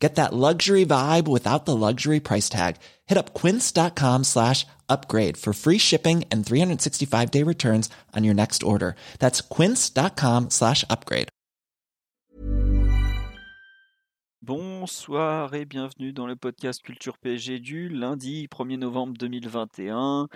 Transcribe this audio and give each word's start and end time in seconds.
Get 0.00 0.14
that 0.14 0.32
luxury 0.32 0.86
vibe 0.86 1.28
without 1.28 1.66
the 1.66 1.76
luxury 1.76 2.20
price 2.20 2.48
tag. 2.48 2.76
Hit 3.06 3.18
up 3.18 3.34
quince.com 3.34 4.24
slash 4.24 4.66
upgrade 4.88 5.36
for 5.36 5.52
free 5.52 5.78
shipping 5.78 6.24
and 6.32 6.44
365 6.44 7.30
day 7.30 7.44
returns 7.44 7.90
on 8.16 8.24
your 8.24 8.34
next 8.34 8.62
order. 8.62 8.96
That's 9.18 9.42
quince.com 9.42 10.48
slash 10.50 10.84
upgrade. 10.88 11.28
Bonsoir 14.42 15.54
et 15.54 15.66
bienvenue 15.66 16.14
dans 16.14 16.26
le 16.26 16.34
podcast 16.34 16.82
Culture 16.82 17.18
PSG 17.18 17.60
du 17.60 17.90
lundi 17.90 18.48
1er 18.48 18.78
novembre 18.78 19.12
2021. 19.18 20.28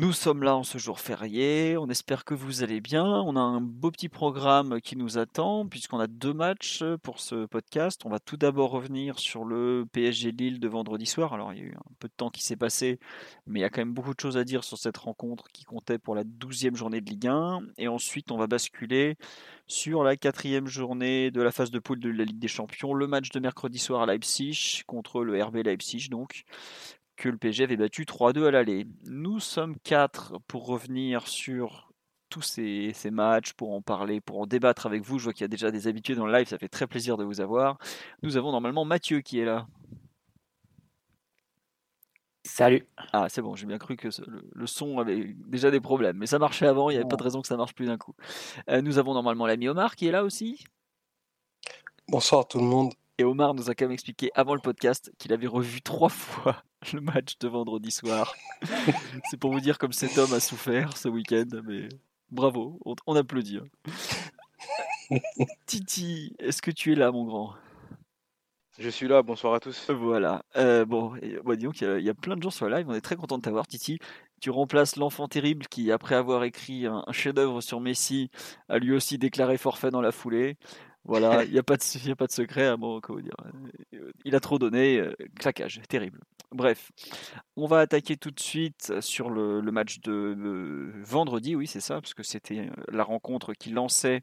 Nous 0.00 0.12
sommes 0.12 0.44
là 0.44 0.54
en 0.54 0.62
ce 0.62 0.78
jour 0.78 1.00
férié, 1.00 1.76
on 1.76 1.88
espère 1.88 2.24
que 2.24 2.32
vous 2.32 2.62
allez 2.62 2.80
bien. 2.80 3.04
On 3.04 3.34
a 3.34 3.40
un 3.40 3.60
beau 3.60 3.90
petit 3.90 4.08
programme 4.08 4.80
qui 4.80 4.94
nous 4.94 5.18
attend 5.18 5.66
puisqu'on 5.66 5.98
a 5.98 6.06
deux 6.06 6.32
matchs 6.32 6.84
pour 7.02 7.18
ce 7.18 7.46
podcast. 7.46 8.02
On 8.04 8.08
va 8.08 8.20
tout 8.20 8.36
d'abord 8.36 8.70
revenir 8.70 9.18
sur 9.18 9.44
le 9.44 9.86
PSG 9.90 10.30
Lille 10.30 10.60
de 10.60 10.68
vendredi 10.68 11.04
soir. 11.04 11.32
Alors 11.32 11.52
il 11.52 11.58
y 11.58 11.62
a 11.62 11.64
eu 11.64 11.74
un 11.74 11.94
peu 11.98 12.06
de 12.06 12.12
temps 12.16 12.30
qui 12.30 12.44
s'est 12.44 12.54
passé, 12.54 13.00
mais 13.48 13.58
il 13.58 13.62
y 13.62 13.64
a 13.64 13.70
quand 13.70 13.80
même 13.80 13.92
beaucoup 13.92 14.14
de 14.14 14.20
choses 14.20 14.36
à 14.36 14.44
dire 14.44 14.62
sur 14.62 14.78
cette 14.78 14.98
rencontre 14.98 15.48
qui 15.52 15.64
comptait 15.64 15.98
pour 15.98 16.14
la 16.14 16.22
douzième 16.22 16.76
journée 16.76 17.00
de 17.00 17.10
Ligue 17.10 17.26
1. 17.26 17.62
Et 17.78 17.88
ensuite 17.88 18.30
on 18.30 18.36
va 18.36 18.46
basculer 18.46 19.16
sur 19.66 20.04
la 20.04 20.16
quatrième 20.16 20.68
journée 20.68 21.32
de 21.32 21.42
la 21.42 21.50
phase 21.50 21.72
de 21.72 21.80
poule 21.80 21.98
de 21.98 22.08
la 22.08 22.24
Ligue 22.24 22.38
des 22.38 22.46
Champions, 22.46 22.94
le 22.94 23.08
match 23.08 23.30
de 23.30 23.40
mercredi 23.40 23.80
soir 23.80 24.02
à 24.02 24.06
Leipzig 24.06 24.82
contre 24.86 25.24
le 25.24 25.42
RB 25.42 25.56
Leipzig 25.56 26.08
donc 26.08 26.44
que 27.18 27.28
le 27.28 27.36
PSG 27.36 27.64
avait 27.64 27.76
battu 27.76 28.04
3-2 28.04 28.46
à 28.46 28.50
l'aller. 28.52 28.86
Nous 29.04 29.40
sommes 29.40 29.76
quatre 29.80 30.38
pour 30.46 30.66
revenir 30.66 31.26
sur 31.26 31.92
tous 32.30 32.42
ces, 32.42 33.10
matchs, 33.10 33.52
pour 33.54 33.72
en 33.72 33.82
parler, 33.82 34.20
pour 34.20 34.40
en 34.40 34.46
débattre 34.46 34.86
avec 34.86 35.02
vous. 35.02 35.18
Je 35.18 35.24
vois 35.24 35.32
qu'il 35.32 35.42
y 35.42 35.44
a 35.44 35.48
déjà 35.48 35.70
des 35.70 35.88
habitués 35.88 36.14
dans 36.14 36.26
le 36.26 36.32
live, 36.32 36.46
ça 36.46 36.58
fait 36.58 36.68
très 36.68 36.86
plaisir 36.86 37.16
de 37.16 37.24
vous 37.24 37.40
avoir. 37.40 37.78
Nous 38.22 38.36
avons 38.36 38.52
normalement 38.52 38.84
Mathieu 38.84 39.20
qui 39.20 39.40
est 39.40 39.44
là. 39.44 39.66
Salut. 42.44 42.86
Ah, 43.12 43.28
c'est 43.28 43.42
bon, 43.42 43.56
j'ai 43.56 43.66
bien 43.66 43.78
cru 43.78 43.96
que 43.96 44.08
le, 44.52 44.66
son 44.66 44.98
avait 44.98 45.34
déjà 45.46 45.70
des 45.70 45.80
problèmes, 45.80 46.16
mais 46.16 46.26
ça 46.26 46.38
marchait 46.38 46.66
avant, 46.66 46.88
il 46.88 46.94
n'y 46.94 46.98
avait 46.98 47.08
pas 47.08 47.16
de 47.16 47.22
raison 47.22 47.42
que 47.42 47.48
ça 47.48 47.56
marche 47.56 47.74
plus 47.74 47.86
d'un 47.86 47.98
coup. 47.98 48.14
Euh, 48.70 48.80
nous 48.80 48.98
avons 48.98 49.12
normalement 49.12 49.46
l'ami 49.46 49.68
Omar 49.68 49.96
qui 49.96 50.06
est 50.06 50.12
là 50.12 50.24
aussi. 50.24 50.64
Bonsoir 52.08 52.46
tout 52.46 52.58
le 52.58 52.64
monde. 52.64 52.94
Et 53.20 53.24
Omar 53.24 53.52
nous 53.52 53.68
a 53.68 53.74
quand 53.74 53.86
même 53.86 53.92
expliqué 53.92 54.30
avant 54.36 54.54
le 54.54 54.60
podcast 54.60 55.12
qu'il 55.18 55.32
avait 55.32 55.48
revu 55.48 55.82
trois 55.82 56.08
fois 56.08 56.62
le 56.92 57.00
match 57.00 57.36
de 57.40 57.48
vendredi 57.48 57.90
soir. 57.90 58.32
C'est 59.30 59.36
pour 59.36 59.50
vous 59.50 59.58
dire 59.58 59.78
comme 59.78 59.92
cet 59.92 60.16
homme 60.18 60.32
a 60.32 60.38
souffert 60.38 60.96
ce 60.96 61.08
week-end, 61.08 61.48
mais 61.64 61.88
bravo, 62.30 62.78
on, 63.06 63.16
applaudit. 63.16 63.58
Hein. 63.58 65.18
Titi, 65.66 66.36
est-ce 66.38 66.62
que 66.62 66.70
tu 66.70 66.92
es 66.92 66.94
là, 66.94 67.10
mon 67.10 67.24
grand? 67.24 67.54
Je 68.78 68.88
suis 68.88 69.08
là, 69.08 69.22
bonsoir 69.24 69.54
à 69.54 69.58
tous. 69.58 69.90
Voilà, 69.90 70.44
euh, 70.56 70.84
bon, 70.84 71.14
disons 71.56 71.72
qu'il 71.72 72.00
y, 72.00 72.08
a 72.08 72.14
plein 72.14 72.36
de 72.36 72.42
gens 72.44 72.50
sur 72.50 72.68
le 72.68 72.76
live, 72.76 72.86
on 72.88 72.94
est 72.94 73.00
très 73.00 73.16
content 73.16 73.36
de 73.36 73.42
t'avoir, 73.42 73.66
Titi. 73.66 73.98
Tu 74.40 74.50
remplaces 74.50 74.94
l'enfant 74.94 75.26
terrible 75.26 75.66
qui, 75.66 75.90
après 75.90 76.14
avoir 76.14 76.44
écrit 76.44 76.86
un 76.86 77.02
chef-d'œuvre 77.10 77.60
sur 77.60 77.80
Messi, 77.80 78.30
a 78.68 78.78
lui 78.78 78.92
aussi 78.92 79.18
déclaré 79.18 79.58
forfait 79.58 79.90
dans 79.90 80.00
la 80.00 80.12
foulée. 80.12 80.56
Voilà, 81.04 81.42
il 81.44 81.52
n'y 81.52 81.58
a, 81.58 81.62
pas 81.62 81.76
de, 81.76 82.10
a 82.10 82.16
pas 82.16 82.26
de 82.26 82.32
secret. 82.32 82.66
Hein, 82.66 82.78
bon, 82.78 83.00
comment 83.00 83.20
dire, 83.20 83.34
euh, 83.94 84.10
il 84.24 84.34
a 84.34 84.40
trop 84.40 84.58
donné, 84.58 84.98
euh, 84.98 85.14
claquage, 85.38 85.80
terrible. 85.88 86.20
Bref, 86.50 86.90
on 87.56 87.66
va 87.66 87.80
attaquer 87.80 88.16
tout 88.16 88.30
de 88.30 88.40
suite 88.40 89.00
sur 89.00 89.28
le, 89.28 89.60
match 89.70 90.00
de, 90.00 90.90
vendredi, 91.02 91.54
oui, 91.54 91.66
c'est 91.66 91.80
ça, 91.80 92.00
parce 92.00 92.14
que 92.14 92.22
c'était 92.22 92.60
euh, 92.60 92.70
la 92.90 93.04
rencontre 93.04 93.52
qui 93.52 93.70
lançait 93.70 94.22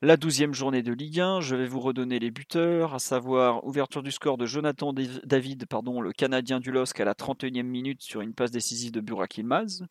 la 0.00 0.16
douzième 0.16 0.54
journée 0.54 0.82
de 0.82 0.92
Ligue 0.92 1.20
1. 1.20 1.40
Je 1.40 1.56
vais 1.56 1.66
vous 1.66 1.80
redonner 1.80 2.18
les 2.18 2.30
buteurs, 2.30 2.94
à 2.94 2.98
savoir 2.98 3.64
ouverture 3.64 4.02
du 4.02 4.12
score 4.12 4.38
de 4.38 4.46
Jonathan 4.46 4.92
David, 4.92 5.66
pardon, 5.66 6.00
le 6.00 6.12
Canadien 6.12 6.60
du 6.60 6.70
LOSC 6.70 7.00
à 7.00 7.04
la 7.04 7.14
31e 7.14 7.62
minute 7.62 8.02
sur 8.02 8.20
une 8.20 8.34
passe 8.34 8.50
décisive 8.50 8.92
de 8.92 9.00
Burak 9.00 9.38
Ilmaz. 9.38 9.84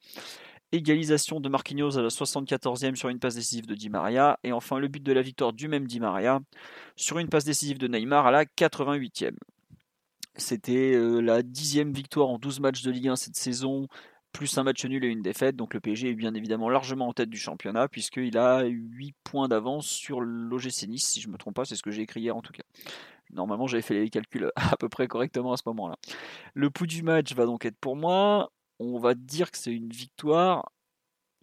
Égalisation 0.73 1.39
de 1.39 1.49
Marquinhos 1.49 1.99
à 1.99 2.01
la 2.01 2.09
74e 2.09 2.95
sur 2.95 3.09
une 3.09 3.19
passe 3.19 3.35
décisive 3.35 3.67
de 3.67 3.75
Di 3.75 3.89
Maria. 3.89 4.39
Et 4.43 4.51
enfin 4.51 4.79
le 4.79 4.87
but 4.87 5.03
de 5.03 5.13
la 5.13 5.21
victoire 5.21 5.53
du 5.53 5.67
même 5.67 5.85
Di 5.85 5.99
Maria 5.99 6.39
sur 6.95 7.19
une 7.19 7.29
passe 7.29 7.45
décisive 7.45 7.77
de 7.77 7.87
Neymar 7.87 8.25
à 8.25 8.31
la 8.31 8.45
88e. 8.45 9.35
C'était 10.35 10.95
euh, 10.95 11.19
la 11.19 11.43
dixième 11.43 11.93
victoire 11.93 12.29
en 12.29 12.39
12 12.39 12.59
matchs 12.59 12.81
de 12.81 12.89
Ligue 12.89 13.09
1 13.09 13.15
cette 13.15 13.35
saison, 13.35 13.87
plus 14.31 14.57
un 14.57 14.63
match 14.63 14.83
nul 14.83 15.05
et 15.05 15.09
une 15.09 15.21
défaite. 15.21 15.55
Donc 15.55 15.75
le 15.75 15.79
PSG 15.79 16.09
est 16.09 16.15
bien 16.15 16.33
évidemment 16.33 16.69
largement 16.69 17.07
en 17.07 17.13
tête 17.13 17.29
du 17.29 17.37
championnat, 17.37 17.87
puisqu'il 17.87 18.35
a 18.39 18.63
8 18.63 19.13
points 19.23 19.47
d'avance 19.47 19.85
sur 19.85 20.21
l'OGC 20.21 20.87
Nice, 20.87 21.05
si 21.05 21.21
je 21.21 21.27
ne 21.27 21.33
me 21.33 21.37
trompe 21.37 21.55
pas, 21.55 21.65
c'est 21.65 21.75
ce 21.75 21.83
que 21.83 21.91
j'ai 21.91 22.01
écrit 22.01 22.21
hier 22.21 22.35
en 22.35 22.41
tout 22.41 22.51
cas. 22.51 22.63
Normalement, 23.31 23.67
j'avais 23.67 23.83
fait 23.83 23.93
les 23.93 24.09
calculs 24.09 24.51
à 24.55 24.75
peu 24.77 24.89
près 24.89 25.07
correctement 25.07 25.53
à 25.53 25.57
ce 25.57 25.63
moment-là. 25.67 25.97
Le 26.55 26.71
pouls 26.71 26.87
du 26.87 27.03
match 27.03 27.33
va 27.33 27.45
donc 27.45 27.65
être 27.65 27.77
pour 27.77 27.95
moi 27.95 28.51
on 28.83 28.99
va 28.99 29.13
dire 29.13 29.51
que 29.51 29.57
c'est 29.57 29.73
une 29.73 29.89
victoire 29.89 30.71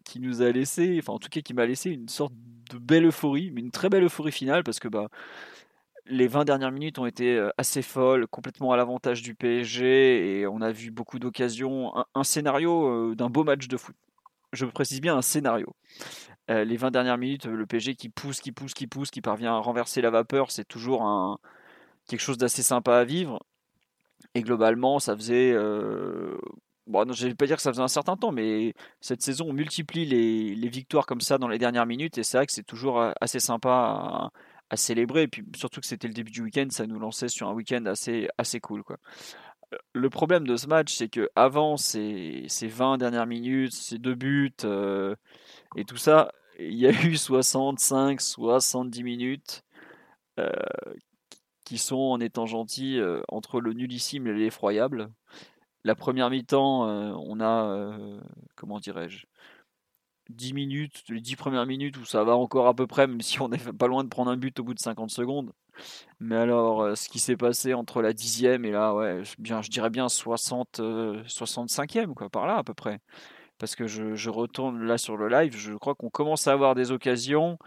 qui 0.04 0.20
nous 0.20 0.42
a 0.42 0.50
laissé, 0.50 0.98
enfin 0.98 1.12
en 1.12 1.18
tout 1.18 1.28
cas 1.28 1.40
qui 1.40 1.54
m'a 1.54 1.66
laissé 1.66 1.90
une 1.90 2.08
sorte 2.08 2.32
de 2.70 2.78
belle 2.78 3.06
euphorie, 3.06 3.50
mais 3.52 3.60
une 3.60 3.70
très 3.70 3.88
belle 3.88 4.04
euphorie 4.04 4.32
finale 4.32 4.64
parce 4.64 4.80
que 4.80 4.88
bah, 4.88 5.08
les 6.06 6.26
20 6.26 6.44
dernières 6.44 6.72
minutes 6.72 6.98
ont 6.98 7.06
été 7.06 7.48
assez 7.56 7.82
folles, 7.82 8.26
complètement 8.26 8.72
à 8.72 8.76
l'avantage 8.76 9.22
du 9.22 9.34
PSG 9.34 10.40
et 10.40 10.46
on 10.46 10.60
a 10.60 10.72
vu 10.72 10.90
beaucoup 10.90 11.18
d'occasions, 11.18 11.92
un, 12.14 12.24
scénario 12.24 13.14
d'un 13.14 13.30
beau 13.30 13.44
match 13.44 13.68
de 13.68 13.76
foot. 13.76 13.96
Je 14.52 14.66
précise 14.66 15.00
bien 15.00 15.16
un 15.16 15.22
scénario. 15.22 15.74
Euh, 16.50 16.64
les 16.64 16.76
20 16.76 16.90
dernières 16.90 17.18
minutes, 17.18 17.46
le 17.46 17.66
PSG 17.66 17.94
qui 17.94 18.08
pousse, 18.08 18.40
qui 18.40 18.50
pousse, 18.50 18.74
qui 18.74 18.88
pousse, 18.88 19.10
qui 19.10 19.20
parvient 19.20 19.54
à 19.54 19.58
renverser 19.58 20.00
la 20.00 20.10
vapeur, 20.10 20.50
c'est 20.50 20.64
toujours 20.64 21.38
quelque 22.08 22.20
chose 22.20 22.38
d'assez 22.38 22.62
sympa 22.62 22.96
à 22.96 23.04
vivre. 23.04 23.40
Et 24.34 24.42
globalement, 24.42 24.98
ça 24.98 25.16
faisait 25.16 25.54
Bon, 26.90 27.12
je 27.12 27.24
ne 27.24 27.30
vais 27.30 27.36
pas 27.36 27.46
dire 27.46 27.54
que 27.54 27.62
ça 27.62 27.70
faisait 27.70 27.82
un 27.82 27.88
certain 27.88 28.16
temps, 28.16 28.32
mais 28.32 28.74
cette 29.00 29.22
saison, 29.22 29.46
on 29.50 29.52
multiplie 29.52 30.06
les, 30.06 30.68
victoires 30.68 31.06
comme 31.06 31.20
ça 31.20 31.38
dans 31.38 31.46
les 31.46 31.58
dernières 31.58 31.86
minutes, 31.86 32.18
et 32.18 32.24
c'est 32.24 32.36
vrai 32.36 32.46
que 32.46 32.52
c'est 32.52 32.64
toujours 32.64 33.00
euh, 33.00 33.12
assez 33.20 33.38
sympa 33.38 34.32
à, 34.70 34.76
célébrer. 34.76 35.22
Et 35.22 35.28
puis 35.28 35.44
surtout 35.54 35.80
que 35.80 35.86
c'était 35.86 36.08
le 36.08 36.14
début 36.14 36.32
du 36.32 36.42
week-end, 36.42 36.66
ça 36.70 36.88
nous 36.88 36.98
lançait 36.98 37.28
sur 37.28 37.48
un 37.48 37.52
week-end 37.52 37.86
assez, 37.86 38.28
assez 38.38 38.58
cool. 38.58 38.82
Quoi. 38.82 38.96
Le 39.94 40.10
problème 40.10 40.46
de 40.48 40.56
ce 40.56 40.66
match, 40.66 40.92
c'est 40.94 41.08
que 41.08 41.30
avant 41.36 41.76
ces, 41.76 42.44
ces 42.48 42.66
20 42.66 42.98
dernières 42.98 43.26
minutes, 43.26 43.72
ces 43.72 43.98
deux 43.98 44.16
buts 44.16 44.52
euh, 44.64 45.14
et 45.76 45.84
tout 45.84 45.96
ça, 45.96 46.32
il 46.58 46.74
y 46.74 46.88
a 46.88 46.90
eu 46.90 47.16
65, 47.16 48.20
70 48.20 49.04
minutes 49.04 49.62
euh, 50.40 50.50
qui 51.64 51.78
sont, 51.78 51.98
en 51.98 52.20
étant 52.20 52.46
gentils, 52.46 53.00
entre 53.28 53.60
le 53.60 53.74
nullissime 53.74 54.26
et 54.26 54.32
l'effroyable 54.32 55.08
la 55.84 55.94
première 55.94 56.30
mi-temps, 56.30 56.88
euh, 56.88 57.12
on 57.26 57.40
a, 57.40 57.64
euh, 57.64 58.20
comment 58.56 58.78
dirais-je, 58.80 59.26
10 60.30 60.52
minutes, 60.52 61.02
les 61.08 61.20
10 61.20 61.36
premières 61.36 61.66
minutes 61.66 61.96
où 61.96 62.04
ça 62.04 62.22
va 62.22 62.36
encore 62.36 62.68
à 62.68 62.74
peu 62.74 62.86
près, 62.86 63.06
même 63.06 63.20
si 63.20 63.40
on 63.40 63.48
n'est 63.48 63.58
pas 63.58 63.86
loin 63.88 64.04
de 64.04 64.08
prendre 64.08 64.30
un 64.30 64.36
but 64.36 64.58
au 64.60 64.64
bout 64.64 64.74
de 64.74 64.78
50 64.78 65.10
secondes. 65.10 65.52
Mais 66.20 66.36
alors, 66.36 66.82
euh, 66.82 66.94
ce 66.94 67.08
qui 67.08 67.18
s'est 67.18 67.36
passé 67.36 67.74
entre 67.74 68.02
la 68.02 68.12
dixième 68.12 68.64
et 68.64 68.70
là, 68.70 68.94
ouais, 68.94 69.22
bien, 69.38 69.62
je 69.62 69.70
dirais 69.70 69.90
bien 69.90 70.08
60, 70.08 70.80
65e, 70.80 72.14
quoi, 72.14 72.28
par 72.28 72.46
là 72.46 72.58
à 72.58 72.64
peu 72.64 72.74
près. 72.74 73.00
Parce 73.58 73.74
que 73.74 73.86
je, 73.86 74.14
je 74.14 74.30
retourne 74.30 74.84
là 74.84 74.98
sur 74.98 75.16
le 75.16 75.28
live, 75.28 75.56
je 75.56 75.74
crois 75.74 75.94
qu'on 75.94 76.10
commence 76.10 76.46
à 76.48 76.52
avoir 76.52 76.74
des 76.74 76.92
occasions 76.92 77.58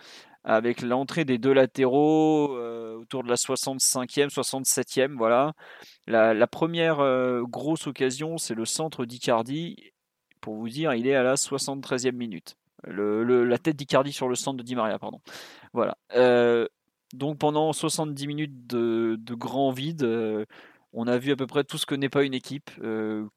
avec 0.43 0.81
l'entrée 0.81 1.25
des 1.25 1.37
deux 1.37 1.53
latéraux 1.53 2.55
euh, 2.57 2.97
autour 2.97 3.23
de 3.23 3.29
la 3.29 3.35
65e, 3.35 4.29
67e. 4.29 5.15
Voilà. 5.15 5.53
La, 6.07 6.47
première 6.47 6.99
euh, 6.99 7.43
grosse 7.43 7.87
occasion, 7.87 8.37
c'est 8.37 8.55
le 8.55 8.65
centre 8.65 9.05
d'Icardi. 9.05 9.91
Pour 10.41 10.55
vous 10.55 10.69
dire, 10.69 10.93
il 10.93 11.07
est 11.07 11.15
à 11.15 11.23
la 11.23 11.35
73e 11.35 12.11
minute. 12.11 12.57
la 12.85 13.57
tête 13.57 13.77
d'Icardi 13.77 14.11
sur 14.11 14.27
le 14.27 14.35
centre 14.35 14.57
de 14.57 14.63
Di 14.63 14.75
Maria, 14.75 14.99
pardon. 14.99 15.21
Voilà. 15.71 15.97
Euh, 16.15 16.67
donc 17.13 17.37
pendant 17.37 17.71
70 17.71 18.27
minutes 18.27 18.67
de, 18.67 19.17
grand 19.35 19.71
vide, 19.71 20.05
on 20.91 21.07
a 21.07 21.17
vu 21.17 21.31
à 21.31 21.35
peu 21.35 21.47
près 21.47 21.63
tout 21.63 21.77
ce 21.77 21.85
que 21.85 21.95
n'est 21.95 22.09
pas 22.09 22.23
une 22.23 22.33
équipe. 22.33 22.71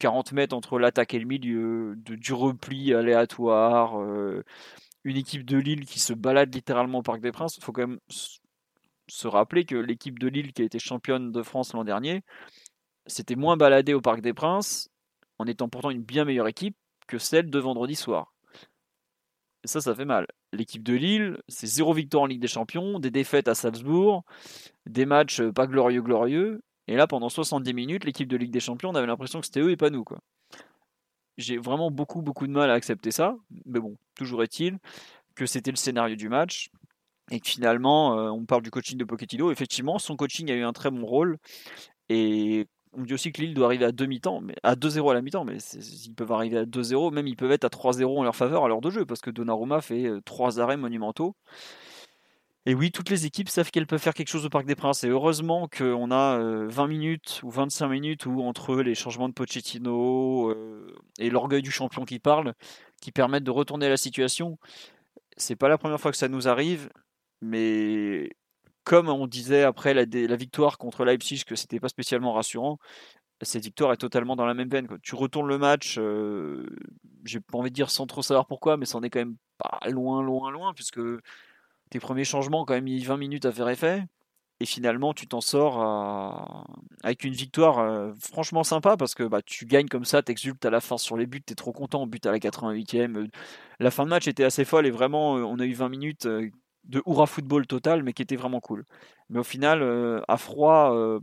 40 0.01 0.33
mètres 0.33 0.57
entre 0.57 0.81
l'attaque 0.81 1.15
et 1.15 1.21
le 1.21 1.27
milieu, 1.27 1.95
du 1.97 2.33
repli 2.33 2.93
aléatoire 2.93 4.01
une 5.07 5.17
équipe 5.17 5.45
de 5.45 5.57
Lille 5.57 5.87
qui 5.87 6.01
se 6.01 6.13
balade 6.13 6.53
littéralement 6.53 6.99
au 6.99 7.03
Parc 7.03 7.21
des 7.21 7.31
Princes. 7.31 7.57
Il 7.57 7.63
faut 7.63 7.71
quand 7.71 7.87
même 7.87 8.01
se 9.09 9.29
rappeler 9.29 9.65
que 9.65 9.77
l'équipe 9.77 10.19
de 10.19 10.27
Lille 10.27 10.53
qui 10.53 10.63
a 10.63 10.65
été 10.65 10.81
championne 10.81 11.31
de 11.31 11.43
France 11.45 11.73
l'an 11.75 11.85
dernier, 11.85 12.25
s'était 13.07 13.37
moins 13.37 13.57
baladée 13.57 13.95
au 13.95 14.01
Parc 14.01 14.21
des 14.21 14.35
Princes 14.35 14.91
en 15.39 15.47
étant 15.47 15.69
pourtant 15.69 15.91
une 15.91 16.03
bien 16.03 16.25
meilleure 16.25 16.49
équipe 16.49 16.77
que 17.07 17.19
celle 17.19 17.51
de 17.51 17.59
vendredi 17.61 17.95
soir. 17.95 18.35
ça, 19.65 19.81
ça 19.81 19.95
fait 19.95 20.05
mal. 20.05 20.27
L'équipe 20.53 20.83
de 20.83 20.95
Lille, 20.95 21.39
c'est 21.47 21.69
zéro 21.69 21.93
victoire 21.93 22.25
en 22.25 22.27
Ligue 22.27 22.41
des 22.41 22.49
Champions, 22.49 22.99
des 22.99 23.13
défaites 23.13 23.47
à 23.47 23.55
Salzbourg, 23.55 24.25
des 24.87 25.07
matchs 25.07 25.41
pas 25.41 25.69
glorieux, 25.69 26.03
glorieux. 26.03 26.63
Et 26.89 26.97
là, 26.97 27.07
pendant 27.07 27.29
70 27.29 27.75
minutes, 27.75 28.05
l'équipe 28.05 28.29
de 28.29 28.37
Ligue 28.37 28.53
des 28.53 28.61
Champions, 28.61 28.91
on 28.91 28.95
avait 28.97 29.07
l'impression 29.07 29.39
que 29.39 29.47
c'était 29.47 29.61
eux 29.61 29.71
et 29.71 29.77
pas 29.77 29.91
nous. 29.91 30.05
J'ai 31.37 31.59
vraiment 31.59 31.91
beaucoup, 31.91 32.23
beaucoup 32.23 32.47
de 32.47 32.53
mal 32.53 32.71
à 32.71 32.75
accepter 32.75 33.11
ça. 33.11 33.37
Mais 33.65 33.81
bon, 33.81 33.97
toujours 34.15 34.43
est-il 34.43 34.79
que 35.35 35.47
c'était 35.47 35.71
le 35.71 35.77
scénario 35.77 36.17
du 36.17 36.29
match. 36.29 36.71
Et 37.31 37.41
que 37.41 37.49
finalement, 37.49 38.19
euh, 38.19 38.31
on 38.31 38.45
parle 38.45 38.63
du 38.63 38.71
coaching 38.71 38.97
de 38.99 39.05
Pochettino. 39.05 39.51
Effectivement, 39.51 39.99
son 39.99 40.17
coaching 40.17 40.51
a 40.51 40.55
eu 40.55 40.63
un 40.63 40.73
très 40.73 40.91
bon 40.91 41.05
rôle. 41.05 41.39
Et 42.09 42.67
on 42.93 43.03
dit 43.03 43.15
aussi 43.15 43.33
que 43.33 43.43
Lille 43.43 43.55
doit 43.55 43.67
arriver 43.67 43.85
à 43.85 43.93
demi-temps, 43.93 44.41
mais 44.41 44.55
à 44.63 44.75
2-0 44.75 45.11
à 45.11 45.15
la 45.15 45.23
mi-temps, 45.23 45.45
mais 45.45 45.59
ils 45.59 46.15
peuvent 46.15 46.33
arriver 46.33 46.59
à 46.59 46.65
2-0, 46.65 47.13
même 47.13 47.27
ils 47.27 47.37
peuvent 47.37 47.53
être 47.53 47.65
à 47.65 47.69
3-0 47.69 48.19
en 48.19 48.23
leur 48.23 48.35
faveur 48.37 48.65
à 48.65 48.69
l'heure 48.69 48.81
de 48.81 48.91
jeu, 48.91 49.05
parce 49.05 49.21
que 49.21 49.31
Donnarumma 49.31 49.81
fait 49.81 50.07
euh, 50.07 50.21
trois 50.25 50.61
arrêts 50.61 50.77
monumentaux. 50.77 51.37
Et 52.69 52.75
oui, 52.75 52.91
toutes 52.91 53.11
les 53.11 53.27
équipes 53.27 53.49
savent 53.49 53.71
qu'elles 53.71 53.87
peuvent 53.87 54.01
faire 54.01 54.13
quelque 54.13 54.29
chose 54.29 54.45
au 54.45 54.49
Parc 54.51 54.67
des 54.67 54.75
Princes. 54.75 55.05
Et 55.05 55.09
heureusement 55.09 55.69
qu'on 55.69 56.11
a 56.11 56.39
20 56.67 56.85
euh, 56.85 56.87
minutes 56.89 57.41
ou 57.45 57.51
25 57.51 57.87
minutes 57.87 58.27
où 58.27 58.43
entre 58.43 58.75
les 58.83 58.97
changements 58.97 59.29
de 59.29 59.35
Pochettino 59.35 60.51
euh, 60.51 60.93
et 61.21 61.31
l'orgueil 61.31 61.63
du 61.63 61.71
champion 61.71 62.05
qui 62.05 62.19
parle, 62.19 62.55
qui 63.01 63.13
permettent 63.13 63.45
de 63.45 63.53
retourner 63.53 63.89
la 63.89 63.97
situation. 63.97 64.59
C'est 65.37 65.55
pas 65.55 65.69
la 65.69 65.79
première 65.79 66.01
fois 66.01 66.11
que 66.11 66.17
ça 66.17 66.27
nous 66.29 66.49
arrive, 66.49 66.91
mais 67.41 68.31
comme 68.83 69.09
on 69.09 69.29
disait 69.29 69.63
après 69.63 69.95
la, 69.95 70.05
victoire 70.37 70.79
contre 70.79 71.05
Leipzig 71.05 71.45
que 71.47 71.55
c'était 71.55 71.81
pas 71.81 71.89
spécialement 71.89 72.33
rassurant, 72.33 72.79
cette 73.43 73.65
victoire 73.65 73.93
est 73.93 73.99
totalement 73.99 74.35
dans 74.35 74.47
la 74.47 74.55
même 74.55 74.69
veine. 74.69 74.89
Tu 75.03 75.15
retournes 75.15 75.49
le 75.49 75.59
match, 75.59 75.99
euh, 75.99 76.67
j'ai 77.25 77.41
pas 77.41 77.59
envie 77.59 77.71
de 77.71 77.75
dire 77.75 77.91
sans 77.91 78.07
trop 78.07 78.23
savoir 78.23 78.47
pourquoi, 78.47 78.77
mais 78.77 78.87
c'en 78.87 79.03
est 79.03 79.11
quand 79.11 79.21
même 79.21 79.37
pas 79.59 79.79
loin, 79.89 80.23
loin, 80.23 80.51
loin, 80.51 80.75
puisque 80.75 81.01
tes 81.91 82.01
premiers 82.01 82.25
changements 82.25 82.65
quand 82.65 82.75
même 82.75 82.85
mis 82.85 83.03
20 83.03 83.17
minutes 83.17 83.45
à 83.45 83.53
faire 83.53 83.69
effet. 83.69 84.05
Et 84.61 84.65
finalement, 84.65 85.13
tu 85.13 85.27
t'en 85.27 85.43
sors 85.43 86.65
avec 87.03 87.25
une 87.25 87.35
victoire 87.35 87.79
euh, 87.79 88.13
franchement 88.19 88.65
sympa 88.65 88.97
parce 88.97 89.15
que 89.15 89.23
bah, 89.25 89.43
tu 89.45 89.67
gagnes 89.67 89.89
comme 89.89 90.07
ça, 90.07 90.23
t'exultes 90.23 90.65
à 90.65 90.71
la 90.71 90.81
fin 90.81 90.97
sur 90.97 91.19
les 91.19 91.27
buts, 91.27 91.43
t'es 91.43 91.55
trop 91.55 91.73
content, 91.73 92.07
but 92.07 92.25
à 92.25 92.33
la 92.33 92.39
88e. 92.39 93.29
La 93.81 93.91
fin 93.91 94.05
de 94.05 94.09
match 94.09 94.27
était 94.29 94.45
assez 94.45 94.65
folle 94.65 94.87
et 94.87 94.91
vraiment, 94.91 95.37
euh, 95.37 95.43
on 95.43 95.59
a 95.59 95.67
eu 95.67 95.75
20 95.75 95.91
minutes 95.91 96.27
de 96.89 97.03
hurrah 97.07 97.27
football 97.27 97.67
total, 97.67 98.03
mais 98.03 98.13
qui 98.13 98.23
était 98.23 98.37
vraiment 98.37 98.61
cool. 98.61 98.85
Mais 99.29 99.39
au 99.39 99.45
final, 99.45 99.83
euh, 99.83 100.21
à 100.29 100.37
froid, 100.37 100.95
euh, 100.95 101.21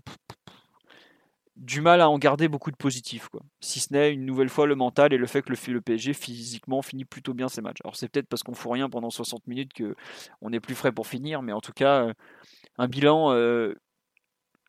du 1.55 1.81
mal 1.81 2.01
à 2.01 2.09
en 2.09 2.17
garder 2.17 2.47
beaucoup 2.47 2.71
de 2.71 2.75
positifs. 2.75 3.29
Quoi. 3.29 3.41
Si 3.59 3.79
ce 3.79 3.93
n'est 3.93 4.11
une 4.11 4.25
nouvelle 4.25 4.49
fois 4.49 4.65
le 4.65 4.75
mental 4.75 5.13
et 5.13 5.17
le 5.17 5.27
fait 5.27 5.41
que 5.41 5.51
le, 5.51 5.73
le 5.73 5.81
PSG 5.81 6.13
physiquement 6.13 6.81
finit 6.81 7.05
plutôt 7.05 7.33
bien 7.33 7.47
ses 7.47 7.61
matchs. 7.61 7.79
Alors 7.83 7.95
c'est 7.95 8.07
peut-être 8.09 8.27
parce 8.27 8.43
qu'on 8.43 8.53
fout 8.53 8.71
rien 8.71 8.89
pendant 8.89 9.09
60 9.09 9.45
minutes 9.47 9.73
que 9.73 9.95
on 10.41 10.51
est 10.51 10.59
plus 10.59 10.75
frais 10.75 10.91
pour 10.91 11.07
finir, 11.07 11.41
mais 11.41 11.51
en 11.51 11.61
tout 11.61 11.73
cas, 11.73 12.07
euh, 12.07 12.13
un 12.77 12.87
bilan 12.87 13.31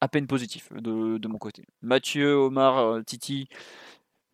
à 0.00 0.08
peine 0.08 0.26
positif 0.26 0.70
de, 0.72 1.28
mon 1.28 1.38
côté. 1.38 1.64
Mathieu, 1.80 2.34
Omar, 2.34 3.02
Titi. 3.06 3.48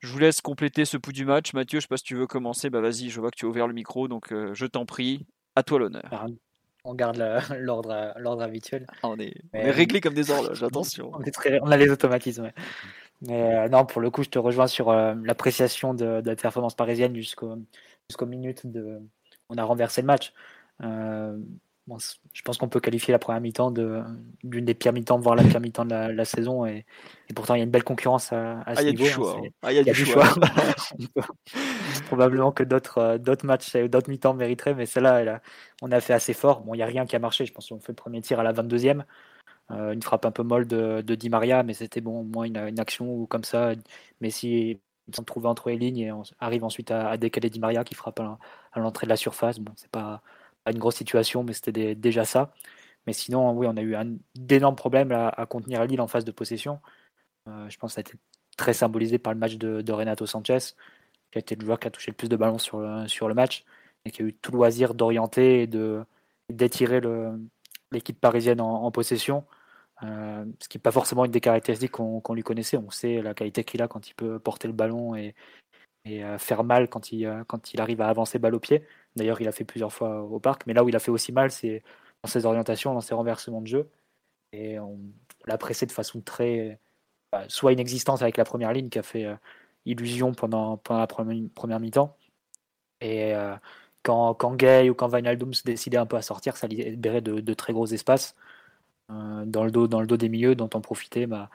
Je 0.00 0.10
vous 0.10 0.18
laisse 0.18 0.40
compléter 0.40 0.84
ce 0.84 0.96
pouls 0.96 1.12
du 1.12 1.24
match. 1.24 1.52
Mathieu, 1.52 1.78
je 1.78 1.82
sais 1.82 1.88
pas 1.88 1.98
si 1.98 2.04
tu 2.04 2.16
veux 2.16 2.26
commencer. 2.26 2.70
Bah 2.70 2.80
vas-y, 2.80 3.10
je 3.10 3.20
vois 3.20 3.30
que 3.30 3.36
tu 3.36 3.46
as 3.46 3.48
ouvert 3.48 3.68
le 3.68 3.74
micro, 3.74 4.08
donc 4.08 4.30
je 4.30 4.66
t'en 4.66 4.86
prie. 4.86 5.26
À 5.54 5.62
toi 5.62 5.78
l'honneur 5.78 6.26
on 6.84 6.94
garde 6.94 7.18
l'ordre 7.58 8.42
habituel. 8.42 8.86
Ah, 9.02 9.08
on, 9.08 9.18
est, 9.18 9.34
réglé 9.52 10.00
comme 10.00 10.14
des 10.14 10.30
horloges, 10.30 10.62
attention. 10.62 11.12
on, 11.12 11.70
a 11.70 11.76
les 11.76 11.90
automatismes. 11.90 12.50
Mais 13.22 13.54
euh, 13.54 13.68
non, 13.68 13.84
pour 13.84 14.00
le 14.00 14.10
coup, 14.10 14.22
je 14.22 14.30
te 14.30 14.38
rejoins 14.38 14.66
sur 14.66 14.90
euh, 14.90 15.14
l'appréciation 15.24 15.94
de, 15.94 16.22
la 16.24 16.36
performance 16.36 16.74
parisienne 16.74 17.14
jusqu'aux 17.14 17.56
minutes 18.26 18.66
de. 18.66 19.00
On 19.48 19.58
a 19.58 19.64
renversé 19.64 20.00
le 20.00 20.06
match. 20.06 20.32
Euh, 20.82 21.36
je 22.32 22.42
pense 22.42 22.58
qu'on 22.58 22.68
peut 22.68 22.80
qualifier 22.80 23.12
la 23.12 23.18
première 23.18 23.40
mi-temps 23.40 23.70
d'une 23.70 24.64
des 24.64 24.74
pires 24.74 24.92
mi-temps, 24.92 25.18
voire 25.18 25.34
la 25.34 25.42
pire 25.42 25.60
mi-temps 25.60 25.84
de 25.84 25.94
la, 25.94 26.24
saison. 26.24 26.66
Et, 26.66 26.84
pourtant, 27.34 27.54
il 27.54 27.58
y 27.58 27.60
a 27.60 27.64
une 27.64 27.70
belle 27.70 27.84
concurrence 27.84 28.32
à, 28.32 28.60
à 28.62 28.76
ce 28.76 28.82
niveau. 28.82 29.36
Il 29.68 29.72
y 29.72 29.78
a 29.78 29.82
du 29.82 29.94
choix. 29.94 30.28
Probablement 32.06 32.52
que 32.52 32.62
d'autres 32.62 32.98
euh, 32.98 33.18
d'autres 33.18 33.46
matchs, 33.46 33.76
d'autres 33.76 34.10
mi-temps 34.10 34.34
mériteraient, 34.34 34.74
mais 34.74 34.86
celle-là, 34.86 35.40
on 35.82 35.92
a 35.92 36.00
fait 36.00 36.12
assez 36.12 36.32
fort. 36.32 36.60
Bon, 36.62 36.74
il 36.74 36.78
n'y 36.78 36.82
a 36.82 36.86
rien 36.86 37.06
qui 37.06 37.16
a 37.16 37.18
marché. 37.18 37.46
Je 37.46 37.52
pense 37.52 37.68
qu'on 37.68 37.80
fait 37.80 37.92
le 37.92 37.96
premier 37.96 38.20
tir 38.20 38.40
à 38.40 38.42
la 38.42 38.52
22e. 38.52 39.02
Euh, 39.70 39.92
une 39.92 40.02
frappe 40.02 40.26
un 40.26 40.32
peu 40.32 40.42
molle 40.42 40.66
de, 40.66 41.00
de 41.00 41.14
Di 41.14 41.28
Maria, 41.30 41.62
mais 41.62 41.74
c'était 41.74 42.00
bon, 42.00 42.20
au 42.20 42.24
moins 42.24 42.44
une, 42.44 42.56
une, 42.56 42.80
action 42.80 43.12
ou 43.12 43.26
comme 43.26 43.44
ça. 43.44 43.72
Messi 44.20 44.80
s'en 45.14 45.24
trouvé 45.24 45.48
entre 45.48 45.70
les 45.70 45.78
lignes 45.78 45.98
et 45.98 46.12
on 46.12 46.22
arrive 46.40 46.64
ensuite 46.64 46.90
à, 46.90 47.16
décaler 47.16 47.50
Di 47.50 47.60
Maria 47.60 47.84
qui 47.84 47.94
frappe 47.94 48.20
à, 48.20 48.38
l'entrée 48.76 49.06
de 49.06 49.10
la 49.10 49.16
surface. 49.16 49.58
Bon, 49.58 49.72
c'est 49.76 49.90
pas 49.90 50.22
pas 50.64 50.72
une 50.72 50.78
grosse 50.78 50.96
situation, 50.96 51.42
mais 51.44 51.52
c'était 51.52 51.94
déjà 51.94 52.24
ça. 52.24 52.52
Mais 53.06 53.12
sinon, 53.12 53.52
oui, 53.52 53.66
on 53.68 53.76
a 53.76 53.82
eu 53.82 53.94
un 53.94 54.16
d'énormes 54.34 54.76
problèmes 54.76 55.12
à, 55.12 55.46
contenir 55.46 55.84
Lille 55.84 56.00
en 56.00 56.08
phase 56.08 56.24
de 56.24 56.32
possession. 56.32 56.80
Euh, 57.48 57.68
je 57.68 57.78
pense 57.78 57.92
que 57.92 57.94
ça 57.94 58.00
a 58.00 58.02
été 58.02 58.14
très 58.56 58.74
symbolisé 58.74 59.18
par 59.18 59.32
le 59.32 59.38
match 59.38 59.56
de, 59.56 59.92
Renato 59.92 60.26
Sanchez, 60.26 60.58
qui 61.30 61.38
a 61.38 61.40
été 61.40 61.56
le 61.56 61.64
joueur 61.64 61.80
qui 61.80 61.88
a 61.88 61.90
touché 61.90 62.10
le 62.10 62.16
plus 62.16 62.28
de 62.28 62.36
ballons 62.36 62.58
sur 62.58 62.78
le, 62.78 63.34
match 63.34 63.64
et 64.04 64.10
qui 64.10 64.22
a 64.22 64.24
eu 64.26 64.34
tout 64.34 64.52
loisir 64.52 64.94
d'orienter 64.94 65.62
et 65.62 65.66
d'étirer 66.50 67.00
l'équipe 67.92 68.20
parisienne 68.20 68.60
en, 68.60 68.90
possession. 68.90 69.44
Euh, 70.02 70.44
ce 70.60 70.68
qui 70.68 70.78
n'est 70.78 70.82
pas 70.82 70.92
forcément 70.92 71.24
une 71.26 71.30
des 71.30 71.40
caractéristiques 71.40 71.92
qu'on 71.92 72.34
lui 72.34 72.42
connaissait. 72.42 72.76
On 72.76 72.90
sait 72.90 73.22
la 73.22 73.34
qualité 73.34 73.64
qu'il 73.64 73.82
a 73.82 73.88
quand 73.88 74.08
il 74.08 74.14
peut 74.14 74.38
porter 74.38 74.68
le 74.68 74.74
ballon 74.74 75.14
et, 75.14 75.34
et 76.04 76.24
euh, 76.24 76.38
faire 76.38 76.64
mal 76.64 76.88
quand 76.88 77.12
il, 77.12 77.44
quand 77.48 77.72
il 77.74 77.80
arrive 77.80 78.00
à 78.00 78.08
avancer 78.08 78.38
balle 78.38 78.54
au 78.54 78.60
pied. 78.60 78.84
D'ailleurs, 79.16 79.40
il 79.40 79.48
a 79.48 79.52
fait 79.52 79.64
plusieurs 79.64 79.92
fois 79.92 80.22
au 80.22 80.40
parc, 80.40 80.66
mais 80.66 80.74
là 80.74 80.84
où 80.84 80.88
il 80.88 80.96
a 80.96 81.00
fait 81.00 81.10
aussi 81.10 81.32
mal, 81.32 81.50
c'est 81.50 81.82
dans 82.22 82.30
ses 82.30 82.46
orientations, 82.46 82.94
dans 82.94 83.00
ses 83.00 83.14
renversements 83.14 83.60
de 83.60 83.66
jeu. 83.66 83.90
Et 84.52 84.78
on, 84.78 84.98
l'a 85.46 85.58
pressé 85.58 85.86
de 85.86 85.92
façon 85.92 86.20
très. 86.20 86.78
Bah, 87.32 87.44
soit 87.48 87.72
inexistante 87.72 88.22
avec 88.22 88.36
la 88.36 88.44
première 88.44 88.72
ligne 88.72 88.88
qui 88.88 88.98
a 88.98 89.02
fait 89.02 89.24
euh, 89.24 89.36
illusion 89.86 90.34
pendant, 90.34 90.76
pendant 90.78 91.00
la 91.00 91.06
première, 91.06 91.80
mi-temps. 91.80 92.16
Et 93.00 93.34
euh, 93.34 93.56
quand, 94.02 94.34
quand 94.34 94.54
Gay 94.56 94.90
ou 94.90 94.94
quand 94.94 95.08
Wijnaldum 95.12 95.54
se 95.54 95.64
décidait 95.64 95.98
un 95.98 96.06
peu 96.06 96.16
à 96.16 96.22
sortir, 96.22 96.56
ça 96.56 96.66
libérait 96.66 97.20
de, 97.22 97.54
très 97.54 97.72
gros 97.72 97.86
espaces 97.86 98.36
euh, 99.10 99.44
dans, 99.46 99.64
le 99.64 99.70
dos, 99.70 99.88
dans 99.88 100.00
le 100.00 100.06
dos 100.06 100.16
des 100.16 100.28
milieux 100.28 100.54
dont 100.54 100.70
on 100.74 100.80
profitait. 100.80 101.26
Bah, 101.26 101.50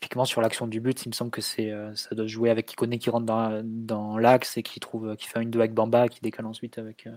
typiquement 0.00 0.24
sur 0.24 0.40
l'action 0.40 0.66
du 0.66 0.80
but, 0.80 1.04
il 1.04 1.10
me 1.10 1.14
semble 1.14 1.30
que 1.30 1.42
c'est 1.42 1.70
euh, 1.70 1.94
ça 1.94 2.14
doit 2.14 2.26
jouer 2.26 2.48
avec 2.50 2.66
Kikone 2.66 2.98
qui 2.98 3.10
rentre 3.10 3.26
dans, 3.26 3.60
dans 3.62 4.16
l'axe 4.16 4.56
et 4.56 4.62
qui 4.62 4.80
trouve 4.80 5.14
qui 5.16 5.26
fait 5.28 5.42
une 5.42 5.50
2 5.50 5.58
avec 5.58 5.74
Bamba, 5.74 6.08
qui 6.08 6.20
décale 6.20 6.46
ensuite 6.46 6.78
avec 6.78 7.06
euh, 7.06 7.16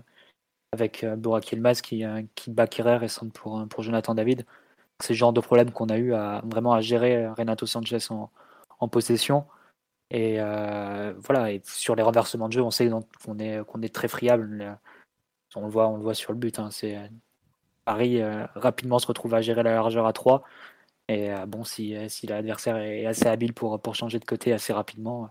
avec 0.72 1.02
euh, 1.02 1.16
Burak 1.16 1.44
qui, 1.82 2.04
qui 2.34 2.50
bat 2.50 2.66
Kerrer 2.66 3.04
et 3.04 3.08
centre 3.08 3.32
pour, 3.32 3.66
pour 3.68 3.82
Jonathan 3.82 4.14
David. 4.14 4.44
C'est 5.00 5.14
le 5.14 5.16
genre 5.16 5.32
de 5.32 5.40
problème 5.40 5.70
qu'on 5.70 5.88
a 5.88 5.96
eu 5.96 6.12
à 6.14 6.42
vraiment 6.44 6.72
à 6.72 6.80
gérer 6.82 7.28
Renato 7.28 7.66
Sanchez 7.66 7.98
en, 8.10 8.30
en 8.80 8.88
possession. 8.88 9.46
Et 10.10 10.38
voilà, 10.38 11.50
et 11.52 11.62
sur 11.64 11.96
les 11.96 12.02
renversements 12.02 12.48
de 12.48 12.52
jeu, 12.52 12.62
on 12.62 12.70
sait 12.70 12.88
qu'on 13.24 13.38
est, 13.38 13.64
qu'on 13.64 13.82
est 13.82 13.92
très 13.92 14.06
friable. 14.06 14.78
On 15.56 15.62
le 15.62 15.68
voit, 15.68 15.88
on 15.88 15.96
le 15.96 16.02
voit 16.02 16.14
sur 16.14 16.32
le 16.32 16.38
but. 16.38 16.58
Hein. 16.58 16.70
C'est 16.70 16.96
Paris 17.84 18.22
rapidement 18.54 18.98
se 19.00 19.06
retrouve 19.06 19.34
à 19.34 19.40
gérer 19.40 19.62
la 19.64 19.74
largeur 19.74 20.06
à 20.06 20.12
3 20.12 20.44
et 21.08 21.32
euh, 21.32 21.46
bon, 21.46 21.64
si, 21.64 21.96
euh, 21.96 22.08
si 22.08 22.26
l'adversaire 22.26 22.76
est 22.78 23.06
assez 23.06 23.26
habile 23.26 23.52
pour, 23.52 23.80
pour 23.80 23.94
changer 23.94 24.18
de 24.18 24.24
côté 24.24 24.52
assez 24.52 24.72
rapidement, 24.72 25.30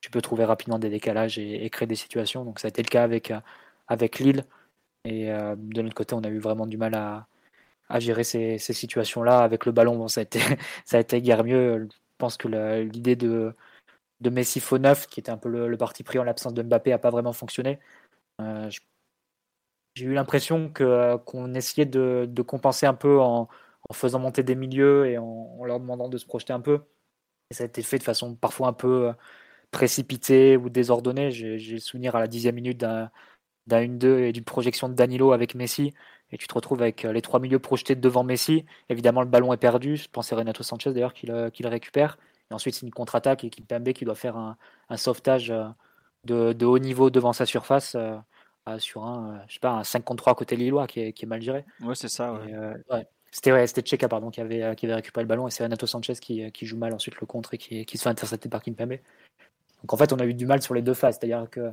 tu 0.00 0.10
peux 0.10 0.22
trouver 0.22 0.44
rapidement 0.44 0.78
des 0.78 0.90
décalages 0.90 1.38
et, 1.38 1.68
créer 1.70 1.86
des 1.86 1.94
situations. 1.96 2.44
Donc 2.44 2.58
ça 2.60 2.68
a 2.68 2.70
été 2.70 2.82
le 2.82 2.88
cas 2.88 3.04
avec, 3.04 3.30
euh, 3.30 3.40
avec 3.88 4.18
Lille. 4.18 4.44
Et 5.06 5.26
de 5.26 5.82
notre 5.82 5.94
côté, 5.94 6.14
on 6.14 6.24
a 6.24 6.28
eu 6.28 6.38
vraiment 6.38 6.66
du 6.66 6.78
mal 6.78 6.94
à, 6.94 7.26
à 7.90 8.00
gérer 8.00 8.24
ces, 8.24 8.58
ces 8.58 8.72
situations-là. 8.72 9.40
Avec 9.40 9.66
le 9.66 9.72
ballon, 9.72 9.96
bon, 9.96 10.08
ça, 10.08 10.20
a 10.20 10.24
été, 10.24 10.40
ça 10.86 10.96
a 10.98 11.00
été 11.00 11.20
guère 11.22 11.44
mieux. 11.44 11.88
Je 11.90 11.96
pense 12.18 12.38
que 12.38 12.48
l'idée 12.80 13.16
de, 13.16 13.54
de 14.22 14.30
Messi 14.30 14.60
faux 14.60 14.78
neuf, 14.78 15.06
qui 15.06 15.20
était 15.20 15.30
un 15.30 15.36
peu 15.38 15.50
le, 15.50 15.76
parti 15.76 16.04
pris 16.04 16.18
en 16.18 16.24
l'absence 16.24 16.54
de 16.54 16.62
Mbappé, 16.62 16.90
n'a 16.90 16.98
pas 16.98 17.10
vraiment 17.10 17.34
fonctionné. 17.34 17.78
J'ai 19.94 20.06
eu 20.06 20.14
l'impression 20.14 20.72
qu'on 20.72 21.54
essayait 21.54 21.86
de, 21.86 22.26
de, 22.28 22.42
compenser 22.42 22.86
un 22.86 22.94
peu 22.94 23.20
en, 23.20 23.48
en 23.88 23.94
faisant 23.94 24.18
monter 24.18 24.42
des 24.42 24.54
milieux 24.54 25.06
et 25.06 25.18
en, 25.18 25.64
leur 25.64 25.80
demandant 25.80 26.08
de 26.08 26.18
se 26.18 26.26
projeter 26.26 26.52
un 26.52 26.60
peu. 26.60 26.80
Et 27.50 27.54
ça 27.54 27.64
a 27.64 27.66
été 27.66 27.82
fait 27.82 27.98
de 27.98 28.02
façon 28.02 28.34
parfois 28.34 28.68
un 28.68 28.72
peu 28.72 29.08
euh, 29.08 29.12
précipitée 29.70 30.56
ou 30.56 30.70
désordonnée. 30.70 31.30
J'ai 31.30 31.58
le 31.58 31.78
souvenir 31.78 32.16
à 32.16 32.20
la 32.20 32.26
dixième 32.28 32.54
minute 32.56 32.78
d'un 32.78 33.10
1-2 33.68 34.24
et 34.24 34.32
d'une 34.32 34.44
projection 34.44 34.88
de 34.88 34.94
Danilo 34.94 35.32
avec 35.32 35.54
Messi. 35.54 35.92
Et 36.32 36.38
tu 36.38 36.48
te 36.48 36.54
retrouves 36.54 36.82
avec 36.82 37.04
euh, 37.04 37.12
les 37.12 37.22
trois 37.22 37.40
milieux 37.40 37.58
projetés 37.58 37.94
devant 37.94 38.24
Messi. 38.24 38.64
Évidemment, 38.88 39.20
le 39.22 39.28
ballon 39.28 39.52
est 39.52 39.58
perdu. 39.58 39.96
Je 39.96 40.08
pense 40.08 40.32
à 40.32 40.36
Renato 40.36 40.62
Sanchez 40.62 40.92
d'ailleurs 40.92 41.14
qui 41.14 41.26
le, 41.26 41.50
récupère. 41.64 42.18
Et 42.50 42.54
ensuite, 42.54 42.74
c'est 42.74 42.86
une 42.86 42.92
contre-attaque 42.92 43.44
et 43.44 43.50
Kimpembe 43.50 43.92
qui 43.92 44.04
doit 44.04 44.14
faire 44.14 44.36
un, 44.36 44.56
sauvetage 44.96 45.50
euh, 45.50 45.68
de, 46.24 46.64
haut 46.64 46.78
niveau 46.78 47.10
devant 47.10 47.32
sa 47.32 47.46
surface 47.46 47.96
sur 48.78 49.04
un, 49.04 49.42
je 49.46 49.54
sais 49.54 49.60
pas, 49.60 49.72
un 49.72 49.84
5 49.84 50.02
contre 50.04 50.22
3 50.22 50.34
côté 50.34 50.56
Lillois 50.56 50.86
qui 50.86 51.00
est, 51.00 51.12
qui 51.12 51.26
est 51.26 51.28
mal 51.28 51.42
géré. 51.42 51.66
Ouais, 51.82 51.94
c'est 51.94 52.08
ça. 52.08 52.32
ouais. 52.90 53.06
C'était 53.34 53.50
ouais, 53.50 53.66
Cheka 53.66 54.08
pardon, 54.08 54.30
qui 54.30 54.40
avait, 54.40 54.62
euh, 54.62 54.74
qui 54.74 54.86
avait 54.86 54.94
récupéré 54.94 55.24
le 55.24 55.28
ballon 55.28 55.48
et 55.48 55.50
c'est 55.50 55.64
Renato 55.64 55.88
Sanchez 55.88 56.14
qui, 56.14 56.44
euh, 56.44 56.50
qui, 56.50 56.66
joue 56.66 56.78
mal 56.78 56.94
ensuite 56.94 57.20
le 57.20 57.26
contre 57.26 57.54
et 57.54 57.58
qui, 57.58 57.84
qui 57.84 57.98
se 57.98 58.04
fait 58.04 58.08
intercepter 58.08 58.48
par 58.48 58.62
Kimpembe. 58.62 58.98
Donc 59.82 59.92
en 59.92 59.96
fait, 59.96 60.12
on 60.12 60.20
a 60.20 60.24
eu 60.24 60.34
du 60.34 60.46
mal 60.46 60.62
sur 60.62 60.72
les 60.72 60.82
deux 60.82 60.94
phases. 60.94 61.18
C'est-à-dire 61.18 61.50
que 61.50 61.72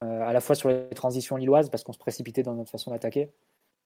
à 0.00 0.32
la 0.32 0.40
fois 0.40 0.56
sur 0.56 0.68
les 0.68 0.88
transitions 0.90 1.36
lilloises, 1.36 1.70
parce 1.70 1.84
qu'on 1.84 1.92
se 1.92 1.98
précipitait 1.98 2.42
dans 2.42 2.54
notre 2.54 2.70
façon 2.70 2.90
d'attaquer. 2.90 3.30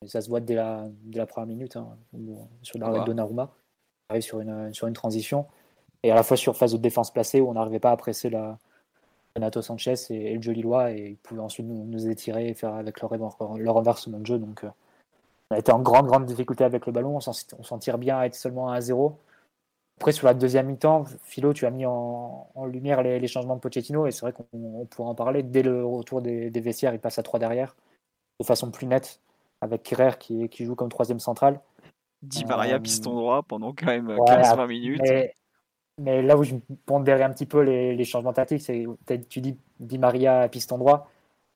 ça 0.06 0.22
se 0.22 0.28
voit 0.30 0.40
dès 0.40 0.54
la, 0.54 0.88
la 1.12 1.26
première 1.26 1.48
minute, 1.48 1.76
hein, 1.76 1.96
sur 2.62 2.78
l'arrêt 2.78 3.00
de 3.00 3.04
Donnarumma. 3.04 3.50
On 4.08 4.12
arrive 4.14 4.22
sur 4.22 4.40
une, 4.40 4.72
sur 4.72 4.86
une 4.86 4.94
transition. 4.94 5.46
Et 6.02 6.10
à 6.10 6.14
la 6.14 6.22
fois 6.22 6.38
sur 6.38 6.56
phase 6.56 6.72
de 6.72 6.78
défense 6.78 7.12
placée, 7.12 7.40
où 7.42 7.48
on 7.48 7.54
n'arrivait 7.54 7.78
pas 7.78 7.92
à 7.92 7.96
presser 7.96 8.30
la, 8.30 8.58
Renato 9.36 9.62
Sanchez 9.62 9.94
et, 10.10 10.34
le 10.34 10.42
jeu 10.42 10.52
lillois, 10.52 10.92
et 10.92 11.10
ils 11.10 11.16
pouvaient 11.16 11.40
ensuite 11.40 11.66
nous, 11.66 12.08
étirer 12.08 12.48
et 12.48 12.54
faire 12.54 12.74
avec 12.74 13.00
leur, 13.00 13.12
leur 13.58 13.74
renversement 13.74 14.18
de 14.18 14.26
jeu. 14.26 14.38
Donc, 14.38 14.64
on 15.52 15.54
a 15.54 15.58
été 15.58 15.70
en 15.70 15.80
grande, 15.80 16.06
grande 16.06 16.24
difficulté 16.24 16.64
avec 16.64 16.86
le 16.86 16.92
ballon. 16.92 17.18
On 17.18 17.20
s'en 17.20 17.78
tire 17.78 17.98
bien 17.98 18.18
à 18.18 18.24
être 18.24 18.34
seulement 18.34 18.70
à 18.70 18.80
1-0. 18.80 19.12
Après, 20.00 20.12
sur 20.12 20.26
la 20.26 20.32
deuxième 20.32 20.66
mi-temps, 20.66 21.04
Philo, 21.24 21.52
tu 21.52 21.66
as 21.66 21.70
mis 21.70 21.84
en, 21.84 22.48
lumière 22.64 23.02
les, 23.02 23.26
changements 23.26 23.56
de 23.56 23.60
Pochettino, 23.60 24.06
et 24.06 24.12
c'est 24.12 24.22
vrai 24.22 24.32
qu'on 24.32 24.86
pourrait 24.86 25.10
en 25.10 25.14
parler. 25.14 25.42
Dès 25.42 25.62
le 25.62 25.84
retour 25.84 26.22
des, 26.22 26.48
vestiaires, 26.48 26.94
il 26.94 27.00
passe 27.00 27.18
à 27.18 27.22
3 27.22 27.38
derrière, 27.38 27.76
de 28.40 28.46
façon 28.46 28.70
plus 28.70 28.86
nette, 28.86 29.20
avec 29.60 29.82
Kerrer 29.82 30.12
qui, 30.18 30.48
qui 30.48 30.64
joue 30.64 30.74
comme 30.74 30.88
troisième 30.88 31.20
central. 31.20 31.60
Di 32.22 32.46
Maria, 32.46 32.76
euh, 32.76 32.80
piston 32.80 33.14
droit, 33.14 33.42
pendant 33.42 33.74
quand 33.74 33.86
même 33.86 34.08
15-20 34.08 34.66
minutes. 34.68 35.02
Mais, 35.98 36.22
là 36.22 36.38
où 36.38 36.44
je 36.44 36.54
pondérais 36.86 37.24
un 37.24 37.30
petit 37.30 37.46
peu 37.46 37.60
les, 37.60 38.04
changements 38.04 38.32
tactiques, 38.32 38.62
c'est 38.62 38.86
tu 39.28 39.42
dis 39.42 39.58
Di 39.78 39.98
Maria, 39.98 40.48
piston 40.48 40.78
droit. 40.78 41.11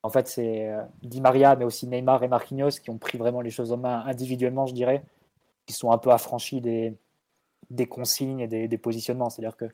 En 0.07 0.11
fait, 0.11 0.29
c'est 0.29 0.69
euh, 0.71 0.85
Di 1.03 1.21
Maria, 1.21 1.57
mais 1.57 1.65
aussi 1.65 1.89
Neymar 1.89 2.23
et 2.23 2.29
Marquinhos 2.29 2.79
qui 2.81 2.91
ont 2.91 2.99
pris 2.99 3.19
vraiment 3.19 3.41
les 3.41 3.51
choses 3.51 3.73
en 3.73 3.77
main 3.77 4.05
individuellement, 4.07 4.65
je 4.65 4.73
dirais, 4.73 5.03
qui 5.67 5.73
sont 5.73 5.91
un 5.91 5.99
peu 5.99 6.13
affranchis 6.13 6.61
des, 6.61 6.97
des 7.71 7.89
consignes 7.89 8.39
et 8.39 8.47
des, 8.47 8.79
positionnements. 8.79 9.31
C'est-à-dire 9.31 9.57
que 9.57 9.65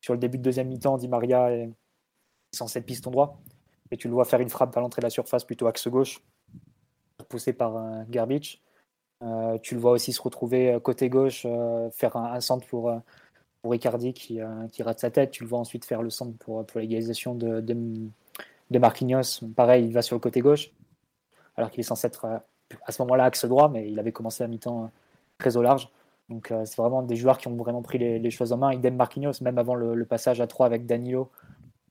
sur 0.00 0.14
le 0.14 0.18
début 0.18 0.38
de 0.38 0.42
deuxième 0.42 0.68
mi-temps, 0.68 0.96
Di 0.96 1.08
Maria 1.08 1.52
est 1.52 1.70
censé 2.54 2.78
être 2.78 2.86
piston 2.86 3.10
droit, 3.10 3.38
et 3.90 3.98
tu 3.98 4.08
le 4.08 4.14
vois 4.14 4.24
faire 4.24 4.40
une 4.40 4.48
frappe 4.48 4.74
à 4.78 4.80
l'entrée 4.80 5.00
de 5.00 5.06
la 5.06 5.10
surface 5.10 5.44
plutôt 5.44 5.66
axe 5.66 5.88
gauche, 5.88 6.22
poussé 7.28 7.52
par 7.52 7.76
un 7.76 8.04
Garbage. 8.04 8.62
Euh, 9.22 9.58
tu 9.58 9.74
le 9.74 9.80
vois 9.82 9.90
aussi 9.90 10.14
se 10.14 10.22
retrouver 10.22 10.72
euh, 10.72 10.80
côté 10.80 11.10
gauche, 11.10 11.42
euh, 11.44 11.90
faire 11.90 12.16
un, 12.16 12.40
centre 12.40 12.66
pour, 12.66 12.90
pour 13.60 13.74
Icardi 13.74 14.14
qui, 14.14 14.40
rate 14.40 15.00
sa 15.00 15.10
tête. 15.10 15.32
Tu 15.32 15.42
le 15.42 15.50
vois 15.50 15.58
ensuite 15.58 15.84
faire 15.84 16.00
le 16.00 16.08
centre 16.08 16.34
pour, 16.38 16.64
pour 16.64 16.80
l'égalisation 16.80 17.34
de, 17.34 17.60
Marquinhos. 18.70 19.40
Pareil, 19.54 19.84
il 19.86 19.92
va 19.92 20.02
sur 20.02 20.16
le 20.16 20.20
côté 20.20 20.40
gauche, 20.40 20.70
alors 21.56 21.70
qu'il 21.70 21.80
est 21.80 21.84
censé 21.84 22.06
être 22.06 22.26
à 22.84 22.92
ce 22.92 23.02
moment-là 23.02 23.24
axe 23.24 23.44
droit, 23.44 23.68
mais 23.68 23.88
il 23.88 23.98
avait 23.98 24.12
commencé 24.12 24.42
à 24.44 24.48
mi-temps 24.48 24.90
très 25.38 25.56
au 25.56 25.62
large. 25.62 25.88
Donc 26.28 26.50
euh, 26.50 26.64
c'est 26.64 26.76
vraiment 26.76 27.02
des 27.02 27.16
joueurs 27.16 27.38
qui 27.38 27.48
ont 27.48 27.54
vraiment 27.54 27.82
pris 27.82 27.98
les, 27.98 28.30
choses 28.30 28.52
en 28.52 28.56
main. 28.58 28.72
Idem 28.72 28.96
Marquinhos, 28.96 29.40
même 29.42 29.58
avant 29.58 29.74
le, 29.74 30.04
passage 30.04 30.40
à 30.40 30.46
3 30.46 30.66
avec 30.66 30.86
Danilo, 30.86 31.30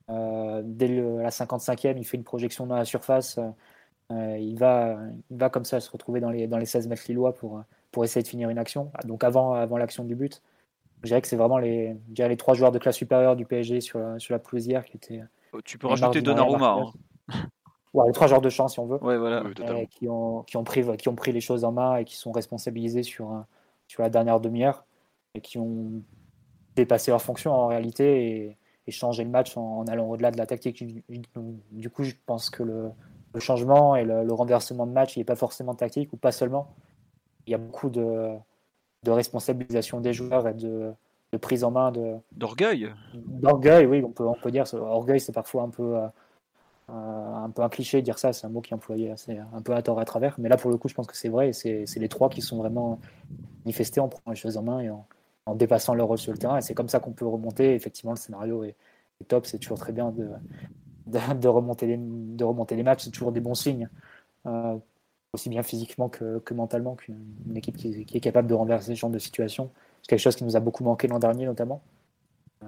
euh, 0.09 0.61
dès 0.63 0.87
la 0.87 1.29
55e, 1.29 1.97
il 1.97 2.05
fait 2.05 2.17
une 2.17 2.23
projection 2.23 2.67
dans 2.67 2.75
la 2.75 2.85
surface. 2.85 3.39
Euh, 4.11 4.37
il, 4.39 4.57
va, 4.57 4.97
il 5.31 5.37
va 5.37 5.49
comme 5.49 5.65
ça 5.65 5.79
se 5.79 5.89
retrouver 5.89 6.19
dans 6.19 6.29
les, 6.29 6.47
dans 6.47 6.57
les 6.57 6.65
16 6.65 6.87
mètres 6.87 7.03
lillois 7.07 7.33
pour, 7.33 7.63
pour 7.91 8.03
essayer 8.03 8.21
de 8.23 8.27
finir 8.27 8.49
une 8.49 8.57
action. 8.57 8.91
Donc 9.05 9.23
avant, 9.23 9.53
avant 9.53 9.77
l'action 9.77 10.03
du 10.03 10.15
but, 10.15 10.41
je 11.01 11.07
dirais 11.07 11.21
que 11.21 11.27
c'est 11.27 11.35
vraiment 11.35 11.57
les, 11.57 11.95
les 12.17 12.37
trois 12.37 12.53
joueurs 12.53 12.71
de 12.71 12.79
classe 12.79 12.95
supérieure 12.97 13.35
du 13.35 13.45
PSG 13.45 13.81
sur 13.81 13.99
la, 13.99 14.19
sur 14.19 14.33
la 14.33 14.39
pelouse 14.39 14.67
qui 14.67 14.97
étaient. 14.97 15.21
Tu 15.63 15.77
peux 15.77 15.87
rajouter 15.87 16.21
Donnarumma. 16.21 16.77
Hein. 16.79 17.43
Ouais, 17.93 18.07
les 18.07 18.11
trois 18.11 18.27
joueurs 18.27 18.41
de 18.41 18.49
chance 18.49 18.73
si 18.73 18.79
on 18.79 18.87
veut. 18.87 19.01
Ouais, 19.01 19.17
voilà. 19.17 19.43
qui, 19.89 20.09
ont, 20.09 20.43
qui, 20.43 20.57
ont 20.57 20.65
pris, 20.65 20.83
qui 20.97 21.07
ont 21.07 21.15
pris 21.15 21.31
les 21.31 21.39
choses 21.39 21.63
en 21.63 21.71
main 21.71 21.95
et 21.95 22.03
qui 22.03 22.17
sont 22.17 22.33
responsabilisés 22.33 23.03
sur, 23.03 23.45
sur 23.87 24.01
la 24.01 24.09
dernière 24.09 24.41
demi-heure 24.41 24.85
et 25.33 25.41
qui 25.41 25.57
ont 25.57 26.03
dépassé 26.75 27.11
leur 27.11 27.21
fonction 27.21 27.53
en 27.53 27.67
réalité 27.67 28.57
et, 28.87 28.91
changé 28.91 29.23
le 29.23 29.31
match 29.31 29.57
en, 29.57 29.83
allant 29.87 30.07
au-delà 30.09 30.29
de 30.29 30.37
la 30.37 30.45
tactique. 30.45 30.83
Du 31.71 31.89
coup, 31.89 32.03
je 32.03 32.13
pense 32.27 32.51
que 32.51 32.61
le, 32.61 32.91
changement 33.39 33.95
et 33.95 34.03
le, 34.03 34.31
renversement 34.31 34.85
de 34.85 34.91
match, 34.91 35.15
il 35.15 35.19
n'est 35.19 35.25
pas 35.25 35.35
forcément 35.35 35.73
tactique 35.73 36.13
ou 36.13 36.17
pas 36.17 36.31
seulement. 36.31 36.75
Il 37.47 37.51
y 37.51 37.55
a 37.55 37.57
beaucoup 37.57 37.89
de, 37.89 38.29
responsabilisation 39.07 40.01
des 40.01 40.13
joueurs 40.13 40.47
et 40.47 40.53
de, 40.53 40.93
prise 41.41 41.63
en 41.63 41.71
main 41.71 41.91
de 41.91 42.15
d'orgueil. 42.31 42.93
D'orgueil, 43.13 43.85
oui, 43.85 44.03
on 44.05 44.11
peut 44.11 44.25
on 44.25 44.35
peut 44.35 44.51
dire. 44.51 44.65
Orgueil, 44.73 45.19
c'est 45.19 45.33
parfois 45.33 45.63
un 45.63 45.69
peu 45.69 45.97
euh, 46.89 46.93
un 46.93 47.49
peu 47.49 47.63
un 47.63 47.69
cliché 47.69 47.99
de 47.99 48.05
dire 48.05 48.19
ça, 48.19 48.31
c'est 48.31 48.45
un 48.45 48.49
mot 48.49 48.61
qui 48.61 48.71
est 48.71 48.75
employé 48.75 49.09
assez, 49.09 49.37
un 49.37 49.61
peu 49.61 49.73
à 49.73 49.81
tort 49.81 49.99
à 49.99 50.05
travers. 50.05 50.35
Mais 50.39 50.49
là, 50.49 50.57
pour 50.57 50.69
le 50.69 50.77
coup, 50.77 50.87
je 50.87 50.93
pense 50.93 51.07
que 51.07 51.17
c'est 51.17 51.29
vrai. 51.29 51.51
C'est 51.53 51.85
les 51.95 52.09
trois 52.09 52.29
qui 52.29 52.41
sont 52.41 52.57
vraiment 52.57 52.99
manifestés 53.65 53.99
en 53.99 54.07
prenant 54.07 54.31
les 54.31 54.35
choses 54.35 54.57
en 54.57 54.63
main 54.63 54.79
et 54.81 54.89
en, 54.89 55.05
dépassant 55.55 55.93
leur 55.93 56.07
rôle 56.07 56.17
sur 56.17 56.31
le 56.31 56.37
terrain. 56.37 56.57
Et 56.57 56.61
c'est 56.61 56.73
comme 56.73 56.89
ça 56.89 56.99
qu'on 56.99 57.11
peut 57.11 57.25
remonter. 57.25 57.73
Effectivement, 57.73 58.11
le 58.11 58.17
scénario 58.17 58.63
est, 58.63 58.75
top. 59.27 59.45
C'est 59.45 59.59
toujours 59.59 59.79
très 59.79 59.93
bien 59.93 60.11
de, 60.11 60.29
de, 61.07 61.47
remonter, 61.47 61.87
les, 61.87 61.97
de 61.99 62.43
remonter 62.43 62.75
les 62.75 62.83
matchs. 62.83 63.05
C'est 63.05 63.11
toujours 63.11 63.31
des 63.31 63.41
bons 63.41 63.55
signes, 63.55 63.89
euh, 64.45 64.75
aussi 65.33 65.49
bien 65.49 65.63
physiquement 65.63 66.09
que, 66.09 66.41
mentalement, 66.53 66.95
qu'une 66.95 67.17
équipe 67.55 67.77
qui, 67.77 68.05
est 68.13 68.19
capable 68.19 68.47
de 68.47 68.53
renverser 68.53 68.93
ce 68.93 68.99
genre 68.99 69.09
de 69.09 69.19
situation. 69.19 69.71
C'est 70.05 70.09
quelque 70.09 70.19
chose 70.19 70.35
qui 70.35 70.43
nous 70.43 70.55
a 70.55 70.59
beaucoup 70.59 70.83
manqué 70.83 71.07
l'an 71.07 71.17
dernier, 71.17 71.45
notamment. 71.47 71.81
Euh, 72.63 72.67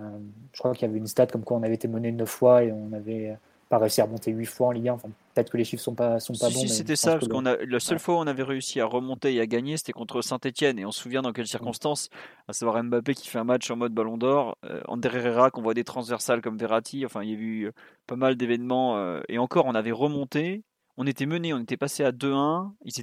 je 0.54 0.58
crois 0.58 0.74
qu'il 0.74 0.88
y 0.88 0.90
avait 0.90 0.98
une 0.98 1.06
stat 1.06 1.28
comme 1.28 1.44
quoi 1.44 1.56
on 1.58 1.62
avait 1.62 1.76
été 1.76 1.88
mené 1.88 2.12
neuf 2.12 2.30
fois 2.30 2.64
et 2.64 2.72
on 2.72 2.92
avait 2.94 3.38
pas 3.70 3.78
réussi 3.78 4.02
à 4.02 4.06
remonter 4.06 4.32
8 4.32 4.46
fois 4.46 4.68
en 4.68 4.72
Ligue 4.72 4.90
1. 4.90 4.94
Enfin, 4.94 5.10
peut-être 5.36 5.52
que 5.52 5.58
les 5.58 5.64
chiffres 5.64 5.84
sont 5.84 5.94
pas, 5.94 6.20
sont 6.20 6.34
pas 6.34 6.50
bons. 6.50 6.60
Si, 6.62 6.70
c'était 6.70 6.96
ça, 6.96 7.14
parce 7.14 7.28
qu'on 7.28 7.46
a 7.46 7.58
la 7.58 7.80
seule 7.80 8.00
fois 8.00 8.16
où 8.16 8.18
on 8.18 8.26
avait 8.26 8.42
réussi 8.42 8.80
à 8.80 8.86
remonter 8.86 9.36
et 9.36 9.40
à 9.40 9.46
gagner, 9.46 9.78
c'était 9.78 9.92
contre 9.92 10.24
Saint-Etienne. 10.24 10.80
Et 10.80 10.86
on 10.86 10.92
se 10.92 11.02
souvient 11.02 11.22
dans 11.22 11.32
quelles 11.32 11.48
circonstances, 11.48 12.10
à 12.48 12.54
savoir 12.54 12.82
Mbappé 12.84 13.14
qui 13.14 13.28
fait 13.28 13.38
un 13.38 13.44
match 13.44 13.70
en 13.70 13.76
mode 13.76 13.94
ballon 13.94 14.18
d'or, 14.18 14.58
euh, 14.66 14.82
André 14.88 15.20
Herrera 15.20 15.52
qu'on 15.52 15.62
voit 15.62 15.76
des 15.76 15.84
transversales 15.84 16.42
comme 16.42 16.58
Verratti. 16.58 17.06
Enfin, 17.06 17.22
il 17.22 17.30
y 17.30 17.34
a 17.34 17.38
eu 17.38 17.72
pas 18.08 18.16
mal 18.16 18.36
d'événements. 18.36 18.98
Euh, 18.98 19.22
et 19.30 19.38
encore, 19.38 19.68
on 19.68 19.76
avait 19.76 19.92
remonté. 19.92 20.64
On 21.00 21.06
était 21.06 21.28
mené, 21.28 21.54
on 21.54 21.60
était 21.60 21.78
passé 21.78 22.04
à 22.04 22.12
2-1. 22.12 22.72
Ils, 22.84 22.94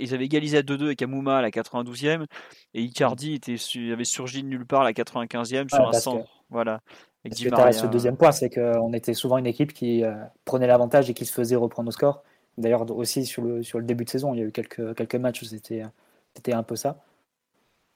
ils 0.00 0.14
avaient 0.14 0.24
égalisé 0.24 0.58
à 0.58 0.62
2-2 0.62 0.84
avec 0.86 1.02
Amouma 1.02 1.38
à 1.38 1.42
la 1.42 1.50
92e. 1.50 2.24
Et 2.72 2.82
Icardi 2.82 3.34
était, 3.34 3.56
avait 3.92 4.04
surgi 4.04 4.42
de 4.42 4.48
nulle 4.48 4.66
part 4.66 4.80
à 4.80 4.84
la 4.84 4.92
95e 4.92 5.68
sur 5.68 5.86
un 5.86 5.92
centre. 5.92 6.44
Voilà. 6.48 6.80
Parce 7.22 7.40
que 7.40 7.72
ce 7.72 7.86
deuxième 7.86 8.16
point, 8.16 8.32
c'est 8.32 8.50
qu'on 8.50 8.92
était 8.94 9.14
souvent 9.14 9.38
une 9.38 9.46
équipe 9.46 9.72
qui 9.72 10.02
euh, 10.02 10.14
prenait 10.44 10.66
l'avantage 10.66 11.08
et 11.08 11.14
qui 11.14 11.24
se 11.24 11.32
faisait 11.32 11.54
reprendre 11.54 11.88
au 11.88 11.92
score. 11.92 12.22
D'ailleurs, 12.58 12.90
aussi 12.90 13.24
sur 13.26 13.42
le, 13.42 13.62
sur 13.62 13.78
le 13.78 13.84
début 13.84 14.04
de 14.04 14.10
saison, 14.10 14.34
il 14.34 14.40
y 14.40 14.42
a 14.42 14.46
eu 14.46 14.52
quelques, 14.52 14.94
quelques 14.96 15.14
matchs 15.14 15.42
où 15.42 15.44
c'était, 15.44 15.82
un 16.52 16.62
peu 16.62 16.74
ça. 16.74 17.04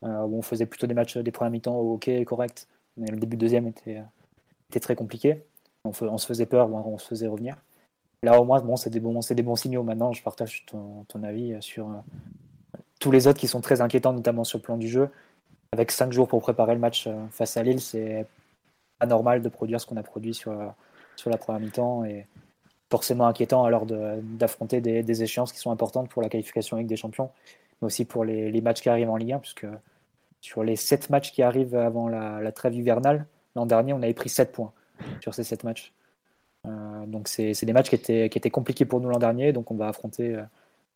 Euh, 0.05 0.23
où 0.23 0.37
on 0.37 0.43
faisait 0.43 0.67
plutôt 0.67 0.87
des 0.87 0.95
matchs 0.95 1.17
des 1.17 1.33
premiers 1.33 1.51
mi-temps 1.51 1.79
ok, 1.79 2.25
correct, 2.25 2.69
mais 2.99 3.11
le 3.11 3.17
début 3.17 3.37
de 3.37 3.41
deuxième 3.41 3.67
était, 3.67 4.03
était 4.71 4.81
très 4.81 4.95
compliqué. 4.95 5.43
On, 5.85 5.93
on, 6.03 6.19
se 6.19 6.27
faisait 6.27 6.47
peur, 6.47 6.71
on 6.71 6.99
se 6.99 7.07
faisait 7.07 7.27
revenir. 7.27 7.57
Là, 8.23 8.41
au 8.41 8.45
moins, 8.45 8.61
bon, 8.61 8.77
c'est 8.77 8.91
des, 8.91 9.01
bons, 9.01 9.21
des 9.21 9.43
bons 9.43 9.57
signaux. 9.57 9.83
Maintenant, 9.83 10.13
je 10.13 10.23
partage 10.23 10.65
ton, 10.67 11.23
avis 11.23 11.57
sur 11.61 11.89
euh, 11.89 12.79
tous 12.99 13.11
les 13.11 13.27
autres 13.27 13.39
qui 13.39 13.49
sont 13.49 13.61
très 13.61 13.81
inquiétants, 13.81 14.13
notamment 14.13 14.45
sur 14.45 14.59
le 14.59 14.63
plan 14.63 14.77
du 14.77 14.89
jeu. 14.89 15.11
Avec 15.73 15.91
cinq 15.91 16.13
jours 16.13 16.29
pour 16.29 16.41
préparer 16.41 16.75
le 16.75 16.81
match 16.81 17.09
face 17.31 17.57
à 17.57 17.63
Lille, 17.63 17.81
c'est 17.81 18.27
anormal 19.01 19.43
de 19.43 19.49
produire 19.49 19.81
ce 19.81 19.87
qu'on 19.87 19.97
a 19.97 20.03
produit 20.03 20.33
sur, 20.33 20.57
sur 21.17 21.29
la 21.31 21.37
première 21.37 21.61
mi-temps 21.61 22.05
et 22.05 22.27
forcément 22.91 23.27
inquiétant 23.27 23.65
alors 23.65 23.87
d'affronter 23.87 24.81
des, 24.81 25.03
des, 25.03 25.23
échéances 25.23 25.53
qui 25.53 25.59
sont 25.59 25.71
importantes 25.71 26.09
pour 26.09 26.23
la 26.23 26.29
qualification 26.29 26.77
avec 26.77 26.87
des 26.87 26.97
champions, 26.97 27.31
mais 27.81 27.87
aussi 27.87 28.05
pour 28.05 28.25
les, 28.25 28.61
matchs 28.61 28.83
qui 28.83 28.89
arrivent 28.89 29.11
en 29.11 29.17
Ligue 29.17 29.33
1, 29.33 29.39
puisque 29.41 29.67
sur 30.41 30.63
les 30.63 30.77
7 30.77 31.11
matchs 31.11 31.33
qui 31.33 31.43
arrivent 31.43 31.75
avant 31.75 32.09
la, 32.09 32.41
la 32.41 32.53
trêve 32.53 32.75
hivernale, 32.75 33.27
l'an 33.57 33.67
dernier, 33.67 33.93
on 33.93 34.03
avait 34.03 34.15
pris 34.15 34.29
7 34.29 34.53
points 34.53 34.73
sur 35.21 35.35
ces 35.35 35.45
7 35.45 35.65
matchs. 35.65 35.93
Euh, 36.67 37.07
donc 37.07 37.29
c'est 37.29 37.65
des 37.65 37.73
matchs 37.73 37.91
qui 37.91 37.95
étaient, 37.95 38.29
qui 38.29 38.39
étaient 38.39 38.51
compliqués 38.51 38.85
pour 38.85 39.01
nous 39.01 39.09
l'an 39.09 39.19
dernier, 39.19 39.53
donc 39.53 39.71
on 39.71 39.77
va 39.77 39.89
affronter 39.89 40.35
euh, 40.35 40.43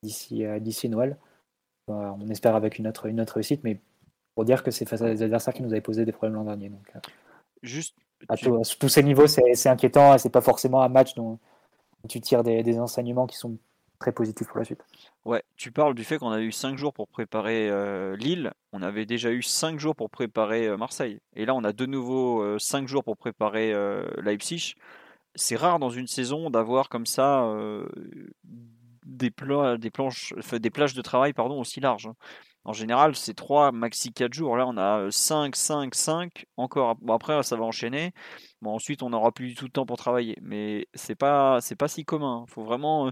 d'ici 0.03 0.45
euh, 0.45 0.59
d'ici 0.59 0.89
Noël. 0.89 1.17
on 1.89 2.29
espère 2.29 2.57
avec 2.57 2.79
une 2.79 2.89
autre, 2.89 3.07
une 3.07 3.21
autre 3.21 3.35
réussite, 3.35 3.63
mais 3.65 3.79
pour 4.35 4.45
dire 4.45 4.63
que 4.63 4.71
c'est 4.71 4.89
face 4.89 5.03
à 5.03 5.09
des 5.09 5.23
adversaires 5.23 5.55
qui 5.55 5.63
nous 5.63 5.73
avaient 5.73 5.81
posé 5.81 6.05
des 6.05 6.13
problèmes 6.13 6.37
l'an 6.37 6.45
dernier. 6.45 6.69
Donc, 6.69 6.93
Juste. 7.63 7.95
À, 8.29 8.37
tous 8.37 8.89
ces 8.89 9.03
niveaux, 9.03 9.27
c'est 9.27 9.69
inquiétant 9.69 10.15
et 10.15 10.19
c'est 10.19 10.29
pas 10.29 10.43
forcément 10.43 10.83
un 10.83 10.91
match 10.91 11.15
dont 11.15 11.39
tu 12.09 12.21
tires 12.21 12.43
des, 12.43 12.79
enseignements 12.79 13.27
qui 13.27 13.37
sont 13.37 13.57
très 13.99 14.13
positifs 14.13 14.47
pour 14.49 14.59
la 14.59 14.65
suite. 14.65 14.85
Ouais, 15.25 15.43
tu 15.57 15.71
parles 15.71 15.95
du 15.95 16.05
fait 16.05 16.19
qu'on 16.19 16.31
a 16.31 16.41
eu 16.41 16.53
5 16.53 16.77
jours 16.79 16.93
pour 16.93 17.09
préparer 17.09 17.69
euh, 17.69 18.17
Lille, 18.17 18.53
on 18.73 18.83
avait 18.83 19.05
déjà 19.05 19.31
eu 19.31 19.43
5 19.43 19.79
jours 19.79 19.95
pour 19.95 20.09
préparer 20.09 20.67
euh, 20.67 20.77
Marseille. 20.77 21.19
Et 21.35 21.45
là, 21.45 21.55
on 21.55 21.65
a 21.65 21.73
de 21.73 21.87
nouveau 21.87 22.59
5 22.59 22.85
euh, 22.85 22.87
jours 22.87 23.05
pour 23.05 23.17
préparer 23.17 23.75
Leipzig. 24.23 24.75
C'est 25.35 25.57
rare 25.57 25.79
dans 25.79 25.91
une 25.91 26.07
saison 26.07 26.51
d'avoir 26.51 26.89
comme 26.89 27.07
ça 27.07 27.49
des, 29.05 29.31
des, 29.79 29.91
planches, 29.91 30.35
des 30.53 30.71
plages 30.71 30.95
de 30.95 31.03
travail 31.03 31.33
pardon, 31.33 31.61
aussi 31.61 31.81
larges. 31.81 32.07
Hein. 32.07 32.15
En 32.65 32.73
général, 32.75 33.17
c'est 33.17 33.35
3, 33.35 33.73
maxi 33.73 34.13
4 34.13 34.35
jours. 34.35 34.57
Là, 34.57 34.67
on 34.67 34.77
a 34.77 35.11
5, 35.11 35.57
5, 35.57 35.95
5. 35.95 36.47
Encore. 36.57 36.97
Bon, 36.97 37.15
après, 37.15 37.43
ça 37.43 37.57
va 37.57 37.65
enchaîner. 37.65 38.13
Bon, 38.61 38.75
ensuite, 38.75 39.03
on 39.03 39.11
n'aura 39.11 39.33
plus 39.33 39.49
du 39.49 39.55
tout 39.55 39.67
de 39.67 39.73
temps 39.73 39.87
pour 39.87 39.97
travailler. 39.97 40.37
Mais 40.43 40.87
c'est 40.95 41.15
pas, 41.15 41.61
pas 41.79 41.89
si 41.89 42.05
commun. 42.05 42.45
Faut 42.49 42.63
vraiment. 42.63 43.07
Euh, 43.09 43.11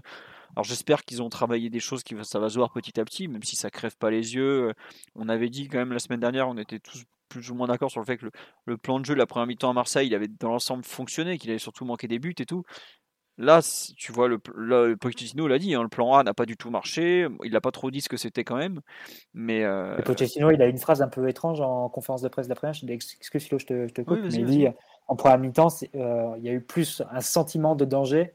alors, 0.55 0.65
j'espère 0.65 1.03
qu'ils 1.03 1.21
ont 1.23 1.29
travaillé 1.29 1.69
des 1.69 1.79
choses 1.79 2.03
qui 2.03 2.15
ça 2.23 2.39
va 2.39 2.49
se 2.49 2.55
voir 2.55 2.71
petit 2.71 2.99
à 2.99 3.05
petit, 3.05 3.27
même 3.27 3.43
si 3.43 3.55
ça 3.55 3.69
crève 3.71 3.97
pas 3.97 4.11
les 4.11 4.35
yeux. 4.35 4.73
On 5.15 5.29
avait 5.29 5.49
dit 5.49 5.67
quand 5.67 5.79
même 5.79 5.93
la 5.93 5.99
semaine 5.99 6.19
dernière, 6.19 6.47
on 6.49 6.57
était 6.57 6.79
tous 6.79 7.03
plus 7.29 7.51
ou 7.51 7.55
moins 7.55 7.67
d'accord 7.67 7.91
sur 7.91 7.99
le 7.99 8.05
fait 8.05 8.17
que 8.17 8.27
le, 8.65 8.77
plan 8.77 8.99
de 8.99 9.05
jeu 9.05 9.13
de 9.13 9.19
la 9.19 9.25
première 9.25 9.47
mi-temps 9.47 9.69
à 9.69 9.73
Marseille, 9.73 10.07
il 10.07 10.15
avait 10.15 10.27
dans 10.27 10.49
l'ensemble 10.49 10.83
fonctionné, 10.83 11.37
qu'il 11.37 11.49
avait 11.49 11.59
surtout 11.59 11.85
manqué 11.85 12.07
des 12.07 12.19
buts 12.19 12.35
et 12.39 12.45
tout. 12.45 12.63
Là, 13.37 13.61
tu 13.95 14.11
vois, 14.11 14.27
le, 14.27 14.37
le 14.53 14.95
Pochettino 14.97 15.47
l'a 15.47 15.59
dit, 15.59 15.73
hein, 15.73 15.81
le 15.81 15.87
plan 15.87 16.13
A 16.15 16.23
n'a 16.23 16.33
pas 16.33 16.45
du 16.45 16.57
tout 16.57 16.69
marché. 16.69 17.25
Il 17.45 17.53
n'a 17.53 17.61
pas 17.61 17.71
trop 17.71 17.89
dit 17.89 18.01
ce 18.01 18.09
que 18.09 18.17
c'était 18.17 18.43
quand 18.43 18.57
même. 18.57 18.81
Mais 19.33 19.63
euh... 19.63 20.01
Pochettino, 20.01 20.51
il 20.51 20.61
a 20.61 20.65
une 20.65 20.77
phrase 20.77 21.01
un 21.01 21.07
peu 21.07 21.29
étrange 21.29 21.61
en 21.61 21.87
conférence 21.87 22.21
de 22.21 22.27
presse 22.27 22.49
d'après-match. 22.49 22.83
Excuse 22.83 23.49
moi 23.49 23.59
je 23.59 23.65
te, 23.65 23.87
je 23.87 23.93
te 23.93 24.01
coupe. 24.01 24.19
mais 24.21 24.33
il 24.33 24.45
dit 24.45 24.67
en 25.07 25.15
première 25.15 25.39
mi-temps, 25.39 25.69
euh, 25.95 26.33
il 26.37 26.43
y 26.43 26.49
a 26.49 26.51
eu 26.53 26.61
plus 26.61 27.01
un 27.11 27.21
sentiment 27.21 27.75
de 27.75 27.85
danger 27.85 28.33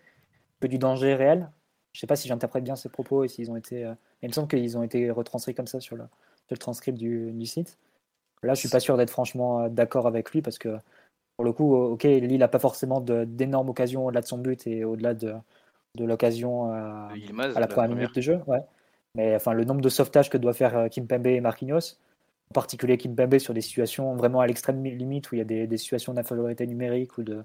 que 0.61 0.67
du 0.67 0.79
danger 0.79 1.15
réel. 1.15 1.51
Je 1.93 1.99
ne 1.99 2.01
sais 2.01 2.07
pas 2.07 2.17
si 2.17 2.27
j'interprète 2.27 2.65
bien 2.65 2.75
ces 2.75 2.89
propos 2.89 3.25
et 3.25 3.29
s'ils 3.29 3.51
ont 3.51 3.57
été. 3.57 3.85
Euh, 3.85 3.95
il 4.23 4.29
me 4.29 4.33
semble 4.33 4.49
qu'ils 4.49 4.77
ont 4.79 4.83
été 4.83 5.11
retranscrits 5.11 5.55
comme 5.55 5.67
ça 5.67 5.81
sur 5.81 5.97
le, 5.97 6.05
sur 6.47 6.53
le 6.53 6.57
transcript 6.57 6.99
du, 6.99 7.31
du, 7.33 7.47
site. 7.47 7.79
Là, 8.43 8.55
je 8.55 8.61
suis 8.61 8.69
pas 8.69 8.81
sûr 8.81 8.97
d'être 8.97 9.11
franchement 9.11 9.63
euh, 9.63 9.69
d'accord 9.69 10.07
avec 10.07 10.31
lui 10.31 10.43
parce 10.43 10.59
que 10.59 10.77
pour 11.37 11.45
le 11.45 11.53
coup, 11.53 11.75
ok, 11.75 12.05
Lille 12.05 12.39
n'a 12.39 12.49
pas 12.49 12.59
forcément 12.61 13.01
d'énormes 13.01 13.69
occasions 13.71 14.07
au-delà 14.07 14.21
de 14.21 14.27
son 14.27 14.39
but 14.39 14.67
et 14.69 14.85
au-delà 14.85 15.15
de, 15.15 15.35
de 15.97 16.05
l'occasion 16.05 16.73
à, 16.73 17.11
la 17.37 17.67
première 17.67 17.91
minute 17.91 18.15
de 18.15 18.21
jeu. 18.21 18.41
Ouais. 18.47 18.61
Mais 19.17 19.35
enfin, 19.35 19.53
le 19.53 19.65
nombre 19.65 19.81
de 19.81 19.89
sauvetages 19.89 20.31
que 20.31 20.39
doit 20.39 20.53
faire 20.53 20.89
Kim 20.91 21.09
Kimpembe 21.09 21.27
et 21.27 21.41
Marquinhos, 21.41 21.97
en 22.51 22.55
particulier 22.55 22.99
Kim 22.99 23.17
Kimpembe 23.17 23.39
sur 23.39 23.53
des 23.53 23.63
situations 23.63 24.15
vraiment 24.15 24.41
à 24.41 24.47
l'extrême 24.47 24.85
limite 24.85 25.33
où 25.33 25.35
il 25.35 25.39
y 25.39 25.41
a 25.41 25.45
des, 25.45 25.67
des 25.67 25.77
situations 25.77 26.15
d'infériorité 26.15 26.69
numérique 26.69 27.19
ou 27.19 27.25
de, 27.25 27.43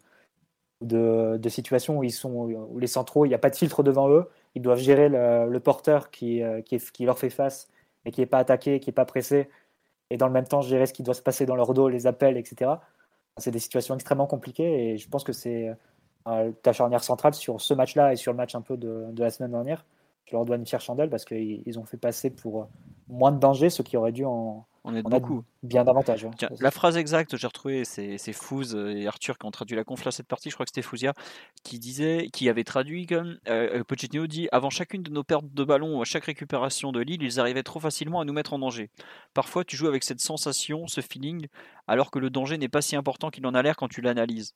de, 0.81 1.37
de, 1.37 1.49
situations 1.49 1.97
où 1.97 2.03
ils 2.03 2.11
sont 2.11 2.29
où 2.31 2.77
les 2.77 2.85
centraux, 2.85 3.25
il 3.25 3.29
n'y 3.29 3.35
a 3.35 3.39
pas 3.39 3.49
de 3.49 3.55
filtre 3.55 3.81
devant 3.81 4.07
eux, 4.09 4.29
ils 4.53 4.61
doivent 4.61 4.79
gérer 4.79 5.09
le, 5.09 5.49
le 5.49 5.59
porteur 5.59 6.11
qui, 6.11 6.43
qui, 6.65 6.77
qui, 6.77 7.05
leur 7.05 7.17
fait 7.17 7.31
face 7.31 7.69
et 8.05 8.11
qui 8.11 8.21
n'est 8.21 8.27
pas 8.27 8.37
attaqué, 8.37 8.79
qui 8.79 8.89
n'est 8.89 8.93
pas 8.93 9.05
pressé, 9.05 9.49
et 10.09 10.17
dans 10.17 10.27
le 10.27 10.33
même 10.33 10.47
temps 10.47 10.61
gérer 10.61 10.85
ce 10.85 10.93
qui 10.93 11.03
doit 11.03 11.13
se 11.13 11.21
passer 11.21 11.45
dans 11.45 11.55
leur 11.55 11.73
dos, 11.73 11.89
les 11.89 12.07
appels, 12.07 12.37
etc 12.37 12.75
c'est 13.39 13.51
des 13.51 13.59
situations 13.59 13.95
extrêmement 13.95 14.27
compliquées 14.27 14.91
et 14.91 14.97
je 14.97 15.09
pense 15.09 15.23
que 15.23 15.33
c'est 15.33 15.73
euh, 16.27 16.51
ta 16.61 16.73
charnière 16.73 17.03
centrale 17.03 17.33
sur 17.33 17.61
ce 17.61 17.73
match-là 17.73 18.13
et 18.13 18.15
sur 18.15 18.31
le 18.31 18.37
match 18.37 18.55
un 18.55 18.61
peu 18.61 18.77
de, 18.77 19.05
de 19.11 19.23
la 19.23 19.29
semaine 19.29 19.51
dernière. 19.51 19.85
Je 20.25 20.35
leur 20.35 20.45
dois 20.45 20.57
une 20.57 20.65
fière 20.65 20.81
chandelle 20.81 21.09
parce 21.09 21.25
qu'ils 21.25 21.79
ont 21.79 21.85
fait 21.85 21.97
passer 21.97 22.29
pour 22.29 22.67
moins 23.07 23.31
de 23.31 23.39
danger 23.39 23.69
ce 23.69 23.81
qui 23.81 23.97
aurait 23.97 24.11
dû 24.11 24.25
en, 24.25 24.65
on 24.89 24.95
est 24.95 25.03
beaucoup. 25.03 25.43
Bien 25.63 25.83
davantage. 25.83 26.27
la 26.59 26.71
phrase 26.71 26.97
exacte, 26.97 27.37
j'ai 27.37 27.47
retrouvé, 27.47 27.85
c'est 27.85 28.33
Fouz 28.33 28.75
et 28.75 29.07
Arthur 29.07 29.37
qui 29.37 29.45
ont 29.45 29.51
traduit 29.51 29.75
la 29.75 29.83
conf 29.83 29.99
cette 30.09 30.27
partie, 30.27 30.49
je 30.49 30.55
crois 30.55 30.65
que 30.65 30.69
c'était 30.69 30.81
Fouzia, 30.81 31.13
qui 31.63 31.79
disait, 31.79 32.29
qui 32.33 32.49
avait 32.49 32.63
traduit 32.63 33.05
comme 33.05 33.37
euh, 33.47 33.79
euh, 33.79 33.83
Pochettino 33.83 34.27
dit 34.27 34.47
Avant 34.51 34.69
chacune 34.69 35.03
de 35.03 35.11
nos 35.11 35.23
pertes 35.23 35.53
de 35.53 35.63
ballon 35.63 35.97
ou 35.97 36.01
à 36.01 36.05
chaque 36.05 36.25
récupération 36.25 36.91
de 36.91 36.99
l'île, 36.99 37.21
ils 37.21 37.39
arrivaient 37.39 37.63
trop 37.63 37.79
facilement 37.79 38.21
à 38.21 38.25
nous 38.25 38.33
mettre 38.33 38.53
en 38.53 38.59
danger. 38.59 38.89
Parfois, 39.33 39.63
tu 39.63 39.75
joues 39.75 39.87
avec 39.87 40.03
cette 40.03 40.21
sensation, 40.21 40.87
ce 40.87 41.01
feeling, 41.01 41.47
alors 41.87 42.11
que 42.11 42.19
le 42.19 42.29
danger 42.29 42.57
n'est 42.57 42.69
pas 42.69 42.81
si 42.81 42.95
important 42.95 43.29
qu'il 43.29 43.45
en 43.45 43.53
a 43.53 43.61
l'air 43.61 43.75
quand 43.75 43.87
tu 43.87 44.01
l'analyses. 44.01 44.53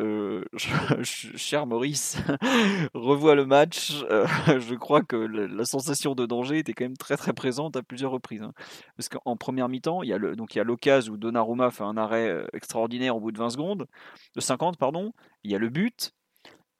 Euh, 0.00 0.44
cher 1.02 1.66
Maurice, 1.66 2.18
revois 2.94 3.34
le 3.34 3.46
match. 3.46 4.04
Euh, 4.10 4.26
je 4.60 4.74
crois 4.74 5.02
que 5.02 5.16
la 5.16 5.64
sensation 5.64 6.14
de 6.14 6.26
danger 6.26 6.58
était 6.58 6.74
quand 6.74 6.84
même 6.84 6.96
très 6.96 7.16
très 7.16 7.32
présente 7.32 7.76
à 7.76 7.82
plusieurs 7.82 8.10
reprises. 8.10 8.42
Hein. 8.42 8.52
Parce 8.96 9.08
qu'en 9.08 9.36
première 9.36 9.68
mi-temps, 9.68 10.02
il 10.02 10.10
y 10.10 10.12
a 10.12 10.18
donc 10.18 10.54
il 10.54 10.58
y 10.58 10.60
a 10.60 10.64
l'occasion 10.64 11.14
où 11.14 11.16
Donnarumma 11.16 11.70
fait 11.70 11.84
un 11.84 11.96
arrêt 11.96 12.28
euh, 12.28 12.46
extraordinaire 12.52 13.16
au 13.16 13.20
bout 13.20 13.32
de 13.32 13.38
20 13.38 13.50
secondes, 13.50 13.86
de 14.34 14.40
50 14.40 14.76
pardon. 14.76 15.12
Il 15.44 15.50
y 15.50 15.54
a 15.54 15.58
le 15.58 15.70
but. 15.70 16.12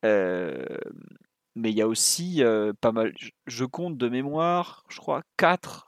mais 0.02 1.70
il 1.70 1.76
y 1.76 1.82
a 1.82 1.88
aussi 1.88 2.42
pas 2.80 2.92
mal. 2.92 3.14
Je, 3.46 3.64
compte 3.64 3.96
de 3.96 4.08
mémoire, 4.08 4.84
je 4.88 4.98
crois 4.98 5.22
4 5.36 5.84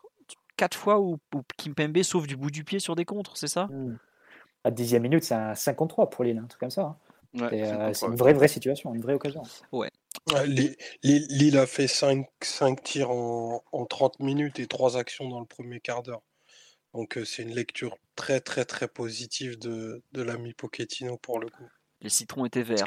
quatre 0.57 0.77
fois 0.77 0.99
où, 0.99 1.19
où 1.35 1.43
Kimpembe 1.57 2.03
sauve 2.03 2.27
du 2.27 2.37
bout 2.37 2.51
du 2.51 2.65
pied 2.65 2.81
sur 2.81 2.97
des 2.97 3.05
contres, 3.05 3.37
c'est 3.37 3.47
ça? 3.47 3.67
Mmh. 3.67 3.97
À 4.65 4.73
10 4.73 4.99
minute, 4.99 5.23
c'est 5.23 5.37
un 5.37 5.55
53 5.55 6.11
pour 6.11 6.25
Lille, 6.25 6.39
un 6.39 6.47
truc 6.47 6.59
comme 6.59 6.71
ça. 6.71 6.83
Hein. 6.83 6.97
Euh, 7.37 7.93
c'est 7.93 8.07
une 8.07 8.17
vraie, 8.17 8.33
vraie 8.33 8.49
situation, 8.49 8.95
une 8.95 9.03
vraie 9.03 9.15
occasion. 9.15 9.43
Ouais. 9.73 9.91
Lille 11.03 11.59
a 11.59 11.67
fait 11.67 11.89
5, 11.89 12.27
5 12.43 12.83
tirs 12.83 13.11
en, 13.11 13.63
en, 13.73 13.87
30 13.87 14.21
minutes 14.21 14.59
et 14.59 14.67
3 14.67 14.97
actions 14.97 15.29
dans 15.29 15.41
le 15.41 15.47
premier 15.47 15.81
quart 15.81 16.03
d'heure. 16.03 16.23
Donc 16.95 17.19
euh, 17.19 17.25
c'est 17.25 17.43
une 17.43 17.55
lecture 17.55 17.97
très 18.17 18.41
très 18.41 18.65
très 18.65 18.89
positive 18.89 19.59
de, 19.59 20.03
de 20.13 20.23
l'ami 20.23 20.55
Pochettino 20.55 21.19
pour 21.19 21.39
le 21.39 21.49
coup. 21.49 21.69
Les 22.01 22.09
citrons 22.09 22.47
étaient 22.47 22.63
verts. 22.63 22.85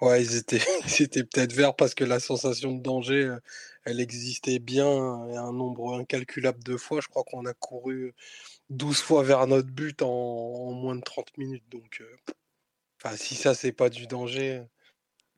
Ouais, 0.00 0.22
ils 0.22 0.36
étaient, 0.36 0.62
étaient 1.00 1.24
peut-être 1.24 1.52
verts 1.52 1.74
parce 1.74 1.94
que 1.94 2.04
la 2.04 2.20
sensation 2.20 2.72
de 2.72 2.80
danger, 2.80 3.24
euh, 3.24 3.40
elle 3.84 4.00
existait 4.00 4.60
bien 4.60 4.86
un 4.88 5.52
nombre 5.52 5.98
incalculable 5.98 6.62
de 6.62 6.76
fois. 6.76 7.00
Je 7.00 7.08
crois 7.08 7.24
qu'on 7.24 7.44
a 7.44 7.54
couru 7.54 8.14
12 8.70 9.00
fois 9.00 9.22
vers 9.22 9.46
notre 9.48 9.68
but 9.68 10.02
en, 10.02 10.08
en 10.08 10.72
moins 10.72 10.94
de 10.94 11.02
30 11.02 11.36
minutes. 11.38 11.64
Donc 11.70 12.02
Enfin, 13.02 13.16
si 13.16 13.34
ça, 13.34 13.54
c'est 13.54 13.72
pas 13.72 13.90
du 13.90 14.06
danger, 14.06 14.62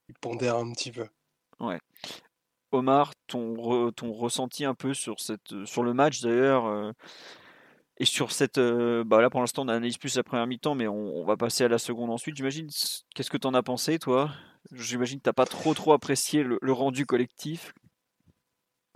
il 0.09 0.15
pondère 0.15 0.55
un 0.55 0.71
petit 0.71 0.91
peu. 0.91 1.07
Ouais. 1.59 1.79
Omar, 2.71 3.13
ton, 3.27 3.91
ton 3.91 4.13
ressenti 4.13 4.65
un 4.65 4.73
peu 4.73 4.93
sur, 4.93 5.19
cette, 5.19 5.65
sur 5.65 5.83
le 5.83 5.93
match 5.93 6.21
d'ailleurs, 6.21 6.65
euh, 6.65 6.91
et 7.97 8.05
sur 8.05 8.31
cette. 8.31 8.57
Euh, 8.57 9.03
bah 9.03 9.21
là, 9.21 9.29
pour 9.29 9.41
l'instant, 9.41 9.63
on 9.63 9.67
analyse 9.67 9.97
plus 9.97 10.15
la 10.15 10.23
première 10.23 10.47
mi-temps, 10.47 10.75
mais 10.75 10.87
on, 10.87 11.23
va 11.25 11.37
passer 11.37 11.65
à 11.65 11.67
la 11.67 11.77
seconde 11.77 12.09
ensuite, 12.09 12.35
j'imagine. 12.35 12.69
Qu'est-ce 13.13 13.29
que 13.29 13.37
tu 13.37 13.47
en 13.47 13.53
as 13.53 13.63
pensé, 13.63 13.99
toi? 13.99 14.31
J'imagine 14.71 15.19
que 15.19 15.29
tu 15.29 15.33
pas 15.33 15.45
trop, 15.45 15.73
trop 15.73 15.93
apprécié 15.93 16.43
le, 16.43 16.71
rendu 16.71 17.05
collectif. 17.05 17.73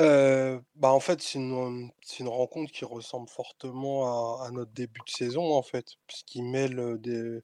Euh, 0.02 0.60
bah 0.76 0.92
en 0.92 1.00
fait, 1.00 1.22
c'est 1.22 1.40
une, 1.40 1.90
une, 2.20 2.28
rencontre 2.28 2.72
qui 2.72 2.84
ressemble 2.84 3.30
fortement 3.30 4.42
à, 4.42 4.48
à, 4.48 4.52
notre 4.52 4.72
début 4.72 5.00
de 5.06 5.10
saison, 5.10 5.54
en 5.54 5.62
fait, 5.62 5.96
puisqu'il 6.08 6.44
mêle 6.44 6.98
des 7.00 7.42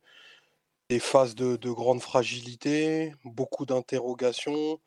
des 0.91 0.99
phases 0.99 1.35
de, 1.35 1.69
grande 1.69 2.01
fragilité, 2.01 3.13
beaucoup 3.23 3.65
d'interrogations, 3.65 4.81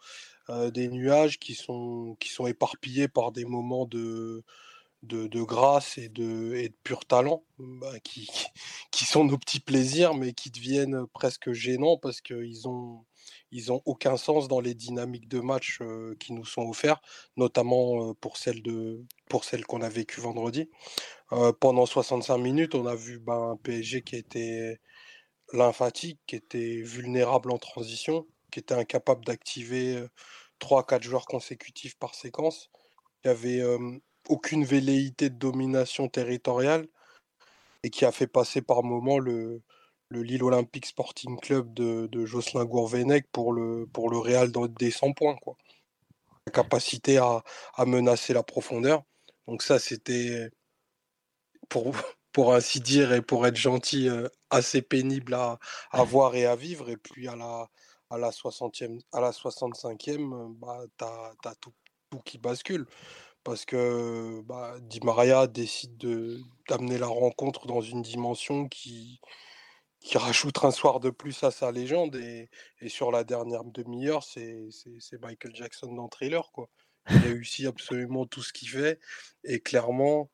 euh, 0.50 0.70
des 0.70 0.88
nuages 0.88 1.38
qui 1.38 1.54
sont, 1.54 2.14
qui 2.20 2.28
sont 2.28 2.46
éparpillés 2.46 3.08
par 3.08 3.32
des 3.32 3.46
moments 3.46 3.86
de, 3.86 4.44
de, 5.02 5.42
grâce 5.42 5.96
et 5.96 6.10
de, 6.10 6.56
et 6.56 6.68
de 6.68 6.74
pur 6.84 7.06
talent, 7.06 7.42
bah, 7.58 7.98
qui, 8.00 8.28
qui 8.90 9.06
sont 9.06 9.24
nos 9.24 9.38
petits 9.38 9.60
plaisirs, 9.60 10.12
mais 10.12 10.34
qui 10.34 10.50
deviennent 10.50 11.06
presque 11.14 11.52
gênants 11.52 11.96
parce 11.96 12.20
qu'ils 12.20 12.68
ont, 12.68 13.06
ils 13.50 13.72
ont 13.72 13.80
aucun 13.86 14.18
sens 14.18 14.46
dans 14.46 14.60
les 14.60 14.74
dynamiques 14.74 15.28
de 15.28 15.40
match 15.40 15.78
euh, 15.80 16.14
qui 16.20 16.34
nous 16.34 16.44
sont 16.44 16.68
offerts, 16.68 17.00
notamment 17.38 18.10
euh, 18.10 18.14
pour 18.20 18.36
celle, 18.36 18.60
de, 18.62 19.02
pour 19.30 19.44
celle 19.44 19.64
qu'on 19.64 19.80
a 19.80 19.88
vécue 19.88 20.20
vendredi. 20.20 20.68
pendant 21.60 21.86
65 21.86 22.36
minutes, 22.36 22.74
on 22.74 22.84
a 22.84 22.94
vu 22.94 23.18
bah, 23.18 23.36
un 23.52 23.56
PSG 23.56 24.02
qui 24.02 24.16
était 24.16 24.78
lymphatique, 25.54 26.20
qui 26.26 26.36
était 26.36 26.82
vulnérable 26.82 27.50
en 27.50 27.58
transition, 27.58 28.26
qui 28.50 28.60
était 28.60 28.74
incapable 28.74 29.24
d'activer 29.24 30.04
3-4 30.60 31.02
joueurs 31.02 31.26
consécutifs 31.26 31.96
par 31.98 32.14
séquence, 32.14 32.70
qui 33.22 33.28
avait 33.28 33.62
aucune 34.28 34.64
velléité 34.64 35.30
de 35.30 35.36
domination 35.36 36.08
territoriale 36.08 36.86
et 37.82 37.90
qui 37.90 38.04
a 38.04 38.12
fait 38.12 38.26
passer 38.26 38.62
par 38.62 38.82
moment 38.82 39.18
le, 39.18 39.62
le 40.08 40.22
Lille 40.22 40.42
Olympique 40.42 40.86
Sporting 40.86 41.38
Club 41.38 41.72
de, 41.74 42.06
de 42.06 42.24
Jocelyn 42.24 42.64
Gourvenec 42.64 43.26
pour 43.30 43.52
le, 43.52 43.86
pour 43.92 44.10
le 44.10 44.18
Real 44.18 44.50
des 44.78 44.90
100 44.90 45.12
points. 45.12 45.36
Quoi. 45.36 45.56
La 46.46 46.52
capacité 46.52 47.18
à, 47.18 47.42
à 47.74 47.84
menacer 47.84 48.32
la 48.32 48.42
profondeur. 48.42 49.02
Donc 49.46 49.62
ça, 49.62 49.78
c'était 49.78 50.50
pour, 51.68 51.94
pour 52.34 52.52
ainsi 52.52 52.80
dire, 52.80 53.12
et 53.12 53.22
pour 53.22 53.46
être 53.46 53.56
gentil, 53.56 54.08
euh, 54.08 54.28
assez 54.50 54.82
pénible 54.82 55.34
à, 55.34 55.58
à, 55.92 56.02
voir 56.02 56.34
et 56.34 56.46
à 56.46 56.56
vivre. 56.56 56.90
Et 56.90 56.96
puis 56.96 57.28
à 57.28 57.36
la, 57.36 57.70
à 58.10 58.18
la, 58.18 58.30
60e, 58.30 59.00
à 59.12 59.20
la 59.20 59.30
65e, 59.30 60.34
euh, 60.34 60.48
bah, 60.58 60.84
tu 60.98 61.04
as, 61.48 61.54
tout, 61.60 61.72
tout, 62.10 62.18
qui 62.24 62.38
bascule. 62.38 62.86
Parce 63.44 63.64
que 63.64 64.42
bah, 64.42 64.74
Di 64.80 65.00
Maria 65.00 65.46
décide 65.46 65.96
d'amener 66.68 66.98
la 66.98 67.06
rencontre 67.06 67.66
dans 67.68 67.82
une 67.82 68.02
dimension 68.02 68.68
qui, 68.68 69.20
qui 70.00 70.18
rajoute 70.18 70.64
un 70.64 70.72
soir 70.72 70.98
de 70.98 71.10
plus 71.10 71.44
à 71.44 71.52
sa 71.52 71.70
légende. 71.70 72.16
Et, 72.16 72.50
et 72.80 72.88
sur 72.88 73.12
la 73.12 73.22
dernière 73.22 73.64
demi-heure, 73.64 74.24
c'est 74.24 74.70
Michael 75.22 75.54
Jackson 75.54 75.94
dans 75.94 76.08
Thriller. 76.08 76.50
Quoi. 76.52 76.68
Il 77.10 77.18
réussit 77.18 77.66
absolument 77.66 78.26
tout 78.26 78.42
ce 78.42 78.52
qu'il 78.52 78.70
fait. 78.70 78.98
Et 79.44 79.60
clairement, 79.60 80.30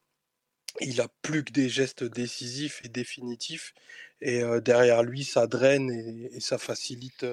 il 0.80 1.00
a 1.00 1.08
plus 1.22 1.44
que 1.44 1.52
des 1.52 1.68
gestes 1.68 2.04
décisifs 2.04 2.80
et 2.84 2.88
définitifs. 2.88 3.74
Et 4.20 4.42
derrière 4.62 5.02
lui, 5.02 5.24
ça 5.24 5.46
draine 5.46 5.90
et, 5.90 6.40
ça 6.40 6.58
facilite 6.58 7.24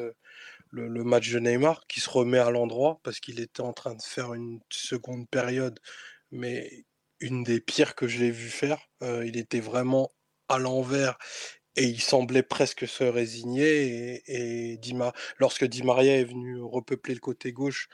le, 0.71 1.04
match 1.04 1.32
de 1.32 1.39
Neymar 1.39 1.86
qui 1.88 2.00
se 2.00 2.10
remet 2.10 2.39
à 2.39 2.50
l'endroit 2.52 3.00
parce 3.04 3.19
qu'il 3.19 3.39
était 3.39 3.62
en 3.62 3.73
train 3.73 3.95
de 3.95 4.02
faire 4.02 4.34
une 4.34 4.60
seconde 4.69 5.28
période, 5.30 5.80
mais 6.32 6.86
une 7.19 7.43
des 7.43 7.60
pires 7.60 7.95
que 7.95 8.08
je 8.08 8.19
l'ai 8.19 8.32
vu 8.32 8.50
faire. 8.50 8.80
il 9.02 9.38
était 9.38 9.60
vraiment 9.60 10.12
à 10.50 10.60
l'envers 10.60 11.17
et 11.76 11.86
il 11.86 12.02
semblait 12.02 12.43
presque 12.43 12.88
se 12.88 13.04
résigner. 13.04 14.21
Et, 14.28 14.80
lorsque 15.39 15.65
Di 15.65 15.84
Maria 15.84 16.17
est 16.17 16.26
venu 16.26 16.60
repeupler 16.62 17.13
le 17.13 17.19
côté 17.19 17.52
gauche, 17.52 17.88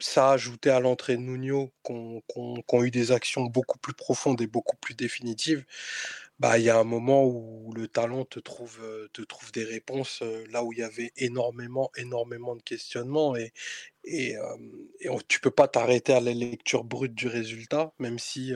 ça 0.00 0.30
a 0.30 0.32
ajouté 0.34 0.70
à 0.70 0.80
l'entrée 0.80 1.16
de 1.16 1.22
Nuno, 1.22 1.72
qui 1.84 1.92
ont 2.32 2.84
eu 2.84 2.90
des 2.90 3.12
actions 3.12 3.44
beaucoup 3.44 3.78
plus 3.78 3.94
profondes 3.94 4.40
et 4.40 4.46
beaucoup 4.46 4.76
plus 4.76 4.94
définitives, 4.94 5.64
bah, 6.40 6.58
il 6.58 6.64
y 6.64 6.70
a 6.70 6.78
un 6.78 6.84
moment 6.84 7.24
où 7.24 7.72
le 7.74 7.86
talent 7.86 8.24
te 8.24 8.40
trouve, 8.40 8.80
te 9.12 9.22
trouve 9.22 9.52
des 9.52 9.64
réponses 9.64 10.22
là 10.50 10.64
où 10.64 10.72
il 10.72 10.78
y 10.80 10.82
avait 10.82 11.12
énormément, 11.16 11.90
énormément 11.96 12.56
de 12.56 12.62
questionnements 12.62 13.36
et, 13.36 13.52
et, 14.04 14.36
et 15.00 15.08
tu 15.28 15.40
peux 15.40 15.50
pas 15.50 15.68
t'arrêter 15.68 16.14
à 16.14 16.20
la 16.20 16.32
lecture 16.32 16.84
brute 16.84 17.14
du 17.14 17.28
résultat, 17.28 17.92
même 17.98 18.18
si 18.18 18.54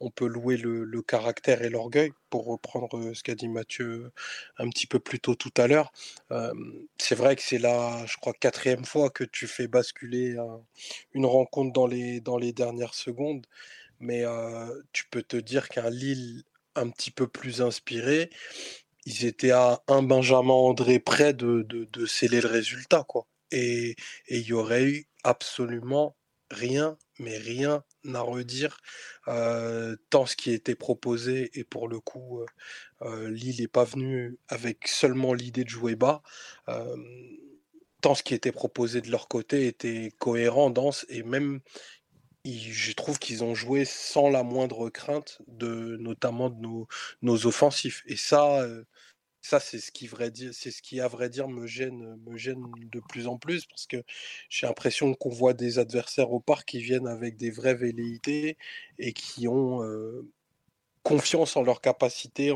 on 0.00 0.10
peut 0.10 0.26
louer 0.26 0.56
le, 0.56 1.02
caractère 1.02 1.62
et 1.62 1.68
l'orgueil, 1.68 2.12
pour 2.30 2.46
reprendre 2.46 3.12
ce 3.14 3.22
qu'a 3.22 3.34
dit 3.34 3.48
Mathieu 3.48 4.10
un 4.58 4.68
petit 4.70 4.86
peu 4.86 4.98
plus 4.98 5.20
tôt 5.20 5.34
tout 5.34 5.52
à 5.56 5.66
l'heure. 5.66 5.92
c'est 6.98 7.14
vrai 7.14 7.36
que 7.36 7.42
c'est 7.42 7.58
la, 7.58 8.04
je 8.06 8.16
crois, 8.16 8.32
quatrième 8.32 8.84
fois 8.84 9.10
que 9.10 9.24
tu 9.24 9.46
fais 9.46 9.68
basculer 9.68 10.36
une 11.12 11.26
rencontre 11.26 11.72
dans 11.72 11.86
les, 11.86 12.20
dans 12.20 12.38
les 12.38 12.52
dernières 12.52 12.94
secondes, 12.94 13.46
mais 14.00 14.24
tu 14.92 15.04
peux 15.10 15.22
te 15.22 15.36
dire 15.36 15.68
qu'un 15.68 15.90
Lille 15.90 16.44
un 16.74 16.90
petit 16.90 17.10
peu 17.10 17.26
plus 17.26 17.62
inspiré, 17.62 18.30
ils 19.06 19.24
étaient 19.24 19.52
à 19.52 19.82
un 19.88 20.02
Benjamin 20.02 20.52
André 20.52 20.98
près 20.98 21.32
de, 21.32 21.62
de, 21.62 22.06
sceller 22.06 22.40
le 22.40 22.48
résultat, 22.48 23.04
quoi. 23.08 23.26
Et 23.50 23.96
il 24.28 24.42
y 24.42 24.52
aurait 24.52 24.84
eu 24.84 25.06
absolument 25.24 26.16
rien, 26.50 26.98
mais 27.18 27.38
rien 27.38 27.84
à 28.14 28.20
redire, 28.20 28.78
tant 30.10 30.26
ce 30.26 30.36
qui 30.36 30.52
était 30.52 30.74
proposé, 30.74 31.50
et 31.54 31.64
pour 31.64 31.88
le 31.88 32.00
coup, 32.00 32.44
Lille 33.02 33.60
n'est 33.60 33.68
pas 33.68 33.84
venu 33.84 34.38
avec 34.48 34.88
seulement 34.88 35.34
l'idée 35.34 35.64
de 35.64 35.70
jouer 35.70 35.96
bas, 35.96 36.22
tant 38.00 38.14
ce 38.14 38.22
qui 38.22 38.34
était 38.34 38.52
proposé 38.52 39.00
de 39.00 39.10
leur 39.10 39.28
côté 39.28 39.66
était 39.66 40.12
cohérent, 40.18 40.70
dense, 40.70 41.06
et 41.08 41.22
même 41.22 41.60
je 42.44 42.92
trouve 42.92 43.18
qu'ils 43.18 43.44
ont 43.44 43.54
joué 43.54 43.84
sans 43.84 44.28
la 44.30 44.42
moindre 44.42 44.90
crainte, 44.90 45.38
de, 45.48 45.96
notamment 46.00 46.50
de 46.50 46.60
nos, 46.60 46.88
nos 47.22 47.46
offensifs. 47.46 48.02
Et 48.06 48.16
ça, 48.16 48.66
ça 49.42 49.60
c'est 49.60 49.80
ce 49.80 49.92
qui 49.92 50.06
vrai 50.06 50.30
à 51.00 51.08
vrai 51.08 51.30
dire 51.30 51.48
me 51.48 51.66
gêne, 51.66 52.16
me 52.26 52.36
gêne 52.38 52.62
de 52.92 53.00
plus 53.00 53.26
en 53.28 53.38
plus 53.38 53.66
parce 53.66 53.86
que 53.86 54.02
j'ai 54.50 54.66
l'impression 54.66 55.14
qu'on 55.14 55.30
voit 55.30 55.54
des 55.54 55.78
adversaires 55.78 56.32
au 56.32 56.40
parc 56.40 56.68
qui 56.68 56.80
viennent 56.82 57.08
avec 57.08 57.36
des 57.36 57.50
vraies 57.50 57.74
velléités 57.74 58.58
et 58.98 59.12
qui 59.12 59.48
ont 59.48 59.82
confiance 61.08 61.56
en 61.56 61.62
leur 61.62 61.80
capacité 61.80 62.52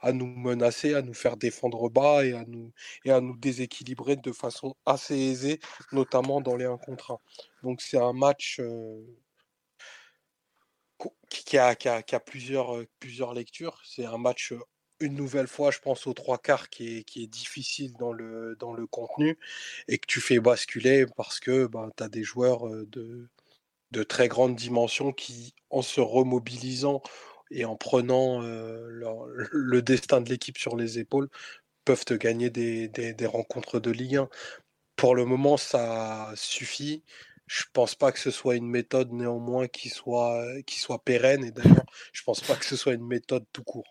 à 0.00 0.12
nous 0.12 0.26
menacer, 0.26 0.94
à 0.94 1.02
nous 1.02 1.14
faire 1.14 1.36
défendre 1.36 1.90
bas 1.90 2.24
et 2.24 2.32
à 2.32 2.44
nous, 2.44 2.72
et 3.04 3.10
à 3.10 3.20
nous 3.20 3.36
déséquilibrer 3.36 4.14
de 4.14 4.30
façon 4.30 4.76
assez 4.86 5.18
aisée, 5.18 5.58
notamment 5.90 6.40
dans 6.40 6.54
les 6.54 6.66
1 6.66 6.78
contre 6.78 7.10
1. 7.10 7.18
Donc 7.64 7.82
c'est 7.82 7.98
un 7.98 8.12
match 8.12 8.60
qui, 11.28 11.58
a, 11.58 11.74
qui, 11.74 11.88
a, 11.88 12.02
qui, 12.02 12.14
a, 12.14 12.20
plusieurs, 12.20 12.84
plusieurs 13.00 13.34
lectures. 13.34 13.80
C'est 13.84 14.06
un 14.06 14.18
match 14.18 14.54
une 15.00 15.14
nouvelle 15.14 15.48
fois, 15.48 15.72
je 15.72 15.80
pense, 15.80 16.06
aux 16.06 16.14
trois 16.14 16.38
quarts 16.38 16.70
qui 16.70 16.98
est, 16.98 17.02
qui 17.02 17.24
est 17.24 17.26
difficile 17.26 17.94
dans 17.98 18.12
le, 18.12 18.56
dans 18.60 18.74
le 18.74 18.86
contenu 18.86 19.36
et 19.88 19.98
que 19.98 20.06
tu 20.06 20.20
fais 20.20 20.38
basculer 20.38 21.04
parce 21.16 21.40
que 21.40 21.66
ben, 21.66 21.90
tu 21.96 22.04
as 22.04 22.08
des 22.08 22.22
joueurs 22.22 22.68
de, 22.68 23.28
de 23.90 24.02
très 24.04 24.28
grande 24.28 24.54
dimension 24.54 25.12
qui, 25.12 25.54
en 25.70 25.82
se 25.82 26.00
remobilisant 26.00 27.02
et 27.50 27.64
en 27.64 27.76
prenant 27.76 28.40
le 28.40 29.80
destin 29.82 30.20
de 30.20 30.28
l'équipe 30.28 30.58
sur 30.58 30.76
les 30.76 30.98
épaules, 30.98 31.28
peuvent 31.84 32.04
te 32.04 32.14
gagner 32.14 32.50
des, 32.50 33.26
rencontres 33.26 33.80
de 33.80 33.90
Ligue 33.90 34.16
1. 34.16 34.28
Pour 34.96 35.14
le 35.14 35.24
moment, 35.24 35.56
ça 35.56 36.32
suffit. 36.34 37.02
Je 37.46 37.64
pense 37.72 37.94
pas 37.94 38.12
que 38.12 38.18
ce 38.18 38.30
soit 38.30 38.56
une 38.56 38.68
méthode 38.68 39.10
néanmoins 39.12 39.68
qui 39.68 39.88
soit, 39.88 40.44
qui 40.66 40.78
soit 40.80 41.02
pérenne 41.02 41.44
et 41.44 41.50
d'ailleurs, 41.50 41.86
je 42.12 42.22
pense 42.24 42.40
pas 42.42 42.56
que 42.56 42.66
ce 42.66 42.76
soit 42.76 42.92
une 42.92 43.06
méthode 43.06 43.46
tout 43.54 43.64
court. 43.64 43.90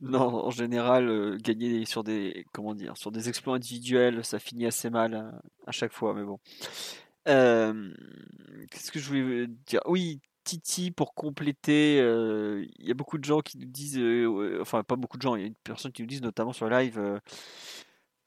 Non, 0.00 0.20
en 0.20 0.50
général, 0.50 1.38
gagner 1.42 1.84
sur 1.86 2.04
des 2.04 2.44
comment 2.52 2.74
dire, 2.74 2.96
sur 2.96 3.10
des 3.10 3.28
exploits 3.28 3.56
individuels, 3.56 4.24
ça 4.24 4.38
finit 4.38 4.66
assez 4.66 4.90
mal 4.90 5.32
à, 5.66 5.72
chaque 5.72 5.92
fois, 5.92 6.14
mais 6.14 6.22
bon. 6.22 6.38
Qu'est-ce 7.24 8.92
que 8.92 9.00
je 9.00 9.08
voulais 9.08 9.46
dire? 9.66 9.80
Oui, 9.86 10.20
Titi 10.44 10.90
pour 10.90 11.14
compléter. 11.14 11.98
Il 11.98 12.86
y 12.86 12.90
a 12.90 12.94
beaucoup 12.94 13.18
de 13.18 13.24
gens 13.24 13.40
qui 13.40 13.58
nous 13.58 13.66
disent, 13.66 14.00
enfin 14.60 14.82
pas 14.82 14.96
beaucoup 14.96 15.16
de 15.16 15.22
gens, 15.22 15.36
il 15.36 15.40
y 15.40 15.44
a 15.44 15.48
une 15.48 15.54
personne 15.64 15.92
qui 15.92 16.02
nous 16.02 16.08
disent 16.08 16.22
notamment 16.22 16.52
sur 16.52 16.68
live. 16.68 17.00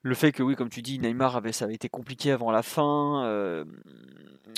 le 0.02 0.14
fait 0.14 0.32
que 0.32 0.42
oui, 0.42 0.56
comme 0.56 0.68
tu 0.68 0.82
dis, 0.82 0.98
Neymar 0.98 1.36
avait, 1.36 1.52
ça 1.52 1.64
avait 1.64 1.74
été 1.74 1.88
compliqué 1.88 2.32
avant 2.32 2.50
la 2.50 2.62
fin. 2.62 2.84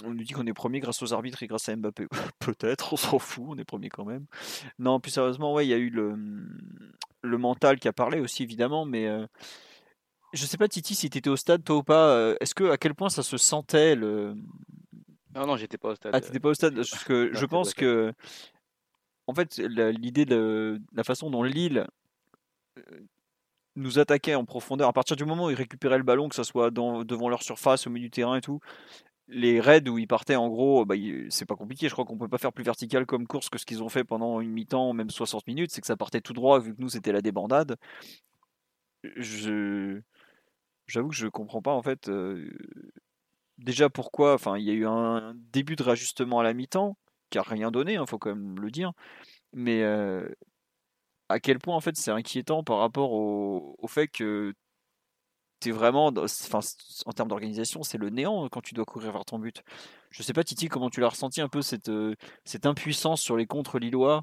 on 0.05 0.11
nous 0.11 0.25
dit 0.25 0.33
qu'on 0.33 0.46
est 0.46 0.53
premier 0.55 0.81
grâce 0.81 1.03
aux 1.03 1.12
arbitres 1.12 1.42
et 1.42 1.46
grâce 1.46 1.68
à 1.68 1.77
Mbappé. 1.77 2.09
Peut-être, 2.40 2.92
on 2.94 2.96
s'en 2.96 3.18
fout, 3.18 3.44
on 3.49 3.59
est 3.59 3.64
premier 3.64 3.88
quand 3.88 4.05
même. 4.05 4.27
Non, 4.79 5.01
plus 5.01 5.12
sérieusement, 5.12 5.53
ouais, 5.55 5.66
il 5.66 5.70
y 5.70 5.75
a 5.75 5.79
eu 5.79 5.90
le, 5.90 6.16
le 7.23 7.38
mental 7.38 7.79
qui 7.79 7.88
a 7.88 7.92
parlé 7.92 8.20
aussi 8.20 8.42
évidemment, 8.42 8.85
mais 8.85 9.09
je 10.33 10.46
sais 10.46 10.57
pas 10.57 10.68
Titi 10.68 10.94
si 10.94 11.11
tu 11.11 11.18
étais 11.18 11.31
au 11.31 11.37
stade 11.37 11.64
toi 11.64 11.77
ou 11.77 11.83
pas. 11.83 12.35
Est-ce 12.40 12.55
que 12.55 12.70
à 12.70 12.79
quel 12.79 12.94
point 12.94 13.11
ça 13.11 13.23
se 13.23 13.37
sentait 13.37 13.96
le 13.96 14.35
non, 15.34 15.46
non, 15.46 15.56
j'étais 15.56 15.78
pas 15.78 15.90
au 15.90 15.94
stade. 15.94 16.12
Ah, 16.14 16.20
t'étais 16.20 16.40
pas 16.40 16.50
au 16.50 16.54
stade 16.54 16.74
Parce 16.74 17.04
que 17.04 17.30
je 17.34 17.46
pense 17.46 17.74
que, 17.74 18.12
en 19.26 19.34
fait, 19.34 19.58
l'idée 19.58 20.24
de 20.24 20.80
la 20.92 21.04
façon 21.04 21.30
dont 21.30 21.42
Lille 21.42 21.86
nous 23.76 23.98
attaquait 23.98 24.34
en 24.34 24.44
profondeur, 24.44 24.88
à 24.88 24.92
partir 24.92 25.16
du 25.16 25.24
moment 25.24 25.46
où 25.46 25.50
ils 25.50 25.56
récupéraient 25.56 25.98
le 25.98 26.04
ballon, 26.04 26.28
que 26.28 26.34
ce 26.34 26.42
soit 26.42 26.70
dans, 26.70 27.04
devant 27.04 27.28
leur 27.28 27.42
surface, 27.42 27.86
au 27.86 27.90
milieu 27.90 28.06
du 28.06 28.10
terrain 28.10 28.36
et 28.36 28.40
tout, 28.40 28.60
les 29.28 29.60
raids 29.60 29.88
où 29.88 29.98
ils 29.98 30.08
partaient, 30.08 30.34
en 30.34 30.48
gros, 30.48 30.84
bah, 30.84 30.96
c'est 31.28 31.46
pas 31.46 31.54
compliqué. 31.54 31.88
Je 31.88 31.92
crois 31.92 32.04
qu'on 32.04 32.18
peut 32.18 32.28
pas 32.28 32.38
faire 32.38 32.52
plus 32.52 32.64
vertical 32.64 33.06
comme 33.06 33.28
course 33.28 33.48
que 33.48 33.58
ce 33.58 33.64
qu'ils 33.64 33.82
ont 33.82 33.88
fait 33.88 34.02
pendant 34.02 34.40
une 34.40 34.50
mi-temps, 34.50 34.92
même 34.92 35.10
60 35.10 35.46
minutes. 35.46 35.70
C'est 35.70 35.80
que 35.80 35.86
ça 35.86 35.96
partait 35.96 36.20
tout 36.20 36.32
droit, 36.32 36.58
vu 36.58 36.74
que 36.74 36.80
nous, 36.80 36.88
c'était 36.88 37.12
la 37.12 37.20
débandade. 37.20 37.76
Je. 39.16 40.00
J'avoue 40.88 41.10
que 41.10 41.14
je 41.14 41.28
comprends 41.28 41.62
pas, 41.62 41.72
en 41.72 41.82
fait 41.82 42.10
déjà 43.61 43.88
pourquoi, 43.90 44.35
enfin, 44.35 44.59
il 44.59 44.64
y 44.64 44.70
a 44.70 44.75
eu 44.75 44.87
un 44.87 45.35
début 45.53 45.77
de 45.77 45.83
réajustement 45.83 46.40
à 46.40 46.42
la 46.42 46.55
mi-temps 46.55 46.96
qui 47.31 47.38
a 47.38 47.42
rien 47.42 47.70
donné, 47.70 47.94
il 47.94 47.96
hein, 47.96 48.07
faut 48.07 48.18
quand 48.18 48.35
même 48.35 48.59
le 48.61 48.70
dire. 48.70 48.92
Mais 49.53 49.85
à 51.29 51.40
quel 51.40 51.59
point 51.59 51.77
en 51.77 51.81
fait 51.81 51.96
c'est 51.96 52.11
inquiétant 52.11 52.64
par 52.64 52.79
rapport 52.79 53.12
au, 53.12 53.77
fait 53.88 54.09
que 54.09 54.55
tu 55.61 55.68
es 55.68 55.73
vraiment, 55.73 56.12
enfin, 56.16 56.61
en 57.07 57.12
termes 57.12 57.29
d'organisation, 57.29 57.83
c'est 57.83 57.99
le 57.99 58.11
néant 58.11 58.49
quand 58.49 58.62
tu 58.62 58.75
dois 58.75 58.85
courir 58.87 59.12
vers 59.12 59.25
ton 59.25 59.38
but. 59.38 59.62
Je 60.11 60.23
sais 60.23 60.33
pas 60.33 60.42
Titi 60.44 60.68
comment 60.68 60.90
tu 60.90 61.01
l'as 61.01 61.11
ressenti 61.11 61.40
un 61.40 61.49
peu 61.49 61.62
cette, 61.62 61.90
cette 62.44 62.66
impuissance 62.66 63.20
sur 63.20 63.37
les 63.37 63.46
contre 63.46 63.79
lillois 63.79 64.23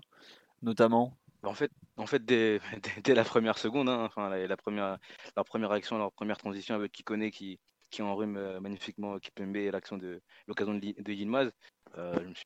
notamment? 0.62 1.18
En 1.44 1.54
fait, 1.54 1.72
en 1.98 2.06
fait 2.06 2.26
dès, 2.26 2.60
la 3.08 3.24
première 3.24 3.58
seconde, 3.58 3.90
hein, 3.90 4.06
enfin, 4.06 4.30
leur 4.30 5.46
première 5.46 5.72
action, 5.72 5.98
leur 5.98 6.12
première 6.12 6.38
transition 6.38 6.76
avec 6.76 6.92
Kikone 6.92 7.30
qui, 7.30 7.60
qui 7.90 8.02
enrhume 8.02 8.38
euh, 8.38 8.60
magnifiquement 8.60 9.18
Kipembe 9.20 9.56
et 9.56 9.72
l'action 9.72 9.98
de 9.98 10.22
l'occasion 10.48 10.74
de, 10.74 10.80
de. 10.80 11.52
Euh, 11.98 12.16
je 12.16 12.28
me 12.28 12.34
suis 12.34 12.46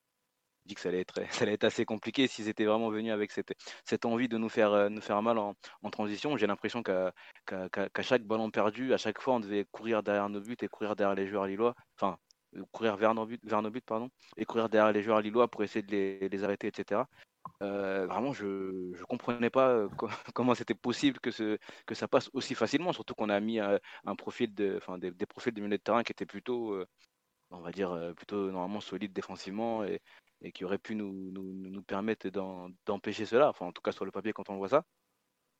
dit 0.65 0.75
que 0.75 0.81
ça 0.81 0.89
allait 0.89 1.01
être, 1.01 1.15
ça 1.31 1.43
allait 1.43 1.53
être 1.53 1.63
assez 1.63 1.85
compliqué 1.85 2.27
s'ils 2.27 2.47
étaient 2.47 2.65
vraiment 2.65 2.89
venus 2.89 3.11
avec 3.11 3.31
cette, 3.31 3.53
cette 3.83 4.05
envie 4.05 4.27
de 4.27 4.37
nous 4.37 4.49
faire, 4.49 4.71
euh, 4.73 4.89
nous 4.89 5.01
faire 5.01 5.21
mal 5.21 5.37
en, 5.37 5.55
transition. 5.91 6.37
J'ai 6.37 6.47
l'impression 6.47 6.83
qu'à 6.83 7.13
chaque 8.01 8.23
ballon 8.23 8.51
perdu, 8.51 8.93
à 8.93 8.97
chaque 8.97 9.21
fois, 9.21 9.35
on 9.35 9.39
devait 9.39 9.65
courir 9.71 10.03
derrière 10.03 10.29
nos 10.29 10.41
buts 10.41 10.57
et 10.61 10.67
courir 10.67 10.95
derrière 10.95 11.15
les 11.15 11.27
joueurs 11.27 11.47
lillois. 11.47 11.75
Enfin, 11.97 12.17
courir 12.71 12.97
vers 12.97 13.13
nos 13.13 13.25
buts, 13.25 13.39
vers 13.43 13.61
nos 13.61 13.71
buts 13.71 13.81
pardon, 13.81 14.09
et 14.37 14.45
courir 14.45 14.69
derrière 14.69 14.91
les 14.91 15.03
joueurs 15.03 15.21
lillois 15.21 15.47
pour 15.47 15.63
essayer 15.63 15.83
de 15.83 16.27
les 16.27 16.43
arrêter, 16.43 16.67
etc. 16.67 17.01
Vraiment, 17.59 18.33
je 18.33 18.45
ne 18.45 19.03
comprenais 19.05 19.49
pas 19.49 19.87
comment 20.33 20.55
c'était 20.55 20.75
possible 20.75 21.19
que, 21.19 21.31
ça 21.93 22.07
passe 22.07 22.29
aussi 22.33 22.55
facilement, 22.55 22.93
surtout 22.93 23.15
qu'on 23.15 23.29
a 23.29 23.39
mis 23.39 23.59
un, 23.59 23.79
profil 24.17 24.53
de, 24.53 24.79
des, 24.97 25.25
profils 25.25 25.53
de 25.53 25.61
milieu 25.61 25.77
de 25.77 25.83
terrain 25.83 26.03
qui 26.03 26.11
étaient 26.11 26.25
plutôt, 26.25 26.83
on 27.51 27.61
va 27.61 27.71
dire, 27.71 28.13
plutôt 28.15 28.51
normalement 28.51 28.81
solides 28.81 29.13
défensivement 29.13 29.83
et, 29.83 30.01
qui 30.53 30.65
auraient 30.65 30.79
pu 30.79 30.95
nous, 30.95 31.31
nous, 31.31 31.53
nous 31.69 31.83
permettre 31.83 32.29
d'empêcher 32.85 33.25
cela, 33.25 33.49
enfin 33.49 33.67
en 33.67 33.71
tout 33.71 33.81
cas 33.81 33.91
sur 33.91 34.05
le 34.05 34.11
papier 34.11 34.33
quand 34.33 34.49
on 34.49 34.57
voit 34.57 34.69
ça. 34.69 34.83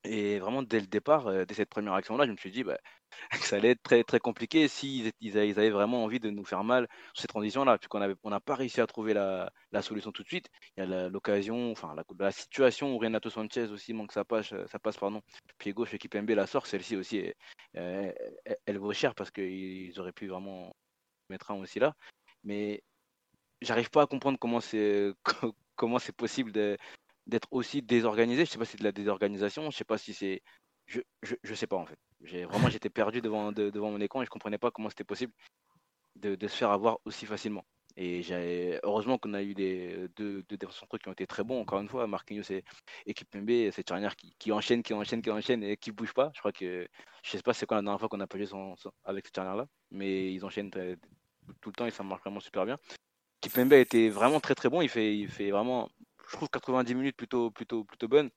Et 0.04 0.40
vraiment, 0.40 0.64
dès 0.64 0.80
le 0.80 0.88
départ, 0.88 1.28
euh, 1.28 1.46
dès 1.46 1.54
cette 1.54 1.70
première 1.70 1.94
action-là, 1.94 2.26
je 2.26 2.32
me 2.32 2.38
suis 2.38 2.50
dit 2.52 2.64
bah, 2.64 2.80
que 3.32 3.46
ça 3.46 3.58
allait 3.58 3.72
être 3.72 3.84
très, 3.84 4.04
très 4.04 4.20
compliqué 4.20 4.68
s'ils 4.68 5.12
ils 5.20 5.38
avaient 5.38 5.70
vraiment 5.70 6.04
envie 6.04 6.20
de 6.20 6.32
nous 6.32 6.44
faire 6.44 6.64
mal 6.64 6.88
sur 7.14 7.22
ces 7.22 7.28
transitions-là, 7.28 7.78
puisqu'on 7.78 8.30
n'a 8.30 8.40
pas 8.40 8.56
réussi 8.56 8.82
à 8.82 8.88
trouver 8.88 9.14
la, 9.14 9.52
solution 9.82 10.12
tout 10.12 10.24
de 10.24 10.28
suite. 10.28 10.50
Il 10.76 10.84
y 10.84 10.94
a 10.94 11.10
l'occasion, 11.10 11.72
enfin 11.72 11.96
la, 12.20 12.32
situation 12.32 12.96
où 12.96 12.98
Renato 12.98 13.30
Sanchez 13.30 13.66
aussi 13.70 13.94
manque 13.94 14.12
sa 14.12 14.26
passe, 14.26 14.54
sa 14.68 14.80
passe 14.80 14.98
pardon, 14.98 15.22
pied 15.60 15.72
gauche 15.74 15.94
et 15.94 16.00
Kipembe 16.00 16.32
la 16.32 16.48
sort, 16.48 16.66
celle-ci 16.66 16.96
aussi, 16.96 17.32
elle, 17.74 18.16
elle, 18.66 18.78
vaut 18.80 18.94
cher 18.94 19.14
parce 19.14 19.30
qu'ils 19.32 20.00
auraient 20.00 20.14
pu 20.14 20.28
vraiment 20.28 20.76
mettre 21.30 21.52
un 21.52 21.56
aussi 21.56 21.80
là. 21.80 21.96
Mais 22.44 22.84
j'arrive 23.62 23.90
pas 23.92 24.04
à 24.04 24.08
comprendre 24.08 24.40
comment 24.40 24.62
c'est 24.62 25.14
comment 25.76 26.00
c'est 26.00 26.16
possible 26.16 26.52
de, 26.52 26.78
d'être 27.32 27.48
aussi 27.52 27.82
désorganisé. 27.82 28.46
Je 28.46 28.52
sais 28.52 28.60
pas 28.60 28.66
si 28.66 28.74
c'est 28.74 28.80
de 28.80 28.84
la 28.84 28.92
désorganisation, 28.92 29.72
je 29.72 29.78
sais 29.78 29.84
pas 29.86 29.98
si 29.98 30.14
c'est. 30.14 30.44
Je, 30.86 31.00
je, 31.24 31.54
sais 31.56 31.68
pas 31.68 31.78
en 31.78 31.86
fait. 31.86 31.98
J'ai, 32.24 32.44
vraiment, 32.44 32.70
j'étais 32.70 32.90
perdu 32.90 33.22
devant, 33.22 33.54
devant 33.54 33.92
mon 33.92 34.02
écran 34.02 34.22
et 34.22 34.26
je 34.26 34.30
comprenais 34.30 34.58
pas 34.58 34.72
comment 34.72 34.90
c'était 34.90 35.06
possible 35.06 35.32
de, 36.18 36.36
de, 36.36 36.48
se 36.50 36.58
faire 36.58 36.72
avoir 36.72 37.00
aussi 37.06 37.26
facilement. 37.26 37.64
Et 37.96 38.22
heureusement 38.84 39.18
qu'on 39.18 39.34
a 39.34 39.42
eu 39.42 39.54
des 39.54 40.08
deux, 40.18 40.44
deux 40.44 40.58
défenseurs 40.58 40.90
qui 40.90 41.08
ont 41.08 41.14
été 41.14 41.28
très 41.28 41.44
bons. 41.44 41.62
Encore 41.62 41.80
une 41.80 41.88
fois, 41.88 42.08
Marquinhos 42.08 42.52
et, 42.52 42.66
et 43.06 43.14
Kipembe, 43.14 43.72
cette 43.72 43.88
charnière 43.88 44.16
qui, 44.18 44.36
qui 44.38 44.52
enchaîne, 44.52 44.84
qui 44.84 44.94
enchaîne, 44.94 45.22
qui 45.22 45.32
enchaîne 45.32 45.64
et 45.64 45.78
qui 45.78 45.92
bouge 45.92 46.14
pas. 46.14 46.32
Je 46.34 46.40
crois 46.40 46.52
que 46.52 46.88
je 47.24 47.30
sais 47.30 47.42
pas 47.42 47.54
c'est 47.54 47.66
quoi 47.66 47.78
la 47.78 47.84
dernière 47.84 48.00
fois 48.00 48.10
qu'on 48.10 48.20
a 48.20 48.28
pas 48.28 48.38
joué 48.38 48.48
avec 49.06 49.26
cette 49.26 49.36
charnière 49.36 49.56
là, 49.56 49.68
mais 49.92 50.34
ils 50.34 50.44
enchaînent 50.44 50.72
tout 50.72 51.70
le 51.70 51.74
temps 51.74 51.86
et 51.86 51.92
ça 51.92 52.04
marche 52.04 52.22
vraiment 52.22 52.42
super 52.42 52.66
bien. 52.66 52.78
Kipembe 53.42 53.74
était 53.74 54.10
vraiment 54.10 54.40
très 54.40 54.56
très 54.56 54.70
bon. 54.70 54.82
Il 54.82 54.90
fait, 54.90 55.18
il 55.18 55.28
fait 55.28 55.52
vraiment 55.52 55.90
je 56.30 56.36
trouve 56.36 56.50
90 56.50 56.96
minutes 56.96 57.18
plutôt, 57.18 57.52
plutôt, 57.52 57.84
plutôt 57.84 58.08
bonne. 58.08 58.30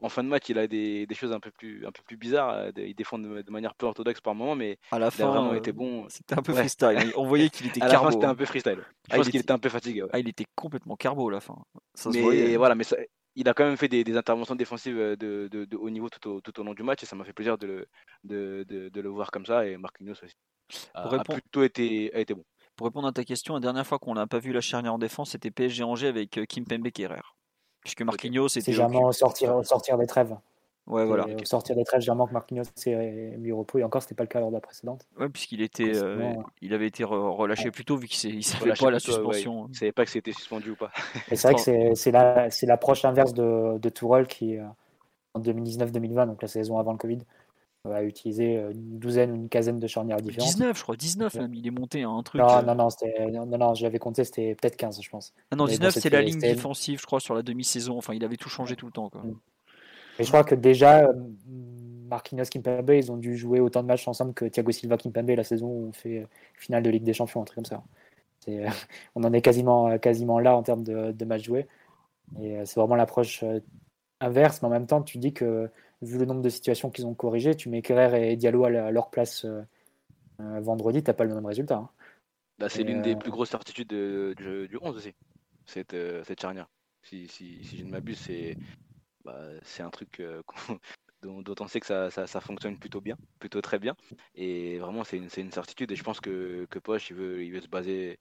En 0.00 0.08
fin 0.08 0.22
de 0.22 0.28
match, 0.28 0.48
il 0.48 0.58
a 0.58 0.66
des, 0.66 1.06
des 1.06 1.14
choses 1.14 1.32
un 1.32 1.40
peu 1.40 1.50
plus, 1.50 1.86
un 1.86 1.92
peu 1.92 2.02
plus 2.04 2.16
bizarres. 2.16 2.50
Euh, 2.50 2.70
il 2.76 2.94
défend 2.94 3.18
de, 3.18 3.50
manière 3.50 3.74
peu 3.74 3.86
orthodoxe 3.86 4.20
par 4.20 4.34
moment, 4.34 4.54
mais 4.54 4.78
à 4.90 4.98
la 4.98 5.10
fin, 5.10 5.24
il 5.24 5.26
a 5.26 5.30
vraiment 5.30 5.54
été 5.54 5.72
bon. 5.72 6.08
C'était 6.08 6.38
un 6.38 6.42
peu 6.42 6.52
freestyle. 6.52 7.12
On 7.16 7.26
voyait 7.26 7.50
qu'il 7.50 7.66
était 7.66 7.82
à 7.82 7.88
carbo. 7.88 8.06
la 8.06 8.10
fin, 8.10 8.10
c'était 8.12 8.26
un 8.26 8.34
peu 8.34 8.44
freestyle. 8.44 8.78
Je 8.78 9.14
ah, 9.14 9.16
pense 9.16 9.28
qu'il 9.28 9.40
était... 9.40 9.52
un 9.52 9.58
peu 9.58 9.68
fatigué. 9.68 10.04
Ah, 10.12 10.18
il 10.18 10.28
était 10.28 10.46
complètement 10.54 10.96
carbo 10.96 11.28
à 11.28 11.32
la 11.32 11.40
fin. 11.40 11.56
Ça 11.94 12.10
mais 12.10 12.16
se 12.16 12.22
voyait. 12.22 12.56
voilà, 12.56 12.74
mais 12.74 12.84
ça... 12.84 12.96
il 13.34 13.48
a 13.48 13.54
quand 13.54 13.64
même 13.64 13.76
fait 13.76 13.88
des, 13.88 14.04
des 14.04 14.16
interventions 14.16 14.54
défensives 14.54 14.96
de, 14.96 15.48
de, 15.50 15.64
de, 15.64 15.76
haut 15.76 15.90
niveau 15.90 16.08
tout 16.08 16.28
au, 16.28 16.40
tout 16.40 16.58
au, 16.60 16.64
long 16.64 16.74
du 16.74 16.82
match 16.82 17.02
et 17.02 17.06
ça 17.06 17.16
m'a 17.16 17.24
fait 17.24 17.32
plaisir 17.32 17.58
de 17.58 17.86
le, 18.24 18.64
de, 18.64 19.00
le 19.00 19.08
voir 19.08 19.30
comme 19.30 19.46
ça. 19.46 19.66
Et 19.66 19.76
Marquinhos 19.76 20.12
aussi 20.22 20.34
a, 20.94 21.08
a 21.14 21.24
plutôt 21.24 21.64
été, 21.64 22.14
a 22.14 22.20
été 22.20 22.34
bon. 22.34 22.44
Pour 22.80 22.86
répondre 22.86 23.08
à 23.08 23.12
ta 23.12 23.24
question, 23.24 23.52
la 23.52 23.60
dernière 23.60 23.86
fois 23.86 23.98
qu'on 23.98 24.14
n'a 24.14 24.26
pas 24.26 24.38
vu 24.38 24.54
la 24.54 24.62
charnière 24.62 24.94
en 24.94 24.98
défense, 24.98 25.32
c'était 25.32 25.50
PSG 25.50 25.84
Angers 25.84 26.06
avec 26.06 26.38
euh, 26.38 26.46
Kim 26.46 26.64
Pembe 26.64 26.88
Kerrer. 26.88 27.20
Puisque 27.82 28.00
Marquinhos 28.00 28.48
c'était. 28.48 28.72
C'est 28.72 28.72
jamais 28.72 28.96
au 28.96 29.12
sortir, 29.12 29.62
sortir 29.66 29.98
des 29.98 30.06
trêves. 30.06 30.34
Ouais, 30.86 31.04
voilà. 31.04 31.26
Au 31.26 31.44
sortir 31.44 31.76
des 31.76 31.84
trêves, 31.84 32.00
généralement 32.00 32.26
que 32.26 32.32
Marquinhos 32.32 32.64
s'est 32.74 33.36
mis 33.36 33.52
au 33.52 33.58
repos. 33.58 33.80
Et 33.80 33.84
encore, 33.84 34.00
c'était 34.00 34.14
pas 34.14 34.22
le 34.22 34.30
cas 34.30 34.40
lors 34.40 34.48
de 34.48 34.54
la 34.54 34.62
précédente. 34.62 35.06
Ouais, 35.18 35.28
puisqu'il 35.28 35.60
était, 35.60 35.94
euh, 35.94 36.32
il 36.62 36.72
avait 36.72 36.86
été 36.86 37.04
relâché 37.04 37.70
plus 37.70 37.84
tôt 37.84 37.98
vu 37.98 38.08
qu'il 38.08 38.34
ne 38.34 38.40
savait 38.40 38.72
pas 38.72 38.90
la 38.90 38.98
suspension. 38.98 39.64
Ouais, 39.64 39.68
il 39.72 39.76
savait 39.76 39.92
pas 39.92 40.06
que 40.06 40.10
c'était 40.10 40.32
suspendu 40.32 40.70
ou 40.70 40.76
pas. 40.76 40.90
c'est 41.28 41.42
vrai 41.42 41.56
que 41.56 41.94
c'est 41.94 42.10
la, 42.10 42.48
l'approche 42.62 43.04
inverse 43.04 43.34
de, 43.34 43.76
de 43.76 43.88
Tourelle 43.90 44.26
qui, 44.26 44.56
euh, 44.56 44.64
en 45.34 45.40
2019-2020, 45.40 46.28
donc 46.28 46.40
la 46.40 46.48
saison 46.48 46.78
avant 46.78 46.92
le 46.92 46.98
Covid, 46.98 47.18
a 47.88 48.02
utilisé 48.02 48.54
une 48.72 48.98
douzaine 48.98 49.32
ou 49.32 49.34
une 49.34 49.48
quinzaine 49.48 49.78
de 49.78 49.86
charnières 49.86 50.20
différentes. 50.20 50.50
19, 50.50 50.76
je 50.76 50.82
crois, 50.82 50.96
19 50.96 51.34
même, 51.36 51.54
il 51.54 51.66
est 51.66 51.70
monté 51.70 52.02
à 52.02 52.08
un 52.08 52.22
truc. 52.22 52.40
Non, 52.40 52.62
non, 52.62 52.74
non, 52.74 53.46
non, 53.46 53.58
non, 53.58 53.74
je 53.74 53.82
l'avais 53.82 53.98
compté, 53.98 54.24
c'était 54.24 54.54
peut-être 54.54 54.76
15, 54.76 55.00
je 55.00 55.08
pense. 55.08 55.32
Ah 55.50 55.56
non, 55.56 55.66
19, 55.66 55.94
c'est 55.94 56.10
la 56.10 56.20
ligne 56.20 56.38
défensive, 56.38 57.00
je 57.00 57.06
crois, 57.06 57.20
sur 57.20 57.34
la 57.34 57.42
demi-saison. 57.42 57.96
Enfin, 57.96 58.14
il 58.14 58.24
avait 58.24 58.36
tout 58.36 58.50
changé 58.50 58.76
tout 58.76 58.86
le 58.86 58.92
temps. 58.92 59.08
Quoi. 59.08 59.22
Et 60.18 60.24
je 60.24 60.28
crois 60.28 60.44
que 60.44 60.54
déjà, 60.54 61.08
Marquinhos 62.10 62.44
Kimpembe, 62.50 62.90
ils 62.90 63.10
ont 63.10 63.16
dû 63.16 63.36
jouer 63.36 63.60
autant 63.60 63.82
de 63.82 63.88
matchs 63.88 64.06
ensemble 64.06 64.34
que 64.34 64.44
Thiago 64.44 64.72
Silva 64.72 64.98
Kimpembe 64.98 65.30
la 65.30 65.44
saison 65.44 65.68
où 65.68 65.88
on 65.88 65.92
fait 65.92 66.26
finale 66.58 66.82
de 66.82 66.90
Ligue 66.90 67.04
des 67.04 67.14
Champions, 67.14 67.40
un 67.40 67.44
truc 67.44 67.56
comme 67.56 67.64
ça. 67.64 67.82
on 69.14 69.24
en 69.24 69.32
est 69.32 69.42
quasiment, 69.42 69.98
quasiment 69.98 70.38
là 70.38 70.56
en 70.56 70.62
termes 70.62 70.82
de, 70.82 71.12
de 71.12 71.24
matchs 71.24 71.44
joués. 71.44 71.66
Et 72.42 72.58
c'est 72.64 72.78
vraiment 72.78 72.96
l'approche 72.96 73.44
inverse, 74.20 74.60
mais 74.60 74.68
en 74.68 74.70
même 74.70 74.86
temps, 74.86 75.02
tu 75.02 75.18
dis 75.18 75.32
que 75.32 75.70
vu 76.02 76.18
le 76.18 76.24
nombre 76.24 76.42
de 76.42 76.48
situations 76.48 76.90
qu'ils 76.90 77.06
ont 77.06 77.14
corrigées, 77.14 77.54
tu 77.54 77.68
mets 77.68 77.82
Kerrer 77.82 78.32
et 78.32 78.36
Diallo 78.36 78.64
à 78.64 78.90
leur 78.90 79.10
place 79.10 79.44
euh, 79.44 79.62
euh, 80.40 80.60
vendredi, 80.60 81.02
t'as 81.02 81.12
pas 81.12 81.24
le 81.24 81.34
même 81.34 81.46
résultat. 81.46 81.76
Hein. 81.76 81.90
Bah, 82.58 82.68
c'est 82.68 82.82
l'une 82.82 83.02
des 83.02 83.14
euh, 83.14 83.18
plus 83.18 83.30
grosses 83.30 83.50
certitudes 83.50 83.88
du, 83.88 84.68
du 84.68 84.78
11 84.80 84.96
aussi, 84.96 85.14
cette, 85.66 85.96
cette 86.24 86.40
charnière. 86.40 86.68
Si, 87.02 87.28
si, 87.28 87.64
si 87.64 87.78
je 87.78 87.84
ne 87.84 87.90
m'abuse, 87.90 88.18
c'est 88.18 88.56
bah, 89.24 89.38
un 89.78 89.90
truc 89.90 90.22
dont, 91.22 91.40
dont, 91.42 91.54
on 91.60 91.68
sait 91.68 91.80
que 91.80 91.86
ça, 91.86 92.10
ça, 92.10 92.26
ça, 92.26 92.40
fonctionne 92.40 92.78
plutôt 92.78 93.00
bien, 93.00 93.16
plutôt 93.38 93.60
très 93.60 93.78
bien. 93.78 93.96
Et 94.34 94.78
vraiment, 94.78 95.04
c'est 95.04 95.16
une, 95.16 95.28
une, 95.36 95.52
certitude. 95.52 95.90
Et 95.92 95.96
je 95.96 96.02
pense 96.02 96.20
que, 96.20 96.66
que 96.68 96.78
Poche, 96.78 97.10
il 97.10 97.16
veut, 97.16 97.44
il 97.44 97.52
veut 97.52 97.60
se 97.60 97.68
baser 97.68 98.18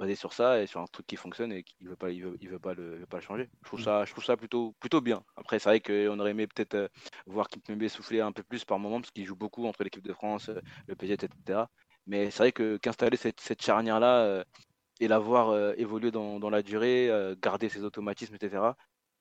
basé 0.00 0.14
sur 0.14 0.32
ça 0.32 0.62
et 0.62 0.66
sur 0.66 0.80
un 0.80 0.86
truc 0.86 1.06
qui 1.06 1.16
fonctionne 1.16 1.52
et 1.52 1.62
qu'il 1.62 1.86
veut 1.86 1.94
pas, 1.94 2.10
il 2.10 2.22
veut, 2.22 2.36
il 2.40 2.48
veut 2.48 2.58
pas 2.58 2.72
le, 2.72 2.96
veut 2.96 3.06
pas 3.06 3.18
le 3.18 3.22
changer. 3.22 3.50
Je 3.62 3.66
trouve 3.66 3.80
mm. 3.80 3.84
ça, 3.84 4.04
je 4.06 4.12
trouve 4.12 4.24
ça 4.24 4.36
plutôt, 4.36 4.74
plutôt 4.80 5.02
bien. 5.02 5.22
Après, 5.36 5.58
c'est 5.58 5.68
vrai 5.68 5.80
qu'on 5.80 6.18
aurait 6.18 6.30
aimé 6.30 6.46
peut-être 6.46 6.74
euh, 6.74 6.88
voir 7.26 7.48
Kimpembe 7.48 7.86
souffler 7.88 8.20
un 8.20 8.32
peu 8.32 8.42
plus 8.42 8.64
par 8.64 8.78
moment 8.78 9.00
parce 9.00 9.10
qu'il 9.10 9.26
joue 9.26 9.36
beaucoup 9.36 9.66
entre 9.66 9.84
l'équipe 9.84 10.02
de 10.02 10.14
France, 10.14 10.48
euh, 10.48 10.60
le 10.86 10.96
PSG, 10.96 11.14
etc. 11.14 11.64
Mais 12.06 12.30
c'est 12.30 12.38
vrai 12.38 12.52
que 12.52 12.78
qu'installer 12.78 13.18
cette, 13.18 13.40
cette 13.40 13.62
charnière-là 13.62 14.24
euh, 14.24 14.44
et 15.00 15.08
la 15.08 15.18
voir 15.18 15.54
évoluer 15.78 16.10
dans, 16.10 16.38
dans, 16.40 16.50
la 16.50 16.62
durée, 16.62 17.10
garder 17.40 17.70
ses 17.70 17.84
automatismes, 17.84 18.34
etc. 18.34 18.62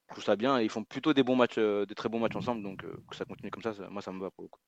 Je 0.10 0.14
trouve 0.14 0.24
ça 0.26 0.36
bien. 0.36 0.60
Et 0.60 0.66
ils 0.66 0.70
font 0.70 0.84
plutôt 0.84 1.14
des 1.14 1.24
bons 1.24 1.38
matchs, 1.38 1.56
de 1.56 1.94
très 1.94 2.10
bons 2.10 2.20
matchs 2.20 2.36
ensemble. 2.36 2.64
Donc 2.64 2.82
que 2.82 3.16
ça 3.16 3.24
continue 3.24 3.50
comme 3.50 3.64
ça, 3.64 3.74
moi 3.90 4.02
ça 4.02 4.12
me 4.12 4.20
va 4.20 4.30
pour 4.30 4.44
le 4.44 4.50
coup. 4.50 4.60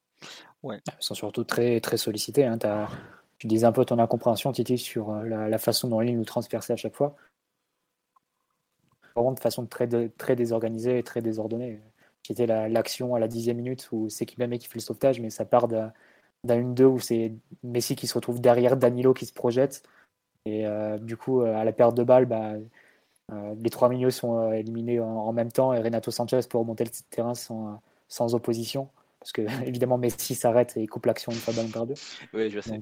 Ouais. 0.63 0.79
Ils 0.87 1.03
sont 1.03 1.15
surtout 1.15 1.43
très, 1.43 1.81
très 1.81 1.97
sollicités. 1.97 2.45
Hein. 2.45 2.57
Tu 3.41 3.47
disais 3.47 3.65
un 3.65 3.71
peu 3.71 3.83
ton 3.83 3.97
incompréhension, 3.97 4.51
Titi, 4.51 4.77
sur 4.77 5.09
euh, 5.09 5.23
la, 5.23 5.57
façon 5.57 5.87
dont 5.87 5.99
il 6.01 6.15
nous 6.15 6.25
transperçait 6.25 6.73
à 6.73 6.75
chaque 6.75 6.93
fois. 6.93 7.15
Vraiment 9.15 9.31
de 9.31 9.39
façon 9.39 9.65
très, 9.65 9.87
très 10.09 10.35
désorganisée 10.35 10.99
et 10.99 11.01
très 11.01 11.23
désordonnée. 11.23 11.81
C'était 12.21 12.45
l'action 12.45 13.15
à 13.15 13.19
la 13.19 13.27
dixième 13.27 13.57
minute 13.57 13.89
où 13.91 14.09
c'est 14.09 14.27
Kibame 14.27 14.59
qui 14.59 14.67
fait 14.67 14.75
le 14.75 14.81
sauvetage, 14.81 15.19
mais 15.19 15.31
ça 15.31 15.43
part 15.43 15.67
d'un 15.67 15.91
1-2 16.47 16.83
où 16.83 16.99
c'est 16.99 17.33
Messi 17.63 17.95
qui 17.95 18.05
se 18.05 18.13
retrouve 18.13 18.41
derrière 18.41 18.77
Danilo 18.77 19.15
qui 19.15 19.25
se 19.25 19.33
projette. 19.33 19.81
Et 20.45 20.67
euh, 20.67 20.99
du 20.99 21.17
coup, 21.17 21.41
euh, 21.41 21.55
à 21.55 21.63
la 21.63 21.71
perte 21.71 21.95
de 21.97 22.03
balle, 22.03 22.27
bah, 22.27 22.53
les 23.57 23.69
trois 23.71 23.89
milieux 23.89 24.11
sont 24.11 24.51
éliminés 24.51 24.99
en, 24.99 25.33
même 25.33 25.51
temps 25.51 25.73
et 25.73 25.79
Renato 25.79 26.11
Sanchez 26.11 26.41
peut 26.47 26.59
remonter 26.59 26.83
le 26.83 26.91
terrain 27.09 27.33
sans, 27.33 27.81
sans 28.07 28.35
opposition. 28.35 28.87
Parce 29.19 29.31
que 29.31 29.41
évidemment, 29.65 29.97
Messi 29.97 30.35
s'arrête 30.35 30.77
et 30.77 30.83
il 30.83 30.87
coupe 30.87 31.07
l'action 31.07 31.31
une 31.31 31.39
fois 31.39 31.55
ballon 31.55 31.69
perdu. 31.69 31.93
Oui, 32.35 32.51
je 32.51 32.59
sais. 32.59 32.79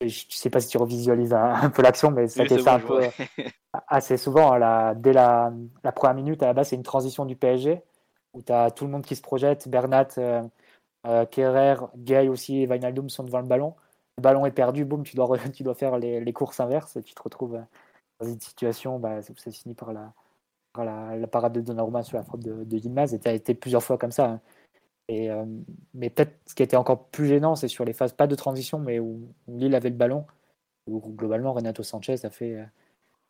Je 0.00 0.06
ne 0.06 0.10
sais 0.30 0.50
pas 0.50 0.60
si 0.60 0.68
tu 0.68 0.78
revisualises 0.78 1.32
un, 1.32 1.70
peu 1.74 1.82
l'action, 1.82 2.10
mais 2.10 2.28
ça 2.28 2.44
ça 2.46 2.74
un 2.74 2.80
peu 2.80 3.00
assez 3.88 4.16
souvent. 4.16 4.50
dès 4.94 5.12
la, 5.12 5.52
première 5.94 6.14
minute, 6.14 6.42
à 6.42 6.46
la 6.46 6.52
base, 6.52 6.68
c'est 6.68 6.76
une 6.76 6.82
transition 6.82 7.24
du 7.24 7.36
PSG 7.36 7.82
où 8.34 8.42
tu 8.42 8.52
as 8.52 8.70
tout 8.70 8.84
le 8.84 8.90
monde 8.90 9.04
qui 9.04 9.16
se 9.16 9.22
projette. 9.22 9.68
Bernat, 9.68 10.08
euh, 10.18 10.42
euh 11.06 11.24
Kerrer, 11.24 11.76
Gay 11.96 12.28
aussi 12.28 12.62
et 12.62 12.68
sont 13.08 13.24
devant 13.24 13.40
le 13.40 13.46
ballon. 13.46 13.74
Le 14.18 14.22
ballon 14.22 14.44
est 14.46 14.50
perdu, 14.50 14.84
boum, 14.84 15.02
tu 15.02 15.16
dois, 15.16 15.38
tu 15.54 15.62
dois 15.62 15.74
faire 15.74 15.98
les, 15.98 16.32
courses 16.32 16.60
inverses 16.60 16.96
et 16.96 17.02
tu 17.02 17.14
te 17.14 17.22
retrouves 17.22 17.58
dans 18.20 18.28
une 18.28 18.40
situation, 18.40 18.98
bah, 18.98 19.22
ça 19.22 19.50
finit 19.50 19.74
par 19.74 19.92
la, 19.92 20.12
la, 21.16 21.26
parade 21.26 21.54
de 21.54 21.60
Donnarumma 21.60 22.02
sur 22.02 22.18
la 22.18 22.24
frappe 22.24 22.40
de, 22.40 22.64
de 22.64 22.76
Yilmaz. 22.76 23.14
Et 23.14 23.18
tu 23.18 23.28
as 23.28 23.32
été 23.32 23.54
plusieurs 23.54 23.82
fois 23.82 23.96
comme 23.96 24.12
ça. 24.12 24.26
Hein. 24.26 24.40
Euh, 25.10 25.44
mais 25.94 26.10
peut-être 26.10 26.36
ce 26.46 26.54
qui 26.54 26.62
était 26.62 26.76
encore 26.76 27.06
plus 27.08 27.26
gênant, 27.26 27.54
c'est 27.54 27.68
sur 27.68 27.84
les 27.84 27.92
phases, 27.92 28.12
pas 28.12 28.26
de 28.26 28.34
transition, 28.34 28.78
mais 28.78 28.98
où, 28.98 29.28
Lille 29.48 29.74
avait 29.74 29.90
le 29.90 29.96
ballon, 29.96 30.26
où 30.86 31.00
globalement 31.00 31.52
Renato 31.52 31.82
Sanchez 31.82 32.24
a 32.24 32.30
fait, 32.30 32.58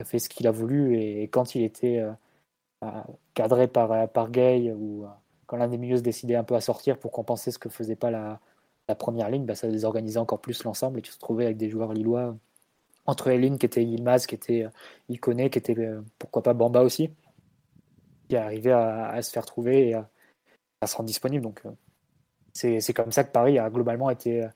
fait 0.05 0.19
ce 0.19 0.29
qu'il 0.29 0.47
a 0.47 0.51
voulu. 0.51 0.99
Et, 0.99 1.25
quand 1.29 1.55
il 1.55 1.63
était 1.63 1.99
euh, 1.99 2.91
cadré 3.35 3.69
par, 3.69 4.09
par 4.11 4.31
Gay, 4.31 4.73
ou 4.73 5.05
euh, 5.05 5.09
quand 5.47 5.57
l'un 5.57 5.69
des 5.69 5.79
milieux 5.79 5.99
se 5.99 6.03
décidait 6.03 6.37
un 6.37 6.45
peu 6.45 6.55
à 6.55 6.61
sortir 6.61 6.99
pour 6.99 7.13
compenser 7.13 7.51
ce 7.51 7.59
que 7.59 7.69
faisait 7.69 7.97
pas 7.97 8.11
la, 8.11 8.41
la 8.89 8.95
première 8.95 9.31
ligne, 9.31 9.45
bah, 9.45 9.55
ça 9.55 9.69
désorganisait 9.69 10.19
encore 10.19 10.41
plus 10.41 10.65
l'ensemble 10.65 10.99
et 10.99 11.03
tu 11.03 11.13
te 11.13 11.19
trouvais 11.19 11.45
avec 11.47 11.57
des 11.57 11.69
joueurs 11.71 11.93
lillois 11.93 12.37
entre 13.07 13.31
les 13.31 13.39
lignes 13.39 13.59
qui 13.59 13.67
étaient 13.67 13.85
Yilmaz, 13.85 14.27
qui 14.27 14.35
était 14.35 14.67
Iconé, 15.09 15.51
qui 15.51 15.59
était 15.59 15.77
pourquoi 16.19 16.43
pas 16.43 16.55
Bamba 16.55 16.83
aussi, 16.83 17.11
qui 18.29 18.37
arrivait 18.37 18.73
à, 18.73 19.09
à 19.09 19.23
se 19.23 19.31
faire 19.31 19.47
trouver 19.47 19.91
et 19.91 19.95
à, 19.95 20.11
à 20.81 20.87
se 20.87 20.97
rendre 20.97 21.07
disponible. 21.07 21.43
Donc, 21.43 21.63
euh, 21.67 21.71
c'est 22.81 22.95
comme 22.95 23.13
ça 23.13 23.25
que 23.25 23.31
Paris 23.31 23.59
a 23.59 23.69
globalement 23.71 24.11
été 24.11 24.45
euh, 24.45 24.49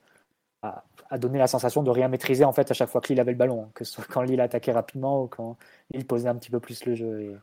a, 0.63 1.17
donné 1.17 1.39
la 1.39 1.47
sensation 1.47 1.83
de 1.83 1.89
rien 1.89 2.07
maîtriser 2.07 2.45
en 2.45 2.51
fait 2.51 2.69
à 2.69 2.73
chaque 2.73 2.89
fois 2.89 3.01
que 3.01 3.09
Lille 3.09 3.19
avait 3.19 3.31
le 3.31 3.37
ballon, 3.37 3.63
hein, 3.63 3.71
que 3.73 3.83
ce 3.83 3.93
soit 3.93 4.05
quand 4.05 4.21
Lille 4.21 4.41
attaquait 4.41 4.71
rapidement 4.71 5.23
ou 5.23 5.27
quand 5.27 5.57
Lille 5.91 6.05
posait 6.05 6.29
un 6.29 6.35
petit 6.35 6.51
peu 6.51 6.59
plus 6.59 6.85
le 6.85 6.95
jeu. 6.95 7.21
Et 7.21 7.35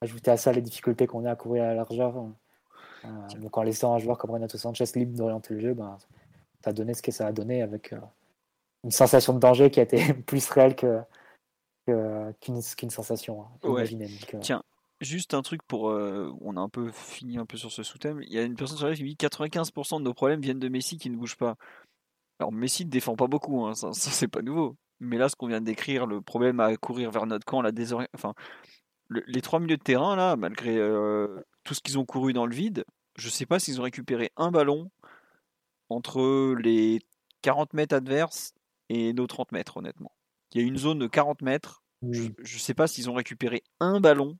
ajouter 0.00 0.30
à 0.32 0.36
ça 0.36 0.52
les 0.52 0.62
difficultés 0.62 1.06
qu'on 1.06 1.24
a 1.24 1.30
à 1.32 1.36
courir 1.36 1.64
à 1.64 1.66
la 1.68 1.74
largeur, 1.74 2.16
euh, 3.04 3.08
donc 3.40 3.56
en 3.56 3.62
laissant 3.62 3.94
un 3.94 3.98
joueur 3.98 4.18
comme 4.18 4.32
Renato 4.32 4.58
Sanchez 4.58 4.84
libre 4.96 5.16
d'orienter 5.16 5.54
le 5.54 5.60
jeu, 5.60 5.74
ben, 5.74 5.96
ça 6.64 6.70
a 6.70 6.72
donné 6.72 6.94
ce 6.94 7.02
que 7.02 7.12
ça 7.12 7.26
a 7.26 7.32
donné 7.32 7.62
avec 7.62 7.94
une 8.82 8.90
sensation 8.90 9.32
de 9.32 9.38
danger 9.38 9.70
qui 9.70 9.78
a 9.78 9.84
été 9.84 10.12
plus 10.26 10.48
réelle 10.48 10.74
que 10.74 11.00
qu'une 12.40 12.90
sensation 12.90 13.42
hein, 13.42 13.48
Tiens, 14.40 14.62
Juste 15.02 15.34
un 15.34 15.42
truc 15.42 15.62
pour. 15.64 15.90
Euh, 15.90 16.32
on 16.40 16.56
a 16.56 16.60
un 16.60 16.68
peu 16.68 16.92
fini 16.92 17.36
un 17.36 17.44
peu 17.44 17.56
sur 17.56 17.72
ce 17.72 17.82
sous-thème. 17.82 18.22
Il 18.22 18.32
y 18.32 18.38
a 18.38 18.42
une 18.42 18.54
personne 18.54 18.78
sur 18.78 18.86
la 18.86 18.94
qui 18.94 19.02
dit 19.02 19.16
95% 19.16 19.98
de 19.98 20.04
nos 20.04 20.14
problèmes 20.14 20.40
viennent 20.40 20.60
de 20.60 20.68
Messi 20.68 20.96
qui 20.96 21.10
ne 21.10 21.16
bouge 21.16 21.36
pas. 21.36 21.56
Alors 22.38 22.52
Messi 22.52 22.84
ne 22.84 22.90
défend 22.90 23.16
pas 23.16 23.26
beaucoup, 23.26 23.66
hein, 23.66 23.74
ça, 23.74 23.92
c'est 23.92 24.28
pas 24.28 24.42
nouveau. 24.42 24.76
Mais 25.00 25.18
là, 25.18 25.28
ce 25.28 25.34
qu'on 25.34 25.48
vient 25.48 25.60
de 25.60 25.66
décrire, 25.66 26.06
le 26.06 26.20
problème 26.20 26.60
à 26.60 26.76
courir 26.76 27.10
vers 27.10 27.26
notre 27.26 27.44
camp, 27.44 27.62
la 27.62 27.72
enfin, 28.14 28.34
les 29.10 29.40
trois 29.40 29.58
milieux 29.58 29.76
de 29.76 29.82
terrain, 29.82 30.14
là, 30.14 30.36
malgré 30.36 30.76
euh, 30.76 31.42
tout 31.64 31.74
ce 31.74 31.80
qu'ils 31.80 31.98
ont 31.98 32.04
couru 32.04 32.32
dans 32.32 32.46
le 32.46 32.54
vide, 32.54 32.84
je 33.16 33.28
sais 33.28 33.46
pas 33.46 33.58
s'ils 33.58 33.80
ont 33.80 33.84
récupéré 33.84 34.30
un 34.36 34.52
ballon 34.52 34.88
entre 35.88 36.54
les 36.60 37.00
40 37.42 37.74
mètres 37.74 37.96
adverses 37.96 38.54
et 38.88 39.12
nos 39.12 39.26
30 39.26 39.50
mètres, 39.50 39.78
honnêtement. 39.78 40.12
Il 40.52 40.60
y 40.60 40.64
a 40.64 40.66
une 40.66 40.78
zone 40.78 41.00
de 41.00 41.08
40 41.08 41.42
mètres. 41.42 41.82
Je 42.02 42.28
ne 42.28 42.58
sais 42.58 42.74
pas 42.74 42.86
s'ils 42.86 43.10
ont 43.10 43.14
récupéré 43.14 43.64
un 43.80 44.00
ballon 44.00 44.38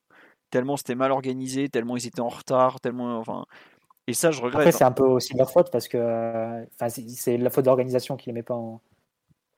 tellement 0.53 0.77
c'était 0.77 0.95
mal 0.95 1.11
organisé, 1.11 1.69
tellement 1.69 1.97
ils 1.97 2.07
étaient 2.07 2.21
en 2.21 2.29
retard, 2.29 2.81
tellement. 2.81 3.19
Enfin, 3.19 3.45
et 4.07 4.13
ça, 4.13 4.31
je 4.31 4.41
regrette. 4.41 4.61
Après, 4.61 4.73
c'est 4.73 4.85
un 4.85 4.93
peu 4.93 5.05
aussi 5.05 5.37
leur 5.37 5.51
faute 5.51 5.73
parce 5.73 5.89
que 5.89 6.65
enfin, 6.75 6.89
c'est 6.89 7.37
la 7.37 7.51
faute 7.51 7.65
d'organisation 7.65 8.17
qui 8.17 8.29
ne 8.29 8.35
les 8.35 8.39
met 8.41 8.43
pas 8.45 8.55
en, 8.55 8.81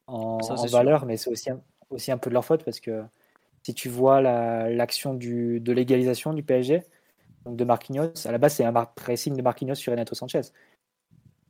en, 0.07 0.67
valeur, 0.67 1.05
mais 1.05 1.19
c'est 1.19 1.31
aussi, 1.31 1.51
aussi 1.91 2.13
un 2.13 2.19
peu 2.19 2.31
de 2.31 2.35
leur 2.35 2.45
faute 2.45 2.65
parce 2.65 2.81
que 2.81 3.03
si 3.63 3.75
tu 3.75 3.89
vois 3.89 4.21
l'action 4.23 5.15
de 5.15 5.73
l'égalisation 5.73 6.33
du 6.33 6.43
PSG, 6.43 6.83
donc 7.45 7.57
de 7.57 7.65
Marquinhos, 7.65 8.27
à 8.27 8.33
la 8.33 8.39
base 8.39 8.55
c'est 8.55 8.65
un 8.65 8.73
pressing 8.73 9.37
de 9.37 9.43
Marquinhos 9.43 9.75
sur 9.75 9.93
Renato 9.93 10.15
Sanchez. 10.15 10.43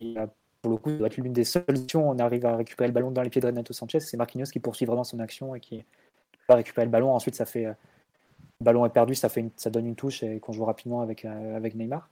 Et, 0.00 0.18
euh, 0.18 0.26
pour 0.62 0.72
le 0.72 0.78
coup, 0.78 0.90
ça 0.90 0.96
doit 0.96 1.08
être 1.08 1.18
l'une 1.18 1.34
des 1.34 1.44
solutions. 1.44 2.08
On 2.08 2.18
arrive 2.18 2.46
à 2.46 2.56
récupérer 2.56 2.88
le 2.88 2.94
ballon 2.94 3.10
dans 3.10 3.20
les 3.20 3.28
pieds 3.28 3.42
de 3.42 3.46
Renato 3.46 3.74
Sanchez. 3.74 4.00
C'est 4.00 4.16
Marquinhos 4.16 4.46
qui 4.46 4.60
poursuit 4.60 4.86
vraiment 4.86 5.04
son 5.04 5.20
action 5.20 5.54
et 5.54 5.60
qui 5.60 5.84
va 6.48 6.54
récupérer 6.54 6.86
le 6.86 6.90
ballon. 6.90 7.12
Ensuite, 7.12 7.34
ça 7.34 7.44
fait, 7.44 7.66
euh, 7.66 7.74
ballon 8.60 8.86
est 8.86 8.90
perdu, 8.90 9.14
ça, 9.14 9.28
fait 9.28 9.50
ça 9.56 9.70
donne 9.70 9.86
une 9.86 9.96
touche 9.96 10.22
et 10.22 10.40
qu'on 10.40 10.52
joue 10.52 10.64
rapidement 10.64 11.00
avec, 11.00 11.24
euh, 11.24 11.60
Neymar. 11.74 12.08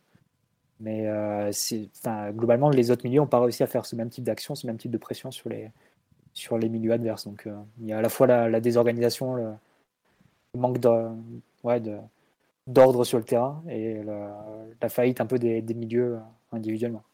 Mais 0.81 1.09
globalement, 2.33 2.71
les 2.71 2.91
autres 2.91 3.05
milieux 3.05 3.21
n'ont 3.21 3.27
pas 3.27 3.41
réussi 3.41 3.63
à 3.63 3.69
faire 3.69 3.87
ce 3.87 3.95
même 3.95 4.11
type 4.11 4.25
d'action, 4.25 4.55
ce 4.55 4.67
même 4.67 4.79
type 4.79 4.91
de 4.91 4.99
pression 4.99 5.31
sur 5.31 5.49
les, 5.49 6.69
milieux 6.69 6.93
adverses. 6.93 7.25
Donc 7.25 7.49
il 7.81 7.87
y 7.87 7.93
a 7.93 7.99
à 7.99 8.03
la 8.03 8.09
fois 8.09 8.27
la, 8.27 8.61
désorganisation, 8.61 9.35
le, 9.35 9.53
manque 10.59 10.81
d'ordre 12.67 13.05
sur 13.05 13.19
le 13.19 13.25
terrain 13.25 13.63
et 13.69 14.03
la, 14.03 14.89
faillite 14.89 15.21
un 15.21 15.27
peu 15.27 15.39
des, 15.39 15.63
milieux 15.75 16.19
individuellement. 16.51 17.05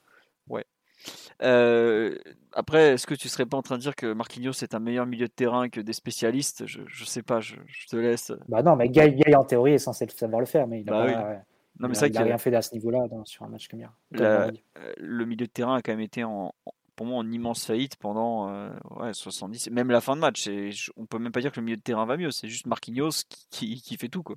Euh, 1.43 2.17
après, 2.53 2.95
est-ce 2.95 3.07
que 3.07 3.15
tu 3.15 3.29
serais 3.29 3.47
pas 3.47 3.57
en 3.57 3.63
train 3.63 3.77
de 3.77 3.83
dire 3.83 3.95
que 3.95 4.13
Marquinhos 4.13 4.63
est 4.63 4.75
un 4.75 4.81
meilleur 4.81 5.07
milieu 5.07 5.27
de 5.27 5.33
terrain 5.33 5.69
que 5.69 5.81
des 5.81 5.93
spécialistes? 5.93 6.67
Je, 6.67 6.81
je 6.87 7.05
sais 7.05 7.23
pas, 7.23 7.41
je, 7.41 7.57
te 7.89 7.97
laisse. 7.97 8.33
Bah 8.49 8.63
non, 8.63 8.77
mais 8.77 8.89
Gay, 8.89 9.15
en 9.37 9.45
théorie 9.45 9.75
est 9.75 9.79
censé 9.79 10.07
savoir 10.09 10.41
le 10.41 10.47
faire, 10.47 10.67
mais 10.67 10.81
il 10.81 10.87
n'a 10.87 10.93
bah 10.93 11.43
rien 11.81 12.39
fait 12.39 12.55
à 12.55 12.63
ce 12.63 12.75
niveau-là 12.75 13.07
sur 13.25 13.45
un 13.45 13.49
match 13.49 13.69
comme 13.69 13.81
hier. 13.81 13.93
Euh, 14.17 14.51
le 14.97 15.25
milieu 15.25 15.47
de 15.47 15.53
terrain 15.53 15.77
a 15.77 15.83
quand 15.83 15.93
même 15.93 16.01
été 16.01 16.25
en, 16.25 16.53
pour 16.99 17.07
moi 17.07 17.19
en 17.19 17.31
immense 17.31 17.65
faillite 17.65 17.97
pendant 17.97 18.51
euh, 18.51 18.71
ouais, 18.99 19.15
70, 19.15 19.71
même 19.71 19.91
la 19.91 20.01
fin 20.01 20.17
de 20.17 20.21
match. 20.21 20.49
Et 20.49 20.71
on 20.97 21.07
peut 21.07 21.19
même 21.19 21.31
pas 21.31 21.41
dire 21.41 21.53
que 21.53 21.61
le 21.61 21.65
milieu 21.65 21.77
de 21.77 21.83
terrain 21.83 22.05
va 22.05 22.17
mieux, 22.17 22.33
c'est 22.33 22.49
juste 22.49 22.67
Marquinhos 22.67 23.23
qui, 23.51 23.81
qui, 23.81 23.97
fait 23.97 24.09
tout 24.09 24.25
quoi. 24.25 24.37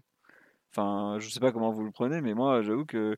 Enfin, 0.69 1.17
je 1.19 1.27
sais 1.29 1.39
pas 1.39 1.51
comment 1.51 1.71
vous 1.71 1.83
le 1.83 1.91
prenez, 1.91 2.21
mais 2.21 2.33
moi, 2.33 2.61
j'avoue 2.61 2.85
que 2.85 3.17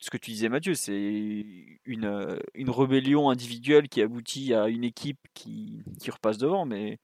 ce 0.00 0.10
que 0.10 0.16
tu 0.16 0.30
disais, 0.30 0.48
Mathieu, 0.48 0.74
c'est 0.74 1.54
une, 1.84 2.04
euh, 2.04 2.38
une 2.54 2.70
rébellion 2.70 3.30
individuelle 3.30 3.88
qui 3.88 4.02
aboutit 4.02 4.54
à 4.54 4.68
une 4.68 4.84
équipe 4.84 5.20
qui, 5.34 5.82
qui 6.00 6.10
repasse 6.10 6.38
devant, 6.38 6.64
mais 6.64 6.98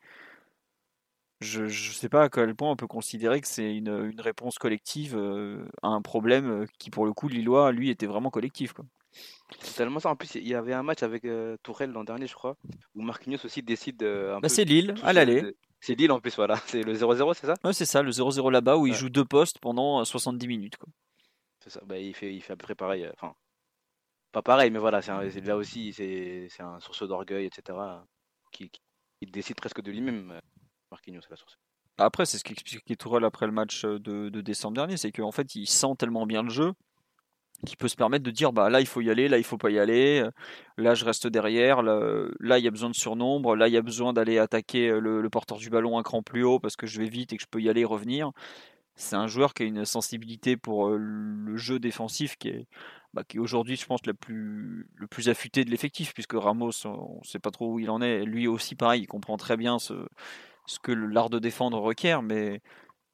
je 1.41 1.65
ne 1.65 1.69
sais 1.69 2.09
pas 2.09 2.25
à 2.25 2.29
quel 2.31 2.55
point 2.55 2.71
on 2.71 2.77
peut 2.77 2.87
considérer 2.87 3.41
que 3.41 3.49
c'est 3.49 3.77
une, 3.77 4.11
une, 4.11 4.21
réponse 4.21 4.59
collective 4.59 5.15
euh, 5.17 5.67
à 5.83 5.89
un 5.89 6.01
problème 6.01 6.63
euh, 6.63 6.67
qui, 6.79 6.91
pour 6.91 7.05
le 7.05 7.13
coup, 7.13 7.29
Lillois, 7.29 7.71
lui, 7.73 7.91
était 7.91 8.07
vraiment 8.07 8.31
collectif. 8.31 8.73
Quoi. 8.73 8.87
C'est 9.61 9.77
tellement 9.77 10.01
ça. 10.01 10.09
En 10.09 10.17
plus, 10.17 10.35
il 10.35 10.49
y 10.49 10.55
avait 10.55 10.73
un 10.73 10.83
match 10.83 11.03
avec 11.03 11.27
Tourelle 11.63 11.91
l'an 11.91 12.05
dernier, 12.05 12.27
je 12.27 12.35
crois, 12.35 12.57
où 12.95 13.03
Marquinhos 13.03 13.45
aussi 13.45 13.63
décide. 13.63 13.99
Bah, 14.43 14.49
c'est 14.49 14.65
Lille, 14.65 14.95
à 15.03 15.13
l'aller. 15.13 15.55
C'est 15.81 15.95
Lille 15.95 16.11
en 16.11 16.21
plus, 16.21 16.35
voilà. 16.37 16.57
C'est 16.67 16.83
le 16.83 16.95
0-0, 16.95 17.35
c'est 17.35 17.47
ça? 17.47 17.55
Ouais, 17.65 17.73
c'est 17.73 17.85
ça, 17.85 18.03
le 18.03 18.11
0-0 18.11 18.51
là-bas 18.51 18.77
où 18.77 18.87
il 18.87 18.95
joue 18.95 19.09
deux 19.09 19.25
postes 19.25 19.59
pendant 19.61 20.05
70 20.05 20.45
euh, 20.45 20.49
minutes. 20.49 20.77
Quoi. 20.77 20.89
C'est 21.67 21.79
ça, 21.79 21.81
bah, 21.85 21.99
il, 21.99 22.15
fait, 22.15 22.33
il 22.33 22.41
fait 22.41 22.53
à 22.53 22.57
peu 22.57 22.63
près 22.63 22.75
pareil. 22.77 23.05
Euh, 23.05 23.13
enfin, 23.15 23.35
pas 24.31 24.43
pareil, 24.43 24.71
mais 24.71 24.79
voilà, 24.79 25.03
c'est 25.03 25.41
là 25.41 25.57
aussi, 25.57 25.93
c'est 25.93 26.49
un 26.61 26.79
source 26.79 27.03
d'orgueil, 27.07 27.47
etc. 27.47 27.77
Qui, 28.53 28.71
qui, 28.71 28.81
décide 29.27 29.57
presque 29.57 29.81
de 29.81 29.91
lui-même, 29.91 30.31
euh, 30.31 30.41
Marquinhos, 30.93 31.23
c'est 31.23 31.31
la 31.31 31.37
source. 31.37 31.59
Après, 31.99 32.25
c'est 32.25 32.39
ce 32.39 32.45
qu'expliquait 32.45 32.95
Tourelle 32.95 33.25
après 33.25 33.47
le 33.47 33.53
match 33.53 33.85
de, 33.85 34.29
de 34.29 34.41
décembre 34.41 34.77
dernier, 34.77 34.97
c'est 34.97 35.11
qu'en 35.11 35.33
fait, 35.33 35.57
il 35.57 35.67
sent 35.67 35.95
tellement 35.99 36.27
bien 36.27 36.43
le 36.43 36.51
jeu 36.51 36.73
qui 37.65 37.77
peut 37.77 37.89
se 37.89 37.97
permettre 37.97 38.25
de 38.25 38.31
dire 38.31 38.53
bah 38.53 38.69
là 38.69 38.81
il 38.81 38.87
faut 38.87 39.01
y 39.01 39.11
aller, 39.11 39.29
là 39.29 39.39
il 39.39 39.45
faut 39.45 39.57
pas 39.57 39.71
y 39.71 39.79
aller, 39.79 40.21
euh, 40.21 40.31
là 40.77 40.95
je 40.95 41.05
reste 41.05 41.27
derrière, 41.27 41.83
là, 41.83 42.59
il 42.59 42.65
y 42.65 42.69
a 42.69 42.71
besoin 42.71 42.91
de 42.91 42.95
surnombre, 42.95 43.57
là 43.57 43.69
il 43.69 43.75
y 43.75 43.77
a 43.77 43.83
besoin 43.83 44.13
d'aller 44.13 44.39
attaquer 44.39 44.89
euh, 44.91 45.01
le, 45.01 45.31
porteur 45.31 45.59
du 45.59 45.71
ballon 45.71 45.99
un 45.99 46.03
cran 46.03 46.23
plus 46.23 46.45
haut 46.45 46.59
parce 46.59 46.77
que 46.77 46.87
je 46.87 47.01
vais 47.01 47.09
vite 47.09 47.33
et 47.33 47.37
que 47.37 47.43
je 47.43 47.49
peux 47.51 47.61
y 47.61 47.69
aller 47.69 47.83
et 47.83 47.87
revenir. 47.87 48.31
C'est 48.97 49.17
un 49.17 49.27
joueur 49.27 49.55
qui 49.55 49.63
a 49.63 49.67
une 49.67 49.85
sensibilité 49.85 50.57
pour 50.57 50.89
euh, 50.89 50.97
le 50.99 51.57
jeu 51.57 51.79
défensif 51.79 52.37
qui 52.37 52.49
est, 52.49 52.67
bah, 53.13 53.25
qui 53.25 53.37
est 53.37 53.41
aujourd'hui 53.41 53.77
je 53.77 53.87
pense 53.87 54.05
le 54.07 54.15
plus, 54.15 54.89
le 54.95 55.07
plus 55.07 55.29
affûté 55.29 55.65
de 55.65 55.71
l'effectif 55.71 56.15
puisque 56.15 56.33
Ramos 56.35 56.71
on 56.87 57.21
ne 57.23 57.27
sait 57.27 57.39
pas 57.39 57.51
trop 57.51 57.75
où 57.75 57.79
il 57.79 57.91
en 57.91 58.01
est, 58.01 58.25
lui 58.25 58.47
aussi 58.47 58.75
pareil 58.75 59.03
il 59.03 59.07
comprend 59.07 59.37
très 59.37 59.57
bien 59.57 59.79
ce, 59.79 59.95
ce 60.67 60.79
que 60.79 60.93
l'art 60.93 61.31
de 61.31 61.39
défendre 61.39 61.79
requiert 61.79 62.23
mais 62.23 62.63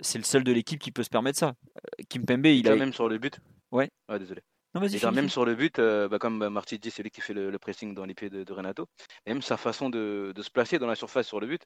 c'est 0.01 0.19
le 0.19 0.25
seul 0.25 0.45
de 0.45 0.53
l'équipe 0.53 0.81
qui 0.81 0.93
peut 0.93 1.03
se 1.03 1.11
permettre 1.11 1.39
ça. 1.39 1.55
Kimpembe 2.09 2.47
il, 2.47 2.59
il 2.59 2.69
a 2.69 2.77
même 2.77 2.93
sur 2.93 3.09
le 3.09 3.19
but 3.19 3.41
Ouais. 3.73 3.91
Ah, 4.07 4.19
désolé. 4.19 4.43
Non, 4.75 4.81
vas-y. 4.81 5.05
même 5.13 5.29
sur 5.29 5.45
le 5.45 5.55
but, 5.55 5.79
euh, 5.79 6.09
bah, 6.09 6.19
comme 6.19 6.49
Marty 6.49 6.79
dit, 6.79 6.91
c'est 6.91 7.03
lui 7.03 7.11
qui 7.11 7.21
fait 7.21 7.35
le, 7.35 7.59
pressing 7.59 7.95
dans 7.95 8.05
les 8.05 8.15
pieds 8.15 8.31
de, 8.31 8.53
Renato. 8.53 8.87
Et 9.27 9.33
même 9.33 9.43
sa 9.43 9.57
façon 9.57 9.91
de, 9.91 10.33
se 10.37 10.51
placer 10.51 10.79
dans 10.79 10.87
la 10.87 10.95
surface 10.95 11.27
sur 11.27 11.41
le 11.41 11.47
but. 11.47 11.63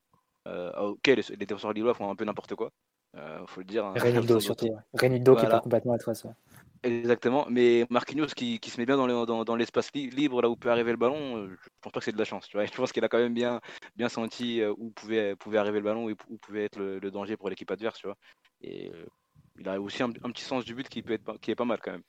Euh, 0.48 0.72
ok, 0.78 1.06
les, 1.06 1.22
les 1.28 1.46
défenseurs 1.46 1.72
lillois 1.72 1.94
font 1.94 2.10
un 2.10 2.16
peu 2.16 2.24
n'importe 2.24 2.54
quoi. 2.54 2.70
Euh, 3.16 3.46
faut 3.46 3.60
le 3.60 3.66
dire. 3.66 3.84
Hein. 3.84 3.94
Renildo 3.96 4.40
surtout. 4.40 4.76
Renildo 4.94 5.36
qui 5.36 5.46
part 5.46 5.62
complètement 5.62 5.94
à 5.94 6.14
ça. 6.14 6.34
Exactement. 6.82 7.46
Mais 7.50 7.86
Marquinhos 7.90 8.26
qui, 8.26 8.60
qui, 8.60 8.70
se 8.70 8.78
met 8.78 8.86
bien 8.86 8.96
dans, 8.96 9.56
l'espace 9.56 9.90
libre, 9.94 10.42
là 10.42 10.48
où 10.48 10.56
peut 10.56 10.70
arriver 10.70 10.92
le 10.92 10.96
ballon, 10.96 11.38
euh, 11.38 11.48
je 11.48 11.68
pense 11.80 11.92
pas 11.92 12.00
que 12.00 12.04
c'est 12.04 12.12
de 12.12 12.18
la 12.18 12.24
chance. 12.24 12.46
Tu 12.46 12.56
vois 12.56 12.66
je 12.66 12.72
pense 12.72 12.92
qu'il 12.92 13.04
a 13.04 13.08
quand 13.08 13.18
même 13.18 13.34
bien, 13.34 13.60
bien 13.96 14.08
senti 14.08 14.62
où 14.64 14.90
pouvait, 14.90 15.34
pouvait 15.36 15.58
arriver 15.58 15.78
le 15.78 15.84
ballon 15.84 16.08
et 16.08 16.16
où 16.28 16.36
pouvait 16.38 16.64
être 16.64 16.78
le, 16.78 17.10
danger 17.10 17.36
pour 17.36 17.48
l'équipe 17.48 17.70
adverse. 17.70 17.98
Tu 17.98 18.06
vois 18.06 18.16
et 18.62 18.90
il 19.58 19.68
a 19.68 19.80
aussi 19.80 20.02
un, 20.02 20.10
petit 20.10 20.44
sens 20.44 20.64
du 20.64 20.74
but 20.74 20.88
qui, 20.88 21.02
peut 21.02 21.14
être, 21.14 21.40
qui 21.40 21.50
est 21.50 21.54
pas 21.54 21.64
mal 21.64 21.78
quand 21.82 21.92
même. 21.92 22.02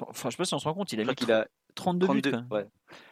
Enfin, 0.00 0.28
je 0.28 0.30
sais 0.30 0.36
pas 0.36 0.44
si 0.44 0.54
on 0.54 0.58
se 0.58 0.64
rend 0.64 0.74
compte, 0.74 0.92
il 0.92 1.00
a 1.00 1.04
mis 1.04 1.32
a 1.32 1.46
32, 1.78 2.08
buts. 2.08 2.22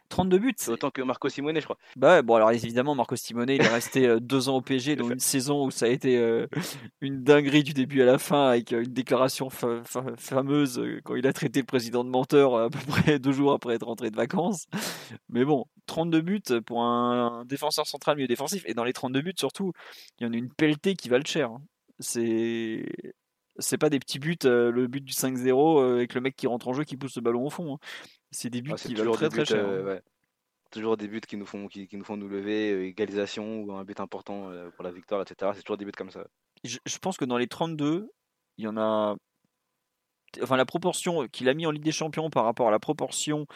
32 0.08 0.38
buts. 0.38 0.54
C'est 0.56 0.70
autant 0.72 0.90
que 0.90 1.02
Marco 1.02 1.28
Simone, 1.28 1.58
je 1.60 1.64
crois. 1.64 1.78
Bah 1.94 2.22
bon, 2.22 2.34
alors 2.34 2.50
évidemment, 2.50 2.96
Marco 2.96 3.14
Simone, 3.14 3.48
il 3.48 3.62
est 3.62 3.68
resté 3.68 4.06
euh, 4.06 4.18
deux 4.18 4.48
ans 4.48 4.56
au 4.56 4.60
PSG, 4.60 4.96
dans 4.96 5.08
une 5.08 5.20
saison 5.20 5.66
où 5.66 5.70
ça 5.70 5.86
a 5.86 5.88
été 5.88 6.18
euh, 6.18 6.48
une 7.00 7.22
dinguerie 7.22 7.62
du 7.62 7.74
début 7.74 8.02
à 8.02 8.06
la 8.06 8.18
fin, 8.18 8.48
avec 8.48 8.72
euh, 8.72 8.82
une 8.82 8.92
déclaration 8.92 9.50
fameuse 9.50 10.82
quand 11.04 11.14
il 11.14 11.26
a 11.28 11.32
traité 11.32 11.60
le 11.60 11.66
président 11.66 12.02
de 12.02 12.10
menteur 12.10 12.56
à 12.56 12.70
peu 12.70 12.78
près 12.88 13.18
deux 13.20 13.32
jours 13.32 13.52
après 13.52 13.74
être 13.74 13.86
rentré 13.86 14.10
de 14.10 14.16
vacances. 14.16 14.66
Mais 15.28 15.44
bon, 15.44 15.66
32 15.86 16.20
buts 16.22 16.42
pour 16.66 16.82
un, 16.82 17.44
défenseur 17.44 17.86
central 17.86 18.18
mieux 18.18 18.26
défensif, 18.26 18.64
et 18.66 18.74
dans 18.74 18.84
les 18.84 18.92
32 18.92 19.20
buts 19.20 19.34
surtout, 19.36 19.72
il 20.18 20.26
y 20.26 20.28
en 20.28 20.32
a 20.32 20.36
une 20.36 20.52
pelletée 20.52 20.96
qui 20.96 21.08
va 21.08 21.18
le 21.18 21.24
cher. 21.24 21.50
Hein. 21.50 21.62
C'est 22.00 22.84
c'est 23.58 23.78
pas 23.78 23.90
des 23.90 23.98
petits 23.98 24.18
buts, 24.18 24.36
euh, 24.44 24.70
le 24.70 24.86
but 24.86 25.04
du 25.04 25.12
5-0 25.12 25.80
euh, 25.80 25.96
avec 25.96 26.14
le 26.14 26.20
mec 26.20 26.36
qui 26.36 26.46
rentre 26.46 26.68
en 26.68 26.72
jeu 26.72 26.84
qui 26.84 26.96
pousse 26.96 27.16
le 27.16 27.22
ballon 27.22 27.46
au 27.46 27.50
fond. 27.50 27.74
Hein. 27.74 27.78
C'est 28.36 28.50
des 28.50 28.60
buts 28.60 28.74
qui 28.74 28.94
valent 28.94 29.12
très 29.12 29.30
très 29.30 29.46
cher. 29.46 29.64
Hein. 29.64 29.70
Euh, 29.70 30.00
toujours 30.70 30.98
des 30.98 31.08
buts 31.08 31.22
qui 31.22 31.38
nous 31.38 31.46
font, 31.46 31.68
qui, 31.68 31.88
nous 31.90 32.04
font 32.04 32.18
nous 32.18 32.28
lever, 32.28 32.86
égalisation 32.86 33.60
ou 33.62 33.72
un 33.72 33.82
but 33.82 33.98
important 33.98 34.50
pour 34.74 34.84
la 34.84 34.90
victoire, 34.90 35.22
etc. 35.22 35.52
C'est 35.54 35.62
toujours 35.62 35.78
des 35.78 35.86
buts 35.86 35.92
comme 35.96 36.10
ça. 36.10 36.26
Je, 36.62 36.98
pense 36.98 37.16
que 37.16 37.24
dans 37.24 37.38
les 37.38 37.46
32, 37.46 38.10
il 38.58 38.64
y 38.64 38.68
en 38.68 38.76
a 38.76 39.16
enfin 40.42 40.56
la 40.56 40.66
proportion 40.66 41.26
qu'il 41.28 41.48
a 41.48 41.54
mis 41.54 41.64
en 41.64 41.70
Ligue 41.70 41.84
des 41.84 41.92
Champions 41.92 42.28
par 42.28 42.44
rapport 42.44 42.68
à 42.68 42.70
la 42.70 42.78
proportion 42.78 43.46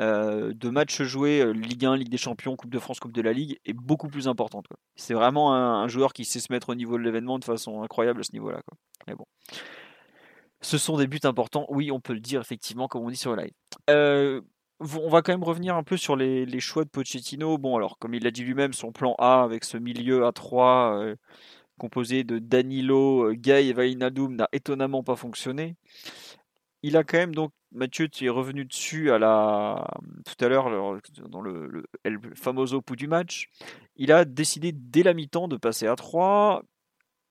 de 0.00 0.68
matchs 0.68 1.02
joués 1.02 1.52
Ligue 1.52 1.84
1, 1.84 1.96
Ligue 1.96 2.08
des 2.08 2.16
Champions, 2.16 2.56
Coupe 2.56 2.70
de 2.70 2.80
France, 2.80 2.98
Coupe 2.98 3.12
de 3.12 3.22
la 3.22 3.32
Ligue 3.32 3.60
est 3.64 3.72
beaucoup 3.72 4.08
plus 4.08 4.26
importante. 4.26 4.66
C'est 4.96 5.14
vraiment 5.14 5.54
un, 5.54 5.86
joueur 5.86 6.12
qui 6.12 6.24
sait 6.24 6.40
se 6.40 6.52
mettre 6.52 6.70
au 6.70 6.74
niveau 6.74 6.98
de 6.98 7.04
l'événement 7.04 7.38
de 7.38 7.44
façon 7.44 7.82
incroyable 7.82 8.18
à 8.18 8.24
ce 8.24 8.32
niveau-là. 8.32 8.62
Mais 9.06 9.14
bon. 9.14 9.26
Ce 10.64 10.78
sont 10.78 10.96
des 10.96 11.06
buts 11.06 11.20
importants, 11.24 11.66
oui, 11.68 11.90
on 11.92 12.00
peut 12.00 12.14
le 12.14 12.20
dire 12.20 12.40
effectivement, 12.40 12.88
comme 12.88 13.04
on 13.04 13.10
dit 13.10 13.16
sur 13.16 13.36
le 13.36 13.42
live. 13.42 13.52
Euh, 13.90 14.40
on 14.80 15.10
va 15.10 15.20
quand 15.20 15.32
même 15.32 15.44
revenir 15.44 15.76
un 15.76 15.82
peu 15.82 15.98
sur 15.98 16.16
les, 16.16 16.60
choix 16.60 16.84
de 16.84 16.88
Pochettino. 16.88 17.58
Bon, 17.58 17.76
alors, 17.76 17.98
comme 17.98 18.14
il 18.14 18.24
l'a 18.24 18.30
dit 18.30 18.44
lui-même, 18.44 18.72
son 18.72 18.90
plan 18.90 19.14
A 19.18 19.42
avec 19.42 19.62
ce 19.64 19.76
milieu 19.76 20.24
à 20.24 20.32
3 20.32 21.00
euh, 21.02 21.16
composé 21.78 22.24
de 22.24 22.38
Danilo, 22.38 23.26
euh, 23.26 23.34
Gay 23.34 23.66
et 23.66 23.72
Vainadoum 23.74 24.36
n'a 24.36 24.48
étonnamment 24.52 25.02
pas 25.02 25.16
fonctionné. 25.16 25.76
Il 26.82 26.96
a 26.96 27.04
quand 27.04 27.18
même 27.18 27.34
donc, 27.34 27.52
Mathieu, 27.72 28.08
tu 28.08 28.24
es 28.24 28.30
revenu 28.30 28.64
dessus 28.64 29.10
à 29.10 29.18
la, 29.18 29.86
tout 30.24 30.42
à 30.42 30.48
l'heure 30.48 30.70
dans 31.28 31.42
le, 31.42 31.66
le, 31.66 31.84
le 32.04 32.34
famoso 32.36 32.80
pouls 32.80 32.96
du 32.96 33.06
match. 33.06 33.50
Il 33.96 34.12
a 34.12 34.24
décidé 34.24 34.72
dès 34.72 35.02
la 35.02 35.12
mi-temps 35.12 35.46
de 35.46 35.58
passer 35.58 35.86
à 35.86 35.94
3 35.94 36.62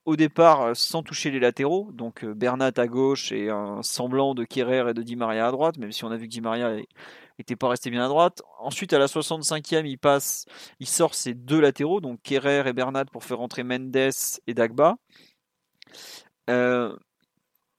au 0.05 0.15
départ 0.15 0.61
euh, 0.61 0.73
sans 0.73 1.03
toucher 1.03 1.31
les 1.31 1.39
latéraux, 1.39 1.91
donc 1.93 2.23
euh, 2.23 2.33
Bernat 2.33 2.71
à 2.77 2.87
gauche 2.87 3.31
et 3.31 3.49
un 3.49 3.81
semblant 3.81 4.35
de 4.35 4.43
Kerrer 4.43 4.89
et 4.89 4.93
de 4.93 5.01
Di 5.01 5.15
Maria 5.15 5.47
à 5.47 5.51
droite, 5.51 5.77
même 5.77 5.91
si 5.91 6.03
on 6.03 6.11
a 6.11 6.17
vu 6.17 6.27
que 6.27 6.31
Di 6.31 6.41
Maria 6.41 6.75
n'était 7.39 7.55
pas 7.55 7.69
resté 7.69 7.89
bien 7.89 8.05
à 8.05 8.07
droite. 8.07 8.41
Ensuite, 8.59 8.93
à 8.93 8.99
la 8.99 9.07
65e, 9.07 9.85
il 9.85 9.97
passe, 9.97 10.45
il 10.79 10.87
sort 10.87 11.15
ses 11.15 11.33
deux 11.33 11.61
latéraux, 11.61 12.01
donc 12.01 12.21
Kerrer 12.21 12.67
et 12.67 12.73
Bernat 12.73 13.05
pour 13.05 13.23
faire 13.23 13.39
entrer 13.41 13.63
Mendes 13.63 13.95
et 14.47 14.53
Dagba. 14.53 14.97
Euh, 16.49 16.95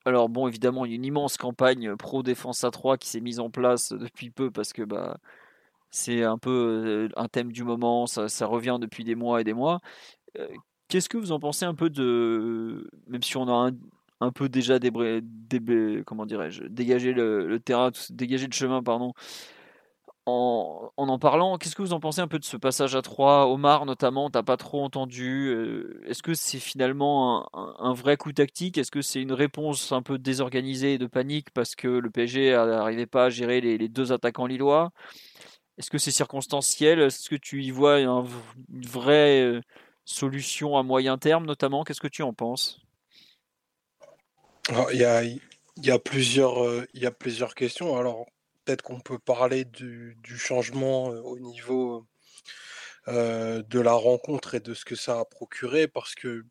alors 0.06 0.28
bon, 0.28 0.48
évidemment, 0.48 0.84
il 0.84 0.90
y 0.90 0.94
a 0.94 0.96
une 0.96 1.04
immense 1.04 1.36
campagne 1.36 1.96
pro 1.96 2.22
défense 2.22 2.64
à 2.64 2.70
3 2.70 2.98
qui 2.98 3.08
s'est 3.08 3.20
mise 3.20 3.40
en 3.40 3.50
place 3.50 3.92
depuis 3.92 4.30
peu 4.30 4.50
parce 4.50 4.72
que 4.72 4.82
bah 4.82 5.18
c'est 5.90 6.24
un 6.24 6.38
peu 6.38 7.08
un 7.16 7.28
thème 7.28 7.52
du 7.52 7.64
moment, 7.64 8.06
ça, 8.06 8.46
revient 8.46 8.78
depuis 8.80 9.04
des 9.04 9.14
mois 9.14 9.40
et 9.40 9.44
des 9.44 9.54
mois. 9.54 9.80
Qu'est-ce 10.94 11.08
que 11.08 11.16
vous 11.16 11.32
en 11.32 11.40
pensez 11.40 11.64
un 11.64 11.74
peu 11.74 11.90
de. 11.90 12.88
Même 13.08 13.24
si 13.24 13.36
on 13.36 13.48
a 13.48 13.72
un, 14.20 14.30
peu 14.30 14.48
déjà 14.48 14.78
comment 16.06 16.24
dirais-je, 16.24 16.62
dégagé 16.68 17.12
le, 17.12 17.58
terrain, 17.58 17.90
dégagé 18.10 18.46
le 18.46 18.52
chemin, 18.52 18.80
pardon, 18.80 19.12
en, 20.26 20.92
en, 20.96 21.18
parlant, 21.18 21.58
qu'est-ce 21.58 21.74
que 21.74 21.82
vous 21.82 21.94
en 21.94 21.98
pensez 21.98 22.20
un 22.20 22.28
peu 22.28 22.38
de 22.38 22.44
ce 22.44 22.56
passage 22.56 22.94
à 22.94 23.02
3 23.02 23.48
Omar 23.48 23.86
notamment, 23.86 24.30
t'as 24.30 24.44
pas 24.44 24.56
trop 24.56 24.84
entendu. 24.84 25.48
Euh, 25.48 26.00
est-ce 26.06 26.22
que 26.22 26.32
c'est 26.32 26.60
finalement 26.60 27.48
un, 27.52 27.92
vrai 27.92 28.16
coup 28.16 28.32
tactique? 28.32 28.78
Est-ce 28.78 28.92
que 28.92 29.02
c'est 29.02 29.20
une 29.20 29.32
réponse 29.32 29.90
un 29.90 30.02
peu 30.02 30.16
désorganisée 30.16 30.94
et 30.94 30.98
de 30.98 31.08
panique 31.08 31.50
parce 31.50 31.74
que 31.74 31.88
le 31.88 32.08
PSG 32.08 32.52
n'arrivait 32.52 33.06
pas 33.06 33.24
à 33.24 33.30
gérer 33.30 33.60
les, 33.60 33.88
deux 33.88 34.12
attaquants 34.12 34.46
lillois? 34.46 34.92
Est-ce 35.76 35.90
que 35.90 35.98
c'est 35.98 36.12
circonstanciel? 36.12 37.00
Est-ce 37.00 37.28
que 37.28 37.34
tu 37.34 37.64
y 37.64 37.72
vois 37.72 37.98
une 37.98 38.28
vraie 38.86 39.60
euh, 40.04 40.10
solution 40.14 40.76
à 40.76 40.82
moyen 40.82 41.18
terme 41.18 41.46
notamment 41.46 41.84
Qu'est-ce 41.84 42.00
que 42.00 42.08
tu 42.08 42.22
en 42.22 42.32
penses? 42.32 42.80
Il 44.92 44.98
y 44.98 45.04
a, 45.04 45.22
y, 45.22 45.90
a 45.90 45.98
plusieurs, 45.98 46.64
euh, 46.64 46.86
il 46.94 47.02
y 47.02 47.06
a 47.06 47.10
plusieurs 47.10 47.54
questions. 47.54 47.98
Alors, 47.98 48.26
peut-être 48.64 48.82
qu'on 48.82 49.00
peut 49.00 49.18
parler 49.18 49.66
du, 49.66 50.16
changement 50.38 51.04
au 51.04 51.38
niveau 51.38 52.06
de 53.06 53.80
la 53.80 53.92
rencontre 53.92 54.54
et 54.54 54.60
de 54.60 54.72
ce 54.72 54.86
que 54.86 54.96
ça 54.96 55.20
a 55.20 55.24
procuré, 55.26 55.86
parce 55.86 56.14
que 56.14 56.46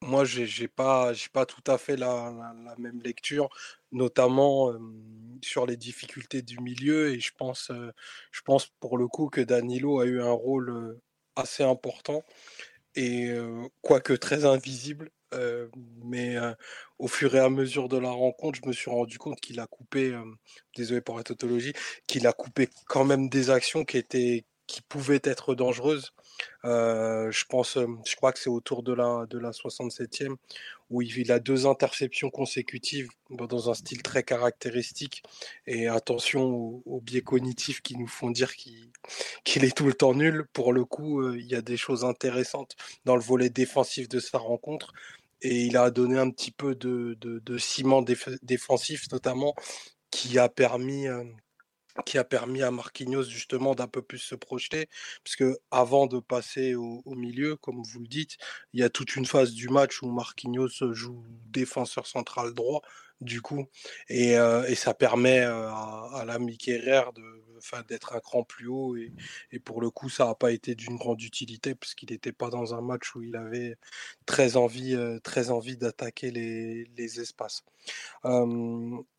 moi, 0.00 0.24
j'ai 0.24 0.46
n'ai 0.62 0.68
pas, 0.68 1.12
tout 1.46 1.70
à 1.70 1.76
fait 1.76 1.96
la, 1.96 2.32
même 2.78 3.02
lecture, 3.02 3.50
notamment 3.92 4.72
sur 5.42 5.66
les 5.66 5.76
difficultés 5.76 6.40
du 6.40 6.58
milieu. 6.60 7.12
Et 7.12 7.20
je 7.20 7.32
je 8.32 8.40
pense 8.42 8.66
pour 8.80 8.96
le 8.96 9.06
coup 9.06 9.28
que 9.28 9.42
Danilo 9.42 10.00
a 10.00 10.06
eu 10.06 10.22
un 10.22 10.32
rôle 10.32 10.98
assez 11.36 11.62
important 11.62 12.24
et 12.96 13.30
quoique 13.82 14.12
très 14.12 14.44
invisible 14.44 15.10
mais 16.04 16.36
au 16.98 17.08
fur 17.08 17.34
et 17.34 17.38
à 17.38 17.48
mesure 17.48 17.88
de 17.88 17.96
la 17.96 18.10
rencontre, 18.10 18.58
je 18.62 18.68
me 18.68 18.72
suis 18.72 18.90
rendu 18.90 19.18
compte 19.18 19.40
qu'il 19.40 19.60
a 19.60 19.66
coupé, 19.66 20.14
désolé 20.76 21.00
pour 21.00 21.16
la 21.16 21.22
tautologie, 21.24 21.72
qu'il 22.06 22.26
a 22.26 22.32
coupé 22.32 22.68
quand 22.86 23.04
même 23.04 23.28
des 23.28 23.50
actions 23.50 23.84
qui 23.84 23.98
étaient 23.98 24.44
qui 24.66 24.82
pouvaient 24.82 25.20
être 25.24 25.54
dangereuses. 25.56 26.12
Je 26.64 27.44
pense, 27.48 27.78
je 27.78 28.16
crois 28.16 28.32
que 28.32 28.38
c'est 28.38 28.50
autour 28.50 28.82
de 28.82 28.92
la, 28.92 29.26
de 29.28 29.38
la 29.38 29.50
67e 29.50 30.36
où 30.90 31.02
il, 31.02 31.30
a 31.30 31.38
deux 31.38 31.66
interceptions 31.66 32.30
consécutives 32.30 33.08
dans 33.30 33.70
un 33.70 33.74
style 33.74 34.02
très 34.02 34.24
caractéristique. 34.24 35.22
Et 35.66 35.86
attention 35.86 36.82
aux, 36.84 37.00
biais 37.00 37.22
cognitifs 37.22 37.80
qui 37.80 37.96
nous 37.96 38.08
font 38.08 38.30
dire 38.30 38.54
qu'il 39.44 39.64
est 39.64 39.76
tout 39.76 39.86
le 39.86 39.94
temps 39.94 40.14
nul. 40.14 40.46
Pour 40.52 40.72
le 40.72 40.84
coup, 40.84 41.32
il 41.32 41.46
y 41.46 41.54
a 41.54 41.62
des 41.62 41.76
choses 41.76 42.04
intéressantes 42.04 42.74
dans 43.04 43.14
le 43.14 43.22
volet 43.22 43.50
défensif 43.50 44.08
de 44.08 44.18
sa 44.18 44.38
rencontre 44.38 44.92
et 45.42 45.62
il 45.62 45.76
a 45.76 45.90
donné 45.90 46.18
un 46.18 46.30
petit 46.30 46.50
peu 46.50 46.74
de, 46.74 47.16
ciment 47.58 48.02
défensif 48.42 49.10
notamment 49.12 49.54
qui 50.10 50.38
a 50.38 50.48
permis 50.48 51.06
qui 52.06 52.18
a 52.18 52.24
permis 52.24 52.62
à 52.62 52.70
Marquinhos 52.70 53.24
justement 53.24 53.74
d'un 53.74 53.88
peu 53.88 54.02
plus 54.02 54.18
se 54.18 54.34
projeter, 54.34 54.88
parce 55.24 55.36
que 55.36 55.58
avant 55.70 56.06
de 56.06 56.18
passer 56.20 56.74
au, 56.74 57.02
milieu, 57.14 57.56
comme 57.56 57.82
vous 57.82 58.00
le 58.00 58.06
dites, 58.08 58.36
il 58.72 58.80
y 58.80 58.82
a 58.82 58.90
toute 58.90 59.16
une 59.16 59.26
phase 59.26 59.52
du 59.52 59.68
match 59.68 60.02
où 60.02 60.10
Marquinhos 60.10 60.92
joue 60.92 61.24
défenseur 61.46 62.06
central 62.06 62.54
droit, 62.54 62.82
du 63.20 63.42
coup, 63.42 63.66
et, 64.08 64.32
et 64.32 64.74
ça 64.74 64.94
permet 64.94 65.40
à, 65.40 66.08
à 66.14 66.24
l'ami 66.24 66.56
de 66.56 67.40
d'être 67.88 68.14
un 68.14 68.20
cran 68.20 68.42
plus 68.42 68.68
haut 68.68 68.96
et, 68.96 69.12
pour 69.64 69.80
le 69.80 69.90
coup 69.90 70.08
ça 70.08 70.26
n'a 70.26 70.34
pas 70.34 70.52
été 70.52 70.74
d'une 70.74 70.96
grande 70.96 71.22
utilité 71.22 71.74
parce 71.74 71.94
qu'il 71.94 72.10
n'était 72.10 72.32
pas 72.32 72.48
dans 72.48 72.74
un 72.74 72.80
match 72.80 73.14
où 73.14 73.22
il 73.22 73.36
avait 73.36 73.76
très 74.26 74.56
envie, 74.56 74.96
très 75.22 75.50
envie 75.50 75.76
d'attaquer 75.76 76.30
les, 76.30 77.20
espaces. 77.20 77.64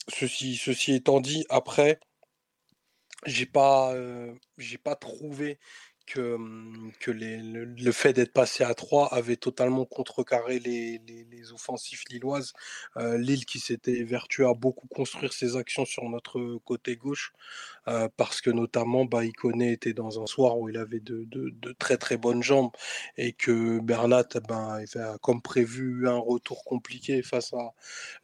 ceci 0.08 0.94
étant 0.94 1.20
dit, 1.20 1.46
après, 1.50 2.00
j'ai 3.26 3.46
pas, 3.46 3.94
j'ai 4.58 4.78
pas 4.78 4.96
trouvé 4.96 5.60
que, 6.06 6.38
que 7.00 7.12
les, 7.12 7.38
le, 7.38 7.92
fait 7.92 8.14
d'être 8.14 8.34
passé 8.34 8.64
à 8.64 8.74
3 8.74 9.14
avait 9.14 9.38
totalement 9.38 9.86
contrecarré 9.86 10.60
les, 10.60 11.02
les, 11.08 11.54
offensifs 11.54 12.04
lilloises. 12.10 12.54
Lille 12.98 13.46
qui 13.46 13.60
s'était 13.60 14.04
vertueux 14.04 14.48
à 14.48 14.54
beaucoup 14.54 14.88
construire 14.88 15.34
ses 15.34 15.58
actions 15.58 15.86
sur 15.86 16.04
notre 16.10 16.58
côté 16.66 16.96
gauche, 16.96 17.34
parce 18.18 18.42
que 18.42 18.50
notamment 18.50 19.06
bah, 19.06 19.26
Iconé 19.26 19.72
était 19.72 19.94
dans 19.94 20.22
un 20.22 20.28
soir 20.28 20.58
où 20.58 20.70
il 20.70 20.78
avait 20.78 21.00
de, 21.00 21.26
de, 21.26 21.72
très 21.74 21.98
très 21.98 22.18
bonnes 22.18 22.44
jambes 22.44 22.72
et 23.18 23.34
que 23.34 23.80
Bernat 23.80 24.28
ben, 24.48 24.70
avait 24.70 25.18
comme 25.22 25.42
prévu 25.42 26.08
un 26.08 26.18
retour 26.18 26.64
compliqué 26.64 27.22
face 27.24 27.54
à 27.54 27.74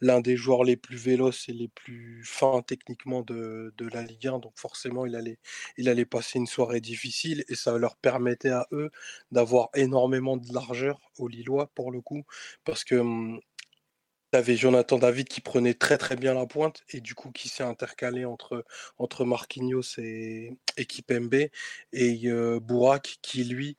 l'un 0.00 0.20
des 0.20 0.36
joueurs 0.36 0.64
les 0.64 0.76
plus 0.76 0.96
véloces 0.96 1.48
et 1.48 1.52
les 1.52 1.68
plus 1.68 2.22
fins 2.24 2.62
techniquement 2.62 3.22
de, 3.22 3.72
de 3.76 3.88
la 3.88 4.02
Ligue 4.02 4.28
1. 4.28 4.38
Donc 4.38 4.52
forcément 4.56 5.06
il 5.06 5.16
allait, 5.16 5.38
il 5.76 5.88
allait 5.88 6.04
passer 6.04 6.38
une 6.38 6.46
soirée 6.46 6.80
difficile 6.80 7.44
et 7.48 7.54
ça 7.54 7.67
leur 7.76 7.96
permettait 7.96 8.50
à 8.50 8.66
eux 8.72 8.90
d'avoir 9.32 9.68
énormément 9.74 10.36
de 10.36 10.52
largeur 10.52 11.00
aux 11.18 11.28
Lillois 11.28 11.70
pour 11.74 11.90
le 11.90 12.00
coup, 12.00 12.24
parce 12.64 12.84
que 12.84 12.94
mmh, 12.94 13.40
tu 14.32 14.38
avais 14.38 14.56
Jonathan 14.56 14.98
David 14.98 15.28
qui 15.28 15.40
prenait 15.40 15.74
très 15.74 15.98
très 15.98 16.16
bien 16.16 16.34
la 16.34 16.46
pointe 16.46 16.82
et 16.90 17.00
du 17.00 17.14
coup 17.14 17.30
qui 17.30 17.48
s'est 17.48 17.62
intercalé 17.62 18.24
entre, 18.24 18.64
entre 18.98 19.24
Marquinhos 19.24 19.98
et, 19.98 20.56
équipe 20.76 21.10
MB 21.10 21.34
et 21.92 22.30
Bourak 22.60 23.18
qui 23.22 23.44
lui 23.44 23.76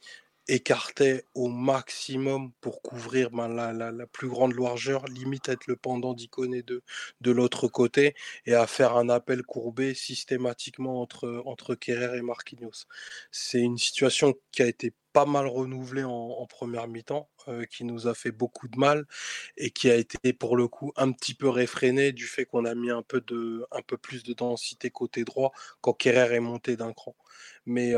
écartait 0.49 1.25
au 1.35 1.47
maximum 1.47 2.51
pour 2.61 2.81
couvrir 2.81 3.29
ben, 3.31 3.47
la, 3.47 4.07
plus 4.07 4.27
grande 4.27 4.57
largeur, 4.57 5.05
limite 5.05 5.49
être 5.49 5.67
le 5.67 5.75
pendant 5.75 6.13
d'Iconé 6.13 6.63
de, 6.63 6.83
de 7.21 7.31
l'autre 7.31 7.67
côté, 7.67 8.15
et 8.45 8.53
à 8.55 8.67
faire 8.67 8.97
un 8.97 9.09
appel 9.09 9.43
courbé 9.43 9.93
systématiquement 9.93 11.01
entre, 11.01 11.43
entre 11.45 11.75
Kerrer 11.75 12.17
et 12.17 12.21
Marquinhos. 12.21 12.85
C'est 13.31 13.59
une 13.59 13.77
situation 13.77 14.35
qui 14.51 14.63
a 14.63 14.67
été 14.67 14.93
pas 15.13 15.25
mal 15.25 15.47
renouvelée 15.47 16.03
en, 16.03 16.45
première 16.47 16.87
mi-temps, 16.87 17.29
euh, 17.47 17.65
qui 17.65 17.83
nous 17.83 18.07
a 18.07 18.13
fait 18.13 18.31
beaucoup 18.31 18.67
de 18.67 18.77
mal 18.77 19.05
et 19.57 19.71
qui 19.71 19.89
a 19.89 19.95
été 19.95 20.33
pour 20.33 20.55
le 20.55 20.67
coup 20.67 20.91
un 20.97 21.11
petit 21.11 21.33
peu 21.33 21.49
réfrénée 21.49 22.11
du 22.11 22.25
fait 22.25 22.45
qu'on 22.45 22.65
a 22.65 22.75
mis 22.75 22.91
un 22.91 23.01
peu, 23.01 23.21
de, 23.21 23.65
un 23.71 23.81
peu 23.81 23.97
plus 23.97 24.23
de 24.23 24.33
densité 24.33 24.89
côté 24.91 25.23
droit 25.23 25.51
quand 25.81 25.93
Kerrer 25.93 26.35
est 26.35 26.39
monté 26.39 26.77
d'un 26.77 26.93
cran. 26.93 27.15
Mais 27.65 27.93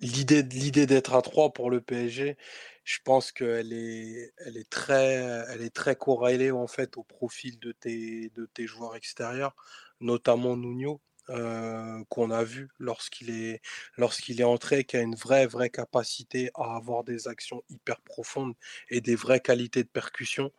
l'idée, 0.00 0.42
l'idée 0.42 0.86
d'être 0.86 1.14
à 1.14 1.22
3 1.22 1.52
pour 1.52 1.70
le 1.70 1.80
PSG, 1.80 2.36
je 2.84 2.98
pense 3.04 3.32
qu'elle 3.32 3.72
est, 3.72 4.32
elle 4.38 4.56
est 4.56 4.70
très, 4.70 5.44
elle 5.50 5.62
est 5.62 5.74
très 5.74 5.96
corrélée 5.96 6.50
en 6.50 6.66
fait 6.66 6.96
au 6.96 7.02
profil 7.02 7.58
de 7.58 7.72
tes, 7.72 8.30
de 8.34 8.46
tes 8.46 8.66
joueurs 8.66 8.96
extérieurs, 8.96 9.54
notamment 10.00 10.56
Nuno, 10.56 11.00
euh, 11.30 12.02
qu'on 12.08 12.30
a 12.30 12.42
vu 12.42 12.70
lorsqu'il 12.78 13.28
est, 13.28 13.60
lorsqu'il 13.98 14.40
est 14.40 14.44
entré, 14.44 14.84
qui 14.84 14.96
a 14.96 15.00
une 15.02 15.14
vraie, 15.14 15.46
vraie 15.46 15.68
capacité 15.68 16.50
à 16.54 16.76
avoir 16.76 17.04
des 17.04 17.28
actions 17.28 17.62
hyper 17.68 18.00
profondes 18.00 18.54
et 18.88 19.02
des 19.02 19.14
vraies 19.14 19.40
qualités 19.40 19.82
de 19.82 19.88
percussion, 19.88 20.50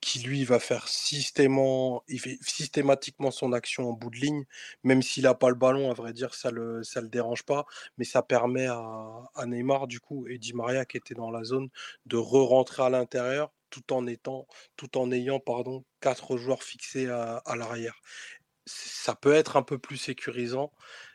qui 0.00 0.20
lui 0.20 0.44
va 0.44 0.58
faire 0.58 0.88
systématiquement, 0.88 3.30
son 3.30 3.52
action 3.52 3.90
en 3.90 3.92
bout 3.92 4.10
de 4.10 4.16
ligne, 4.16 4.44
même 4.82 5.02
s'il 5.02 5.24
n'a 5.24 5.34
pas 5.34 5.50
le 5.50 5.54
ballon, 5.54 5.90
à 5.90 5.94
vrai 5.94 6.12
dire, 6.12 6.34
ça 6.34 6.50
le, 6.50 6.82
ça 6.82 7.00
le 7.00 7.08
dérange 7.08 7.44
pas, 7.44 7.66
mais 7.98 8.04
ça 8.04 8.22
permet 8.22 8.66
à, 8.66 9.46
Neymar, 9.46 9.86
du 9.86 10.00
coup, 10.00 10.26
et 10.26 10.38
Di 10.38 10.54
Maria 10.54 10.84
qui 10.86 10.96
était 10.96 11.14
dans 11.14 11.30
la 11.30 11.44
zone, 11.44 11.68
de 12.06 12.16
re-rentrer 12.16 12.82
à 12.82 12.90
l'intérieur 12.90 13.52
tout 13.70 13.92
en 13.92 14.06
étant, 14.06 14.46
tout 14.76 14.98
en 14.98 15.10
ayant, 15.12 15.40
pardon, 15.40 15.84
quatre 16.00 16.36
joueurs 16.36 16.62
fixés 16.62 17.08
à, 17.08 17.42
l'arrière. 17.56 18.00
Ça 18.66 19.14
peut 19.14 19.34
être 19.34 19.56
un 19.56 19.62
peu 19.62 19.78
plus 19.78 19.96
sécurisant. 19.96 20.72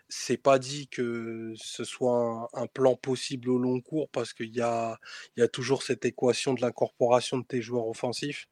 C'est 0.10 0.38
pas 0.38 0.60
dit 0.60 0.88
que 0.88 1.54
ce 1.58 1.84
soit 1.84 2.50
un, 2.54 2.68
plan 2.68 2.96
possible 2.96 3.50
au 3.50 3.58
long 3.58 3.82
cours 3.82 4.10
parce 4.10 4.34
qu'il 4.34 4.56
y 4.56 4.62
a, 4.62 5.00
y 5.38 5.42
a 5.42 5.48
toujours 5.48 5.84
cette 5.84 6.06
équation 6.06 6.54
de 6.54 6.62
l'incorporation 6.62 7.38
de 7.40 7.46
tes 7.46 7.62
joueurs 7.62 7.88
offensifs. 7.88 8.48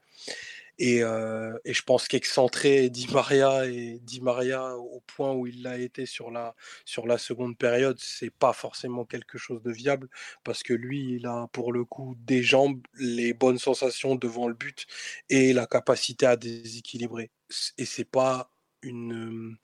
Et, 0.79 0.97
et, 0.97 1.73
je 1.73 1.83
pense 1.83 2.07
qu'excentré 2.07 2.89
Di 2.89 3.07
Maria 3.11 3.65
et 3.67 3.99
Di 4.01 4.21
Maria 4.21 4.75
au 4.75 5.01
point 5.05 5.31
où 5.31 5.45
il 5.45 5.61
l'a 5.61 5.77
été 5.77 6.05
sur 6.07 6.31
la, 6.31 6.55
sur 6.83 7.05
la 7.05 7.17
seconde 7.19 7.57
période, 7.57 7.97
c'est 7.99 8.31
pas 8.31 8.53
forcément 8.53 9.05
quelque 9.05 9.37
chose 9.37 9.61
de 9.61 9.71
viable 9.71 10.09
parce 10.43 10.63
que 10.63 10.73
lui, 10.73 11.15
il 11.15 11.27
a 11.27 11.47
pour 11.53 11.73
le 11.73 11.85
coup 11.85 12.15
des 12.19 12.41
jambes, 12.41 12.81
les 12.95 13.33
bonnes 13.33 13.59
sensations 13.59 14.15
devant 14.15 14.47
le 14.47 14.55
but 14.55 14.87
et 15.29 15.53
la 15.53 15.67
capacité 15.67 16.25
à 16.25 16.37
déséquilibrer. 16.37 17.29
Et 17.77 17.85
c'est 17.85 18.09
pas 18.09 18.49
une, 18.81 19.57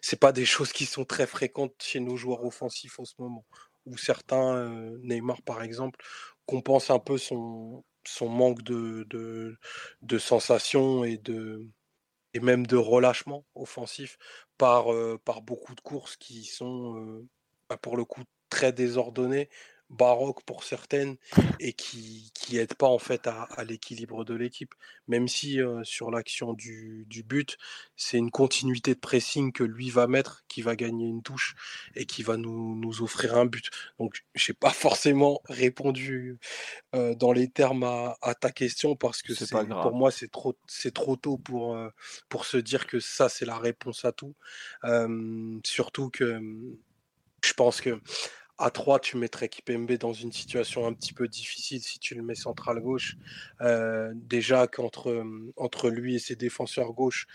c'est 0.00 0.18
pas 0.20 0.32
des 0.32 0.46
choses 0.46 0.72
qui 0.72 0.86
sont 0.86 1.04
très 1.04 1.26
fréquentes 1.26 1.74
chez 1.82 2.00
nos 2.00 2.16
joueurs 2.16 2.44
offensifs 2.44 2.98
en 3.00 3.04
ce 3.04 3.14
moment. 3.18 3.44
Où 3.84 3.96
certains, 3.98 4.70
Neymar 5.02 5.42
par 5.42 5.62
exemple, 5.62 5.98
compensent 6.46 6.94
un 6.94 7.00
peu 7.00 7.18
son, 7.18 7.84
son 8.06 8.28
manque 8.28 8.62
de, 8.62 9.06
de, 10.02 10.18
sensations 10.18 11.04
et, 11.04 11.20
même 12.40 12.66
de 12.66 12.76
relâchement 12.76 13.44
offensif 13.54 14.18
par, 14.58 14.86
par 15.24 15.42
beaucoup 15.42 15.74
de 15.74 15.80
courses 15.80 16.16
qui 16.16 16.44
sont 16.44 17.24
bah, 17.68 17.76
pour 17.76 17.96
le 17.96 18.04
coup 18.04 18.22
très 18.50 18.72
désordonnées, 18.72 19.48
baroques 19.92 20.42
pour 20.44 20.64
certaines 20.64 21.16
et 21.60 21.72
qui 21.72 22.30
qui 22.34 22.58
aident 22.58 22.74
pas 22.74 22.88
en 22.88 22.98
fait 22.98 23.26
à, 23.26 23.42
à 23.42 23.64
l'équilibre 23.64 24.24
de 24.24 24.34
l'équipe. 24.34 24.74
Même 25.08 25.28
si 25.28 25.60
euh, 25.60 25.84
sur 25.84 26.10
l'action 26.10 26.54
du, 26.54 27.04
du 27.08 27.22
but, 27.22 27.58
c'est 27.96 28.18
une 28.18 28.30
continuité 28.30 28.94
de 28.94 29.00
pressing 29.00 29.52
que 29.52 29.64
lui 29.64 29.90
va 29.90 30.06
mettre, 30.06 30.44
qui 30.48 30.62
va 30.62 30.76
gagner 30.76 31.06
une 31.06 31.22
touche 31.22 31.54
et 31.94 32.06
qui 32.06 32.22
va 32.22 32.36
nous, 32.36 32.74
nous 32.76 33.02
offrir 33.02 33.36
un 33.36 33.46
but. 33.46 33.68
Donc 33.98 34.24
j'ai 34.34 34.54
pas 34.54 34.70
forcément 34.70 35.40
répondu 35.44 36.38
euh, 36.94 37.14
dans 37.14 37.32
les 37.32 37.48
termes 37.48 37.84
à, 37.84 38.16
à 38.22 38.34
ta 38.34 38.50
question 38.50 38.96
parce 38.96 39.22
que 39.22 39.34
C'est 39.34 39.50
pour 39.50 39.94
moi 39.94 40.10
c'est 40.10 40.30
trop 40.30 40.56
c'est 40.66 40.94
trop 40.94 41.16
tôt 41.16 41.36
pour 41.36 41.74
euh, 41.76 41.90
pour 42.28 42.46
se 42.46 42.56
dire 42.56 42.86
que 42.86 43.00
ça 43.00 43.28
c'est 43.28 43.44
la 43.44 43.58
réponse 43.58 44.04
à 44.04 44.12
tout. 44.12 44.34
Surtout 45.64 46.10
que 46.10 46.40
je 47.44 47.52
pense 47.54 47.80
que 47.80 48.00
à 48.58 48.70
3, 48.70 49.00
tu 49.00 49.16
mettrais 49.16 49.48
Kipembe 49.48 49.92
dans 49.92 50.12
une 50.12 50.32
situation 50.32 50.86
un 50.86 50.92
petit 50.92 51.12
peu 51.12 51.28
difficile 51.28 51.80
si 51.80 51.98
tu 51.98 52.14
le 52.14 52.22
mets 52.22 52.34
central 52.34 52.80
gauche. 52.80 53.16
Euh, 53.60 54.12
déjà 54.14 54.66
qu'entre 54.66 55.24
entre 55.56 55.90
lui 55.90 56.14
et 56.14 56.18
ses 56.18 56.36
défenseurs 56.36 56.92
gauche, 56.92 57.26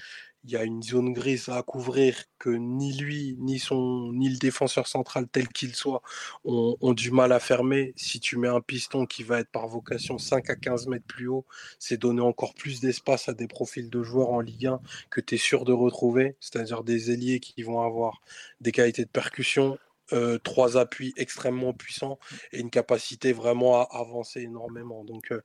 il 0.47 0.51
y 0.51 0.55
a 0.55 0.63
une 0.63 0.82
zone 0.82 1.11
grise 1.11 1.49
à 1.49 1.61
couvrir 1.61 2.15
que 2.39 2.49
ni 2.49 2.93
lui, 2.93 3.36
ni 3.39 3.59
son, 3.59 4.13
ni 4.13 4.30
le 4.30 4.38
défenseur 4.38 4.88
central 4.88 5.28
tel 5.28 5.49
qu'il 5.49 5.76
soit 5.76 6.01
ont, 6.45 6.78
ont 6.80 6.93
du 6.93 7.11
mal 7.11 7.34
à 7.34 7.39
fermer. 7.39 7.93
Si 7.97 8.22
tu 8.22 8.38
mets 8.38 8.47
un 8.47 8.61
piston 8.61 9.05
qui 9.05 9.24
va 9.24 9.39
être 9.39 9.51
par 9.51 9.68
vocation 9.68 10.18
5 10.18 10.49
à 10.49 10.55
15 10.55 10.88
mètres 10.88 11.05
plus 11.05 11.28
haut, 11.28 11.45
c'est 11.80 11.97
donner 11.97 12.22
encore 12.22 12.53
plus 12.53 12.80
d'espace 12.80 13.28
à 13.28 13.34
des 13.34 13.47
profils 13.47 13.89
de 13.89 14.03
joueurs 14.03 14.30
en 14.30 14.39
Ligue 14.39 14.68
1 14.68 14.80
que 15.09 15.20
tu 15.20 15.36
es 15.36 15.38
sûr 15.38 15.65
de 15.65 15.74
retrouver, 15.74 16.38
c'est-à-dire 16.39 16.84
des 16.84 17.11
ailiers 17.11 17.41
qui 17.41 17.61
vont 17.63 17.82
avoir 17.82 18.22
des 18.61 18.72
qualités 18.72 19.03
de 19.03 19.09
percussion, 19.09 19.78
euh, 20.14 20.38
trois 20.39 20.78
appuis 20.78 21.14
extrêmement 21.18 21.74
puissants 21.74 22.18
et 22.51 22.60
une 22.60 22.70
capacité 22.70 23.34
vraiment 23.34 23.82
à 23.82 23.88
avancer 23.91 24.41
énormément. 24.41 25.03
Donc, 25.03 25.32
euh, 25.32 25.41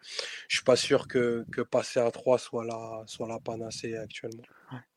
je 0.48 0.56
suis 0.56 0.64
pas 0.64 0.76
sûr 0.76 1.08
que, 1.08 1.44
que 1.50 1.62
passer 1.62 2.00
à 2.00 2.10
3 2.10 2.38
soit 2.38 2.64
la, 2.64 3.02
soit 3.06 3.28
la 3.28 3.40
panacée 3.40 3.96
actuellement. 3.96 4.42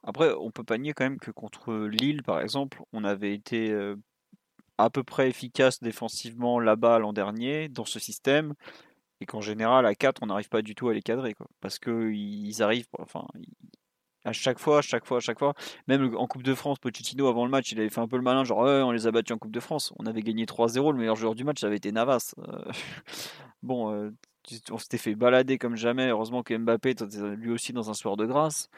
Après, 0.03 0.31
on 0.33 0.51
peut 0.51 0.63
pas 0.63 0.77
nier 0.77 0.93
quand 0.93 1.05
même 1.05 1.19
que 1.19 1.31
contre 1.31 1.73
Lille, 1.87 2.23
par 2.23 2.41
exemple, 2.41 2.81
on 2.93 3.03
avait 3.03 3.33
été 3.33 3.71
euh, 3.71 3.95
à 4.77 4.89
peu 4.89 5.03
près 5.03 5.29
efficace 5.29 5.81
défensivement 5.81 6.59
là-bas 6.59 6.99
l'an 6.99 7.13
dernier 7.13 7.67
dans 7.67 7.85
ce 7.85 7.99
système, 7.99 8.53
et 9.21 9.25
qu'en 9.25 9.41
général 9.41 9.85
à 9.85 9.95
4, 9.95 10.21
on 10.21 10.27
n'arrive 10.27 10.49
pas 10.49 10.61
du 10.61 10.75
tout 10.75 10.89
à 10.89 10.93
les 10.93 11.01
cadrer, 11.01 11.33
quoi, 11.33 11.47
parce 11.61 11.79
que 11.79 12.11
ils 12.11 12.61
arrivent, 12.61 12.87
enfin, 12.99 13.25
à 14.25 14.33
chaque 14.33 14.59
fois, 14.59 14.79
à 14.79 14.81
chaque 14.81 15.05
fois, 15.05 15.17
à 15.17 15.19
chaque 15.21 15.39
fois, 15.39 15.53
même 15.87 16.15
en 16.17 16.27
Coupe 16.27 16.43
de 16.43 16.53
France, 16.53 16.79
Pochettino 16.79 17.27
avant 17.27 17.45
le 17.45 17.51
match, 17.51 17.71
il 17.71 17.79
avait 17.79 17.89
fait 17.89 18.01
un 18.01 18.07
peu 18.07 18.17
le 18.17 18.23
malin, 18.23 18.43
genre 18.43 18.59
on 18.59 18.91
les 18.91 19.07
a 19.07 19.11
battus 19.11 19.35
en 19.35 19.37
Coupe 19.37 19.51
de 19.51 19.59
France, 19.59 19.93
on 19.99 20.05
avait 20.05 20.21
gagné 20.21 20.45
3-0, 20.45 20.91
le 20.91 20.97
meilleur 20.97 21.15
joueur 21.15 21.35
du 21.35 21.43
match, 21.43 21.61
ça 21.61 21.67
avait 21.67 21.77
été 21.77 21.91
Navas. 21.91 22.33
Euh, 22.39 22.71
bon, 23.63 23.93
euh, 23.93 24.11
tu- 24.43 24.59
on 24.71 24.77
s'était 24.77 24.97
fait 24.97 25.15
balader 25.15 25.57
comme 25.57 25.75
jamais. 25.75 26.09
Heureusement 26.09 26.43
que 26.43 26.57
Mbappé 26.57 26.91
était 26.91 27.05
lui 27.35 27.51
aussi 27.51 27.73
dans 27.73 27.89
un 27.89 27.93
soir 27.93 28.17
de 28.17 28.25
grâce. 28.25 28.69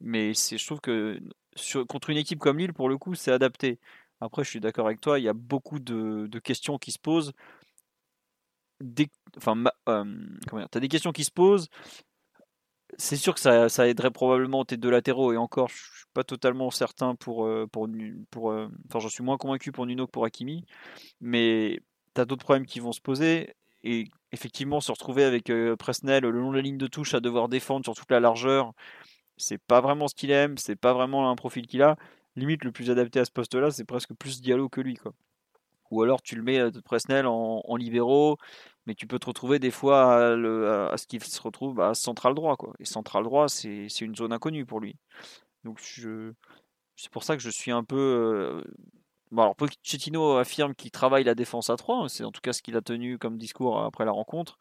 Mais 0.00 0.32
je 0.34 0.64
trouve 0.66 0.80
que 0.80 1.20
sur- 1.56 1.86
contre 1.86 2.10
une 2.10 2.18
équipe 2.18 2.38
comme 2.40 2.58
Lille, 2.58 2.72
pour 2.74 2.88
le 2.88 2.98
coup, 2.98 3.14
c'est 3.14 3.32
adapté. 3.32 3.78
Après, 4.20 4.44
je 4.44 4.50
suis 4.50 4.60
d'accord 4.60 4.86
avec 4.86 5.00
toi, 5.00 5.18
il 5.18 5.24
y 5.24 5.28
a 5.28 5.32
beaucoup 5.34 5.80
de, 5.80 6.28
questions 6.40 6.78
qui 6.78 6.92
se 6.92 6.98
posent. 6.98 7.32
Dès, 8.80 9.08
enfin, 9.36 9.62
euh, 9.88 10.04
dire, 10.52 10.68
t'as 10.70 10.80
des 10.80 10.88
questions 10.88 11.12
qui 11.12 11.24
se 11.24 11.30
posent. 11.30 11.68
C'est 12.98 13.16
sûr 13.16 13.34
que 13.34 13.40
ça, 13.40 13.68
ça 13.68 13.88
aiderait 13.88 14.10
probablement 14.10 14.64
tes 14.64 14.76
deux 14.76 14.90
latéraux. 14.90 15.32
Et 15.32 15.36
encore, 15.36 15.68
je 15.68 15.74
suis 15.76 16.06
pas 16.14 16.24
totalement 16.24 16.70
certain 16.70 17.14
pour. 17.14 17.46
euh, 17.46 17.66
pour, 17.66 17.88
pour 18.30 18.50
euh, 18.52 18.68
enfin, 18.88 18.98
j'en 19.00 19.08
suis 19.08 19.24
moins 19.24 19.38
convaincu 19.38 19.72
pour 19.72 19.86
Nuno 19.86 20.06
que 20.06 20.10
pour 20.12 20.24
Hakimi. 20.24 20.64
Mais 21.20 21.80
t'as 22.14 22.24
d'autres 22.26 22.44
problèmes 22.44 22.66
qui 22.66 22.80
vont 22.80 22.92
se 22.92 23.00
poser. 23.02 23.54
Et 23.84 24.08
effectivement, 24.32 24.80
se 24.80 24.92
retrouver 24.92 25.24
avec 25.24 25.50
euh, 25.50 25.76
Presnel 25.76 26.24
le 26.24 26.32
long 26.32 26.50
de 26.52 26.56
la 26.56 26.62
ligne 26.62 26.78
de 26.78 26.86
touche 26.88 27.14
à 27.14 27.20
devoir 27.20 27.48
défendre 27.48 27.84
sur 27.86 27.94
toute 27.94 28.10
la 28.10 28.20
largeur, 28.20 28.72
c'est 29.38 29.58
pas 29.58 29.80
vraiment 29.82 30.08
ce 30.08 30.14
qu'il 30.16 30.30
aime, 30.32 30.58
c'est 30.58 30.76
pas 30.76 30.94
vraiment 30.94 31.30
un 31.30 31.36
profil 31.36 31.66
qu'il 31.66 31.82
a. 31.82 31.96
Limite, 32.36 32.64
le 32.64 32.72
plus 32.72 32.90
adapté 32.90 33.20
à 33.20 33.24
ce 33.26 33.32
poste-là, 33.32 33.70
c'est 33.72 33.84
presque 33.84 34.14
plus 34.14 34.40
Diallo 34.42 34.68
que 34.68 34.80
lui, 34.82 34.96
quoi. 34.96 35.14
Ou 35.92 36.02
alors 36.02 36.22
tu 36.22 36.36
le 36.36 36.42
mets 36.42 36.70
Presnel 36.84 37.26
en, 37.26 37.62
en 37.64 37.76
libéraux, 37.76 38.38
mais 38.86 38.94
tu 38.94 39.06
peux 39.06 39.18
te 39.18 39.26
retrouver 39.26 39.58
des 39.58 39.70
fois 39.70 40.32
à, 40.32 40.96
ce 40.96 41.06
qu'il 41.06 41.22
se 41.22 41.40
retrouve 41.40 41.80
à 41.80 41.94
central 41.94 42.34
droit, 42.34 42.56
quoi. 42.56 42.74
Et 42.80 42.84
central 42.86 43.24
droit, 43.24 43.48
c'est 43.48 43.86
une 44.00 44.16
zone 44.16 44.32
inconnue 44.32 44.66
pour 44.66 44.80
lui. 44.80 44.96
Donc 45.64 45.80
c'est 46.96 47.10
pour 47.10 47.24
ça 47.24 47.36
que 47.36 47.42
je 47.42 47.50
suis 47.50 47.70
un 47.70 47.84
peu. 47.84 48.64
Bon, 49.30 49.42
alors 49.42 49.56
Pochettino 49.56 50.36
affirme 50.36 50.74
qu'il 50.74 50.90
travaille 50.90 51.24
la 51.24 51.34
défense 51.34 51.70
à 51.70 51.76
3, 51.76 52.08
c'est 52.08 52.24
en 52.24 52.32
tout 52.32 52.40
cas 52.42 52.52
ce 52.52 52.62
qu'il 52.62 52.76
a 52.76 52.82
tenu 52.82 53.18
comme 53.18 53.38
discours 53.38 53.80
après 53.82 54.04
la 54.04 54.12
rencontre. 54.12 54.58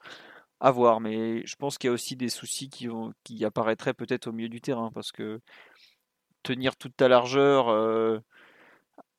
À 0.60 0.72
voir, 0.72 1.00
mais 1.02 1.46
je 1.46 1.56
pense 1.56 1.78
qu'il 1.78 1.88
y 1.88 1.92
a 1.92 1.94
aussi 1.94 2.16
des 2.16 2.30
soucis 2.30 2.70
qui, 2.70 2.88
vont, 2.88 3.14
qui 3.24 3.44
apparaîtraient 3.46 3.96
peut-être 3.96 4.28
au 4.28 4.32
milieu 4.32 4.50
du 4.50 4.62
terrain, 4.62 4.92
parce 4.94 5.12
que 5.12 5.42
tenir 6.44 6.76
toute 6.76 6.96
ta 6.96 7.08
largeur 7.08 7.70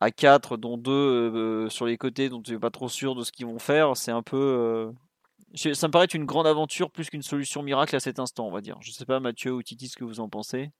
à 0.02 0.10
4, 0.10 0.56
dont 0.56 0.76
2 0.76 1.68
sur 1.68 1.86
les 1.86 1.96
côtés, 1.96 2.28
dont 2.28 2.42
tu 2.42 2.52
n'es 2.52 2.58
pas 2.58 2.70
trop 2.70 2.88
sûr 2.88 3.14
de 3.14 3.24
ce 3.24 3.32
qu'ils 3.32 3.46
vont 3.46 3.58
faire, 3.58 3.96
c'est 3.96 4.10
un 4.10 4.22
peu. 4.22 4.36
euh, 4.36 5.72
Ça 5.72 5.86
me 5.86 5.92
paraît 5.92 6.04
être 6.04 6.14
une 6.14 6.24
grande 6.24 6.46
aventure 6.46 6.90
plus 6.90 7.08
qu'une 7.10 7.22
solution 7.22 7.62
miracle 7.62 7.94
à 7.96 8.00
cet 8.00 8.18
instant, 8.18 8.46
on 8.46 8.50
va 8.50 8.60
dire. 8.60 8.76
Je 8.80 8.90
sais 8.90 9.06
pas, 9.06 9.20
Mathieu 9.20 9.52
ou 9.52 9.62
Titi, 9.62 9.88
ce 9.88 9.96
que 9.96 10.04
vous 10.04 10.20
en 10.20 10.28
pensez. 10.28 10.70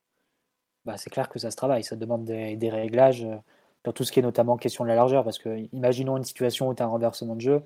Bah, 0.85 0.97
c'est 0.97 1.09
clair 1.09 1.29
que 1.29 1.39
ça 1.39 1.51
se 1.51 1.55
travaille, 1.55 1.83
ça 1.83 1.95
demande 1.95 2.25
des, 2.25 2.55
des 2.57 2.69
réglages 2.69 3.23
euh, 3.23 3.37
dans 3.83 3.93
tout 3.93 4.03
ce 4.03 4.11
qui 4.11 4.19
est 4.19 4.23
notamment 4.23 4.57
question 4.57 4.83
de 4.83 4.89
la 4.89 4.95
largeur, 4.95 5.23
parce 5.23 5.37
que 5.37 5.67
imaginons 5.73 6.17
une 6.17 6.23
situation 6.23 6.69
où 6.69 6.73
tu 6.73 6.81
as 6.81 6.85
un 6.85 6.89
renversement 6.89 7.35
de 7.35 7.41
jeu, 7.41 7.63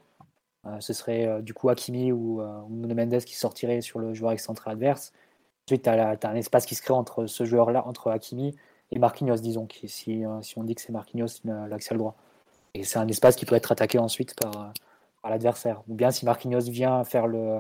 euh, 0.66 0.80
ce 0.80 0.94
serait 0.94 1.28
euh, 1.28 1.42
du 1.42 1.54
coup 1.54 1.70
Hakimi 1.70 2.12
ou, 2.12 2.42
euh, 2.42 2.62
Mendes 2.70 3.20
qui 3.20 3.36
sortirait 3.36 3.82
sur 3.82 4.00
le 4.00 4.14
joueur 4.14 4.32
excentré 4.32 4.72
adverse. 4.72 5.14
Ensuite, 5.68 5.84
tu 5.84 5.90
as, 5.90 6.18
un 6.24 6.36
espace 6.36 6.66
qui 6.66 6.76
se 6.76 6.82
crée 6.82 6.94
entre 6.94 7.26
ce 7.28 7.46
joueur-là, 7.46 7.86
entre 7.88 8.10
Hakimi 8.12 8.56
et 8.98 9.00
Marquinhos, 9.00 9.38
disons, 9.38 9.68
euh, 9.68 10.42
si 10.42 10.58
on 10.58 10.64
dit 10.64 10.74
que 10.74 10.82
c'est 10.82 10.92
Marquinhos 10.92 11.42
l'axial 11.46 12.00
droit. 12.00 12.16
Et 12.74 12.84
c'est 12.84 12.98
un 12.98 13.08
espace 13.08 13.36
qui 13.36 13.46
peut 13.46 13.56
être 13.56 13.72
attaqué 13.72 14.00
ensuite 14.00 14.36
par, 14.36 14.56
euh, 14.60 14.70
par 15.22 15.32
l'adversaire. 15.32 15.84
Ou 15.88 15.94
bien 15.94 16.10
si 16.12 16.26
Marquinhos 16.26 16.70
vient 16.70 17.04
faire 17.04 17.28
le, 17.28 17.60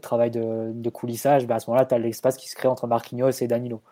travail 0.00 0.30
de, 0.30 0.90
coulissage, 0.90 1.46
bah, 1.46 1.56
à 1.56 1.60
ce 1.60 1.68
moment-là, 1.68 1.84
tu 1.84 1.94
as 1.94 1.98
l'espace 1.98 2.36
qui 2.36 2.48
se 2.48 2.56
crée 2.56 2.68
entre 2.68 2.86
Marquinhos 2.86 3.30
et 3.30 3.46
Danilo. 3.46 3.82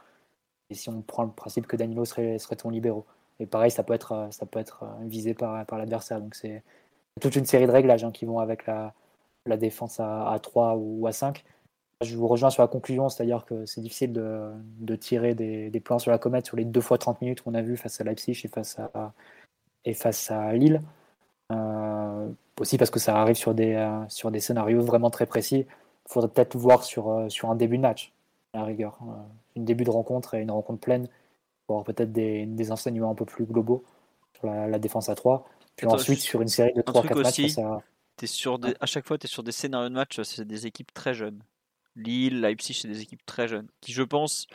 Et 0.71 0.75
si 0.75 0.89
on 0.89 1.03
prend 1.03 1.25
le 1.25 1.31
principe 1.31 1.67
que 1.67 1.77
Danilo 1.77 2.05
serait, 2.07 2.39
ton 2.57 2.71
libéraux. 2.71 3.05
Et 3.39 3.47
pareil, 3.47 3.71
ça 3.71 3.83
peut 3.83 3.95
être, 3.95 4.13
euh, 4.13 4.87
visé 5.03 5.35
par, 5.35 5.65
l'adversaire. 5.73 6.21
Donc 6.21 6.35
c'est 6.35 6.63
toute 7.21 7.37
une 7.37 7.47
série 7.47 7.67
de 7.67 7.73
réglages 7.73 8.05
hein, 8.05 8.13
qui 8.13 8.25
vont 8.25 8.39
avec 8.39 8.67
la, 8.67 8.95
la 9.45 9.59
défense 9.59 10.01
à, 10.01 10.31
à 10.31 10.39
3 10.39 10.77
ou 10.77 11.07
à 11.07 11.13
5. 11.13 11.45
Je 12.05 12.17
vous 12.17 12.29
rejoins 12.29 12.51
sur 12.51 12.63
la 12.63 12.69
conclusion, 12.69 13.09
c'est-à-dire 13.09 13.45
que 13.45 13.67
c'est 13.67 13.81
difficile 13.81 14.13
de, 14.13 14.53
de 14.79 14.95
tirer 14.95 15.35
des, 15.35 15.69
des 15.69 15.81
plans 15.81 15.99
sur 15.99 16.13
la 16.13 16.19
comète 16.19 16.47
sur 16.47 16.57
les 16.57 16.65
deux 16.65 16.81
fois 16.81 16.97
30 16.97 17.21
minutes 17.21 17.43
qu'on 17.43 17.55
a 17.55 17.63
vu 17.63 17.77
face 17.77 18.01
à 18.01 18.05
Leipzig 18.05 18.41
et 18.45 18.49
face 18.49 18.79
à, 18.79 19.13
et 19.85 19.95
face 19.95 20.31
à 20.31 20.53
Lille. 20.53 20.81
Euh, 21.51 22.29
aussi 22.61 22.79
parce 22.79 22.91
que 22.91 23.01
ça 23.01 23.21
arrive 23.21 23.35
sur 23.35 23.53
des, 23.53 23.75
euh, 23.75 24.09
sur 24.09 24.31
des 24.31 24.39
scénarios 24.39 24.81
vraiment 24.81 25.11
très 25.11 25.27
précis. 25.27 25.67
Il 26.07 26.13
faudrait 26.13 26.31
peut-être 26.31 26.57
voir 26.57 26.85
sur, 26.85 27.11
euh, 27.11 27.29
sur 27.29 27.51
un 27.51 27.57
début 27.57 27.79
de 27.79 27.83
match, 27.83 28.13
à 28.53 28.59
la 28.59 28.65
rigueur. 28.65 29.01
Une 29.57 29.65
début 29.65 29.85
de 29.85 29.91
rencontre 29.91 30.35
et 30.35 30.43
une 30.43 30.53
rencontre 30.53 30.81
pleine 30.81 31.09
pour 31.67 31.77
avoir 31.77 31.85
peut-être 31.85 32.13
des, 32.13 32.47
des 32.47 32.71
enseignements 32.71 33.11
un 33.11 33.17
peu 33.17 33.25
plus 33.25 33.45
globaux 33.45 33.83
sur 34.39 34.47
la, 34.47 34.69
la 34.69 34.79
défense 34.79 35.09
à 35.09 35.17
3. 35.17 35.49
Puis 35.75 35.87
Attends, 35.87 35.97
ensuite, 35.97 36.21
sur 36.21 36.43
une 36.43 36.49
série 36.49 36.75
de 36.75 36.81
un 36.81 36.93
3-4 36.93 36.93
truc 36.93 37.17
matchs 37.17 37.41
sur 38.27 38.59
des, 38.59 38.75
à 38.81 38.87
chaque 38.87 39.07
fois, 39.07 39.19
tu 39.19 39.27
es 39.27 39.29
sur 39.29 39.43
des 39.43 39.53
scénarios 39.53 39.89
de 39.89 39.95
match, 39.95 40.21
c'est 40.23 40.45
des 40.45 40.67
équipes 40.67 40.93
très 40.93 41.15
jeunes. 41.15 41.41
Lille, 41.99 42.41
Leipzig, 42.41 42.75
c'est 42.75 42.89
des 42.89 43.03
équipes 43.03 43.25
très 43.27 43.49
jeunes 43.49 43.69
qui, 43.81 43.93
je 43.93 44.03
pense, 44.03 44.47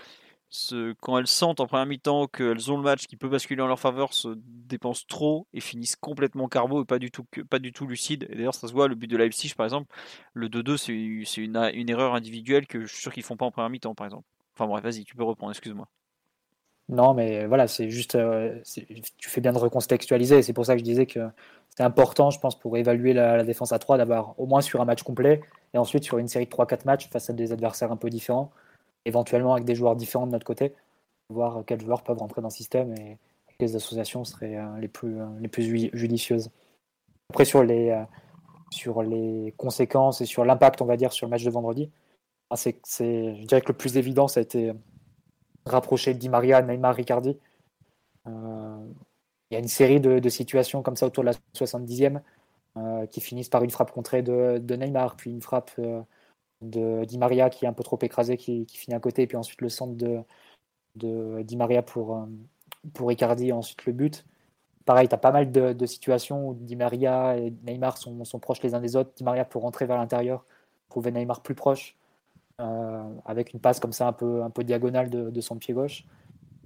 se, 0.53 0.93
quand 1.01 1.17
elles 1.17 1.27
sentent 1.27 1.59
en 1.59 1.67
première 1.67 1.85
mi-temps 1.85 2.27
qu'elles 2.27 2.71
ont 2.71 2.77
le 2.77 2.83
match 2.83 3.07
qui 3.07 3.17
peut 3.17 3.27
basculer 3.27 3.61
en 3.61 3.67
leur 3.67 3.79
faveur, 3.79 4.13
se 4.13 4.29
dépensent 4.37 5.05
trop 5.07 5.47
et 5.53 5.59
finissent 5.59 5.95
complètement 5.95 6.47
carbo 6.47 6.83
et 6.83 6.85
pas 6.85 6.99
du 6.99 7.11
tout, 7.11 7.87
lucides. 7.87 8.27
Et 8.29 8.35
d'ailleurs, 8.35 8.53
ça 8.53 8.67
se 8.67 8.73
voit, 8.73 8.87
le 8.87 8.95
but 8.95 9.07
de 9.07 9.17
Leipzig, 9.17 9.53
par 9.55 9.65
exemple, 9.65 9.93
le 10.33 10.49
2-2, 10.49 11.25
c'est 11.25 11.41
une, 11.41 11.89
erreur 11.89 12.13
individuelle 12.13 12.67
que 12.67 12.81
je 12.81 12.93
suis 12.93 13.01
sûr 13.01 13.11
qu'ils 13.11 13.23
font 13.23 13.35
pas 13.35 13.45
en 13.45 13.51
première 13.51 13.69
mi-temps, 13.69 13.95
par 13.95 14.05
exemple. 14.05 14.25
Enfin 14.55 14.67
bref, 14.67 14.83
vas-y, 14.83 15.03
tu 15.03 15.15
peux 15.15 15.23
reprendre, 15.23 15.51
excuse-moi. 15.51 15.87
Non, 16.89 17.13
mais 17.13 17.47
voilà, 17.47 17.67
c'est 17.67 17.89
juste. 17.89 18.15
euh, 18.15 18.59
tu 19.17 19.29
fais 19.29 19.41
bien 19.41 19.53
de 19.53 19.57
recontextualiser. 19.57 20.43
C'est 20.43 20.53
pour 20.53 20.65
ça 20.65 20.73
que 20.73 20.79
je 20.79 20.83
disais 20.83 21.05
que 21.05 21.21
c'est 21.69 21.83
important, 21.83 22.29
je 22.29 22.39
pense, 22.39 22.59
pour 22.59 22.77
évaluer 22.77 23.13
la, 23.13 23.37
la 23.37 23.43
défense 23.43 23.71
à 23.71 23.79
3, 23.79 23.97
d'avoir 23.97 24.39
au 24.39 24.45
moins 24.45 24.61
sur 24.61 24.81
un 24.81 24.85
match 24.85 25.01
complet 25.01 25.41
et 25.73 25.77
ensuite 25.77 26.03
sur 26.03 26.17
une 26.17 26.27
série 26.27 26.45
de 26.45 26.51
3-4 26.51 26.85
matchs 26.85 27.09
face 27.09 27.29
à 27.29 27.33
des 27.33 27.51
adversaires 27.51 27.91
un 27.91 27.97
peu 27.97 28.09
différents, 28.09 28.51
éventuellement 29.05 29.53
avec 29.53 29.65
des 29.65 29.75
joueurs 29.75 29.95
différents 29.95 30.27
de 30.27 30.31
notre 30.31 30.45
côté, 30.45 30.73
voir 31.29 31.63
quels 31.65 31.81
joueurs 31.81 32.03
peuvent 32.03 32.19
rentrer 32.19 32.41
dans 32.41 32.49
le 32.49 32.53
système 32.53 32.93
et 32.97 33.17
quelles 33.57 33.75
associations 33.75 34.23
seraient 34.23 34.57
euh, 34.57 34.77
les 34.79 34.87
plus, 34.87 35.19
euh, 35.19 35.25
les 35.39 35.47
plus 35.47 35.63
ju- 35.63 35.89
judicieuses. 35.93 36.49
Après, 37.29 37.45
sur 37.45 37.63
les, 37.63 37.89
euh, 37.89 38.03
sur 38.71 39.01
les 39.03 39.53
conséquences 39.57 40.21
et 40.21 40.25
sur 40.25 40.45
l'impact, 40.45 40.81
on 40.81 40.85
va 40.85 40.97
dire, 40.97 41.13
sur 41.13 41.25
le 41.27 41.31
match 41.31 41.43
de 41.43 41.49
vendredi, 41.49 41.89
ah, 42.49 42.55
c'est, 42.55 42.77
je 42.85 43.45
dirais 43.45 43.61
que 43.61 43.71
le 43.71 43.77
plus 43.77 43.97
évident, 43.97 44.27
ça 44.27 44.39
a 44.39 44.43
été 44.43 44.71
rapprocher 45.65 46.13
Di 46.13 46.29
Maria, 46.29 46.61
Neymar, 46.61 46.93
Ricardi. 46.95 47.37
Il 48.27 48.31
y 49.51 49.55
a 49.55 49.59
une 49.59 49.67
série 49.67 49.99
de, 49.99 50.19
de 50.19 50.29
situations 50.29 50.83
comme 50.83 50.95
ça 50.95 51.07
autour 51.07 51.23
de 51.23 51.29
la 51.29 51.35
70e 51.55 52.21
qui 53.11 53.21
finissent 53.21 53.49
par 53.49 53.63
une 53.63 53.69
frappe 53.69 53.91
contrée 53.91 54.23
de, 54.23 54.57
de 54.57 54.75
Neymar, 54.75 55.15
puis 55.15 55.31
une 55.31 55.41
frappe 55.41 55.71
de 56.63 57.05
Di 57.05 57.17
Maria 57.17 57.49
qui 57.49 57.65
est 57.65 57.67
un 57.67 57.73
peu 57.73 57.83
trop 57.83 57.99
écrasé, 58.01 58.37
qui, 58.37 58.65
finit 58.67 58.95
à 58.95 58.99
côté, 58.99 59.23
et 59.23 59.27
puis 59.27 59.37
ensuite 59.37 59.61
le 59.61 59.69
centre 59.69 59.95
de, 59.95 60.19
de 60.95 61.41
Di 61.43 61.57
Maria 61.57 61.81
pour, 61.81 62.17
euh, 62.17 62.25
pour 62.93 63.11
Icardi, 63.11 63.49
et 63.49 63.53
ensuite 63.53 63.85
le 63.85 63.93
but. 63.93 64.25
Pareil, 64.85 65.07
tu 65.07 65.15
as 65.15 65.17
pas 65.17 65.31
mal 65.31 65.51
de, 65.51 65.85
situations 65.85 66.49
où 66.49 66.53
Di 66.55 66.75
Maria 66.75 67.37
et 67.37 67.53
Neymar 67.65 67.97
sont, 67.97 68.23
sont, 68.25 68.39
proches 68.39 68.61
les 68.63 68.73
uns 68.75 68.81
des 68.81 68.95
autres. 68.95 69.11
Di 69.15 69.23
Maria 69.23 69.45
pour 69.45 69.61
rentrer 69.61 69.85
vers 69.85 69.97
l'intérieur, 69.97 70.45
trouver 70.89 71.11
Neymar 71.11 71.41
plus 71.41 71.55
proche, 71.55 71.97
euh, 72.61 73.03
avec 73.25 73.53
une 73.53 73.59
passe 73.59 73.79
comme 73.79 73.93
ça 73.93 74.07
un 74.07 74.13
peu, 74.13 74.43
un 74.43 74.49
peu 74.49 74.63
diagonale 74.63 75.09
de, 75.09 75.41
son 75.41 75.57
pied 75.57 75.73
gauche. 75.73 76.05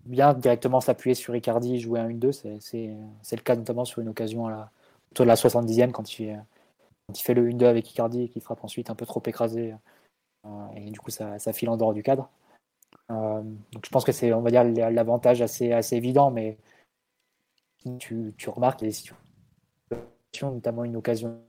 Bien 0.06 0.34
directement 0.34 0.80
s'appuyer 0.80 1.16
sur 1.16 1.36
Icardi, 1.36 1.80
jouer 1.80 2.00
un 2.00 2.10
1-2, 2.10 2.32
c'est 2.62 3.36
le 3.36 3.42
cas 3.42 3.56
notamment 3.56 3.86
sur 3.86 4.02
une 4.02 4.08
occasion 4.08 4.48
à 4.48 4.52
la, 4.52 4.72
la 5.26 5.36
70e 5.36 5.92
quand 5.92 6.20
il, 6.20 6.38
fait 7.16 7.34
le 7.34 7.50
1-2 7.50 7.66
avec 7.66 7.90
Icardi 7.92 8.24
et 8.24 8.30
qui 8.30 8.40
frappe 8.40 8.64
ensuite 8.64 8.90
un 8.90 8.96
peu 8.96 9.06
trop 9.06 9.22
écrasé. 9.26 9.76
Euh, 10.46 10.50
et 10.76 10.92
du 10.92 11.00
coup, 11.00 11.12
ça, 11.12 11.38
file 11.54 11.70
en 11.70 11.78
dehors 11.78 11.94
du 11.94 12.04
cadre. 12.04 12.30
Euh, 13.12 13.42
donc 13.72 13.86
je 13.86 13.90
pense 13.90 14.04
que 14.04 14.12
c'est, 14.12 14.34
on 14.34 14.42
va 14.42 14.52
dire, 14.52 14.64
l'avantage 14.64 15.42
assez, 15.42 15.72
assez 15.72 15.96
évident, 15.96 16.32
mais 16.32 16.58
tu, 18.00 18.34
tu 18.38 18.50
remarques 18.50 18.80
qu'il 18.80 18.88
des 18.88 18.94
situations, 18.94 20.52
notamment 20.52 20.84
une 20.84 20.98
occasion 20.98 21.40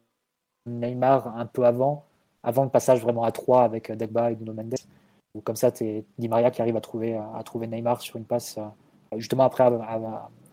Neymar 0.67 1.37
un 1.37 1.47
peu 1.47 1.65
avant, 1.65 2.05
avant 2.43 2.65
le 2.65 2.71
passage 2.71 3.01
vraiment 3.01 3.25
à 3.25 3.33
3 3.33 3.63
avec 3.65 3.91
Dagba 3.91 4.31
et 4.31 4.37
Nuno 4.37 4.53
Mendes. 4.53 4.77
Ou 5.35 5.41
comme 5.41 5.57
ça, 5.57 5.71
c'est 5.75 6.05
Di 6.19 6.29
Maria 6.29 6.51
qui 6.51 6.63
arrive 6.63 6.77
à 6.77 6.81
trouver, 6.81 7.17
à 7.17 7.43
trouver 7.45 7.67
Neymar 7.67 8.01
sur 8.01 8.17
une 8.17 8.25
passe, 8.25 8.59
euh, 8.59 9.19
justement 9.19 9.45
après, 9.45 9.65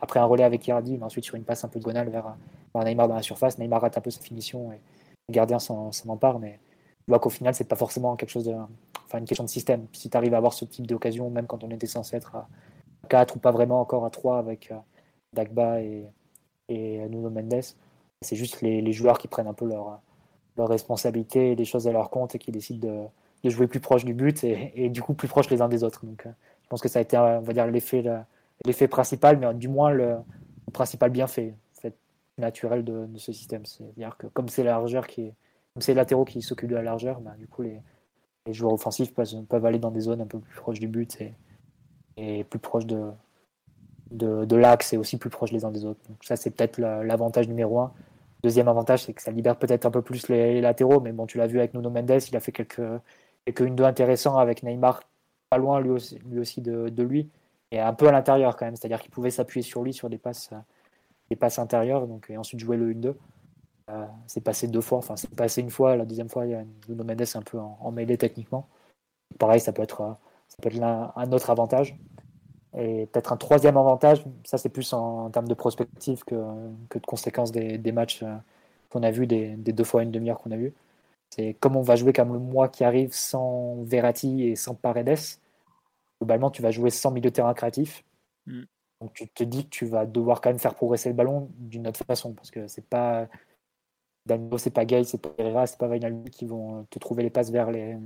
après 0.02 0.20
un 0.20 0.26
relais 0.26 0.44
avec 0.44 0.64
Icardi, 0.64 0.98
mais 0.98 1.04
ensuite 1.04 1.24
sur 1.24 1.36
une 1.36 1.44
passe 1.44 1.64
un 1.64 1.70
peu 1.70 1.80
gonale 1.80 2.10
vers, 2.10 2.36
Neymar 2.84 3.08
dans 3.08 3.16
la 3.16 3.22
surface. 3.22 3.58
Neymar 3.58 3.82
rate 3.82 3.98
un 3.98 4.02
peu 4.02 4.10
sa 4.12 4.22
finition 4.22 4.72
et 4.72 4.80
le 5.30 5.34
gardien 5.34 5.60
s'en 5.60 5.92
empare, 6.08 6.40
mais 6.40 6.60
tu 7.06 7.12
vois 7.12 7.20
qu'au 7.20 7.30
final, 7.30 7.54
c'est 7.54 7.68
pas 7.68 7.76
forcément 7.76 8.16
quelque 8.16 8.30
chose 8.30 8.46
de, 8.46 8.56
enfin, 9.06 9.20
une 9.20 9.26
question 9.26 9.44
de 9.44 9.50
système. 9.50 9.88
Si 9.94 10.10
tu 10.10 10.18
arrives 10.18 10.34
à 10.34 10.38
avoir 10.38 10.54
ce 10.54 10.66
type 10.66 10.88
d'occasion, 10.88 11.30
même 11.30 11.48
quand 11.48 11.64
on 11.64 11.70
était 11.70 11.88
censé 11.88 12.16
être 12.16 12.36
à 12.36 12.48
4 13.10 13.36
ou 13.36 13.40
pas 13.40 13.52
vraiment 13.52 13.80
encore 13.80 14.06
à 14.06 14.10
3 14.10 14.40
avec 14.40 14.72
euh, 14.72 14.76
Dagba 15.34 15.82
et, 15.82 16.08
Nuno 16.70 17.30
Mendes, 17.30 17.62
c'est 18.22 18.36
juste 18.36 18.62
les, 18.62 18.92
joueurs 18.92 19.20
qui 19.20 19.28
prennent 19.28 19.48
un 19.48 19.54
peu 19.54 19.68
leur, 19.68 20.00
leur 20.58 20.68
responsabilité 20.68 21.52
et 21.52 21.56
des 21.56 21.66
choses 21.66 21.88
à 21.88 21.92
leur 21.92 22.10
compte 22.10 22.34
et 22.34 22.40
qui 22.40 22.52
décident 22.52 22.88
de, 23.44 23.50
jouer 23.50 23.68
plus 23.68 23.80
proche 23.80 24.04
du 24.04 24.16
but 24.16 24.44
et, 24.44 24.90
du 24.90 25.04
coup 25.04 25.14
plus 25.14 25.28
proche 25.28 25.52
les 25.52 25.62
uns 25.62 25.70
des 25.70 25.84
autres. 25.84 26.04
Donc, 26.04 26.26
euh, 26.26 26.32
je 26.64 26.70
pense 26.70 26.82
que 26.82 26.90
ça 26.90 26.98
a 26.98 27.02
été, 27.04 27.16
on 27.16 27.42
va 27.42 27.54
dire, 27.54 27.68
l'effet, 27.68 28.88
principal, 28.88 29.38
mais 29.38 29.54
du 29.54 29.68
moins 29.68 29.92
le 29.92 30.18
principal 30.74 31.12
bienfait 31.12 31.54
naturel 32.38 32.84
de, 32.84 33.08
ce 33.18 33.32
système. 33.32 33.66
C'est-à-dire 33.66 34.18
que 34.18 34.28
comme 34.28 34.50
c'est 34.50 34.64
la 34.64 34.72
largeur 34.72 35.08
qui 35.08 35.22
est, 35.22 35.34
comme 35.74 35.82
c'est 35.82 35.94
les 35.94 35.98
latéraux 35.98 36.26
qui 36.26 36.42
s'occupent 36.42 36.70
de 36.70 36.76
la 36.76 36.84
largeur, 36.84 37.22
bah, 37.22 37.36
du 37.38 37.48
coup 37.48 37.62
les, 37.62 37.82
joueurs 38.52 38.74
offensifs 38.74 39.12
peuvent, 39.14 39.66
aller 39.66 39.80
dans 39.80 39.90
des 39.90 40.02
zones 40.02 40.22
un 40.22 40.28
peu 40.28 40.40
plus 40.40 40.56
proches 40.56 40.80
du 40.80 40.88
but 40.88 41.20
et, 41.20 41.34
et 42.18 42.44
plus 42.44 42.60
proches 42.60 42.86
de, 42.86 43.12
de, 44.12 44.56
l'axe 44.56 44.94
et 44.94 44.98
aussi 44.98 45.18
plus 45.18 45.32
proches 45.32 45.52
les 45.52 45.66
uns 45.66 45.72
des 45.72 45.86
autres. 45.86 46.00
Donc 46.08 46.24
ça 46.24 46.36
c'est 46.36 46.52
peut-être 46.52 46.80
l'avantage 46.80 47.48
numéro 47.48 47.80
un. 47.80 47.92
Deuxième 48.44 48.68
avantage, 48.68 49.06
c'est 49.06 49.14
que 49.14 49.24
ça 49.24 49.32
libère 49.32 49.58
peut-être 49.58 49.88
un 49.88 49.92
peu 49.92 50.04
plus 50.04 50.28
les, 50.28 50.62
latéraux, 50.62 51.00
mais 51.00 51.12
bon, 51.12 51.26
tu 51.26 51.40
l'as 51.40 51.48
vu 51.48 51.58
avec 51.58 51.74
Nuno 51.74 51.90
Mendes, 51.90 52.22
il 52.30 52.36
a 52.36 52.40
fait 52.40 52.52
quelques, 52.52 52.82
quelques 53.46 53.62
une 53.62 53.76
deux 53.76 53.84
intéressants 53.84 54.38
avec 54.38 54.62
Neymar 54.62 55.02
pas 55.50 55.58
loin 55.58 55.80
lui 55.80 55.90
aussi, 55.90 56.20
lui 56.30 56.40
aussi 56.40 56.62
de, 56.62 56.90
de 56.90 57.04
lui 57.04 57.30
et 57.72 57.80
un 57.80 57.94
peu 57.94 58.08
à 58.08 58.12
l'intérieur 58.12 58.56
quand 58.56 58.66
même, 58.66 58.76
c'est-à-dire 58.76 59.02
qu'il 59.02 59.12
pouvait 59.12 59.32
s'appuyer 59.32 59.64
sur 59.64 59.84
lui 59.84 59.94
sur 59.94 60.10
des 60.10 60.18
passes 60.20 60.52
les 61.30 61.36
passes 61.36 61.60
intérieures, 61.60 62.08
donc, 62.08 62.30
et 62.30 62.38
ensuite 62.38 62.60
jouer 62.60 62.78
le 62.78 62.94
1-2. 62.94 63.16
Euh, 63.92 64.06
c'est 64.28 64.42
passé 64.42 64.68
deux 64.68 64.82
fois, 64.82 64.98
enfin 64.98 65.16
c'est 65.16 65.30
passé 65.30 65.62
une 65.62 65.70
fois, 65.70 65.96
la 65.96 66.06
deuxième 66.06 66.30
fois 66.30 66.46
il 66.46 66.52
y 66.52 66.56
a 66.56 66.64
Nuno 66.90 67.04
Mendes 67.04 67.22
un 67.36 67.42
peu 67.42 67.60
en, 67.60 67.92
mêlée 67.92 68.18
techniquement. 68.18 68.68
Pareil, 69.40 69.60
ça 69.60 69.74
peut 69.74 69.84
être, 69.84 70.02
euh, 70.02 70.14
ça 70.48 70.58
peut 70.62 70.70
être 70.70 70.82
un, 70.82 71.32
autre 71.32 71.50
avantage. 71.50 71.98
Et 72.78 73.08
peut-être 73.08 73.32
un 73.32 73.38
troisième 73.38 73.78
avantage, 73.78 74.26
ça 74.44 74.58
c'est 74.58 74.70
plus 74.70 74.92
en, 74.94 75.30
termes 75.30 75.48
de 75.48 75.54
prospective 75.54 76.24
que, 76.26 76.36
que 76.90 77.00
de 77.00 77.06
conséquences 77.06 77.52
des, 77.52 77.78
des 77.78 77.92
matchs 77.92 78.24
euh, 78.24 78.36
qu'on 78.90 79.04
a 79.04 79.12
vus, 79.12 79.28
des, 79.28 79.56
des, 79.56 79.74
deux 79.74 79.84
fois 79.84 80.04
une 80.04 80.12
demi-heure 80.12 80.40
qu'on 80.40 80.52
a 80.52 80.58
vu. 80.58 80.74
C'est 81.30 81.54
comme 81.56 81.76
on 81.76 81.82
va 81.82 81.96
jouer 81.96 82.14
comme 82.14 82.34
le 82.34 82.40
mois 82.40 82.70
qui 82.70 82.84
arrive 82.84 83.14
sans 83.14 83.84
Verratti 83.84 84.44
et 84.48 84.56
sans 84.56 84.76
Paredes, 84.76 85.18
globalement 86.20 86.52
tu 86.52 86.62
vas 86.62 86.72
jouer 86.72 86.90
sans 86.90 87.12
milieu 87.12 87.30
de 87.30 87.36
terrain 87.36 87.54
créatif. 87.54 88.04
Mm. 88.48 88.64
Donc 89.06 89.14
tu 89.14 89.28
te 89.28 89.44
dis 89.44 89.66
que 89.66 89.70
tu 89.70 89.86
vas 89.86 90.08
devoir 90.08 90.42
quand 90.42 90.50
même 90.50 90.58
faire 90.58 90.74
progresser 90.74 91.10
le 91.10 91.16
ballon 91.16 91.52
d'une 91.60 91.88
autre 91.88 92.04
façon 92.04 92.34
parce 92.34 92.50
que 92.50 92.68
c'est 92.68 92.90
pas 92.90 93.28
Danilo, 94.26 94.58
c'est 94.58 94.72
pas 94.72 94.84
Gay, 94.84 95.04
c'est 95.04 95.20
pas 95.20 95.30
Herrera, 95.38 95.68
c'est 95.68 95.78
pas 95.78 95.88
Vainaldi 95.88 96.32
qui 96.32 96.48
vont 96.48 96.88
te 96.90 96.98
trouver 96.98 97.22
les 97.22 97.30
passes 97.30 97.52
vers 97.52 97.70
les, 97.70 98.00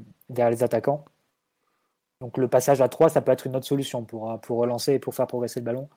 attaquants. 0.62 1.06
Donc 2.20 2.38
le 2.38 2.50
passage 2.50 2.82
à 2.82 2.89
3, 2.89 3.08
ça 3.08 3.22
peut 3.22 3.32
être 3.32 3.47
une 3.47 3.56
autre 3.56 3.66
solution 3.66 4.04
pour, 4.04 4.24
relancer 4.50 4.95
et 4.95 5.00
pour 5.00 5.16
faire 5.16 5.26
progresser 5.28 5.62
le 5.62 5.66
ballon 5.66 5.88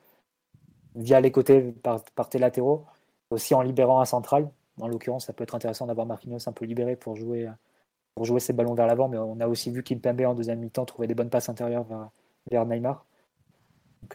via 0.95 1.19
les 1.19 1.33
côtés 1.33 1.73
par, 1.73 2.01
par 2.15 2.29
tes 2.29 2.39
latéraux, 2.39 2.85
aussi 3.29 3.53
en 3.53 3.61
libérant 3.61 3.99
un 3.99 4.05
central. 4.05 4.49
En 4.79 4.87
l'occurrence, 4.87 5.25
ça 5.25 5.33
peut 5.33 5.43
être 5.43 5.55
intéressant 5.55 5.85
d'avoir 5.85 6.07
Marquinhos 6.07 6.47
un 6.47 6.53
peu 6.53 6.63
libéré 6.63 6.95
pour 6.95 7.17
jouer, 7.17 7.49
ses 8.39 8.53
ballons 8.53 8.73
vers 8.73 8.87
l'avant, 8.87 9.09
mais 9.09 9.17
on 9.17 9.37
a 9.41 9.47
aussi 9.49 9.69
vu 9.69 9.83
Kimpembe 9.83 10.21
en 10.21 10.33
deuxième 10.33 10.59
mi-temps 10.59 10.85
trouver 10.85 11.07
des 11.07 11.13
bonnes 11.13 11.29
passes 11.29 11.49
intérieures 11.49 11.85
vers 12.49 12.65
Neymar. 12.65 13.05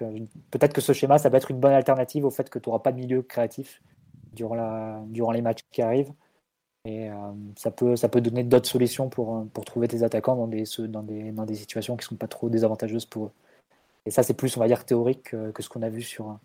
Euh, 0.03 0.19
peut-être 0.51 0.73
que 0.73 0.81
ce 0.81 0.93
schéma, 0.93 1.19
ça 1.19 1.29
va 1.29 1.39
être 1.39 1.51
une 1.51 1.59
bonne 1.59 1.73
alternative 1.73 2.25
au 2.25 2.31
fait 2.31 2.49
que 2.51 2.59
tu 2.59 2.69
n'auras 2.69 2.81
pas 2.81 2.93
de 2.93 2.99
milieu 2.99 3.23
créatif 3.23 3.83
durant, 4.33 5.33
les 5.33 5.43
matchs 5.43 5.65
qui 5.71 5.83
arrivent. 5.83 6.13
Et 6.85 7.11
euh, 7.11 7.15
ça, 7.57 7.71
peut, 7.71 7.95
peut 8.11 8.21
donner 8.21 8.45
d'autres 8.45 8.69
solutions 8.69 9.09
pour, 9.09 9.37
euh, 9.37 9.63
trouver 9.67 9.89
tes 9.89 10.03
attaquants 10.03 10.37
dans 10.37 10.47
des, 10.47 10.65
situations 11.55 11.97
qui 11.97 12.05
ne 12.05 12.09
sont 12.09 12.17
pas 12.17 12.29
trop 12.29 12.49
désavantageuses 12.49 13.07
pour 13.07 13.27
eux. 13.27 13.33
Et 14.07 14.11
ça, 14.11 14.23
c'est 14.23 14.35
plus, 14.35 14.57
on 14.57 14.61
va 14.61 14.69
dire, 14.69 14.85
théorique 14.85 15.23
que, 15.31 15.63
ce 15.63 15.69
qu'on 15.69 15.83
a 15.83 15.89
vu 15.89 16.03
sur, 16.03 16.39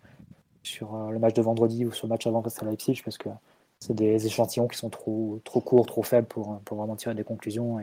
le 0.80 1.18
match 1.18 1.34
de 1.34 1.42
vendredi 1.42 1.86
ou 1.86 1.92
sur 1.92 2.06
le 2.06 2.10
match 2.10 2.26
avant 2.26 2.42
à 2.42 2.64
Leipzig, 2.64 3.00
parce 3.04 3.16
que 3.16 3.30
c'est 3.78 3.94
des 3.94 4.26
échantillons 4.26 4.68
qui 4.68 4.76
sont 4.76 4.90
trop, 4.90 5.40
courts, 5.44 5.86
trop 5.86 6.02
faibles 6.02 6.26
pour, 6.26 6.60
vraiment 6.70 6.96
tirer 6.96 7.14
des 7.14 7.24
conclusions. 7.24 7.78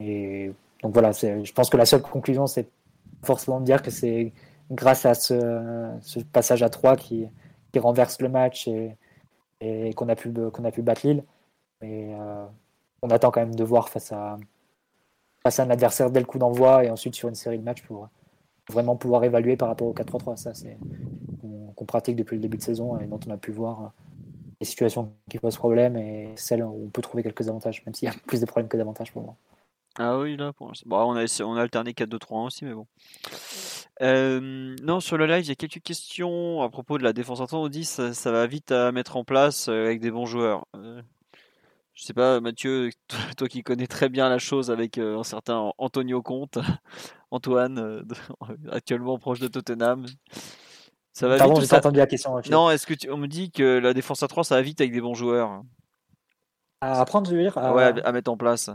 Et 0.00 0.52
donc 0.82 0.92
voilà, 0.92 1.12
je 1.12 1.52
pense 1.52 1.70
que 1.70 1.76
la 1.76 1.86
seule 1.86 2.02
conclusion, 2.02 2.46
c'est 2.46 2.68
forcément 3.22 3.60
dire 3.60 3.82
que 3.82 3.90
c'est 3.90 4.32
grâce 4.70 5.06
à 5.06 5.14
ce, 5.14 6.20
passage 6.32 6.62
à 6.62 6.68
3 6.68 6.96
qui, 6.96 7.26
qui, 7.72 7.78
renverse 7.78 8.20
le 8.20 8.28
match 8.28 8.68
et, 9.60 9.94
qu'on 9.94 10.08
a, 10.08 10.16
pu, 10.16 10.32
qu'on 10.32 10.64
a 10.64 10.70
pu 10.70 10.82
battre 10.82 11.06
Lille. 11.06 11.24
Mais 11.80 12.14
euh, 12.14 12.44
on 13.02 13.10
attend 13.10 13.30
quand 13.30 13.40
même 13.40 13.54
de 13.54 13.64
voir 13.64 13.88
face 13.88 14.12
à, 14.12 14.36
face 15.42 15.60
à 15.60 15.64
un 15.64 15.70
adversaire 15.70 16.10
dès 16.10 16.20
le 16.20 16.26
coup 16.26 16.38
d'envoi 16.38 16.84
et 16.84 16.90
ensuite 16.90 17.14
sur 17.14 17.28
une 17.28 17.34
série 17.34 17.58
de 17.58 17.64
matchs 17.64 17.82
pour 17.82 18.08
vraiment 18.70 18.96
pouvoir 18.96 19.24
évaluer 19.24 19.56
par 19.56 19.68
rapport 19.68 19.88
au 19.88 19.94
4-3-3. 19.94 20.36
Ça, 20.36 20.54
c'est 20.54 20.76
qu'on 21.74 21.84
pratique 21.84 22.16
depuis 22.16 22.34
le 22.34 22.42
début 22.42 22.56
de 22.56 22.62
saison 22.62 22.98
et 22.98 23.06
dont 23.06 23.20
on 23.26 23.30
a 23.30 23.36
pu 23.36 23.52
voir 23.52 23.92
les 24.60 24.66
situations 24.66 25.12
qui 25.30 25.38
posent 25.38 25.56
problème 25.56 25.96
et 25.96 26.32
celles 26.36 26.64
où 26.64 26.86
on 26.86 26.90
peut 26.90 27.02
trouver 27.02 27.22
quelques 27.22 27.48
avantages, 27.48 27.84
même 27.86 27.94
s'il 27.94 28.08
y 28.08 28.10
a 28.10 28.14
plus 28.26 28.40
de 28.40 28.46
problèmes 28.46 28.68
que 28.68 28.76
d'avantages 28.76 29.12
pour 29.12 29.22
moi. 29.22 29.36
Ah 30.00 30.16
oui, 30.16 30.36
là, 30.36 30.52
pour 30.52 30.72
Bon, 30.86 31.12
on, 31.12 31.16
a, 31.16 31.42
on 31.42 31.56
a 31.56 31.60
alterné 31.60 31.90
4-2-3-1 31.90 32.46
aussi, 32.46 32.64
mais 32.64 32.72
bon. 32.72 32.86
Euh, 34.00 34.76
non, 34.80 35.00
sur 35.00 35.18
le 35.18 35.26
live, 35.26 35.44
il 35.44 35.48
y 35.48 35.50
a 35.50 35.56
quelques 35.56 35.82
questions 35.82 36.62
à 36.62 36.70
propos 36.70 36.98
de 36.98 37.02
la 37.02 37.12
défense 37.12 37.38
centrale. 37.38 37.60
On 37.60 37.68
dit 37.68 37.84
ça, 37.84 38.14
ça 38.14 38.30
va 38.30 38.46
vite 38.46 38.70
à 38.70 38.92
mettre 38.92 39.16
en 39.16 39.24
place 39.24 39.68
euh, 39.68 39.86
avec 39.86 40.00
des 40.00 40.12
bons 40.12 40.26
joueurs. 40.26 40.66
Euh, 40.76 41.02
je 41.94 42.04
sais 42.04 42.14
pas, 42.14 42.40
Mathieu, 42.40 42.90
toi, 43.36 43.48
qui 43.48 43.64
connais 43.64 43.88
très 43.88 44.08
bien 44.08 44.28
la 44.28 44.38
chose 44.38 44.70
avec 44.70 44.98
un 44.98 45.24
certain 45.24 45.72
Antonio 45.78 46.22
Conte, 46.22 46.58
Antoine, 47.32 48.06
actuellement 48.70 49.18
proche 49.18 49.40
de 49.40 49.48
Tottenham. 49.48 50.06
Ça 51.12 51.26
va 51.26 51.38
Pardon, 51.38 51.60
j'ai 51.60 51.66
pas 51.66 51.78
entendu 51.78 51.98
la 51.98 52.06
question. 52.06 52.40
Non, 52.52 52.70
est-ce 52.70 52.86
que 52.86 52.94
tu... 52.94 53.10
on 53.10 53.16
me 53.16 53.26
dit 53.26 53.50
que 53.50 53.80
la 53.80 53.92
défense 53.94 54.22
à 54.22 54.28
3, 54.28 54.44
ça 54.44 54.54
va 54.54 54.62
vite 54.62 54.80
avec 54.80 54.92
des 54.92 55.00
bons 55.00 55.14
joueurs 55.14 55.62
À 56.80 57.00
apprendre, 57.00 57.28
je 57.28 57.34
veux 57.34 57.42
dire 57.42 57.56
Ouais, 57.56 58.00
à 58.04 58.12
mettre 58.12 58.30
en 58.30 58.36
place 58.36 58.70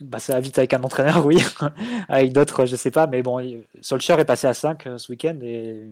bah, 0.00 0.18
ça 0.18 0.34
va 0.34 0.40
vite 0.40 0.58
avec 0.58 0.74
un 0.74 0.82
entraîneur, 0.82 1.24
oui. 1.26 1.42
avec 2.08 2.32
d'autres, 2.32 2.66
je 2.66 2.76
sais 2.76 2.90
pas. 2.90 3.06
Mais 3.06 3.22
bon, 3.22 3.40
Solskjaer 3.80 4.20
est 4.20 4.24
passé 4.24 4.46
à 4.46 4.54
5 4.54 4.86
euh, 4.86 4.98
ce 4.98 5.10
week-end 5.12 5.38
et, 5.42 5.90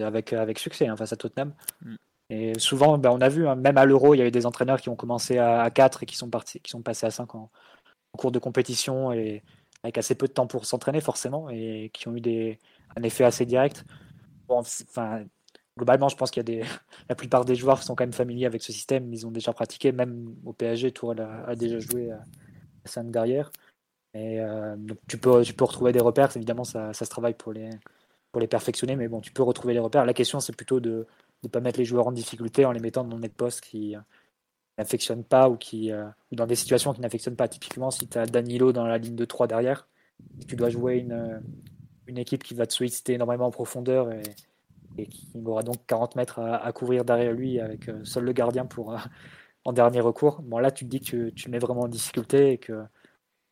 avec, 0.00 0.32
avec 0.32 0.58
succès 0.58 0.86
hein, 0.86 0.96
face 0.96 1.12
à 1.12 1.16
Tottenham. 1.16 1.54
Mm. 1.82 1.94
Et 2.30 2.58
souvent, 2.58 2.96
bah, 2.98 3.10
on 3.12 3.20
a 3.20 3.28
vu, 3.28 3.46
hein, 3.46 3.56
même 3.56 3.76
à 3.76 3.84
l'Euro, 3.84 4.14
il 4.14 4.18
y 4.18 4.22
a 4.22 4.26
eu 4.26 4.30
des 4.30 4.46
entraîneurs 4.46 4.80
qui 4.80 4.88
ont 4.88 4.96
commencé 4.96 5.38
à, 5.38 5.68
4 5.70 6.02
et 6.02 6.06
qui 6.06 6.16
sont, 6.16 6.30
partis, 6.30 6.60
qui 6.60 6.70
sont 6.70 6.82
passés 6.82 7.06
à 7.06 7.10
5 7.10 7.34
en, 7.34 7.50
cours 8.16 8.32
de 8.32 8.38
compétition 8.38 9.12
et 9.12 9.42
avec 9.82 9.98
assez 9.98 10.14
peu 10.14 10.28
de 10.28 10.32
temps 10.32 10.46
pour 10.46 10.64
s'entraîner, 10.64 11.00
forcément, 11.00 11.50
et 11.50 11.90
qui 11.92 12.08
ont 12.08 12.16
eu 12.16 12.20
des, 12.20 12.58
un 12.96 13.02
effet 13.02 13.24
assez 13.24 13.46
direct. 13.46 13.84
Bon, 14.48 14.60
enfin, 14.60 15.24
globalement, 15.76 16.08
je 16.08 16.16
pense 16.16 16.30
qu'il 16.30 16.40
y 16.40 16.46
a 16.58 16.62
des, 16.62 16.64
la 17.08 17.14
plupart 17.14 17.44
des 17.44 17.54
joueurs 17.54 17.82
sont 17.82 17.94
quand 17.94 18.04
même 18.04 18.12
familiers 18.12 18.46
avec 18.46 18.62
ce 18.62 18.72
système. 18.72 19.12
Ils 19.12 19.26
ont 19.26 19.30
déjà 19.30 19.52
pratiqué, 19.52 19.92
même 19.92 20.34
au 20.44 20.52
PSG, 20.52 20.92
Tourelle 20.92 21.20
a, 21.20 21.44
a 21.48 21.54
déjà 21.54 21.78
joué 21.80 22.10
5 22.84 23.10
derrière. 23.10 23.50
Et 24.14 24.40
euh, 24.40 24.76
donc 24.76 24.98
tu 25.08 25.18
peux, 25.18 25.42
tu 25.42 25.54
peux 25.54 25.64
retrouver 25.64 25.92
des 25.92 26.00
repères. 26.00 26.36
Évidemment, 26.36 26.64
ça, 26.64 26.92
se 26.92 27.04
travaille 27.04 27.34
pour 27.34 27.52
les, 27.52 27.70
pour 28.30 28.40
les 28.40 28.46
perfectionner, 28.46 28.96
mais 28.96 29.08
bon, 29.08 29.20
tu 29.20 29.32
peux 29.32 29.42
retrouver 29.42 29.74
les 29.74 29.80
repères. 29.80 30.04
La 30.04 30.14
question, 30.14 30.40
c'est 30.40 30.54
plutôt 30.54 30.80
de 30.80 31.06
ne 31.42 31.48
pas 31.48 31.60
mettre 31.60 31.78
les 31.78 31.84
joueurs 31.84 32.06
en 32.06 32.12
difficulté 32.12 32.64
en 32.64 32.72
les 32.72 32.80
mettant 32.80 33.04
dans 33.04 33.18
des 33.18 33.28
postes 33.28 33.62
qui 33.62 33.94
n'affectionnent 34.78 35.24
pas 35.24 35.48
ou, 35.48 35.56
qui, 35.56 35.90
ou 35.92 36.34
dans 36.36 36.46
des 36.46 36.54
situations 36.54 36.92
qui 36.92 37.00
n'affectionnent 37.00 37.36
pas. 37.36 37.48
Typiquement, 37.48 37.90
si 37.90 38.06
tu 38.08 38.18
as 38.18 38.26
Danilo 38.26 38.72
dans 38.72 38.86
la 38.86 38.98
ligne 38.98 39.16
de 39.16 39.24
3 39.24 39.46
derrière, 39.46 39.88
tu 40.46 40.56
dois 40.56 40.68
jouer 40.68 40.96
une, 40.96 41.42
une 42.06 42.18
équipe 42.18 42.42
qui 42.42 42.54
va 42.54 42.66
te 42.66 42.72
solliciter 42.72 43.14
énormément 43.14 43.46
en 43.46 43.50
profondeur 43.50 44.12
et, 44.12 44.22
qui 45.06 45.26
aura 45.44 45.62
donc 45.62 45.76
40 45.86 46.16
mètres 46.16 46.38
à, 46.38 46.70
couvrir 46.72 47.04
derrière 47.04 47.32
lui 47.32 47.58
avec 47.60 47.90
seul 48.04 48.24
le 48.24 48.32
gardien 48.32 48.66
pour 48.66 48.94
en 49.64 49.72
dernier 49.72 50.00
recours. 50.00 50.42
Bon 50.42 50.58
là 50.58 50.70
tu 50.70 50.84
te 50.84 50.90
dis 50.90 51.00
que 51.00 51.30
tu, 51.30 51.50
mets 51.50 51.58
vraiment 51.58 51.82
en 51.82 51.88
difficulté 51.88 52.52
et 52.52 52.58
que 52.58 52.84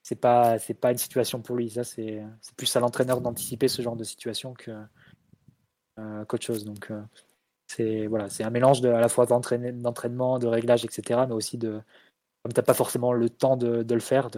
c'est 0.03 0.17
pas 0.17 0.57
pas 0.81 0.93
une 0.93 0.99
situation 0.99 1.41
pour 1.41 1.57
lui. 1.57 1.71
Ça 1.71 1.85
c'est 1.85 2.23
plus 2.57 2.75
à 2.77 2.81
l'entraîneur 2.81 3.21
d'anticiper 3.21 3.69
ce 3.69 3.83
genre 3.83 3.97
de 3.97 4.05
situation 4.05 4.55
que 4.55 4.73
euh, 5.99 6.25
qu'autre 6.25 6.45
chose. 6.45 6.65
Donc 6.65 6.91
euh, 6.91 7.03
c'est 7.69 8.07
voilà 8.07 8.29
un 8.41 8.51
mélange 8.51 8.81
de, 8.81 8.89
à 8.89 9.01
la 9.01 9.09
fois 9.09 9.27
d'entraînement, 9.27 10.39
de 10.39 10.47
réglage, 10.47 10.85
etc. 10.85 11.21
Mais 11.29 11.35
aussi 11.35 11.59
de 11.59 11.81
comme 12.43 12.53
t'as 12.53 12.63
pas 12.63 12.75
forcément 12.75 13.13
le 13.13 13.29
temps 13.29 13.57
de, 13.57 13.85
le 13.87 14.01
faire, 14.01 14.31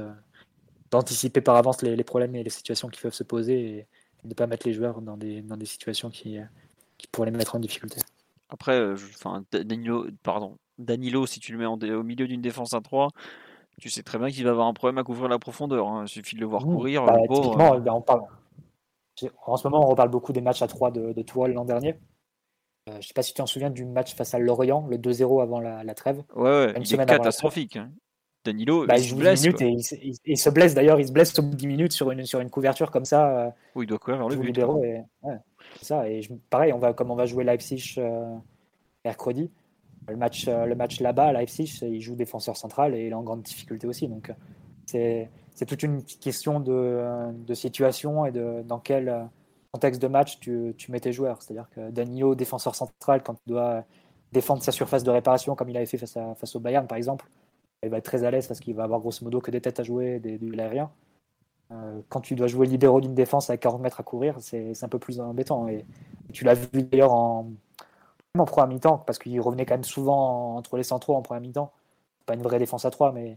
d'anticiper 0.90 1.40
par 1.40 1.56
avance 1.56 1.82
les, 1.82 2.02
problèmes 2.02 2.34
et 2.34 2.42
les 2.42 2.50
situations 2.50 2.88
qui 2.88 3.00
peuvent 3.00 3.14
se 3.14 3.22
poser 3.22 3.78
et, 3.78 3.86
de 4.24 4.28
ne 4.28 4.34
pas 4.34 4.46
mettre 4.46 4.66
les 4.66 4.74
joueurs 4.74 5.02
dans 5.02 5.16
des, 5.16 5.42
dans 5.42 5.56
des 5.56 5.66
situations 5.66 6.10
qui, 6.10 6.38
qui 6.98 7.06
pourraient 7.08 7.30
les 7.30 7.36
mettre 7.36 7.56
en 7.56 7.58
difficulté. 7.58 8.00
Après, 8.48 8.78
euh, 8.78 8.94
enfin, 9.14 9.44
Danilo, 9.50 10.06
pardon, 10.22 10.58
Danilo, 10.78 11.26
si 11.26 11.40
tu 11.40 11.52
le 11.52 11.58
mets 11.58 11.66
au 11.66 12.02
milieu 12.02 12.26
d'une 12.26 12.40
défense 12.40 12.74
à 12.74 12.80
3, 12.80 13.08
tu 13.80 13.90
sais 13.90 14.02
très 14.02 14.18
bien 14.18 14.30
qu'il 14.30 14.44
va 14.44 14.50
avoir 14.50 14.66
un 14.66 14.74
problème 14.74 14.98
à 14.98 15.04
couvrir 15.04 15.28
la 15.28 15.38
profondeur. 15.38 15.88
Hein. 15.88 16.04
Il 16.06 16.08
suffit 16.08 16.36
de 16.36 16.40
le 16.40 16.46
voir 16.46 16.66
mmh. 16.66 16.74
courir. 16.74 17.04
Bah, 17.04 17.16
typiquement, 17.28 17.74
euh. 17.74 17.80
ben, 17.80 17.92
on 17.92 18.00
parle... 18.02 18.22
En 19.46 19.56
ce 19.56 19.66
moment, 19.68 19.84
on 19.84 19.90
reparle 19.90 20.08
beaucoup 20.08 20.32
des 20.32 20.40
matchs 20.40 20.62
à 20.62 20.66
3 20.66 20.90
de, 20.90 21.12
de 21.12 21.22
Tourelle 21.22 21.52
l'an 21.52 21.64
dernier. 21.64 21.96
Euh, 22.88 22.92
je 22.92 22.96
ne 22.96 23.02
sais 23.02 23.14
pas 23.14 23.22
si 23.22 23.32
tu 23.32 23.38
t'en 23.38 23.46
souviens 23.46 23.70
du 23.70 23.84
match 23.84 24.14
face 24.14 24.34
à 24.34 24.38
Lorient, 24.38 24.86
le 24.88 24.96
2-0 24.96 25.42
avant 25.42 25.60
la, 25.60 25.94
trêve. 25.94 26.22
Ouais, 26.34 26.42
ouais 26.42 26.74
il 26.80 27.00
est 27.00 27.06
catastrophique. 27.06 27.76
Hein. 27.76 27.90
Danilo, 28.44 28.86
bah, 28.86 28.98
il, 28.98 29.04
se 29.04 29.14
blesse. 29.14 29.44
Et 29.44 29.76
il, 30.24 30.36
se 30.36 30.50
blesse 30.50 30.74
d'ailleurs, 30.74 30.98
il 30.98 31.06
se 31.06 31.12
blesse 31.12 31.38
au 31.38 31.42
bout 31.42 31.50
de 31.50 31.56
10 31.56 31.66
minutes 31.68 31.92
sur 31.92 32.10
une, 32.10 32.24
sur 32.24 32.40
une 32.40 32.50
couverture 32.50 32.90
comme 32.90 33.04
ça. 33.04 33.46
Euh, 33.46 33.50
oui, 33.76 33.84
il 33.84 33.88
doit 33.88 33.98
courir 33.98 34.18
vers 34.18 34.28
le 34.28 34.36
but. 34.36 34.58
Et, 34.58 35.02
ça. 35.80 36.08
Et 36.08 36.22
pareil, 36.50 36.72
on 36.72 36.78
va, 36.78 36.92
comme 36.92 37.12
on 37.12 37.14
va 37.14 37.26
jouer 37.26 37.44
Leipzig 37.44 38.00
mercredi, 39.04 39.50
le 40.08 40.16
match, 40.16 40.46
euh, 40.48 40.66
le 40.66 40.74
match 40.74 41.00
là-bas, 41.00 41.26
à 41.26 41.32
Leipzig, 41.32 41.78
il 41.82 42.00
joue 42.00 42.14
défenseur 42.14 42.56
central 42.56 42.94
et 42.94 43.06
il 43.06 43.10
est 43.10 43.14
en 43.14 43.22
grande 43.22 43.42
difficulté 43.42 43.86
aussi. 43.86 44.08
Donc, 44.08 44.32
euh, 44.94 45.24
c'est 45.54 45.66
toute 45.66 45.82
une 45.82 46.02
question 46.02 46.60
de, 46.60 46.72
euh, 46.72 47.30
de, 47.32 47.54
situation 47.54 48.26
et 48.26 48.32
de 48.32 48.62
dans 48.66 48.78
quel 48.78 49.28
contexte 49.70 50.02
de 50.02 50.08
match 50.08 50.38
tu, 50.40 50.74
tu 50.76 50.90
mets 50.90 51.00
tes 51.00 51.12
joueurs. 51.12 51.40
C'est-à-dire 51.40 51.68
que 51.70 51.90
Danilo, 51.90 52.34
défenseur 52.34 52.74
central, 52.74 53.22
quand 53.22 53.36
il 53.46 53.50
doit 53.50 53.84
défendre 54.32 54.62
sa 54.62 54.72
surface 54.72 55.04
de 55.04 55.10
réparation, 55.10 55.54
comme 55.54 55.68
il 55.68 55.76
avait 55.76 55.86
fait 55.86 55.98
face, 55.98 56.16
à, 56.16 56.34
face 56.34 56.56
au 56.56 56.60
Bayern, 56.60 56.86
par 56.86 56.98
exemple, 56.98 57.26
il 57.82 57.90
va 57.90 57.98
être 57.98 58.04
très 58.04 58.24
à 58.24 58.30
l'aise 58.30 58.46
parce 58.46 58.60
qu'il 58.60 58.74
va 58.74 58.84
avoir 58.84 59.00
grosso 59.00 59.24
modo 59.24 59.40
que 59.40 59.50
des 59.50 59.60
têtes 59.60 59.80
à 59.80 59.82
jouer, 59.82 60.20
des 60.20 60.38
duels 60.38 60.60
aériens. 60.60 60.90
quand 62.08 62.20
tu 62.20 62.34
dois 62.34 62.48
jouer 62.48 62.66
libéraux 62.66 63.00
d'une 63.00 63.14
défense 63.14 63.50
à 63.50 63.56
40 63.56 63.80
mètres 63.80 64.00
à 64.00 64.02
courir, 64.02 64.36
c'est 64.40 64.82
un 64.82 64.88
peu 64.88 64.98
plus 64.98 65.20
embêtant. 65.20 65.68
Et 65.68 65.84
tu 66.32 66.44
l'as 66.44 66.54
vu 66.54 66.82
d'ailleurs 66.82 67.12
en, 67.12 67.50
en 68.40 68.44
première 68.46 68.68
mi-temps, 68.68 68.98
parce 68.98 69.18
qu'il 69.18 69.38
revenait 69.40 69.66
quand 69.66 69.74
même 69.74 69.84
souvent 69.84 70.56
entre 70.56 70.76
les 70.76 70.82
centraux 70.82 71.14
en 71.14 71.22
première 71.22 71.42
mi-temps. 71.42 71.72
Pas 72.24 72.34
une 72.34 72.42
vraie 72.42 72.58
défense 72.58 72.84
à 72.84 72.90
3, 72.90 73.12
mais 73.12 73.36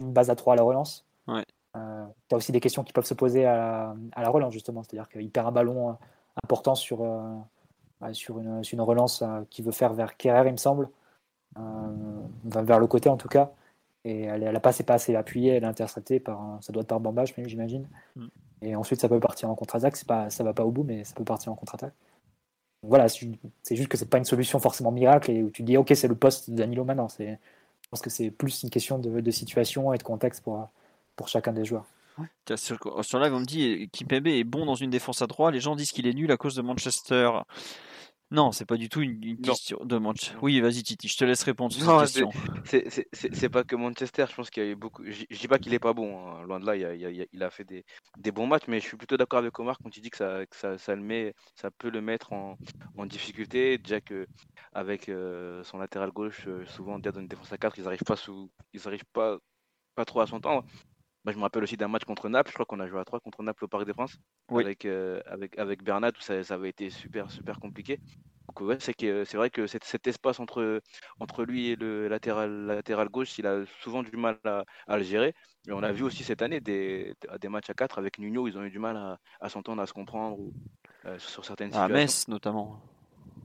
une 0.00 0.12
base 0.12 0.30
à 0.30 0.36
3 0.36 0.52
à 0.52 0.56
la 0.56 0.62
relance. 0.62 1.04
Ouais. 1.26 1.44
Euh, 1.76 2.06
tu 2.28 2.34
as 2.34 2.38
aussi 2.38 2.52
des 2.52 2.60
questions 2.60 2.84
qui 2.84 2.92
peuvent 2.92 3.04
se 3.04 3.14
poser 3.14 3.44
à 3.44 3.94
la, 4.16 4.28
relance, 4.30 4.52
justement. 4.52 4.82
C'est-à-dire 4.82 5.08
qu'il 5.08 5.30
perd 5.30 5.48
un 5.48 5.52
ballon 5.52 5.90
euh, 5.90 5.92
important 6.44 6.74
sur, 6.76 7.02
euh, 7.02 8.12
sur, 8.12 8.38
une, 8.38 8.62
une, 8.72 8.80
relance 8.80 9.24
qu'il 9.50 9.64
veut 9.64 9.72
faire 9.72 9.92
vers 9.94 10.16
Kerrer, 10.16 10.48
il 10.48 10.52
me 10.52 10.56
semble. 10.58 10.88
vers 12.44 12.78
le 12.78 12.86
côté, 12.86 13.08
en 13.08 13.16
tout 13.16 13.28
cas. 13.28 13.50
Et 14.04 14.22
elle, 14.22 14.42
la 14.42 14.60
passe 14.60 14.78
n'est 14.78 14.86
pas 14.86 14.94
assez 14.94 15.16
appuyée, 15.16 15.54
elle 15.54 15.64
est 15.64 15.66
interceptée 15.66 16.20
par, 16.20 16.58
ça 16.60 16.72
doit 16.72 16.82
être 16.82 16.88
par 16.88 17.00
Bambage, 17.00 17.34
j'imagine. 17.36 17.88
Mm. 18.14 18.26
Et 18.62 18.76
ensuite, 18.76 19.00
ça 19.00 19.08
peut 19.08 19.18
partir 19.18 19.50
en 19.50 19.56
contre-attaque. 19.56 20.04
Pas, 20.04 20.30
ça 20.30 20.44
va 20.44 20.52
pas 20.52 20.64
au 20.64 20.70
bout, 20.70 20.84
mais 20.84 21.02
ça 21.02 21.14
peut 21.14 21.24
partir 21.24 21.50
en 21.50 21.56
contre-attaque 21.56 21.94
voilà, 22.82 23.08
c'est 23.08 23.76
juste 23.76 23.88
que 23.88 23.96
c'est 23.96 24.08
pas 24.08 24.18
une 24.18 24.24
solution 24.24 24.60
forcément 24.60 24.92
miracle 24.92 25.30
et 25.30 25.42
où 25.42 25.50
tu 25.50 25.62
dis 25.62 25.76
ok 25.76 25.92
c'est 25.94 26.08
le 26.08 26.14
poste 26.14 26.50
de 26.50 26.56
Danilo 26.56 26.84
maintenant. 26.84 27.08
Je 27.18 27.34
pense 27.90 28.00
que 28.00 28.10
c'est 28.10 28.30
plus 28.30 28.62
une 28.62 28.70
question 28.70 28.98
de, 28.98 29.30
situation 29.30 29.92
et 29.92 29.98
de 29.98 30.02
contexte 30.02 30.44
pour, 30.44 30.68
pour 31.16 31.28
chacun 31.28 31.52
des 31.52 31.64
joueurs. 31.64 31.86
Sur, 32.56 32.78
sur 33.04 33.20
live 33.20 33.32
on 33.32 33.40
me 33.40 33.44
dit 33.44 33.88
Kimpembe 33.92 34.26
est 34.26 34.44
bon 34.44 34.66
dans 34.66 34.74
une 34.74 34.90
défense 34.90 35.22
à 35.22 35.26
3, 35.26 35.50
les 35.52 35.60
gens 35.60 35.76
disent 35.76 35.92
qu'il 35.92 36.06
est 36.06 36.14
nul 36.14 36.30
à 36.32 36.36
cause 36.36 36.56
de 36.56 36.62
Manchester. 36.62 37.30
Non, 38.30 38.52
c'est 38.52 38.66
pas 38.66 38.76
du 38.76 38.90
tout 38.90 39.00
une, 39.00 39.40
question 39.40 39.82
de 39.84 39.96
Manchester. 39.96 40.36
Oui, 40.42 40.60
vas-y 40.60 40.82
Titi, 40.82 41.08
je 41.08 41.16
te 41.16 41.24
laisse 41.24 41.42
répondre 41.44 41.72
sur 41.72 42.06
cette 42.06 42.24
question. 42.24 42.30
C'est 43.12 43.48
pas 43.48 43.64
que 43.64 43.74
Manchester, 43.74 44.26
je 44.28 44.34
pense 44.34 44.50
qu'il 44.50 44.62
y 44.62 44.66
a 44.66 44.70
eu 44.70 44.76
beaucoup. 44.76 45.02
Je, 45.06 45.24
dis 45.24 45.48
pas 45.48 45.58
qu'il 45.58 45.72
est 45.72 45.78
pas 45.78 45.94
bon, 45.94 46.28
hein. 46.28 46.42
loin 46.42 46.60
de 46.60 46.66
là, 46.66 46.76
il 46.76 47.42
a, 47.42 47.50
fait 47.50 47.64
des, 47.64 48.32
bons 48.32 48.46
matchs, 48.46 48.64
mais 48.68 48.80
je 48.80 48.86
suis 48.86 48.98
plutôt 48.98 49.16
d'accord 49.16 49.38
avec 49.38 49.58
Omar 49.58 49.78
quand 49.82 49.96
il 49.96 50.02
dit 50.02 50.10
que 50.10 50.18
ça, 50.18 50.44
ça, 50.50 50.94
le 50.94 51.02
met, 51.02 51.34
ça 51.54 51.70
peut 51.70 51.88
le 51.88 52.02
mettre 52.02 52.32
en, 52.32 52.58
difficulté. 53.06 53.78
Déjà 53.78 54.00
que 54.02 54.26
avec 54.74 55.08
euh, 55.08 55.64
son 55.64 55.78
latéral 55.78 56.10
gauche, 56.10 56.44
euh, 56.46 56.66
souvent 56.66 56.98
dans 56.98 57.18
une 57.18 57.28
défense 57.28 57.52
à 57.52 57.56
4, 57.56 57.78
ils 57.78 57.84
n'arrivent 57.84 58.04
pas, 58.04 58.16
sous, 58.16 58.50
ils 58.74 58.80
pas, 59.12 59.38
pas 59.94 60.04
trop 60.04 60.20
à 60.20 60.26
s'entendre. 60.26 60.64
Moi, 61.24 61.32
je 61.32 61.38
me 61.38 61.42
rappelle 61.42 61.62
aussi 61.62 61.76
d'un 61.76 61.88
match 61.88 62.04
contre 62.04 62.28
Naples. 62.28 62.50
Je 62.50 62.54
crois 62.54 62.66
qu'on 62.66 62.80
a 62.80 62.86
joué 62.86 63.00
à 63.00 63.04
3 63.04 63.20
contre 63.20 63.42
Naples 63.42 63.64
au 63.64 63.68
Parc 63.68 63.84
des 63.84 63.92
Princes 63.92 64.16
avec, 64.50 64.84
euh, 64.84 65.20
avec, 65.26 65.58
avec 65.58 65.82
Bernat 65.82 66.10
où 66.10 66.20
ça, 66.20 66.42
ça, 66.44 66.54
avait 66.54 66.70
été 66.70 66.90
super, 66.90 67.30
super 67.30 67.58
compliqué. 67.58 67.98
Donc, 68.46 68.60
ouais, 68.66 68.76
c'est, 68.78 68.94
que, 68.94 69.24
c'est 69.24 69.36
vrai 69.36 69.50
que 69.50 69.66
cet, 69.66 69.84
cet, 69.84 70.06
espace 70.06 70.40
entre, 70.40 70.80
entre 71.20 71.44
lui 71.44 71.70
et 71.70 71.76
le 71.76 72.08
latéral, 72.08 72.66
latéral 72.66 73.08
gauche, 73.08 73.36
il 73.38 73.46
a 73.46 73.64
souvent 73.82 74.02
du 74.02 74.16
mal 74.16 74.38
à, 74.44 74.64
à 74.86 74.96
le 74.96 75.02
gérer. 75.02 75.34
Mais 75.66 75.72
on 75.72 75.82
a 75.82 75.92
vu 75.92 76.04
aussi 76.04 76.24
cette 76.24 76.40
année 76.40 76.60
des, 76.60 77.14
des 77.40 77.48
matchs 77.48 77.68
à 77.68 77.74
4 77.74 77.98
avec 77.98 78.18
Nuno, 78.18 78.48
ils 78.48 78.56
ont 78.56 78.64
eu 78.64 78.70
du 78.70 78.78
mal 78.78 78.96
à, 78.96 79.18
à 79.40 79.48
s'entendre, 79.48 79.82
à 79.82 79.86
se 79.86 79.92
comprendre 79.92 80.38
ou, 80.38 80.54
euh, 81.04 81.18
sur 81.18 81.44
certaines 81.44 81.72
situations. 81.72 81.94
À 81.94 81.98
Metz 81.98 82.28
notamment. 82.28 82.80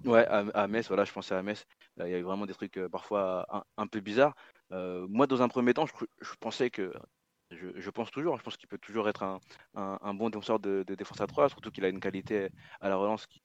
Ouais, 0.05 0.25
à, 0.27 0.45
à, 0.53 0.67
Metz, 0.67 0.87
voilà, 0.87 1.03
je 1.05 1.11
pensais 1.11 1.35
à 1.35 1.43
Metz. 1.43 1.65
Il 1.97 2.07
y 2.07 2.13
a 2.13 2.19
eu 2.19 2.23
vraiment 2.23 2.45
des 2.45 2.53
trucs 2.53 2.77
euh, 2.77 2.87
parfois 2.87 3.45
un, 3.51 3.63
un, 3.77 3.87
peu 3.87 3.99
bizarres. 3.99 4.35
moi, 4.71 5.27
dans 5.27 5.41
un 5.41 5.49
premier 5.49 5.73
temps, 5.73 5.85
je, 5.85 5.93
je 6.21 6.33
pensais 6.39 6.69
que 6.69 6.93
je, 7.53 7.89
pense 7.89 8.11
toujours, 8.11 8.37
je 8.37 8.43
pense 8.43 8.57
qu'il 8.57 8.67
peut 8.67 8.77
toujours 8.77 9.09
être 9.09 9.23
un, 9.75 10.13
bon 10.13 10.29
défenseur 10.29 10.59
de, 10.59 10.83
défense 10.83 11.21
à 11.21 11.27
3, 11.27 11.49
surtout 11.49 11.71
qu'il 11.71 11.85
a 11.85 11.89
une 11.89 11.99
qualité 11.99 12.49
à 12.81 12.89
la 12.89 12.95
relance 12.95 13.27
qui, 13.27 13.41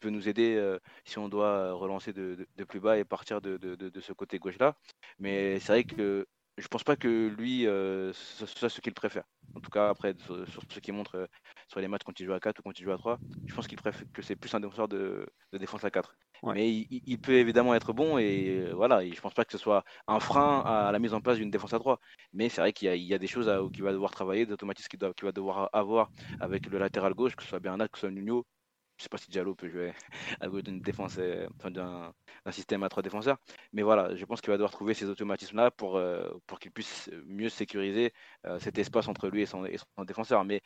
peut 0.00 0.10
nous 0.10 0.28
aider 0.28 0.56
euh, 0.56 0.80
si 1.04 1.18
on 1.18 1.28
doit 1.28 1.72
relancer 1.72 2.12
de, 2.12 2.46
plus 2.68 2.80
bas 2.80 2.98
et 2.98 3.04
partir 3.04 3.40
de, 3.40 4.00
ce 4.00 4.12
côté 4.12 4.38
gauche-là. 4.38 4.76
Mais 5.18 5.60
c'est 5.60 5.72
vrai 5.72 5.84
que 5.84 6.26
je 6.58 6.68
pense 6.68 6.84
pas 6.84 6.96
que 6.96 7.28
lui, 7.28 7.66
euh, 7.66 8.12
ce 8.12 8.46
soit 8.46 8.70
ce 8.70 8.80
qu'il 8.80 8.94
préfère. 8.94 9.24
En 9.54 9.60
tout 9.60 9.70
cas, 9.70 9.90
après, 9.90 10.14
sur, 10.18 10.62
ce 10.70 10.80
qu'il 10.80 10.94
montre 10.94 11.16
euh, 11.16 11.26
sur 11.68 11.80
les 11.80 11.88
matchs 11.88 12.02
quand 12.04 12.18
il 12.18 12.26
joue 12.26 12.32
à 12.32 12.40
4 12.40 12.60
ou 12.60 12.62
quand 12.62 12.78
il 12.78 12.84
joue 12.84 12.92
à 12.92 12.98
3, 12.98 13.18
je 13.46 13.54
pense 13.54 13.66
qu'il 13.66 13.78
préfère 13.78 14.02
que 14.12 14.22
c'est 14.22 14.36
plus 14.36 14.54
un 14.54 14.60
défenseur 14.60 14.88
de, 14.88 15.26
défense 15.52 15.84
à 15.84 15.90
4. 15.90 16.16
Mais 16.54 16.70
il, 16.70 17.18
peut 17.18 17.32
évidemment 17.32 17.74
être 17.74 17.92
bon 17.92 18.18
et 18.18 18.66
euh, 18.68 18.72
voilà, 18.74 19.06
je 19.06 19.20
pense 19.20 19.32
pas 19.32 19.44
que 19.44 19.52
ce 19.52 19.58
soit 19.58 19.84
un 20.06 20.20
frein 20.20 20.60
à 20.60 20.92
la 20.92 20.98
mise 20.98 21.14
en 21.14 21.20
place 21.20 21.38
d'une 21.38 21.50
défense 21.50 21.72
à 21.72 21.78
3. 21.78 21.98
Mais 22.32 22.48
c'est 22.48 22.60
vrai 22.60 22.72
qu'il 22.72 22.94
y, 22.94 23.14
a 23.14 23.18
des 23.18 23.26
choses 23.26 23.50
qu'il 23.72 23.82
va 23.82 23.92
devoir 23.92 24.10
travailler, 24.10 24.46
des 24.46 24.52
automatismes 24.52 24.88
qu'il 24.88 25.24
va 25.24 25.32
devoir 25.32 25.70
avoir 25.72 26.10
avec 26.40 26.66
le 26.66 26.78
latéral 26.78 27.14
gauche, 27.14 27.36
que 27.36 27.42
ce 27.42 27.48
soit 27.48 27.60
Bernat, 27.60 27.88
que 27.88 27.98
ce 27.98 28.00
soit 28.02 28.10
Nuno, 28.10 28.46
je 28.98 29.02
sais 29.02 29.08
pas 29.08 29.18
si 29.18 29.30
Diallo 29.30 29.54
peut 29.54 29.68
jouer 29.68 29.92
à 30.40 30.48
gauche 30.48 30.62
d'une 30.62 30.80
défense, 30.80 31.16
euh, 31.18 31.48
d'un 31.64 32.12
système 32.50 32.82
à 32.82 32.88
trois 32.88 33.02
défenseurs. 33.02 33.38
Mais 33.72 33.82
voilà, 33.82 34.14
je 34.14 34.24
pense 34.24 34.40
qu'il 34.40 34.50
va 34.50 34.56
devoir 34.56 34.70
trouver 34.70 34.94
ces 34.94 35.06
automatismes-là 35.06 35.70
pour, 35.70 35.96
euh, 35.96 36.28
pour 36.46 36.58
qu'il 36.58 36.72
puisse 36.72 37.10
mieux 37.26 37.48
sécuriser 37.48 38.12
euh, 38.46 38.58
cet 38.58 38.78
espace 38.78 39.08
entre 39.08 39.28
lui 39.28 39.42
et 39.42 39.46
son, 39.46 39.64
et 39.64 39.76
son, 39.78 40.04
défenseur. 40.04 40.44
Mais 40.44 40.62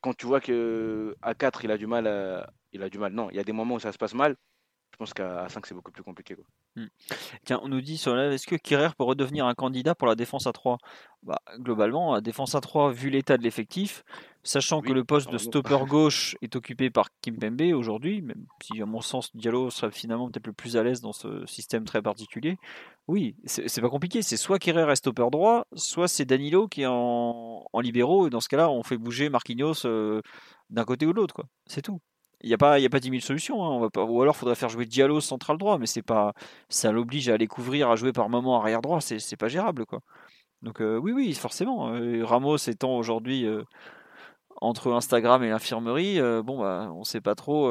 quand 0.00 0.14
tu 0.14 0.26
vois 0.26 0.40
que 0.40 1.16
à 1.22 1.34
4, 1.34 1.64
il 1.64 1.70
a 1.70 1.78
du 1.78 1.86
mal, 1.86 2.06
il 2.72 2.82
a 2.82 2.88
du 2.90 2.98
mal. 2.98 3.12
Non, 3.12 3.30
il 3.30 3.36
y 3.36 3.40
a 3.40 3.44
des 3.44 3.52
moments 3.52 3.76
où 3.76 3.80
ça 3.80 3.92
se 3.92 3.98
passe 3.98 4.14
mal. 4.14 4.36
Je 4.92 4.96
pense 4.96 5.14
qu'à 5.14 5.48
5, 5.48 5.64
c'est 5.66 5.74
beaucoup 5.74 5.92
plus 5.92 6.02
compliqué. 6.02 6.34
Quoi. 6.34 6.44
Hmm. 6.76 6.88
Tiens, 7.44 7.60
on 7.62 7.68
nous 7.68 7.80
dit 7.80 7.98
sur 7.98 8.18
est-ce 8.18 8.46
que 8.46 8.56
Kirer 8.56 8.88
peut 8.96 9.04
redevenir 9.04 9.46
un 9.46 9.54
candidat 9.54 9.94
pour 9.94 10.08
la 10.08 10.16
défense 10.16 10.46
à 10.46 10.52
3 10.52 10.78
bah, 11.22 11.40
Globalement, 11.58 12.14
la 12.14 12.20
défense 12.20 12.54
à 12.54 12.60
3, 12.60 12.90
vu 12.90 13.10
l'état 13.10 13.36
de 13.36 13.42
l'effectif, 13.42 14.02
sachant 14.42 14.80
que 14.80 14.92
le 14.92 15.04
poste 15.04 15.30
de 15.30 15.38
stopper 15.38 15.78
gauche 15.88 16.36
est 16.42 16.56
occupé 16.56 16.90
par 16.90 17.10
Kim 17.20 17.38
Pembe 17.38 17.62
aujourd'hui, 17.74 18.22
même 18.22 18.46
si 18.62 18.82
à 18.82 18.86
mon 18.86 19.00
sens 19.00 19.34
Diallo 19.36 19.70
serait 19.70 19.92
finalement 19.92 20.30
peut-être 20.30 20.46
le 20.46 20.52
plus 20.52 20.76
à 20.76 20.82
l'aise 20.82 21.00
dans 21.00 21.12
ce 21.12 21.46
système 21.46 21.84
très 21.84 22.02
particulier, 22.02 22.58
oui, 23.06 23.36
c'est 23.44 23.80
pas 23.80 23.90
compliqué. 23.90 24.22
C'est 24.22 24.36
soit 24.36 24.58
Kirer 24.58 24.90
est 24.90 24.96
stopper 24.96 25.28
droit, 25.30 25.66
soit 25.74 26.08
c'est 26.08 26.24
Danilo 26.24 26.66
qui 26.68 26.82
est 26.82 26.86
en, 26.88 27.64
libéraux, 27.80 28.26
et 28.26 28.30
dans 28.30 28.40
ce 28.40 28.48
cas-là, 28.48 28.70
on 28.70 28.82
fait 28.82 28.98
bouger 28.98 29.28
Marquinhos 29.28 29.86
euh, 29.86 30.22
d'un 30.70 30.84
côté 30.84 31.06
ou 31.06 31.12
de 31.12 31.16
l'autre. 31.16 31.44
C'est 31.66 31.82
tout. 31.82 32.00
Il 32.42 32.48
n'y 32.48 32.54
a 32.54 32.58
pas, 32.58 32.74
a 32.74 32.88
pas 32.88 33.00
10 33.00 33.10
000 33.10 33.20
solutions. 33.20 33.64
Hein. 33.64 33.70
On 33.70 33.80
va 33.80 33.90
pas, 33.90 34.04
ou 34.04 34.22
alors, 34.22 34.34
il 34.36 34.38
faudrait 34.38 34.54
faire 34.54 34.68
jouer 34.68 34.86
Diallo 34.86 35.20
central 35.20 35.58
droit, 35.58 35.78
mais 35.78 35.86
c'est 35.86 36.02
pas, 36.02 36.34
ça 36.68 36.92
l'oblige 36.92 37.28
à 37.28 37.34
aller 37.34 37.46
couvrir, 37.48 37.90
à 37.90 37.96
jouer 37.96 38.12
par 38.12 38.28
moment 38.28 38.60
arrière 38.60 38.80
droit. 38.82 39.00
C'est, 39.00 39.18
c'est 39.18 39.36
pas 39.36 39.48
gérable, 39.48 39.86
quoi. 39.86 40.00
Donc 40.62 40.80
euh, 40.80 40.96
oui, 40.98 41.12
oui, 41.12 41.32
forcément. 41.34 41.92
Euh, 41.94 42.24
Ramos 42.24 42.56
étant 42.56 42.96
aujourd'hui 42.96 43.46
euh, 43.46 43.62
entre 44.60 44.92
Instagram 44.92 45.42
et 45.44 45.50
l'infirmerie, 45.50 46.20
bon 46.42 46.58
bah 46.58 46.90
on 46.92 47.04
sait 47.04 47.20
pas 47.20 47.36
trop 47.36 47.70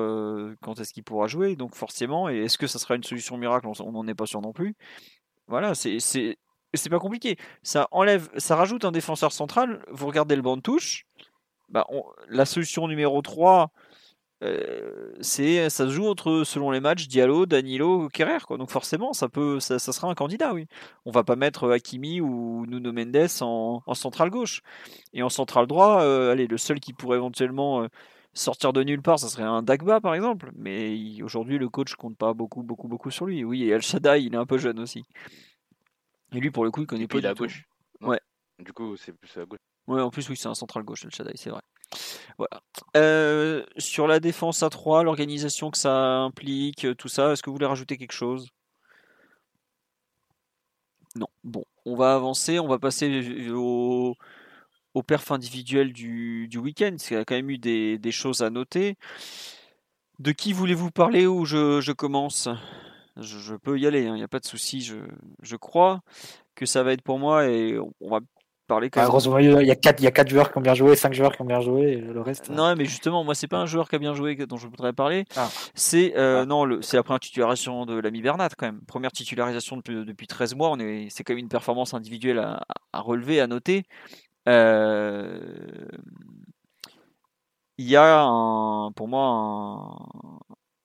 quand 0.61 0.79
est-ce 0.79 0.93
qu'il 0.93 1.03
pourra 1.03 1.27
jouer, 1.27 1.57
donc 1.57 1.75
forcément, 1.75 2.29
et 2.29 2.37
est-ce 2.45 2.57
que 2.57 2.65
ça 2.65 2.79
sera 2.79 2.95
une 2.95 3.03
solution 3.03 3.35
miracle 3.35 3.67
On 3.81 3.91
n'en 3.91 4.07
est 4.07 4.15
pas 4.15 4.25
sûr 4.25 4.39
non 4.39 4.53
plus. 4.53 4.73
Voilà, 5.47 5.75
c'est 5.75 5.99
c'est 5.99 6.89
pas 6.89 6.99
compliqué. 6.99 7.35
Ça 7.61 7.89
enlève, 7.91 8.29
ça 8.37 8.55
rajoute 8.55 8.85
un 8.85 8.93
défenseur 8.93 9.33
central. 9.33 9.83
Vous 9.91 10.07
regardez 10.07 10.37
le 10.37 10.41
banc 10.41 10.55
de 10.55 10.61
touche. 10.61 11.05
Bah, 11.69 11.85
la 12.29 12.45
solution 12.45 12.87
numéro 12.87 13.21
3, 13.21 13.71
euh, 14.43 15.11
c'est 15.21 15.69
ça 15.69 15.85
se 15.87 15.91
joue 15.91 16.07
entre 16.07 16.43
selon 16.45 16.69
les 16.71 16.79
matchs 16.79 17.07
Diallo, 17.07 17.45
Danilo, 17.45 18.07
Kerrer 18.09 18.39
quoi. 18.45 18.57
Donc 18.57 18.69
forcément 18.69 19.13
ça 19.13 19.29
peut 19.29 19.59
ça, 19.59 19.79
ça 19.79 19.91
sera 19.91 20.09
un 20.09 20.13
candidat 20.15 20.53
oui. 20.53 20.67
On 21.05 21.11
va 21.11 21.23
pas 21.23 21.35
mettre 21.35 21.69
Hakimi 21.71 22.21
ou 22.21 22.65
Nuno 22.67 22.93
Mendes 22.93 23.27
en, 23.41 23.81
en 23.85 23.93
centrale 23.95 24.29
gauche 24.29 24.61
et 25.13 25.23
en 25.23 25.29
centrale 25.29 25.67
droit. 25.67 26.01
euh, 26.03 26.31
allez 26.31 26.47
le 26.47 26.57
seul 26.57 26.79
qui 26.79 26.93
pourrait 26.93 27.17
éventuellement 27.17 27.81
euh, 27.83 27.87
sortir 28.33 28.73
de 28.73 28.83
nulle 28.83 29.01
part 29.01 29.19
ça 29.19 29.27
serait 29.29 29.43
un 29.43 29.63
Dagba 29.63 30.01
par 30.01 30.13
exemple. 30.13 30.51
Mais 30.55 31.21
aujourd'hui 31.23 31.57
le 31.57 31.69
coach 31.69 31.95
compte 31.95 32.17
pas 32.17 32.33
beaucoup 32.33 32.63
beaucoup 32.63 32.87
beaucoup 32.87 33.11
sur 33.11 33.25
lui. 33.25 33.43
Oui 33.43 33.63
et 33.63 33.69
El 33.69 33.81
Shaddai 33.81 34.23
il 34.23 34.33
est 34.35 34.37
un 34.37 34.45
peu 34.45 34.57
jeune 34.59 34.79
aussi. 34.79 35.03
Et 36.33 36.39
lui 36.39 36.51
pour 36.51 36.63
le 36.63 36.71
coup 36.71 36.81
il 36.81 36.87
connaît 36.87 37.07
pas 37.07 37.17
puis 37.17 37.19
il 37.19 37.25
est 37.25 37.27
du 37.27 37.31
à 37.31 37.35
tout. 37.35 37.43
gauche. 37.43 37.63
Ouais. 38.01 38.19
Du 38.59 38.73
coup, 38.73 38.95
c'est 38.97 39.13
plus 39.13 39.37
à 39.37 39.45
gauche. 39.45 39.59
Ouais, 39.87 40.01
en 40.01 40.09
plus, 40.09 40.27
oui, 40.29 40.35
c'est 40.35 40.49
un 40.49 40.55
central 40.55 40.83
gauche, 40.83 41.03
le 41.05 41.09
Shaddai, 41.09 41.33
c'est 41.35 41.49
vrai. 41.49 41.61
Voilà. 42.37 42.61
Euh, 42.97 43.65
sur 43.77 44.07
la 44.07 44.19
défense 44.19 44.63
à 44.63 44.69
3, 44.69 45.03
l'organisation 45.03 45.71
que 45.71 45.77
ça 45.77 46.17
implique, 46.17 46.85
euh, 46.85 46.93
tout 46.93 47.07
ça, 47.07 47.31
est-ce 47.31 47.41
que 47.41 47.49
vous 47.49 47.55
voulez 47.55 47.65
rajouter 47.65 47.97
quelque 47.97 48.11
chose? 48.11 48.49
Non. 51.15 51.27
Bon, 51.43 51.63
on 51.85 51.95
va 51.95 52.13
avancer, 52.13 52.59
on 52.59 52.67
va 52.67 52.79
passer 52.79 53.49
au, 53.49 54.15
au 54.93 55.03
perf 55.03 55.31
individuel 55.31 55.93
du, 55.93 56.49
week-end, 56.55 56.91
parce 56.91 57.07
qu'il 57.07 57.17
y 57.17 57.19
a 57.19 57.25
quand 57.25 57.35
même 57.35 57.49
eu 57.49 57.57
des, 57.57 58.11
choses 58.11 58.41
à 58.41 58.49
noter. 58.49 58.97
De 60.19 60.31
qui 60.31 60.53
voulez-vous 60.53 60.91
parler 60.91 61.27
ou 61.27 61.45
je, 61.45 61.91
commence? 61.91 62.49
Je, 63.15 63.55
peux 63.55 63.79
y 63.79 63.87
aller, 63.87 64.03
il 64.03 64.13
n'y 64.13 64.23
a 64.23 64.27
pas 64.27 64.39
de 64.39 64.45
souci, 64.45 64.81
je, 64.81 64.97
je 65.41 65.55
crois 65.55 66.01
que 66.55 66.65
ça 66.65 66.83
va 66.83 66.93
être 66.93 67.03
pour 67.03 67.19
moi 67.19 67.47
et 67.47 67.79
on 68.01 68.09
va 68.09 68.19
parler 68.67 68.89
quand 68.89 68.99
Ah, 68.99 69.03
même. 69.03 69.09
grosso 69.09 69.31
modo, 69.31 69.59
il 69.61 69.67
y 69.67 69.71
a 69.71 69.75
4 69.75 69.99
il 70.01 70.03
y 70.03 70.07
a 70.07 70.11
quatre 70.11 70.29
joueurs 70.29 70.51
qui 70.51 70.57
ont 70.57 70.61
bien 70.61 70.73
joué, 70.75 70.95
5 70.95 71.13
joueurs 71.13 71.31
qui 71.35 71.41
ont 71.41 71.45
bien 71.45 71.61
joué, 71.61 71.93
et 71.93 72.01
le 72.01 72.21
reste. 72.21 72.49
Non, 72.49 72.75
mais 72.75 72.85
justement, 72.85 73.23
moi, 73.23 73.33
c'est 73.35 73.47
pas 73.47 73.57
un 73.57 73.65
joueur 73.65 73.89
qui 73.89 73.95
a 73.95 73.99
bien 73.99 74.13
joué 74.13 74.35
dont 74.35 74.57
je 74.57 74.67
voudrais 74.67 74.93
parler. 74.93 75.25
Ah. 75.35 75.49
C'est 75.75 76.15
euh, 76.17 76.41
Ah. 76.41 76.45
non, 76.45 76.65
le- 76.65 76.81
c'est 76.81 76.97
la 76.97 77.03
première 77.03 77.19
titularisation 77.21 77.85
de 77.85 77.95
l'ami 77.99 78.21
Bernat 78.21 78.49
quand 78.57 78.67
même. 78.67 78.81
Première 78.87 79.11
titularisation 79.11 79.77
depuis, 79.77 80.05
depuis 80.05 80.27
13 80.27 80.55
mois. 80.55 80.69
On 80.71 80.79
est, 80.79 81.07
c'est 81.09 81.23
quand 81.23 81.33
même 81.33 81.39
une 81.39 81.49
performance 81.49 81.93
individuelle 81.93 82.39
à, 82.39 82.61
à 82.93 82.99
relever, 83.01 83.39
à 83.41 83.47
noter. 83.47 83.83
Euh, 84.47 85.39
Il 87.79 87.85
y 87.87 87.95
a 87.95 88.21
un, 88.23 88.91
pour 88.93 89.07
moi 89.07 89.23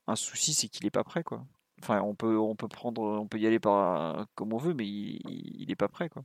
un, 0.08 0.12
un 0.12 0.16
souci, 0.16 0.52
c'est 0.54 0.68
qu'il 0.68 0.84
est 0.86 0.90
pas 0.90 1.04
prêt 1.04 1.22
quoi. 1.22 1.44
Enfin, 1.82 2.00
on 2.02 2.14
peut, 2.14 2.38
on 2.38 2.54
peut 2.54 2.68
prendre, 2.68 3.02
on 3.02 3.26
peut 3.26 3.38
y 3.38 3.46
aller 3.46 3.58
par 3.58 4.26
comme 4.34 4.52
on 4.52 4.58
veut, 4.58 4.74
mais 4.74 4.86
il, 4.86 5.20
il 5.62 5.70
est 5.70 5.76
pas 5.76 5.88
prêt 5.88 6.08
quoi. 6.08 6.22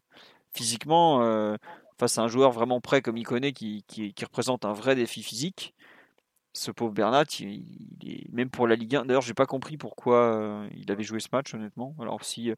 Physiquement, 0.57 1.21
euh, 1.21 1.55
face 1.99 2.17
à 2.17 2.23
un 2.23 2.27
joueur 2.27 2.51
vraiment 2.51 2.81
prêt 2.81 3.01
comme 3.03 3.15
il 3.17 3.23
connaît, 3.25 3.53
qui, 3.53 3.83
qui, 3.87 4.13
qui 4.13 4.25
représente 4.25 4.65
un 4.65 4.73
vrai 4.73 4.95
défi 4.95 5.21
physique. 5.21 5.75
Ce 6.53 6.71
pauvre 6.71 6.91
Bernat, 6.91 7.25
il, 7.39 7.63
il 8.01 8.11
est 8.11 8.33
même 8.33 8.49
pour 8.49 8.67
la 8.67 8.75
Ligue 8.75 8.95
1. 8.95 9.05
D'ailleurs, 9.05 9.21
j'ai 9.21 9.35
pas 9.35 9.45
compris 9.45 9.77
pourquoi 9.77 10.15
euh, 10.15 10.67
il 10.75 10.91
avait 10.91 11.03
joué 11.03 11.19
ce 11.19 11.27
match, 11.31 11.53
honnêtement. 11.53 11.93
Alors 11.99 12.23
si 12.23 12.49
euh, 12.49 12.55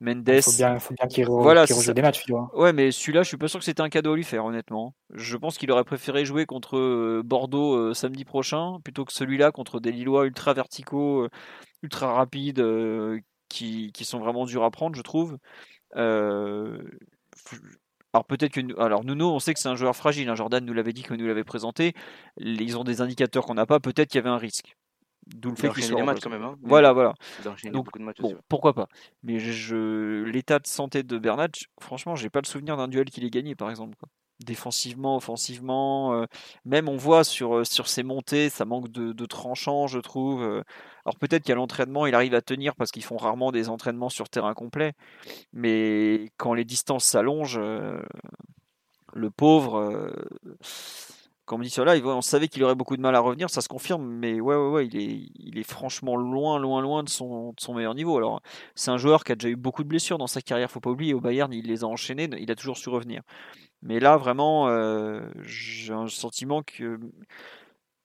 Mendes, 0.00 0.28
Il 0.28 0.40
faut 0.40 0.52
bien, 0.52 0.78
qu'il 1.08 1.24
re- 1.24 1.42
Voilà, 1.42 1.62
rejoue 1.62 1.92
des 1.92 2.02
matchs, 2.02 2.24
tu 2.24 2.30
vois. 2.30 2.48
Ouais, 2.54 2.72
mais 2.72 2.92
celui-là, 2.92 3.24
je 3.24 3.28
suis 3.28 3.36
pas 3.36 3.48
sûr 3.48 3.58
que 3.58 3.64
c'était 3.64 3.80
un 3.80 3.88
cadeau 3.88 4.12
à 4.12 4.16
lui 4.16 4.22
faire, 4.22 4.44
honnêtement. 4.44 4.94
Je 5.14 5.36
pense 5.36 5.58
qu'il 5.58 5.72
aurait 5.72 5.82
préféré 5.82 6.24
jouer 6.24 6.46
contre 6.46 7.22
Bordeaux 7.22 7.74
euh, 7.74 7.94
samedi 7.94 8.24
prochain 8.24 8.78
plutôt 8.84 9.04
que 9.04 9.12
celui-là 9.12 9.50
contre 9.50 9.80
des 9.80 9.90
Lillois 9.90 10.26
ultra 10.26 10.54
verticaux, 10.54 11.26
ultra 11.82 12.12
rapides, 12.14 12.64
qui, 13.48 13.90
qui 13.92 14.04
sont 14.04 14.20
vraiment 14.20 14.46
durs 14.46 14.62
à 14.62 14.70
prendre, 14.70 14.94
je 14.94 15.02
trouve. 15.02 15.38
Alors 18.12 18.24
peut-être 18.24 18.52
que 18.52 18.60
nous- 18.60 18.78
alors 18.80 19.04
Nuno, 19.04 19.32
on 19.32 19.38
sait 19.38 19.54
que 19.54 19.60
c'est 19.60 19.68
un 19.68 19.76
joueur 19.76 19.94
fragile. 19.94 20.28
hein. 20.28 20.34
Jordan 20.34 20.64
nous 20.64 20.72
l'avait 20.72 20.92
dit 20.92 21.02
quand 21.02 21.16
nous 21.16 21.26
l'avait 21.26 21.44
présenté. 21.44 21.92
Ils 22.38 22.76
ont 22.76 22.82
des 22.84 23.00
indicateurs 23.00 23.46
qu'on 23.46 23.54
n'a 23.54 23.66
pas. 23.66 23.78
Peut-être 23.80 24.08
qu'il 24.08 24.18
y 24.18 24.22
avait 24.22 24.30
un 24.30 24.36
risque. 24.38 24.74
D'où 25.26 25.50
le 25.50 25.56
fait 25.56 25.68
qu'il 25.74 25.84
soit 25.84 26.00
les 26.00 26.06
matchs 26.06 26.16
remplacé. 26.24 26.24
quand 26.24 26.30
même. 26.30 26.42
Hein. 26.42 26.58
Voilà, 26.62 26.92
voilà. 26.92 27.14
Donc, 27.70 27.84
matchs 28.00 28.20
Bon, 28.20 28.30
pourquoi 28.48 28.74
pas. 28.74 28.88
Mais 29.22 29.38
je, 29.38 30.22
l'état 30.24 30.58
de 30.58 30.66
santé 30.66 31.02
de 31.04 31.18
Bernat, 31.18 31.48
je- 31.56 31.66
franchement, 31.80 32.16
j'ai 32.16 32.30
pas 32.30 32.40
le 32.40 32.46
souvenir 32.48 32.76
d'un 32.76 32.88
duel 32.88 33.10
qu'il 33.10 33.24
ait 33.24 33.30
gagné, 33.30 33.54
par 33.54 33.70
exemple. 33.70 33.96
quoi. 33.96 34.08
Défensivement, 34.46 35.16
offensivement, 35.16 36.14
euh, 36.14 36.26
même 36.64 36.88
on 36.88 36.96
voit 36.96 37.24
sur, 37.24 37.58
euh, 37.58 37.64
sur 37.64 37.88
ses 37.88 38.02
montées, 38.02 38.48
ça 38.48 38.64
manque 38.64 38.88
de, 38.88 39.12
de 39.12 39.26
je 39.86 39.98
trouve. 39.98 40.42
euh. 40.42 40.62
Alors 41.04 41.16
peut-être 41.18 41.44
qu'à 41.44 41.54
l'entraînement, 41.54 42.06
il 42.06 42.14
arrive 42.14 42.34
à 42.34 42.40
tenir 42.40 42.74
parce 42.74 42.90
qu'ils 42.90 43.04
font 43.04 43.18
rarement 43.18 43.52
des 43.52 43.68
entraînements 43.68 44.08
sur 44.08 44.28
terrain 44.30 44.54
complet. 44.54 44.94
Mais 45.52 46.30
quand 46.38 46.54
les 46.54 46.64
distances 46.64 47.04
s'allongent, 47.04 47.60
le 49.12 49.30
pauvre, 49.30 50.12
comme 51.50 51.62
dit 51.62 51.70
cela, 51.70 51.96
on 52.04 52.20
savait 52.20 52.46
qu'il 52.46 52.62
aurait 52.62 52.76
beaucoup 52.76 52.96
de 52.96 53.02
mal 53.02 53.14
à 53.16 53.20
revenir, 53.20 53.50
ça 53.50 53.60
se 53.60 53.68
confirme, 53.68 54.04
mais 54.04 54.40
ouais, 54.40 54.54
ouais, 54.54 54.68
ouais, 54.70 54.86
il 54.86 55.58
est, 55.58 55.62
franchement 55.64 56.14
loin, 56.16 56.60
loin, 56.60 56.80
loin 56.80 57.02
de 57.02 57.08
son, 57.08 57.48
de 57.50 57.60
son 57.60 57.74
meilleur 57.74 57.94
niveau. 57.96 58.16
Alors, 58.16 58.40
c'est 58.76 58.92
un 58.92 58.98
joueur 58.98 59.24
qui 59.24 59.32
a 59.32 59.34
déjà 59.34 59.48
eu 59.48 59.56
beaucoup 59.56 59.82
de 59.82 59.88
blessures 59.88 60.16
dans 60.18 60.28
sa 60.28 60.42
carrière, 60.42 60.70
faut 60.70 60.78
pas 60.80 60.90
oublier. 60.90 61.12
Au 61.12 61.20
Bayern, 61.20 61.52
il 61.52 61.66
les 61.66 61.82
a 61.82 61.88
enchaînées, 61.88 62.30
il 62.38 62.50
a 62.52 62.54
toujours 62.54 62.76
su 62.78 62.88
revenir. 62.88 63.22
Mais 63.82 63.98
là, 64.00 64.16
vraiment, 64.16 64.68
euh, 64.68 65.20
j'ai 65.42 65.92
un 65.92 66.08
sentiment 66.08 66.62
que 66.62 66.98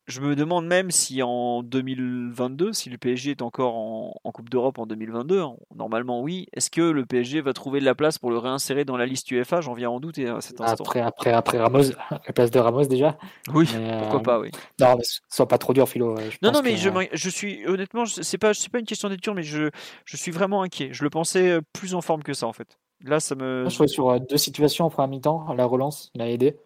je 0.07 0.21
me 0.21 0.36
demande 0.36 0.67
même 0.67 0.91
si 0.91 1.23
en 1.23 1.63
2022, 1.63 2.73
si 2.73 2.89
le 2.89 2.97
PSG 2.97 3.32
est 3.32 3.41
encore 3.41 3.76
en, 3.76 4.13
en 4.23 4.32
Coupe 4.32 4.49
d'Europe 4.49 4.78
en 4.78 4.86
2022, 4.86 5.41
hein, 5.41 5.55
normalement 5.76 6.21
oui, 6.21 6.45
est-ce 6.53 6.69
que 6.69 6.82
le 6.82 7.05
PSG 7.05 7.41
va 7.41 7.53
trouver 7.53 7.80
de 7.80 7.86
la 7.86 7.95
place 7.95 8.19
pour 8.19 8.30
le 8.30 8.38
réinsérer 8.38 8.86
dans 8.86 8.97
la 8.97 9.07
liste 9.07 9.32
UEFA? 9.32 9.61
J'en 9.61 9.73
viens 9.73 9.89
en 9.89 9.99
douter 9.99 10.28
à 10.28 10.41
cet 10.41 10.61
instant. 10.61 10.84
Après, 10.84 11.01
après, 11.01 11.34
après 11.34 11.57
Ramos, 11.57 11.91
la 12.11 12.34
place 12.34 12.51
de 12.51 12.59
Ramos 12.59 12.86
déjà. 12.86 13.17
Oui, 13.53 13.67
Mais, 13.73 13.97
pourquoi 13.99 14.19
euh, 14.19 14.23
pas, 14.23 14.39
oui. 14.39 14.51
Non, 14.80 14.95
mais 14.95 15.03
sois 15.30 15.47
pas 15.47 15.57
trop 15.57 15.73
dur, 15.73 15.89
Philo. 15.89 16.15
je 16.17 16.38
Non, 16.43 16.51
pense 16.51 16.57
non, 16.57 16.61
mais 16.63 17.07
que- 17.09 17.17
je, 17.17 17.30
suis 17.30 17.65
honnêtement, 17.65 18.05
c'est 18.05 18.38
pas, 18.38 18.51
pas 18.71 18.80
une 18.80 18.86
question 18.86 19.09
d'être 19.09 19.23
dur, 19.23 19.34
mais 19.34 19.43
je, 19.43 19.71
je 20.05 20.17
suis 20.17 20.32
vraiment 20.32 20.61
inquiet. 20.61 20.89
Je 20.91 21.03
le 21.03 21.09
pensais 21.09 21.49
euh, 21.49 21.61
plus 21.73 21.95
en 21.95 22.01
forme 22.01 22.21
que 22.21 22.34
ça 22.34 22.45
en 22.45 22.53
fait. 22.53 22.78
Là, 23.01 23.19
ça 23.19 23.35
me. 23.35 23.61
Moi, 23.61 23.69
je 23.69 23.75
trouvais 23.75 23.87
sur 23.87 24.09
euh, 24.09 24.19
deux 24.19 24.37
situations 24.37 24.85
en 24.85 24.89
première 24.89 25.09
mi-temps, 25.09 25.53
la 25.53 25.65
relance, 25.65 26.11
il 26.13 26.21
a 26.21 26.29
aidé. 26.29 26.57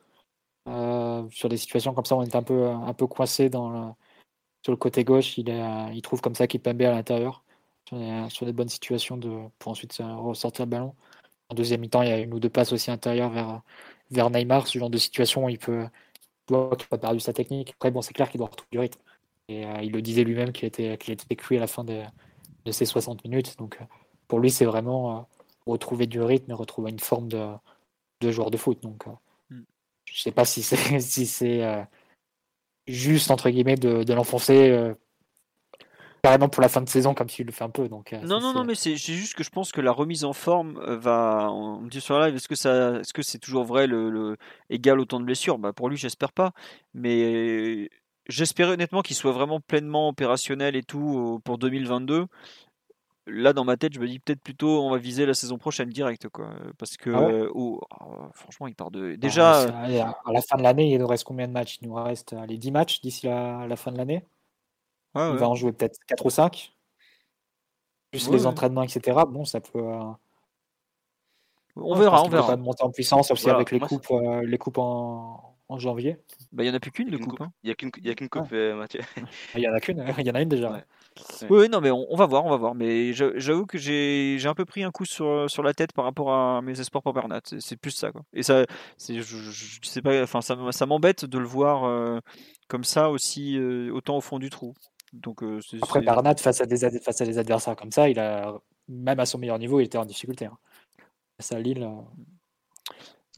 Euh, 0.68 1.28
sur 1.32 1.50
des 1.50 1.58
situations 1.58 1.94
comme 1.94 2.06
ça, 2.06 2.16
on 2.16 2.24
est 2.24 2.36
un 2.36 2.44
peu, 2.44 2.68
un 2.68 2.94
peu 2.94 3.08
coincé 3.08 3.50
sur 3.52 4.72
le 4.72 4.78
côté 4.78 5.04
gauche. 5.04 5.38
Il, 5.38 5.50
est, 5.50 5.62
euh, 5.62 5.92
il 5.94 6.02
trouve 6.02 6.22
comme 6.22 6.36
ça 6.36 6.48
Kipembe 6.48 6.82
à 6.84 6.92
l'intérieur 6.92 7.44
sur 8.30 8.46
des, 8.46 8.54
bonnes 8.54 8.70
situations 8.70 9.20
pour 9.58 9.72
ensuite 9.72 10.00
ressortir 10.00 10.66
le 10.66 10.70
ballon. 10.70 10.96
En 11.50 11.56
deuxième 11.56 11.82
mi-temps, 11.82 12.04
il 12.04 12.10
y 12.10 12.12
a 12.12 12.20
une 12.20 12.34
ou 12.36 12.40
deux 12.40 12.50
passes 12.50 12.72
aussi 12.72 12.92
intérieures 12.92 13.32
vers, 13.32 13.64
vers 14.12 14.30
Neymar. 14.30 14.68
Ce 14.68 14.78
genre 14.78 14.92
de 14.92 15.00
situation 15.00 15.46
où 15.46 15.50
il 15.50 15.58
peut, 15.58 15.88
tu 16.46 16.54
vois 16.54 16.76
qu'il 16.76 16.88
pas 16.88 17.00
perdu 17.00 17.20
sa 17.20 17.34
technique. 17.34 17.72
Après, 17.72 17.90
bon, 17.90 18.04
c'est 18.04 18.14
clair 18.14 18.30
qu'il 18.30 18.38
doit 18.38 18.48
retrouver 18.48 18.70
du 18.72 18.80
rythme. 18.80 19.02
Et 19.48 19.64
il 19.82 19.92
le 19.92 20.04
disait 20.04 20.24
lui-même 20.24 20.52
qu'il 20.52 20.68
était, 20.68 20.98
qu'il 21.00 21.14
était 21.14 21.56
à 21.58 21.60
la 21.60 21.66
fin 21.66 21.84
de, 21.84 22.04
de 22.66 22.72
ses 22.72 22.86
60 22.86 23.24
minutes. 23.24 23.58
Donc, 23.58 23.80
pour 24.28 24.40
lui, 24.40 24.52
c'est 24.52 24.66
vraiment 24.66 25.28
retrouver 25.66 26.08
du 26.08 26.22
rythme 26.22 26.52
et 26.52 26.54
retrouver 26.56 26.92
une 26.92 27.00
forme 27.00 27.28
de, 27.28 27.48
de 28.22 28.32
joueur 28.32 28.52
de 28.52 28.58
foot. 28.58 28.82
Donc, 28.82 29.08
euh, 29.08 29.12
Mm. 29.52 29.62
je 30.06 30.22
sais 30.22 30.32
pas 30.32 30.46
si 30.46 30.62
c'est 30.64 30.76
si 31.00 31.26
c'est 31.26 31.64
euh, 31.64 31.84
juste 32.88 33.32
entre 33.32 33.50
guillemets 33.50 33.76
de, 33.76 34.04
de 34.04 34.14
l'enfoncer 34.14 34.70
euh, 34.70 34.94
carrément 36.24 36.50
pour 36.50 36.62
la 36.62 36.70
fin 36.70 36.82
de 36.82 36.90
saison 36.90 37.14
comme 37.14 37.30
s'il 37.30 37.46
le 37.46 37.52
fait 37.52 37.64
un 37.64 37.70
peu. 37.70 37.88
Donc, 37.88 38.12
euh, 38.14 38.20
Non, 38.22 38.40
non, 38.42 38.54
non, 38.54 38.64
mais 38.66 38.76
c'est 38.76 38.96
juste 38.98 39.36
que 39.36 39.44
je 39.44 39.50
pense 39.50 39.72
que 39.72 39.82
la 39.82 39.92
remise 39.92 40.26
en 40.26 40.34
forme 40.34 40.80
va. 40.96 41.50
On 41.52 41.80
me 41.82 41.90
dit 41.90 42.02
sur 42.02 42.20
live, 42.20 42.36
est-ce 42.36 42.48
que 42.48 42.56
ça, 42.56 43.00
est-ce 43.00 43.14
que 43.14 43.22
c'est 43.22 43.40
toujours 43.40 43.64
vrai 43.64 43.88
le, 43.88 44.10
le- 44.10 44.38
égal 44.70 45.00
autant 45.00 45.20
de 45.20 45.26
blessures 45.26 45.58
Bah 45.58 45.72
pour 45.74 45.90
lui, 45.90 45.98
j'espère 45.98 46.34
pas. 46.34 46.52
Mais 46.94 47.90
j'espérais 48.28 48.74
honnêtement 48.74 49.02
qu'il 49.02 49.16
soit 49.16 49.32
vraiment 49.32 49.60
pleinement 49.62 50.10
opérationnel 50.10 50.76
et 50.76 50.84
tout 50.84 51.40
pour 51.46 51.58
2022. 51.58 52.28
Là, 53.30 53.54
dans 53.54 53.64
ma 53.66 53.78
tête, 53.78 53.94
je 53.94 54.00
me 54.00 54.08
dis 54.08 54.20
peut-être 54.20 54.42
plutôt 54.42 54.82
on 54.84 54.90
va 54.92 54.98
viser 54.98 55.26
la 55.26 55.34
saison 55.34 55.58
prochaine 55.58 55.90
direct, 55.90 56.28
quoi. 56.30 56.52
Parce 56.78 56.98
que 56.98 57.10
Ah 57.12 57.22
ouais? 57.22 57.34
euh, 57.34 57.52
oh, 57.54 57.82
oh, 58.02 58.30
franchement, 58.34 58.68
il 58.68 58.76
part 58.76 58.92
de 58.92 59.00
Alors, 59.06 59.18
déjà. 59.20 59.62
allez, 59.84 60.00
à 60.00 60.16
la 60.32 60.42
fin 60.42 60.58
de 60.58 60.64
l'année, 60.64 60.92
il 60.92 61.00
nous 61.00 61.08
reste 61.08 61.24
combien 61.26 61.48
de 61.48 61.54
matchs? 61.54 61.78
Il 61.82 61.88
nous 61.90 61.96
reste 61.96 62.34
euh, 62.34 62.46
les 62.46 62.58
10 62.58 62.72
matchs 62.72 63.02
d'ici 63.02 63.28
la, 63.28 63.68
la 63.68 63.76
fin 63.76 63.92
de 63.92 63.98
l'année? 63.98 64.26
ouais, 65.16 65.30
Il 65.30 65.34
ouais. 65.34 65.38
va 65.38 65.50
en 65.50 65.56
jouer 65.56 65.72
peut-être 65.74 66.00
4 66.08 66.26
ou 66.26 66.30
5. 66.30 66.74
Plus 68.12 68.28
Ouais, 68.28 68.34
les 68.34 68.42
ouais. 68.42 68.48
entraînements, 68.48 68.84
etc. 68.84 69.26
Bon, 69.28 69.46
ça 69.46 69.62
peut. 69.62 69.80
euh, 69.80 70.12
On 71.76 71.96
verra, 71.96 72.24
on 72.24 72.30
verra. 72.30 72.48
quand 72.48 72.52
même 72.58 72.62
monter 72.62 72.84
en 72.84 72.92
puissance 72.92 73.30
aussi 73.32 73.44
Voilà, 73.44 73.58
avec 73.58 73.72
les 73.72 73.80
coupes, 73.80 74.10
euh, 74.12 74.42
les 74.44 74.58
coupes 74.58 74.78
en, 74.80 75.56
en 75.70 75.78
janvier. 75.80 76.18
Bah, 76.52 76.64
il 76.64 76.68
y 76.68 76.70
en 76.70 76.74
a 76.74 76.80
plus 76.80 76.92
qu'une 76.92 77.08
Il 77.08 77.14
y 77.14 77.18
de 77.18 77.18
a 77.18 77.20
qu'une 77.20 77.32
coupe. 77.32 77.42
hein. 77.42 77.52
Il 77.64 77.70
y 77.70 77.72
a 77.72 78.16
qu'une 78.16 78.30
Ah. 78.34 78.40
coupe, 78.42 78.52
euh, 78.54 78.76
Mathieu. 78.76 79.02
Il 79.56 79.62
y 79.62 79.68
en 79.68 79.74
a 79.74 79.80
qu'une, 79.80 80.04
il 80.18 80.26
y 80.26 80.32
en 80.32 80.36
a 80.36 80.42
une 80.42 80.50
déjà. 80.50 80.84
Oui, 81.50 81.60
oui, 81.62 81.70
non, 81.70 81.82
mais 81.82 81.92
on, 81.92 82.06
on 82.12 82.16
va 82.16 82.26
voir, 82.26 82.46
on 82.46 82.50
va 82.50 82.58
voir. 82.58 82.76
Mais 82.76 83.14
j'a- 83.14 83.38
j'avoue 83.38 83.66
que 83.66 83.78
j'ai 83.78 84.40
un 84.46 84.54
peu 84.54 84.66
pris 84.66 84.84
un 84.84 84.92
coup 84.92 85.06
sur, 85.06 85.50
sur 85.50 85.64
la 85.64 85.74
tête 85.74 85.94
par 85.94 86.06
rapport 86.06 86.32
à 86.34 86.62
mes 86.62 86.80
espoirs 86.80 87.02
pour 87.04 87.14
Bernat. 87.14 87.42
C'est- 87.60 87.78
plus 87.78 87.92
ça, 87.92 88.12
quoi. 88.12 88.22
Et 88.34 88.44
ça, 88.44 88.66
c'est, 88.98 89.16
je, 89.16 89.22
je- 89.22 89.80
je 89.82 89.88
sais 89.88 90.02
pas, 90.02 90.22
enfin, 90.24 90.42
ça, 90.42 90.86
m'embête 90.86 91.26
de 91.26 91.38
le 91.38 91.46
voir 91.46 91.86
euh, 91.86 92.20
comme 92.68 92.84
ça 92.84 93.10
aussi, 93.10 93.58
euh, 93.58 93.92
autant 93.92 94.18
au 94.18 94.22
fond 94.22 94.40
du 94.40 94.50
trou. 94.50 94.74
Donc, 95.14 95.42
euh, 95.44 95.60
c'est, 95.62 95.82
Après, 95.82 96.02
Bernat, 96.02 96.36
face 96.38 96.62
à, 96.62 96.66
des, 96.66 96.86
ad- 96.86 97.02
face 97.02 97.22
à 97.22 97.26
des 97.26 97.38
adversaires 97.38 97.76
comme 97.76 97.92
ça, 97.92 98.10
il 98.10 98.20
a, 98.20 98.54
même 98.88 99.20
à 99.20 99.26
son 99.26 99.38
meilleur 99.38 99.58
niveau, 99.60 99.80
il 99.80 99.86
était 99.86 99.98
en 99.98 100.06
difficulté. 100.06 100.46
Hein. 100.46 100.58
Face 101.38 101.52
à 101.54 101.60
Lille, 101.60 101.84
euh, 101.84 102.02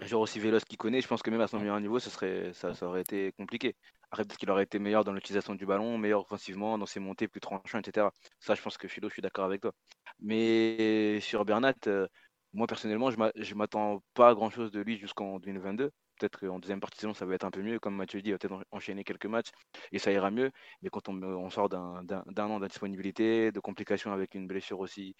Un 0.01 0.05
joueur 0.07 0.21
aussi 0.21 0.39
véloce 0.39 0.65
qu'il 0.65 0.77
connaît, 0.77 1.01
je 1.01 1.07
pense 1.07 1.21
que 1.21 1.29
même 1.29 1.41
à 1.41 1.47
son 1.47 1.59
meilleur 1.59 1.79
niveau, 1.79 1.99
ce 1.99 2.09
serait, 2.09 2.51
ça, 2.53 2.73
ça 2.73 2.87
aurait 2.87 3.01
été 3.01 3.31
compliqué. 3.33 3.75
Après, 4.11 4.23
peut-être 4.25 4.37
qu'il 4.37 4.51
aurait 4.51 4.63
été 4.63 4.77
meilleur 4.79 5.03
dans 5.05 5.13
l'utilisation 5.13 5.55
du 5.55 5.65
ballon, 5.65 5.97
meilleur 5.97 6.21
offensivement, 6.21 6.77
dans 6.77 6.85
ses 6.85 6.99
montées 6.99 7.27
plus 7.27 7.39
tranchant, 7.41 7.79
etc. 7.79 8.11
Ça, 8.39 8.55
je 8.55 8.61
pense 8.61 8.77
que 8.77 8.87
Philo, 8.87 9.07
je 9.09 9.13
suis 9.13 9.21
d'accord 9.21 9.45
avec 9.45 9.61
toi. 9.61 9.71
Mais 10.19 11.19
sur 11.21 11.45
Bernat, 11.45 11.73
euh, 11.87 12.07
moi 12.53 12.67
personnellement, 12.67 13.09
je 13.11 13.17
m'a- 13.17 13.31
je 13.35 13.55
m'attends 13.55 14.03
pas 14.13 14.29
à 14.29 14.33
grand-chose 14.33 14.71
de 14.71 14.81
lui 14.81 14.97
jusqu'en 14.97 15.39
2022. 15.39 15.91
Peut-être 16.19 16.39
qu'en 16.39 16.59
deuxième 16.59 16.79
partie 16.81 16.97
de 16.97 17.01
saison, 17.01 17.13
ça 17.13 17.25
va 17.25 17.35
être 17.35 17.45
un 17.45 17.51
peu 17.51 17.61
mieux. 17.61 17.79
Comme 17.79 17.95
Mathieu 17.95 18.21
dit, 18.21 18.29
il 18.29 18.33
va 18.33 18.37
peut-être 18.37 18.53
en- 18.53 18.63
enchaîner 18.71 19.03
quelques 19.03 19.25
matchs 19.27 19.49
et 19.91 19.99
ça 19.99 20.11
ira 20.11 20.29
mieux. 20.31 20.51
Mais 20.81 20.89
quand 20.89 21.07
on, 21.09 21.49
sort 21.49 21.69
d'un 21.69 22.05
an 22.37 22.59
d'indisponibilité, 22.59 23.51
de 23.51 23.59
complications 23.59 24.11
avec 24.13 24.35
une 24.35 24.47
blessure 24.47 24.79
aussi, 24.79 25.15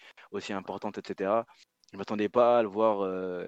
importante, 0.50 0.98
etc., 0.98 1.44
je 1.92 1.98
m'attendais 1.98 2.28
pas 2.28 2.58
à 2.58 2.62
le 2.62 2.68
voir 2.68 3.00
euh, 3.02 3.46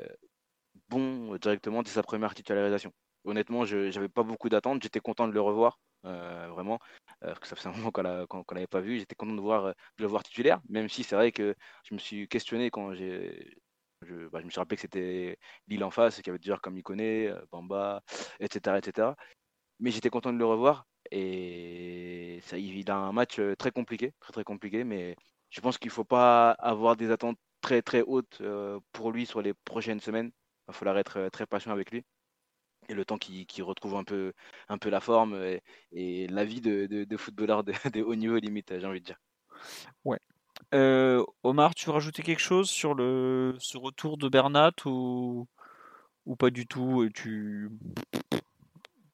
bon 0.88 1.34
euh, 1.34 1.38
directement 1.38 1.82
dès 1.82 1.90
sa 1.90 2.02
première 2.02 2.34
titularisation. 2.34 2.92
Honnêtement, 3.24 3.64
je 3.64 3.92
n'avais 3.94 4.08
pas 4.08 4.22
beaucoup 4.22 4.48
d'attentes. 4.48 4.82
J'étais 4.82 5.00
content 5.00 5.26
de 5.28 5.32
le 5.32 5.40
revoir, 5.40 5.78
euh, 6.04 6.48
vraiment, 6.50 6.78
euh, 7.24 7.34
ça 7.42 7.56
faisait 7.56 7.68
un 7.68 7.72
moment 7.72 7.90
qu'on 7.90 8.26
qu'on 8.26 8.54
l'avait 8.54 8.66
pas 8.66 8.80
vu. 8.80 8.98
J'étais 8.98 9.14
content 9.14 9.32
de, 9.34 9.40
voir, 9.40 9.66
euh, 9.66 9.72
de 9.98 10.02
le 10.04 10.08
voir 10.08 10.22
titulaire, 10.22 10.60
même 10.68 10.88
si 10.88 11.02
c'est 11.04 11.16
vrai 11.16 11.32
que 11.32 11.54
je 11.84 11.94
me 11.94 11.98
suis 11.98 12.28
questionné 12.28 12.70
quand 12.70 12.94
j'ai. 12.94 13.56
Je, 14.02 14.28
bah, 14.28 14.42
me 14.42 14.50
suis 14.50 14.60
rappelé 14.60 14.76
que 14.76 14.82
c'était 14.82 15.38
Lille 15.68 15.82
en 15.84 15.90
face, 15.90 16.16
qu'il 16.16 16.26
y 16.26 16.30
avait 16.30 16.38
des 16.38 16.46
joueurs 16.46 16.60
comme 16.60 16.76
Ikoné, 16.76 17.28
euh, 17.28 17.40
Bamba, 17.50 18.02
etc., 18.40 18.78
etc. 18.78 19.16
Mais 19.80 19.90
j'étais 19.90 20.10
content 20.10 20.32
de 20.32 20.38
le 20.38 20.46
revoir. 20.46 20.86
Et 21.10 22.40
ça, 22.42 22.58
il 22.58 22.90
a 22.90 22.96
un 22.96 23.12
match 23.12 23.40
très 23.58 23.70
compliqué, 23.72 24.12
très 24.20 24.32
très 24.32 24.44
compliqué, 24.44 24.84
mais 24.84 25.16
je 25.50 25.60
pense 25.60 25.78
qu'il 25.78 25.88
ne 25.90 25.94
faut 25.94 26.04
pas 26.04 26.52
avoir 26.52 26.96
des 26.96 27.10
attentes 27.10 27.38
très 27.60 27.82
très 27.82 28.02
hautes 28.02 28.42
pour 28.92 29.12
lui 29.12 29.26
sur 29.26 29.42
les 29.42 29.54
prochaines 29.54 30.00
semaines. 30.00 30.30
Il 30.68 30.74
falloir 30.74 30.98
être 30.98 31.28
très 31.30 31.46
patient 31.46 31.72
avec 31.72 31.90
lui. 31.92 32.04
Et 32.88 32.94
le 32.94 33.04
temps 33.04 33.18
qu'il 33.18 33.46
qu'il 33.46 33.64
retrouve 33.64 33.94
un 33.96 34.04
peu, 34.04 34.32
un 34.68 34.78
peu 34.78 34.90
la 34.90 35.00
forme 35.00 35.34
et, 35.42 35.62
et 35.92 36.26
la 36.28 36.44
vie 36.44 36.60
de, 36.60 36.86
de, 36.86 37.04
de 37.04 37.16
footballeur 37.16 37.64
de, 37.64 37.72
de 37.92 38.02
haut 38.02 38.14
niveau 38.14 38.36
limite, 38.36 38.78
j'ai 38.78 38.86
envie 38.86 39.00
de 39.00 39.06
dire. 39.06 39.20
Euh, 40.72 41.24
Omar, 41.42 41.74
tu 41.74 41.86
veux 41.86 41.92
rajouter 41.92 42.22
quelque 42.22 42.40
chose 42.40 42.68
sur 42.68 42.94
le 42.94 43.54
ce 43.58 43.76
retour 43.78 44.16
de 44.18 44.28
Bernat 44.28 44.72
ou, 44.86 45.46
ou 46.26 46.36
pas 46.36 46.50
du 46.50 46.66
tout? 46.66 47.08
Tu, 47.14 47.70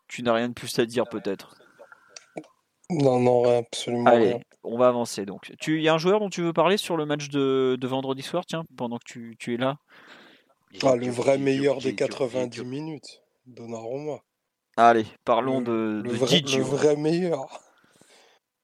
tu 0.08 0.22
n'as 0.22 0.32
rien 0.34 0.48
de 0.48 0.54
plus 0.54 0.78
à 0.78 0.86
dire 0.86 1.06
peut-être? 1.06 1.56
Non, 2.90 3.20
non, 3.20 3.42
rien, 3.42 3.58
absolument 3.58 4.10
Allez, 4.10 4.26
rien. 4.26 4.40
on 4.64 4.78
va 4.78 4.88
avancer 4.88 5.24
donc. 5.24 5.52
Tu- 5.60 5.76
Il 5.78 5.82
y 5.82 5.88
a 5.88 5.94
un 5.94 5.98
joueur 5.98 6.20
dont 6.20 6.30
tu 6.30 6.42
veux 6.42 6.52
parler 6.52 6.76
sur 6.76 6.96
le 6.96 7.06
match 7.06 7.28
de, 7.28 7.76
de 7.80 7.86
vendredi 7.86 8.22
soir, 8.22 8.44
tiens, 8.46 8.64
pendant 8.76 8.98
que 8.98 9.04
tu, 9.04 9.36
tu 9.38 9.54
es 9.54 9.56
là? 9.56 9.78
Ah, 10.82 10.96
le 10.96 11.10
vrai 11.10 11.38
meilleur 11.38 11.80
des 11.80 11.90
Di- 11.90 11.96
90 11.96 12.62
Di- 12.62 12.64
minutes, 12.64 13.22
Donnarumma. 13.50 14.20
Allez, 14.76 15.06
parlons 15.24 15.58
Le, 15.60 15.64
de, 15.64 16.02
le 16.04 16.10
de 16.12 16.16
vrai, 16.16 16.38
Gigio. 16.38 16.58
le 16.58 16.64
vrai 16.64 16.96
meilleur. 16.96 17.60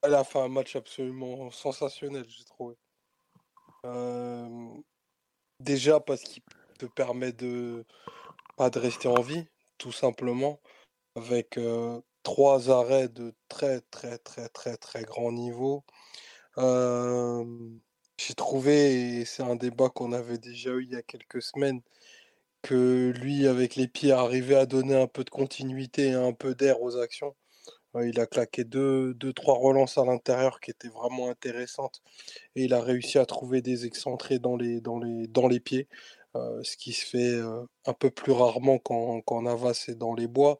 Elle 0.03 0.15
a 0.15 0.25
fait 0.25 0.39
un 0.39 0.49
match 0.49 0.77
absolument 0.77 1.51
sensationnel, 1.51 2.25
j'ai 2.29 2.45
trouvé. 2.45 2.77
Euh, 3.85 4.69
déjà 5.61 6.01
parce 6.01 6.23
qu'il 6.23 6.43
te 6.79 6.87
permet 6.87 7.33
de 7.33 7.85
pas 8.57 8.71
de 8.71 8.79
rester 8.79 9.09
en 9.09 9.21
vie, 9.21 9.47
tout 9.79 9.93
simplement, 9.93 10.61
avec 11.17 11.59
euh, 11.59 12.01
trois 12.23 12.71
arrêts 12.71 13.09
de 13.09 13.35
très 13.49 13.81
très 13.91 14.19
très 14.19 14.49
très 14.49 14.77
très 14.77 15.03
grand 15.05 15.33
niveau. 15.33 15.85
Euh, 16.59 17.45
j'ai 18.19 18.35
trouvé, 18.35 19.19
et 19.21 19.25
c'est 19.25 19.43
un 19.43 19.57
débat 19.57 19.91
qu'on 19.91 20.13
avait 20.13 20.39
déjà 20.39 20.71
eu 20.71 20.85
il 20.85 20.91
y 20.91 20.97
a 20.97 21.03
quelques 21.03 21.43
semaines, 21.43 21.83
que 22.63 23.13
lui, 23.17 23.47
avec 23.47 23.77
les 23.77 23.89
pieds, 23.89 24.13
arrivait 24.13 24.57
à 24.57 24.67
donner 24.67 24.97
un 25.01 25.07
peu 25.07 25.25
de 25.25 25.31
continuité 25.31 26.09
et 26.09 26.15
un 26.15 26.33
peu 26.33 26.55
d'air 26.55 26.83
aux 26.83 26.97
actions. 26.97 27.35
Euh, 27.97 28.09
Il 28.09 28.21
a 28.21 28.27
claqué 28.27 28.65
deux, 28.65 29.15
deux, 29.15 29.33
trois 29.33 29.57
relances 29.59 29.99
à 29.99 30.05
l'intérieur 30.05 30.61
qui 30.61 30.71
étaient 30.71 30.89
vraiment 30.89 31.29
intéressantes 31.31 32.03
et 32.55 32.65
il 32.65 32.75
a 32.75 32.81
réussi 32.83 33.19
à 33.19 33.27
trouver 33.27 33.63
des 33.63 33.87
excentrés 33.87 34.39
dans 34.39 34.57
les, 34.57 34.81
pieds, 35.61 35.89
euh, 36.37 36.63
ce 36.63 36.77
qui 36.77 36.93
se 36.93 37.07
fait 37.07 37.35
euh, 37.35 37.65
un 37.87 37.95
peu 37.95 38.11
plus 38.11 38.33
rarement 38.33 38.79
quand, 38.79 39.21
quand 39.23 39.43
Navas 39.43 39.91
dans 39.97 40.15
les 40.15 40.27
bois. 40.27 40.59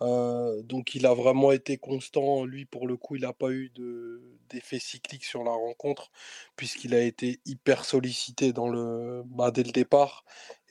Donc 0.00 0.94
il 0.94 1.06
a 1.06 1.14
vraiment 1.14 1.52
été 1.52 1.78
constant. 1.78 2.44
Lui, 2.44 2.66
pour 2.66 2.86
le 2.86 2.96
coup, 2.96 3.16
il 3.16 3.22
n'a 3.22 3.32
pas 3.32 3.50
eu 3.50 3.70
de, 3.70 4.20
d'effet 4.50 4.78
cyclique 4.78 5.24
sur 5.24 5.42
la 5.44 5.52
rencontre 5.52 6.10
puisqu'il 6.56 6.94
a 6.94 7.00
été 7.00 7.40
hyper 7.46 7.84
sollicité 7.84 8.52
dans 8.52 8.68
le, 8.68 9.22
bah, 9.24 9.50
dès 9.50 9.62
le 9.62 9.72
départ 9.72 10.24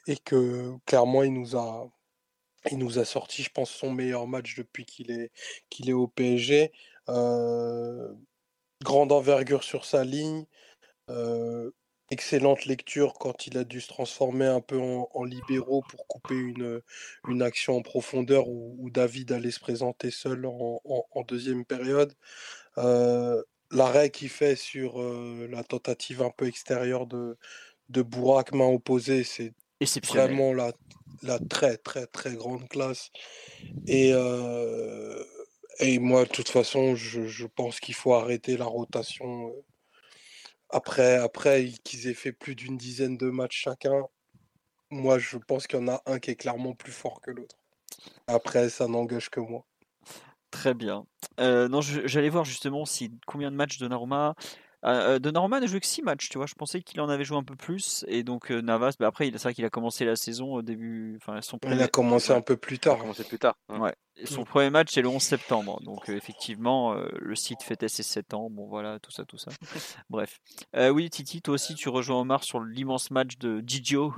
et 0.08 0.18
que 0.18 0.74
clairement, 0.86 1.24
il 1.24 1.34
nous 1.34 1.56
a, 1.58 1.90
il 2.72 2.78
nous 2.80 3.00
a 3.00 3.06
sorti, 3.06 3.44
je 3.44 3.52
pense, 3.52 3.72
son 3.72 3.92
meilleur 3.94 4.28
match 4.28 4.56
depuis 4.58 4.86
qu'il 4.86 5.12
est, 5.12 5.32
qu'il 5.70 5.90
est 5.90 5.94
au 5.94 6.08
PSG. 6.08 6.72
Euh, 7.10 8.14
grande 8.84 9.12
envergure 9.12 9.64
sur 9.64 9.86
sa 9.86 10.04
ligne. 10.06 10.46
euh, 11.10 11.72
excellente 12.12 12.66
lecture 12.66 13.14
quand 13.16 13.48
il 13.48 13.58
a 13.58 13.64
dû 13.64 13.82
se 13.82 13.88
transformer 13.90 14.46
un 14.46 14.62
peu 14.62 14.80
en, 14.80 15.10
en 15.14 15.24
libéraux 15.24 15.84
pour 15.84 16.08
couper 16.08 16.36
une, 16.36 16.82
une 17.28 17.42
action 17.42 17.78
en 17.78 17.82
profondeur 17.82 18.48
où, 18.50 18.90
David 18.92 19.32
allait 19.32 19.52
se 19.52 19.60
présenter 19.60 20.12
seul 20.12 20.46
en, 20.46 20.82
deuxième 21.28 21.66
période. 21.66 22.14
Euh, 22.78 23.42
L'arrêt 23.72 24.12
qu'il 24.12 24.30
fait 24.30 24.56
sur 24.56 25.02
la 25.02 25.64
tentative 25.64 26.22
un 26.24 26.30
peu 26.32 26.48
extérieure 26.48 27.08
de, 27.08 27.38
de 27.90 28.02
Bourak, 28.04 28.54
main 28.54 28.68
opposée, 28.68 29.24
c'est 29.24 29.54
Exceptionnel. 29.86 30.28
vraiment 30.28 30.54
la, 30.54 30.74
la 31.24 31.40
très 31.40 31.78
très 31.78 32.08
très 32.08 32.36
grande 32.36 32.68
classe. 32.70 33.10
Et, 33.88 34.12
euh, 34.14 35.24
et 35.80 36.00
moi, 36.00 36.26
de 36.26 36.30
toute 36.30 36.50
façon, 36.50 36.96
je, 36.96 37.28
je 37.28 37.48
pense 37.48 37.80
qu'il 37.80 37.96
faut 37.96 38.14
arrêter 38.14 38.58
la 38.58 38.66
rotation. 38.66 39.50
euh, 39.50 39.62
Après, 40.70 41.16
après 41.18 41.70
qu'ils 41.84 42.08
aient 42.08 42.14
fait 42.14 42.32
plus 42.34 42.56
d'une 42.56 42.78
dizaine 42.78 43.18
de 43.18 43.30
matchs 43.30 43.62
chacun, 43.64 44.04
moi, 44.90 45.20
je 45.20 45.38
pense 45.38 45.68
qu'il 45.68 45.80
y 45.80 45.84
en 45.84 45.88
a 45.88 46.02
un 46.06 46.20
qui 46.20 46.32
est 46.32 46.36
clairement 46.36 46.74
plus 46.74 46.92
fort 46.92 47.22
que 47.22 47.32
l'autre. 47.32 47.58
Après, 48.28 48.70
ça 48.70 48.88
n'engage 48.88 49.30
que 49.30 49.40
moi. 49.40 49.66
Très 50.52 50.74
bien. 50.74 51.06
Euh, 51.40 51.68
non, 51.68 51.82
j'allais 51.82 52.30
voir 52.30 52.46
justement 52.46 52.86
si 52.86 53.12
combien 53.28 53.52
de 53.52 53.56
matchs 53.56 53.78
Donnarumma. 53.78 54.36
Euh, 54.86 55.16
euh, 55.16 55.20
Donnarumma 55.20 55.60
n'a 55.60 55.66
joué 55.66 55.80
que 55.80 55.88
6 55.88 56.04
matchs, 56.04 56.30
tu 56.30 56.38
vois. 56.38 56.46
Je 56.46 56.54
pensais 56.54 56.82
qu'il 56.82 57.02
en 57.02 57.10
avait 57.10 57.24
joué 57.26 57.38
un 57.38 57.44
peu 57.44 57.56
plus. 57.56 58.06
Et 58.08 58.24
donc 58.24 58.52
euh, 58.52 58.62
Navas, 58.62 58.94
bah, 59.00 59.08
après, 59.08 59.28
il- 59.28 59.34
c'est 59.34 59.44
vrai 59.44 59.54
qu'il 59.56 59.66
a 59.66 59.70
commencé 59.72 60.06
la 60.06 60.16
saison 60.16 60.54
au 60.54 60.62
début. 60.62 61.18
Enfin, 61.18 61.42
son 61.42 61.58
Il 61.66 61.82
a 61.82 61.88
commencé 61.88 62.32
un 62.34 62.42
peu 62.42 62.56
plus 62.56 62.76
Il 62.76 62.80
a 62.88 62.92
tard. 62.92 63.00
commencé 63.00 63.24
plus 63.24 63.40
tard. 63.40 63.56
hein. 63.70 63.80
ouais, 63.80 63.96
son 64.26 64.44
premier 64.44 64.70
match, 64.70 64.90
c'est 64.94 65.02
le 65.02 65.08
11 65.08 65.24
septembre. 65.24 65.82
Donc 65.82 66.08
euh, 66.10 66.16
effectivement, 66.16 66.94
euh, 66.94 67.08
le 67.20 67.36
site 67.36 67.64
fêtait 67.64 67.88
ses 67.90 68.04
7 68.04 68.34
ans. 68.36 68.50
Bon, 68.52 68.68
voilà, 68.68 69.00
tout 69.00 69.12
ça, 69.12 69.26
tout 69.26 69.38
ça. 69.38 69.50
Bref. 70.10 70.40
Euh, 70.76 70.90
oui, 70.90 71.10
Titi, 71.10 71.42
toi 71.42 71.56
aussi, 71.56 71.74
tu 71.74 71.90
rejoins 71.90 72.22
Omar 72.22 72.44
sur 72.44 72.60
l'immense 72.60 73.10
match 73.10 73.38
de 73.40 73.64
Gigio. 73.66 74.14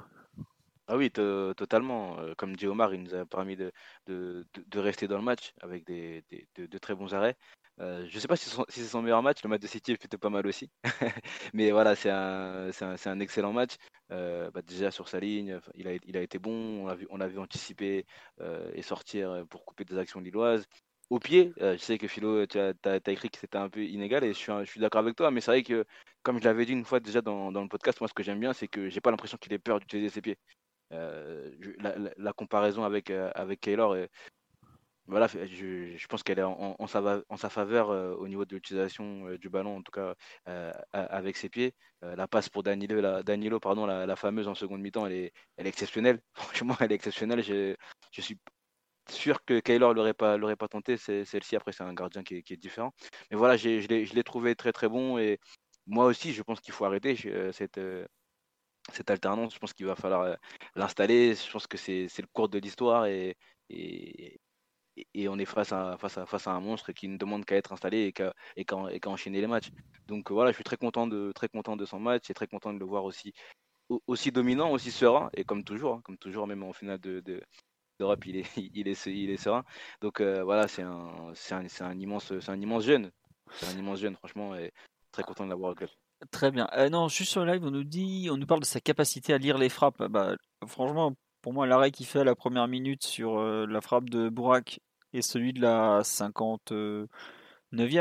Ah 0.90 0.96
oui, 0.96 1.12
to- 1.12 1.54
totalement. 1.54 2.16
Comme 2.38 2.56
dit 2.56 2.66
Omar, 2.66 2.94
il 2.94 3.04
nous 3.04 3.14
a 3.14 3.26
permis 3.26 3.58
de, 3.58 3.74
de, 4.06 4.46
de- 4.54 4.64
de 4.66 4.80
rester 4.80 5.06
dans 5.10 5.18
le 5.18 5.24
match 5.24 5.54
avec 5.62 5.86
des, 5.86 6.24
des- 6.30 6.48
de, 6.56 6.66
de 6.66 6.78
très 6.78 6.96
bons 6.96 7.14
arrêts. 7.14 7.36
Euh, 7.80 8.06
je 8.10 8.16
ne 8.16 8.20
sais 8.20 8.28
pas 8.28 8.36
si 8.36 8.50
c'est 8.70 8.84
son, 8.86 9.02
meilleur 9.02 9.22
match. 9.22 9.44
Le 9.44 9.50
match 9.50 9.62
de 9.62 9.68
City 9.68 9.92
est 9.92 9.98
plutôt 9.98 10.18
pas 10.18 10.30
mal 10.30 10.46
aussi. 10.48 10.70
Mais 11.54 11.72
voilà, 11.72 11.96
c'est 11.96 12.10
un, 12.10 12.70
un, 12.70 12.96
un 13.06 13.20
excellent 13.20 13.54
match. 13.54 13.76
Euh, 14.12 14.50
bah, 14.52 14.62
déjà 14.62 14.90
sur 14.92 15.08
sa 15.08 15.20
ligne, 15.20 15.60
il 15.76 15.88
a, 15.88 15.94
il 16.06 16.18
a 16.18 16.22
été 16.22 16.40
bon. 16.40 16.84
On 16.84 16.88
l'a 16.88 16.96
vu, 16.96 17.08
vu 17.34 17.40
anticiper 17.40 18.06
euh, 18.42 18.72
et 18.74 18.82
sortir 18.82 19.46
pour 19.50 19.66
couper 19.66 19.86
des 19.86 19.98
actions 19.98 20.20
lilloises. 20.20 20.66
Au 21.10 21.20
pied, 21.20 21.54
je 21.58 21.78
sais 21.78 21.98
que 21.98 22.08
Philo, 22.08 22.46
tu 22.48 22.60
as, 22.60 22.74
t'as 22.74 23.00
écrit 23.06 23.30
que 23.30 23.38
c'était 23.38 23.58
un 23.58 23.70
peu 23.70 23.82
inégal 23.84 24.26
et 24.26 24.34
je 24.34 24.38
suis, 24.38 24.52
suis 24.66 24.82
d'accord 24.82 25.00
avec 25.00 25.16
toi. 25.16 25.32
Mais 25.32 25.40
c'est 25.40 25.52
vrai 25.52 25.64
que, 25.64 25.86
comme 26.22 26.40
je 26.40 26.44
l'avais 26.44 26.66
dit 26.66 26.74
une 26.74 26.84
fois 26.84 27.00
déjà 27.00 27.22
dans, 27.22 27.52
dans 27.52 27.62
le 27.62 27.70
podcast, 27.70 28.02
moi 28.02 28.10
ce 28.10 28.14
que 28.14 28.24
j'aime 28.24 28.40
bien, 28.42 28.52
c'est 28.54 28.68
que 28.68 28.90
j'ai 28.90 29.00
pas 29.00 29.12
l'impression 29.12 29.38
qu'il 29.38 29.54
ait 29.54 29.60
peur 29.60 29.80
d'utiliser 29.80 30.10
ses 30.10 30.22
pieds. 30.22 30.38
La, 30.90 32.34
comparaison 32.34 32.84
avec, 32.84 33.10
avec 33.10 33.62
Keylor, 33.62 33.96
est- 33.96 34.10
voilà, 35.08 35.28
je, 35.28 35.96
je 35.96 36.08
pense 36.08 36.22
qu'elle 36.24 36.40
est 36.40 36.44
en, 36.44 36.76
en 36.78 36.88
sa, 36.88 37.50
faveur 37.50 37.92
euh, 37.92 38.14
au 38.16 38.28
niveau 38.28 38.44
de 38.46 38.56
l'utilisation 38.56 39.28
euh, 39.28 39.38
du 39.38 39.50
ballon, 39.50 39.78
en 39.78 39.82
tout 39.82 39.92
cas 39.92 40.16
euh, 40.50 40.74
avec 40.92 41.38
ses 41.38 41.50
pieds. 41.50 41.74
La 42.02 42.28
passe 42.28 42.50
pour 42.50 42.64
Danilo, 42.64 43.02
la, 43.02 43.24
pardon, 43.60 43.86
la, 43.86 44.06
la 44.06 44.16
fameuse 44.16 44.48
en 44.48 44.56
seconde 44.56 44.82
mi-temps, 44.82 45.06
elle 45.08 45.14
est, 45.14 45.34
elle 45.56 45.66
est 45.66 45.70
exceptionnelle. 45.70 46.22
Franchement, 46.34 46.76
elle 46.82 46.92
est 46.92 46.96
exceptionnelle. 46.96 47.42
Je, 47.42 47.76
je 48.12 48.22
suis 48.22 48.38
sûr 49.10 49.44
que 49.46 49.60
Kaylor 49.60 49.94
l'aurait 49.94 50.14
pas 50.14 50.38
l'aurait 50.38 50.58
pas 50.58 50.68
tenté. 50.68 50.98
Celle-ci 50.98 51.56
après 51.56 51.72
c'est 51.72 51.84
un 51.84 51.94
gardien 51.94 52.24
qui 52.24 52.36
est, 52.36 52.58
différent. 52.58 52.94
Mais 53.32 53.38
voilà, 53.38 53.58
je 53.58 53.70
l'ai 53.88 54.24
trouvé 54.24 54.56
très 54.56 54.74
très 54.74 54.90
bon 54.90 55.18
et 55.18 55.40
moi 55.86 56.06
aussi 56.06 56.34
je 56.34 56.44
pense 56.44 56.60
qu'il 56.60 56.74
faut 56.74 56.86
arrêter 56.86 57.16
cette 57.54 57.80
cette 58.94 59.10
alternance. 59.12 59.54
Je 59.54 59.60
pense 59.60 59.74
qu'il 59.74 59.86
va 59.86 59.96
falloir 59.96 60.38
l'installer. 60.76 61.36
Je 61.36 61.52
pense 61.52 61.68
que 61.68 61.78
c'est 61.78 62.10
le 62.20 62.28
cours 62.34 62.50
de 62.50 62.60
l'histoire 62.60 63.06
et, 63.08 63.38
et 65.14 65.30
on 65.30 65.38
est 65.38 65.46
face 65.46 65.72
à, 65.72 65.98
face, 65.98 66.18
à, 66.18 66.26
face 66.26 66.48
à 66.48 66.52
un 66.52 66.60
monstre 66.60 66.92
qui 66.92 67.08
ne 67.08 67.18
demande 67.18 67.46
qu'à 67.46 67.56
être 67.56 67.74
installé 67.74 68.06
et 68.06 68.14
qu'à 68.14 68.34
et 68.56 68.66
qu 68.66 69.08
enchaîner 69.08 69.42
les 69.42 69.48
matchs. 69.48 69.70
Donc 70.08 70.32
voilà, 70.32 70.52
je 70.52 70.56
suis 70.56 70.64
très 70.64 70.78
content 70.78 71.08
de, 71.08 71.32
très 71.34 71.50
content 71.50 71.76
de 71.76 71.86
son 71.86 72.00
match 72.00 72.30
et 72.30 72.34
très 72.34 72.48
content 72.48 72.74
de 72.74 72.80
le 72.80 72.86
voir 72.86 73.04
aussi, 73.04 73.34
aussi 74.08 74.32
dominant, 74.32 74.72
aussi 74.72 74.92
serein. 74.92 75.30
Et 75.34 75.44
comme 75.44 75.64
toujours, 75.64 75.96
hein, 75.96 76.02
comme 76.04 76.18
toujours, 76.18 76.48
même 76.48 76.64
en 76.64 76.74
finale 76.74 77.00
de, 77.00 77.22
d'Europe, 78.00 78.26
il 78.26 78.38
est, 78.38 78.46
il, 78.74 78.88
est, 78.88 79.06
il 79.06 79.30
est 79.30 79.38
serein. 79.38 79.64
Donc 80.02 80.22
euh, 80.22 80.44
voilà, 80.44 80.68
c'est 80.68 80.84
un, 80.84 81.34
un, 81.52 81.66
un, 81.82 82.00
immense, 82.00 82.34
un 82.48 82.62
immense 82.62 82.86
jeune. 82.86 83.12
C'est 83.52 83.68
un 83.68 83.78
immense 83.78 84.00
jeune, 84.00 84.16
franchement, 84.16 84.56
et 84.56 84.74
très 85.12 85.24
content 85.24 85.46
de 85.46 85.50
l'avoir 85.50 85.72
au 85.72 85.76
club. 85.76 85.90
Très 86.32 86.52
bien. 86.52 86.68
Euh, 86.74 86.90
non, 86.90 87.08
juste 87.08 87.32
sur 87.32 87.46
le 87.46 87.52
live, 87.54 87.64
on 87.64 87.72
nous 87.72 87.84
dit, 87.84 88.28
on 88.32 88.38
nous 88.38 88.48
parle 88.48 88.60
de 88.60 88.66
sa 88.66 88.82
capacité 88.82 89.34
à 89.34 89.38
lire 89.38 89.58
les 89.58 89.70
frappes. 89.70 90.04
Bah, 90.10 90.36
franchement, 90.66 91.14
pour 91.42 91.54
moi, 91.54 91.68
l'arrêt 91.68 91.92
qu'il 91.92 92.06
fait 92.06 92.20
à 92.20 92.24
la 92.24 92.36
première 92.36 92.68
minute 92.68 93.06
sur 93.06 93.38
euh, 93.38 93.66
la 93.68 93.82
frappe 93.82 94.10
de 94.10 94.28
Bourak 94.28 94.80
et 95.14 95.22
celui 95.22 95.54
de 95.54 95.62
la 95.62 96.02
59e 96.02 97.08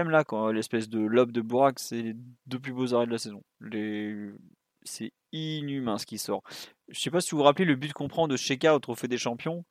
là, 0.08 0.24
quand 0.24 0.50
l'espèce 0.50 0.88
de 0.88 1.00
lobe 1.00 1.32
de 1.32 1.40
Bourak, 1.40 1.78
c'est 1.78 2.02
les 2.02 2.14
deux 2.46 2.58
plus 2.58 2.72
beaux 2.72 2.94
arrêts 2.94 3.06
de 3.06 3.12
la 3.12 3.18
saison. 3.18 3.42
Les... 3.60 4.30
C'est 4.82 5.12
inhumain 5.32 5.98
ce 5.98 6.06
qui 6.06 6.18
sort. 6.18 6.42
Je 6.88 7.00
sais 7.00 7.10
pas 7.10 7.20
si 7.20 7.32
vous 7.32 7.38
vous 7.38 7.42
rappelez 7.42 7.64
le 7.64 7.74
but 7.74 7.92
qu'on 7.92 8.08
prend 8.08 8.28
de 8.28 8.36
Sheka 8.36 8.74
au 8.74 8.78
Trophée 8.78 9.08
des 9.08 9.18
Champions. 9.18 9.64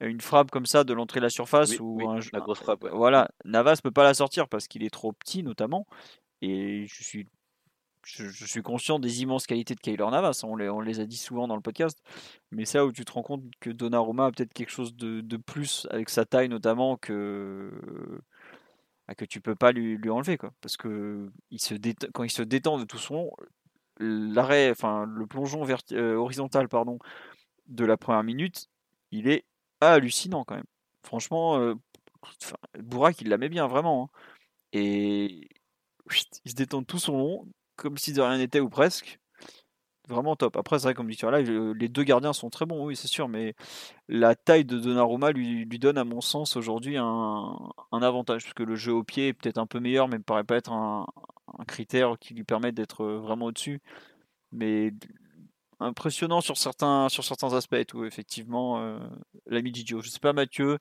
Une 0.00 0.20
frappe 0.20 0.50
comme 0.50 0.66
ça 0.66 0.84
de 0.84 0.92
l'entrée 0.92 1.20
de 1.20 1.24
la 1.24 1.30
surface 1.30 1.78
ou 1.80 1.98
la 2.32 2.40
grosse 2.40 2.58
frappe. 2.58 2.86
Voilà, 2.92 3.30
Navas 3.44 3.80
peut 3.82 3.90
pas 3.90 4.04
la 4.04 4.12
sortir 4.12 4.48
parce 4.48 4.68
qu'il 4.68 4.84
est 4.84 4.90
trop 4.90 5.12
petit 5.12 5.42
notamment. 5.42 5.86
Et 6.42 6.86
je 6.86 7.02
suis 7.02 7.26
je, 8.04 8.44
suis 8.46 8.62
conscient 8.62 8.98
des 8.98 9.22
immenses 9.22 9.46
qualités 9.46 9.74
de 9.74 9.80
Kaylor 9.80 10.10
Navas, 10.10 10.40
on 10.44 10.56
les, 10.56 10.68
on 10.68 10.80
les 10.80 11.00
a 11.00 11.06
dit 11.06 11.16
souvent 11.16 11.48
dans 11.48 11.56
le 11.56 11.62
podcast, 11.62 11.98
mais 12.50 12.64
c'est 12.64 12.78
là 12.78 12.86
où 12.86 12.92
tu 12.92 13.04
te 13.04 13.12
rends 13.12 13.22
compte 13.22 13.42
que 13.60 13.70
Donnarumma 13.70 14.26
a 14.26 14.32
peut-être 14.32 14.52
quelque 14.52 14.70
chose 14.70 14.94
de, 14.94 15.20
de, 15.20 15.36
plus 15.36 15.86
avec 15.90 16.10
sa 16.10 16.24
taille 16.24 16.48
notamment 16.48 16.96
que 16.96 17.70
bah, 19.08 19.14
que 19.14 19.24
tu 19.24 19.40
peux 19.40 19.54
pas 19.54 19.72
lui, 19.72 19.96
lui 19.96 20.10
enlever 20.10 20.36
quoi, 20.38 20.52
parce 20.60 20.76
que 20.76 21.30
il 21.50 21.60
se 21.60 21.74
quand 22.12 22.24
il 22.24 22.30
se 22.30 22.42
détend 22.42 22.78
de 22.78 22.84
tout 22.84 22.98
son 22.98 23.30
l'arrêt, 23.98 24.70
enfin 24.70 25.06
le 25.06 25.26
plongeon 25.26 25.66
euh, 25.92 26.14
horizontal 26.16 26.68
pardon 26.68 26.98
de 27.66 27.84
la 27.84 27.96
première 27.96 28.24
minute, 28.24 28.68
il 29.10 29.28
est 29.28 29.44
hallucinant 29.80 30.44
quand 30.44 30.56
même. 30.56 30.64
Franchement, 31.02 31.58
euh, 31.58 31.74
Bourak 32.78 33.20
il 33.20 33.28
la 33.28 33.36
bien 33.36 33.66
vraiment, 33.66 34.04
hein. 34.04 34.18
et 34.72 35.48
il 36.44 36.50
se 36.50 36.54
détend 36.54 36.82
tout 36.82 36.98
son 36.98 37.18
long 37.18 37.48
comme 37.76 37.98
si 37.98 38.12
de 38.12 38.20
rien 38.20 38.38
n'était 38.38 38.60
ou 38.60 38.68
presque. 38.68 39.18
Vraiment 40.08 40.36
top. 40.36 40.56
Après, 40.56 40.78
c'est 40.78 40.84
vrai, 40.84 40.94
comme 40.94 41.08
dit 41.08 41.16
sur 41.16 41.30
live, 41.30 41.50
les 41.72 41.88
deux 41.88 42.02
gardiens 42.02 42.34
sont 42.34 42.50
très 42.50 42.66
bons, 42.66 42.84
oui, 42.84 42.94
c'est 42.94 43.08
sûr, 43.08 43.26
mais 43.26 43.54
la 44.08 44.34
taille 44.34 44.66
de 44.66 44.78
Donnarumma 44.78 45.32
lui, 45.32 45.64
lui 45.64 45.78
donne, 45.78 45.96
à 45.96 46.04
mon 46.04 46.20
sens, 46.20 46.56
aujourd'hui 46.56 46.98
un, 46.98 47.56
avantage, 47.90 48.42
puisque 48.42 48.60
le 48.60 48.76
jeu 48.76 48.92
au 48.92 49.02
pied 49.02 49.28
est 49.28 49.32
peut-être 49.32 49.56
un 49.56 49.66
peu 49.66 49.80
meilleur, 49.80 50.08
mais 50.08 50.16
ne 50.16 50.18
me 50.18 50.24
paraît 50.24 50.44
pas 50.44 50.56
être 50.56 50.72
un, 50.72 51.06
critère 51.66 52.16
qui 52.20 52.34
lui 52.34 52.44
permet 52.44 52.72
d'être 52.72 53.06
vraiment 53.06 53.46
au-dessus. 53.46 53.80
Mais 54.52 54.92
impressionnant 55.80 56.40
sur 56.42 56.58
certains, 56.58 57.08
sur 57.08 57.24
certains 57.24 57.54
aspects, 57.54 57.86
tout, 57.86 58.04
effectivement, 58.04 58.80
euh, 58.80 58.98
l'ami 59.46 59.72
Gigio. 59.74 60.02
Je 60.02 60.10
sais 60.10 60.20
pas, 60.20 60.34
Mathieu, 60.34 60.78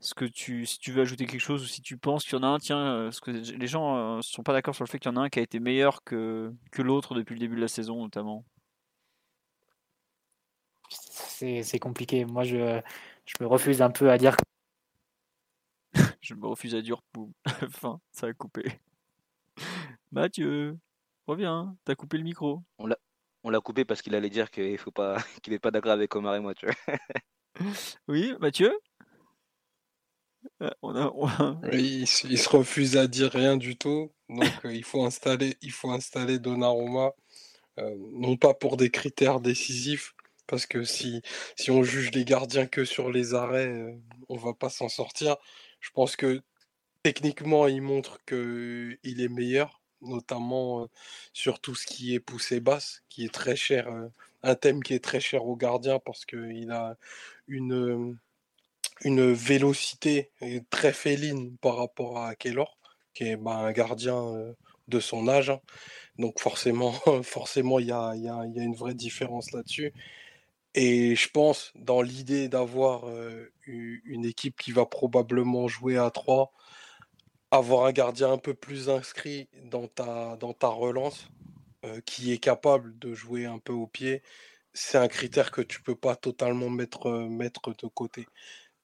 ce 0.00 0.14
que 0.14 0.24
tu, 0.24 0.64
si 0.66 0.78
tu 0.78 0.92
veux 0.92 1.02
ajouter 1.02 1.26
quelque 1.26 1.40
chose 1.40 1.62
ou 1.62 1.66
si 1.66 1.82
tu 1.82 1.98
penses 1.98 2.24
qu'il 2.24 2.32
y 2.32 2.40
en 2.40 2.42
a 2.42 2.46
un, 2.48 2.58
tiens, 2.58 2.78
euh, 2.78 3.10
ce 3.10 3.20
que 3.20 3.30
les 3.30 3.66
gens 3.66 3.94
ne 3.94 4.18
euh, 4.18 4.22
sont 4.22 4.42
pas 4.42 4.54
d'accord 4.54 4.74
sur 4.74 4.82
le 4.84 4.88
fait 4.88 4.98
qu'il 4.98 5.10
y 5.10 5.14
en 5.14 5.18
a 5.18 5.24
un 5.24 5.28
qui 5.28 5.38
a 5.38 5.42
été 5.42 5.60
meilleur 5.60 6.02
que, 6.04 6.52
que 6.72 6.80
l'autre 6.80 7.14
depuis 7.14 7.34
le 7.34 7.40
début 7.40 7.56
de 7.56 7.60
la 7.60 7.68
saison, 7.68 8.02
notamment. 8.02 8.44
C'est 10.90 11.78
compliqué. 11.78 12.24
Moi, 12.24 12.44
je, 12.44 12.80
je 13.24 13.34
me 13.40 13.46
refuse 13.46 13.80
un 13.82 13.90
peu 13.90 14.10
à 14.10 14.18
dire. 14.18 14.36
je 16.20 16.34
me 16.34 16.46
refuse 16.46 16.74
à 16.74 16.82
dire. 16.82 17.00
enfin, 17.62 18.00
ça 18.10 18.26
a 18.26 18.32
coupé. 18.32 18.80
Mathieu, 20.12 20.78
reviens, 21.26 21.76
t'as 21.84 21.94
coupé 21.94 22.18
le 22.18 22.24
micro. 22.24 22.62
On 22.78 22.86
l'a, 22.86 22.98
on 23.44 23.50
l'a 23.50 23.60
coupé 23.60 23.84
parce 23.84 24.02
qu'il 24.02 24.14
allait 24.14 24.30
dire 24.30 24.50
qu'il 24.50 24.78
faut 24.78 24.90
pas, 24.90 25.18
qu'il 25.42 25.52
n'est 25.52 25.58
pas 25.58 25.70
d'accord 25.70 25.92
avec 25.92 26.14
Omar 26.14 26.34
et 26.34 26.40
moi, 26.40 26.54
tu 26.54 26.66
vois. 26.66 26.74
oui, 28.08 28.34
Mathieu? 28.40 28.72
Euh, 30.62 30.70
il, 31.72 32.06
se 32.06 32.48
refuse 32.48 32.96
à 32.96 33.06
dire 33.06 33.30
rien 33.32 33.56
du 33.56 33.76
tout, 33.76 34.12
donc 34.28 34.64
euh, 34.64 34.74
il 34.74 34.84
faut 34.84 35.04
installer, 35.04 35.56
il 35.62 35.72
faut 35.72 35.90
installer 35.90 36.38
Donnarumma, 36.38 37.12
euh, 37.78 37.94
non 38.12 38.36
pas 38.36 38.54
pour 38.54 38.76
des 38.76 38.90
critères 38.90 39.40
décisifs, 39.40 40.14
parce 40.46 40.66
que 40.66 40.84
si, 40.84 41.22
si 41.56 41.70
on 41.70 41.82
juge 41.82 42.10
les 42.12 42.24
gardiens 42.24 42.66
que 42.66 42.84
sur 42.84 43.10
les 43.10 43.34
arrêts, 43.34 43.98
on 44.28 44.36
va 44.36 44.54
pas 44.54 44.70
s'en 44.70 44.88
sortir. 44.88 45.36
Je 45.80 45.90
pense 45.90 46.16
que 46.16 46.42
techniquement, 47.02 47.66
il 47.68 47.82
montre 47.82 48.18
qu'il 48.26 48.98
est 49.04 49.28
meilleur, 49.28 49.80
notamment 50.02 50.88
sur 51.32 51.60
tout 51.60 51.74
ce 51.74 51.86
qui 51.86 52.14
est 52.14 52.20
poussée 52.20 52.60
basse, 52.60 53.02
qui 53.08 53.24
est 53.24 53.32
très 53.34 53.56
cher, 53.56 53.88
un 54.42 54.54
thème 54.54 54.82
qui 54.82 54.94
est 54.94 55.04
très 55.04 55.20
cher 55.20 55.44
aux 55.46 55.56
gardiens 55.56 55.98
parce 56.00 56.24
qu'il 56.26 56.70
a 56.70 56.96
une, 57.48 58.18
une 59.02 59.32
vélocité 59.32 60.30
très 60.70 60.92
féline 60.92 61.56
par 61.58 61.76
rapport 61.76 62.18
à 62.18 62.34
Keylor, 62.34 62.78
qui 63.14 63.24
est 63.24 63.36
bah, 63.36 63.56
un 63.56 63.72
gardien 63.72 64.54
de 64.88 65.00
son 65.00 65.28
âge. 65.28 65.50
Hein. 65.50 65.60
Donc 66.18 66.38
forcément, 66.40 66.92
forcément, 67.22 67.78
il 67.78 67.86
y 67.86 67.92
a, 67.92 68.12
une 68.14 68.74
vraie 68.74 68.94
différence 68.94 69.52
là-dessus. 69.52 69.92
Et 70.74 71.16
je 71.16 71.28
pense, 71.30 71.72
dans 71.74 72.02
l'idée 72.02 72.48
d'avoir 72.48 73.04
une 73.66 74.24
équipe 74.24 74.56
qui 74.60 74.70
va 74.72 74.86
probablement 74.86 75.66
jouer 75.66 75.96
à 75.96 76.10
3, 76.10 76.52
avoir 77.50 77.86
un 77.86 77.92
gardien 77.92 78.32
un 78.32 78.38
peu 78.38 78.54
plus 78.54 78.88
inscrit 78.88 79.48
dans 79.64 79.88
ta, 79.88 80.68
relance, 80.68 81.28
qui 82.06 82.32
est 82.32 82.38
capable 82.38 82.96
de 82.98 83.14
jouer 83.14 83.46
un 83.46 83.58
peu 83.58 83.72
au 83.72 83.88
pied, 83.88 84.22
c'est 84.72 84.98
un 84.98 85.08
critère 85.08 85.50
que 85.50 85.62
tu 85.62 85.82
peux 85.82 85.96
pas 85.96 86.14
totalement 86.14 86.70
mettre 86.70 87.08
de 87.10 87.86
côté. 87.88 88.26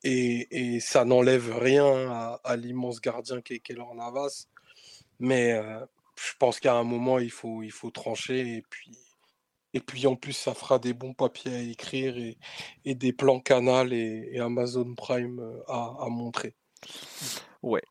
Et, 0.08 0.80
ça 0.80 1.04
n'enlève 1.04 1.56
rien 1.56 2.38
à, 2.44 2.56
l'immense 2.56 3.00
gardien 3.00 3.40
qu'est 3.40 3.58
Keylor 3.58 3.94
Navas. 3.94 4.46
Mais 5.18 5.60
je 6.16 6.32
pense 6.38 6.60
qu'à 6.60 6.74
un 6.74 6.84
moment, 6.84 7.18
il 7.18 7.30
faut, 7.30 7.62
il 7.62 7.72
faut 7.72 7.90
trancher. 7.90 8.56
Et 8.56 8.62
puis, 8.68 8.96
et 9.74 9.80
puis 9.80 10.06
en 10.06 10.16
plus, 10.16 10.32
ça 10.32 10.54
fera 10.54 10.78
des 10.78 10.92
bons 10.92 11.12
papiers 11.12 11.54
à 11.54 11.60
écrire 11.60 12.16
et, 12.16 12.94
des 12.94 13.12
plans 13.12 13.40
Canal 13.40 13.92
et, 13.92 14.38
Amazon 14.38 14.94
Prime 14.94 15.40
à, 15.66 15.96
à 16.00 16.08
montrer. 16.08 16.54
Ouais, 17.62 17.82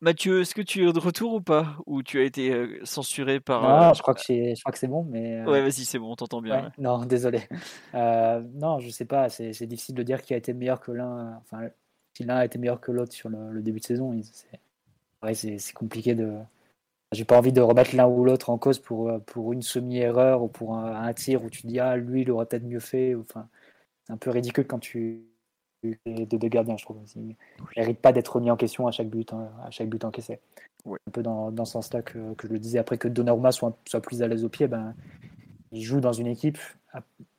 Mathieu, 0.00 0.42
est-ce 0.42 0.54
que 0.54 0.60
tu 0.60 0.86
es 0.86 0.92
de 0.92 0.98
retour 0.98 1.34
ou 1.34 1.40
pas? 1.40 1.78
Ou 1.86 2.02
tu 2.02 2.20
as 2.20 2.24
été 2.24 2.80
censuré 2.84 3.40
par. 3.40 3.62
Non, 3.62 3.90
euh, 3.90 3.94
je 3.94 4.02
crois 4.02 4.14
que 4.14 4.20
c'est, 4.20 4.54
je 4.54 4.60
crois 4.60 4.72
que 4.72 4.78
c'est 4.78 4.88
bon, 4.88 5.04
mais. 5.04 5.42
Ouais, 5.44 5.62
vas-y, 5.62 5.84
c'est 5.86 5.98
bon, 5.98 6.12
on 6.12 6.16
t'entend 6.16 6.42
bien. 6.42 6.70
Non, 6.76 6.98
désolé. 7.06 7.48
non, 7.94 8.78
je 8.78 8.90
sais 8.90 9.06
pas. 9.06 9.28
C'est, 9.30 9.66
difficile 9.66 9.94
de 9.94 10.02
dire 10.02 10.20
qui 10.20 10.34
a 10.34 10.36
été 10.36 10.52
meilleur 10.52 10.80
que 10.80 10.92
l'un. 10.92 11.36
Enfin, 11.38 11.68
si 12.14 12.24
l'un 12.24 12.36
a 12.36 12.44
été 12.44 12.58
meilleur 12.58 12.80
que 12.80 12.92
l'autre 12.92 13.12
sur 13.12 13.30
le, 13.30 13.62
début 13.62 13.80
de 13.80 13.84
saison, 13.84 14.14
c'est, 15.32 15.72
compliqué 15.72 16.14
de. 16.14 16.34
J'ai 17.12 17.24
pas 17.24 17.38
envie 17.38 17.52
de 17.52 17.60
remettre 17.62 17.94
l'un 17.94 18.06
ou 18.06 18.24
l'autre 18.24 18.50
en 18.50 18.58
cause 18.58 18.78
pour, 18.78 19.10
pour 19.26 19.52
une 19.52 19.62
semi-erreur 19.62 20.42
ou 20.42 20.48
pour 20.48 20.76
un, 20.76 21.12
tir 21.14 21.42
où 21.44 21.48
tu 21.48 21.66
dis 21.66 21.78
ah 21.78 21.96
lui 21.96 22.22
il 22.22 22.30
aurait 22.30 22.46
peut-être 22.46 22.64
mieux 22.64 22.80
fait. 22.80 23.14
Enfin, 23.14 23.48
c'est 24.04 24.12
un 24.12 24.16
peu 24.18 24.30
ridicule 24.30 24.66
quand 24.66 24.80
tu 24.80 25.24
des 26.06 26.26
deux 26.26 26.48
gardiens, 26.48 26.76
je 26.76 26.84
trouve. 26.84 26.98
Il 27.16 27.28
ne 27.28 27.34
mérite 27.76 28.00
pas 28.00 28.12
d'être 28.12 28.34
remis 28.34 28.50
en 28.50 28.56
question 28.56 28.86
à 28.86 28.90
chaque 28.90 29.08
but, 29.08 29.32
hein, 29.32 29.50
à 29.64 29.70
chaque 29.70 29.88
but 29.88 30.04
encaissé. 30.04 30.40
Un 30.86 31.10
peu 31.12 31.22
dans, 31.22 31.50
dans 31.50 31.64
ce 31.64 31.72
sens-là 31.72 32.02
que, 32.02 32.34
que, 32.34 32.46
je 32.46 32.52
le 32.52 32.58
disais. 32.58 32.78
Après 32.78 32.98
que 32.98 33.08
Donnarumma 33.08 33.52
soit, 33.52 33.76
soit 33.86 34.00
plus 34.00 34.22
à 34.22 34.28
l'aise 34.28 34.44
au 34.44 34.48
pied, 34.48 34.68
ben, 34.68 34.94
il 35.72 35.82
joue 35.82 36.00
dans 36.00 36.12
une 36.12 36.28
équipe 36.28 36.58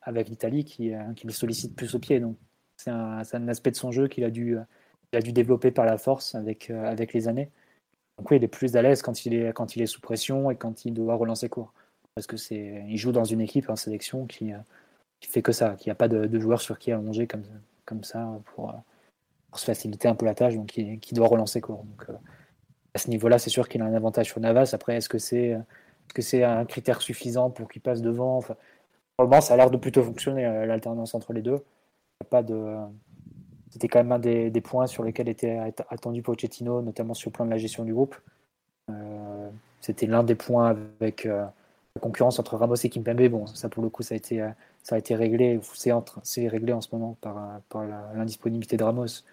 avec 0.01 0.29
l'Italie 0.29 0.65
qui, 0.65 0.93
euh, 0.93 1.13
qui, 1.15 1.27
le 1.27 1.33
sollicite 1.33 1.75
plus 1.75 1.95
au 1.95 1.99
pied. 1.99 2.19
Donc 2.19 2.37
c'est 2.77 2.91
un, 2.91 3.21
un, 3.31 3.47
aspect 3.47 3.71
de 3.71 3.75
son 3.75 3.91
jeu 3.91 4.07
qu'il 4.07 4.23
a 4.23 4.29
dû, 4.29 4.57
il 5.13 5.17
a 5.17 5.21
dû 5.21 5.31
développer 5.31 5.71
par 5.71 5.85
la 5.85 5.97
force 5.97 6.35
avec, 6.35 6.69
euh, 6.69 6.85
avec 6.85 7.13
les 7.13 7.27
années. 7.27 7.49
Donc 8.17 8.31
oui, 8.31 8.37
il 8.37 8.43
est 8.43 8.47
plus 8.47 8.75
à 8.75 8.81
l'aise 8.81 9.01
quand 9.01 9.25
il 9.25 9.33
est, 9.33 9.53
quand 9.53 9.75
il 9.75 9.81
est 9.81 9.87
sous 9.87 10.01
pression 10.01 10.51
et 10.51 10.55
quand 10.55 10.85
il 10.85 10.93
doit 10.93 11.15
relancer 11.15 11.49
court. 11.49 11.73
Parce 12.15 12.27
que 12.27 12.37
c'est, 12.37 12.83
il 12.87 12.97
joue 12.97 13.11
dans 13.11 13.23
une 13.23 13.41
équipe 13.41 13.69
en 13.69 13.75
sélection 13.75 14.25
qui, 14.25 14.53
euh, 14.53 14.57
qui 15.19 15.29
fait 15.29 15.41
que 15.41 15.51
ça, 15.51 15.75
qui 15.75 15.89
n'y 15.89 15.91
a 15.91 15.95
pas 15.95 16.07
de, 16.07 16.25
de 16.25 16.39
joueurs 16.39 16.61
sur 16.61 16.79
qui 16.79 16.91
allonger 16.91 17.27
comme, 17.27 17.43
comme 17.87 18.03
ça 18.03 18.39
pour, 18.53 18.73
pour, 19.49 19.59
se 19.59 19.65
faciliter 19.65 20.07
un 20.07 20.13
peu 20.13 20.25
la 20.25 20.35
tâche, 20.35 20.53
donc 20.55 20.67
qui, 20.67 21.13
doit 21.13 21.27
relancer 21.27 21.61
court. 21.61 21.83
Donc, 21.83 22.09
euh, 22.09 22.13
à 22.93 22.99
ce 22.99 23.09
niveau-là, 23.09 23.39
c'est 23.39 23.49
sûr 23.49 23.67
qu'il 23.67 23.81
a 23.81 23.85
un 23.85 23.93
avantage 23.95 24.27
sur 24.27 24.39
Navas. 24.39 24.71
Après, 24.73 24.95
est-ce 24.97 25.09
que 25.09 25.17
c'est 25.17 25.47
est 25.47 25.57
-ce 26.15 26.21
c'est 26.21 26.43
un 26.43 26.65
critère 26.65 27.01
suffisant 27.01 27.49
pour 27.49 27.67
qu'il 27.69 27.81
passe 27.81 28.01
devant? 28.01 28.37
Enfin, 28.37 28.55
ça 29.41 29.53
a 29.53 29.57
l'air 29.57 29.71
de 29.71 29.77
plutôt 29.77 30.03
fonctionner, 30.03 30.45
euh, 30.45 30.65
l'alternance 30.65 31.15
entre 31.15 31.33
les 31.33 31.41
deux. 31.41 31.63
de... 32.31 32.77
c'était 33.71 33.87
quand 33.87 33.99
même 33.99 34.11
un 34.11 34.19
des, 34.19 34.61
points 34.61 34.87
sur 34.87 35.03
lesquels 35.03 35.29
était 35.29 35.57
attendu 35.89 36.21
Pochettino, 36.21 36.81
notamment 36.81 37.13
sur 37.13 37.29
le 37.29 37.33
plan 37.33 37.45
de 37.45 37.51
la 37.51 37.57
gestion 37.57 37.83
du 37.85 37.93
groupe. 37.93 38.15
c'était 39.81 40.07
l'un 40.07 40.23
des 40.23 40.35
points 40.35 40.67
avec 40.69 41.25
la 41.25 41.99
concurrence 42.01 42.39
entre 42.39 42.57
Ramos 42.57 42.75
et 42.75 42.89
Kimpembe. 42.89 43.27
Bon, 43.29 43.47
ça 43.47 43.69
pour 43.69 43.83
le 43.83 43.89
coup, 43.89 44.03
ça 44.03 44.13
a 44.15 44.17
été, 44.17 44.35
ça 44.87 44.95
a 44.95 44.99
été 44.99 45.15
réglé. 45.15 45.59
C'est 46.23 46.47
réglé 46.47 46.71
en 46.71 46.79
ce 46.79 46.87
moment 46.95 47.17
par, 47.19 47.83
l'indisponibilité 48.15 48.77
de 48.77 48.83
Ramos. 48.85 49.25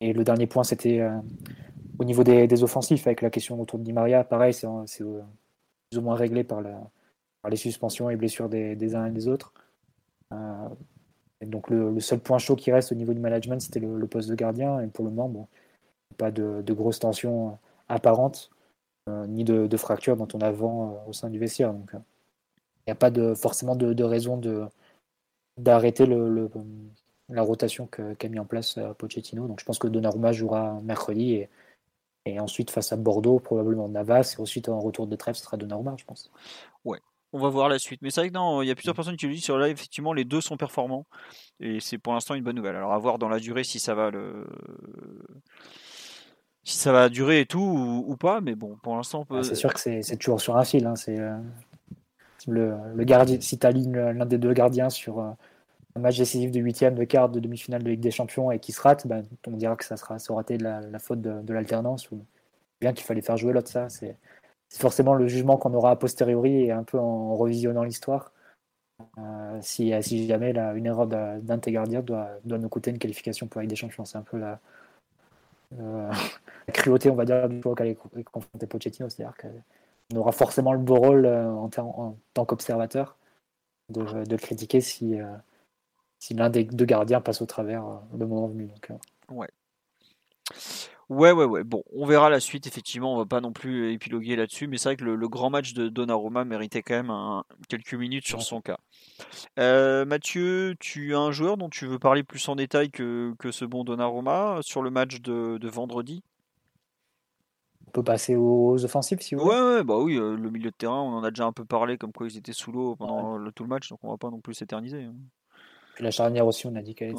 Et 0.00 0.14
le 0.14 0.24
dernier 0.24 0.46
point, 0.46 0.64
c'était 0.64 1.06
au 1.98 2.04
niveau 2.04 2.24
des, 2.24 2.62
offensifs, 2.62 3.06
avec 3.06 3.20
la 3.20 3.28
question 3.28 3.60
autour 3.60 3.78
de 3.78 3.84
Di 3.84 3.92
Maria, 3.92 4.24
pareil, 4.24 4.54
c'est 4.54 4.66
plus 4.96 5.98
ou 5.98 6.00
moins 6.00 6.14
réglé 6.14 6.42
par, 6.42 6.62
les 6.62 7.56
suspensions 7.56 8.08
et 8.08 8.16
blessures 8.16 8.48
des, 8.48 8.94
uns 8.94 9.06
et 9.06 9.10
des 9.10 9.28
autres. 9.28 9.52
Euh, 10.32 10.68
donc 11.42 11.68
le, 11.68 12.00
seul 12.00 12.20
point 12.20 12.38
chaud 12.38 12.56
qui 12.56 12.72
reste 12.72 12.92
au 12.92 12.94
niveau 12.94 13.12
du 13.12 13.20
management, 13.20 13.60
c'était 13.60 13.80
le, 13.80 14.06
poste 14.06 14.30
de 14.30 14.34
gardien. 14.34 14.80
Et 14.80 14.86
pour 14.86 15.04
le 15.04 15.10
moment, 15.10 15.48
pas 16.16 16.30
de, 16.30 16.72
grosses 16.72 16.98
tensions 16.98 17.58
apparentes, 17.90 18.50
euh, 19.10 19.26
ni 19.26 19.44
de, 19.44 19.76
fractures 19.76 20.16
dont 20.16 20.28
on 20.32 20.40
a 20.40 20.50
vent 20.50 21.02
euh, 21.06 21.10
au 21.10 21.12
sein 21.12 21.28
du 21.28 21.38
vestiaire. 21.38 21.74
N'y 22.86 22.92
a 22.92 22.96
pas 22.96 23.10
de, 23.10 23.34
forcément 23.34 23.76
de, 23.76 24.04
raison 24.04 24.40
d'arrêter 25.56 26.06
la 27.28 27.42
rotation 27.42 27.86
qu'a 27.86 28.28
mis 28.28 28.38
en 28.38 28.44
place 28.44 28.78
Pochettino. 28.98 29.48
Donc 29.48 29.60
je 29.60 29.64
pense 29.64 29.78
que 29.78 29.88
Donnarumma 29.88 30.32
jouera 30.32 30.80
mercredi 30.82 31.34
et 31.34 31.48
et 32.26 32.40
ensuite, 32.40 32.70
face 32.70 32.92
à 32.92 32.96
Bordeaux, 32.96 33.38
probablement 33.38 33.88
Navas. 33.88 34.34
Et 34.36 34.42
ensuite, 34.42 34.68
en 34.68 34.80
retour 34.80 35.06
de 35.06 35.16
trêve, 35.16 35.36
ce 35.36 35.44
sera 35.44 35.56
Donnarumma, 35.56 35.94
je 35.96 36.04
pense. 36.04 36.30
Ouais, 36.84 36.98
on 37.32 37.38
va 37.38 37.48
voir 37.48 37.68
la 37.68 37.78
suite. 37.78 38.02
Mais 38.02 38.10
c'est 38.10 38.20
vrai 38.20 38.28
que 38.28 38.34
non, 38.34 38.62
il 38.62 38.68
y 38.68 38.70
a 38.70 38.74
plusieurs 38.74 38.96
personnes 38.96 39.16
qui 39.16 39.26
le 39.26 39.34
disent 39.34 39.44
sur 39.44 39.58
live. 39.58 39.72
Effectivement, 39.72 40.12
les 40.12 40.24
deux 40.24 40.40
sont 40.40 40.56
performants. 40.56 41.06
Et 41.60 41.78
c'est 41.78 41.98
pour 41.98 42.12
l'instant 42.12 42.34
une 42.34 42.42
bonne 42.42 42.56
nouvelle. 42.56 42.74
Alors, 42.74 42.92
à 42.92 42.98
voir 42.98 43.18
dans 43.18 43.28
la 43.28 43.38
durée 43.38 43.62
si 43.62 43.78
ça 43.78 43.94
va 43.94 44.10
le. 44.10 44.44
Si 46.64 46.76
ça 46.76 46.90
va 46.90 47.08
durer 47.08 47.42
et 47.42 47.46
tout 47.46 47.60
ou, 47.60 48.16
pas, 48.16 48.40
mais 48.40 48.56
bon, 48.56 48.76
pour 48.82 48.96
l'instant. 48.96 49.24
Peut... 49.24 49.38
Ah, 49.38 49.42
c'est 49.44 49.54
sûr 49.54 49.72
que 49.72 49.78
c'est 49.78 50.16
toujours 50.16 50.40
sur 50.40 50.56
un 50.56 50.64
fil. 50.64 50.84
Hein. 50.84 50.96
C'est 50.96 51.20
euh, 51.20 51.38
le, 52.46 52.74
le, 52.94 53.04
gardien. 53.04 53.40
Si 53.40 53.58
tu 53.58 53.66
alignes 53.66 53.96
l'un 53.96 54.26
des 54.26 54.38
deux 54.38 54.52
gardiens 54.52 54.90
sur, 54.90 55.20
euh, 55.20 55.30
un 55.96 56.00
match 56.00 56.18
décisif 56.18 56.50
de 56.50 56.60
huitième, 56.60 56.94
de 56.94 57.04
quart, 57.04 57.28
de 57.28 57.40
demi-finale 57.40 57.82
de 57.82 57.90
Ligue 57.90 58.00
des 58.00 58.10
Champions 58.10 58.50
et 58.50 58.58
qui 58.58 58.72
se 58.72 58.80
rate, 58.80 59.06
ben, 59.06 59.24
on 59.46 59.52
dira 59.52 59.76
que 59.76 59.84
ça, 59.84 59.96
sera, 59.96 60.18
ça 60.18 60.32
aura 60.32 60.42
été 60.42 60.58
de 60.58 60.64
la, 60.64 60.98
faute 60.98 61.20
de, 61.20 61.52
l'alternance 61.52 62.10
ou 62.10 62.24
bien 62.80 62.92
qu'il 62.92 63.04
fallait 63.04 63.22
faire 63.22 63.36
jouer 63.36 63.52
l'autre. 63.52 63.70
Ça, 63.70 63.88
c'est 63.88 64.16
forcément 64.70 65.14
le 65.14 65.26
jugement 65.26 65.56
qu'on 65.56 65.72
aura 65.74 65.92
a 65.92 65.96
posteriori 65.96 66.64
et 66.64 66.72
un 66.72 66.82
peu 66.82 66.98
en 66.98 67.34
revisionnant 67.34 67.82
l'histoire. 67.82 68.32
Euh, 69.18 69.58
si, 69.62 69.92
jamais 70.26 70.50
une 70.50 70.86
erreur 70.86 71.06
d'un 71.06 71.58
tes 71.58 71.72
gardiens 71.72 72.02
doit, 72.02 72.30
doit, 72.44 72.58
nous 72.58 72.68
coûter 72.68 72.90
une 72.90 72.98
qualification 72.98 73.46
pour 73.46 73.60
Ligue 73.60 73.70
des 73.70 73.76
Champions, 73.76 74.04
c'est 74.04 74.18
un 74.18 74.22
peu 74.22 74.38
la, 74.38 74.60
cruauté, 76.72 77.10
on 77.10 77.14
va 77.14 77.24
dire, 77.24 77.48
du 77.48 77.60
confronter 77.60 78.66
Pochettino. 78.66 79.08
C'est-à-dire 79.08 79.34
qu'on 80.10 80.18
aura 80.18 80.32
forcément 80.32 80.72
le 80.72 80.78
beau 80.78 80.96
rôle 80.96 81.26
euh, 81.26 81.50
en, 81.50 81.70
en, 81.78 82.18
tant 82.34 82.44
qu'observateur 82.44 83.16
de, 83.88 84.02
de, 84.02 84.30
le 84.30 84.36
critiquer 84.36 84.80
si, 84.80 85.20
euh, 85.20 85.36
si 86.18 86.34
l'un 86.34 86.50
des 86.50 86.64
deux 86.64 86.84
gardiens 86.84 87.20
passe 87.20 87.42
au 87.42 87.46
travers 87.46 87.86
euh, 87.86 87.96
le 88.18 88.26
moment 88.26 88.48
venu. 88.48 88.66
Donc, 88.66 88.90
euh. 88.90 88.94
Ouais. 89.34 89.48
Ouais, 91.08 91.30
ouais, 91.30 91.44
ouais. 91.44 91.62
Bon, 91.62 91.84
on 91.92 92.04
verra 92.04 92.30
la 92.30 92.40
suite. 92.40 92.66
Effectivement, 92.66 93.14
on 93.14 93.16
va 93.16 93.26
pas 93.26 93.40
non 93.40 93.52
plus 93.52 93.92
épiloguer 93.92 94.34
là-dessus, 94.34 94.66
mais 94.66 94.76
c'est 94.76 94.88
vrai 94.88 94.96
que 94.96 95.04
le, 95.04 95.28
grand 95.28 95.50
match 95.50 95.72
de 95.72 95.88
Donnarumma 95.88 96.44
méritait 96.44 96.82
quand 96.82 96.94
même 96.94 97.42
quelques 97.68 97.94
minutes 97.94 98.26
sur 98.26 98.42
son 98.42 98.60
cas. 98.60 98.78
Euh, 99.60 100.04
Mathieu, 100.04 100.74
tu 100.80 101.14
as 101.14 101.20
un 101.20 101.30
joueur 101.30 101.58
dont 101.58 101.68
tu 101.68 101.86
veux 101.86 102.00
parler 102.00 102.24
plus 102.24 102.48
en 102.48 102.56
détail 102.56 102.90
que, 102.90 103.34
que 103.38 103.52
ce 103.52 103.64
bon 103.64 103.84
Donnarumma 103.84 104.58
sur 104.62 104.82
le 104.82 104.90
match 104.90 105.20
de, 105.20 105.68
vendredi? 105.68 106.24
On 106.24 106.35
peut 108.00 108.04
passer 108.04 108.36
aux 108.36 108.84
offensifs 108.84 109.20
si 109.20 109.34
vous 109.34 109.42
voulez. 109.42 109.56
Ouais, 109.56 109.76
ouais, 109.76 109.84
bah 109.84 109.98
oui, 109.98 110.16
le 110.16 110.50
milieu 110.50 110.70
de 110.70 110.76
terrain, 110.76 111.00
on 111.00 111.14
en 111.14 111.24
a 111.24 111.30
déjà 111.30 111.44
un 111.44 111.52
peu 111.52 111.64
parlé, 111.64 111.98
comme 111.98 112.12
quoi 112.12 112.26
ils 112.26 112.36
étaient 112.36 112.52
sous 112.52 112.72
l'eau 112.72 112.96
pendant 112.96 113.38
tout 113.52 113.62
le 113.62 113.68
match, 113.68 113.88
donc 113.88 113.98
on 114.02 114.10
va 114.10 114.16
pas 114.16 114.30
non 114.30 114.40
plus 114.40 114.54
s'éterniser. 114.54 115.04
Hein 115.04 115.14
la 116.00 116.10
charnière 116.10 116.46
aussi, 116.46 116.66
on 116.66 116.74
a 116.76 116.82
dit 116.82 116.94
qu'elle 116.94 117.14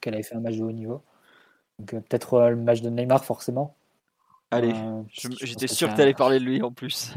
qu'elle 0.00 0.14
avait 0.14 0.22
fait 0.22 0.34
un 0.34 0.40
match 0.40 0.56
de 0.56 0.62
haut 0.62 0.72
niveau. 0.72 1.02
Donc 1.78 1.94
euh, 1.94 2.00
peut-être 2.00 2.34
euh, 2.34 2.50
le 2.50 2.56
match 2.56 2.80
de 2.80 2.90
Neymar 2.90 3.24
forcément. 3.24 3.76
Allez, 4.50 4.72
euh, 4.74 5.02
j'étais 5.12 5.68
sûr 5.68 5.90
que 5.90 5.94
tu 5.94 6.00
allais 6.00 6.14
parler 6.14 6.40
de 6.40 6.44
lui 6.44 6.62
en 6.62 6.72
plus. 6.72 7.14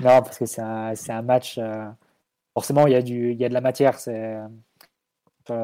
non, 0.00 0.22
parce 0.22 0.38
que 0.38 0.46
c'est 0.46 0.62
un, 0.62 0.92
un, 1.08 1.22
match. 1.22 1.60
forcément, 2.54 2.86
il 2.86 2.92
y, 2.92 2.96
a 2.96 3.02
du, 3.02 3.32
il 3.32 3.38
y 3.38 3.44
a 3.44 3.48
de 3.48 3.54
la 3.54 3.60
matière 3.60 3.98
c'est, 3.98 4.38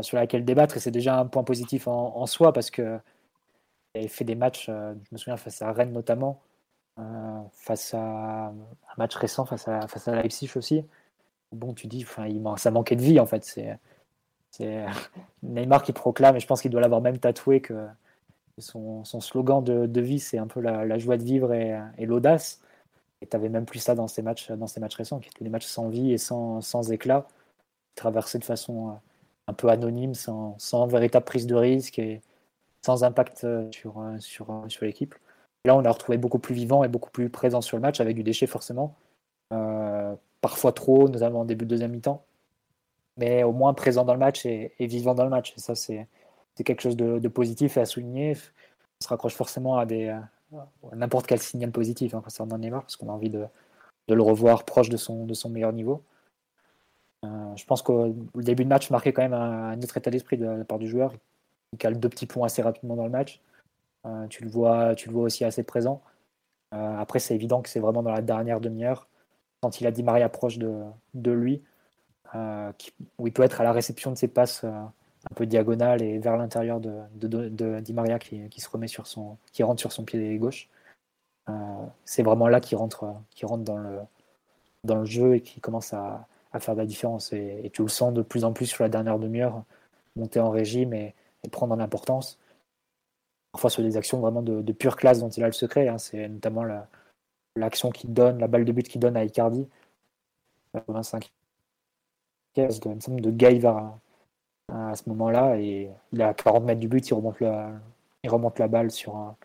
sur, 0.03 0.17
laquelle 0.17 0.45
débattre 0.45 0.77
et 0.77 0.81
c'est 0.81 0.93
déjà 0.93 1.19
un 1.19 1.27
point 1.27 1.43
positif 1.43 1.89
en, 1.89 2.27
soi 2.27 2.53
parce 2.53 2.71
que 2.71 3.01
il 3.95 4.09
fait 4.09 4.25
des 4.25 4.35
matchs, 4.35 4.67
je 4.67 4.95
me 5.13 5.19
souviens, 5.19 5.37
face 5.37 5.63
à 5.63 5.73
Rennes 5.73 5.93
notamment, 5.93 6.41
face 7.53 7.95
à 7.95 8.49
un 8.49 8.55
match 8.99 9.15
récent, 9.17 9.45
face 9.45 9.69
à, 9.69 9.87
face 9.89 10.09
à 10.09 10.23
Leipzig 10.23 10.51
aussi 10.57 10.85
bon, 11.53 11.75
tu 11.75 11.87
dis, 11.87 12.05
enfin, 12.05 12.27
ça 12.57 12.71
manquait 12.71 12.97
de 12.97 13.03
vie 13.03 13.21
en 13.21 13.27
fait. 13.27 13.45
C'est, 13.45 13.79
Neymar 15.43 15.83
qui 15.83 15.93
proclame, 15.93 16.37
et 16.37 16.41
je 16.41 16.47
pense 16.47 16.63
qu'il 16.63 16.71
doit 16.71 16.81
l'avoir 16.81 17.01
même 17.01 17.19
tatoué 17.19 17.61
que 17.61 17.87
son, 18.59 19.05
slogan 19.05 19.63
de, 19.63 20.01
vie, 20.01 20.21
c'est 20.21 20.39
un 20.39 20.47
peu 20.47 20.61
la, 20.61 20.99
joie 20.99 21.17
de 21.17 21.25
vivre 21.25 21.53
et, 21.53 22.07
l'audace. 22.07 22.61
Et 23.21 23.27
tu 23.27 23.37
avais 23.37 23.49
même 23.49 23.67
plus 23.67 23.79
ça 23.79 23.95
dans 23.95 24.09
ces 24.09 24.23
matchs, 24.23 24.51
dans 24.51 24.67
ces 24.67 24.81
matchs 24.81 24.97
récents, 24.97 25.21
qui 25.21 25.29
étaient 25.29 25.45
des 25.45 25.51
matchs 25.51 25.67
sans 25.67 25.89
vie 25.89 26.13
et 26.13 26.19
sans, 26.19 26.61
sans 26.61 26.91
éclat, 26.91 27.27
traversés 27.95 28.39
de 28.39 28.45
façon 28.45 28.91
euh, 28.91 28.93
un 29.47 29.53
peu 29.53 29.69
anonyme, 29.69 30.15
sans, 30.15 30.57
sans, 30.59 30.87
véritable 30.87 31.25
prise 31.25 31.47
de 31.47 31.55
risque 31.55 31.99
et 32.01 32.21
sans 32.85 33.05
impact 33.05 33.45
euh, 33.45 33.71
sur, 33.73 34.01
euh, 34.01 34.19
sur, 34.19 34.65
sur 34.69 34.85
l'équipe. 34.85 35.15
Là, 35.65 35.77
on 35.77 35.81
l'a 35.81 35.93
retrouvé 35.93 36.19
beaucoup 36.19 36.39
plus 36.39 36.55
vivant 36.55 36.83
et 36.85 36.89
beaucoup 36.89 37.11
plus 37.11 37.31
présent 37.31 37.61
sur 37.61 37.77
le 37.77 37.83
match, 37.83 38.01
avec 38.01 38.17
du 38.17 38.23
déchet 38.23 38.47
forcément. 38.47 38.97
Euh, 39.53 40.15
parfois 40.41 40.73
trop, 40.73 41.09
notamment 41.09 41.41
en 41.41 41.45
début 41.45 41.65
de 41.65 41.71
deuxième 41.71 41.93
mi-temps, 41.93 42.25
mais 43.17 43.45
au 43.45 43.53
moins 43.53 43.75
présent 43.75 44.05
dans 44.05 44.15
le 44.15 44.19
match 44.19 44.47
et, 44.47 44.75
vivant 44.81 45.15
dans 45.15 45.25
le 45.25 45.31
match. 45.31 45.55
Et 45.57 45.61
ça, 45.61 45.75
c'est 45.75 46.09
quelque 46.65 46.81
chose 46.83 46.97
de, 46.97 47.29
positif 47.29 47.77
et 47.77 47.81
à 47.81 47.87
souligner. 47.87 48.37
On 49.01 49.05
se 49.05 49.09
raccroche 49.09 49.35
forcément 49.35 49.79
à, 49.79 49.87
n'importe 50.95 51.27
quel 51.27 51.41
signal 51.41 51.71
positif 51.71 52.15
hein, 52.15 52.23
concernant 52.23 52.59
Neymar, 52.59 52.83
parce 52.83 52.97
qu'on 52.97 53.09
a 53.09 53.13
envie 53.13 53.31
de, 53.31 53.47
le 54.09 54.23
revoir 54.23 54.65
proche 54.65 54.89
de 54.89 54.97
son, 54.97 55.27
meilleur 55.49 55.73
niveau. 55.73 56.03
Euh, 57.25 57.57
je 57.57 57.65
pense 57.67 57.83
que 57.83 57.93
le 57.93 58.43
début 58.43 58.65
de 58.65 58.69
match 58.69 58.91
marquait 58.91 59.13
quand 59.13 59.23
même 59.23 59.33
un, 59.33 59.81
autre 59.81 59.97
état 59.97 60.11
d'esprit 60.11 60.39
de, 60.39 60.47
la 60.47 60.65
part 60.65 60.79
du 60.79 60.89
joueur. 60.89 61.15
Il 61.73 61.79
cale 61.79 61.99
deux 61.99 62.09
petits 62.09 62.27
points 62.27 62.47
assez 62.47 62.63
rapidement 62.63 62.97
dans 62.97 63.05
le 63.05 63.11
match. 63.11 63.41
Euh, 64.07 64.27
tu, 64.29 64.45
le 64.45 64.51
vois, 64.51 64.95
tu 64.95 65.09
le 65.09 65.15
vois 65.15 65.25
aussi 65.25 65.45
assez 65.45 65.63
présent. 65.63 66.03
Euh, 66.75 66.99
après, 66.99 67.19
c'est 67.19 67.35
évident 67.35 67.63
que 67.63 67.69
c'est 67.69 67.81
vraiment 67.81 68.03
dans 68.03 68.13
la 68.13 68.23
dernière 68.23 68.61
demi-heure 68.61 69.09
quand 69.63 69.81
il 69.81 69.87
a 69.87 69.91
Di 69.93 70.03
Maria 70.03 70.29
proche 70.29 70.59
de, 70.59 71.31
lui, 71.31 71.63
euh, 72.35 72.73
où 73.19 73.29
il 73.29 73.33
peut 73.33 73.45
être 73.45 73.61
à 73.61 73.65
la 73.65 73.73
réception 73.73 74.11
de 74.11 74.17
ses 74.17 74.27
passes 74.27 74.65
un 74.65 75.35
peu 75.37 75.47
diagonales 75.47 76.03
et 76.03 76.19
vers 76.19 76.37
l'intérieur 76.37 76.81
de, 76.81 77.01
de, 77.15 77.81
Di 77.81 77.93
Maria 77.93 78.19
qui, 78.19 78.51
se 78.61 78.69
remet 78.69 78.89
sur 78.89 79.07
son, 79.07 79.39
qui 79.53 79.63
rentre 79.63 79.81
sur 79.81 79.93
son 79.93 80.05
pied 80.05 80.37
gauche. 80.39 80.69
C'est 82.05 82.25
vraiment 82.25 82.49
là 82.49 82.61
qu'il 82.61 82.77
rentre, 82.77 83.05
rentre 83.43 83.63
dans 83.63 83.77
le, 83.77 84.01
dans 84.83 84.97
le 84.97 85.05
jeu 85.05 85.37
et 85.37 85.41
qui 85.43 85.61
commence 85.61 85.93
à, 85.93 86.27
à 86.53 86.61
faire 86.61 86.75
de 86.75 86.81
la 86.81 86.87
différence. 86.87 87.33
Et, 87.33 87.71
tu 87.73 87.83
le 87.83 87.89
sens 87.89 88.13
de 88.13 88.23
plus 88.23 88.45
en 88.45 88.53
plus 88.53 88.67
sur 88.67 88.85
la 88.85 88.89
dernière 88.89 89.19
demi-heure, 89.19 89.65
monter 90.17 90.41
en 90.41 90.51
régime 90.51 90.93
et, 90.95 91.15
prendre 91.51 91.75
en 91.75 91.81
importance. 91.81 92.39
Parfois 93.53 93.71
sur 93.71 93.83
des 93.83 93.97
actions 93.97 94.21
vraiment 94.21 94.43
de, 94.43 94.73
pure 94.73 94.97
classe 94.97 95.21
dont 95.21 95.29
il 95.29 95.43
a 95.43 95.47
le 95.47 95.53
secret. 95.53 95.89
Hein. 95.89 95.99
c'est 95.99 96.29
notamment 96.29 96.65
la, 96.65 96.89
l'action 97.57 97.91
qu'il 97.91 98.13
donne, 98.13 98.39
la 98.39 98.49
balle 98.49 98.65
de 98.65 98.73
but 98.73 98.89
qu'il 98.89 99.01
donne 99.01 99.17
à 99.17 99.25
Icardi. 99.25 99.69
25 100.89 101.31
de, 102.57 103.31
de 103.31 103.59
vers 103.59 103.93
à, 104.69 104.95
ce 104.95 105.09
moment-là 105.09 105.57
et 105.59 105.91
il 106.13 106.21
est 106.21 106.25
à 106.25 106.35
40 106.35 106.65
mètres 106.65 106.81
du 106.81 106.89
but, 106.89 107.07
il 107.09 107.15
remonte 107.15 107.41
la, 107.41 107.73
il 108.23 108.31
remonte 108.31 108.59
la 108.59 108.69
balle 108.69 108.91
sur 108.91 109.17
un, 109.17 109.37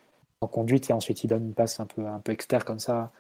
en 0.42 0.48
conduite 0.48 0.90
et 0.90 0.94
ensuite 0.94 1.24
il 1.24 1.28
donne 1.28 1.46
une 1.48 1.54
passe 1.54 1.80
un 1.80 1.86
peu, 1.86 2.06
un 2.06 2.20
peu 2.20 2.32
externe 2.32 2.64
comme 2.64 2.80
ça 2.80 3.12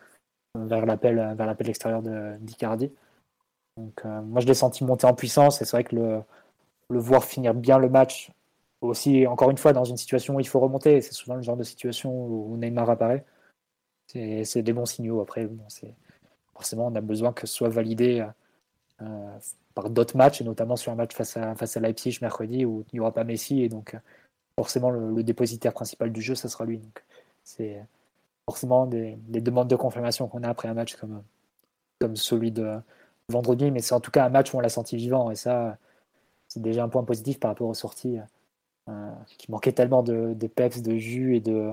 vers 0.55 0.85
l'appel 0.85 1.15
vers 1.35 1.45
l'appel 1.45 1.69
extérieur 1.69 2.01
d'Icardi. 2.39 2.91
Donc 3.77 4.01
euh, 4.05 4.21
moi 4.21 4.41
je 4.41 4.47
l'ai 4.47 4.53
senti 4.53 4.83
monter 4.83 5.05
en 5.05 5.13
puissance 5.13 5.61
et 5.61 5.65
c'est 5.65 5.77
vrai 5.77 5.83
que 5.83 5.95
le, 5.95 6.21
le 6.89 6.99
voir 6.99 7.23
finir 7.23 7.53
bien 7.53 7.77
le 7.77 7.89
match 7.89 8.31
aussi 8.81 9.25
encore 9.27 9.49
une 9.49 9.57
fois 9.57 9.73
dans 9.73 9.85
une 9.85 9.97
situation 9.97 10.35
où 10.35 10.39
il 10.39 10.47
faut 10.47 10.59
remonter, 10.59 11.01
c'est 11.01 11.13
souvent 11.13 11.35
le 11.35 11.41
genre 11.41 11.57
de 11.57 11.63
situation 11.63 12.11
où 12.11 12.55
Neymar 12.57 12.89
apparaît. 12.89 13.25
C'est 14.07 14.61
des 14.61 14.73
bons 14.73 14.85
signaux. 14.85 15.21
Après, 15.21 15.49
forcément, 16.53 16.87
on 16.87 16.95
a 16.95 17.01
besoin 17.01 17.33
que 17.33 17.45
ce 17.45 17.53
soit 17.53 17.69
validé 17.69 18.25
euh, 19.01 19.37
par 19.75 19.89
d'autres 19.89 20.15
matchs, 20.15 20.41
et 20.41 20.43
notamment 20.43 20.75
sur 20.75 20.91
un 20.91 20.95
match 20.95 21.13
face 21.13 21.37
à, 21.37 21.55
face 21.55 21.75
à 21.77 21.79
Leipzig 21.79 22.19
mercredi 22.21 22.65
où 22.65 22.85
il 22.91 22.95
n'y 22.95 22.99
aura 22.99 23.11
pas 23.11 23.23
Messi. 23.23 23.61
Et 23.61 23.69
donc, 23.69 23.95
forcément, 24.55 24.89
le, 24.89 25.23
dépositaire 25.23 25.73
principal 25.73 26.11
du 26.11 26.21
jeu, 26.21 26.35
ça 26.35 26.47
sera 26.49 26.65
lui. 26.65 26.77
Donc, 26.77 27.03
c'est 27.43 27.83
forcément 28.45 28.85
des, 28.85 29.17
demandes 29.27 29.67
de 29.67 29.75
confirmation 29.75 30.27
qu'on 30.27 30.43
a 30.43 30.49
après 30.49 30.69
un 30.69 30.73
match 30.73 30.95
comme, 30.95 31.21
comme 31.99 32.15
celui 32.15 32.51
de 32.51 32.79
vendredi. 33.29 33.71
Mais 33.71 33.81
c'est 33.81 33.93
en 33.93 33.99
tout 33.99 34.11
cas 34.11 34.25
un 34.25 34.29
match 34.29 34.53
où 34.53 34.57
on 34.57 34.61
l'a 34.61 34.69
senti 34.69 34.95
vivant. 34.95 35.31
Et 35.31 35.35
ça, 35.35 35.77
c'est 36.47 36.61
déjà 36.61 36.83
un 36.83 36.89
point 36.89 37.03
positif 37.03 37.39
par 37.39 37.51
rapport 37.51 37.67
aux 37.67 37.73
sorties 37.73 38.19
qui 39.37 39.51
manquaient 39.51 39.73
tellement 39.73 40.03
de, 40.03 40.47
peps, 40.47 40.81
de 40.81 40.97
jus 40.97 41.35
et 41.35 41.39
de, 41.39 41.71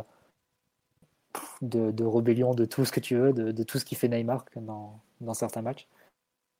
de, 1.62 2.04
rébellion, 2.04 2.54
de 2.54 2.64
tout 2.64 2.84
ce 2.84 2.92
que 2.92 3.00
tu 3.00 3.16
veux, 3.16 3.32
de, 3.32 3.62
tout 3.62 3.78
ce 3.78 3.84
qui 3.84 3.94
fait 3.94 4.08
Neymar 4.08 4.44
dans, 4.56 5.00
dans 5.20 5.34
certains 5.34 5.62
matchs. 5.62 5.86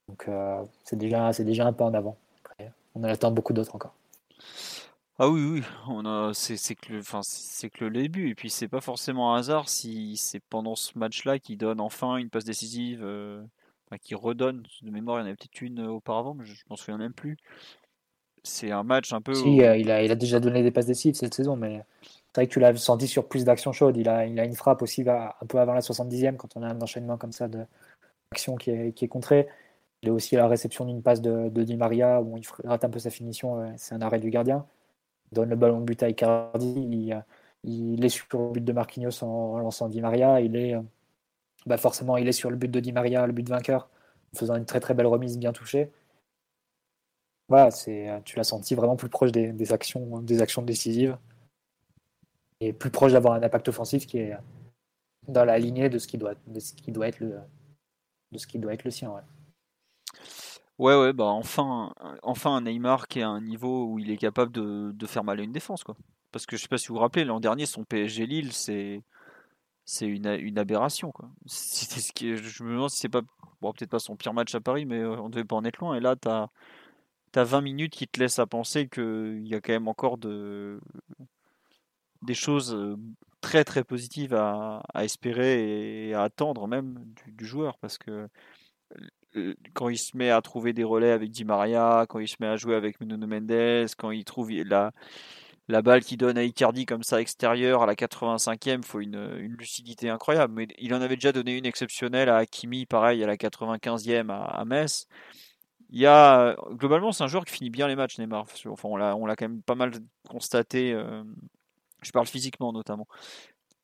Donc 0.09 0.29
euh, 0.29 0.65
c'est 0.85 0.97
déjà, 0.97 1.33
déjà 1.33 1.67
un 1.67 1.73
pas 1.73 1.85
en 1.85 1.95
avant. 1.95 2.17
on 2.95 3.01
en 3.01 3.05
attend 3.05 3.31
beaucoup 3.31 3.53
d'autres 3.53 3.75
encore. 3.75 3.95
Ah 5.19 5.29
oui, 5.29 5.63
oui, 5.63 5.63
c'est, 6.35 6.75
que 6.75 6.93
le, 6.93 7.69
que 7.69 7.85
le 7.85 7.91
début. 7.91 8.31
Et 8.31 8.35
puis 8.35 8.51
c'est 8.51 8.69
pas 8.69 8.81
forcément 8.81 9.35
un 9.35 9.39
hasard 9.39 9.69
si 9.69 10.17
c'est 10.17 10.41
pendant 10.41 10.75
ce 10.75 10.99
match-là 10.99 11.39
qu'il 11.39 11.57
donne 11.57 11.81
enfin 11.81 12.17
une 12.17 12.31
passe 12.31 12.45
décisive, 12.45 13.01
euh, 13.05 13.43
qui 14.03 14.17
redonne. 14.17 14.65
De 14.83 14.91
mémoire, 14.91 15.19
il 15.19 15.21
y 15.21 15.23
en 15.23 15.27
avait 15.27 15.37
peut-être 15.37 15.61
une 15.61 15.87
auparavant, 15.87 16.35
mais 16.35 16.45
je, 16.45 16.55
je 16.55 16.65
m'en 16.69 16.75
souviens 16.75 16.99
même 16.99 17.13
plus. 17.13 17.37
C'est 18.45 18.71
un 18.71 18.83
match 18.83 19.13
un 19.13 19.21
peu. 19.21 19.35
Si, 19.35 19.63
euh, 19.63 19.77
il, 19.77 19.91
a, 19.91 20.03
il 20.03 20.11
a 20.11 20.15
déjà 20.15 20.39
donné 20.39 20.63
des 20.63 20.71
passes 20.71 20.87
décisives 20.87 21.15
cette 21.15 21.35
saison, 21.35 21.57
mais 21.57 21.85
c'est 22.03 22.43
vrai 22.43 22.47
que 22.47 22.53
tu 22.53 22.61
l'as 22.61 22.77
senti 22.77 23.09
sur 23.09 23.27
plus 23.27 23.45
d'actions 23.45 23.73
chaudes. 23.73 23.97
Il 23.97 24.09
a, 24.09 24.27
il 24.27 24.39
a 24.39 24.45
une 24.45 24.55
frappe 24.55 24.83
aussi 24.83 25.05
un 25.09 25.47
peu 25.49 25.59
avant 25.59 25.75
la 25.75 25.81
70e 25.81 26.37
quand 26.37 26.57
on 26.57 26.63
a 26.63 26.69
un 26.69 26.81
enchaînement 26.81 27.17
comme 27.17 27.33
ça 27.33 27.49
d'action 27.49 28.57
qui 28.57 28.71
est, 28.71 28.93
qui 28.93 29.07
est 29.07 29.09
contré. 29.09 29.49
Il 30.03 30.09
est 30.09 30.13
aussi 30.13 30.37
la 30.37 30.47
réception 30.47 30.85
d'une 30.85 31.03
passe 31.03 31.23
de, 31.23 31.49
de, 31.49 31.63
Di 31.65 31.77
Maria 31.77 32.21
où 32.21 32.37
il 32.37 32.45
rate 32.65 32.85
un 32.85 32.91
peu 32.91 32.99
sa 32.99 33.11
finition. 33.11 33.73
C'est 33.77 33.95
un 33.95 34.03
arrêt 34.03 34.21
du 34.21 34.31
gardien 34.31 34.67
donne 35.35 35.51
le 35.51 35.57
ballon 35.57 35.81
de 35.81 35.85
but 35.85 36.03
à 36.03 36.09
Icardi, 36.09 37.23
il, 37.65 38.05
est 38.05 38.09
sur 38.09 38.27
le 38.33 38.53
but 38.53 38.65
de 38.65 38.73
Marquinhos 38.73 39.23
en, 39.23 39.59
lançant 39.59 39.89
Di 39.89 40.01
Maria, 40.01 40.41
il 40.41 40.57
est 40.57 40.77
bah 41.67 41.79
forcément 41.79 42.17
il 42.17 42.29
est 42.29 42.33
sur 42.33 42.51
le 42.51 42.57
but 42.57 42.71
de 42.71 42.81
Di 42.81 42.93
Maria, 42.93 43.27
le 43.27 43.33
but 43.33 43.49
vainqueur, 43.49 43.89
en 44.35 44.39
faisant 44.39 44.57
une 44.57 44.67
très 44.67 44.81
très 44.81 44.95
belle 44.95 45.07
remise 45.07 45.39
bien 45.39 45.53
touchée. 45.53 45.91
Voilà, 47.49 47.71
c'est, 47.71 48.09
tu 48.25 48.37
l'as 48.37 48.45
senti 48.45 48.75
vraiment 48.75 48.97
plus 48.97 49.09
proche 49.09 49.33
des, 49.33 49.73
actions, 49.73 50.21
des 50.21 50.41
actions 50.41 50.63
décisives 50.63 51.19
et 52.61 52.73
plus 52.73 52.91
proche 52.91 53.13
d'avoir 53.13 53.35
un 53.35 53.43
impact 53.43 53.69
offensif 53.69 54.07
qui 54.07 54.19
est 54.19 54.35
dans 55.29 55.45
la 55.45 55.59
lignée 55.59 55.89
de 55.89 55.99
ce 55.99 56.07
qui 56.07 56.19
doit, 56.19 56.35
de 56.47 56.61
ce 56.61 56.73
qui 56.73 56.93
doit 56.93 57.09
être 57.09 57.21
le, 57.21 57.39
de 58.33 58.39
ce 58.39 58.47
qui 58.47 58.59
doit 58.59 58.73
être 58.73 58.85
le 58.85 58.91
sien. 58.91 59.13
Ouais, 60.79 60.99
ouais, 60.99 61.13
bah 61.13 61.25
enfin, 61.25 61.93
enfin 62.23 62.57
un 62.57 62.63
Neymar 62.63 63.07
qui 63.07 63.21
est 63.21 63.23
à 63.23 63.29
un 63.29 63.41
niveau 63.41 63.87
où 63.87 63.99
il 63.99 64.11
est 64.11 64.17
capable 64.17 64.53
de, 64.53 65.07
faire 65.07 65.25
mal 65.25 65.41
à 65.41 65.43
une 65.43 65.53
défense, 65.53 65.85
quoi. 65.85 65.97
Parce 66.33 66.47
que 66.47 66.57
je 66.57 66.63
sais 66.63 66.69
pas 66.69 66.79
si 66.79 66.89
vous 66.89 66.95
vous 66.95 67.01
rappelez, 67.01 67.25
l'an 67.25 67.39
dernier, 67.39 67.65
son 67.65 67.85
PSG 67.85 68.27
Lille, 68.27 68.53
c'est 68.53 69.03
c'est 69.85 70.07
une, 70.07 70.27
une 70.27 70.59
aberration, 70.59 71.13
quoi. 71.13 71.29
ce 71.47 72.13
qui, 72.13 72.37
je 72.37 72.65
me 72.65 72.71
demande 72.73 72.91
si 72.91 72.99
c'est 73.01 73.11
pas, 73.11 73.21
bon, 73.61 73.73
peut-être 73.73 73.91
pas 73.91 73.99
son 73.99 74.17
pire 74.17 74.33
match 74.33 74.55
à 74.55 74.61
Paris, 74.61 74.87
mais 74.87 74.99
euh, 74.99 75.21
on 75.21 75.29
devait 75.29 75.45
pas 75.45 75.57
en 75.57 75.65
être 75.65 75.79
loin. 75.79 75.95
Et 75.95 76.01
là, 76.01 76.17
t'as 76.17 76.49
as 77.39 77.45
20 77.45 77.61
minutes 77.63 77.93
qui 77.93 78.09
te 78.09 78.21
laissent 78.21 78.39
à 78.39 78.47
penser 78.47 78.89
qu'il 78.89 79.47
y 79.47 79.55
a 79.55 79.61
quand 79.61 79.73
même 79.73 79.89
encore 79.89 80.19
de 80.19 80.81
des 82.25 82.35
choses 82.35 82.75
euh, 82.75 82.97
très 83.41 83.65
très 83.65 83.85
positives 83.85 84.35
à, 84.35 84.83
espérer 85.01 86.09
et 86.09 86.15
à 86.15 86.23
attendre 86.23 86.67
même 86.67 87.05
du, 87.27 87.47
joueur, 87.47 87.79
parce 87.79 87.99
que 87.99 88.29
euh, 89.37 89.55
quand 89.75 89.89
il 89.89 89.99
se 89.99 90.17
met 90.17 90.31
à 90.31 90.41
trouver 90.43 90.73
des 90.73 90.85
relais 90.85 91.11
avec 91.11 91.31
Di 91.31 91.45
Maria, 91.45 92.07
quand 92.09 92.21
il 92.21 92.29
se 92.29 92.37
met 92.41 92.47
à 92.47 92.57
jouer 92.57 92.75
avec 92.75 93.01
Nuno 93.01 93.27
Mendes, 93.27 93.89
quand 93.99 94.11
il 94.11 94.25
trouve 94.25 94.51
la, 94.51 94.93
balle 95.83 96.03
qui 96.03 96.17
donne 96.17 96.39
à 96.39 96.45
Icardi 96.45 96.87
comme 96.87 97.03
ça 97.03 97.21
extérieur 97.21 97.83
à 97.83 97.87
la 97.87 97.95
85e, 97.95 98.79
il 98.79 98.85
faut 98.85 99.01
une, 99.01 99.37
une, 99.39 99.55
lucidité 99.57 100.09
incroyable. 100.09 100.55
Mais 100.55 100.69
il 100.79 100.95
en 100.95 101.01
avait 101.01 101.17
déjà 101.17 101.33
donné 101.33 101.57
une 101.57 101.67
exceptionnelle 101.67 102.29
à 102.29 102.37
Hakimi, 102.39 102.87
pareil, 102.87 103.23
à 103.25 103.27
la 103.27 103.37
95e 103.37 104.31
à, 104.31 104.65
Metz. 104.65 105.07
Il 105.95 106.01
y 106.01 106.07
a, 106.07 106.57
globalement, 106.73 107.13
c'est 107.13 107.23
un 107.23 107.29
joueur 107.29 107.45
qui 107.45 107.53
finit 107.55 107.71
bien 107.71 107.87
les 107.87 107.95
matchs, 107.97 108.19
Neymar. 108.19 108.47
Enfin, 108.67 108.89
on 108.89 108.97
l'a, 108.97 109.17
on 109.17 109.27
l'a 109.27 109.37
quand 109.37 109.49
même 109.49 109.63
pas 109.63 109.77
mal 109.77 109.93
constaté. 110.29 110.93
Euh, 110.93 111.23
je 112.03 112.11
parle 112.11 112.27
physiquement 112.27 112.73
notamment. 112.73 113.07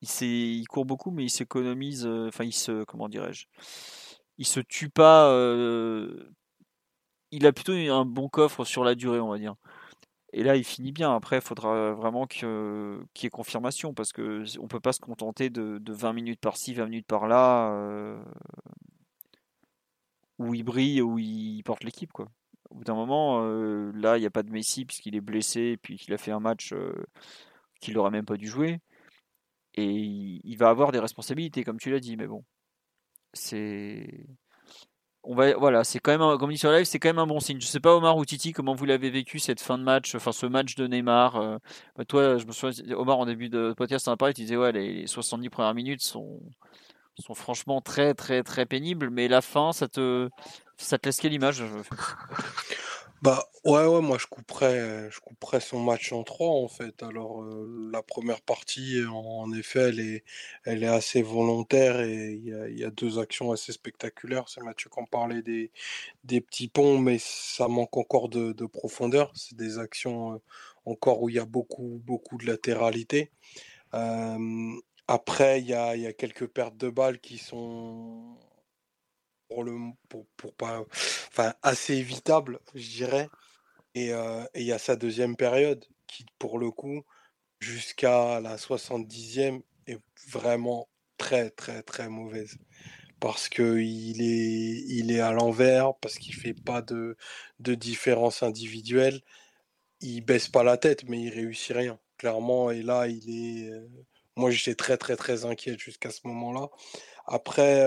Il, 0.02 0.08
il 0.22 0.66
court 0.66 0.84
beaucoup, 0.84 1.12
mais 1.12 1.24
il 1.24 1.30
s'économise. 1.30 2.06
Euh, 2.06 2.28
enfin, 2.28 2.44
il 2.44 2.52
se, 2.52 2.84
comment 2.84 3.08
dirais-je 3.08 3.46
il 4.38 4.46
se 4.46 4.60
tue 4.60 4.88
pas. 4.90 5.30
Euh, 5.30 6.30
il 7.30 7.46
a 7.46 7.52
plutôt 7.52 7.72
un 7.72 8.04
bon 8.04 8.28
coffre 8.28 8.64
sur 8.64 8.84
la 8.84 8.96
durée, 8.96 9.20
on 9.20 9.28
va 9.28 9.38
dire. 9.38 9.54
Et 10.32 10.42
là, 10.42 10.56
il 10.56 10.64
finit 10.64 10.92
bien. 10.92 11.14
Après, 11.14 11.36
il 11.36 11.42
faudra 11.42 11.92
vraiment 11.92 12.26
qu'il 12.26 12.48
y 13.22 13.26
ait 13.26 13.30
confirmation 13.30 13.94
parce 13.94 14.12
que 14.12 14.44
on 14.60 14.68
peut 14.68 14.80
pas 14.80 14.92
se 14.92 15.00
contenter 15.00 15.50
de, 15.50 15.80
20 15.92 16.12
minutes 16.12 16.40
par-ci, 16.40 16.74
20 16.74 16.86
minutes 16.86 17.06
par-là, 17.06 17.72
euh, 17.72 18.20
où 20.40 20.54
il 20.54 20.64
brille, 20.64 21.02
où 21.02 21.18
il 21.18 21.62
porte 21.62 21.84
l'équipe. 21.84 22.12
Au 22.70 22.74
bout 22.74 22.84
d'un 22.84 22.94
moment, 22.94 23.42
euh, 23.44 23.92
là, 23.94 24.16
il 24.16 24.20
n'y 24.20 24.26
a 24.26 24.30
pas 24.30 24.42
de 24.42 24.50
Messi 24.50 24.84
puisqu'il 24.84 25.16
est 25.16 25.20
blessé 25.20 25.76
puis 25.82 25.96
qu'il 25.96 26.14
a 26.14 26.18
fait 26.18 26.32
un 26.32 26.40
match 26.40 26.74
qu'il 27.80 27.94
n'aurait 27.94 28.10
même 28.10 28.26
pas 28.26 28.36
dû 28.36 28.46
jouer. 28.46 28.80
Et 29.74 29.84
il 29.84 30.56
va 30.56 30.70
avoir 30.70 30.92
des 30.92 30.98
responsabilités, 30.98 31.64
comme 31.64 31.78
tu 31.78 31.90
l'as 31.90 32.00
dit, 32.00 32.16
mais 32.16 32.26
bon, 32.26 32.44
c'est 33.32 34.26
on 35.22 35.34
va 35.34 35.54
voilà 35.56 35.84
c'est 35.84 35.98
quand 35.98 36.16
même 36.16 36.38
comme 36.38 36.50
dit 36.50 36.58
sur 36.58 36.72
live 36.72 36.84
c'est 36.84 36.98
quand 36.98 37.08
même 37.08 37.18
un 37.18 37.26
bon 37.26 37.40
signe 37.40 37.60
je 37.60 37.66
sais 37.66 37.80
pas 37.80 37.94
Omar 37.94 38.16
ou 38.16 38.24
Titi 38.24 38.52
comment 38.52 38.74
vous 38.74 38.86
l'avez 38.86 39.10
vécu 39.10 39.38
cette 39.38 39.60
fin 39.60 39.76
de 39.76 39.82
match 39.82 40.14
enfin 40.14 40.32
ce 40.32 40.46
match 40.46 40.76
de 40.76 40.86
Neymar 40.86 41.36
euh, 41.36 41.58
bah, 41.96 42.04
toi 42.06 42.38
je 42.38 42.46
me 42.46 42.52
souviens 42.52 42.96
Omar 42.96 43.18
en 43.18 43.26
début 43.26 43.50
de 43.50 43.74
podcast 43.76 44.08
on 44.08 44.12
a 44.12 44.16
parlé 44.16 44.32
tu 44.34 44.42
disais 44.42 44.56
ouais 44.56 44.72
les 44.72 45.06
70 45.06 45.50
premières 45.50 45.74
minutes 45.74 46.02
sont 46.02 46.40
sont 47.20 47.34
franchement 47.34 47.80
très 47.80 48.14
très 48.14 48.42
très 48.42 48.66
pénibles 48.66 49.10
mais 49.10 49.28
la 49.28 49.40
fin 49.40 49.72
ça 49.72 49.88
te 49.88 50.28
ça 50.76 50.98
te 50.98 51.08
laisse 51.08 51.20
quelle 51.20 51.34
image 51.34 51.62
Bah 53.22 53.50
ouais, 53.66 53.84
ouais, 53.84 54.00
moi 54.00 54.16
je 54.18 54.26
couperais, 54.26 55.10
je 55.10 55.20
couperais 55.20 55.60
son 55.60 55.78
match 55.78 56.10
en 56.10 56.22
trois 56.22 56.48
en 56.52 56.68
fait. 56.68 57.02
Alors 57.02 57.44
la 57.92 58.02
première 58.02 58.40
partie, 58.40 59.02
en, 59.06 59.52
effet, 59.52 59.90
elle 59.90 60.00
est, 60.00 60.24
elle 60.64 60.82
est 60.82 60.86
assez 60.86 61.20
volontaire 61.20 62.00
et 62.00 62.32
il 62.32 62.78
y 62.78 62.84
a, 62.84 62.90
deux 62.90 63.18
actions 63.18 63.52
assez 63.52 63.72
spectaculaires. 63.72 64.48
C'est 64.48 64.62
Mathieu 64.62 64.88
qui 64.90 64.98
en 64.98 65.04
parlait 65.04 65.42
des, 65.42 65.70
des 66.24 66.40
petits 66.40 66.68
ponts, 66.68 66.98
mais 66.98 67.18
ça 67.20 67.68
manque 67.68 67.98
encore 67.98 68.30
de, 68.30 68.52
de 68.52 68.64
profondeur. 68.64 69.30
C'est 69.34 69.56
des 69.56 69.78
actions 69.78 70.40
encore 70.86 71.22
où 71.22 71.28
il 71.28 71.34
y 71.36 71.38
a 71.38 71.44
beaucoup, 71.44 72.00
beaucoup 72.06 72.38
de 72.38 72.46
latéralité. 72.46 73.30
Après, 75.10 75.60
il 75.60 75.66
y 75.66 75.74
a, 75.74 76.12
quelques 76.12 76.46
pertes 76.46 76.76
de 76.76 76.88
balles 76.88 77.18
qui 77.18 77.36
sont 77.36 78.38
pour 79.48 80.54
pas 80.56 80.84
enfin 81.32 81.52
assez 81.62 81.94
évitable 81.94 82.60
je 82.76 82.88
dirais. 82.88 83.28
Et 83.96 84.12
il 84.54 84.62
y 84.62 84.72
a 84.72 84.78
sa 84.78 84.96
deuxième 84.96 85.36
période 85.36 85.84
qui 86.06 86.26
pour 86.38 86.60
le 86.60 86.70
coup 86.70 87.02
jusqu'à 87.60 88.40
la 88.40 88.56
70e 88.56 89.62
est 89.88 90.00
vraiment 90.28 90.88
très 91.18 91.50
très 91.50 91.82
très 91.82 92.08
mauvaise. 92.08 92.56
Parce 93.20 93.48
que 93.48 93.78
il 93.78 94.22
est 94.22 94.84
il 94.88 95.10
est 95.12 95.20
à 95.20 95.32
l'envers 95.32 95.94
parce 95.96 96.18
qu'il 96.18 96.34
fait 96.34 96.54
pas 96.54 96.82
de 96.82 97.16
de 97.60 97.74
différence 97.74 98.44
individuelle. 98.44 99.20
Il 100.00 100.22
baisse 100.22 100.48
pas 100.48 100.64
la 100.64 100.78
tête 100.78 101.04
mais 101.08 101.20
il 101.22 101.30
réussit 101.30 101.76
rien. 101.76 101.98
Clairement 102.18 102.70
et 102.70 102.82
là 102.82 103.08
il 103.08 103.28
est 103.30 103.72
moi 104.40 104.50
j'étais 104.50 104.74
très 104.74 104.96
très 104.96 105.16
très 105.16 105.44
inquiet 105.44 105.76
jusqu'à 105.78 106.10
ce 106.10 106.20
moment-là 106.24 106.70
après 107.26 107.86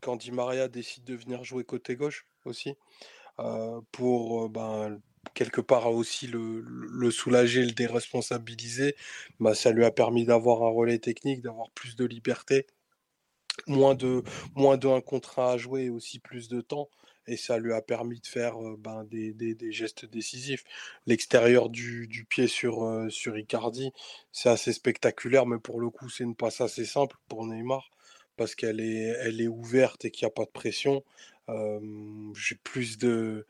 quand 0.00 0.16
Di 0.16 0.30
Maria 0.30 0.68
décide 0.68 1.04
de 1.04 1.16
venir 1.16 1.42
jouer 1.42 1.64
côté 1.64 1.96
gauche 1.96 2.28
aussi, 2.44 2.74
pour 3.90 4.48
ben, 4.48 5.00
quelque 5.34 5.60
part 5.60 5.92
aussi 5.92 6.26
le, 6.26 7.10
soulager, 7.10 7.64
le 7.64 7.72
déresponsabiliser, 7.72 8.96
bah, 9.40 9.54
ça 9.54 9.72
lui 9.72 9.84
a 9.84 9.90
permis 9.90 10.24
d'avoir 10.24 10.62
un 10.62 10.70
relais 10.70 10.98
technique, 10.98 11.42
d'avoir 11.42 11.70
plus 11.70 11.96
de 11.96 12.04
liberté, 12.04 12.66
moins 13.66 13.94
de 13.94 14.22
moins 14.54 14.76
de 14.76 15.00
contrat 15.00 15.52
à 15.52 15.56
jouer 15.56 15.84
et 15.84 15.90
aussi 15.90 16.18
plus 16.18 16.48
de 16.48 16.60
temps. 16.60 16.88
Et 17.26 17.36
ça 17.36 17.58
lui 17.58 17.72
a 17.72 17.82
permis 17.82 18.20
de 18.20 18.26
faire 18.26 18.54
ben, 18.78 19.04
des, 19.04 19.72
gestes 19.72 20.06
décisifs. 20.06 20.64
L'extérieur 21.06 21.68
du, 21.68 22.26
pied 22.28 22.46
sur, 22.46 23.06
sur 23.10 23.36
Icardi, 23.36 23.92
c'est 24.32 24.48
assez 24.48 24.72
spectaculaire, 24.72 25.46
mais 25.46 25.58
pour 25.58 25.80
le 25.80 25.90
coup, 25.90 26.08
c'est 26.08 26.24
une 26.24 26.36
passe 26.36 26.60
assez 26.60 26.84
simple 26.84 27.16
pour 27.28 27.44
Neymar 27.46 27.90
parce 28.36 28.54
qu'elle 28.54 28.80
est, 28.80 29.16
elle 29.22 29.40
est 29.40 29.48
ouverte 29.48 30.04
et 30.04 30.10
qu'il 30.10 30.26
n'y 30.26 30.30
a 30.30 30.34
pas 30.34 30.44
de 30.44 30.50
pression. 30.50 31.02
j'ai 32.34 32.56
plus 32.62 32.98
de. 32.98 33.46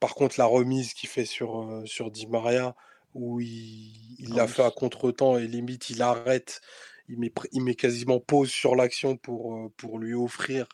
par 0.00 0.14
contre, 0.14 0.36
la 0.38 0.46
remise 0.46 0.94
qu'il 0.94 1.08
fait 1.08 1.24
sur, 1.24 1.82
sur 1.86 2.10
Di 2.10 2.26
Maria, 2.26 2.74
où 3.14 3.40
il 3.40 4.34
l'a 4.34 4.46
fait 4.46 4.62
à 4.62 4.70
contre-temps 4.70 5.38
et 5.38 5.46
limite 5.46 5.90
il 5.90 6.02
arrête, 6.02 6.60
il 7.08 7.18
met, 7.18 7.32
il 7.52 7.62
met 7.62 7.74
quasiment 7.74 8.20
pause 8.20 8.50
sur 8.50 8.76
l'action 8.76 9.16
pour, 9.16 9.70
pour 9.76 9.98
lui 9.98 10.14
offrir 10.14 10.66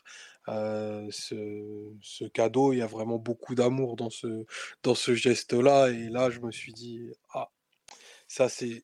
ce, 0.47 1.93
ce, 2.01 2.25
cadeau. 2.25 2.73
Il 2.73 2.79
y 2.79 2.81
a 2.81 2.87
vraiment 2.87 3.17
beaucoup 3.17 3.55
d'amour 3.55 3.95
dans 3.95 4.09
ce, 4.09 5.15
geste-là. 5.15 5.89
Et 5.89 6.09
là, 6.09 6.29
je 6.29 6.39
me 6.39 6.51
suis 6.51 6.73
dit, 6.73 7.11
ah, 7.33 7.49
ça, 8.33 8.49
c'est 8.49 8.83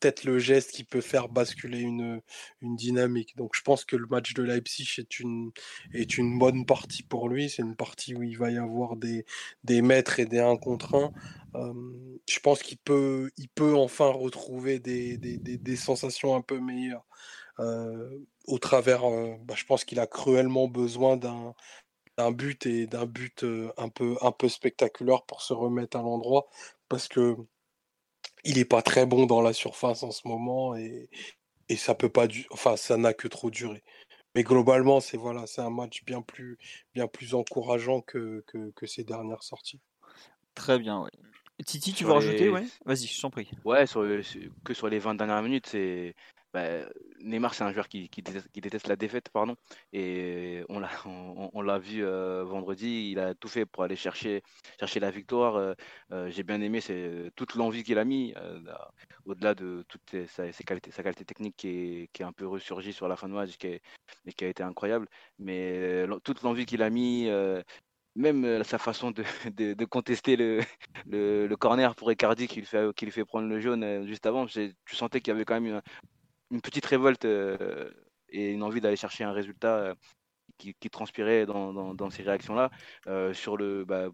peut-être 0.00 0.24
le 0.24 0.38
geste 0.38 0.70
qui 0.70 0.84
peut 0.84 1.02
faire 1.02 1.28
basculer 1.28 1.80
une, 1.80 2.22
dynamique. 2.62 3.36
Donc, 3.36 3.54
je 3.54 3.60
pense 3.60 3.84
que 3.84 3.94
le 3.94 4.06
match 4.06 4.32
de 4.32 4.42
Leipzig 4.42 4.88
est 4.98 5.20
une, 5.20 6.38
bonne 6.38 6.64
partie 6.64 7.02
pour 7.02 7.28
lui. 7.28 7.50
C'est 7.50 7.60
une 7.60 7.76
partie 7.76 8.14
où 8.14 8.22
il 8.22 8.38
va 8.38 8.50
y 8.50 8.56
avoir 8.56 8.96
des, 8.96 9.26
maîtres 9.82 10.18
et 10.18 10.24
des 10.24 10.38
1 10.38 10.56
contre 10.56 11.12
1. 11.54 11.74
je 12.26 12.40
pense 12.40 12.62
qu'il 12.62 12.78
peut, 12.78 13.30
enfin 13.60 14.06
retrouver 14.06 14.78
des, 14.78 15.76
sensations 15.76 16.34
un 16.34 16.40
peu 16.40 16.58
meilleures. 16.58 17.04
Au 18.46 18.58
travers, 18.58 19.02
bah, 19.40 19.54
je 19.56 19.64
pense 19.64 19.84
qu'il 19.84 20.00
a 20.00 20.06
cruellement 20.06 20.68
besoin 20.68 21.16
d'un 21.16 21.54
d'un 22.18 22.30
but 22.30 22.66
et 22.66 22.86
d'un 22.86 23.06
but 23.06 23.44
un 23.78 23.88
peu, 23.88 24.18
un 24.20 24.32
peu 24.32 24.48
spectaculaire 24.50 25.22
pour 25.24 25.40
se 25.40 25.54
remettre 25.54 25.96
à 25.96 26.02
l'endroit 26.02 26.46
parce 26.90 27.08
que 27.08 27.36
il 28.44 28.56
n'est 28.56 28.66
pas 28.66 28.82
très 28.82 29.06
bon 29.06 29.24
dans 29.26 29.40
la 29.40 29.52
surface 29.54 30.02
en 30.02 30.10
ce 30.10 30.28
moment 30.28 30.76
et, 30.76 31.08
et 31.68 31.76
ça 31.76 31.94
peut 31.94 32.10
pas 32.10 32.26
enfin 32.50 32.76
ça 32.76 32.96
n'a 32.96 33.14
que 33.14 33.28
trop 33.28 33.50
duré. 33.50 33.82
Mais 34.34 34.42
globalement, 34.42 35.00
c'est 35.00 35.16
voilà, 35.16 35.46
c'est 35.46 35.60
un 35.60 35.70
match 35.70 36.04
bien 36.04 36.22
plus, 36.22 36.58
bien 36.94 37.06
plus 37.06 37.34
encourageant 37.34 38.00
que, 38.00 38.42
que, 38.46 38.70
que 38.70 38.86
ces 38.86 39.04
dernières 39.04 39.42
sorties. 39.42 39.80
Très 40.54 40.78
bien, 40.78 41.06
Titi, 41.64 41.92
tu 41.92 42.04
veux 42.04 42.12
rajouter? 42.12 42.48
Ouais 42.48 42.64
Vas-y, 42.86 43.06
je 43.06 43.20
t'en 43.20 43.30
prie. 43.30 43.50
Ouais, 43.64 43.86
sur 43.86 44.06
que 44.64 44.74
sur 44.74 44.88
les 44.88 44.98
20 44.98 45.14
dernières 45.14 45.42
minutes, 45.42 45.66
c'est 45.66 46.14
bah, 46.52 46.86
Neymar, 47.20 47.54
c'est 47.54 47.64
un 47.64 47.72
joueur 47.72 47.88
qui, 47.88 48.10
déteste, 48.10 48.86
la 48.88 48.96
défaite, 48.96 49.30
pardon. 49.30 49.56
Et 49.92 50.64
on 50.68 50.80
l'a, 50.80 50.90
on, 51.54 51.62
l'a 51.62 51.78
vu 51.78 52.04
euh, 52.04 52.44
vendredi, 52.44 53.10
il 53.12 53.18
a 53.18 53.34
tout 53.34 53.48
fait 53.48 53.64
pour 53.66 53.84
aller 53.84 53.96
chercher, 53.96 54.42
chercher 54.78 55.00
la 55.00 55.10
victoire. 55.10 55.56
Euh, 55.56 55.74
euh, 56.12 56.30
j'ai 56.30 56.42
bien 56.42 56.60
aimé 56.60 56.80
c'est, 56.80 57.30
toute 57.36 57.54
l'envie 57.54 57.84
qu'il 57.84 57.98
a 57.98 58.04
mis, 58.04 58.34
au-delà 59.24 59.54
de 59.54 59.84
toutes 59.88 60.26
ses, 60.26 60.64
qualités, 60.64 60.90
sa 60.90 61.02
qualité 61.02 61.24
technique 61.24 61.56
qui 61.56 61.68
est, 61.68 62.08
qui 62.12 62.22
est, 62.22 62.24
un 62.24 62.32
peu 62.32 62.46
ressurgie 62.46 62.92
sur 62.92 63.08
la 63.08 63.16
fin 63.16 63.28
de 63.28 63.34
match, 63.34 63.56
qui 63.56 63.80
et 64.26 64.32
qui 64.32 64.44
a 64.44 64.48
été 64.48 64.62
incroyable. 64.62 65.08
Mais 65.38 66.06
toute 66.24 66.42
l'envie 66.42 66.66
qu'il 66.66 66.82
a 66.82 66.90
mis, 66.90 67.28
même 68.14 68.62
sa 68.64 68.78
façon 68.78 69.10
de, 69.10 69.24
de, 69.74 69.84
contester 69.86 70.36
le, 70.36 70.60
le, 71.46 71.56
corner 71.56 71.94
pour 71.94 72.12
Icardi 72.12 72.46
qui 72.46 72.60
lui 72.60 72.66
fait, 72.66 72.94
qui 72.94 73.10
fait 73.10 73.24
prendre 73.24 73.48
le 73.48 73.60
jaune 73.60 74.06
juste 74.06 74.26
avant, 74.26 74.46
tu 74.46 74.74
sentais 74.86 75.20
qu'il 75.20 75.32
y 75.32 75.34
avait 75.34 75.44
quand 75.44 75.54
même 75.54 75.66
une, 75.66 75.82
une 76.52 76.60
petite 76.60 76.86
révolte 76.86 77.24
euh, 77.24 77.90
et 78.28 78.50
une 78.52 78.62
envie 78.62 78.80
d'aller 78.80 78.96
chercher 78.96 79.24
un 79.24 79.32
résultat 79.32 79.78
euh, 79.78 79.94
qui, 80.58 80.90
transpirait 80.90 81.44
dans, 81.46 82.10
ces 82.10 82.22
réactions-là. 82.22 82.70
Euh, 83.08 83.32
sur, 83.32 83.56
le, 83.56 83.84
bah, 83.84 84.10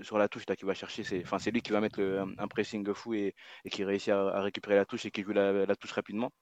sur 0.00 0.18
la 0.18 0.28
touche 0.28 0.44
là, 0.48 0.56
qui 0.56 0.64
va 0.64 0.74
chercher, 0.74 1.04
c'est, 1.04 1.22
c'est 1.38 1.50
lui 1.52 1.62
qui 1.62 1.70
va 1.70 1.80
mettre 1.80 2.00
un 2.38 2.48
pressing 2.48 2.92
fou 2.92 3.14
et, 3.14 3.34
qui 3.70 3.84
réussit 3.84 4.08
à, 4.08 4.40
récupérer 4.40 4.74
la 4.74 4.84
touche 4.84 5.04
et 5.06 5.12
qui 5.12 5.22
joue 5.22 5.32
la, 5.32 5.76
touche 5.76 5.92
rapidement. 5.92 6.32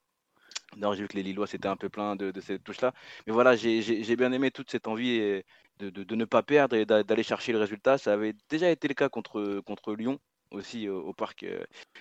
D'ailleurs, 0.77 0.95
j'ai 0.95 1.03
vu 1.03 1.09
que 1.09 1.17
les 1.17 1.23
Lillois 1.23 1.47
c'était 1.47 1.69
un 1.69 1.77
peu 1.77 1.91
plein 1.91 2.17
de, 2.17 2.33
cette 2.41 2.65
touche-là. 2.65 2.95
Mais 3.27 3.33
voilà, 3.35 3.55
j'ai, 3.55 4.17
bien 4.17 4.33
aimé 4.33 4.51
toute 4.51 4.71
cette 4.71 4.87
envie 4.89 5.43
de, 5.79 6.15
ne 6.15 6.25
pas 6.25 6.43
perdre 6.43 6.77
et 6.77 6.87
d'aller 6.87 7.23
chercher 7.23 7.53
le 7.53 7.59
résultat. 7.59 7.99
Ça 7.99 8.15
avait 8.15 8.35
déjà 8.49 8.71
été 8.71 8.89
le 8.89 8.95
cas 8.95 9.11
contre, 9.11 9.61
contre 9.67 9.95
Lyon 9.95 10.19
aussi 10.53 10.89
au 10.89 11.13
parc, 11.13 11.45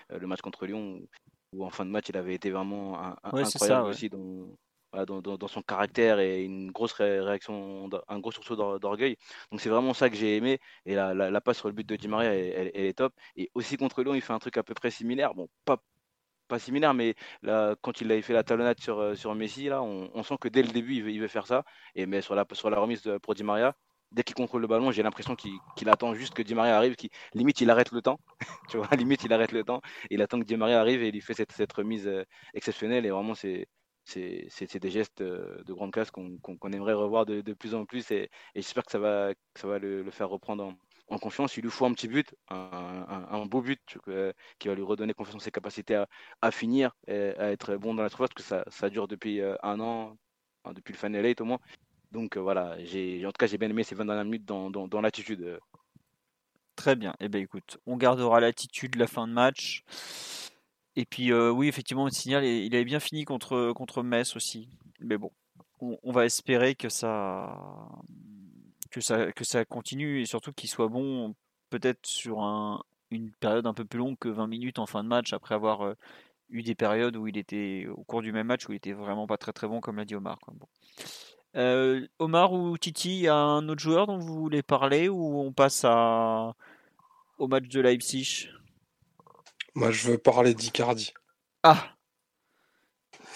le 0.10 0.28
match 0.28 0.42
contre 0.42 0.66
Lyon, 0.66 1.02
où 1.54 1.66
en 1.66 1.70
fin 1.70 1.86
de 1.86 1.92
match, 1.92 2.10
il 2.10 2.18
avait 2.18 2.36
été 2.36 2.52
vraiment 2.52 3.00
incroyable 3.24 3.88
aussi 3.88 4.10
dans, 4.10 5.38
dans, 5.38 5.48
son 5.48 5.62
caractère 5.62 6.20
et 6.20 6.44
une 6.44 6.72
grosse 6.72 6.94
réaction, 6.94 7.90
un 8.08 8.20
gros 8.20 8.32
sursaut 8.32 8.56
d'orgueil. 8.80 9.18
Donc 9.52 9.62
c'est 9.62 9.70
vraiment 9.70 9.94
ça 9.94 10.10
que 10.10 10.16
j'ai 10.16 10.38
aimé. 10.38 10.60
Et 10.86 10.96
la, 10.96 11.14
la, 11.14 11.42
passe 11.42 11.58
sur 11.58 11.68
le 11.68 11.74
but 11.74 11.88
de 11.88 11.96
Di 11.96 12.08
Maria, 12.08 12.34
elle, 12.34 12.72
est 12.74 12.98
top. 12.98 13.14
Et 13.36 13.50
aussi 13.54 13.78
contre 13.78 14.04
Lyon, 14.04 14.16
il 14.16 14.22
fait 14.22 14.34
un 14.34 14.40
truc 14.40 14.58
à 14.58 14.64
peu 14.64 14.74
près 14.74 14.92
similaire. 14.92 15.34
Bon, 15.36 15.50
pas, 15.66 15.78
pas 16.48 16.60
similaire, 16.60 16.94
mais 16.94 17.16
là, 17.44 17.76
quand 17.82 18.02
il 18.02 18.12
avait 18.12 18.22
fait 18.22 18.34
la 18.34 18.44
talonnade 18.44 18.80
sur, 18.80 19.00
euh, 19.00 19.16
sur 19.16 19.34
Messi, 19.36 19.66
là, 19.70 19.82
on, 19.84 20.24
sent 20.24 20.36
que 20.42 20.50
dès 20.50 20.64
le 20.64 20.70
début, 20.70 20.96
il 20.96 21.04
veut, 21.04 21.12
il 21.12 21.22
veut 21.22 21.28
faire 21.28 21.48
ça. 21.48 21.64
Et 21.96 22.06
mais 22.06 22.22
sur 22.22 22.36
la, 22.36 22.46
sur 22.54 22.70
la 22.70 22.80
remise 22.80 23.10
pour 23.22 23.36
Di 23.36 23.44
Maria, 23.44 23.76
dès 24.12 24.24
qu'il 24.24 24.36
contrôle 24.36 24.62
le 24.62 24.68
ballon, 24.68 24.92
j'ai 24.92 25.04
l'impression 25.04 25.36
qu'il 25.36 25.90
attend 25.90 26.14
juste 26.14 26.34
que 26.34 26.42
Di 26.42 26.56
Maria 26.56 26.78
arrive, 26.78 26.96
limite 27.34 27.62
il 27.62 27.70
arrête 27.70 27.92
le 27.92 28.02
temps, 28.02 28.20
tu 28.70 28.78
vois, 28.78 28.88
limite 28.98 29.24
il 29.24 29.34
arrête 29.34 29.52
le 29.52 29.64
temps, 29.64 29.82
il 30.10 30.22
attend 30.22 30.40
que 30.40 30.46
Di 30.46 30.58
Maria 30.58 30.80
arrive 30.80 31.04
et 31.04 31.10
il 31.10 31.22
fait 31.22 31.34
cette, 31.34 31.72
remise 31.74 32.08
euh, 32.08 32.24
exceptionnelle 32.54 33.06
et 33.06 33.12
vraiment 33.12 33.36
c'est 33.36 33.68
des 34.16 34.90
gestes 34.90 35.22
euh, 35.22 35.64
de 35.64 35.74
grande 35.74 35.92
classe 35.92 36.10
qu'on 36.12 36.72
aimerait 36.72 36.94
revoir 36.94 37.26
de, 37.26 37.42
plus 37.54 37.76
en 37.76 37.86
plus 37.86 38.10
et, 38.12 38.30
j'espère 38.56 38.84
que 38.84 38.92
ça 38.92 39.00
va, 39.00 39.80
le, 39.80 40.10
faire 40.12 40.30
reprendre 40.30 40.74
en, 41.10 41.18
confiance. 41.20 41.58
Il 41.58 41.64
lui 41.64 41.72
faut 41.72 41.86
un 41.86 41.94
petit 41.94 42.08
but, 42.08 42.36
un, 42.50 43.46
beau 43.46 43.62
but 43.62 43.98
euh, 44.08 44.34
qui 44.58 44.68
va 44.68 44.76
lui 44.76 44.84
redonner 44.84 45.14
confiance 45.14 45.36
en 45.36 45.40
ses 45.40 45.52
capacités 45.52 46.04
à, 46.42 46.52
finir, 46.52 46.96
et 47.08 47.34
à 47.38 47.52
être 47.52 47.76
bon 47.78 47.94
dans 47.94 48.04
la 48.04 48.10
surface, 48.10 48.30
parce 48.30 48.48
que 48.48 48.50
ça, 48.50 48.64
ça 48.70 48.90
dure 48.90 49.08
depuis 49.08 49.42
un 49.64 49.80
an, 49.80 50.18
depuis 50.74 50.94
le 50.94 50.98
Final 50.98 51.26
8 51.26 51.42
au 51.42 51.46
moins. 51.46 51.60
Donc 52.12 52.38
euh, 52.38 52.40
voilà, 52.40 52.76
j'ai, 52.84 53.26
en 53.26 53.30
tout 53.30 53.38
cas, 53.38 53.48
j'ai 53.48 53.58
bien 53.58 53.70
aimé 53.70 53.84
ces 53.84 53.96
20 53.96 54.06
dernières 54.06 54.26
minutes 54.26 54.46
dans, 54.46 55.02
l'attitude. 55.02 55.42
Euh. 55.42 55.60
Très 56.76 56.96
bien. 56.96 57.14
Eh 57.20 57.30
bien, 57.30 57.42
écoute, 57.42 57.78
on 57.86 57.98
gardera 57.98 58.40
l'attitude 58.40 58.96
la 58.96 59.08
fin 59.08 59.28
de 59.28 59.34
match. 59.34 59.84
Et 60.96 61.06
puis, 61.06 61.32
euh, 61.32 61.52
oui, 61.52 61.68
effectivement, 61.68 62.06
le 62.06 62.12
signal, 62.12 62.44
il 62.44 62.74
avait 62.74 62.86
bien 62.86 63.00
fini 63.00 63.26
contre, 63.26 63.74
contre 63.74 64.02
Metz 64.02 64.36
aussi. 64.36 64.70
Mais 65.02 65.18
bon, 65.18 65.32
on, 65.80 66.12
va 66.12 66.26
espérer 66.26 66.76
que 66.76 66.90
ça, 66.90 67.56
que, 68.92 69.02
ça, 69.02 69.66
continue 69.66 70.22
et 70.22 70.26
surtout 70.26 70.52
qu'il 70.52 70.70
soit 70.70 70.88
bon, 70.88 71.36
peut-être 71.70 72.06
sur 72.06 72.42
un, 72.42 72.84
une 73.12 73.32
période 73.32 73.68
un 73.68 73.74
peu 73.74 73.86
plus 73.86 74.00
longue 74.00 74.18
que 74.18 74.30
20 74.30 74.48
minutes 74.48 74.80
en 74.80 74.88
fin 74.88 75.04
de 75.04 75.10
match, 75.10 75.32
après 75.32 75.56
avoir 75.56 75.96
eu 76.50 76.64
des 76.64 76.76
périodes 76.76 77.16
où 77.16 77.28
il 77.28 77.38
était, 77.38 77.88
au 77.88 78.04
cours 78.04 78.22
du 78.22 78.32
même 78.32 78.48
match, 78.48 78.68
où 78.68 78.74
il 78.74 78.78
était 78.78 78.94
vraiment 78.94 79.28
pas 79.28 79.38
très 79.38 79.54
très 79.54 79.68
bon, 79.68 79.80
comme 79.80 79.98
l'a 79.98 80.06
dit 80.06 80.16
Omar. 80.16 80.40
Euh, 81.56 82.08
Omar 82.20 82.54
ou 82.54 82.78
Titi, 82.78 83.18
il 83.18 83.22
y 83.22 83.28
a 83.28 83.36
un 83.36 83.68
autre 83.70 83.82
joueur 83.82 84.08
dont 84.08 84.18
vous 84.18 84.40
voulez 84.40 84.62
parler 84.62 85.10
ou 85.10 85.40
on 85.40 85.52
passe 85.52 85.84
à... 85.84 86.54
au 87.38 87.48
match 87.48 87.68
de 87.68 87.82
Leipzig? 87.82 88.50
Moi, 89.76 89.92
je 89.92 90.10
veux 90.10 90.18
parler 90.18 90.54
d'Icardi. 90.54 91.14
Ah 91.64 91.90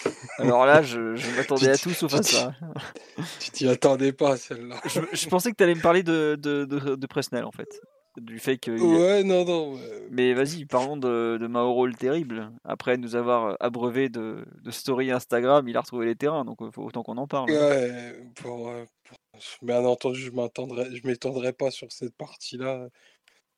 Alors 0.38 0.66
là, 0.66 0.82
je, 0.82 0.98
m'attendais 1.36 1.70
à 1.70 1.78
tout 1.78 1.90
sauf 1.90 2.12
à 2.14 2.22
ça. 2.22 2.54
Tu 3.40 3.50
t'y 3.50 3.68
attendais 3.68 4.12
pas, 4.12 4.36
celle-là. 4.36 4.80
Je, 4.84 5.28
pensais 5.28 5.50
que 5.50 5.56
tu 5.56 5.64
allais 5.64 5.74
me 5.74 5.80
parler 5.80 6.02
de, 6.02 6.36
de, 6.38 6.64
de 6.64 7.06
Presnel, 7.06 7.44
en 7.44 7.52
fait 7.52 7.80
du 8.16 8.38
fait 8.38 8.58
que. 8.58 8.70
Ouais, 8.70 9.24
non, 9.24 9.44
non. 9.44 9.78
Mais 10.10 10.34
vas-y, 10.34 10.64
parlons 10.64 10.96
de, 10.96 11.38
de, 11.40 11.46
Mauro 11.46 11.86
le 11.86 11.94
terrible. 11.94 12.52
Après 12.64 12.96
nous 12.96 13.16
avoir 13.16 13.44
euh, 13.46 13.54
abreuvé 13.60 14.08
de, 14.08 14.44
de 14.62 14.70
story 14.70 15.10
Instagram, 15.10 15.66
il 15.68 15.76
a 15.76 15.80
retrouvé 15.80 16.06
les 16.06 16.16
terrains, 16.16 16.44
donc 16.44 16.58
faut 16.72 16.82
autant 16.82 17.02
qu'on 17.02 17.16
en 17.16 17.26
parle. 17.26 17.50
Ouais, 17.50 18.14
pour, 18.36 18.68
euh, 18.68 18.84
bien 19.62 19.84
entendu, 19.84 20.20
je 20.20 20.30
je 20.30 21.06
m'étendrai 21.06 21.52
pas 21.52 21.70
sur 21.70 21.90
cette 21.92 22.14
partie-là, 22.16 22.88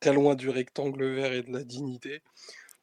très 0.00 0.12
loin 0.12 0.34
du 0.34 0.48
rectangle 0.48 1.04
vert 1.14 1.32
et 1.32 1.42
de 1.42 1.52
la 1.52 1.64
dignité. 1.64 2.22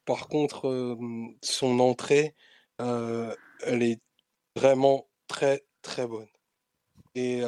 Par 0.05 0.27
contre, 0.27 0.67
euh, 0.67 0.95
son 1.41 1.79
entrée, 1.79 2.35
elle 2.79 3.83
est 3.83 4.01
vraiment 4.55 5.07
très 5.27 5.63
très 5.81 6.05
bonne. 6.05 6.27
Et, 7.15 7.41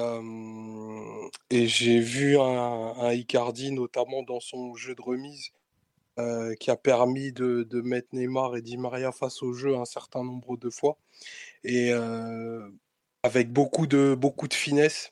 j'ai 1.51 1.99
vu 1.99 2.37
un, 2.39 3.11
Icardi, 3.11 3.71
notamment 3.71 4.23
dans 4.23 4.39
son 4.39 4.75
jeu 4.75 4.95
de 4.95 5.01
remise, 5.01 5.51
qui 6.59 6.71
a 6.71 6.77
permis 6.77 7.31
de, 7.31 7.63
de, 7.63 7.81
mettre 7.81 8.09
Neymar 8.13 8.55
et 8.55 8.61
Di 8.61 8.77
Maria 8.77 9.11
face 9.11 9.41
au 9.43 9.53
jeu 9.53 9.75
un 9.75 9.85
certain 9.85 10.23
nombre 10.23 10.57
de 10.57 10.69
fois. 10.69 10.97
Et 11.63 11.91
avec 13.23 13.51
beaucoup 13.51 13.87
de, 13.87 14.15
beaucoup 14.15 14.47
de 14.47 14.53
finesse. 14.53 15.11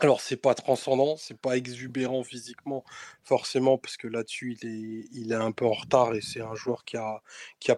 Alors, 0.00 0.20
c'est 0.20 0.36
pas 0.36 0.54
transcendant, 0.54 1.16
c'est 1.16 1.38
pas 1.38 1.56
exubérant 1.56 2.22
physiquement, 2.22 2.84
forcément, 3.24 3.78
parce 3.78 3.96
que 3.96 4.06
là-dessus, 4.06 4.58
il 4.62 5.32
est, 5.32 5.34
un 5.34 5.52
peu 5.52 5.64
en 5.64 5.72
retard 5.72 6.14
et 6.14 6.20
c'est 6.20 6.42
un 6.42 6.54
joueur 6.54 6.84
qui 6.84 6.98
a, 6.98 7.22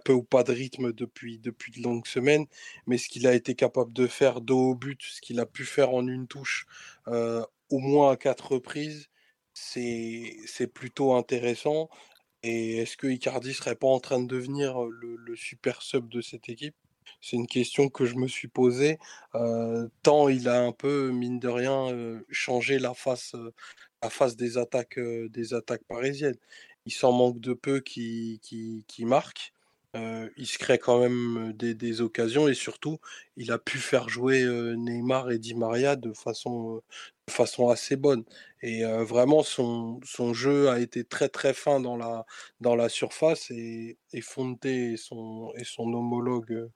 peu 0.05 0.12
ou 0.12 0.24
pas 0.24 0.43
de 0.43 0.53
rythme 0.53 0.93
depuis, 0.93 1.39
de 1.39 1.55
longues 1.82 2.07
semaines. 2.07 2.47
Mais 2.86 2.99
ce 2.99 3.09
qu'il 3.09 3.27
a 3.28 3.35
été 3.35 3.55
capable 3.55 3.93
de 3.93 4.09
faire 4.09 4.40
dos 4.40 4.70
au 4.70 4.74
but, 4.74 5.01
ce 5.03 5.20
qu'il 5.20 5.39
a 5.39 5.47
pu 5.47 5.65
faire 5.65 5.90
en 5.95 6.09
une 6.09 6.27
touche, 6.27 6.66
euh, 7.07 7.45
au 7.70 7.78
moins 7.78 8.12
à 8.12 8.16
quatre 8.16 8.53
reprises, 8.53 9.09
c'est, 9.55 10.36
plutôt 10.74 11.15
intéressant. 11.15 11.89
Et 12.43 12.78
est-ce 12.78 12.97
que 12.97 13.07
Icardi 13.07 13.55
serait 13.55 13.77
pas 13.77 13.89
en 13.89 14.01
train 14.01 14.20
de 14.20 14.27
devenir 14.27 14.81
le 14.81 15.36
super 15.36 15.82
sub 15.82 16.09
de 16.09 16.20
cette 16.20 16.49
équipe? 16.49 16.74
C'est 17.20 17.36
une 17.36 17.47
question 17.47 17.89
que 17.89 18.05
je 18.05 18.16
me 18.16 18.28
suis 18.28 18.49
posée, 18.49 18.99
tant 20.03 20.28
il 20.28 20.49
a 20.49 20.62
un 20.62 20.73
peu, 20.73 21.11
mine 21.11 21.39
de 21.39 21.49
rien, 21.49 22.20
changé 22.31 22.78
la 22.78 22.95
face, 22.95 23.35
la 24.03 24.11
face 24.11 24.36
des 24.36 24.59
attaques, 24.59 24.99
des 24.99 25.55
attaques 25.55 25.85
parisiennes. 25.89 26.39
Il 26.86 26.93
s'en 26.93 27.12
manque 27.12 27.40
de 27.40 27.53
peu 27.53 27.81
qui, 27.81 28.40
qui, 28.43 29.05
marquent. 29.05 29.53
il 29.95 30.47
se 30.47 30.59
crée 30.59 30.78
quand 30.78 31.01
même 31.01 31.53
des, 31.55 32.01
occasions 32.01 32.49
et 32.49 32.55
surtout, 32.55 32.99
il 33.39 33.52
a 33.52 33.59
pu 33.59 33.78
faire 33.78 34.09
jouer 34.09 34.44
Neymar 34.77 35.31
et 35.31 35.39
Di 35.39 35.55
Maria 35.55 35.97
de 35.97 36.12
façon, 36.12 36.82
de 37.27 37.32
façon 37.32 37.69
assez 37.69 37.97
bonne. 37.97 38.24
Et 38.62 38.82
vraiment, 38.82 39.43
son, 39.44 40.01
son, 40.05 40.35
jeu 40.35 40.69
a 40.69 40.81
été 40.81 41.05
très 41.05 41.28
très 41.28 41.55
fin 41.55 41.81
dans 41.81 41.97
la, 41.97 42.27
dans 42.60 42.74
la 42.74 42.89
surface 42.89 43.51
et, 43.51 43.97
et 44.12 44.20
Fonte 44.20 44.65
et 44.66 44.97
son, 44.97 45.52
et 45.56 45.65
son 45.65 45.93
homologue 45.94 46.69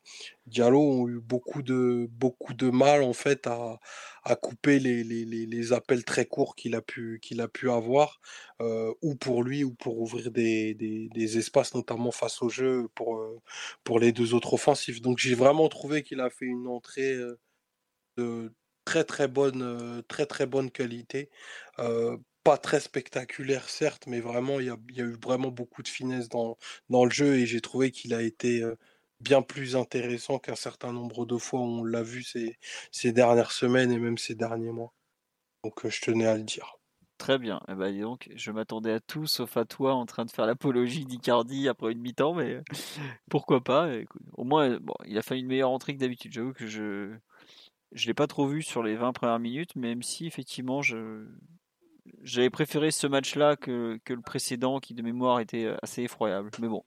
Diallo 0.47 0.81
ont 0.81 1.09
eu 1.09 1.21
beaucoup 1.21 1.63
de, 1.63 2.09
beaucoup 2.11 2.53
de 2.55 2.71
mal 2.71 3.03
en 3.03 3.13
fait 3.13 3.47
à, 3.47 3.79
à 4.25 4.35
couper 4.37 4.81
les, 4.81 5.05
les, 5.05 5.25
les, 5.25 5.73
appels 5.73 6.05
très 6.05 6.27
courts 6.27 6.57
qu'il 6.57 6.75
a 6.75 6.83
pu, 6.83 7.21
qu'il 7.23 7.41
a 7.41 7.49
pu 7.49 7.71
avoir, 7.71 8.21
ou 9.03 9.15
pour 9.17 9.43
lui 9.43 9.65
ou 9.65 9.73
pour 9.75 10.01
ouvrir 10.01 10.31
des, 10.31 10.75
des, 10.75 11.09
des, 11.09 11.39
espaces, 11.39 11.75
notamment 11.75 12.11
face 12.13 12.43
au 12.43 12.49
jeu 12.49 12.89
pour, 12.95 13.21
pour 13.85 13.99
les 14.01 14.13
deux 14.13 14.35
autres 14.35 14.55
offensifs. 14.55 15.01
Donc 15.01 15.19
j'ai 15.19 15.35
vraiment 15.35 15.69
trouvé 15.69 16.03
qu'il 16.03 16.21
a 16.21 16.31
fait 16.31 16.47
une 16.53 16.69
entrée 16.69 17.17
de 18.17 18.53
très 18.85 19.05
très 19.05 19.29
bonne, 19.29 20.03
très 20.09 20.27
très 20.27 20.47
bonne 20.47 20.71
qualité. 20.71 21.31
pas 22.45 22.59
très 22.59 22.81
spectaculaire 22.81 23.69
certes, 23.69 24.07
mais 24.07 24.21
vraiment 24.21 24.61
il 24.61 24.67
y 24.67 24.71
a, 24.71 24.77
y 24.91 25.01
eu 25.01 25.17
vraiment 25.23 25.51
beaucoup 25.51 25.83
de 25.83 25.89
finesse 25.89 26.29
dans, 26.29 26.59
dans 26.91 27.05
le 27.05 27.11
jeu 27.11 27.37
et 27.37 27.47
j'ai 27.47 27.61
trouvé 27.61 27.91
qu'il 27.93 28.15
a 28.15 28.23
été 28.23 28.65
bien 29.21 29.43
plus 29.43 29.77
intéressant 29.77 30.39
qu'un 30.39 30.57
certain 30.57 30.93
nombre 30.93 31.27
de 31.27 31.39
fois 31.39 31.61
on 31.61 31.85
l'a 31.85 32.03
vu 32.03 32.23
ces, 32.25 32.59
ces, 32.91 33.13
dernières 33.13 33.53
semaines 33.53 33.93
et 33.93 33.99
même 33.99 34.19
ces 34.19 34.35
derniers 34.35 34.73
mois. 34.73 34.95
Donc 35.65 35.89
je 35.89 36.01
tenais 36.01 36.27
à 36.27 36.37
le 36.37 36.45
dire. 36.45 36.82
Très 37.23 37.39
bien. 37.39 37.61
Eh 37.69 37.75
ben, 37.77 38.01
donc, 38.01 38.31
je 38.35 38.51
m'attendais 38.51 38.91
à 38.95 38.99
tout 38.99 39.29
sauf 39.29 39.57
à 39.57 39.65
toi 39.65 39.95
en 39.95 40.07
train 40.07 40.25
de 40.25 40.31
faire 40.33 40.45
l'apologie 40.45 41.05
d'Icardi 41.05 41.69
après 41.69 41.93
une 41.93 42.01
mi-temps, 42.01 42.35
mais 42.35 42.63
pourquoi 43.31 43.63
pas. 43.63 43.89
au 44.33 44.43
moins, 44.43 44.81
bon, 44.81 44.95
il 45.07 45.17
a 45.17 45.23
fait 45.23 45.39
une 45.39 45.47
meilleure 45.47 45.71
entrée 45.71 45.95
que 45.95 46.01
d'habitude. 46.01 46.33
J'avoue 46.33 46.53
que 46.53 46.67
je 46.67 47.15
je 47.93 48.07
l'ai 48.09 48.15
pas 48.15 48.27
trop 48.27 48.49
vu 48.49 48.63
sur 48.63 48.83
les 48.83 48.97
20 48.97 49.13
premières 49.13 49.39
minutes, 49.39 49.77
même 49.77 50.03
si 50.03 50.27
effectivement 50.27 50.83
je 50.83 51.25
j'avais 52.25 52.51
préféré 52.51 52.91
ce 52.91 53.07
match-là 53.07 53.55
que, 53.55 54.01
que, 54.05 54.15
le 54.15 54.23
précédent 54.23 54.81
qui 54.81 54.93
de 54.95 55.03
mémoire 55.03 55.39
était 55.39 55.73
assez 55.81 56.03
effroyable. 56.03 56.51
Mais 56.61 56.67
bon, 56.67 56.83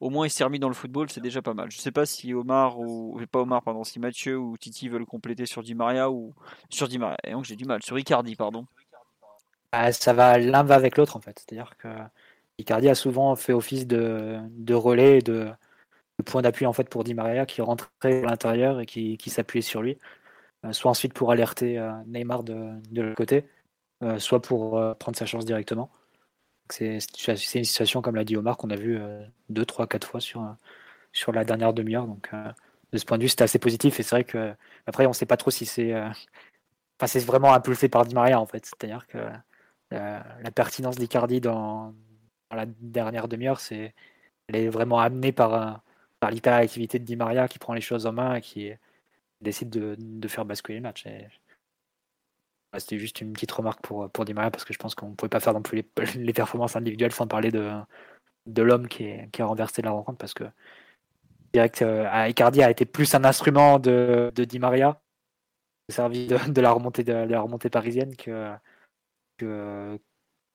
au 0.00 0.10
moins 0.10 0.26
il 0.26 0.30
s'est 0.30 0.42
remis 0.42 0.58
dans 0.58 0.68
le 0.68 0.74
football, 0.74 1.08
c'est 1.08 1.20
déjà 1.20 1.40
pas 1.40 1.54
mal. 1.54 1.70
Je 1.70 1.78
sais 1.78 1.92
pas 1.92 2.04
si 2.04 2.34
Omar 2.34 2.80
ou 2.80 3.20
pas 3.30 3.42
Omar 3.42 3.62
pardon, 3.62 3.84
si 3.84 4.00
Mathieu 4.00 4.38
ou 4.38 4.56
Titi 4.58 4.88
veulent 4.88 5.06
compléter 5.06 5.46
sur 5.46 5.62
Di 5.62 5.76
Maria 5.76 6.10
ou 6.10 6.34
sur 6.68 6.88
Di 6.88 6.98
Maria. 6.98 7.18
Et 7.22 7.30
donc 7.30 7.44
j'ai 7.44 7.54
du 7.54 7.64
mal 7.64 7.80
sur 7.84 7.96
Icardi 7.96 8.34
pardon. 8.34 8.66
Bah, 9.72 9.92
ça 9.92 10.12
va 10.14 10.38
l'un 10.38 10.62
va 10.62 10.74
avec 10.76 10.96
l'autre 10.96 11.16
en 11.16 11.20
fait, 11.20 11.38
c'est-à-dire 11.38 11.76
que 11.76 11.88
Icardi 12.58 12.88
a 12.88 12.94
souvent 12.94 13.36
fait 13.36 13.52
office 13.52 13.86
de, 13.86 14.40
relais, 14.74 15.20
de, 15.20 15.48
point 16.26 16.42
d'appui 16.42 16.66
en 16.66 16.72
fait 16.72 16.88
pour 16.88 17.04
Di 17.04 17.14
Maria 17.14 17.46
qui 17.46 17.62
rentrait 17.62 18.22
à 18.24 18.26
l'intérieur 18.26 18.80
et 18.80 18.86
qui, 18.86 19.30
s'appuyait 19.30 19.62
sur 19.62 19.82
lui. 19.82 19.98
Euh, 20.64 20.72
soit 20.72 20.90
ensuite 20.90 21.14
pour 21.14 21.30
alerter 21.30 21.78
euh, 21.78 21.92
Neymar 22.06 22.42
de, 22.42 22.72
l'autre 22.92 23.14
côté, 23.14 23.44
euh, 24.02 24.18
soit 24.18 24.42
pour 24.42 24.72
prendre 24.98 25.16
sa 25.16 25.26
chance 25.26 25.44
directement. 25.44 25.90
C'est 26.70 26.98
une 27.54 27.64
situation, 27.64 28.02
comme 28.02 28.16
l'a 28.16 28.24
dit 28.24 28.36
Omar, 28.36 28.56
qu'on 28.58 28.70
a 28.70 28.76
vu 28.76 29.00
deux, 29.48 29.64
trois, 29.64 29.86
quatre 29.86 30.06
fois 30.06 30.20
sur, 30.20 30.44
sur 31.12 31.32
la 31.32 31.44
dernière 31.44 31.72
demi-heure. 31.72 32.06
Donc, 32.06 32.30
de 32.92 32.98
ce 32.98 33.06
point 33.06 33.18
de 33.18 33.22
vue, 33.22 33.28
c'était 33.30 33.44
assez 33.44 33.58
positif. 33.58 33.98
Et 34.00 34.02
c'est 34.02 34.14
vrai 34.16 34.24
que 34.24 34.54
après, 34.86 35.06
on 35.06 35.10
ne 35.10 35.14
sait 35.14 35.26
pas 35.26 35.38
trop 35.38 35.50
si 35.50 35.64
c'est, 35.64 35.94
enfin, 35.94 37.06
c'est 37.06 37.24
vraiment 37.24 37.54
impulsé 37.54 37.88
par 37.88 38.04
Di 38.04 38.14
Maria 38.14 38.38
en 38.40 38.46
fait. 38.46 38.66
C'est-à-dire 38.66 39.06
que 39.06 39.18
la 39.90 40.50
pertinence 40.54 40.96
d'Icardi 40.96 41.40
dans, 41.40 41.94
la 42.50 42.66
dernière 42.66 43.28
demi-heure, 43.28 43.60
c'est, 43.60 43.94
elle 44.48 44.56
est 44.56 44.68
vraiment 44.68 44.98
amenée 44.98 45.32
par, 45.32 45.82
par 46.20 46.30
l'hyperactivité 46.30 46.98
de 46.98 47.04
Di 47.04 47.16
Maria 47.16 47.48
qui 47.48 47.58
prend 47.58 47.74
les 47.74 47.80
choses 47.80 48.06
en 48.06 48.12
main 48.12 48.34
et 48.36 48.40
qui, 48.40 48.72
décide 49.40 49.70
de, 49.70 49.96
de, 49.98 50.28
faire 50.28 50.44
basculer 50.44 50.78
le 50.78 50.82
match. 50.82 51.06
C'était 52.76 52.98
juste 52.98 53.20
une 53.20 53.32
petite 53.32 53.52
remarque 53.52 53.80
pour, 53.82 54.10
pour 54.10 54.24
Di 54.24 54.34
Maria 54.34 54.50
parce 54.50 54.64
que 54.64 54.72
je 54.72 54.78
pense 54.78 54.94
qu'on 54.94 55.10
ne 55.10 55.14
pouvait 55.14 55.28
pas 55.28 55.40
faire 55.40 55.54
non 55.54 55.62
plus 55.62 55.84
les, 56.16 56.32
performances 56.32 56.76
individuelles 56.76 57.12
sans 57.12 57.26
parler 57.26 57.50
de, 57.50 57.72
de 58.46 58.62
l'homme 58.62 58.88
qui, 58.88 59.10
a 59.38 59.44
renversé 59.44 59.82
la 59.82 59.90
rencontre 59.90 60.18
parce 60.18 60.34
que 60.34 60.44
direct 61.52 61.82
euh, 61.82 62.28
Icardi 62.28 62.62
a 62.62 62.70
été 62.70 62.84
plus 62.84 63.14
un 63.14 63.24
instrument 63.24 63.78
de, 63.78 64.32
de 64.34 64.44
Di 64.44 64.58
Maria 64.58 65.00
servi 65.88 66.26
de, 66.26 66.36
de, 66.50 66.60
la 66.60 66.72
remontée 66.72 67.04
de, 67.04 67.12
la 67.12 67.40
remontée 67.40 67.70
parisienne 67.70 68.14
que, 68.16 68.52
que 69.38 69.98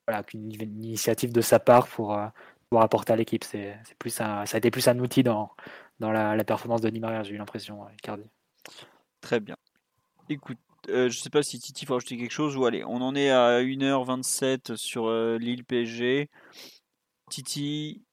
voilà 0.08 0.24
qu'une 0.24 0.52
initiative 0.52 1.32
de 1.34 1.42
sa 1.42 1.60
part 1.60 1.88
pour, 1.88 2.14
euh, 2.14 2.28
pour 2.70 2.82
apporter 2.82 3.14
à 3.14 3.16
l'équipe 3.16 3.44
c'est 3.44 3.78
plus 4.00 4.22
un, 4.22 4.46
ça 4.46 4.58
a 4.58 4.60
été 4.60 4.70
plus 4.70 4.88
un 4.88 5.00
outil 5.00 5.24
dans, 5.24 5.52
dans 6.00 6.12
la, 6.12 6.36
la 6.36 6.44
performance 6.44 6.82
de 6.82 6.90
Di 6.90 7.00
Maria 7.00 7.24
j'ai 7.24 7.34
eu 7.34 7.38
l'impression 7.38 7.88
Icardi 7.90 8.30
Très 9.24 9.40
bien. 9.40 9.56
Écoute, 10.28 10.60
euh, 10.90 11.10
je 11.10 11.18
sais 11.18 11.30
pas 11.30 11.44
si 11.44 11.58
Titi 11.60 11.86
faut 11.86 11.96
ajouter 11.96 12.18
quelque 12.18 12.32
chose 12.32 12.58
ou 12.58 12.66
allez, 12.66 12.84
on 12.84 13.02
en 13.02 13.16
est 13.16 13.30
à 13.30 13.62
1h27 13.62 14.76
sur 14.76 15.08
euh, 15.08 15.38
l'île 15.38 15.64
PSG. 15.64 16.30
Titi, 17.30 18.04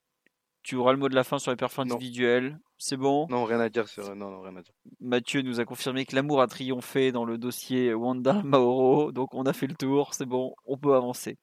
tu 0.63 0.77
auras 0.77 0.93
le 0.93 0.99
mot 0.99 1.09
de 1.09 1.17
la 1.17 1.25
fin 1.25 1.41
sur 1.41 1.51
les 1.51 1.57
performances 1.57 1.95
individuelles. 1.95 2.61
C'est 2.83 2.97
bon 2.97 3.27
Non, 3.29 3.45
rien 3.45 3.61
à 3.61 3.69
dire 3.69 3.87
sur. 3.89 4.17
Non, 4.17 4.31
non, 4.31 4.41
rien 4.41 4.57
à 4.57 4.63
dire. 4.63 4.73
Mathieu 5.01 5.43
nous 5.43 5.61
a 5.61 5.67
confirmé 5.67 6.07
que 6.07 6.17
l'amour 6.17 6.41
a 6.41 6.47
triomphé 6.47 7.13
dans 7.13 7.27
le 7.27 7.37
dossier 7.37 7.93
Wanda 7.93 8.41
Maoro, 8.43 9.13
donc 9.13 9.35
on 9.35 9.45
a 9.45 9.53
fait 9.53 9.67
le 9.67 9.75
tour, 9.75 10.15
c'est 10.15 10.25
bon, 10.25 10.55
on 10.65 10.79
peut 10.79 10.95
avancer. 10.95 11.37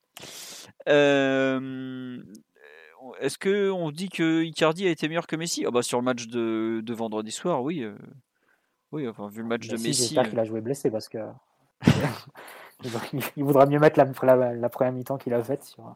Euh, 0.90 2.20
est-ce 3.20 3.38
que 3.38 3.70
on 3.70 3.92
dit 3.92 4.10
que 4.10 4.44
Icardi 4.44 4.88
a 4.88 4.90
été 4.90 5.08
meilleur 5.08 5.28
que 5.28 5.36
Messi? 5.36 5.64
Oh 5.68 5.72
bah 5.72 5.84
Sur 5.84 6.00
le 6.00 6.06
match 6.06 6.26
de, 6.26 6.82
de 6.84 6.94
vendredi 6.96 7.32
soir, 7.32 7.62
oui. 7.62 7.86
Oui, 8.92 9.08
enfin, 9.08 9.28
vu 9.28 9.44
le 9.44 9.48
match 9.48 9.68
de 9.68 9.74
Messi. 9.74 9.94
J'espère 9.94 10.26
euh 10.26 10.30
qu'il 10.30 10.40
a 10.40 10.44
joué 10.44 10.62
blessé 10.62 10.90
parce 10.90 11.08
que. 11.08 11.20
il 13.36 13.44
voudra 13.44 13.68
mieux 13.68 13.80
mettre 13.80 14.00
la, 14.00 14.54
la, 14.56 14.70
première 14.70 14.92
mi-temps 14.92 15.20
qu'il 15.20 15.36
a 15.36 15.44
faite 15.44 15.64
sur, 15.64 15.96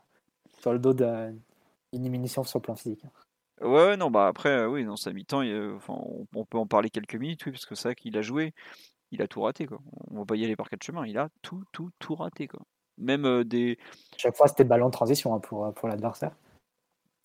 sur 0.60 0.72
le 0.72 0.78
dos 0.78 0.94
d'une 0.94 1.34
diminution 1.92 2.44
sur 2.44 2.60
le 2.60 2.62
plan 2.64 2.76
physique. 2.76 3.04
Ouais, 3.62 3.96
non, 3.98 4.10
bah 4.10 4.28
après, 4.28 4.50
euh, 4.50 4.68
oui, 4.68 4.84
dans 4.84 4.96
sa 4.96 5.14
mi-temps, 5.14 5.44
enfin, 5.76 5.94
on, 6.34 6.46
peut 6.46 6.58
en 6.58 6.66
parler 6.66 6.90
quelques 6.90 7.16
minutes, 7.16 7.46
oui, 7.46 7.52
parce 7.52 7.66
que 7.66 7.76
c'est 7.76 7.90
vrai 7.90 7.96
qu'il 7.96 8.18
a 8.18 8.22
joué, 8.22 8.54
il 9.12 9.22
a 9.22 9.28
tout 9.28 9.42
raté, 9.42 9.68
quoi. 9.68 9.80
On 10.10 10.20
va 10.20 10.26
pas 10.26 10.36
y 10.36 10.44
aller 10.44 10.56
par 10.56 10.70
quatre 10.70 10.84
chemins, 10.84 11.06
il 11.06 11.18
a 11.18 11.30
tout, 11.42 11.64
tout, 11.72 11.92
tout 12.00 12.16
raté, 12.16 12.48
quoi. 12.48 12.62
Même 12.98 13.26
euh, 13.26 13.44
des. 13.44 13.78
Chaque 14.18 14.36
fois, 14.36 14.48
c'était 14.48 14.64
ballon 14.64 14.88
de 14.88 14.92
transition 14.92 15.34
hein, 15.34 15.40
pour, 15.40 15.74
pour 15.74 15.88
l'adversaire. 15.88 16.32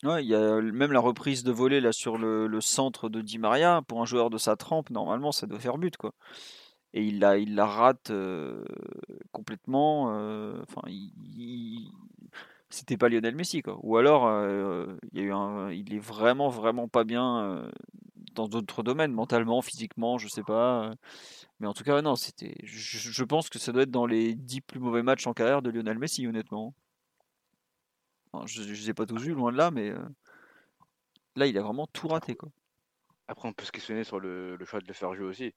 Ouais, 0.03 0.23
il 0.23 0.29
y 0.29 0.35
a 0.35 0.61
même 0.61 0.93
la 0.93 1.01
reprise 1.01 1.43
de 1.43 1.53
volée 1.53 1.81
là 1.81 1.91
sur 1.91 2.19
le, 2.19 2.47
le, 2.47 2.61
centre 2.61 3.09
de 3.09 3.23
Di 3.23 3.39
Maria 3.39 3.81
pour 3.89 4.03
un 4.03 4.05
joueur 4.05 4.29
de 4.29 4.37
sa 4.37 4.55
trempe. 4.55 4.91
Normalement, 4.91 5.33
ça 5.33 5.47
doit 5.47 5.59
faire 5.59 5.79
but 5.79 5.97
quoi. 5.97 6.13
Et 6.93 7.03
il 7.03 7.19
la, 7.19 7.39
il 7.39 7.55
la 7.55 7.67
rate 7.67 8.11
euh, 8.11 8.65
complètement. 9.33 10.15
Euh, 10.15 10.63
enfin, 10.63 10.83
il, 10.89 11.91
c'était 12.71 12.97
pas 12.97 13.09
Lionel 13.09 13.37
Messi 13.37 13.63
quoi. 13.63 13.79
Ou 13.83 13.97
alors, 13.97 14.27
euh, 14.27 14.97
il 15.13 15.21
y 15.21 15.23
a 15.23 15.27
eu 15.27 15.33
un, 15.33 15.71
il 15.71 15.95
est 15.95 15.99
vraiment 15.99 16.49
vraiment 16.49 16.89
pas 16.89 17.05
bien 17.05 17.71
dans 18.35 18.49
d'autres 18.49 18.83
domaines, 18.83 19.13
mentalement, 19.13 19.63
physiquement, 19.63 20.19
je 20.19 20.29
sais 20.29 20.43
pas. 20.43 20.93
Mais 21.61 21.67
en 21.67 21.75
tout 21.75 21.85
cas, 21.85 22.03
non, 22.03 22.17
c'était. 22.17 22.55
Je, 22.65 22.99
je 22.99 23.25
pense 23.25 23.49
que 23.49 23.59
ça 23.59 23.73
doit 23.73 23.83
être 23.83 23.91
dans 23.91 24.07
les 24.07 24.35
10 24.35 24.61
plus 24.63 24.81
mauvais 24.81 25.03
matchs 25.03 25.27
en 25.27 25.33
carrière 25.35 25.63
de 25.63 25.71
Lionel 25.71 25.99
Messi, 25.99 26.27
honnêtement 26.27 26.75
je 28.45 28.63
ne 28.63 28.67
les 28.67 28.91
ai 28.91 28.95
pas 28.95 29.07
tous 29.07 29.23
vus, 29.23 29.33
loin 29.33 29.53
de 29.53 29.57
là, 29.57 29.71
mais 29.71 29.91
euh, 29.91 30.05
là, 31.37 31.47
il 31.47 31.57
a 31.57 31.63
vraiment 31.63 31.87
tout 31.87 32.09
raté. 32.09 32.35
Quoi. 32.35 32.51
Après, 33.29 33.49
on 33.49 33.53
peut 33.53 33.65
se 33.65 33.73
questionner 33.73 34.05
sur 34.05 34.21
le, 34.21 34.59
choix 34.65 34.81
de 34.81 34.87
le 34.87 34.93
faire 34.93 35.15
jouer 35.15 35.27
aussi. 35.27 35.55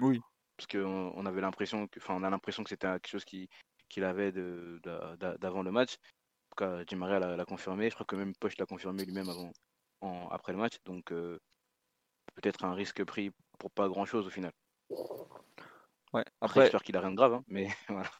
Oui. 0.00 0.20
Parce 0.56 0.66
qu'on 0.66 1.12
on 1.14 1.26
avait 1.26 1.40
l'impression 1.40 1.86
que, 1.88 1.98
enfin, 1.98 2.14
on 2.14 2.22
a 2.22 2.30
l'impression 2.30 2.62
que 2.62 2.70
c'était 2.70 2.86
quelque 2.86 3.08
chose 3.08 3.24
qu'il 3.24 4.04
avait 4.04 4.32
d'avant 4.32 5.62
le 5.62 5.72
match. 5.72 5.96
En 6.60 6.78
tout 6.78 6.84
cas, 6.84 6.96
Maria 6.96 7.18
l'a 7.18 7.44
confirmé. 7.44 7.90
Je 7.90 7.94
crois 7.94 8.06
que 8.06 8.16
même 8.16 8.34
Poche 8.36 8.56
l'a 8.58 8.66
confirmé 8.66 9.04
lui-même 9.04 9.28
avant, 9.28 9.52
en, 10.00 10.28
après 10.28 10.52
le 10.52 10.58
match. 10.58 10.76
Donc, 10.84 11.10
euh, 11.10 11.40
peut-être 12.36 12.64
un 12.64 12.74
risque 12.74 13.02
pris 13.04 13.32
pour 13.58 13.70
pas 13.70 13.88
grand-chose 13.88 14.26
au 14.26 14.30
final. 14.30 14.52
Ouais. 16.12 16.24
Après, 16.40 16.62
j'espère 16.62 16.82
qu'il 16.82 16.96
a 16.96 17.00
rien 17.00 17.10
de 17.10 17.16
grave, 17.16 17.34
hein, 17.34 17.44
mais 17.48 17.68
voilà. 17.88 18.10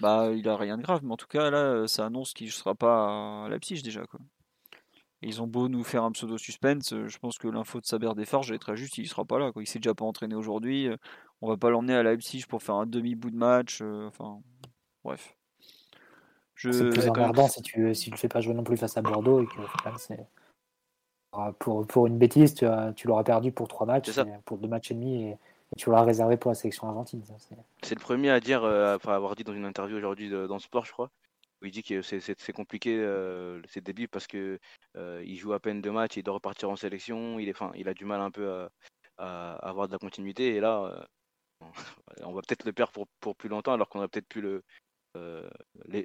Bah, 0.00 0.30
il 0.32 0.48
a 0.48 0.56
rien 0.56 0.78
de 0.78 0.82
grave, 0.82 1.00
mais 1.04 1.12
en 1.12 1.16
tout 1.16 1.28
cas, 1.28 1.50
là, 1.50 1.86
ça 1.86 2.06
annonce 2.06 2.32
qu'il 2.32 2.46
ne 2.46 2.52
sera 2.52 2.74
pas 2.74 3.44
à 3.44 3.48
Leipzig 3.48 3.82
déjà. 3.82 4.04
Quoi. 4.06 4.18
ils 5.22 5.40
ont 5.40 5.46
beau 5.46 5.68
nous 5.68 5.84
faire 5.84 6.02
un 6.02 6.10
pseudo 6.12 6.38
suspense, 6.38 6.90
je 6.90 7.18
pense 7.18 7.38
que 7.38 7.46
l'info 7.46 7.80
de 7.80 7.86
Saber 7.86 8.12
Desfarges 8.16 8.50
est 8.50 8.58
très 8.58 8.76
juste, 8.76 8.98
il 8.98 9.08
sera 9.08 9.24
pas 9.24 9.38
là. 9.38 9.52
Quoi. 9.52 9.62
Il 9.62 9.66
s'est 9.66 9.78
déjà 9.78 9.94
pas 9.94 10.04
entraîné 10.04 10.34
aujourd'hui. 10.34 10.88
On 11.40 11.48
va 11.48 11.56
pas 11.56 11.70
l'emmener 11.70 11.94
à 11.94 12.02
Leipzig 12.02 12.46
pour 12.48 12.62
faire 12.64 12.76
un 12.76 12.86
demi-bout 12.86 13.30
de 13.30 13.36
match. 13.36 13.80
enfin, 13.80 14.40
bref. 15.04 15.35
C'est 16.56 16.88
plus 16.88 17.08
emmerdant 17.08 17.48
si 17.48 17.62
tu 17.62 17.94
si 17.94 18.10
le 18.10 18.16
fais 18.16 18.28
pas 18.28 18.40
jouer 18.40 18.54
non 18.54 18.64
plus 18.64 18.76
face 18.76 18.96
à 18.96 19.02
Bordeaux 19.02 19.42
et 19.42 19.46
que 19.46 19.60
pour, 21.58 21.86
pour 21.86 22.06
une 22.06 22.16
bêtise, 22.16 22.54
tu, 22.54 22.66
tu 22.94 23.06
l'auras 23.08 23.24
perdu 23.24 23.52
pour 23.52 23.68
trois 23.68 23.86
matchs, 23.86 24.10
pour 24.44 24.56
deux 24.58 24.68
matchs 24.68 24.90
et 24.90 24.94
demi. 24.94 25.24
Et 25.24 25.36
et 25.72 25.76
tu 25.76 25.90
l'as 25.90 26.02
réservé 26.02 26.36
pour 26.36 26.50
la 26.50 26.54
sélection 26.54 26.88
argentine. 26.88 27.22
C'est 27.82 27.94
le 27.94 28.00
premier 28.00 28.30
à 28.30 28.40
dire, 28.40 28.62
euh, 28.64 28.94
après 28.94 29.12
avoir 29.12 29.34
dit 29.34 29.44
dans 29.44 29.54
une 29.54 29.64
interview 29.64 29.96
aujourd'hui 29.96 30.30
dans 30.30 30.58
Sport, 30.58 30.84
je 30.84 30.92
crois, 30.92 31.10
où 31.60 31.66
il 31.66 31.72
dit 31.72 31.82
que 31.82 32.02
c'est 32.02 32.52
compliqué 32.52 32.96
euh, 32.96 33.60
ses 33.68 33.80
débuts 33.80 34.08
parce 34.08 34.26
que 34.26 34.60
euh, 34.96 35.22
il 35.26 35.36
joue 35.36 35.52
à 35.52 35.60
peine 35.60 35.80
deux 35.80 35.90
matchs, 35.90 36.16
il 36.16 36.22
doit 36.22 36.34
repartir 36.34 36.70
en 36.70 36.76
sélection, 36.76 37.38
il, 37.38 37.48
est, 37.48 37.52
fin, 37.52 37.72
il 37.74 37.88
a 37.88 37.94
du 37.94 38.04
mal 38.04 38.20
un 38.20 38.30
peu 38.30 38.68
à, 39.18 39.54
avoir 39.54 39.88
de 39.88 39.92
la 39.92 39.98
continuité. 39.98 40.54
Et 40.54 40.60
là, 40.60 41.06
on 42.22 42.32
va 42.32 42.42
peut-être 42.42 42.64
le 42.64 42.72
perdre 42.72 42.92
pour, 42.92 43.08
pour, 43.20 43.34
plus 43.34 43.48
longtemps 43.48 43.72
alors 43.72 43.88
qu'on 43.88 44.00
a 44.00 44.08
peut-être 44.08 44.28
pu 44.28 44.40
le, 44.40 44.62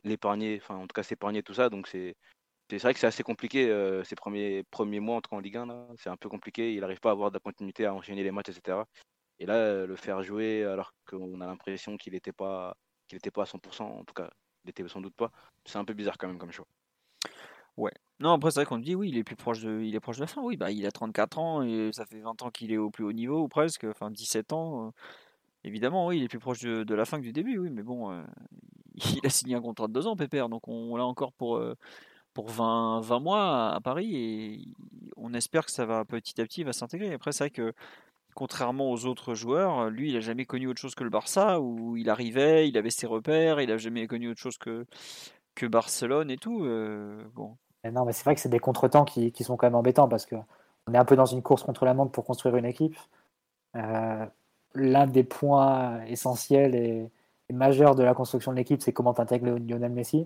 l'épargner, 0.04 0.60
enfin 0.62 0.76
en 0.76 0.88
tout 0.88 0.94
cas 0.94 1.04
s'épargner 1.04 1.44
tout 1.44 1.54
ça. 1.54 1.70
Donc 1.70 1.88
c'est 1.88 2.16
c'est 2.70 2.78
vrai 2.80 2.94
que 2.94 3.00
c'est 3.00 3.08
assez 3.08 3.24
compliqué 3.24 3.68
ces 4.06 4.16
premiers, 4.16 4.64
premiers 4.72 5.02
mois 5.02 5.18
entre 5.18 5.34
en 5.34 5.40
Ligue 5.40 5.58
1. 5.58 5.88
C'est 5.98 6.10
un 6.10 6.16
peu 6.18 6.30
compliqué. 6.30 6.74
Il 6.74 6.80
n'arrive 6.82 7.02
pas 7.02 7.10
à 7.10 7.12
avoir 7.12 7.30
de 7.30 7.36
la 7.36 7.42
continuité, 7.42 7.86
à 7.86 7.94
enchaîner 7.94 8.24
les 8.24 8.32
matchs, 8.32 8.50
etc. 8.50 8.86
Et 9.40 9.46
là, 9.46 9.86
le 9.86 9.96
faire 9.98 10.24
jouer 10.24 10.64
alors 10.64 10.94
qu'on 11.06 11.42
a 11.42 11.48
l'impression 11.48 11.98
qu'il 11.98 12.14
n'était 12.14 12.32
pas, 12.32 12.78
qu'il 13.08 13.20
pas 13.32 13.44
à 13.44 13.46
100%, 13.46 13.84
en 13.84 14.06
tout 14.06 14.14
cas, 14.14 14.30
il 14.64 14.70
était 14.70 14.88
sans 14.88 15.02
doute 15.02 15.16
pas. 15.16 15.32
C'est 15.66 15.78
un 15.78 15.86
peu 15.86 15.94
bizarre 15.94 16.18
quand 16.18 16.28
même 16.28 16.38
comme 16.38 16.52
choix. 16.52 16.68
Ouais. 17.78 17.92
Non, 18.20 18.34
après, 18.34 18.52
c'est 18.52 18.60
vrai 18.60 18.66
qu'on 18.66 18.78
dit, 18.78 18.96
oui, 18.96 19.10
il 19.10 19.18
est 19.18 19.24
plus 19.24 19.36
proche 19.36 19.62
de, 19.62 19.82
il 19.82 19.96
est 19.96 20.00
proche 20.00 20.18
de 20.18 20.22
la 20.22 20.28
fin. 20.28 20.42
Oui, 20.42 20.58
bah, 20.58 20.72
il 20.72 20.86
a 20.86 20.92
34 20.92 21.40
ans 21.40 21.64
et 21.64 21.90
ça 21.94 22.06
fait 22.06 22.20
20 22.20 22.42
ans 22.44 22.52
qu'il 22.52 22.72
est 22.72 22.78
au 22.78 22.92
plus 22.92 23.04
haut 23.04 23.14
niveau, 23.14 23.42
ou 23.42 23.48
presque, 23.48 23.86
enfin 23.86 24.12
17 24.12 24.54
ans. 24.54 24.88
Euh, 24.88 24.92
évidemment, 25.64 26.08
oui, 26.08 26.18
il 26.18 26.24
est 26.24 26.28
plus 26.28 26.40
proche 26.40 26.62
de, 26.62 26.94
la 26.94 27.06
fin 27.06 27.18
que 27.18 27.24
du 27.24 27.34
début, 27.34 27.58
oui, 27.58 27.70
mais 27.70 27.84
bon, 27.84 28.12
euh, 28.12 28.22
il 28.96 29.26
a 29.26 29.30
signé 29.30 29.56
un 29.56 29.62
contrat 29.62 29.88
de 29.88 29.94
deux 29.94 30.08
ans, 30.08 30.16
Pépère, 30.16 30.50
donc 30.50 30.68
on, 30.68 30.96
l'a 30.96 31.06
encore 31.06 31.34
pour, 31.34 31.58
euh, 31.58 31.76
pour 32.34 32.50
20, 32.50 33.02
20 33.02 33.20
mois 33.20 33.74
à, 33.74 33.80
Paris 33.82 34.16
et 34.16 34.62
on 35.18 35.34
espère 35.34 35.66
que 35.66 35.72
ça 35.72 35.86
va 35.86 36.06
petit 36.06 36.40
à 36.42 36.44
petit 36.46 36.64
va 36.64 36.74
s'intégrer. 36.74 37.14
Après, 37.14 37.32
c'est 37.32 37.46
vrai 37.46 37.52
que 37.52 37.74
contrairement 38.34 38.92
aux 38.92 39.06
autres 39.06 39.36
joueurs, 39.36 39.90
lui, 39.90 40.10
il 40.10 40.18
a 40.18 40.22
jamais 40.22 40.46
connu 40.46 40.68
autre 40.68 40.80
chose 40.80 40.96
que 40.96 41.04
le 41.04 41.10
Barça, 41.10 41.60
où 41.60 41.98
il 41.98 42.10
arrivait, 42.10 42.68
il 42.68 42.78
avait 42.78 42.90
ses 42.90 43.08
repères, 43.08 43.60
il 43.62 43.72
a 43.72 43.78
jamais 43.78 44.08
connu 44.08 44.30
autre 44.30 44.40
chose 44.40 44.58
que, 44.58 44.86
que 45.56 45.66
Barcelone 45.66 46.32
et 46.32 46.38
tout. 46.38 46.64
Euh, 46.64 47.24
bon. 47.34 47.58
Non, 47.84 48.06
mais 48.06 48.14
c'est 48.14 48.24
vrai 48.24 48.36
que 48.36 48.42
c'est 48.42 48.50
des 48.50 48.60
contretemps 48.60 49.06
qui, 49.06 49.32
qui, 49.32 49.44
sont 49.44 49.58
quand 49.58 49.66
même 49.66 49.76
embêtants 49.76 50.08
parce 50.08 50.26
que 50.26 50.36
on 50.88 50.94
est 50.94 50.98
un 50.98 51.06
peu 51.06 51.16
dans 51.16 51.26
une 51.26 51.42
course 51.42 51.64
contre 51.64 51.86
la 51.86 51.94
montre 51.94 52.12
pour 52.12 52.26
construire 52.26 52.56
une 52.56 52.66
équipe. 52.66 52.96
L'un 54.76 55.08
des 55.08 55.24
points 55.24 56.04
essentiels 56.06 56.76
et, 56.76 57.10
majeurs 57.52 57.96
de 57.96 58.04
la 58.04 58.14
construction 58.14 58.52
de 58.54 58.58
l'équipe, 58.58 58.82
c'est 58.82 58.94
comment 58.94 59.14
tu 59.14 59.20
intègres 59.20 59.58
Lionel 59.60 59.92
Messi. 59.92 60.26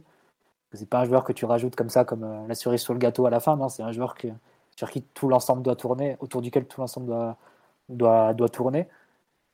C'est 0.74 0.88
pas 0.88 1.00
un 1.00 1.06
joueur 1.06 1.24
que 1.24 1.34
tu 1.34 1.46
rajoutes 1.46 1.76
comme 1.76 1.90
ça, 1.90 2.06
comme 2.06 2.24
euh, 2.24 2.48
la 2.48 2.54
cerise 2.54 2.82
sur 2.82 2.94
le 2.94 3.00
gâteau 3.00 3.26
à 3.26 3.32
la 3.32 3.40
fin. 3.40 3.58
C'est 3.70 3.82
un 3.82 3.92
joueur 3.92 4.14
que, 4.16 4.28
sur 4.76 4.92
qui 4.92 5.02
tout 5.02 5.28
l'ensemble 5.28 5.64
doit 5.64 5.76
tourner, 5.76 6.18
autour 6.20 6.42
duquel 6.42 6.68
tout 6.68 6.82
l'ensemble 6.82 7.08
doit, 7.08 7.38
doit, 7.90 8.34
doit 8.34 8.50
tourner. 8.50 8.88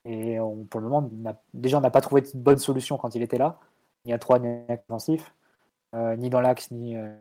Et 0.05 0.39
on, 0.39 0.65
pour 0.65 0.81
le 0.81 0.89
moment, 0.89 1.09
déjà, 1.53 1.77
on 1.77 1.81
n'a 1.81 1.91
pas 1.91 2.01
trouvé 2.01 2.21
de 2.21 2.29
bonne 2.35 2.57
solution 2.57 2.97
quand 2.97 3.15
il 3.15 3.21
était 3.21 3.37
là, 3.37 3.59
ni 4.05 4.13
à 4.13 4.19
3 4.19 4.39
ni 4.39 4.47
à 4.67 4.73
offensif, 4.73 5.33
euh, 5.95 6.15
ni 6.17 6.29
dans 6.29 6.41
l'axe, 6.41 6.71
ni. 6.71 6.97
Euh, 6.97 7.13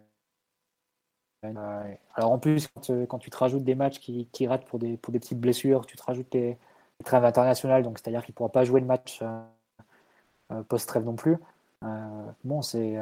alors 2.15 2.33
en 2.33 2.39
plus, 2.39 2.69
quand, 3.09 3.19
tu 3.19 3.31
te 3.31 3.37
rajoutes 3.37 3.65
des 3.65 3.75
matchs 3.75 3.99
qui, 3.99 4.29
qui, 4.33 4.47
ratent 4.47 4.67
pour 4.67 4.79
des, 4.79 4.97
pour 4.97 5.13
des 5.13 5.21
petites 5.21 5.41
blessures, 5.41 5.87
tu 5.87 5.97
te 5.97 6.03
rajoutes 6.03 6.35
les, 6.35 6.59
trêves 7.05 7.25
internationales, 7.25 7.83
donc 7.83 7.99
c'est-à-dire 7.99 8.25
qu'il 8.25 8.33
ne 8.33 8.37
pourra 8.37 8.51
pas 8.51 8.65
jouer 8.65 8.81
le 8.81 8.87
match 8.87 9.23
post-trêve 10.69 11.05
non 11.05 11.15
plus. 11.17 11.37
bon, 12.45 12.63
c'est 12.63 12.99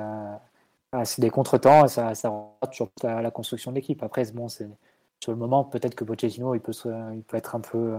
c'est 1.04 1.20
des 1.20 1.30
contretemps 1.30 1.84
et 1.84 1.88
ça, 1.88 2.14
ça 2.14 2.30
rate 2.62 2.74
sur 2.74 2.88
la, 3.02 3.20
la 3.22 3.30
construction 3.30 3.70
de 3.72 3.76
l'équipe. 3.76 4.02
Après, 4.02 4.24
bon, 4.32 4.48
c'est 4.48 4.68
sur 5.20 5.32
le 5.32 5.38
moment, 5.38 5.64
peut-être 5.64 5.94
que 5.94 6.04
Pochettino, 6.04 6.54
il 6.54 6.60
peut, 6.60 6.72
il 7.14 7.22
peut 7.22 7.36
être 7.36 7.54
un 7.54 7.60
peu, 7.60 7.96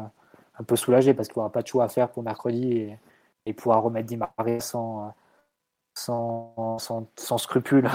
un 0.57 0.63
peu 0.63 0.75
soulagé 0.75 1.13
parce 1.13 1.27
qu'il 1.27 1.37
n'aura 1.39 1.51
pas 1.51 1.61
de 1.61 1.67
choix 1.67 1.83
à 1.83 1.89
faire 1.89 2.09
pour 2.09 2.23
mercredi 2.23 2.71
et, 2.73 2.99
et 3.45 3.53
pourra 3.53 3.77
remettre 3.77 4.07
Di 4.07 4.17
Maria 4.17 4.59
sans, 4.59 5.13
sans, 5.93 6.77
sans, 6.79 7.37
scrupule, 7.37 7.89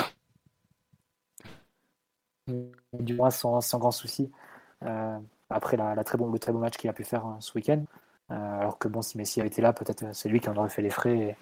du 2.93 3.15
moins 3.15 3.31
sans, 3.31 3.61
sans 3.61 3.79
grand 3.79 3.91
souci, 3.91 4.31
euh, 4.83 5.19
après 5.55 5.77
la, 5.77 6.03
très 6.05 6.19
bon, 6.19 6.31
le 6.31 6.39
très 6.39 6.53
bon 6.53 6.59
match 6.59 6.77
qu'il 6.77 6.91
a 6.91 6.93
pu 6.93 7.05
faire 7.05 7.25
hein, 7.25 7.37
ce 7.41 7.53
week-end. 7.55 7.83
Euh, 8.31 8.61
alors 8.61 8.79
que 8.79 8.89
bon, 8.89 9.03
si 9.03 9.19
Messi 9.19 9.41
avait 9.41 9.49
été 9.49 9.63
là, 9.63 9.73
peut-être 9.73 10.15
c'est 10.15 10.29
lui 10.29 10.41
qui 10.41 10.49
en 10.49 10.57
aurait 10.57 10.69
fait 10.69 10.83
les 10.83 10.91
frais 10.91 11.17
et, 11.19 11.37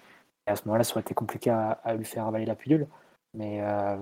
à 0.45 0.57
ce 0.57 0.63
moment-là, 0.65 0.83
ça 0.83 0.93
aurait 0.93 1.01
été 1.01 1.13
compliqué 1.13 1.49
à, 1.49 1.93
lui 1.95 2.05
faire 2.05 2.27
avaler 2.27 2.45
la 2.45 2.55
pilule. 2.55 2.87
Mais 3.33 3.61
euh, 3.61 3.95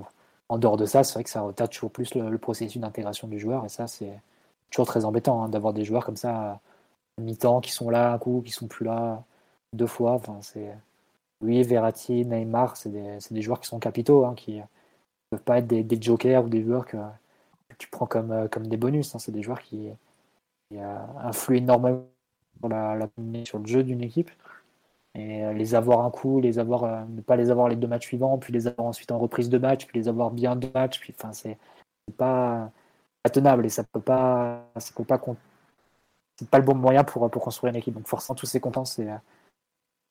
en 0.49 0.57
dehors 0.57 0.75
de 0.77 0.85
ça, 0.85 1.03
c'est 1.03 1.13
vrai 1.13 1.23
que 1.23 1.29
ça 1.29 1.41
retarde 1.41 1.71
toujours 1.71 1.91
plus 1.91 2.15
le, 2.15 2.38
processus 2.39 2.81
d'intégration 2.81 3.27
du 3.27 3.39
joueur. 3.39 3.63
Et 3.65 3.69
ça, 3.69 3.88
c'est 3.88 4.19
toujours 4.71 4.88
très 4.88 5.05
embêtant 5.05 5.43
hein, 5.43 5.49
d'avoir 5.49 5.73
des 5.73 5.85
joueurs 5.85 6.03
comme 6.05 6.17
ça, 6.17 6.59
mi-temps, 7.19 7.61
qui 7.61 7.71
sont 7.71 7.91
là 7.91 8.13
un 8.13 8.17
coup, 8.17 8.41
qui 8.43 8.51
sont 8.51 8.67
plus 8.67 8.85
là 8.85 9.23
deux 9.73 9.88
fois. 9.88 10.13
Enfin, 10.13 10.39
c'est... 10.41 10.75
Oui, 11.41 11.61
Verratti, 11.63 12.25
Neymar, 12.25 12.77
c'est 12.77 12.89
des, 12.89 13.17
des, 13.31 13.41
joueurs 13.41 13.59
qui 13.59 13.67
sont 13.67 13.79
capitaux, 13.79 14.25
hein, 14.25 14.35
qui 14.35 14.57
ne 14.57 14.63
peuvent 15.31 15.43
pas 15.43 15.59
être 15.59 15.67
des, 15.67 15.83
des, 15.83 16.01
jokers 16.01 16.45
ou 16.45 16.49
des 16.49 16.63
joueurs 16.63 16.85
que, 16.85 16.97
tu 17.77 17.89
prends 17.89 18.06
comme, 18.07 18.31
euh, 18.31 18.48
comme 18.48 18.68
des 18.68 18.77
bonus. 18.77 19.15
Hein. 19.15 19.19
C'est 19.19 19.31
des 19.31 19.43
joueurs 19.43 19.61
qui, 19.61 19.89
qui 20.69 20.77
euh, 20.77 20.98
influent 21.23 21.57
énormément 21.57 22.06
sur, 22.61 23.19
sur 23.45 23.60
le 23.60 23.65
jeu 23.65 23.84
d'une 23.84 24.02
équipe. 24.02 24.31
Et 25.15 25.43
euh, 25.43 25.53
les 25.53 25.76
avoir 25.76 26.06
un 26.06 26.11
coup, 26.11 26.39
les 26.39 26.60
avoir, 26.60 27.06
ne 27.07 27.22
pas 27.22 27.35
les 27.35 27.49
avoir 27.49 27.68
les 27.68 27.76
deux 27.76 27.88
matchs 27.88 28.07
suivants, 28.07 28.38
puis 28.38 28.53
les 28.53 28.68
avoir 28.68 28.88
ensuite 28.88 29.11
en 29.11 29.19
reprise 29.19 29.49
de 29.49 29.57
match, 29.57 29.85
puis 29.85 29.99
les 29.99 30.07
avoir 30.07 30.31
bien 30.31 30.56
deux 30.56 30.72
matchs, 30.73 30.99
puis 30.99 31.14
enfin 31.18 31.34
c'est 31.34 31.57
pas, 32.18 32.72
tenable 33.31 33.65
et 33.65 33.69
ça 33.69 33.84
peut 33.84 34.02
pas, 34.02 34.64
ça 34.77 34.93
peut 34.95 35.03
pas, 35.03 35.19
c'est 36.38 36.49
pas 36.49 36.60
le 36.60 36.65
bon 36.65 36.76
moyen 36.76 37.03
pour, 37.03 37.30
pour 37.30 37.41
construire 37.41 37.72
une 37.72 37.77
équipe. 37.77 37.93
Donc 37.93 38.07
forcément 38.07 38.35
tous 38.35 38.45
ces 38.45 38.60
contents, 38.61 38.85
c'est, 38.85 39.07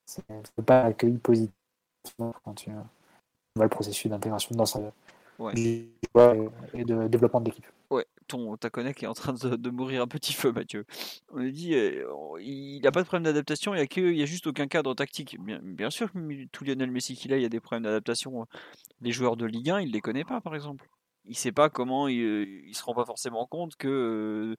c'est 0.06 0.24
pas 0.66 0.82
accueilli 0.84 1.18
positivement 1.18 2.34
quand 2.44 2.54
tu 2.54 2.70
vois 3.56 3.64
le 3.64 3.70
processus 3.70 4.10
d'intégration 4.10 4.54
dans 4.54 4.66
ouais. 5.40 5.52
et 6.74 6.84
de 6.84 7.08
développement 7.08 7.40
de 7.40 7.46
l'équipe. 7.46 7.66
Ouais, 7.90 8.06
ton 8.28 8.56
Takonek 8.56 9.02
est 9.02 9.06
en 9.06 9.14
train 9.14 9.32
de, 9.32 9.70
mourir 9.70 10.02
un 10.02 10.06
petit 10.06 10.32
feu, 10.32 10.52
Mathieu. 10.52 10.84
On 11.32 11.38
a 11.38 11.50
dit, 11.50 11.74
il 12.40 12.80
n'a 12.82 12.92
pas 12.92 13.02
de 13.02 13.06
problème 13.06 13.24
d'adaptation, 13.24 13.74
il 13.74 13.78
n'y 13.78 13.82
a, 13.82 13.86
que, 13.86 14.00
il 14.00 14.22
a 14.22 14.26
juste 14.26 14.46
aucun 14.46 14.68
cadre 14.68 14.94
tactique. 14.94 15.36
Bien, 15.40 15.58
bien 15.62 15.90
sûr 15.90 16.10
tout 16.52 16.64
Lionel 16.64 16.90
Messi 16.90 17.16
qu'il 17.16 17.32
a, 17.32 17.36
il 17.36 17.42
y 17.42 17.46
a 17.46 17.48
des 17.48 17.60
problèmes 17.60 17.82
d'adaptation. 17.82 18.46
Les 19.00 19.12
joueurs 19.12 19.36
de 19.36 19.46
Ligue 19.46 19.70
1, 19.70 19.80
il 19.80 19.88
ne 19.88 19.92
les 19.92 20.00
connaît 20.00 20.24
pas, 20.24 20.40
par 20.40 20.54
exemple. 20.54 20.88
Il 21.24 21.30
ne 21.30 21.36
sait 21.36 21.52
pas 21.52 21.68
comment, 21.68 22.08
il 22.08 22.68
ne 22.68 22.72
se 22.72 22.82
rend 22.82 22.94
pas 22.94 23.04
forcément 23.04 23.46
compte 23.46 23.76
que 23.76 23.88
euh, 23.88 24.56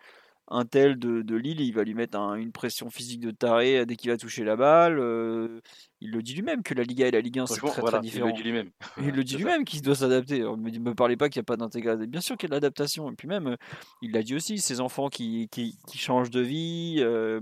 un 0.51 0.65
tel 0.65 0.99
de, 0.99 1.21
de, 1.21 1.35
Lille, 1.35 1.61
il 1.61 1.73
va 1.73 1.83
lui 1.83 1.93
mettre 1.93 2.17
une 2.17 2.51
pression 2.51 2.89
physique 2.89 3.21
de 3.21 3.31
taré 3.31 3.85
dès 3.85 3.95
qu'il 3.95 4.11
va 4.11 4.17
toucher 4.17 4.43
la 4.43 4.57
balle. 4.57 4.99
Euh, 4.99 5.61
il 6.01 6.11
le 6.11 6.21
dit 6.21 6.33
lui-même 6.33 6.61
que 6.61 6.73
la 6.73 6.83
Liga 6.83 7.07
et 7.07 7.11
la 7.11 7.21
Ligue 7.21 7.39
1 7.39 7.45
c'est 7.45 7.61
très, 7.61 7.81
très 7.81 8.01
différent. 8.01 8.27
Il 8.27 8.31
le 8.31 8.35
dit 8.35 8.43
lui-même. 8.43 8.69
Il 8.97 9.11
le 9.11 9.23
dit 9.23 9.37
lui-même 9.37 9.63
qu'il 9.63 9.81
doit 9.81 9.95
s'adapter. 9.95 10.39
Ne 10.39 10.79
me, 10.79 10.93
parlez 10.93 11.15
pas 11.15 11.29
qu'il 11.29 11.39
n'y 11.39 11.43
a 11.43 11.45
pas 11.45 11.55
d'intégration. 11.55 12.05
Bien 12.05 12.19
sûr 12.19 12.35
qu'il 12.35 12.47
y 12.47 12.49
a 12.49 12.49
de 12.49 12.55
l'adaptation. 12.55 13.09
Et 13.09 13.15
puis 13.15 13.29
même, 13.29 13.47
euh, 13.47 13.55
il 14.01 14.11
l'a 14.11 14.23
dit 14.23 14.35
aussi, 14.35 14.57
ses 14.57 14.81
enfants 14.81 15.07
qui, 15.07 15.47
qui, 15.51 15.77
qui 15.87 15.97
changent 15.97 16.31
de 16.31 16.41
vie, 16.41 16.97
euh, 16.99 17.39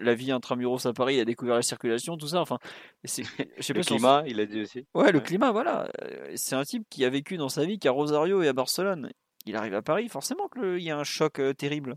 la 0.00 0.14
vie 0.14 0.32
intramuros 0.32 0.84
à 0.84 0.92
Paris, 0.92 1.16
il 1.16 1.20
a 1.20 1.24
découvert 1.24 1.54
la 1.54 1.62
circulation, 1.62 2.16
tout 2.16 2.26
ça. 2.28 2.40
Enfin, 2.40 2.58
c'est, 3.04 3.22
je 3.56 3.62
sais 3.62 3.72
le 3.72 3.82
climat, 3.82 4.24
il 4.26 4.40
a 4.40 4.46
dit 4.46 4.62
aussi. 4.62 4.84
Ouais, 4.94 5.12
le 5.12 5.20
climat, 5.20 5.52
voilà. 5.52 5.88
C'est 6.34 6.56
un 6.56 6.64
type 6.64 6.86
qui 6.90 7.04
a 7.04 7.10
vécu 7.10 7.36
dans 7.36 7.48
sa 7.48 7.64
vie 7.64 7.78
qu'à 7.78 7.92
Rosario 7.92 8.42
et 8.42 8.48
à 8.48 8.52
Barcelone. 8.52 9.12
Il 9.46 9.56
arrive 9.56 9.74
à 9.74 9.82
Paris, 9.82 10.08
forcément 10.08 10.48
qu'il 10.48 10.82
y 10.82 10.90
a 10.90 10.98
un 10.98 11.04
choc 11.04 11.40
terrible 11.56 11.96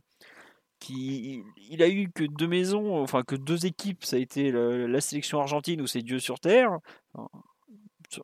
il 0.94 1.84
a 1.84 1.90
eu 1.90 2.10
que 2.12 2.24
deux 2.24 2.48
maisons, 2.48 3.02
enfin 3.02 3.24
que 3.24 3.36
deux 3.36 3.66
équipes. 3.66 4.04
Ça 4.06 4.16
a 4.18 4.20
été 4.20 4.52
la, 4.52 5.02
sélection 5.02 5.40
argentine 5.40 5.82
où 5.82 5.88
c'est 5.88 6.02
Dieu 6.02 6.20
sur 6.20 6.40
terre, 6.40 6.80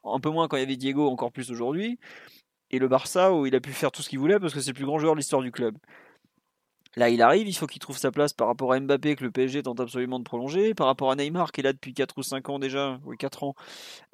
un 0.03 0.19
peu 0.19 0.29
moins 0.29 0.47
quand 0.47 0.57
il 0.57 0.61
y 0.61 0.63
avait 0.63 0.77
Diego, 0.77 1.09
encore 1.09 1.31
plus 1.31 1.51
aujourd'hui, 1.51 1.99
et 2.71 2.79
le 2.79 2.87
Barça 2.87 3.33
où 3.33 3.45
il 3.45 3.55
a 3.55 3.59
pu 3.61 3.71
faire 3.71 3.91
tout 3.91 4.01
ce 4.01 4.09
qu'il 4.09 4.19
voulait 4.19 4.39
parce 4.39 4.53
que 4.53 4.61
c'est 4.61 4.71
le 4.71 4.75
plus 4.75 4.85
grand 4.85 4.99
joueur 4.99 5.13
de 5.13 5.19
l'histoire 5.19 5.41
du 5.41 5.51
club. 5.51 5.77
Là, 6.97 7.09
il 7.09 7.21
arrive, 7.21 7.47
il 7.47 7.53
faut 7.53 7.67
qu'il 7.67 7.79
trouve 7.79 7.97
sa 7.97 8.11
place 8.11 8.33
par 8.33 8.47
rapport 8.47 8.73
à 8.73 8.79
Mbappé 8.79 9.15
que 9.15 9.23
le 9.23 9.31
PSG 9.31 9.63
tente 9.63 9.79
absolument 9.79 10.19
de 10.19 10.25
prolonger, 10.25 10.73
par 10.73 10.87
rapport 10.87 11.09
à 11.09 11.15
Neymar 11.15 11.53
qui 11.53 11.61
est 11.61 11.63
là 11.63 11.71
depuis 11.71 11.93
4 11.93 12.17
ou 12.17 12.23
5 12.23 12.49
ans 12.49 12.59
déjà, 12.59 12.99
oui 13.05 13.15
4 13.17 13.43
ans, 13.43 13.55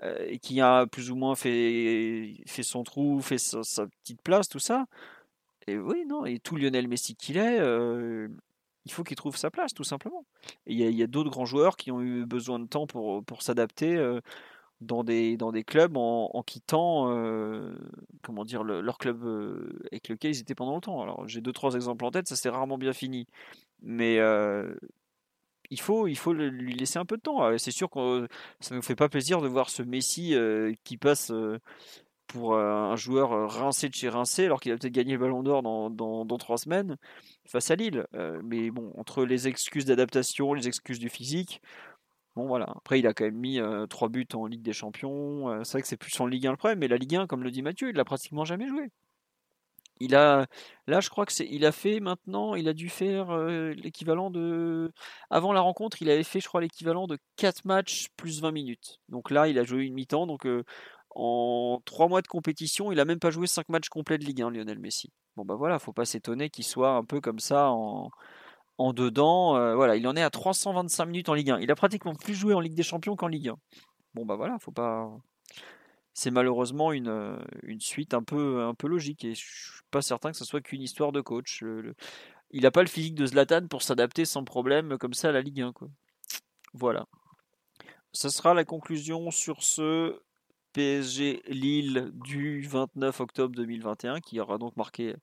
euh, 0.03 0.27
et 0.27 0.37
qui 0.37 0.61
a 0.61 0.85
plus 0.85 1.09
ou 1.09 1.15
moins 1.15 1.35
fait, 1.35 2.35
son 2.61 2.83
trou, 2.83 3.19
fait 3.21 3.39
sa 3.39 3.87
petite 4.03 4.21
place, 4.21 4.47
tout 4.47 4.59
ça. 4.59 4.85
Et 5.67 5.77
oui, 5.77 6.05
non, 6.05 6.25
et 6.25 6.39
tout 6.39 6.55
Lionel 6.55 6.87
Messi 6.87 7.15
qu'il 7.15 7.37
est, 7.37 7.57
il 8.85 8.91
faut 8.91 9.03
qu'il 9.03 9.17
trouve 9.17 9.35
sa 9.35 9.51
place, 9.51 9.73
tout 9.73 9.83
simplement. 9.83 10.25
il 10.65 10.79
y 10.79 11.03
a, 11.03 11.07
d'autres 11.07 11.29
grands 11.29 11.45
joueurs 11.45 11.75
qui 11.75 11.91
ont 11.91 12.01
eu 12.01 12.25
besoin 12.25 12.57
de 12.59 12.67
temps 12.67 12.87
pour, 12.87 13.23
pour 13.25 13.41
s'adapter 13.41 13.97
dans, 14.79 15.03
des, 15.03 15.35
dans 15.35 15.51
des 15.51 15.65
clubs 15.65 15.97
en, 15.97 16.41
quittant 16.43 17.07
comment 18.23 18.45
dire, 18.45 18.63
leur 18.63 18.97
club 18.97 19.23
avec 19.91 20.07
lequel 20.07 20.31
ils 20.31 20.39
étaient 20.39 20.55
pendant 20.55 20.71
longtemps. 20.71 21.01
Alors 21.01 21.27
j'ai 21.27 21.41
deux, 21.41 21.51
trois 21.53 21.75
exemples 21.75 22.05
en 22.05 22.11
tête, 22.11 22.29
ça 22.29 22.37
s'est 22.37 22.49
rarement 22.49 22.77
bien 22.77 22.93
fini. 22.93 23.27
Mais 23.81 24.19
il 25.69 25.81
faut, 25.81 26.07
il 26.07 26.17
faut 26.17 26.31
lui 26.31 26.73
laisser 26.73 26.97
un 26.97 27.05
peu 27.05 27.17
de 27.17 27.21
temps. 27.21 27.57
C'est 27.57 27.71
sûr 27.71 27.89
que 27.89 28.25
ça 28.61 28.73
ne 28.73 28.77
nous 28.77 28.83
fait 28.83 28.95
pas 28.95 29.09
plaisir 29.09 29.41
de 29.41 29.49
voir 29.49 29.69
ce 29.69 29.83
Messi 29.83 30.33
qui 30.85 30.95
passe 30.95 31.29
pour 32.27 32.53
euh, 32.53 32.91
un 32.91 32.95
joueur 32.95 33.31
euh, 33.33 33.47
rincé 33.47 33.89
de 33.89 33.95
chez 33.95 34.09
rincé, 34.09 34.45
alors 34.45 34.59
qu'il 34.59 34.71
a 34.71 34.77
peut-être 34.77 34.93
gagné 34.93 35.13
le 35.13 35.19
ballon 35.19 35.43
d'or 35.43 35.63
dans, 35.63 35.89
dans, 35.89 36.37
trois 36.37 36.57
semaines 36.57 36.97
face 37.47 37.71
à 37.71 37.75
Lille. 37.75 38.05
Euh, 38.13 38.41
mais 38.43 38.69
bon, 38.69 38.93
entre 38.97 39.25
les 39.25 39.47
excuses 39.47 39.85
d'adaptation, 39.85 40.53
les 40.53 40.67
excuses 40.67 40.99
du 40.99 41.09
physique, 41.09 41.61
bon 42.35 42.45
voilà. 42.47 42.67
Après, 42.75 42.99
il 42.99 43.07
a 43.07 43.13
quand 43.13 43.25
même 43.25 43.35
mis 43.35 43.59
trois 43.89 44.09
buts 44.09 44.27
en 44.33 44.45
Ligue 44.45 44.61
des 44.61 44.73
Champions. 44.73 45.63
c'est 45.63 45.73
vrai 45.73 45.81
que 45.81 45.87
c'est 45.87 45.97
plus 45.97 46.19
en 46.19 46.27
Ligue 46.27 46.47
1 46.47 46.51
le 46.51 46.57
problème, 46.57 46.79
mais 46.79 46.87
la 46.87 46.97
Ligue 46.97 47.15
1, 47.15 47.27
comme 47.27 47.43
le 47.43 47.51
dit 47.51 47.61
Mathieu, 47.61 47.89
il 47.89 47.95
l'a 47.95 48.05
pratiquement 48.05 48.45
jamais 48.45 48.67
joué. 48.67 48.91
Il 49.99 50.13
a, 50.13 50.45
là, 50.85 50.99
je 50.99 51.09
crois 51.09 51.25
que 51.25 51.33
c'est, 51.33 51.47
il 51.49 51.65
a 51.65 51.71
fait 51.71 51.99
maintenant, 51.99 52.53
il 52.53 52.67
a 52.69 52.73
dû 52.73 52.87
faire 52.87 53.35
l'équivalent 53.73 54.29
de, 54.29 54.91
avant 55.31 55.53
la 55.53 55.61
rencontre, 55.61 56.03
il 56.03 56.09
avait 56.11 56.23
fait, 56.23 56.39
je 56.39 56.47
crois, 56.47 56.61
l'équivalent 56.61 57.07
de 57.07 57.17
4 57.37 57.65
matchs 57.65 58.09
plus 58.15 58.41
20 58.41 58.51
minutes. 58.51 58.99
Donc 59.09 59.31
là, 59.31 59.47
il 59.47 59.57
a 59.57 59.63
joué 59.63 59.85
une 59.85 59.95
mi-temps. 59.95 60.27
Donc 60.27 60.45
en 61.17 61.81
3 61.85 62.07
mois 62.07 62.21
de 62.21 62.27
compétition, 62.27 62.91
il 62.91 62.99
a 62.99 63.05
même 63.05 63.17
pas 63.17 63.31
joué 63.31 63.47
5 63.47 63.69
matchs 63.69 63.89
complets 63.89 64.19
de 64.19 64.23
Ligue 64.23 64.43
1, 64.43 64.51
Lionel 64.51 64.77
Messi. 64.77 65.11
Bon 65.35 65.45
bah 65.45 65.55
voilà, 65.55 65.79
faut 65.79 65.91
pas 65.91 66.05
s'étonner 66.05 66.51
qu'il 66.51 66.63
soit 66.63 66.91
un 66.91 67.03
peu 67.03 67.21
comme 67.21 67.39
ça 67.39 67.71
en, 67.71 68.11
dedans. 68.93 69.55
Euh, 69.55 69.75
voilà, 69.75 69.95
il 69.95 70.07
en 70.07 70.15
est 70.15 70.21
à 70.21 70.29
325 70.29 71.05
minutes 71.07 71.29
en 71.29 71.33
Ligue 71.33 71.49
1. 71.49 71.59
Il 71.59 71.71
a 71.71 71.75
pratiquement 71.75 72.13
plus 72.13 72.35
joué 72.35 72.53
en 72.53 72.59
Ligue 72.59 72.75
des 72.75 72.83
Champions 72.83 73.15
qu'en 73.15 73.27
Ligue 73.27 73.49
1. 73.49 73.55
Bon 74.13 74.25
bah 74.25 74.35
voilà, 74.35 74.59
faut 74.59 74.71
pas 74.71 75.09
c'est 76.13 76.31
malheureusement 76.31 76.91
une, 76.91 77.09
euh, 77.09 77.37
suite 77.79 78.13
un 78.13 78.23
peu, 78.23 78.73
logique 78.83 79.25
et 79.25 79.33
je 79.33 79.41
suis 79.41 79.81
pas 79.91 80.01
certain 80.01 80.31
que 80.31 80.37
ce 80.37 80.45
soit 80.45 80.61
qu'une 80.61 80.81
histoire 80.81 81.11
de 81.11 81.21
coach. 81.21 81.63
il 82.51 82.61
n'a 82.61 82.71
pas 82.71 82.81
le 82.81 82.87
physique 82.87 83.15
de 83.15 83.25
Zlatan 83.25 83.67
pour 83.67 83.81
s'adapter 83.81 84.25
sans 84.25 84.43
problème 84.43 84.97
comme 84.99 85.13
ça 85.13 85.29
à 85.29 85.31
la 85.31 85.41
Ligue 85.41 85.61
1. 85.61 85.73
Quoi. 85.73 85.87
Voilà. 86.73 87.07
Ce 88.11 88.29
sera 88.29 88.53
la 88.53 88.65
conclusion 88.65 89.31
sur 89.31 89.63
ce 89.63 90.19
PSG 90.77 91.41
Lille 91.47 92.11
du 92.13 92.61
29 92.61 93.19
octobre 93.21 93.55
2021 93.55 94.19
qui 94.19 94.39
aura 94.39 94.59
donc 94.59 94.77
marqué 94.77 95.15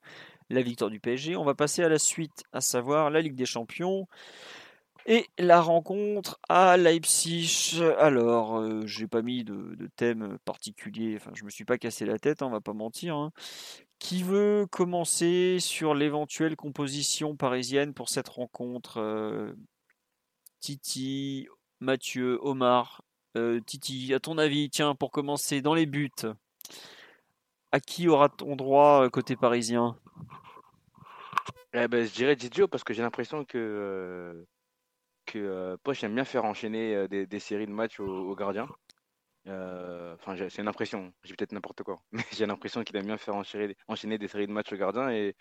la 0.51 0.63
victoire 0.63 0.91
du 0.91 0.99
PSG. 0.99 1.37
On 1.37 1.45
va 1.45 1.55
passer 1.55 1.85
à 1.85 1.89
la 1.89 2.01
suite, 2.01 2.43
à 2.53 2.61
savoir 2.61 3.09
la 3.09 3.21
Ligue 3.21 3.37
des 3.37 3.47
Champions. 3.47 4.09
Et 5.07 5.29
la 5.39 5.61
rencontre 5.61 6.41
à 6.49 6.77
Leipzig. 6.77 7.81
Alors, 8.01 8.59
euh, 8.59 8.85
j'ai 8.87 9.07
pas 9.07 9.23
mis 9.23 9.45
de, 9.45 9.89
thème 9.95 10.39
particulier. 10.45 11.15
Enfin, 11.15 11.31
je 11.35 11.45
me 11.45 11.51
suis 11.51 11.65
pas 11.65 11.79
cassé 11.79 12.05
la 12.05 12.19
tête, 12.19 12.43
hein, 12.43 12.47
on 12.47 12.51
va 12.51 12.61
pas 12.61 12.73
mentir. 12.73 13.15
Hein. 13.15 13.31
Qui 14.01 14.25
veut 14.25 14.67
commencer 14.69 15.59
sur 15.61 15.95
l'éventuelle 15.95 16.57
composition 16.57 17.37
parisienne 17.37 17.95
pour 17.95 18.09
cette 18.09 18.29
rencontre 18.29 18.99
euh, 18.99 19.53
Titi, 20.59 21.47
Mathieu, 21.79 22.41
Omar. 22.43 23.05
Euh, 23.37 23.61
Titi, 23.61 24.15
à 24.15 24.21
ton 24.21 24.39
avis, 24.39 24.71
tiens, 24.71 24.95
pour 24.95 25.11
commencer, 25.11 25.61
dans 25.61 25.75
les 25.75 25.87
buts, 25.87 26.11
à 27.73 27.81
qui 27.81 28.09
aura-t-on 28.09 28.57
droit 28.57 29.09
côté 29.11 29.37
parisien? 29.37 29.99
Eh 31.73 31.89
ben, 31.89 32.07
Je 32.07 32.13
dirais 32.13 32.37
Didio 32.37 32.69
parce 32.69 32.85
que 32.85 32.95
j'ai 32.95 33.03
l'impression 33.03 33.45
que 33.45 34.47
que 35.27 35.39
euh, 35.39 35.77
Poche 35.83 36.05
aime 36.05 36.15
bien 36.15 36.25
faire 36.25 36.45
enchaîner 36.45 36.95
euh, 36.95 37.09
des, 37.09 37.39
séries 37.39 37.67
de 37.67 37.73
matchs 37.73 38.01
au, 38.01 38.35
gardien. 38.35 38.69
Euh, 39.47 40.15
enfin, 40.15 40.37
c'est 40.37 40.63
une 40.63 40.69
impression, 40.69 41.13
j'ai 41.23 41.35
peut-être 41.35 41.53
n'importe 41.53 41.83
quoi, 41.83 42.03
mais 42.13 42.25
j'ai 42.33 42.47
l'impression 42.47 42.83
qu'il 42.83 42.97
aime 42.97 43.07
bien 43.07 43.19
faire 43.19 43.35
enchaîner, 43.35 43.77
enchaîner, 43.89 44.19
des 44.19 44.29
séries 44.29 44.47
de 44.47 44.53
matchs 44.53 44.73
au 44.73 44.77
gardien 44.77 45.11
et 45.11 45.35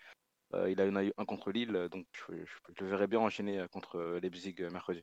il 0.68 0.80
a 0.80 0.86
eu 0.86 1.12
un 1.16 1.24
contre 1.24 1.50
Lille, 1.50 1.88
donc 1.90 2.06
je, 2.28 2.32
le 2.80 2.86
verrais 2.86 3.08
bien 3.08 3.18
enchaîner 3.18 3.66
contre 3.72 4.20
Leipzig 4.22 4.54
mercredi. 4.70 5.02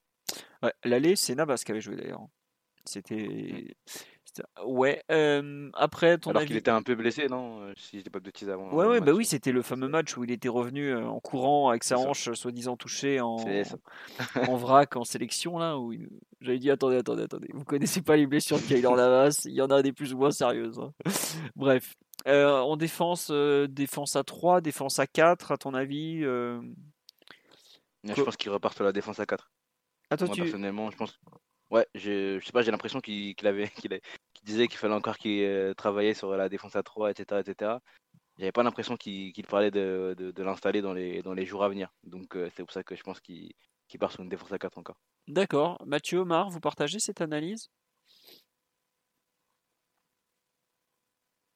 Ouais, 0.64 0.72
L'aller, 0.86 1.18
c'est 1.18 1.36
Nabas 1.36 1.64
qui 1.66 1.72
avait 1.72 1.82
joué 1.82 1.98
d'ailleurs. 1.98 2.26
C'était 2.86 3.76
Ouais, 4.66 5.04
euh, 5.12 5.70
après 5.74 6.18
ton 6.18 6.30
Alors 6.30 6.46
qu'il 6.46 6.56
était 6.56 6.72
un 6.72 6.82
peu 6.82 6.96
blessé, 6.96 7.28
non 7.28 7.62
euh, 7.64 7.74
Si 7.76 8.00
je 8.00 8.04
dis 8.04 8.10
pas 8.10 8.20
de 8.20 8.24
bêtises 8.24 8.50
avant. 8.50 8.72
Ouais, 8.72 8.86
ouais, 8.86 9.02
bah 9.02 9.12
oui, 9.12 9.26
c'était 9.26 9.52
le 9.52 9.62
fameux 9.62 9.90
match 9.90 10.16
où 10.16 10.24
il 10.24 10.32
était 10.32 10.48
revenu 10.48 10.90
euh, 10.90 11.06
en 11.06 11.20
courant 11.20 11.70
avec 11.70 11.84
sa 11.84 11.98
hanche 11.98 12.32
soi-disant 12.32 12.78
touchée 12.78 13.20
en... 13.20 13.36
en 14.48 14.56
vrac 14.56 14.96
en 14.96 15.04
sélection, 15.04 15.60
là, 15.60 15.78
où 15.78 15.94
j'avais 16.40 16.60
dit 16.60 16.72
attendez, 16.72 16.98
attendez, 16.98 17.24
attendez, 17.24 17.50
vous 17.54 17.66
connaissez 17.66 18.02
pas 18.02 18.16
les 18.16 18.26
blessures 18.26 18.58
de 18.58 18.64
Kaylor 18.64 18.96
Navas, 18.96 19.42
il 19.46 19.54
y 19.54 19.62
en 19.62 19.70
a 19.70 19.82
des 19.82 19.92
plus 19.92 20.14
ou 20.14 20.18
moins 20.18 20.32
sérieuses. 20.32 20.80
Hein. 20.80 20.94
Bref, 21.56 21.96
en 22.26 22.78
défense, 22.78 23.32
défense 23.32 24.16
à 24.16 24.24
3, 24.24 24.62
défense 24.62 25.00
à 25.00 25.08
4, 25.08 25.52
à 25.52 25.58
ton 25.58 25.74
avis 25.74 26.22
Je 26.22 26.64
pense 28.24 28.38
qu'il 28.38 28.52
repart 28.52 28.76
sur 28.76 28.86
la 28.86 28.94
défense 28.94 29.20
à 29.20 29.26
4. 29.26 29.52
Ah, 30.10 30.18
toi, 30.18 30.30
tu... 30.30 30.42
Personnellement, 30.42 30.90
je 30.90 30.98
pense. 30.98 31.20
Ouais, 31.72 31.88
je 31.96 32.38
sais 32.44 32.52
pas, 32.52 32.62
j'ai 32.62 32.72
l'impression 32.72 33.00
qu'il 33.00 33.36
avait, 33.48 33.70
qu'il 33.76 34.02
disait 34.44 34.68
qu'il 34.68 34.78
fallait 34.78 34.94
encore 34.94 35.18
qu'il 35.18 35.44
euh, 35.44 35.74
travaillait 35.74 36.14
sur 36.14 36.36
la 36.36 36.50
défense 36.50 36.76
à 36.76 36.84
3, 36.84 37.12
etc. 37.12 37.40
etc. 37.40 37.78
J'avais 38.38 38.52
pas 38.52 38.64
l'impression 38.64 38.98
qu'il 38.98 39.46
parlait 39.48 39.72
de, 39.72 40.14
de, 40.18 40.44
l'installer 40.44 40.82
dans 40.82 40.94
les, 40.94 41.22
dans 41.22 41.34
les 41.34 41.46
jours 41.46 41.64
à 41.64 41.70
venir. 41.70 41.94
Donc 42.04 42.36
euh, 42.36 42.50
c'est 42.56 42.64
pour 42.64 42.74
ça 42.74 42.84
que 42.84 42.96
je 42.96 43.04
pense 43.04 43.22
qu'il 43.22 43.54
part 44.00 44.12
sur 44.12 44.22
une 44.22 44.30
défense 44.30 44.52
à 44.52 44.58
4 44.58 44.78
encore. 44.78 44.98
D'accord. 45.28 45.82
Mathieu, 45.86 46.20
Omar, 46.20 46.50
vous 46.50 46.60
partagez 46.60 47.00
cette 47.00 47.22
analyse? 47.22 47.70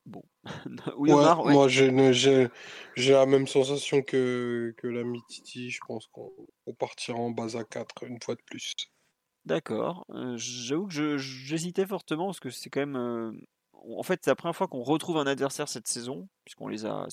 Bon. 0.05 0.23
oui, 0.97 1.11
Omar, 1.11 1.43
Moi, 1.43 1.67
j'ai 1.67 2.49
la 2.97 3.25
même 3.25 3.47
sensation 3.47 4.01
que, 4.01 4.73
que 4.77 4.87
l'ami 4.87 5.21
Titi. 5.27 5.71
Je 5.71 5.79
pense 5.85 6.07
qu'on 6.07 6.31
partira 6.77 7.17
en 7.17 7.31
base 7.31 7.57
à 7.57 7.65
4 7.65 8.03
une 8.03 8.21
fois 8.21 8.35
de 8.35 8.41
plus. 8.45 8.73
D'accord. 9.45 10.05
j'avoue 10.35 10.88
que 10.88 11.17
j'hésitais 11.17 11.85
fortement 11.85 12.27
parce 12.27 12.39
que 12.39 12.49
c'est 12.49 12.69
quand 12.69 12.85
même. 12.85 13.39
en 13.73 14.03
fait, 14.03 14.22
c'est 14.23 14.31
la 14.31 14.35
première 14.35 14.55
fois 14.55 14.67
qu'on 14.67 14.81
retrouve 14.81 15.17
un 15.17 15.27
adversaire 15.27 15.69
cette 15.69 15.88
saison, 15.88 16.27
puisqu'on 16.45 16.67
les 16.67 16.85
a. 16.85 17.07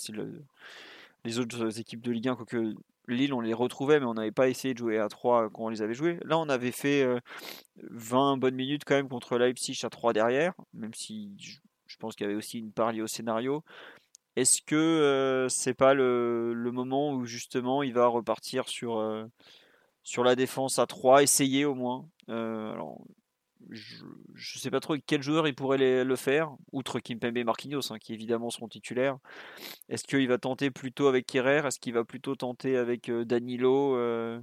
les 1.24 1.38
autres 1.38 1.78
équipes 1.78 2.00
de 2.00 2.10
Ligue 2.10 2.28
1, 2.28 2.36
quoique 2.36 2.74
Lille, 3.08 3.34
on 3.34 3.40
les 3.40 3.52
retrouvait, 3.52 4.00
mais 4.00 4.06
on 4.06 4.14
n'avait 4.14 4.32
pas 4.32 4.48
essayé 4.48 4.74
de 4.74 4.78
jouer 4.78 4.98
à 4.98 5.08
3 5.08 5.50
quand 5.50 5.64
on 5.64 5.68
les 5.68 5.82
avait 5.82 5.94
joués. 5.94 6.18
Là, 6.24 6.38
on 6.38 6.48
avait 6.48 6.72
fait 6.72 7.06
20 7.82 8.38
bonnes 8.38 8.54
minutes 8.54 8.84
quand 8.86 8.94
même 8.94 9.08
contre 9.08 9.36
Leipzig 9.36 9.78
à 9.84 9.90
3 9.90 10.12
derrière, 10.14 10.54
même 10.72 10.94
si 10.94 11.32
je, 11.38 11.96
pense 11.98 12.14
qu'il 12.16 12.24
y 12.24 12.28
avait 12.28 12.38
aussi 12.38 12.58
une 12.58 12.72
part 12.72 12.92
liée 12.92 13.02
au 13.02 13.06
scénario. 13.06 13.62
Est-ce 14.36 14.62
que 14.62 15.46
c'est 15.50 15.74
pas 15.74 15.92
le, 15.94 16.54
le, 16.54 16.72
moment 16.72 17.12
où 17.12 17.26
justement 17.26 17.82
il 17.82 17.92
va 17.92 18.06
repartir 18.06 18.68
sur 18.68 18.98
sur 20.02 20.24
la 20.24 20.34
défense 20.36 20.78
à 20.78 20.86
3, 20.86 21.22
essayer 21.22 21.64
au 21.64 21.74
moins? 21.74 22.08
Euh, 22.28 22.72
alors, 22.72 23.00
je 23.70 24.04
ne 24.04 24.60
sais 24.60 24.70
pas 24.70 24.80
trop 24.80 24.96
quel 25.06 25.22
joueur 25.22 25.46
il 25.46 25.54
pourrait 25.54 26.04
le 26.04 26.16
faire, 26.16 26.54
outre 26.72 27.00
Kimpembe 27.00 27.36
et 27.36 27.44
Marquinhos, 27.44 27.92
hein, 27.92 27.98
qui 27.98 28.12
évidemment 28.12 28.50
seront 28.50 28.68
titulaires. 28.68 29.18
Est-ce 29.88 30.04
qu'il 30.04 30.28
va 30.28 30.38
tenter 30.38 30.70
plutôt 30.70 31.06
avec 31.06 31.26
Kerrer 31.26 31.66
Est-ce 31.66 31.78
qu'il 31.78 31.94
va 31.94 32.04
plutôt 32.04 32.34
tenter 32.34 32.76
avec 32.76 33.08
euh, 33.08 33.24
Danilo 33.24 33.96
euh? 33.96 34.40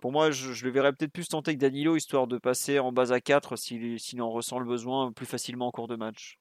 Pour 0.00 0.12
moi, 0.12 0.30
je, 0.30 0.64
le 0.64 0.70
verrais 0.70 0.92
peut-être 0.92 1.12
plus 1.12 1.28
tenter 1.28 1.50
avec 1.50 1.58
Danilo, 1.58 1.96
histoire 1.96 2.26
de 2.26 2.36
passer 2.36 2.78
en 2.78 2.92
base 2.92 3.10
à 3.10 3.20
4 3.20 3.56
s'il 3.56 4.20
en 4.20 4.30
ressent 4.30 4.58
le 4.58 4.66
besoin 4.66 5.12
plus 5.12 5.24
facilement 5.24 5.68
en 5.68 5.70
cours 5.70 5.88
de 5.88 5.96
match. 5.96 6.38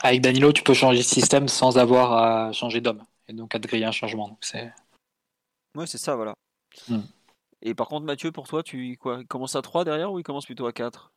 Avec 0.00 0.20
Danilo, 0.20 0.52
tu 0.52 0.62
peux 0.62 0.74
changer 0.74 0.98
de 0.98 1.04
système 1.04 1.48
sans 1.48 1.78
avoir 1.78 2.12
à 2.12 2.52
changer 2.52 2.82
d'homme, 2.82 3.02
et 3.28 3.32
donc 3.32 3.54
à 3.54 3.60
te 3.60 3.66
griller 3.66 3.86
un 3.86 3.92
changement. 3.92 4.36
c'est... 4.42 4.72
Ouais, 5.74 5.86
c'est 5.86 5.98
ça, 5.98 6.16
voilà. 6.16 6.34
Hmm. 6.88 7.00
Et 7.64 7.74
par 7.74 7.88
contre, 7.88 8.04
Mathieu, 8.04 8.30
pour 8.30 8.46
toi, 8.46 8.62
tu 8.62 8.96
quoi, 8.98 9.18
il 9.20 9.26
commence 9.26 9.56
à 9.56 9.62
3 9.62 9.84
derrière 9.84 10.12
ou 10.12 10.18
il 10.18 10.22
commence 10.22 10.46
plutôt 10.46 10.66
à 10.66 10.72
4 10.72 11.10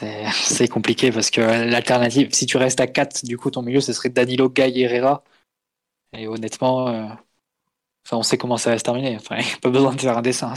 c'est 0.32 0.68
compliqué 0.68 1.10
parce 1.10 1.30
que 1.30 1.40
l'alternative, 1.40 2.32
si 2.32 2.46
tu 2.46 2.56
restes 2.56 2.80
à 2.80 2.86
4, 2.86 3.24
du 3.24 3.36
coup, 3.36 3.50
ton 3.50 3.60
milieu, 3.60 3.80
ce 3.80 3.92
serait 3.92 4.08
Danilo, 4.08 4.50
et 4.56 4.80
Herrera. 4.80 5.22
Et 6.16 6.26
honnêtement, 6.26 6.88
euh, 6.88 7.04
enfin, 8.06 8.16
on 8.16 8.22
sait 8.22 8.38
comment 8.38 8.56
ça 8.56 8.70
va 8.70 8.78
se 8.78 8.84
terminer. 8.84 9.16
Enfin, 9.16 9.36
il 9.40 9.44
n'y 9.44 9.52
a 9.52 9.58
pas 9.60 9.70
besoin 9.70 9.94
de 9.94 10.00
faire 10.00 10.16
un 10.16 10.22
dessin. 10.22 10.54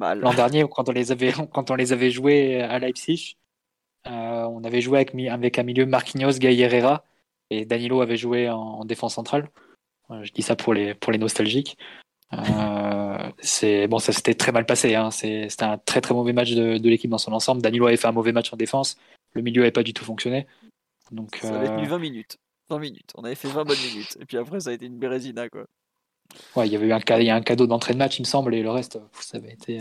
L'an 0.00 0.34
dernier, 0.34 0.64
quand 0.70 0.88
on, 0.88 0.92
les 0.92 1.10
avait, 1.10 1.32
quand 1.52 1.70
on 1.70 1.74
les 1.74 1.92
avait 1.92 2.10
joués 2.10 2.60
à 2.62 2.78
Leipzig, 2.78 3.36
euh, 4.06 4.44
on 4.44 4.62
avait 4.62 4.80
joué 4.80 4.98
avec, 4.98 5.14
avec 5.14 5.58
un 5.58 5.62
milieu 5.64 5.86
Marquinhos, 5.86 6.38
et 6.40 6.60
Herrera. 6.60 7.04
Et 7.50 7.64
Danilo 7.64 8.00
avait 8.02 8.16
joué 8.16 8.50
en, 8.50 8.84
défense 8.84 9.14
centrale. 9.14 9.48
Euh, 10.10 10.22
je 10.22 10.32
dis 10.32 10.42
ça 10.42 10.54
pour 10.54 10.74
les, 10.74 10.94
pour 10.94 11.12
les 11.12 11.18
nostalgiques. 11.18 11.76
Euh, 12.32 13.30
c'est 13.38 13.86
bon, 13.86 13.98
ça 13.98 14.12
s'était 14.12 14.34
très 14.34 14.52
mal 14.52 14.66
passé. 14.66 14.94
Hein. 14.94 15.10
C'était 15.10 15.50
un 15.62 15.78
très 15.78 16.00
très 16.00 16.14
mauvais 16.14 16.32
match 16.32 16.52
de, 16.52 16.78
de 16.78 16.88
l'équipe 16.88 17.10
dans 17.10 17.18
son 17.18 17.32
ensemble. 17.32 17.62
Danilo 17.62 17.86
avait 17.86 17.96
fait 17.96 18.08
un 18.08 18.12
mauvais 18.12 18.32
match 18.32 18.52
en 18.52 18.56
défense. 18.56 18.96
Le 19.32 19.42
milieu 19.42 19.62
n'avait 19.62 19.72
pas 19.72 19.82
du 19.82 19.92
tout 19.92 20.04
fonctionné. 20.04 20.46
Donc, 21.12 21.36
ça 21.36 21.56
avait 21.56 21.68
tenu 21.68 21.86
20 21.86 21.94
euh, 21.94 21.98
minutes. 21.98 22.38
20 22.68 22.78
minutes. 22.78 23.12
On 23.16 23.24
avait 23.24 23.34
fait 23.34 23.48
20 23.48 23.64
bonnes 23.64 23.78
minutes. 23.92 24.18
Et 24.20 24.24
puis 24.24 24.38
après, 24.38 24.60
ça 24.60 24.70
a 24.70 24.72
été 24.72 24.86
une 24.86 24.98
bérésina. 24.98 25.48
Quoi. 25.48 25.66
Ouais, 26.56 26.66
il 26.66 26.72
y 26.72 26.76
avait 26.76 26.86
eu 26.86 26.92
un, 26.92 27.00
il 27.18 27.26
y 27.26 27.30
a 27.30 27.36
un 27.36 27.42
cadeau 27.42 27.66
d'entrée 27.66 27.92
de 27.92 27.98
match, 27.98 28.18
il 28.18 28.22
me 28.22 28.26
semble, 28.26 28.54
et 28.54 28.62
le 28.62 28.70
reste, 28.70 28.98
ça 29.20 29.38
avait 29.38 29.52
été, 29.52 29.78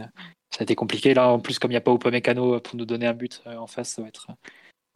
ça 0.51 0.59
a 0.59 0.63
été 0.63 0.75
compliqué. 0.75 1.15
Là, 1.15 1.29
en 1.29 1.39
plus, 1.39 1.57
comme 1.57 1.71
il 1.71 1.73
n'y 1.73 1.77
a 1.77 1.81
pas 1.81 1.93
Upamecano 1.93 2.59
pour 2.59 2.75
nous 2.75 2.85
donner 2.85 3.07
un 3.07 3.13
but 3.13 3.41
euh, 3.47 3.57
en 3.57 3.65
face, 3.65 3.89
ça 3.89 4.03
va 4.03 4.07
être. 4.07 4.27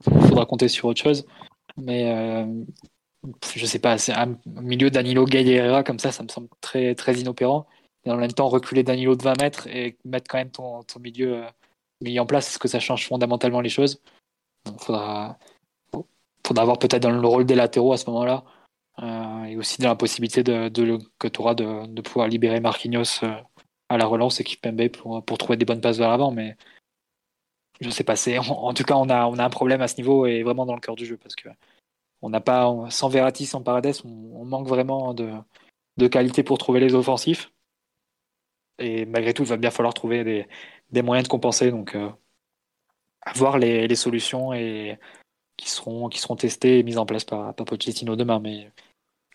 Il 0.06 0.22
faudra 0.28 0.46
compter 0.46 0.68
sur 0.68 0.86
autre 0.86 1.02
chose. 1.02 1.26
Mais 1.78 2.46
je 3.56 3.66
sais 3.66 3.80
pas, 3.80 3.98
c'est 3.98 4.14
un 4.14 4.38
milieu 4.46 4.90
Danilo 4.90 5.26
Gay 5.26 5.84
comme 5.86 6.00
ça, 6.00 6.12
ça 6.12 6.24
me 6.24 6.30
semble 6.30 6.50
très, 6.62 6.96
très 6.96 7.16
inopérant. 7.16 7.68
Et 8.06 8.12
en 8.12 8.18
même 8.18 8.32
temps, 8.32 8.48
reculer 8.48 8.84
Danilo 8.84 9.16
de 9.16 9.24
20 9.24 9.42
mètres 9.42 9.68
et 9.68 9.98
mettre 10.06 10.30
quand 10.30 10.38
même 10.38 10.52
ton, 10.52 10.84
ton 10.84 11.00
milieu, 11.00 11.44
euh, 11.44 12.20
en 12.20 12.26
place, 12.26 12.50
est-ce 12.50 12.60
que 12.60 12.68
ça 12.68 12.80
change 12.80 13.08
fondamentalement 13.08 13.62
les 13.62 13.70
choses 13.70 14.02
Il 14.68 14.80
faudra, 14.80 15.38
faudra 16.46 16.64
avoir 16.64 16.80
peut-être 16.80 17.04
dans 17.04 17.12
le 17.12 17.28
rôle 17.28 17.46
des 17.46 17.56
latéraux 17.56 17.94
à 17.94 17.98
ce 17.98 18.10
moment-là. 18.10 18.46
Euh, 19.00 19.44
et 19.46 19.58
aussi 19.58 19.82
dans 19.82 19.90
la 19.90 19.96
possibilité 19.96 20.44
de, 20.44 20.70
que 21.20 21.28
tu 21.28 21.42
auras 21.42 21.56
de, 21.56 21.88
de, 21.88 22.02
pouvoir 22.02 22.28
libérer 22.28 22.60
Marquinhos 22.60 23.24
euh, 23.24 23.34
à 23.88 23.98
la 23.98 24.06
relance 24.06 24.42
et 24.42 24.44
Kipembe 24.44 24.90
pour, 24.90 25.24
pour 25.24 25.38
trouver 25.38 25.56
des 25.58 25.66
bonnes 25.66 25.82
passes 25.82 25.98
vers 25.98 26.10
l'avant. 26.10 26.32
Mais 26.32 26.58
je 27.82 27.90
sais 27.90 28.04
pas, 28.04 28.16
en, 28.40 28.50
en, 28.50 28.74
tout 28.74 28.84
cas, 28.84 28.96
on 28.96 29.10
a, 29.10 29.26
on 29.28 29.38
a 29.38 29.46
un 29.46 29.50
problème 29.50 29.82
à 29.82 29.88
ce 29.88 29.98
niveau 29.98 30.26
et 30.26 30.44
vraiment 30.44 30.66
dans 30.66 30.76
le 30.76 30.82
cœur 30.82 30.96
du 30.96 31.06
jeu 31.06 31.18
parce 31.18 31.36
que 31.36 31.50
on 32.22 32.30
n'a 32.30 32.42
pas, 32.42 32.74
sans 32.90 33.10
Verratti, 33.10 33.46
sans 33.46 33.62
Paredes, 33.64 33.96
on, 34.06 34.46
manque 34.46 34.68
vraiment 34.68 35.14
de, 35.14 36.08
qualité 36.08 36.44
pour 36.44 36.58
trouver 36.58 36.80
les 36.80 36.96
offensifs. 36.96 37.52
Et 38.78 39.06
malgré 39.06 39.34
tout, 39.34 39.44
il 39.44 39.50
va 39.50 39.58
bien 39.58 39.72
falloir 39.72 39.94
trouver 39.94 40.48
des, 40.92 41.02
moyens 41.02 41.28
de 41.28 41.32
compenser. 41.32 41.72
Donc, 41.72 41.96
euh, 41.96 42.10
avoir 43.22 43.58
les, 43.58 43.88
les, 43.88 43.96
solutions 43.96 44.52
qui, 45.58 45.70
seront, 45.70 46.10
testées 46.38 46.80
et 46.80 46.84
mises 46.84 46.98
en 46.98 47.06
place 47.06 47.26
par, 47.26 47.54
par 47.56 47.66
Pochettino 47.66 48.16
demain. 48.16 48.40
Mais 48.40 48.72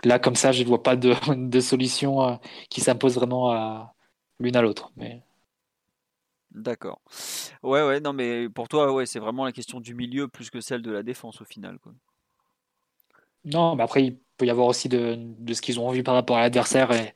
là, 0.04 0.18
comme 0.18 0.36
ça, 0.36 0.52
je 0.52 0.62
ne 0.62 0.68
vois 0.68 0.82
pas 0.82 0.96
de, 0.96 1.14
de 1.48 1.60
solution 1.60 2.22
euh, 2.22 2.36
qui 2.70 2.80
s'impose 2.80 3.14
vraiment 3.14 3.86
l'une 4.38 4.56
à 4.56 4.62
l'autre. 4.62 4.92
Mais... 4.96 5.22
D'accord. 6.50 7.00
Ouais, 7.62 7.82
ouais, 7.82 8.00
non, 8.00 8.12
mais 8.12 8.48
pour 8.48 8.68
toi, 8.68 8.92
ouais, 8.92 9.06
c'est 9.06 9.18
vraiment 9.18 9.44
la 9.44 9.52
question 9.52 9.80
du 9.80 9.94
milieu 9.94 10.28
plus 10.28 10.50
que 10.50 10.60
celle 10.60 10.82
de 10.82 10.92
la 10.92 11.02
défense 11.02 11.40
au 11.40 11.44
final. 11.44 11.78
Non, 13.44 13.76
mais 13.76 13.82
après, 13.82 14.04
il 14.04 14.18
peut 14.36 14.46
y 14.46 14.50
avoir 14.50 14.66
aussi 14.66 14.88
de, 14.88 15.16
de 15.18 15.54
ce 15.54 15.62
qu'ils 15.62 15.80
ont 15.80 15.90
vu 15.90 16.02
par 16.02 16.14
rapport 16.14 16.36
à 16.36 16.40
l'adversaire. 16.40 16.90
Et, 16.92 17.12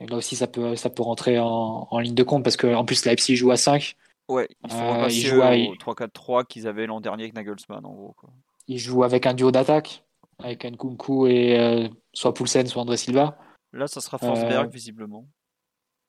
et, 0.00 0.06
là 0.06 0.16
aussi, 0.16 0.36
ça 0.36 0.46
peut, 0.46 0.76
ça 0.76 0.90
peut 0.90 1.02
rentrer 1.02 1.38
en, 1.38 1.88
en 1.90 1.98
ligne 1.98 2.14
de 2.14 2.22
compte 2.22 2.44
parce 2.44 2.56
qu'en 2.56 2.84
plus, 2.84 3.04
Leipzig 3.04 3.36
joue 3.36 3.50
à 3.50 3.56
5. 3.56 3.96
Ouais, 4.28 4.48
il 4.64 4.70
faut 4.70 4.76
euh, 4.76 5.06
il 5.08 5.20
joue 5.20 5.42
à... 5.42 5.52
au 5.52 5.74
3-4-3 5.76 6.46
qu'ils 6.46 6.66
avaient 6.66 6.86
l'an 6.86 7.00
dernier 7.00 7.24
avec 7.24 7.34
Nagelsmann, 7.34 7.84
en 7.84 7.92
gros. 7.92 8.14
Quoi. 8.16 8.30
Il 8.66 8.78
joue 8.78 9.04
avec 9.04 9.24
un 9.26 9.34
duo 9.34 9.52
d'attaque, 9.52 10.04
avec 10.42 10.64
Nkunku 10.64 11.28
et 11.28 11.58
euh, 11.58 11.88
soit 12.12 12.34
Poulsen, 12.34 12.66
soit 12.66 12.82
André 12.82 12.96
Silva. 12.96 13.38
Là, 13.72 13.86
ça 13.86 14.00
sera 14.00 14.18
Forsberg, 14.18 14.66
euh... 14.66 14.70
visiblement. 14.70 15.26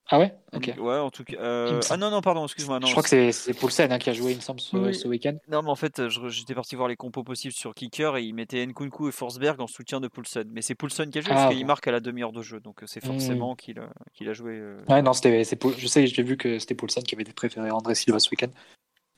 Ah 0.09 0.19
ouais 0.19 0.33
Ok. 0.53 0.73
Ouais, 0.79 0.97
en 0.97 1.09
tout 1.09 1.25
cas. 1.25 1.35
Euh... 1.37 1.81
Ah 1.89 1.97
non, 1.97 2.09
non, 2.09 2.21
pardon, 2.21 2.45
excuse-moi. 2.45 2.79
Je 2.85 2.91
crois 2.91 3.03
que 3.03 3.31
c'est 3.31 3.53
Poulsen 3.53 3.91
hein, 3.91 3.99
qui 3.99 4.09
a 4.09 4.13
joué, 4.13 4.31
il 4.31 4.37
me 4.37 4.41
semble, 4.41 4.61
ce, 4.61 4.77
oui. 4.77 4.95
ce 4.95 5.07
week-end. 5.07 5.35
Non, 5.49 5.61
mais 5.61 5.69
en 5.69 5.75
fait, 5.75 6.07
j'étais 6.07 6.55
parti 6.55 6.75
voir 6.75 6.87
les 6.87 6.95
compos 6.95 7.23
possibles 7.23 7.53
sur 7.53 7.75
Kicker 7.75 8.15
et 8.15 8.23
il 8.23 8.33
mettait 8.33 8.65
Nkunku 8.65 9.09
et 9.09 9.11
Forsberg 9.11 9.59
en 9.59 9.67
soutien 9.67 9.99
de 9.99 10.07
Poulsen. 10.07 10.47
Mais 10.51 10.61
c'est 10.61 10.75
Poulsen 10.75 11.09
qui 11.09 11.19
a 11.19 11.21
joué 11.21 11.31
ah, 11.33 11.35
parce 11.35 11.55
qu'il 11.55 11.65
marque 11.65 11.87
à 11.87 11.91
la 11.91 11.99
demi-heure 11.99 12.31
de 12.31 12.41
jeu, 12.41 12.61
donc 12.61 12.81
c'est 12.85 13.05
forcément 13.05 13.53
mmh. 13.53 13.57
qu'il 13.57 13.79
a, 13.79 13.89
qu 14.13 14.29
a, 14.29 14.33
joué. 14.33 14.53
Euh... 14.53 14.79
Ouais, 14.87 15.01
non, 15.01 15.11
c'était. 15.11 15.43
Je 15.43 15.87
sais, 15.87 16.07
j'ai 16.07 16.23
vu 16.23 16.37
que 16.37 16.57
c'était 16.59 16.75
Poulsen 16.75 17.03
qui 17.03 17.15
avait 17.15 17.25
préféré 17.25 17.69
André 17.71 17.95
Silva 17.95 18.19
ce 18.19 18.29
week-end. 18.29 18.51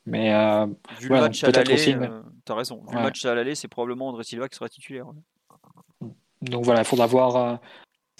Mais 0.06 0.34
euh, 0.34 0.66
vu 0.98 1.08
le 1.08 1.20
match 1.20 1.44
à 1.44 1.50
l'aller, 1.50 1.94
mais... 1.94 2.08
euh, 2.08 2.22
t'as 2.44 2.54
raison. 2.54 2.80
Vu 2.80 2.88
ouais. 2.88 2.94
le 2.96 3.02
match 3.02 3.24
à 3.24 3.34
l'aller, 3.34 3.54
c'est 3.54 3.68
probablement 3.68 4.08
André 4.08 4.24
Silva 4.24 4.48
qui 4.48 4.56
sera 4.56 4.68
titulaire. 4.68 5.06
Donc 6.42 6.64
voilà, 6.64 6.80
il 6.80 6.86
faudra 6.86 7.06
voir, 7.06 7.60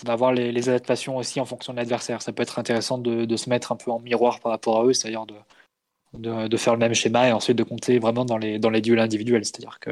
euh, 0.00 0.02
faudra 0.02 0.16
voir 0.16 0.32
les, 0.32 0.68
adaptations 0.68 1.16
aussi 1.16 1.40
en 1.40 1.44
fonction 1.44 1.72
de 1.72 1.78
l'adversaire. 1.78 2.22
Ça 2.22 2.32
peut 2.32 2.42
être 2.42 2.58
intéressant 2.58 2.98
de, 2.98 3.36
se 3.36 3.48
mettre 3.48 3.72
un 3.72 3.76
peu 3.76 3.90
en 3.90 4.00
miroir 4.00 4.40
par 4.40 4.52
rapport 4.52 4.80
à 4.80 4.84
eux, 4.84 4.92
c'est-à-dire 4.92 5.26
de, 5.26 6.48
de, 6.48 6.56
faire 6.56 6.74
le 6.74 6.78
même 6.78 6.94
schéma 6.94 7.28
et 7.28 7.32
ensuite 7.32 7.56
de 7.56 7.62
compter 7.62 7.98
vraiment 7.98 8.24
dans 8.24 8.38
les, 8.38 8.58
dans 8.58 8.70
les 8.70 8.80
duels 8.80 9.00
individuels. 9.00 9.44
C'est-à-dire 9.44 9.78
que, 9.80 9.90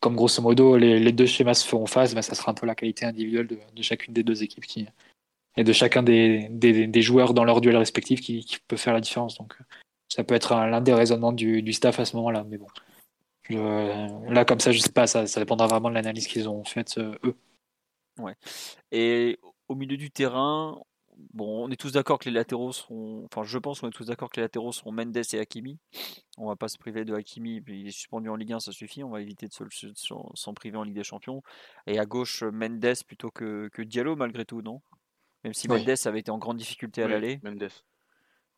comme 0.00 0.16
grosso 0.16 0.42
modo, 0.42 0.76
les, 0.76 1.12
deux 1.12 1.26
schémas 1.26 1.54
se 1.54 1.66
feront 1.66 1.86
face, 1.86 2.14
bah, 2.14 2.22
ça 2.22 2.34
sera 2.34 2.52
un 2.52 2.54
peu 2.54 2.66
la 2.66 2.74
qualité 2.74 3.04
individuelle 3.04 3.46
de, 3.46 3.82
chacune 3.82 4.14
des 4.14 4.22
deux 4.22 4.42
équipes 4.42 4.66
qui, 4.66 4.86
et 5.56 5.64
de 5.64 5.72
chacun 5.72 6.02
des, 6.02 6.48
des, 6.50 7.02
joueurs 7.02 7.34
dans 7.34 7.44
leur 7.44 7.60
duel 7.60 7.76
respectif 7.76 8.20
qui, 8.20 8.46
peut 8.68 8.76
faire 8.76 8.94
la 8.94 9.00
différence. 9.00 9.36
Donc 9.38 9.56
ça 10.08 10.24
peut 10.24 10.34
être 10.34 10.54
l'un 10.54 10.80
des 10.80 10.94
raisonnements 10.94 11.32
du, 11.32 11.62
du, 11.62 11.72
staff 11.72 11.98
à 12.00 12.04
ce 12.04 12.16
moment-là. 12.16 12.44
Mais 12.48 12.58
bon, 12.58 12.66
là, 13.50 14.44
comme 14.44 14.60
ça, 14.60 14.72
je 14.72 14.78
sais 14.78 14.92
pas, 14.92 15.06
ça, 15.06 15.26
ça 15.26 15.40
dépendra 15.40 15.66
vraiment 15.66 15.90
de 15.90 15.94
l'analyse 15.94 16.26
qu'ils 16.26 16.48
ont 16.48 16.64
faite 16.64 16.98
euh, 16.98 17.14
eux. 17.24 17.36
Ouais. 18.22 18.36
Et 18.90 19.38
au 19.68 19.74
milieu 19.74 19.96
du 19.96 20.10
terrain, 20.10 20.82
bon, 21.34 21.66
on 21.66 21.70
est 21.70 21.76
tous 21.76 21.92
d'accord 21.92 22.18
que 22.18 22.26
les 22.26 22.34
latéraux 22.34 22.72
seront. 22.72 23.24
Enfin, 23.24 23.42
je 23.44 23.58
pense 23.58 23.80
qu'on 23.80 23.88
est 23.88 23.92
tous 23.92 24.06
d'accord 24.06 24.30
que 24.30 24.36
les 24.36 24.44
latéraux 24.44 24.72
seront 24.72 24.92
Mendes 24.92 25.16
et 25.16 25.38
Hakimi. 25.38 25.78
On 26.38 26.48
va 26.48 26.56
pas 26.56 26.68
se 26.68 26.78
priver 26.78 27.04
de 27.04 27.14
Hakimi, 27.14 27.62
il 27.66 27.86
est 27.86 27.92
suspendu 27.92 28.28
en 28.28 28.36
Ligue 28.36 28.52
1, 28.52 28.60
ça 28.60 28.72
suffit. 28.72 29.02
On 29.02 29.10
va 29.10 29.20
éviter 29.20 29.46
de 29.48 29.52
s'en 29.54 30.54
priver 30.54 30.76
en 30.76 30.82
Ligue 30.82 30.94
des 30.94 31.04
Champions. 31.04 31.42
Et 31.86 31.98
à 31.98 32.06
gauche, 32.06 32.42
Mendes 32.42 33.04
plutôt 33.06 33.30
que, 33.30 33.68
que 33.72 33.82
Diallo, 33.82 34.16
malgré 34.16 34.44
tout, 34.44 34.62
non? 34.62 34.80
Même 35.44 35.54
si 35.54 35.68
oui. 35.68 35.78
Mendes 35.78 35.96
avait 36.04 36.20
été 36.20 36.30
en 36.30 36.38
grande 36.38 36.56
difficulté 36.56 37.02
à 37.02 37.06
oui, 37.06 37.12
l'aller. 37.12 37.40
Mendes. 37.42 37.68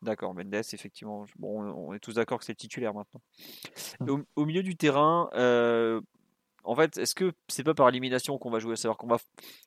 D'accord, 0.02 0.34
Mendes, 0.34 0.54
effectivement. 0.54 1.24
Bon, 1.38 1.62
on 1.62 1.94
est 1.94 1.98
tous 1.98 2.14
d'accord 2.14 2.38
que 2.38 2.44
c'est 2.44 2.52
le 2.52 2.56
titulaire 2.56 2.94
maintenant. 2.94 3.22
Au, 4.06 4.20
au, 4.36 4.44
milieu 4.44 4.62
du 4.62 4.76
terrain, 4.76 5.30
euh, 5.34 6.00
en 6.64 6.74
fait, 6.74 6.98
est-ce 6.98 7.14
que 7.14 7.32
c'est 7.48 7.62
pas 7.62 7.74
par 7.74 7.88
élimination 7.88 8.38
qu'on 8.38 8.50
va 8.50 8.58
jouer? 8.58 8.76
Savoir 8.76 8.96
qu'on 8.96 9.06
va. 9.06 9.18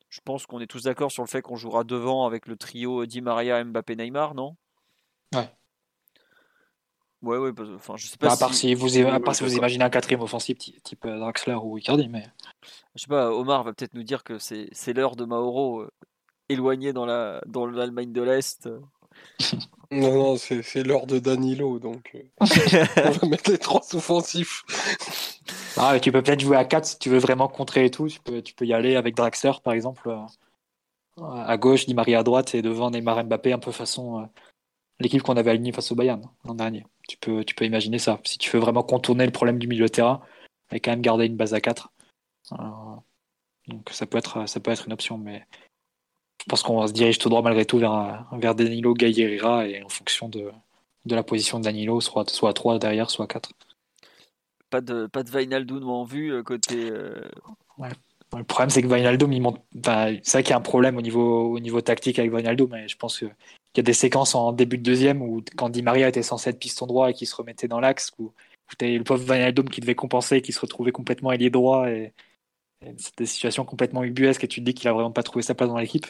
Je 0.10 0.20
pense 0.24 0.46
qu'on 0.46 0.60
est 0.60 0.68
tous 0.68 0.84
d'accord 0.84 1.12
sur 1.12 1.24
le 1.24 1.28
fait 1.28 1.42
qu'on 1.42 1.56
jouera 1.56 1.84
devant 1.84 2.26
avec 2.26 2.48
le 2.48 2.56
trio 2.56 3.06
Di 3.06 3.22
Maria, 3.22 3.64
Mbappé, 3.64 3.96
Neymar, 3.96 4.36
non? 4.36 4.56
Ouais. 5.34 5.50
Ouais, 7.24 7.38
ouais, 7.38 7.52
enfin, 7.76 7.96
je 7.98 8.08
sais 8.08 8.18
pas. 8.18 8.28
Bah, 8.28 8.34
à 8.34 8.38
part 8.38 8.54
si, 8.54 8.68
si 8.68 8.74
vous, 8.76 9.08
à 9.08 9.20
part 9.20 9.36
si 9.36 9.44
vous 9.44 9.56
imaginez 9.56 9.84
un 9.84 9.90
quatrième 9.90 10.22
offensif 10.22 10.58
type 10.58 11.08
Draxler 11.08 11.56
ou 11.56 11.78
Icardi, 11.78 12.08
mais. 12.10 12.28
Je 12.96 13.02
sais 13.02 13.08
pas, 13.08 13.32
Omar 13.32 13.64
va 13.64 13.74
peut-être 13.74 13.96
nous 13.96 14.04
dire 14.04 14.24
que 14.24 14.38
c'est 14.38 14.94
l'heure 14.94 15.16
de 15.16 15.26
Mauro 15.26 15.82
euh, 15.82 15.92
éloigné 16.50 16.94
dans 16.94 17.06
l'Allemagne 17.06 18.08
la, 18.08 18.14
dans 18.14 18.22
de 18.22 18.22
l'Est. 18.22 18.70
Non, 19.90 20.14
non, 20.14 20.38
c'est 20.38 20.84
l'heure 20.84 21.08
de 21.08 21.18
Danilo, 21.18 21.80
donc 21.80 22.12
euh, 22.14 22.22
on 23.06 23.10
va 23.10 23.28
mettre 23.30 23.52
les 23.52 23.58
trois 23.58 23.82
offensifs. 23.96 24.66
Ah, 25.80 26.00
tu 26.00 26.12
peux 26.12 26.24
peut-être 26.24 26.40
jouer 26.40 26.58
à 26.58 26.66
4 26.66 26.86
si 26.86 27.00
tu 27.00 27.10
veux 27.10 27.20
vraiment 27.20 27.48
contrer 27.48 27.86
et 27.86 27.92
tout. 27.92 28.08
Tu 28.08 28.20
peux, 28.20 28.42
tu 28.42 28.54
peux 28.54 28.66
y 28.66 28.74
aller 28.74 28.96
avec 28.96 29.16
Draxler, 29.16 29.52
par 29.64 29.74
exemple, 29.74 30.10
euh, 30.10 31.24
à 31.24 31.58
gauche, 31.58 31.86
Di 31.86 31.94
Maria 31.94 32.20
à 32.20 32.24
droite 32.24 32.56
et 32.56 32.62
devant 32.62 32.90
Neymar 32.90 33.24
Mbappé, 33.26 33.54
un 33.54 33.60
peu 33.60 33.72
façon 33.72 34.22
euh, 34.22 34.26
l'équipe 35.00 35.22
qu'on 35.22 35.38
avait 35.38 35.52
alignée 35.52 35.72
face 35.72 35.92
au 35.92 35.96
Bayern 35.96 36.22
l'an 36.46 36.56
dernier. 36.56 36.86
Tu 37.08 37.18
peux, 37.18 37.44
tu 37.44 37.54
peux 37.54 37.66
imaginer 37.66 38.00
ça. 38.00 38.20
Si 38.26 38.38
tu 38.38 38.50
veux 38.52 38.60
vraiment 38.60 38.84
contourner 38.84 39.26
le 39.26 39.32
problème 39.32 39.60
du 39.60 39.68
milieu 39.68 39.86
de 39.86 39.92
terrain 39.92 40.22
et 40.72 40.80
quand 40.80 40.92
même 40.92 41.02
garder 41.02 41.26
une 41.26 41.38
base 41.38 41.54
à 41.54 41.62
4. 41.62 41.92
donc 43.68 43.90
ça 43.92 44.06
peut, 44.06 44.18
être, 44.18 44.48
ça 44.48 44.60
peut 44.60 44.72
être 44.72 44.88
une 44.88 44.94
option, 44.94 45.18
mais 45.18 45.46
je 46.42 46.46
pense 46.50 46.64
qu'on 46.64 46.88
se 46.88 46.94
dirige 46.94 47.20
tout 47.20 47.30
droit 47.30 47.42
malgré 47.42 47.66
tout 47.66 47.78
vers, 47.78 48.26
vers 48.32 48.56
Danilo 48.56 48.94
Gaillera 48.94 49.68
et 49.68 49.84
en 49.84 49.90
fonction 49.90 50.30
de, 50.30 50.52
de 51.06 51.16
la 51.16 51.24
position 51.24 51.60
de 51.60 51.66
Danilo, 51.66 52.02
soit, 52.02 52.30
soit 52.30 52.50
à 52.50 52.54
3 52.54 52.80
derrière, 52.80 53.10
soit 53.10 53.26
à 53.26 53.28
4. 53.28 53.52
Pas 54.70 54.82
de, 54.82 55.08
pas 55.08 55.24
de 55.24 55.30
Vainaldoum 55.30 55.90
en 55.90 56.04
vue 56.04 56.34
euh, 56.34 56.44
côté. 56.44 56.90
Euh... 56.92 57.22
Le 58.36 58.44
problème, 58.44 58.70
c'est 58.70 58.82
que 58.82 58.88
Vainaldoum, 58.88 59.32
il 59.32 59.42
c'est 60.24 60.32
vrai 60.32 60.44
qu'il 60.44 60.50
y 60.50 60.54
a 60.54 60.58
un 60.58 60.62
problème 60.62 60.98
au 60.98 61.02
niveau, 61.02 61.54
au 61.54 61.60
niveau 61.60 61.80
tactique 61.80 62.20
avec 62.20 62.32
Vainaldoum, 62.32 62.72
mais 62.72 62.88
je 62.88 62.98
pense 62.98 63.20
qu'il 63.20 63.32
y 63.78 63.80
a 63.80 63.84
des 63.84 63.94
séquences 63.94 64.36
en 64.36 64.52
début 64.52 64.78
de 64.78 64.84
deuxième 64.84 65.22
où, 65.22 65.42
quand 65.56 65.70
Di 65.70 65.82
Maria 65.82 66.10
était 66.10 66.24
censé 66.24 66.50
être 66.50 66.60
piston 66.60 66.88
droit 66.88 67.10
et 67.10 67.14
qu'il 67.14 67.28
se 67.28 67.36
remettait 67.36 67.70
dans 67.70 67.80
l'axe, 67.80 68.12
où, 68.20 68.26
où 68.26 68.32
le 68.82 69.04
pauvre 69.04 69.24
Vainaldoum 69.24 69.70
qui 69.70 69.80
devait 69.80 69.96
compenser, 69.96 70.42
qui 70.42 70.52
se 70.52 70.60
retrouvait 70.60 70.92
complètement 70.92 71.32
ailier 71.32 71.50
droit 71.50 71.90
et, 71.90 72.12
et 72.86 72.94
c'est 72.98 73.18
des 73.18 73.26
situations 73.26 73.64
complètement 73.64 74.04
ubuesques 74.04 74.44
et 74.44 74.48
tu 74.50 74.60
te 74.60 74.66
dis 74.66 74.74
qu'il 74.74 74.90
a 74.90 74.94
vraiment 74.94 75.12
pas 75.12 75.24
trouvé 75.24 75.42
sa 75.42 75.56
place 75.56 75.70
dans 75.70 75.78
l'équipe 75.78 76.08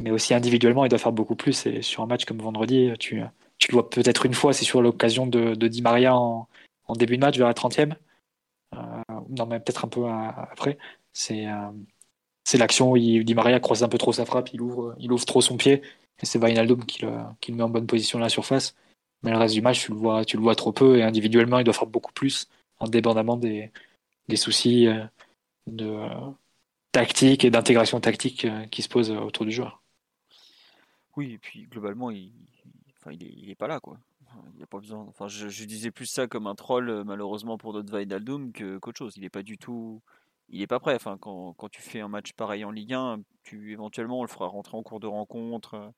mais 0.00 0.10
aussi 0.10 0.34
individuellement, 0.34 0.84
il 0.84 0.88
doit 0.88 0.98
faire 0.98 1.12
beaucoup 1.12 1.36
plus. 1.36 1.66
Et 1.66 1.82
sur 1.82 2.02
un 2.02 2.06
match 2.06 2.24
comme 2.24 2.38
vendredi, 2.38 2.90
tu, 2.98 3.22
tu 3.58 3.70
le 3.70 3.74
vois 3.74 3.88
peut-être 3.88 4.26
une 4.26 4.34
fois, 4.34 4.52
c'est 4.52 4.64
sur 4.64 4.82
l'occasion 4.82 5.26
de, 5.26 5.54
de, 5.54 5.68
Di 5.68 5.82
Maria 5.82 6.16
en, 6.16 6.48
en, 6.90 6.94
début 6.94 7.16
de 7.16 7.20
match, 7.20 7.36
vers 7.38 7.46
la 7.48 7.54
30e. 7.54 7.94
Euh, 8.74 8.78
non, 9.30 9.46
mais 9.46 9.60
peut-être 9.60 9.84
un 9.84 9.88
peu 9.88 10.06
après. 10.08 10.78
C'est 11.12 11.46
euh, 11.46 11.70
c'est 12.44 12.58
l'action 12.58 12.92
où 12.92 12.96
il, 12.96 13.24
Di 13.24 13.34
Maria 13.34 13.60
croise 13.60 13.82
un 13.82 13.88
peu 13.88 13.98
trop 13.98 14.12
sa 14.12 14.24
frappe, 14.26 14.52
il 14.52 14.60
ouvre, 14.60 14.94
il 14.98 15.12
ouvre 15.12 15.24
trop 15.24 15.40
son 15.40 15.56
pied, 15.56 15.82
et 16.20 16.26
c'est 16.26 16.38
Vainaldum 16.38 16.84
qui 16.86 17.02
le, 17.02 17.12
qui 17.40 17.52
le 17.52 17.56
met 17.58 17.62
en 17.62 17.68
bonne 17.70 17.86
position 17.86 18.18
à 18.18 18.22
la 18.22 18.28
surface. 18.28 18.74
Mais 19.22 19.30
le 19.32 19.38
reste 19.38 19.54
du 19.54 19.62
match, 19.62 19.84
tu 19.84 19.92
le 19.92 19.98
vois, 19.98 20.24
tu 20.24 20.36
le 20.36 20.42
vois 20.42 20.54
trop 20.54 20.72
peu, 20.72 20.98
et 20.98 21.02
individuellement, 21.02 21.58
il 21.58 21.64
doit 21.64 21.74
faire 21.74 21.86
beaucoup 21.86 22.12
plus, 22.12 22.48
en 22.78 22.88
débandamment 22.88 23.36
des, 23.36 23.70
des 24.28 24.36
soucis 24.36 24.86
euh, 24.88 25.04
de 25.66 26.00
tactique 26.92 27.44
et 27.44 27.50
d'intégration 27.50 28.00
tactique 28.00 28.46
qui 28.70 28.82
se 28.82 28.88
posent 28.88 29.10
autour 29.10 29.46
du 29.46 29.52
joueur. 29.52 29.82
Oui, 31.16 31.32
et 31.34 31.38
puis 31.38 31.64
globalement, 31.64 32.10
il, 32.10 32.32
enfin, 32.98 33.12
il, 33.12 33.22
il 33.22 33.50
est 33.50 33.54
pas 33.54 33.68
là, 33.68 33.80
quoi. 33.80 33.98
A 34.62 34.66
pas 34.66 34.78
besoin. 34.78 35.00
Enfin, 35.08 35.28
je, 35.28 35.64
disais 35.64 35.90
plus 35.90 36.06
ça 36.06 36.26
comme 36.26 36.46
un 36.46 36.54
troll, 36.54 37.04
malheureusement 37.04 37.58
pour 37.58 37.72
notre 37.72 37.90
Vaidaldum, 37.92 38.52
que 38.52 38.78
qu'autre 38.78 38.98
chose. 38.98 39.14
Il 39.16 39.24
est 39.24 39.30
pas 39.30 39.42
du 39.42 39.58
tout. 39.58 40.02
Il 40.48 40.62
est 40.62 40.66
pas 40.66 40.80
prêt. 40.80 40.94
Enfin, 40.94 41.18
quand, 41.18 41.54
quand, 41.54 41.68
tu 41.68 41.82
fais 41.82 42.00
un 42.00 42.08
match 42.08 42.32
pareil 42.34 42.64
en 42.64 42.70
Ligue 42.70 42.94
1, 42.94 43.20
tu 43.42 43.72
éventuellement 43.72 44.20
on 44.20 44.22
le 44.22 44.28
fera 44.28 44.46
rentrer 44.46 44.76
en 44.76 44.82
cours 44.82 45.00
de 45.00 45.06
rencontre 45.06 45.92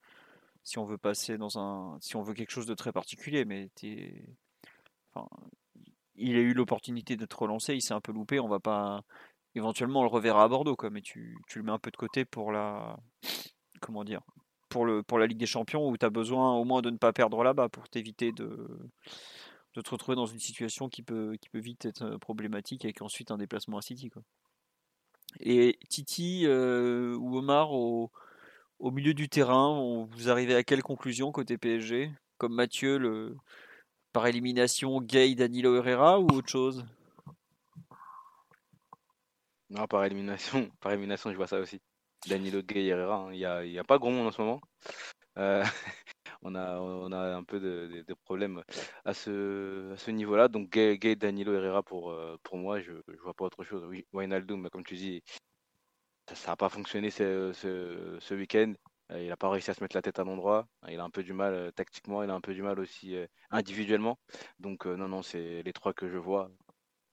si 0.65 0.79
on 0.79 0.85
veut 0.85 0.99
passer 0.99 1.39
dans 1.39 1.59
un, 1.59 1.99
si 2.01 2.17
on 2.17 2.23
veut 2.23 2.35
quelque 2.35 2.51
chose 2.51 2.67
de 2.67 2.75
très 2.75 2.93
particulier. 2.93 3.45
Mais 3.45 3.69
enfin, 5.15 5.29
il 6.17 6.37
a 6.37 6.41
eu 6.41 6.55
l'opportunité 6.55 7.17
d'être 7.17 7.41
relancé, 7.41 7.75
il 7.75 7.83
s'est 7.83 7.95
un 7.95 8.01
peu 8.01 8.13
loupé. 8.13 8.41
On 8.41 8.49
va 8.49 8.61
pas. 8.61 9.05
Éventuellement, 9.55 10.01
on 10.01 10.05
le 10.05 10.09
reverra 10.09 10.45
à 10.45 10.49
Bordeaux, 10.49 10.77
quoi. 10.77 10.91
Mais 10.91 11.03
tu, 11.03 11.37
tu 11.49 11.59
le 11.59 11.65
mets 11.65 11.73
un 11.73 11.79
peu 11.79 11.91
de 11.91 11.97
côté 11.97 12.25
pour 12.25 12.53
la. 12.53 12.99
Comment 13.81 14.05
dire 14.05 14.23
pour, 14.73 14.87
le, 14.87 15.03
pour 15.03 15.19
la 15.19 15.27
Ligue 15.27 15.39
des 15.39 15.47
Champions 15.47 15.87
où 15.87 15.97
tu 15.97 16.07
as 16.07 16.11
besoin 16.11 16.55
au 16.55 16.65
moins 16.65 16.81
de 16.81 16.91
ne 16.91 16.97
pas 16.97 17.13
perdre 17.13 17.45
là-bas 17.45 17.69
pour 17.69 17.89
t'éviter 17.91 18.33
de, 18.33 18.67
de 19.75 19.81
te 19.83 19.91
retrouver 19.91 20.17
dans 20.17 20.27
une 20.27 20.39
situation 20.39 20.89
qui 20.89 21.03
peut, 21.03 21.37
qui 21.41 21.51
peut 21.51 21.61
vite 21.61 21.85
être 21.85 22.17
problématique 22.17 22.85
avec 22.87 23.03
ensuite 23.03 23.31
un 23.31 23.37
déplacement 23.37 23.77
à 23.77 23.83
City. 23.83 24.09
Quoi. 24.09 24.23
Et 25.41 25.79
Titi 25.91 26.47
euh, 26.47 27.15
ou 27.17 27.37
Omar 27.37 27.73
au, 27.73 28.11
au, 28.79 28.91
milieu 28.91 29.13
du 29.13 29.29
terrain, 29.29 30.07
vous 30.11 30.31
arrivez 30.31 30.55
à 30.55 30.65
quelle 30.65 30.83
conclusion 30.83 31.33
côté 31.33 31.59
PSG 31.59 32.11
Comme 32.39 32.55
Mathieu, 32.55 32.97
le, 32.97 33.37
par 34.15 34.27
élimination, 34.27 35.03
Gay, 35.03 35.35
Danilo 35.35 35.77
Herrera 35.77 36.19
ou 36.19 36.29
autre 36.29 36.49
chose? 36.49 36.87
Non, 39.69 39.87
par 39.87 40.05
élimination, 40.05 40.71
par 40.81 40.93
élimination, 40.93 41.31
je 41.31 41.37
vois 41.37 41.47
ça 41.47 41.61
aussi. 41.61 41.81
Danilo 42.29 42.63
Gay 42.63 42.87
Herrera, 42.87 43.17
hein. 43.17 43.33
il 43.33 43.39
n'y 43.39 43.45
a, 43.45 43.65
y 43.65 43.79
a 43.79 43.85
pas 43.85 43.99
grand 43.99 44.11
monde 44.11 44.29
en 44.29 44.31
ce 44.31 44.41
moment. 44.41 44.61
Euh, 45.39 45.65
on, 46.43 46.55
a, 46.55 46.79
on 46.79 47.11
a 47.13 47.35
un 47.35 47.45
peu 47.45 47.59
de, 47.61 48.05
de, 48.07 48.15
problèmes 48.15 48.63
à 49.05 49.15
ce, 49.15 49.93
à 49.93 49.97
ce 49.97 50.11
niveau-là. 50.11 50.49
Donc 50.49 50.71
Gay, 50.71 50.99
Gay, 50.99 51.17
Danilo 51.17 51.55
Herrera, 51.55 51.83
pour, 51.83 52.11
euh, 52.11 52.37
pour 52.43 52.57
moi, 52.57 52.81
je 52.81 52.93
ne 52.93 53.17
vois 53.23 53.35
pas 53.35 53.45
autre 53.45 53.65
chose. 53.65 53.85
Oui, 53.85 54.07
Wijnaldum, 54.13 54.69
comme 54.71 54.85
tu 54.85 54.95
dis, 54.97 55.23
ça 56.33 56.53
n'a 56.53 56.57
pas 56.57 56.69
fonctionné 56.69 57.11
ce, 57.11 57.53
ce, 57.55 58.19
ce 58.21 58.35
week-end. 58.35 58.73
Euh, 59.11 59.23
il 59.23 59.29
n'a 59.29 59.37
pas 59.37 59.51
réussi 59.51 59.71
à 59.71 59.75
se 59.75 59.83
mettre 59.83 59.97
la 59.97 60.03
tête 60.03 60.19
à 60.19 60.25
l'endroit. 60.25 60.69
Il 60.89 61.01
a 61.01 61.05
un 61.05 61.11
peu 61.11 61.23
du 61.23 61.33
mal 61.33 61.73
tactiquement, 61.75 62.23
il 62.23 62.31
a 62.31 62.35
un 62.35 62.41
peu 62.41 62.55
du 62.55 62.63
mal 62.63 62.79
aussi 62.79 63.17
individuellement. 63.51 64.19
Donc 64.61 64.87
non, 64.87 65.09
non, 65.09 65.23
c'est 65.23 65.63
les 65.63 65.73
trois 65.73 65.93
que 65.93 66.09
je 66.09 66.19
vois. 66.19 66.51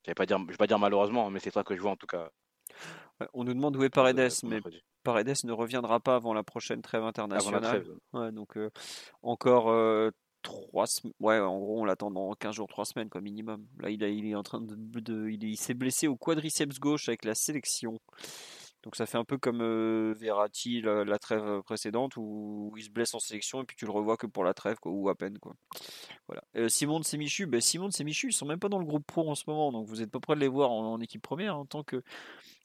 Je 0.05 0.11
ne 0.11 0.13
vais 0.13 0.57
pas 0.57 0.67
dire 0.67 0.79
malheureusement, 0.79 1.27
hein, 1.27 1.29
mais 1.31 1.39
c'est 1.39 1.47
les 1.47 1.51
trois 1.51 1.63
que 1.63 1.75
je 1.75 1.81
vois 1.81 1.91
en 1.91 1.97
tout 1.97 2.07
cas. 2.07 2.29
On 3.33 3.43
nous 3.43 3.53
demande 3.53 3.75
où 3.75 3.83
est 3.83 3.89
Paredes, 3.89 4.31
mais 4.43 4.61
Paredes 5.03 5.43
ne 5.43 5.51
reviendra 5.51 5.99
pas 5.99 6.15
avant 6.15 6.33
la 6.33 6.43
prochaine 6.43 6.81
trêve 6.81 7.03
internationale. 7.03 7.83
donc 8.33 8.57
encore 9.21 10.11
trois 10.41 10.87
semaines. 10.87 11.13
Ouais, 11.19 11.39
en 11.39 11.57
gros, 11.59 11.81
on 11.81 11.85
l'attend 11.85 12.11
dans 12.11 12.33
15 12.33 12.55
jours, 12.55 12.67
3 12.67 12.85
semaines, 12.85 13.09
quoi, 13.09 13.21
minimum. 13.21 13.65
Là, 13.79 13.89
il, 13.89 14.01
il 14.01 14.25
est 14.27 14.35
en 14.35 14.43
train 14.43 14.61
de. 14.61 15.29
il 15.29 15.57
s'est 15.57 15.73
blessé 15.73 16.07
au 16.07 16.15
quadriceps 16.15 16.79
gauche 16.79 17.09
avec 17.09 17.25
la 17.25 17.35
sélection. 17.35 17.99
Donc 18.83 18.95
ça 18.95 19.05
fait 19.05 19.17
un 19.17 19.25
peu 19.25 19.37
comme 19.37 19.61
euh, 19.61 20.13
Verratti 20.17 20.81
la, 20.81 21.19
trêve 21.19 21.61
précédente 21.63 22.15
où, 22.15 22.73
il 22.77 22.83
se 22.83 22.89
blesse 22.89 23.13
en 23.13 23.19
sélection 23.19 23.61
et 23.61 23.65
puis 23.65 23.75
tu 23.75 23.85
le 23.85 23.91
revois 23.91 24.15
que 24.15 24.25
pour 24.25 24.45
la 24.45 24.53
trêve 24.53 24.77
quoi, 24.79 24.91
ou 24.93 25.09
à 25.09 25.15
peine 25.15 25.37
quoi. 25.37 25.53
Voilà. 26.27 26.43
Euh, 26.55 26.69
Simon 26.69 26.99
de 26.99 27.03
Semichu, 27.03 27.45
ben 27.45 27.59
Simon 27.59 27.89
de 27.89 27.93
Semichu, 27.93 28.29
ils 28.29 28.33
sont 28.33 28.45
même 28.45 28.59
pas 28.59 28.69
dans 28.69 28.79
le 28.79 28.85
groupe 28.85 29.05
pro 29.05 29.29
en 29.29 29.35
ce 29.35 29.43
moment, 29.47 29.73
donc 29.73 29.85
vous 29.87 29.97
n'êtes 29.97 30.11
pas 30.11 30.21
prêt 30.21 30.35
de 30.35 30.39
les 30.39 30.47
voir 30.47 30.71
en, 30.71 30.99
équipe 31.01 31.21
première 31.21 31.57
en 31.57 31.63
hein. 31.63 31.65
tant 31.65 31.83
que 31.83 32.01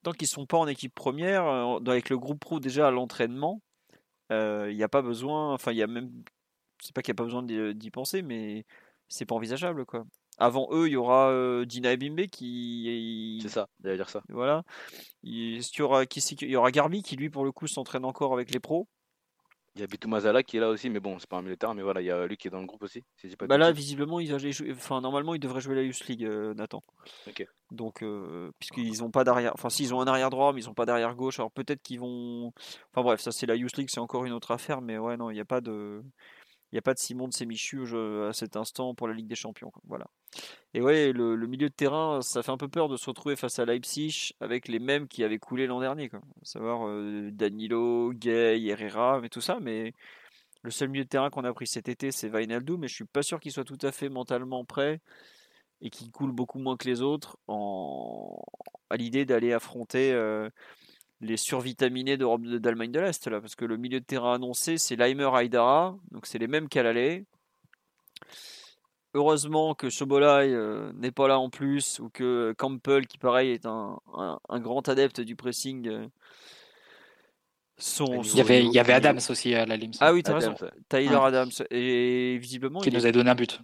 tant 0.04 0.12
qu'ils 0.12 0.28
sont 0.28 0.46
pas 0.46 0.58
en 0.58 0.68
équipe 0.68 0.94
première 0.94 1.46
euh, 1.46 1.80
avec 1.86 2.10
le 2.10 2.18
groupe 2.18 2.40
pro 2.40 2.60
déjà 2.60 2.88
à 2.88 2.90
l'entraînement, 2.92 3.60
il 4.30 4.76
n'y 4.76 4.82
a 4.82 4.88
pas 4.88 5.02
besoin, 5.02 5.52
enfin 5.52 5.72
il 5.72 5.78
y 5.78 5.82
a 5.82 5.86
même 5.86 6.10
c'est 6.82 6.94
pas 6.94 7.02
qu'il 7.02 7.12
n'y 7.12 7.16
a 7.16 7.20
pas 7.20 7.24
besoin 7.24 7.42
d'y 7.42 7.90
penser, 7.90 8.22
mais 8.22 8.64
c'est 9.08 9.26
pas 9.26 9.34
envisageable 9.34 9.84
quoi. 9.84 10.04
Avant 10.38 10.68
eux, 10.72 10.88
il 10.88 10.92
y 10.92 10.96
aura 10.96 11.30
euh, 11.30 11.64
Dina 11.64 11.92
Ebimbe 11.92 12.26
qui. 12.26 13.38
C'est 13.42 13.48
ça, 13.48 13.68
il 13.84 13.94
dire 13.94 14.10
ça. 14.10 14.22
Voilà. 14.28 14.64
Il, 15.22 15.60
y 15.60 15.80
aura, 15.80 16.06
qui, 16.06 16.18
il 16.20 16.50
y 16.50 16.56
aura 16.56 16.72
Garbi 16.72 17.02
qui, 17.02 17.14
lui, 17.16 17.30
pour 17.30 17.44
le 17.44 17.52
coup, 17.52 17.68
s'entraîne 17.68 18.04
encore 18.04 18.32
avec 18.32 18.52
les 18.52 18.58
pros. 18.58 18.88
Il 19.76 19.80
y 19.80 19.84
a 19.84 19.88
Bitou 19.88 20.08
Mazala 20.08 20.44
qui 20.44 20.56
est 20.56 20.60
là 20.60 20.68
aussi, 20.68 20.88
mais 20.88 21.00
bon, 21.00 21.18
c'est 21.18 21.28
pas 21.28 21.38
un 21.38 21.42
militaire, 21.42 21.74
mais 21.74 21.82
voilà, 21.82 22.00
il 22.00 22.04
y 22.04 22.10
a 22.10 22.26
lui 22.26 22.36
qui 22.36 22.46
est 22.46 22.50
dans 22.50 22.60
le 22.60 22.66
groupe 22.66 22.84
aussi. 22.84 23.02
bah 23.48 23.58
là, 23.58 23.72
visiblement, 23.72 24.20
il 24.20 24.30
va 24.30 24.38
jouer, 24.38 24.52
enfin, 24.70 25.00
normalement, 25.00 25.34
il 25.34 25.40
devrait 25.40 25.60
jouer 25.60 25.74
la 25.74 25.82
Youth 25.82 26.06
League, 26.06 26.24
euh, 26.24 26.54
Nathan. 26.54 26.80
Ok. 27.26 27.44
Donc, 27.72 28.02
euh, 28.02 28.52
puisqu'ils 28.60 29.00
n'ont 29.00 29.10
pas 29.10 29.24
d'arrière, 29.24 29.52
enfin, 29.54 29.70
s'ils 29.70 29.92
ont 29.92 30.00
un 30.00 30.06
arrière 30.06 30.30
droit, 30.30 30.52
mais 30.52 30.62
ils 30.62 30.66
n'ont 30.66 30.74
pas 30.74 30.86
d'arrière 30.86 31.16
gauche, 31.16 31.40
alors 31.40 31.50
peut-être 31.50 31.82
qu'ils 31.82 31.98
vont. 31.98 32.52
Enfin, 32.92 33.02
bref, 33.02 33.20
ça, 33.20 33.32
c'est 33.32 33.46
la 33.46 33.56
Youth 33.56 33.76
League, 33.76 33.88
c'est 33.90 33.98
encore 33.98 34.24
une 34.24 34.32
autre 34.32 34.52
affaire, 34.52 34.80
mais 34.80 34.96
ouais, 34.96 35.16
non, 35.16 35.30
il 35.30 35.34
n'y 35.34 35.40
a 35.40 35.44
pas 35.44 35.60
de. 35.60 36.04
N'y 36.74 36.78
a 36.78 36.82
pas 36.82 36.94
de 36.94 36.98
Simon 36.98 37.28
de 37.28 37.32
Sémichu 37.32 37.82
à 38.28 38.32
cet 38.32 38.56
instant 38.56 38.96
pour 38.96 39.06
la 39.06 39.14
Ligue 39.14 39.28
des 39.28 39.36
Champions. 39.36 39.70
Voilà. 39.86 40.06
Et 40.74 40.80
ouais, 40.80 41.12
le, 41.12 41.36
milieu 41.46 41.68
de 41.68 41.74
terrain, 41.74 42.20
ça 42.20 42.42
fait 42.42 42.50
un 42.50 42.56
peu 42.56 42.66
peur 42.66 42.88
de 42.88 42.96
se 42.96 43.06
retrouver 43.06 43.36
face 43.36 43.60
à 43.60 43.64
Leipzig 43.64 44.32
avec 44.40 44.66
les 44.66 44.80
mêmes 44.80 45.06
qui 45.06 45.22
avaient 45.22 45.38
coulé 45.38 45.68
l'an 45.68 45.78
dernier. 45.78 46.10
Savoir 46.42 46.88
euh, 46.88 47.30
Danilo, 47.30 48.12
Gay, 48.12 48.60
Herrera, 48.66 49.20
mais 49.20 49.28
tout 49.28 49.40
ça. 49.40 49.60
Mais 49.60 49.92
le 50.62 50.72
seul 50.72 50.88
milieu 50.88 51.04
de 51.04 51.08
terrain 51.08 51.30
qu'on 51.30 51.44
a 51.44 51.52
pris 51.54 51.68
cet 51.68 51.88
été, 51.88 52.10
c'est 52.10 52.28
Vainaldo, 52.28 52.76
mais 52.76 52.88
je 52.88 52.94
suis 52.94 53.04
pas 53.04 53.22
sûr 53.22 53.38
qu'il 53.38 53.52
soit 53.52 53.62
tout 53.62 53.78
à 53.82 53.92
fait 53.92 54.08
mentalement 54.08 54.64
prêt 54.64 55.00
et 55.80 55.90
qu'il 55.90 56.10
coule 56.10 56.32
beaucoup 56.32 56.58
moins 56.58 56.76
que 56.76 56.88
les 56.88 57.02
autres 57.02 57.38
à 58.90 58.96
l'idée 58.96 59.24
d'aller 59.24 59.52
affronter 59.52 60.12
euh, 60.12 60.50
les 61.20 61.36
survitaminés 61.36 62.16
d'Europe 62.16 62.42
d'Allemagne 62.42 62.92
de 62.92 63.00
l'Est 63.00 63.26
là, 63.28 63.40
parce 63.40 63.54
que 63.54 63.64
le 63.64 63.76
milieu 63.76 64.00
de 64.00 64.04
terrain 64.04 64.34
annoncé 64.34 64.78
c'est 64.78 64.96
Leimer 64.96 65.30
Aydara, 65.34 65.96
donc 66.10 66.26
c'est 66.26 66.38
les 66.38 66.48
mêmes 66.48 66.68
qu'à 66.68 66.82
l'aller. 66.82 67.24
Heureusement 69.16 69.74
que 69.74 69.90
Chobolai 69.90 70.52
euh, 70.52 70.92
n'est 70.94 71.12
pas 71.12 71.28
là 71.28 71.38
en 71.38 71.48
plus, 71.48 72.00
ou 72.00 72.10
que 72.10 72.52
Campbell, 72.58 73.06
qui 73.06 73.16
pareil 73.16 73.50
est 73.50 73.64
un, 73.64 74.00
grand 74.54 74.88
adepte 74.88 75.20
du 75.20 75.36
pressing, 75.36 75.86
euh, 75.86 76.08
il, 77.78 78.36
y 78.36 78.40
avait, 78.40 78.64
il 78.64 78.72
y 78.72 78.78
avait 78.78 78.92
Adams 78.92 79.20
aussi 79.28 79.52
à 79.52 79.66
la 79.66 79.76
Lims. 79.76 79.94
Ah 79.98 80.12
oui, 80.12 80.22
t'as 80.22 80.34
raison. 80.34 80.54
Tyler 80.88 81.18
Adams. 81.20 81.50
Et 81.70 82.38
visiblement. 82.40 82.80
Qui 82.80 82.92
nous 82.92 83.04
a 83.04 83.10
donné 83.10 83.30
un 83.30 83.34
but. 83.34 83.60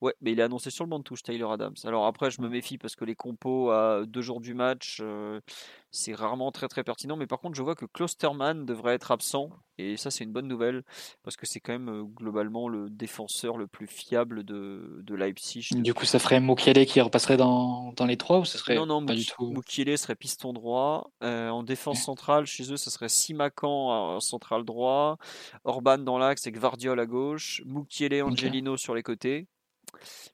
Ouais, 0.00 0.14
mais 0.20 0.32
il 0.32 0.40
est 0.40 0.42
annoncé 0.42 0.70
sur 0.70 0.84
le 0.84 0.90
banc 0.90 0.98
de 0.98 1.04
touche, 1.04 1.22
Tyler 1.22 1.46
Adams. 1.48 1.76
Alors 1.84 2.06
après, 2.06 2.32
je 2.32 2.42
me 2.42 2.48
méfie 2.48 2.76
parce 2.76 2.96
que 2.96 3.04
les 3.04 3.14
compos 3.14 3.70
à 3.70 4.02
deux 4.04 4.20
jours 4.20 4.40
du 4.40 4.54
match, 4.54 4.98
euh, 5.00 5.40
c'est 5.92 6.14
rarement 6.14 6.50
très 6.50 6.68
très 6.68 6.82
pertinent. 6.82 7.16
Mais 7.16 7.26
par 7.26 7.38
contre, 7.38 7.54
je 7.54 7.62
vois 7.62 7.76
que 7.76 7.84
Klosterman 7.84 8.64
devrait 8.64 8.94
être 8.94 9.12
absent. 9.12 9.50
Et 9.78 9.96
ça, 9.96 10.10
c'est 10.10 10.24
une 10.24 10.32
bonne 10.32 10.48
nouvelle 10.48 10.84
parce 11.22 11.36
que 11.36 11.46
c'est 11.46 11.60
quand 11.60 11.72
même 11.72 11.88
euh, 11.88 12.02
globalement 12.02 12.68
le 12.68 12.88
défenseur 12.90 13.56
le 13.56 13.66
plus 13.66 13.86
fiable 13.86 14.44
de, 14.44 15.00
de 15.02 15.14
Leipzig. 15.14 15.68
Du 15.72 15.94
coup, 15.94 16.04
ça 16.04 16.18
ferait 16.18 16.40
Mukiele 16.40 16.86
qui 16.86 17.00
repasserait 17.00 17.36
dans, 17.36 17.92
dans 17.92 18.06
les 18.06 18.16
trois 18.16 18.38
ou 18.38 18.44
ce 18.44 18.58
serait 18.58 18.74
non, 18.74 18.86
non, 18.86 19.04
pas 19.04 19.14
du 19.14 19.26
tout 19.26 19.50
Mukiele 19.50 19.96
serait 19.98 20.14
piston 20.14 20.52
droit. 20.52 21.10
Euh, 21.22 21.50
en 21.50 21.62
défense 21.62 22.02
centrale, 22.02 22.46
chez 22.46 22.72
eux, 22.72 22.76
ce 22.76 22.90
serait 22.90 23.08
Simakan 23.08 24.16
en 24.16 24.20
central 24.20 24.64
droit, 24.64 25.18
Orban 25.64 25.98
dans 25.98 26.18
l'axe 26.18 26.46
et 26.46 26.52
Gvardiol 26.52 26.98
à 26.98 27.06
gauche, 27.06 27.62
Mukiele, 27.66 28.22
Angelino 28.22 28.76
sur 28.76 28.94
les 28.94 29.02
côtés 29.02 29.46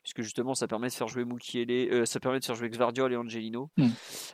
puisque 0.03 0.23
justement 0.23 0.55
ça 0.55 0.67
permet 0.67 0.89
de 0.89 0.93
faire 0.93 1.09
jouer 1.09 1.25
Mukiele, 1.25 1.93
euh, 1.93 2.07
ça 2.07 2.21
permet 2.21 2.41
de 2.41 2.45
faire 2.45 2.55
jouer 2.55 2.71
Gvardiol 2.71 3.13
et 3.13 3.17
Angelino. 3.17 3.71
Mm. 3.77 3.89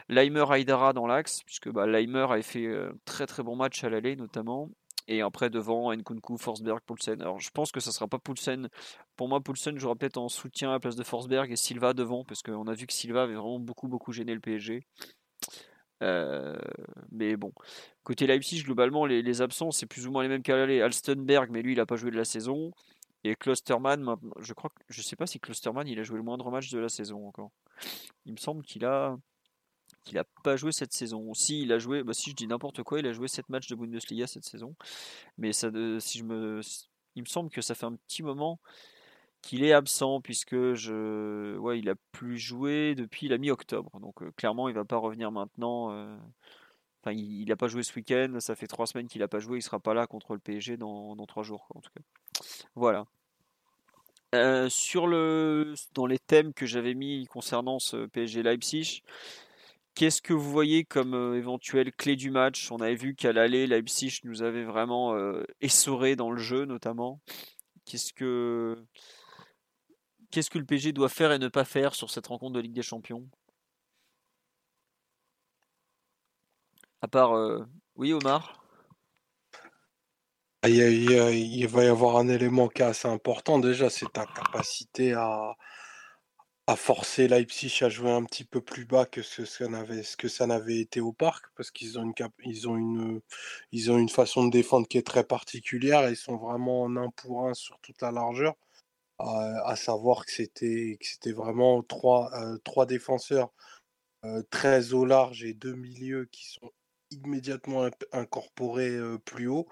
Leimer 0.09 0.45
Aydara 0.51 0.93
dans 0.93 1.07
l'axe, 1.07 1.43
puisque 1.45 1.71
bah, 1.71 1.87
Leimer 1.87 2.27
avait 2.31 2.43
fait 2.43 2.67
un 2.67 2.93
très 3.05 3.27
très 3.27 3.43
bon 3.43 3.57
match 3.57 3.83
à 3.85 3.89
l'aller 3.89 4.17
notamment. 4.17 4.71
Et 5.07 5.21
après, 5.21 5.51
devant, 5.51 5.93
Nkunku, 5.95 6.39
Forsberg, 6.39 6.81
Poulsen. 6.87 7.21
Alors, 7.21 7.39
je 7.39 7.51
pense 7.51 7.73
que 7.73 7.81
ça 7.81 7.93
sera 7.93 8.09
pas 8.09 8.19
Poulsen. 8.19 8.69
Pour 9.17 9.29
moi, 9.29 9.41
Poulsen 9.41 9.79
jouera 9.79 9.95
peut-être 9.97 10.17
en 10.17 10.29
soutien 10.29 10.71
à 10.71 10.73
la 10.73 10.81
place 10.81 10.97
de 10.97 11.03
Forsberg 11.03 11.53
et 11.53 11.57
Silva 11.57 11.93
devant, 11.93 12.25
parce 12.25 12.43
qu'on 12.43 12.67
a 12.67 12.73
vu 12.73 12.87
que 12.87 12.93
Silva 12.93 13.25
avait 13.25 13.35
vraiment 13.35 13.61
beaucoup, 13.61 13.87
beaucoup 13.87 14.13
gêné 14.13 14.33
le 14.35 14.41
PSG. 14.41 14.87
Euh, 16.03 16.57
mais 17.13 17.37
bon, 17.37 17.53
côté 18.03 18.27
Leipzig, 18.27 18.65
globalement, 18.65 19.05
les, 19.07 19.43
absents, 19.43 19.71
c'est 19.71 19.87
plus 19.87 20.07
ou 20.07 20.11
moins 20.11 20.23
les 20.23 20.29
mêmes 20.29 20.43
qu'à 20.43 20.57
l'aller. 20.57 20.81
Alstenberg, 20.81 21.51
mais 21.51 21.63
lui, 21.63 21.73
il 21.73 21.77
n'a 21.77 21.87
pas 21.87 21.97
joué 21.97 22.11
de 22.11 22.17
la 22.17 22.25
saison. 22.25 22.73
Et 23.25 23.35
Klosterman, 23.37 24.17
je 24.39 24.53
crois 24.53 24.71
que 24.71 24.83
je 24.89 25.01
sais 25.03 25.17
pas 25.17 25.27
si 25.27 25.41
Klosterman 25.41 25.89
il 25.89 25.99
a 25.99 26.03
joué 26.03 26.19
le 26.19 26.23
moindre 26.23 26.51
match 26.51 26.71
de 26.71 26.79
la 26.79 26.89
saison 26.89 27.27
encore. 27.27 27.51
Il 28.27 28.33
me 28.33 28.39
semble 28.39 28.63
qu'il 28.63 28.85
a 28.85 29.17
qu'il 30.05 30.17
n'a 30.17 30.25
pas 30.43 30.57
joué 30.57 30.73
cette 30.73 30.93
saison. 30.93 31.33
Si 31.35 31.63
il 31.63 31.73
a 31.73 31.79
joué, 31.79 32.03
bah, 32.03 32.13
si 32.13 32.31
je 32.31 32.37
dis 32.37 32.47
n'importe 32.47 32.83
quoi, 32.83 32.99
il 33.01 33.07
a 33.07 33.13
joué 33.13 33.29
7 33.29 33.49
matchs 33.49 33.69
de 33.69 33.75
Bundesliga 33.75 34.27
cette 34.27 34.45
saison. 34.45 34.77
Mais 35.39 35.53
si 35.53 36.19
je 36.19 36.25
me, 36.25 36.61
il 37.15 37.23
me 37.23 37.29
semble 37.29 37.51
que 37.51 37.63
ça 37.63 37.75
fait 37.75 37.87
un 37.87 37.97
petit 37.97 38.23
moment 38.23 38.61
qu'il 39.43 39.63
est 39.65 39.73
absent 39.73 40.21
puisque 40.21 40.75
je, 40.75 41.75
il 41.77 41.89
a 41.89 41.95
plus 42.13 42.39
joué 42.39 42.95
depuis 42.95 43.29
la 43.29 43.39
mi-octobre. 43.39 43.99
Donc 44.01 44.23
euh, 44.23 44.31
clairement, 44.37 44.69
il 44.69 44.75
va 44.75 44.85
pas 44.85 44.97
revenir 44.97 45.33
maintenant. 45.33 45.93
Euh, 45.93 46.17
il 47.13 47.47
n'a 47.47 47.57
pas 47.57 47.69
joué 47.69 47.83
ce 47.83 47.95
week-end. 47.95 48.37
Ça 48.41 48.55
fait 48.55 48.67
trois 48.67 48.87
semaines 48.87 49.09
qu'il 49.09 49.21
n'a 49.21 49.29
pas 49.29 49.39
joué. 49.39 49.59
Il 49.59 49.63
sera 49.63 49.81
pas 49.81 49.95
là 49.95 50.07
contre 50.07 50.35
le 50.35 50.39
PSG 50.39 50.77
dans, 50.77 51.17
trois 51.27 51.43
jours, 51.43 51.67
en 51.75 51.81
tout 51.81 51.91
cas. 51.95 52.03
Voilà. 52.75 53.05
Euh, 54.35 54.69
sur 54.69 55.07
dans 55.95 56.07
les 56.07 56.19
thèmes 56.19 56.53
que 56.53 56.67
j'avais 56.67 56.95
mis 56.95 57.27
concernant 57.27 57.79
ce 57.79 58.07
PSG 58.07 58.43
Leipzig, 58.43 59.03
Qu'est-ce 59.95 60.21
que 60.21 60.33
vous 60.33 60.51
voyez 60.51 60.85
comme 60.85 61.15
euh, 61.15 61.39
éventuelle 61.39 61.93
clé 61.93 62.17
du 62.17 62.33
match? 62.33 62.73
On 62.73 62.79
avait 62.79 62.97
vu 62.97 63.15
qu'à 63.15 63.33
l'aller, 63.33 63.69
Leipzig 63.69 64.19
nous 64.25 64.43
avait 64.43 64.65
vraiment 64.65 65.15
euh, 65.15 65.45
essoré 65.61 66.17
dans 66.17 66.33
le 66.33 66.43
jeu, 66.43 66.65
notamment. 66.65 67.21
Qu'est-ce 67.85 68.13
que 68.13 68.77
qu'est-ce 70.33 70.51
que 70.51 70.59
le 70.59 70.65
PSG 70.65 70.93
doit 70.93 71.09
faire 71.09 71.31
et 71.31 71.39
ne 71.39 71.47
pas 71.47 71.65
faire 71.65 71.95
sur 71.95 72.11
cette 72.11 72.27
rencontre 72.27 72.55
de 72.55 72.61
Ligue 72.61 72.73
des 72.73 72.83
Champions? 72.83 73.25
À 77.05 77.07
part, 77.07 77.37
euh, 77.37 77.63
oui, 77.97 78.15
Omar? 78.15 78.65
Il, 80.67 80.79
il, 80.79 81.69
va 81.69 81.85
y 81.85 81.87
avoir 81.87 82.17
un 82.17 82.29
élément 82.29 82.69
qui 82.69 82.81
est 82.81 82.87
assez 82.87 83.09
important 83.09 83.59
déjà, 83.59 83.91
c'est 83.91 84.11
ta 84.11 84.25
capacité 84.25 85.13
à, 85.13 85.55
forcer 86.79 87.29
Leipzig 87.29 87.81
à 87.83 87.91
jouer 87.91 88.11
un 88.11 88.25
petit 88.25 88.45
peu 88.45 88.63
plus 88.63 88.87
bas 88.87 89.05
que 89.05 89.21
ce, 89.21 89.43
que 90.17 90.29
ça 90.29 90.47
n'avait 90.47 90.81
été 90.81 91.03
au 91.03 91.13
parc, 91.13 91.45
parce 91.59 91.71
qu'ils 91.71 91.99
ont 91.99 92.05
une, 92.75 93.21
ont 93.91 93.99
une, 93.99 94.09
façon 94.09 94.47
de 94.47 94.51
défendre 94.51 94.89
qui 94.89 94.97
est 94.97 95.07
très 95.07 95.25
particulière 95.25 96.09
et 96.09 96.13
ils 96.13 96.17
sont 96.17 96.39
vraiment 96.39 96.85
en 96.85 96.97
un 96.97 97.11
pour 97.11 97.47
un 97.47 97.53
sur 97.53 97.79
toute 97.81 98.01
la 98.01 98.13
largeur. 98.13 98.55
à 99.19 99.77
savoir 99.77 100.25
que 100.25 100.33
c'était, 100.33 100.99
vraiment 101.33 101.83
trois, 101.83 102.31
euh, 102.33 102.57
trois 102.65 102.87
défenseurs 102.87 103.51
euh, 104.25 104.43
très 104.49 104.95
au 104.95 105.05
large 105.05 105.45
et 105.45 105.53
deux 105.53 105.75
milieux 105.75 106.25
qui 106.33 106.47
sont 106.47 106.73
immédiatement 107.11 107.89
incorporé 108.13 108.99
plus 109.25 109.49
haut. 109.49 109.69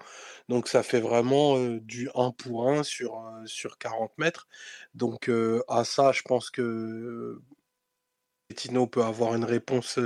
Donc 0.49 0.67
ça 0.67 0.83
fait 0.83 0.99
vraiment 1.01 1.57
du 1.77 2.09
1 2.15 2.31
pour 2.31 2.69
1 2.69 2.83
sur, 2.83 3.21
sur 3.45 3.77
40 3.77 4.17
mètres. 4.17 4.47
Donc 4.93 5.29
à 5.67 5.83
ça, 5.83 6.11
je 6.11 6.21
pense 6.23 6.49
que 6.49 7.41
Pochettino 8.47 8.87
peut 8.87 9.03
avoir 9.03 9.35
une 9.35 9.45
réponse 9.45 9.99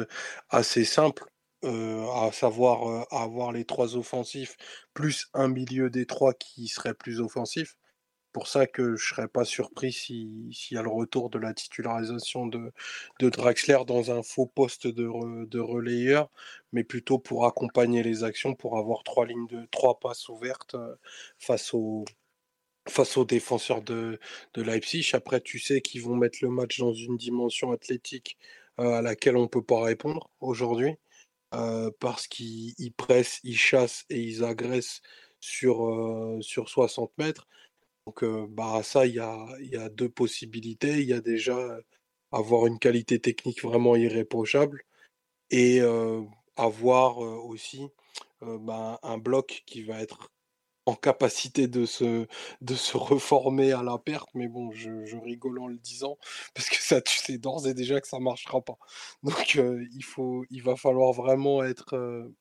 assez 0.49 0.85
simple, 0.85 1.25
à 1.63 2.29
savoir 2.31 3.05
avoir 3.11 3.51
les 3.51 3.65
trois 3.65 3.95
offensifs 3.95 4.55
plus 4.93 5.27
un 5.33 5.47
milieu 5.47 5.89
des 5.89 6.05
trois 6.05 6.33
qui 6.33 6.67
serait 6.67 6.93
plus 6.93 7.19
offensif 7.19 7.75
pour 8.37 8.47
ça 8.47 8.67
que 8.67 8.95
je 8.95 9.03
serais 9.03 9.27
pas 9.27 9.45
surpris 9.45 9.91
s'il 9.91 10.53
y 10.69 10.77
a 10.77 10.83
le 10.83 10.89
retour 10.89 11.31
de 11.31 11.39
la 11.39 11.55
titularisation 11.55 12.45
de, 12.45 12.71
de 13.19 13.29
Draxler 13.29 13.79
dans 13.87 14.11
un 14.11 14.21
faux 14.21 14.45
poste 14.45 14.85
de, 14.85 15.45
de, 15.45 15.59
relayeur, 15.59 16.29
mais 16.71 16.83
plutôt 16.83 17.17
pour 17.17 17.47
accompagner 17.47 18.03
les 18.03 18.23
actions, 18.23 18.53
pour 18.53 18.77
avoir 18.77 19.03
trois 19.03 19.25
lignes 19.25 19.47
de 19.47 19.65
trois 19.71 19.99
passes 19.99 20.29
ouvertes 20.29 20.75
euh, 20.75 20.95
face 21.39 21.73
aux 21.73 22.05
face 22.87 23.17
aux 23.17 23.25
défenseurs 23.25 23.81
de, 23.81 24.19
de 24.53 24.61
Leipzig. 24.61 25.09
Après, 25.13 25.41
tu 25.41 25.57
sais 25.57 25.81
qu'ils 25.81 26.03
vont 26.03 26.15
mettre 26.15 26.37
le 26.43 26.49
match 26.49 26.77
dans 26.77 26.93
une 26.93 27.17
dimension 27.17 27.71
athlétique 27.71 28.37
euh, 28.79 28.99
à 28.99 29.01
laquelle 29.01 29.35
on 29.35 29.43
ne 29.43 29.47
peut 29.47 29.63
pas 29.63 29.81
répondre 29.81 30.29
aujourd'hui, 30.41 30.93
euh, 31.55 31.89
parce 31.99 32.27
qu'ils 32.27 32.93
pressent, 32.97 33.39
ils 33.43 33.57
chassent 33.57 34.05
et 34.11 34.21
ils 34.21 34.43
agressent 34.43 35.01
sur, 35.39 36.37
sur 36.41 36.69
60 36.69 37.11
mètres. 37.17 37.47
Donc, 38.07 38.23
bah, 38.49 38.81
ça, 38.83 39.05
il 39.05 39.15
y 39.15 39.19
a, 39.19 39.45
y 39.59 39.75
a 39.75 39.89
deux 39.89 40.09
possibilités. 40.09 41.01
Il 41.01 41.07
y 41.09 41.13
a 41.13 41.19
déjà 41.21 41.77
avoir 42.31 42.65
une 42.65 42.79
qualité 42.79 43.19
technique 43.19 43.61
vraiment 43.63 43.97
irréprochable 43.97 44.83
et 45.51 45.81
avoir 46.55 47.17
aussi 47.19 47.89
bah, 48.41 48.99
un 49.03 49.17
bloc 49.17 49.63
qui 49.65 49.83
va 49.83 50.01
être 50.01 50.31
en 50.87 50.95
capacité 50.95 51.67
de 51.67 51.85
se, 51.85 52.27
de 52.61 52.75
se 52.75 52.95
reformer 52.95 53.73
à 53.73 53.83
la 53.83 53.97
perte, 53.97 54.29
mais 54.33 54.47
bon, 54.47 54.71
je, 54.71 55.17
rigole 55.17 55.59
en 55.59 55.67
le 55.67 55.77
disant, 55.77 56.17
parce 56.55 56.69
que 56.69 56.77
ça, 56.81 57.01
tu 57.01 57.17
sais 57.17 57.37
d'ores 57.37 57.67
et 57.67 57.73
déjà 57.73 57.99
que 57.99 58.07
ça 58.07 58.19
marchera 58.19 58.61
pas. 58.61 58.77
Donc, 59.21 59.55
il, 59.55 60.03
faut, 60.03 60.45
il 60.49 60.63
va 60.63 60.77
falloir 60.77 61.11
vraiment 61.11 61.61
être 61.63 62.31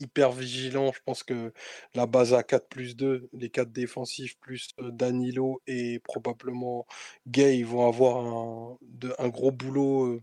hyper 0.00 0.32
vigilant. 0.32 0.92
Je 0.92 1.00
pense 1.04 1.22
que 1.22 1.52
la 1.94 2.06
base 2.06 2.34
à 2.34 2.42
4 2.42 2.68
plus 2.68 2.96
2, 2.96 3.28
les 3.32 3.50
4 3.50 3.70
défensifs 3.72 4.38
plus 4.38 4.68
Danilo 4.78 5.62
et 5.66 6.00
probablement 6.00 6.86
Gay 7.26 7.62
vont 7.62 7.86
avoir 7.86 8.18
un, 9.18 9.28
gros 9.28 9.52
boulot 9.52 10.20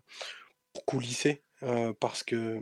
pour 0.74 0.86
coulisser 0.86 1.44
parce 2.00 2.24
que 2.24 2.60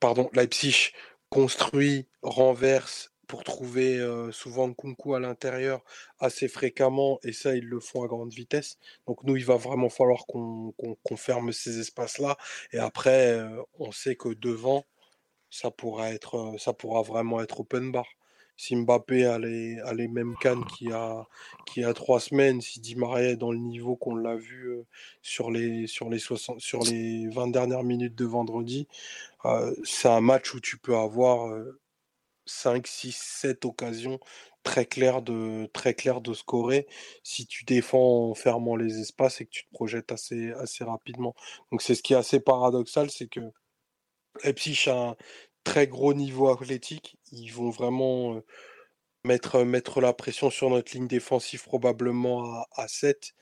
pardon, 0.00 0.28
Leipzig 0.32 0.92
construit, 1.30 2.08
renverse 2.22 3.12
pour 3.26 3.44
trouver 3.44 4.04
souvent 4.32 4.72
Kunku 4.74 5.14
à 5.14 5.20
l'intérieur 5.20 5.84
assez 6.18 6.48
fréquemment 6.48 7.20
et 7.22 7.32
ça 7.32 7.54
ils 7.54 7.66
le 7.66 7.78
font 7.78 8.02
à 8.02 8.08
grande 8.08 8.32
vitesse. 8.32 8.78
Donc 9.06 9.22
nous 9.22 9.36
il 9.36 9.44
va 9.44 9.56
vraiment 9.56 9.88
falloir 9.88 10.26
qu'on 10.26 10.74
ferme 11.16 11.52
ces 11.52 11.78
espaces-là 11.78 12.36
et 12.72 12.78
après 12.78 13.40
on 13.78 13.92
sait 13.92 14.16
que 14.16 14.30
devant 14.30 14.84
ça 15.50 15.70
pourra 15.70 16.10
être, 16.12 16.54
ça 16.58 16.72
pourra 16.72 17.02
vraiment 17.02 17.40
être 17.42 17.60
open 17.60 17.92
bar. 17.92 18.06
Si 18.56 18.76
Mbappé 18.76 19.24
a 19.24 19.38
les, 19.38 19.78
a 19.80 19.94
les 19.94 20.06
mêmes 20.06 20.34
cannes 20.38 20.64
qu'il 20.66 20.90
y, 20.90 20.92
a, 20.92 21.26
y 21.76 21.84
a 21.84 21.94
trois 21.94 22.20
semaines, 22.20 22.60
si 22.60 22.78
Di 22.80 22.94
Maria 22.94 23.30
est 23.30 23.36
dans 23.36 23.52
le 23.52 23.58
niveau 23.58 23.96
qu'on 23.96 24.14
l'a 24.16 24.36
vu 24.36 24.70
sur, 25.22 25.50
les, 25.50 25.86
sur, 25.86 26.10
les 26.10 26.18
60, 26.18 26.60
sur 26.60 26.82
les 26.82 27.26
20 27.28 27.48
dernières 27.48 27.84
minutes 27.84 28.14
de 28.14 28.26
vendredi, 28.26 28.86
c'est 29.82 30.08
un 30.08 30.20
match 30.20 30.52
où 30.52 30.60
tu 30.60 30.76
peux 30.76 30.94
avoir 30.94 31.50
5, 32.44 32.86
6, 32.86 33.16
7 33.16 33.64
occasions 33.64 34.20
très 34.62 34.84
claires 34.84 35.22
de, 35.22 35.66
très 35.72 35.94
claires 35.94 36.20
de 36.20 36.34
scorer 36.34 36.86
si 37.22 37.46
tu 37.46 37.64
défends 37.64 38.30
en 38.30 38.34
fermant 38.34 38.76
les 38.76 39.00
espaces 39.00 39.40
et 39.40 39.46
que 39.46 39.50
tu 39.50 39.64
te 39.64 39.72
projettes 39.72 40.12
assez, 40.12 40.52
assez 40.52 40.84
rapidement. 40.84 41.34
Donc 41.72 41.82
c'est 41.82 41.94
ce 41.94 42.02
qui 42.02 42.12
est 42.12 42.16
assez 42.16 42.40
paradoxal, 42.40 43.10
c'est 43.10 43.28
que 43.28 43.40
Leipzig 44.44 44.88
a 44.88 45.10
un 45.10 45.16
très 45.64 45.86
gros 45.86 46.14
niveau 46.14 46.50
athlétique. 46.50 47.18
Ils 47.32 47.52
vont 47.52 47.70
vraiment 47.70 48.42
mettre, 49.24 49.64
mettre 49.64 50.00
la 50.00 50.12
pression 50.12 50.50
sur 50.50 50.70
notre 50.70 50.92
ligne 50.94 51.08
défensive 51.08 51.64
probablement 51.64 52.44
à, 52.44 52.66
à 52.76 52.88
7. 52.88 53.32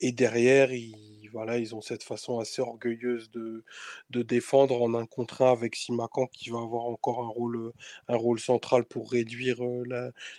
Et 0.00 0.12
derrière, 0.12 0.72
ils, 0.72 1.13
voilà, 1.34 1.58
ils 1.58 1.74
ont 1.74 1.80
cette 1.82 2.02
façon 2.02 2.38
assez 2.38 2.62
orgueilleuse 2.62 3.30
de, 3.30 3.64
de 4.10 4.22
défendre 4.22 4.80
en 4.80 4.94
un 4.94 5.04
contre 5.04 5.42
un 5.42 5.52
avec 5.52 5.76
Simakan 5.76 6.26
qui 6.28 6.50
va 6.50 6.58
avoir 6.58 6.84
encore 6.86 7.22
un 7.22 7.28
rôle, 7.28 7.72
un 8.08 8.16
rôle 8.16 8.40
central 8.40 8.84
pour 8.84 9.10
réduire 9.10 9.58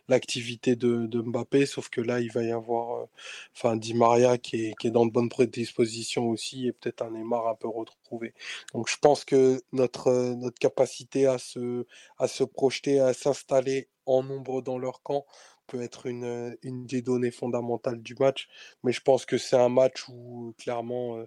l'activité 0.07 0.76
de, 0.76 1.07
Mbappé. 1.22 1.65
Sauf 1.65 1.89
que 1.89 2.01
là, 2.01 2.19
il 2.22 2.31
va 2.31 2.43
y 2.43 2.51
avoir 2.51 3.07
enfin, 3.55 3.76
Di 3.76 3.93
Maria 3.93 4.38
qui 4.38 4.67
est, 4.67 4.73
qui 4.80 4.88
est 4.88 4.91
dans 4.91 5.05
de 5.05 5.11
bonnes 5.11 5.30
prédispositions 5.30 6.30
aussi 6.30 6.67
et 6.67 6.72
peut-être 6.72 7.01
un 7.03 7.11
Neymar 7.11 7.47
un 7.47 7.55
peu 7.55 7.67
retrouvé. 7.67 8.34
Donc 8.73 8.89
je 8.89 8.97
pense 8.97 9.26
que 9.26 9.61
notre, 9.73 10.11
notre 10.35 10.59
capacité 10.59 11.27
à 11.27 11.38
se, 11.38 11.85
à 12.17 12.27
se 12.27 12.43
projeter, 12.43 12.99
à 12.99 13.13
s'installer 13.13 13.89
en 14.05 14.23
nombre 14.23 14.61
dans 14.61 14.77
leur 14.77 15.01
camp, 15.01 15.26
peut 15.67 15.81
être 15.81 16.05
une, 16.05 16.57
une, 16.63 16.85
des 16.85 17.01
données 17.01 17.31
fondamentales 17.31 18.01
du 18.01 18.15
match. 18.15 18.47
Mais 18.83 18.91
je 18.91 19.01
pense 19.01 19.25
que 19.25 19.37
c'est 19.37 19.57
un 19.57 19.69
match 19.69 20.07
où 20.09 20.53
clairement 20.57 21.25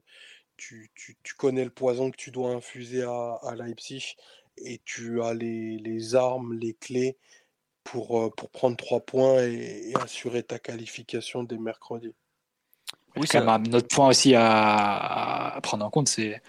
tu, 0.56 0.90
tu, 0.94 1.16
tu, 1.22 1.34
connais 1.34 1.64
le 1.64 1.70
poison 1.70 2.10
que 2.10 2.16
tu 2.16 2.30
dois 2.30 2.50
infuser 2.50 3.02
à, 3.02 3.38
à 3.42 3.54
Leipzig 3.54 4.16
et 4.56 4.80
tu 4.84 5.22
as 5.22 5.34
les, 5.34 5.78
les, 5.78 6.14
armes, 6.14 6.54
les 6.54 6.74
clés 6.74 7.16
pour, 7.84 8.34
pour 8.34 8.50
prendre 8.50 8.76
trois 8.76 9.00
points 9.00 9.42
et, 9.44 9.90
et 9.90 9.96
assurer 9.96 10.42
ta 10.42 10.58
qualification 10.58 11.42
dès 11.44 11.58
mercredi. 11.58 12.14
Oui, 13.16 13.26
c'est 13.26 13.38
un 13.38 13.64
autre 13.72 13.88
point 13.88 14.08
aussi 14.08 14.34
à, 14.34 15.54
à, 15.54 15.60
prendre 15.60 15.84
en 15.84 15.90
compte, 15.90 16.08
c'est 16.08 16.40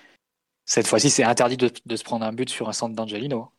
cette 0.66 0.88
fois-ci, 0.88 1.10
c'est 1.10 1.24
interdit 1.24 1.57
de, 1.57 1.72
de, 1.86 1.95
se 1.95 2.03
prendre 2.03 2.26
un 2.26 2.32
but 2.32 2.49
sur 2.49 2.70
un 2.70 2.74
centre 2.74 2.95
d'Angelino. 2.95 3.52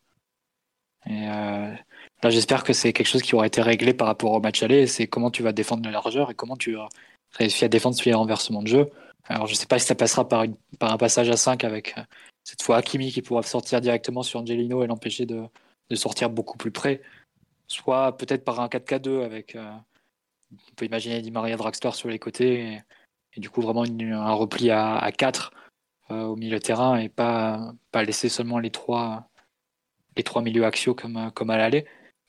Euh, 1.08 1.74
Là, 2.22 2.28
j'espère 2.28 2.64
que 2.64 2.74
c'est 2.74 2.92
quelque 2.92 3.06
chose 3.06 3.22
qui 3.22 3.34
aura 3.34 3.46
été 3.46 3.62
réglé 3.62 3.94
par 3.94 4.06
rapport 4.06 4.32
au 4.32 4.40
match 4.40 4.62
aller. 4.62 4.86
C'est 4.86 5.06
comment 5.06 5.30
tu 5.30 5.42
vas 5.42 5.52
défendre 5.52 5.84
la 5.84 5.90
largeur 5.90 6.30
et 6.30 6.34
comment 6.34 6.56
tu 6.56 6.74
vas 6.74 6.88
réussir 7.32 7.66
à 7.66 7.68
défendre 7.68 7.96
ce 7.96 8.10
renversement 8.10 8.62
de 8.62 8.68
jeu. 8.68 8.90
Alors, 9.24 9.46
je 9.46 9.52
ne 9.52 9.56
sais 9.56 9.66
pas 9.66 9.78
si 9.78 9.86
ça 9.86 9.94
passera 9.94 10.28
par, 10.28 10.44
un 10.80 10.96
passage 10.98 11.30
à 11.30 11.36
5 11.36 11.64
avec 11.64 11.96
euh, 11.96 12.02
cette 12.44 12.62
fois 12.62 12.76
Hakimi 12.76 13.10
qui 13.10 13.22
pourra 13.22 13.42
sortir 13.42 13.80
directement 13.80 14.22
sur 14.22 14.40
Angelino 14.40 14.82
et 14.82 14.86
l'empêcher 14.86 15.24
de, 15.24 15.48
sortir 15.94 16.28
beaucoup 16.28 16.58
plus 16.58 16.70
près. 16.70 17.00
Soit 17.66 18.16
peut-être 18.18 18.44
par 18.44 18.60
un 18.60 18.66
4K2 18.68 19.24
avec. 19.24 19.56
Euh, 19.56 19.70
on 20.52 20.74
peut 20.74 20.84
imaginer 20.84 21.22
Di 21.22 21.30
Maria 21.30 21.56
Draxler 21.56 21.92
sur 21.92 22.08
les 22.08 22.18
côtés 22.18 22.82
et, 23.36 23.40
du 23.40 23.48
coup 23.48 23.62
vraiment 23.62 23.84
un 23.84 24.32
repli 24.32 24.70
à, 24.70 24.96
à 24.96 25.12
4 25.12 25.52
euh, 26.10 26.24
au 26.24 26.34
milieu 26.34 26.58
de 26.58 26.62
terrain 26.62 26.98
et 26.98 27.08
pas, 27.08 27.72
pas 27.92 28.02
laisser 28.02 28.28
seulement 28.28 28.58
les 28.58 28.70
trois, 28.70 29.29
les 30.16 30.22
trois 30.22 30.42
milieux 30.42 30.64
axiaux 30.64 30.94
comme, 30.94 31.30
comme 31.34 31.50
à 31.50 31.56
l'aller 31.56 31.86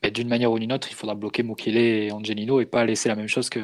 d'une 0.09 0.27
manière 0.27 0.51
ou 0.51 0.57
d'une 0.57 0.73
autre, 0.73 0.87
il 0.89 0.95
faudra 0.95 1.13
bloquer 1.13 1.43
Mukele 1.43 1.77
et 1.77 2.11
Angelino 2.11 2.59
et 2.59 2.65
pas 2.65 2.85
laisser 2.85 3.09
la 3.09 3.15
même 3.15 3.27
chose 3.27 3.49
que, 3.49 3.59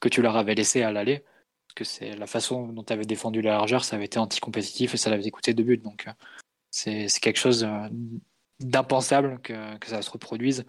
que 0.00 0.08
tu 0.08 0.22
leur 0.22 0.36
avais 0.36 0.54
laissé 0.54 0.82
à 0.82 0.90
l'aller. 0.90 1.18
Parce 1.18 1.74
que 1.76 1.84
c'est 1.84 2.16
la 2.16 2.26
façon 2.26 2.68
dont 2.68 2.82
tu 2.82 2.92
avais 2.92 3.04
défendu 3.04 3.42
la 3.42 3.52
largeur, 3.52 3.84
ça 3.84 3.96
avait 3.96 4.06
été 4.06 4.18
anti-compétitif 4.18 4.94
et 4.94 4.96
ça 4.96 5.10
l'avait 5.10 5.30
coûté 5.30 5.52
deux 5.52 5.64
buts. 5.64 5.76
Donc 5.76 6.06
euh, 6.06 6.12
c'est 6.70 7.20
quelque 7.20 7.38
chose 7.38 7.64
euh, 7.64 7.88
d'impensable 8.60 9.40
que, 9.42 9.76
que, 9.78 9.88
ça 9.88 10.00
se 10.00 10.10
reproduise 10.10 10.64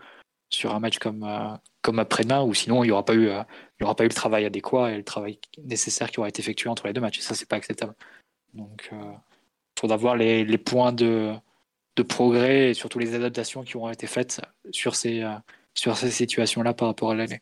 sur 0.50 0.76
un 0.76 0.80
match 0.80 1.00
comme, 1.00 1.24
euh, 1.24 1.56
comme 1.82 2.00
après-demain, 2.00 2.44
ou 2.44 2.54
sinon 2.54 2.84
il 2.84 2.88
n'y 2.88 2.92
aura, 2.92 3.06
pas 3.06 3.16
eu, 3.16 3.30
aura 3.82 3.96
pas 3.96 4.04
eu 4.04 4.10
le 4.10 4.14
travail 4.14 4.46
adéquat 4.46 4.92
et 4.92 4.98
le 4.98 5.04
travail 5.04 5.40
nécessaire 5.64 6.12
qui 6.12 6.20
aura 6.20 6.30
été 6.30 6.42
effectué 6.42 6.70
entre 6.70 6.88
les 6.88 6.94
deux 6.94 7.02
matchs. 7.02 7.20
Et 7.20 7.22
ça, 7.22 7.36
c'est 7.36 7.48
pas 7.48 7.56
acceptable. 7.56 7.96
Donc 8.54 8.90
il 8.92 9.80
faudra 9.80 9.98
voir 9.98 10.16
les, 10.16 10.44
les 10.44 10.58
points 10.58 10.92
de 10.92 11.34
de 11.96 12.04
progrès 12.04 12.72
et 12.72 12.74
surtout 12.74 13.00
les 13.00 13.14
adaptations 13.16 13.64
qui 13.64 13.78
ont 13.78 13.90
été 13.90 14.08
faites 14.08 14.42
sur 14.72 14.96
ces, 14.96 15.22
euh, 15.22 15.36
sur 15.74 15.98
ces 15.98 16.12
situations-là 16.12 16.74
par 16.74 16.88
rapport 16.88 17.12
à 17.12 17.16
l'année. 17.16 17.42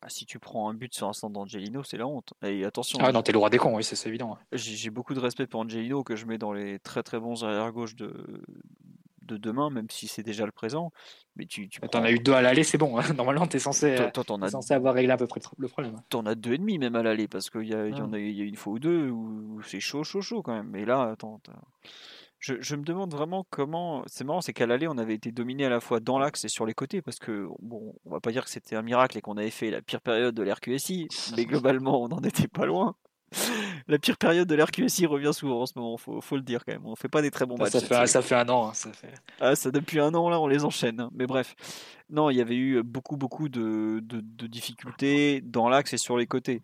Ah, 0.00 0.08
si 0.08 0.26
tu 0.26 0.38
prends 0.38 0.70
un 0.70 0.74
but 0.74 0.94
sur 0.94 1.08
un 1.08 1.12
centre 1.12 1.32
d'Angelino, 1.32 1.82
c'est 1.82 1.96
la 1.96 2.06
honte. 2.06 2.32
Et 2.42 2.64
attention. 2.64 2.98
Ah 3.02 3.10
non, 3.10 3.22
t'es 3.22 3.32
le 3.32 3.38
roi 3.38 3.50
des 3.50 3.58
cons, 3.58 3.74
oui, 3.74 3.82
c'est 3.82 4.08
évident. 4.08 4.38
J'ai 4.52 4.90
beaucoup 4.90 5.14
de 5.14 5.20
respect 5.20 5.46
pour 5.46 5.60
Angelino 5.60 6.04
que 6.04 6.14
je 6.14 6.26
mets 6.26 6.38
dans 6.38 6.52
les 6.52 6.78
très 6.78 7.02
très 7.02 7.18
bons 7.18 7.42
arrière-gauche 7.42 7.96
de, 7.96 8.14
de 9.22 9.36
demain, 9.36 9.70
même 9.70 9.88
si 9.90 10.06
c'est 10.06 10.22
déjà 10.22 10.46
le 10.46 10.52
présent. 10.52 10.92
Mais 11.36 11.46
tu, 11.46 11.68
tu 11.68 11.80
T'en 11.80 12.04
as 12.04 12.12
eu 12.12 12.20
deux 12.20 12.32
à 12.32 12.42
l'aller, 12.42 12.62
c'est 12.62 12.78
bon. 12.78 12.98
Hein. 12.98 13.02
Normalement, 13.16 13.46
t'es 13.46 13.58
censé, 13.58 13.88
es 13.88 14.50
censé 14.50 14.74
avoir 14.74 14.94
réglé 14.94 15.12
à 15.12 15.16
peu 15.16 15.26
près 15.26 15.40
le 15.58 15.68
problème. 15.68 15.96
T'en 16.08 16.26
as 16.26 16.36
deux 16.36 16.54
et 16.54 16.58
demi 16.58 16.78
même 16.78 16.94
à 16.94 17.02
l'aller, 17.02 17.26
parce 17.26 17.50
qu'il 17.50 17.68
y, 17.68 17.74
a, 17.74 17.88
y, 17.88 18.00
en 18.00 18.12
a, 18.12 18.18
y 18.18 18.40
a 18.40 18.44
une 18.44 18.56
fois 18.56 18.74
ou 18.74 18.78
deux 18.78 19.10
où 19.10 19.60
c'est 19.62 19.80
chaud, 19.80 20.04
chaud, 20.04 20.20
chaud 20.20 20.42
quand 20.42 20.54
même. 20.54 20.68
Mais 20.70 20.84
là, 20.84 21.10
attends. 21.10 21.40
Je, 22.38 22.54
je, 22.60 22.76
me 22.76 22.84
demande 22.84 23.12
vraiment 23.12 23.44
comment. 23.50 24.04
C'est 24.06 24.24
marrant, 24.24 24.40
c'est 24.40 24.52
qu'à 24.52 24.66
l'aller, 24.66 24.86
on 24.86 24.96
avait 24.96 25.14
été 25.14 25.32
dominé 25.32 25.64
à 25.64 25.68
la 25.68 25.80
fois 25.80 25.98
dans 25.98 26.18
l'axe 26.18 26.44
et 26.44 26.48
sur 26.48 26.66
les 26.66 26.74
côtés, 26.74 27.02
parce 27.02 27.18
que, 27.18 27.48
bon, 27.60 27.94
on 28.04 28.10
va 28.10 28.20
pas 28.20 28.30
dire 28.30 28.44
que 28.44 28.50
c'était 28.50 28.76
un 28.76 28.82
miracle 28.82 29.18
et 29.18 29.20
qu'on 29.20 29.36
avait 29.36 29.50
fait 29.50 29.70
la 29.70 29.82
pire 29.82 30.00
période 30.00 30.34
de 30.34 30.42
l'RQSI, 30.42 31.08
mais 31.36 31.44
globalement, 31.46 32.02
on 32.02 32.08
n'en 32.08 32.20
était 32.20 32.48
pas 32.48 32.66
loin. 32.66 32.94
La 33.88 33.98
pire 33.98 34.16
période 34.16 34.48
de 34.48 34.54
l'RQSI 34.54 35.06
revient 35.06 35.32
souvent 35.34 35.62
en 35.62 35.66
ce 35.66 35.78
moment, 35.78 35.96
faut, 35.96 36.20
faut 36.20 36.36
le 36.36 36.42
dire 36.42 36.64
quand 36.64 36.72
même. 36.72 36.86
On 36.86 36.96
fait 36.96 37.08
pas 37.08 37.22
des 37.22 37.30
très 37.30 37.44
bons 37.44 37.58
matchs. 37.58 37.72
Ça 37.72 37.80
fait, 37.80 38.06
ça 38.06 38.22
fait 38.22 38.34
un 38.34 38.48
an. 38.48 38.68
Hein, 38.68 38.74
ça 38.74 38.92
fait... 38.92 39.12
Ah, 39.40 39.54
ça, 39.54 39.70
depuis 39.70 40.00
un 40.00 40.14
an, 40.14 40.30
là, 40.30 40.40
on 40.40 40.46
les 40.46 40.64
enchaîne. 40.64 41.00
Hein. 41.00 41.10
Mais 41.12 41.26
bref, 41.26 41.54
non, 42.08 42.30
il 42.30 42.36
y 42.36 42.40
avait 42.40 42.56
eu 42.56 42.82
beaucoup, 42.82 43.16
beaucoup 43.16 43.48
de, 43.48 44.00
de, 44.02 44.20
de 44.20 44.46
difficultés 44.46 45.40
dans 45.42 45.68
l'axe 45.68 45.92
et 45.92 45.98
sur 45.98 46.16
les 46.16 46.26
côtés. 46.26 46.62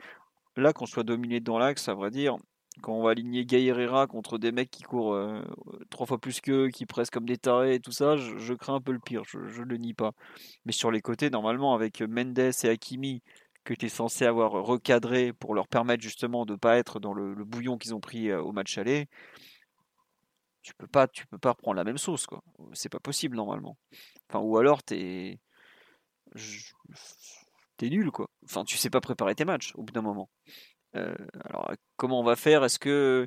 Là, 0.57 0.73
qu'on 0.73 0.87
soit 0.87 1.03
dominé 1.03 1.41
dans 1.41 1.59
l'axe, 1.59 1.89
à 1.89 1.95
vrai 1.95 2.11
dire, 2.11 2.37
quand 2.83 2.93
on 2.93 3.03
va 3.03 3.11
aligner 3.11 3.45
Gay 3.45 3.65
Herrera 3.65 4.07
contre 4.07 4.39
des 4.39 4.53
mecs 4.53 4.71
qui 4.71 4.83
courent 4.83 5.15
euh, 5.15 5.43
trois 5.91 6.07
fois 6.07 6.19
plus 6.19 6.41
qu'eux, 6.41 6.69
qui 6.69 6.87
pressent 6.87 7.11
comme 7.11 7.27
des 7.27 7.39
tarés 7.39 7.75
et 7.75 7.81
tout 7.81 7.93
ça, 7.93 8.17
je, 8.17 8.55
crains 8.55 8.75
un 8.75 8.81
peu 8.81 8.93
le 8.93 8.99
pire, 8.99 9.23
je 9.25 9.39
ne 9.39 9.65
le 9.65 9.77
nie 9.77 9.95
pas. 9.95 10.13
Mais 10.65 10.73
sur 10.73 10.91
les 10.91 11.01
côtés, 11.01 11.31
normalement, 11.31 11.75
avec 11.75 12.03
Mendes 12.03 12.39
et 12.39 12.69
Hakimi, 12.69 13.23
que 13.65 13.75
tu 13.75 13.87
es 13.87 13.89
censé 13.89 14.27
avoir 14.27 14.53
recadré 14.53 15.33
pour 15.33 15.55
leur 15.55 15.69
permettre 15.69 16.03
justement 16.03 16.45
de 16.45 16.53
ne 16.53 16.59
pas 16.59 16.77
être 16.77 17.01
dans 17.01 17.15
le, 17.15 17.35
bouillon 17.45 17.79
qu'ils 17.79 17.95
ont 17.95 18.01
pris 18.01 18.33
au 18.33 18.53
match 18.53 18.77
aller, 18.79 19.09
tu 20.63 20.75
peux 20.75 20.87
pas, 20.87 21.07
peux 21.07 21.39
pas 21.39 21.53
reprendre 21.53 21.77
la 21.77 21.85
même 21.85 21.99
sauce, 21.99 22.27
quoi. 22.27 22.43
C'est 22.73 22.89
pas 22.89 23.01
possible 23.01 23.37
normalement. 23.37 23.77
Enfin, 24.29 24.41
ou 24.41 24.57
alors 24.57 24.83
t'es, 24.83 25.39
t'es 27.77 27.89
nul, 27.89 28.11
quoi. 28.11 28.31
Enfin, 28.45 28.65
tu 28.65 28.77
sais 28.77 28.91
pas 28.91 29.01
préparer 29.01 29.35
tes 29.35 29.45
matchs 29.45 29.73
au 29.77 29.83
bout 29.83 29.93
d'un 29.93 30.03
moment. 30.03 30.31
Euh, 30.97 31.15
alors, 31.45 31.73
comment 31.97 32.21
on 32.21 32.25
va 32.25 32.37
faire? 32.37 32.65
Est-ce 32.65 32.79
que, 32.79 33.27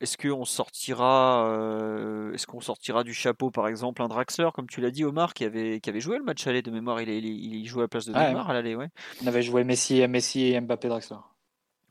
est-ce 0.00 0.16
qu'on 0.16 0.44
sortira, 0.44 1.46
euh, 1.48 2.32
est-ce 2.32 2.46
qu'on 2.46 2.60
sortira 2.60 3.04
du 3.04 3.14
chapeau, 3.14 3.50
par 3.50 3.68
exemple, 3.68 4.02
un 4.02 4.08
Draxler, 4.08 4.48
comme 4.54 4.66
tu 4.66 4.80
l'as 4.80 4.90
dit, 4.90 5.04
Omar, 5.04 5.34
qui 5.34 5.44
avait, 5.44 5.80
qui 5.80 5.90
avait 5.90 6.00
joué 6.00 6.18
le 6.18 6.24
match 6.24 6.46
aller 6.46 6.62
de 6.62 6.70
mémoire, 6.70 7.00
il, 7.00 7.08
il, 7.08 7.54
il 7.54 7.66
jouait 7.66 7.82
à 7.82 7.84
la 7.84 7.88
place 7.88 8.06
de 8.06 8.12
Neymar 8.12 8.48
à 8.50 8.54
l'aller, 8.54 8.74
ouais. 8.74 8.88
On 9.22 9.26
avait 9.26 9.42
joué 9.42 9.64
Messi, 9.64 10.06
Messi 10.08 10.46
et 10.46 10.60
Mbappé 10.60 10.88
Draxler. 10.88 11.18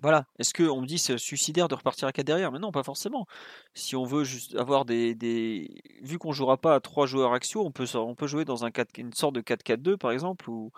Voilà. 0.04 0.26
Est-ce 0.38 0.54
qu'on 0.54 0.82
me 0.82 0.86
dit 0.86 1.00
c'est 1.00 1.18
suicidaire 1.18 1.70
de 1.70 1.76
repartir 1.76 2.10
à 2.10 2.12
4 2.12 2.26
derrière? 2.26 2.52
Mais 2.52 2.60
non, 2.60 2.74
pas 2.74 2.84
forcément. 2.84 3.26
Si 3.74 3.96
on 3.96 4.04
veut 4.04 4.26
juste 4.26 4.54
avoir 4.56 4.84
des. 4.84 5.16
des... 5.16 5.82
Vu 6.02 6.18
qu'on 6.18 6.34
jouera 6.34 6.58
pas 6.58 6.76
à 6.76 6.82
3 6.82 7.06
joueurs 7.06 7.32
axiaux, 7.32 7.66
on 7.66 7.72
peut, 7.72 7.88
on 7.96 8.14
peut 8.14 8.28
jouer 8.28 8.44
dans 8.44 8.66
un 8.66 8.72
4... 8.72 8.98
une 8.98 9.14
sorte 9.14 9.34
de 9.34 9.40
4-4-2 9.40 9.96
par 9.96 10.12
exemple, 10.12 10.50
ou, 10.50 10.72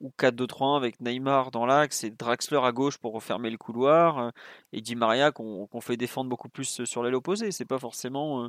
ou 0.00 0.12
4-2-3-1 0.18 0.76
avec 0.76 1.00
Neymar 1.00 1.50
dans 1.50 1.66
l'axe 1.66 2.04
et 2.04 2.10
Draxler 2.10 2.60
à 2.62 2.72
gauche 2.72 2.98
pour 2.98 3.12
refermer 3.12 3.50
le 3.50 3.58
couloir, 3.58 4.18
euh, 4.18 4.30
et 4.72 4.80
Di 4.80 4.96
Maria 4.96 5.32
qu'on 5.32 5.80
fait 5.80 5.96
défendre 5.96 6.30
beaucoup 6.30 6.48
plus 6.48 6.84
sur 6.84 7.02
l'aile 7.02 7.14
opposée. 7.14 7.50
C'est 7.50 7.64
pas 7.64 7.78
forcément. 7.78 8.48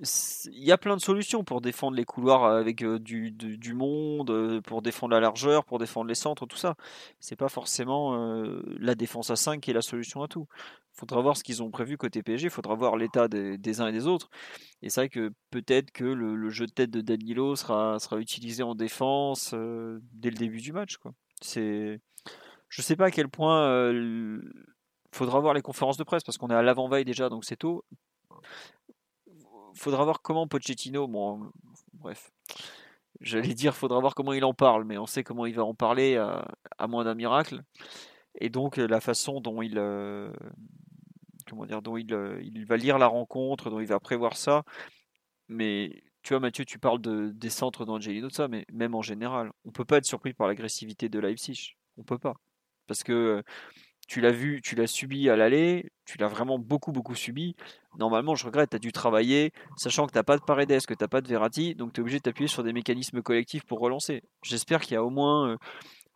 Euh, 0.00 0.04
il 0.52 0.64
y 0.64 0.72
a 0.72 0.78
plein 0.78 0.96
de 0.96 1.00
solutions 1.00 1.44
pour 1.44 1.60
défendre 1.60 1.96
les 1.96 2.04
couloirs 2.04 2.44
avec 2.44 2.84
du, 2.84 3.30
du, 3.30 3.74
monde, 3.74 4.60
pour 4.62 4.82
défendre 4.82 5.14
la 5.14 5.20
largeur, 5.20 5.64
pour 5.64 5.78
défendre 5.78 6.08
les 6.08 6.14
centres, 6.14 6.46
tout 6.46 6.56
ça. 6.56 6.76
C'est 7.20 7.36
pas 7.36 7.48
forcément 7.48 8.14
la 8.78 8.94
défense 8.94 9.30
à 9.30 9.36
5 9.36 9.60
qui 9.60 9.70
est 9.70 9.74
la 9.74 9.82
solution 9.82 10.22
à 10.22 10.28
tout. 10.28 10.46
Il 10.94 11.00
faudra 11.00 11.20
voir 11.20 11.36
ce 11.36 11.44
qu'ils 11.44 11.62
ont 11.62 11.70
prévu 11.70 11.96
côté 11.96 12.22
PSG, 12.22 12.46
il 12.46 12.50
faudra 12.50 12.74
voir 12.74 12.96
l'état 12.96 13.28
des, 13.28 13.80
uns 13.80 13.88
et 13.88 13.92
des 13.92 14.06
autres. 14.06 14.28
Et 14.82 14.90
c'est 14.90 15.02
vrai 15.02 15.08
que 15.08 15.32
peut-être 15.50 15.90
que 15.92 16.04
le, 16.04 16.50
jeu 16.50 16.66
de 16.66 16.72
tête 16.72 16.90
de 16.90 17.00
Danilo 17.00 17.56
sera, 17.56 17.98
sera 17.98 18.18
utilisé 18.18 18.62
en 18.62 18.74
défense 18.74 19.54
dès 20.12 20.30
le 20.30 20.36
début 20.36 20.60
du 20.60 20.72
match. 20.72 20.96
Quoi. 20.96 21.12
C'est... 21.40 22.00
Je 22.68 22.82
sais 22.82 22.96
pas 22.96 23.06
à 23.06 23.10
quel 23.10 23.28
point. 23.28 23.90
il 23.90 24.40
faudra 25.12 25.40
voir 25.40 25.54
les 25.54 25.62
conférences 25.62 25.96
de 25.96 26.04
presse 26.04 26.22
parce 26.22 26.38
qu'on 26.38 26.48
est 26.48 26.54
à 26.54 26.62
l'avant-veille 26.62 27.04
déjà, 27.04 27.28
donc 27.28 27.44
c'est 27.44 27.56
tôt 27.56 27.84
faudra 29.74 30.04
voir 30.04 30.22
comment 30.22 30.46
Pochettino, 30.46 31.06
bon, 31.06 31.50
bref, 31.94 32.30
j'allais 33.20 33.54
dire, 33.54 33.74
faudra 33.76 34.00
voir 34.00 34.14
comment 34.14 34.32
il 34.32 34.44
en 34.44 34.54
parle, 34.54 34.84
mais 34.84 34.98
on 34.98 35.06
sait 35.06 35.24
comment 35.24 35.46
il 35.46 35.54
va 35.54 35.64
en 35.64 35.74
parler 35.74 36.16
à, 36.16 36.86
moins 36.88 37.04
d'un 37.04 37.14
miracle. 37.14 37.62
Et 38.40 38.48
donc 38.48 38.76
la 38.76 39.00
façon 39.00 39.40
dont 39.40 39.62
il, 39.62 39.74
euh, 39.76 40.32
comment 41.48 41.66
dire, 41.66 41.82
dont 41.82 41.96
il, 41.96 42.12
euh, 42.14 42.40
il, 42.42 42.64
va 42.66 42.76
lire 42.76 42.98
la 42.98 43.08
rencontre, 43.08 43.70
dont 43.70 43.80
il 43.80 43.86
va 43.86 44.00
prévoir 44.00 44.36
ça. 44.36 44.64
Mais 45.48 46.02
tu 46.22 46.32
vois, 46.32 46.40
Mathieu, 46.40 46.64
tu 46.64 46.78
parles 46.78 47.00
de, 47.00 47.30
des 47.34 47.50
centres 47.50 47.84
d'Angelino, 47.84 48.28
de 48.28 48.32
ça, 48.32 48.48
mais 48.48 48.64
même 48.72 48.94
en 48.94 49.02
général, 49.02 49.50
on 49.64 49.72
peut 49.72 49.84
pas 49.84 49.98
être 49.98 50.06
surpris 50.06 50.32
par 50.32 50.46
l'agressivité 50.46 51.08
de 51.08 51.18
Leipzig. 51.18 51.76
On 51.96 52.04
peut 52.04 52.18
pas. 52.18 52.34
Parce 52.86 53.02
que 53.02 53.42
tu 54.10 54.20
l'as 54.20 54.32
vu, 54.32 54.60
tu 54.60 54.74
l'as 54.74 54.88
subi 54.88 55.30
à 55.30 55.36
l'aller, 55.36 55.92
tu 56.04 56.18
l'as 56.18 56.26
vraiment 56.26 56.58
beaucoup, 56.58 56.90
beaucoup 56.90 57.14
subi. 57.14 57.54
Normalement, 57.96 58.34
je 58.34 58.44
regrette, 58.44 58.70
tu 58.70 58.76
as 58.76 58.80
dû 58.80 58.90
travailler, 58.90 59.52
sachant 59.76 60.08
que 60.08 60.10
tu 60.10 60.18
n'as 60.18 60.24
pas 60.24 60.36
de 60.36 60.42
Paredes, 60.42 60.84
que 60.84 60.94
tu 60.94 61.04
n'as 61.04 61.06
pas 61.06 61.20
de 61.20 61.28
Verratti, 61.28 61.76
donc 61.76 61.92
tu 61.92 62.00
es 62.00 62.02
obligé 62.02 62.18
de 62.18 62.22
t'appuyer 62.24 62.48
sur 62.48 62.64
des 62.64 62.72
mécanismes 62.72 63.22
collectifs 63.22 63.64
pour 63.64 63.78
relancer. 63.78 64.24
J'espère 64.42 64.80
qu'il 64.80 64.94
y 64.94 64.96
a 64.96 65.04
au 65.04 65.10
moins 65.10 65.50
euh, 65.50 65.56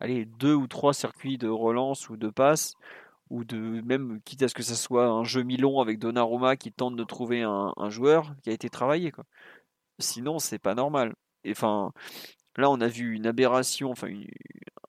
allez, 0.01 0.25
deux 0.25 0.53
ou 0.53 0.67
trois 0.67 0.93
circuits 0.93 1.37
de 1.37 1.47
relance 1.47 2.09
ou 2.09 2.17
de 2.17 2.29
passe, 2.29 2.73
ou 3.29 3.45
de 3.45 3.81
même, 3.85 4.19
quitte 4.25 4.43
à 4.43 4.49
ce 4.49 4.55
que 4.55 4.63
ce 4.63 4.75
soit 4.75 5.07
un 5.07 5.23
jeu 5.23 5.43
mi-long 5.43 5.79
avec 5.79 5.97
Donnarumma 5.97 6.57
qui 6.57 6.73
tente 6.73 6.97
de 6.97 7.03
trouver 7.05 7.43
un, 7.43 7.89
joueur 7.89 8.35
qui 8.43 8.49
a 8.49 8.53
été 8.53 8.69
travaillé. 8.69 9.13
Sinon, 9.99 10.39
c'est 10.39 10.59
pas 10.59 10.75
normal. 10.75 11.13
Et 11.45 11.51
enfin, 11.51 11.93
là, 12.57 12.69
on 12.69 12.81
a 12.81 12.87
vu 12.87 13.15
une 13.15 13.25
aberration, 13.25 13.91
enfin, 13.91 14.09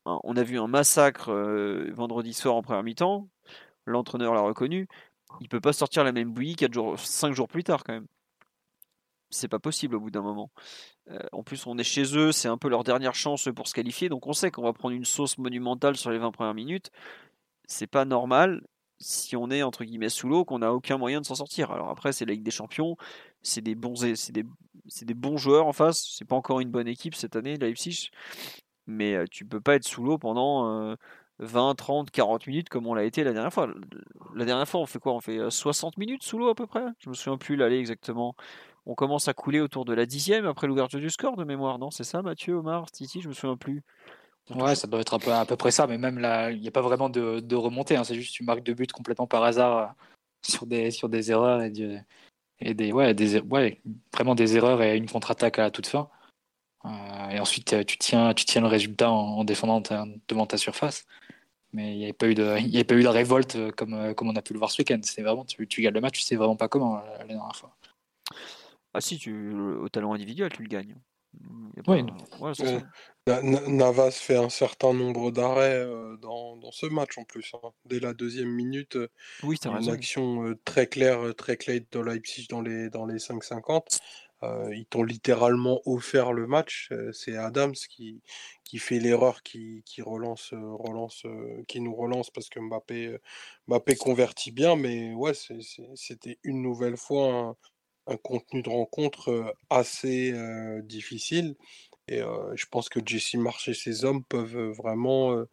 on 0.07 0.37
a 0.37 0.43
vu 0.43 0.59
un 0.59 0.69
massacre 0.69 1.31
euh, 1.33 1.91
vendredi 1.93 2.33
soir 2.33 2.55
en 2.55 2.63
première 2.63 2.83
mi-temps. 2.83 3.29
L'entraîneur 3.85 4.35
l'a 4.35 4.41
reconnu. 4.41 4.89
Il 5.41 5.49
peut 5.49 5.61
pas 5.61 5.73
sortir 5.73 6.05
la 6.05 6.13
même 6.13 6.33
bouillie 6.33 6.57
4 6.57 6.73
jours, 6.73 6.99
5 6.99 7.33
jours 7.35 7.49
plus 7.49 7.65
tard 7.65 7.85
quand 7.85 7.93
même. 7.93 8.07
C'est 9.31 9.49
pas 9.49 9.59
possible 9.59 9.97
au 9.97 10.01
bout 10.01 10.11
d'un 10.11 10.23
moment. 10.23 10.51
Euh, 11.11 11.19
en 11.33 11.43
plus, 11.43 11.67
on 11.67 11.77
est 11.79 11.85
chez 11.85 12.17
eux, 12.17 12.33
c'est 12.33 12.49
un 12.49 12.59
peu 12.59 12.69
leur 12.69 12.85
dernière 12.85 13.15
chance 13.15 13.49
pour 13.55 13.67
se 13.69 13.75
qualifier, 13.75 14.09
donc 14.09 14.27
on 14.27 14.33
sait 14.33 14.51
qu'on 14.51 14.63
va 14.63 14.73
prendre 14.73 14.95
une 14.95 15.05
sauce 15.05 15.37
monumentale 15.39 15.97
sur 15.97 16.11
les 16.11 16.19
20 16.19 16.31
premières 16.31 16.55
minutes. 16.55 16.91
C'est 17.67 17.89
pas 17.89 18.05
normal 18.05 18.63
si 18.99 19.37
on 19.37 19.51
est 19.51 19.63
entre 19.63 19.85
guillemets 19.85 20.09
sous 20.09 20.29
l'eau 20.29 20.45
qu'on 20.45 20.61
n'a 20.61 20.73
aucun 20.73 20.97
moyen 20.97 21.21
de 21.21 21.27
s'en 21.27 21.35
sortir. 21.35 21.71
Alors 21.73 21.91
après, 21.91 22.13
c'est 22.13 22.25
la 22.25 22.33
Ligue 22.33 22.45
des 22.45 22.51
Champions, 22.51 22.97
c'est 23.43 23.61
des 23.61 23.75
bons, 23.75 23.97
c'est 23.97 24.33
des, 24.33 24.45
des, 25.03 25.15
bons 25.15 25.37
joueurs 25.37 25.67
en 25.67 25.73
face. 25.73 26.15
C'est 26.17 26.25
pas 26.25 26.37
encore 26.37 26.61
une 26.61 26.71
bonne 26.71 26.89
équipe 26.89 27.15
cette 27.15 27.37
année, 27.37 27.57
Leipzig, 27.57 28.11
mais 28.87 29.25
tu 29.31 29.45
peux 29.45 29.61
pas 29.61 29.75
être 29.75 29.85
sous 29.85 30.05
l'eau 30.05 30.19
pendant 30.19 30.97
20, 31.39 31.75
30, 31.75 32.11
40 32.11 32.47
minutes 32.47 32.69
comme 32.69 32.87
on 32.87 32.95
l'a 32.95 33.05
été 33.05 33.25
la 33.25 33.33
dernière 33.33 33.53
fois. 33.53 33.69
La 34.35 34.45
dernière 34.45 34.69
fois, 34.69 34.81
on 34.81 34.87
fait 34.87 34.99
quoi? 34.99 35.13
On 35.13 35.21
fait 35.21 35.51
60 35.51 35.99
minutes 35.99 36.23
sous 36.23 36.39
l'eau 36.39 36.49
à 36.49 36.55
peu 36.55 36.67
près? 36.67 36.85
Je 36.99 37.09
me 37.09 37.15
souviens 37.15 37.39
plus 37.39 37.57
l'aller 37.57 37.79
exactement. 37.79 38.35
On 38.87 38.95
commence 38.95 39.29
à 39.29 39.35
couler 39.35 39.61
autour 39.61 39.85
de 39.85 39.93
la 39.93 40.07
dixième 40.07 40.47
après 40.47 40.67
l'ouverture 40.67 41.01
du 41.01 41.11
score 41.11 41.37
de 41.37 41.45
mémoire, 41.45 41.79
non? 41.79 41.91
C'est 41.91 42.05
ça, 42.05 42.23
Mathieu, 42.23 42.55
Omar, 42.55 42.91
Titi? 42.91 43.21
Je 43.21 43.29
me 43.29 43.35
souviens 43.35 43.57
plus. 43.57 43.83
Ouais, 44.55 44.77
ça 44.77 44.87
doit 44.87 45.01
être 45.01 45.19
peu, 45.19 45.33
à 45.33 45.45
peu 45.45 45.57
près 45.57 45.73
ça, 45.73 45.89
mais 45.89 45.99
même 45.99 46.21
là, 46.21 46.53
il 46.53 46.61
n'y 46.61 46.69
a 46.69 46.71
pas 46.71 46.81
vraiment 46.81 47.09
de, 47.09 47.41
de 47.41 47.57
remontée. 47.57 47.97
Hein. 47.97 48.05
c'est 48.05 48.15
juste 48.15 48.39
une 48.39 48.47
marque 48.47 48.63
de 48.63 48.73
but 48.73 48.93
complètement 48.93 49.27
par 49.27 49.43
hasard 49.43 49.95
sur, 50.43 50.67
des, 50.67 50.93
sur 50.93 51.09
des 51.09 51.33
erreurs 51.33 51.63
et, 51.63 51.73
et 52.61 52.75
des, 52.75 52.93
ouais, 52.93 53.13
des, 53.13 53.41
ouais, 53.41 53.83
vraiment 54.15 54.37
des 54.37 54.57
erreurs 54.57 54.83
et 54.83 54.97
une 54.97 55.11
contre-attaque 55.11 55.59
à 55.59 55.71
toute 55.73 55.89
fin. 55.89 56.09
Euh, 56.87 57.31
et 57.31 57.41
ensuite, 57.41 57.73
euh, 57.73 57.85
tu 57.85 57.99
tiens, 57.99 58.35
tu 58.35 58.45
tiens 58.45 58.61
le 58.61 58.67
résultat 58.67 59.11
en, 59.11 59.45
défendant 59.45 59.83
devant 60.29 60.47
ta 60.47 60.59
surface. 60.59 61.07
Mais 61.73 61.93
il 61.93 61.99
n'y 61.99 62.05
avait 62.05 62.13
pas 62.13 62.29
eu 62.29 62.35
de, 62.35 62.57
il 62.59 62.75
y 62.75 62.85
pas 62.85 62.95
eu 62.95 63.03
de 63.03 63.09
révolte 63.09 63.57
euh, 63.57 63.71
comme, 63.71 64.15
comme 64.15 64.29
on 64.29 64.37
a 64.37 64.43
pu 64.43 64.53
le 64.53 64.59
voir 64.59 64.71
ce 64.71 64.81
week-end. 64.81 65.01
C'est 65.03 65.23
vraiment, 65.23 65.45
tu, 65.45 65.67
tu, 65.67 65.83
gagnes 65.83 65.95
le 65.95 66.01
match, 66.01 66.19
tu 66.19 66.23
sais 66.23 66.37
vraiment 66.37 66.57
pas 66.57 66.69
comment 66.69 66.97
la, 66.97 67.25
dernière 67.25 67.55
fois. 67.55 67.77
Ah 68.95 69.01
si, 69.01 69.19
tu, 69.19 69.53
au 69.53 69.89
talent 69.89 70.15
individuel, 70.15 70.51
tu 70.53 70.63
le 70.63 70.69
gagnes. 70.69 70.97
Oui. 71.87 72.03
Navas 73.27 74.13
fait 74.13 74.37
un 74.37 74.49
certain 74.49 74.95
nombre 74.95 75.31
d'arrêts 75.31 75.85
dans, 76.23 76.57
dans, 76.57 76.71
ce 76.71 76.87
match 76.87 77.19
en 77.19 77.25
plus. 77.25 77.53
Hein. 77.55 77.73
Dès 77.85 78.01
la 78.01 78.15
deuxième 78.15 78.49
minute, 78.49 78.97
oui, 79.43 79.59
une 79.67 79.91
action 79.91 80.55
très 80.65 80.87
claire, 80.87 81.35
très 81.37 81.59
claire 81.59 81.81
de 81.93 82.01
Leipzig 82.01 82.47
dans 82.49 82.63
les, 82.63 82.89
dans 82.89 83.05
les 83.05 83.19
5-50. 83.19 84.01
Euh, 84.43 84.75
ils 84.75 84.87
t'ont 84.87 85.03
littéralement 85.03 85.81
offert 85.87 86.33
le 86.33 86.47
match. 86.47 86.89
Euh, 86.93 87.13
c'est 87.13 87.37
Adams 87.37 87.75
qui, 87.75 88.21
qui 88.65 88.79
fait 88.79 88.99
l'erreur 88.99 89.43
qui, 89.43 89.83
qui 89.87 90.03
relance, 90.03 90.53
euh, 90.53 90.75
relance 90.75 91.25
qui 91.69 91.81
nous 91.81 91.95
relance 91.95 92.31
parce 92.31 92.49
que 92.49 92.61
Mbappé, 92.61 93.17
Mbappé 93.69 93.97
convertit 93.97 94.53
bien. 94.53 94.77
Mais 94.77 95.15
ouais, 95.15 95.33
c'était 95.95 96.39
une 96.43 96.63
nouvelle 96.63 96.97
fois 96.97 97.57
un, 98.07 98.17
contenu 98.19 98.63
de 98.63 98.71
rencontre 98.71 99.55
assez 99.71 100.33
difficile. 100.85 101.57
Et 102.09 102.21
je 102.21 102.67
pense 102.71 102.89
que 102.89 103.01
Jesse 103.05 103.35
March 103.35 103.69
et 103.69 103.75
ses 103.75 104.05
hommes 104.05 104.23
peuvent 104.25 104.71
vraiment 104.71 105.45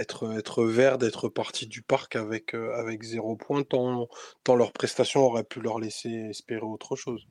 être, 0.00 0.32
être 0.36 0.64
verts 0.64 0.98
d'être 0.98 1.28
partis 1.28 1.68
du 1.68 1.82
parc 1.82 2.16
avec, 2.16 2.54
avec 2.54 3.02
zéro 3.04 3.36
point, 3.36 3.62
tant, 3.62 4.08
tant 4.42 4.56
leur 4.56 4.72
prestation 4.72 5.20
aurait 5.20 5.44
pu 5.44 5.60
leur 5.60 5.78
laisser 5.78 6.10
espérer 6.10 6.62
autre 6.62 6.96
chose. 6.96 7.28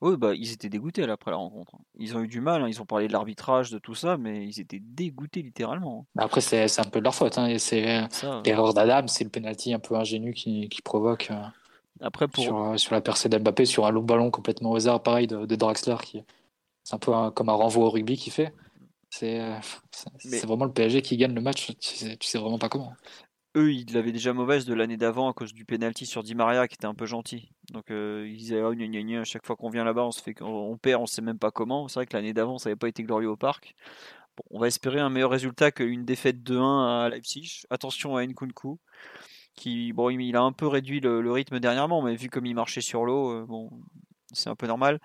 Oui, 0.00 0.16
bah, 0.16 0.32
ils 0.34 0.52
étaient 0.52 0.68
dégoûtés 0.68 1.02
après 1.04 1.32
la 1.32 1.36
rencontre. 1.38 1.74
Hein. 1.74 1.82
Ils 1.98 2.16
ont 2.16 2.22
eu 2.22 2.28
du 2.28 2.40
mal, 2.40 2.62
hein. 2.62 2.68
ils 2.68 2.80
ont 2.80 2.86
parlé 2.86 3.08
de 3.08 3.12
l'arbitrage, 3.12 3.70
de 3.70 3.78
tout 3.78 3.94
ça, 3.94 4.16
mais 4.16 4.46
ils 4.46 4.60
étaient 4.60 4.80
dégoûtés 4.80 5.42
littéralement. 5.42 6.06
Hein. 6.16 6.22
Après, 6.22 6.40
c'est 6.40 6.78
un 6.78 6.84
peu 6.84 7.00
de 7.00 7.04
leur 7.04 7.14
faute. 7.14 7.38
C'est 7.58 8.06
l'erreur 8.44 8.74
d'Adam, 8.74 9.08
c'est 9.08 9.24
le 9.24 9.30
penalty 9.30 9.74
un 9.74 9.80
peu 9.80 9.96
ingénu 9.96 10.34
qui, 10.34 10.68
provoque 10.84 11.28
euh, 11.30 11.42
après 12.00 12.28
pour... 12.28 12.44
sur, 12.44 12.60
euh, 12.60 12.76
sur 12.76 12.94
la 12.94 13.00
percée 13.00 13.28
d'Mbappé, 13.28 13.64
sur 13.64 13.86
un 13.86 13.90
long 13.90 14.02
ballon 14.02 14.30
complètement 14.30 14.70
au 14.70 14.76
hasard, 14.76 15.02
pareil, 15.02 15.26
de, 15.26 15.44
Draxler, 15.56 15.96
qui 16.02 16.22
c'est 16.84 16.94
un 16.94 16.98
peu 16.98 17.12
comme 17.32 17.48
un 17.48 17.54
renvoi 17.54 17.86
au 17.86 17.90
rugby 17.90 18.16
qu'il 18.16 18.32
fait. 18.32 18.54
C'est 19.10 19.40
euh, 19.40 19.58
vraiment 20.44 20.64
le 20.64 20.72
PSG 20.72 21.02
qui 21.02 21.16
gagne 21.16 21.34
le 21.34 21.40
match, 21.40 21.66
tu 21.66 21.74
sais, 21.80 22.16
tu 22.16 22.28
sais 22.28 22.38
vraiment 22.38 22.58
pas 22.58 22.68
comment 22.68 22.92
eux, 23.56 23.72
ils 23.72 23.92
l'avaient 23.92 24.12
déjà 24.12 24.32
mauvaise 24.32 24.64
de 24.64 24.74
l'année 24.74 24.96
d'avant 24.96 25.28
à 25.28 25.32
cause 25.32 25.52
du 25.52 25.64
penalty 25.64 26.06
sur 26.06 26.22
Di 26.22 26.34
Maria 26.34 26.68
qui 26.68 26.74
était 26.74 26.86
un 26.86 26.94
peu 26.94 27.06
gentil. 27.06 27.50
Donc 27.72 27.90
euh, 27.90 28.26
ils 28.28 28.36
disaient 28.36 28.62
oh, 28.62 28.74
gna, 28.74 28.86
gna, 28.86 29.20
à 29.20 29.24
chaque 29.24 29.46
fois 29.46 29.56
qu'on 29.56 29.70
vient 29.70 29.84
là-bas, 29.84 30.04
on 30.04 30.10
se 30.10 30.22
fait 30.22 30.34
on 30.42 30.76
perd, 30.76 31.02
on 31.02 31.06
sait 31.06 31.22
même 31.22 31.38
pas 31.38 31.50
comment. 31.50 31.88
C'est 31.88 32.00
vrai 32.00 32.06
que 32.06 32.16
l'année 32.16 32.32
d'avant, 32.32 32.58
ça 32.58 32.68
n'avait 32.68 32.78
pas 32.78 32.88
été 32.88 33.02
glorieux 33.02 33.30
au 33.30 33.36
parc. 33.36 33.74
on 34.50 34.58
va 34.60 34.66
espérer 34.68 35.00
un 35.00 35.10
meilleur 35.10 35.30
résultat 35.30 35.72
qu'une 35.72 36.04
défaite 36.04 36.42
de 36.42 36.56
1 36.56 37.04
à 37.04 37.08
Leipzig. 37.08 37.62
Attention 37.70 38.16
à 38.16 38.26
Nkunku 38.26 38.78
qui, 39.54 39.92
bon, 39.92 40.10
il 40.10 40.36
a 40.36 40.42
un 40.42 40.52
peu 40.52 40.68
réduit 40.68 41.00
le, 41.00 41.32
rythme 41.32 41.58
dernièrement, 41.58 42.00
mais 42.00 42.14
vu 42.14 42.28
comme 42.30 42.46
il 42.46 42.54
marchait 42.54 42.80
sur 42.80 43.04
l'eau, 43.04 43.44
bon, 43.46 43.70
c'est 44.32 44.50
un 44.50 44.54
peu 44.54 44.66
normal. 44.66 45.00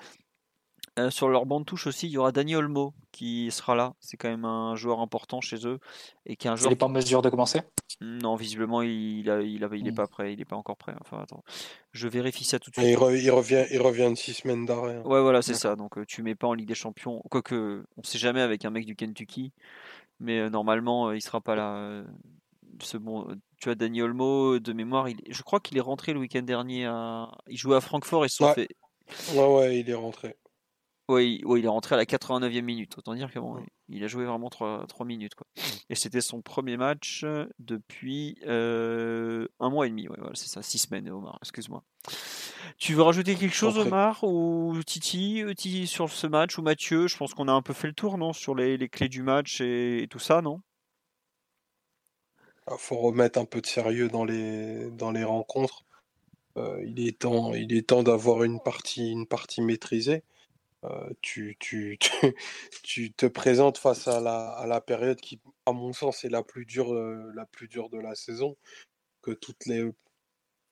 Sur 1.09 1.29
leur 1.29 1.45
bande 1.45 1.65
touche 1.65 1.87
aussi, 1.87 2.07
il 2.07 2.11
y 2.11 2.17
aura 2.17 2.31
Dani 2.31 2.55
Olmo 2.55 2.93
qui 3.11 3.49
sera 3.51 3.75
là. 3.75 3.93
C'est 3.99 4.17
quand 4.17 4.29
même 4.29 4.45
un 4.45 4.75
joueur 4.75 4.99
important 4.99 5.41
chez 5.41 5.67
eux 5.67 5.79
et 6.25 6.35
qui 6.35 6.47
est 6.47 6.51
un 6.51 6.55
joueur. 6.55 6.71
Il 6.71 6.73
n'est 6.73 6.77
pas 6.77 6.85
en 6.85 6.89
mesure 6.89 7.21
de 7.21 7.29
commencer? 7.29 7.61
Non, 8.01 8.35
visiblement 8.35 8.81
il 8.81 8.91
il, 8.91 9.27
il, 9.27 9.67
il 9.73 9.87
est 9.87 9.91
hmm. 9.91 9.95
pas 9.95 10.07
prêt. 10.07 10.33
Il 10.33 10.41
est 10.41 10.45
pas 10.45 10.55
encore 10.55 10.77
prêt. 10.77 10.93
Enfin, 11.01 11.21
attends, 11.21 11.43
je 11.91 12.07
vérifie 12.07 12.43
ça 12.43 12.59
tout 12.59 12.69
de 12.69 12.75
suite. 12.75 12.87
il, 12.87 12.95
revient, 12.95 13.65
il 13.71 13.81
revient 13.81 14.09
de 14.09 14.15
six 14.15 14.33
semaines 14.33 14.65
d'arrêt. 14.65 14.95
Hein. 14.95 15.03
Ouais, 15.05 15.21
voilà, 15.21 15.41
c'est 15.41 15.53
ça. 15.53 15.75
Donc 15.75 16.05
tu 16.05 16.21
mets 16.21 16.35
pas 16.35 16.47
en 16.47 16.53
Ligue 16.53 16.67
des 16.67 16.75
Champions. 16.75 17.21
Quoique, 17.29 17.83
on 17.97 18.03
sait 18.03 18.19
jamais 18.19 18.41
avec 18.41 18.65
un 18.65 18.69
mec 18.69 18.85
du 18.85 18.95
Kentucky, 18.95 19.51
mais 20.19 20.49
normalement 20.49 21.11
il 21.11 21.21
sera 21.21 21.41
pas 21.41 21.55
là. 21.55 22.03
Ce 22.81 22.97
bon, 22.97 23.27
tu 23.59 23.69
as 23.69 23.75
Dani 23.75 24.01
Olmo 24.01 24.59
de 24.59 24.73
mémoire. 24.73 25.07
Il, 25.09 25.17
je 25.29 25.41
crois 25.43 25.59
qu'il 25.59 25.77
est 25.77 25.81
rentré 25.81 26.13
le 26.13 26.19
week-end 26.19 26.41
dernier. 26.41 26.85
À... 26.85 27.31
Il 27.47 27.57
jouait 27.57 27.75
à 27.75 27.81
Francfort 27.81 28.25
et 28.25 28.29
se 28.29 28.43
ouais. 28.43 28.53
fait. 28.53 28.69
Ouais, 29.33 29.45
ouais, 29.45 29.79
il 29.79 29.89
est 29.89 29.93
rentré. 29.93 30.35
Oui, 31.09 31.41
il 31.57 31.65
est 31.65 31.69
rentré 31.69 31.95
à 31.95 31.97
la 31.97 32.05
89e 32.05 32.61
minute. 32.61 32.97
Autant 32.97 33.13
dire 33.13 33.29
qu'il 33.29 34.03
a 34.03 34.07
joué 34.07 34.23
vraiment 34.25 34.49
3, 34.49 34.87
minutes. 35.05 35.35
Quoi. 35.35 35.45
Et 35.89 35.95
c'était 35.95 36.21
son 36.21 36.41
premier 36.41 36.77
match 36.77 37.25
depuis 37.59 38.37
euh, 38.45 39.47
un 39.59 39.69
mois 39.69 39.85
et 39.85 39.89
demi. 39.89 40.07
Ouais, 40.07 40.15
voilà, 40.17 40.33
c'est 40.33 40.47
ça, 40.47 40.61
six 40.61 40.79
semaines, 40.79 41.09
Omar. 41.09 41.37
Excuse-moi. 41.41 41.83
Tu 42.77 42.93
veux 42.93 43.01
rajouter 43.01 43.35
quelque 43.35 43.53
chose, 43.53 43.77
Omar, 43.77 44.23
ou 44.23 44.79
Titi, 44.85 45.43
euh, 45.43 45.53
Titi, 45.53 45.87
sur 45.87 46.09
ce 46.09 46.25
match, 46.25 46.57
ou 46.57 46.61
Mathieu? 46.61 47.07
Je 47.07 47.17
pense 47.17 47.33
qu'on 47.33 47.49
a 47.49 47.53
un 47.53 47.61
peu 47.61 47.73
fait 47.73 47.87
le 47.87 47.93
tour, 47.93 48.17
non 48.17 48.31
Sur 48.31 48.55
les, 48.55 48.77
clés 48.87 49.09
du 49.09 49.23
match 49.23 49.59
et, 49.59 50.07
tout 50.09 50.19
ça, 50.19 50.41
non? 50.41 50.61
Il 52.65 52.73
ah, 52.73 52.77
faut 52.77 52.95
remettre 52.95 53.39
un 53.39 53.45
peu 53.45 53.59
de 53.59 53.65
sérieux 53.65 54.07
dans 54.07 54.23
les, 54.23 54.89
dans 54.91 55.11
les 55.11 55.25
rencontres. 55.25 55.83
Euh, 56.55 56.81
il 56.85 57.05
est 57.05 57.19
temps, 57.19 57.53
il 57.53 57.75
est 57.75 57.87
temps 57.87 58.03
d'avoir 58.03 58.43
une 58.43 58.61
partie, 58.61 59.11
une 59.11 59.27
partie 59.27 59.61
maîtrisée. 59.61 60.23
Euh, 60.85 61.09
tu, 61.21 61.55
tu, 61.59 61.97
tu, 62.83 63.13
te 63.13 63.25
présentes 63.25 63.77
face 63.77 64.07
à 64.07 64.19
la, 64.19 64.49
à 64.51 64.67
la 64.67 64.81
période 64.81 65.19
qui, 65.19 65.39
à 65.65 65.71
mon 65.71 65.93
sens, 65.93 66.25
est 66.25 66.29
la 66.29 66.43
plus 66.43 66.65
dure, 66.65 66.93
euh, 66.93 67.31
la 67.35 67.45
plus 67.45 67.67
dure 67.67 67.89
de 67.89 67.99
la 67.99 68.15
saison. 68.15 68.57
Que 69.21 69.31
toutes 69.31 69.65
les, 69.67 69.89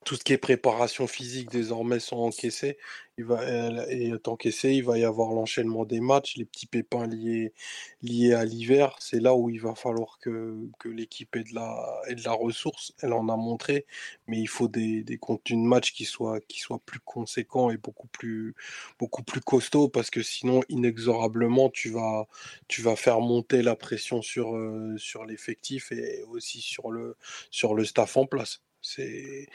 tout 0.04 0.16
ce 0.16 0.24
qui 0.24 0.34
est 0.34 0.38
préparation 0.38 1.06
physique 1.06 1.50
désormais 1.52 2.00
sont 2.00 2.18
encaissés. 2.18 2.78
Il 3.18 3.26
va, 3.26 3.46
il 3.92 4.84
va 4.84 4.98
y 4.98 5.04
avoir 5.04 5.32
l'enchaînement 5.32 5.86
des 5.86 6.00
matchs, 6.00 6.38
les 6.38 6.46
petits 6.46 6.66
pépins 6.66 7.06
liés, 7.06 7.54
liés 8.02 8.34
à 8.34 8.44
l'hiver. 8.44 8.96
C'est 9.00 9.20
là 9.20 9.36
où 9.36 9.52
il 9.52 9.62
va 9.62 9.76
falloir 9.76 10.18
que, 10.20 10.58
que 10.80 10.90
l'équipe 10.90 11.36
ait 11.36 11.44
de, 11.44 11.54
la, 11.54 12.02
ait 12.08 12.16
de 12.16 12.24
la 12.24 12.32
ressource. 12.32 12.94
Elle 13.02 13.14
en 13.14 13.30
a 13.30 13.36
montré, 13.38 13.86
mais 14.28 14.40
il 14.40 14.48
faut 14.48 14.68
des, 14.68 15.04
des 15.04 15.18
contenus 15.20 15.60
de 15.62 15.68
match 15.68 15.94
qui 15.94 16.06
soient, 16.06 16.40
qui 16.42 16.60
soient 16.60 16.82
plus 16.84 17.00
conséquents 17.02 17.70
et 17.70 17.78
beaucoup 17.78 18.08
plus, 18.08 18.56
beaucoup 18.98 19.24
plus 19.24 19.42
costauds 19.42 19.90
parce 19.90 20.10
que 20.10 20.24
sinon, 20.24 20.62
inexorablement, 20.70 21.70
tu 21.70 21.92
vas, 21.92 22.28
tu 22.68 22.82
vas 22.82 22.96
faire 22.96 23.20
monter 23.22 23.62
la 23.62 23.76
pression 23.76 24.24
sur, 24.24 24.56
euh, 24.56 24.98
sur 24.98 25.26
l'effectif 25.26 25.92
et 25.92 26.24
aussi 26.24 26.60
sur 26.62 26.90
le, 26.92 27.18
sur 27.52 27.76
le 27.76 27.86
staff 27.86 28.18
en 28.18 28.26
place. 28.26 28.62
C'est 28.82 29.48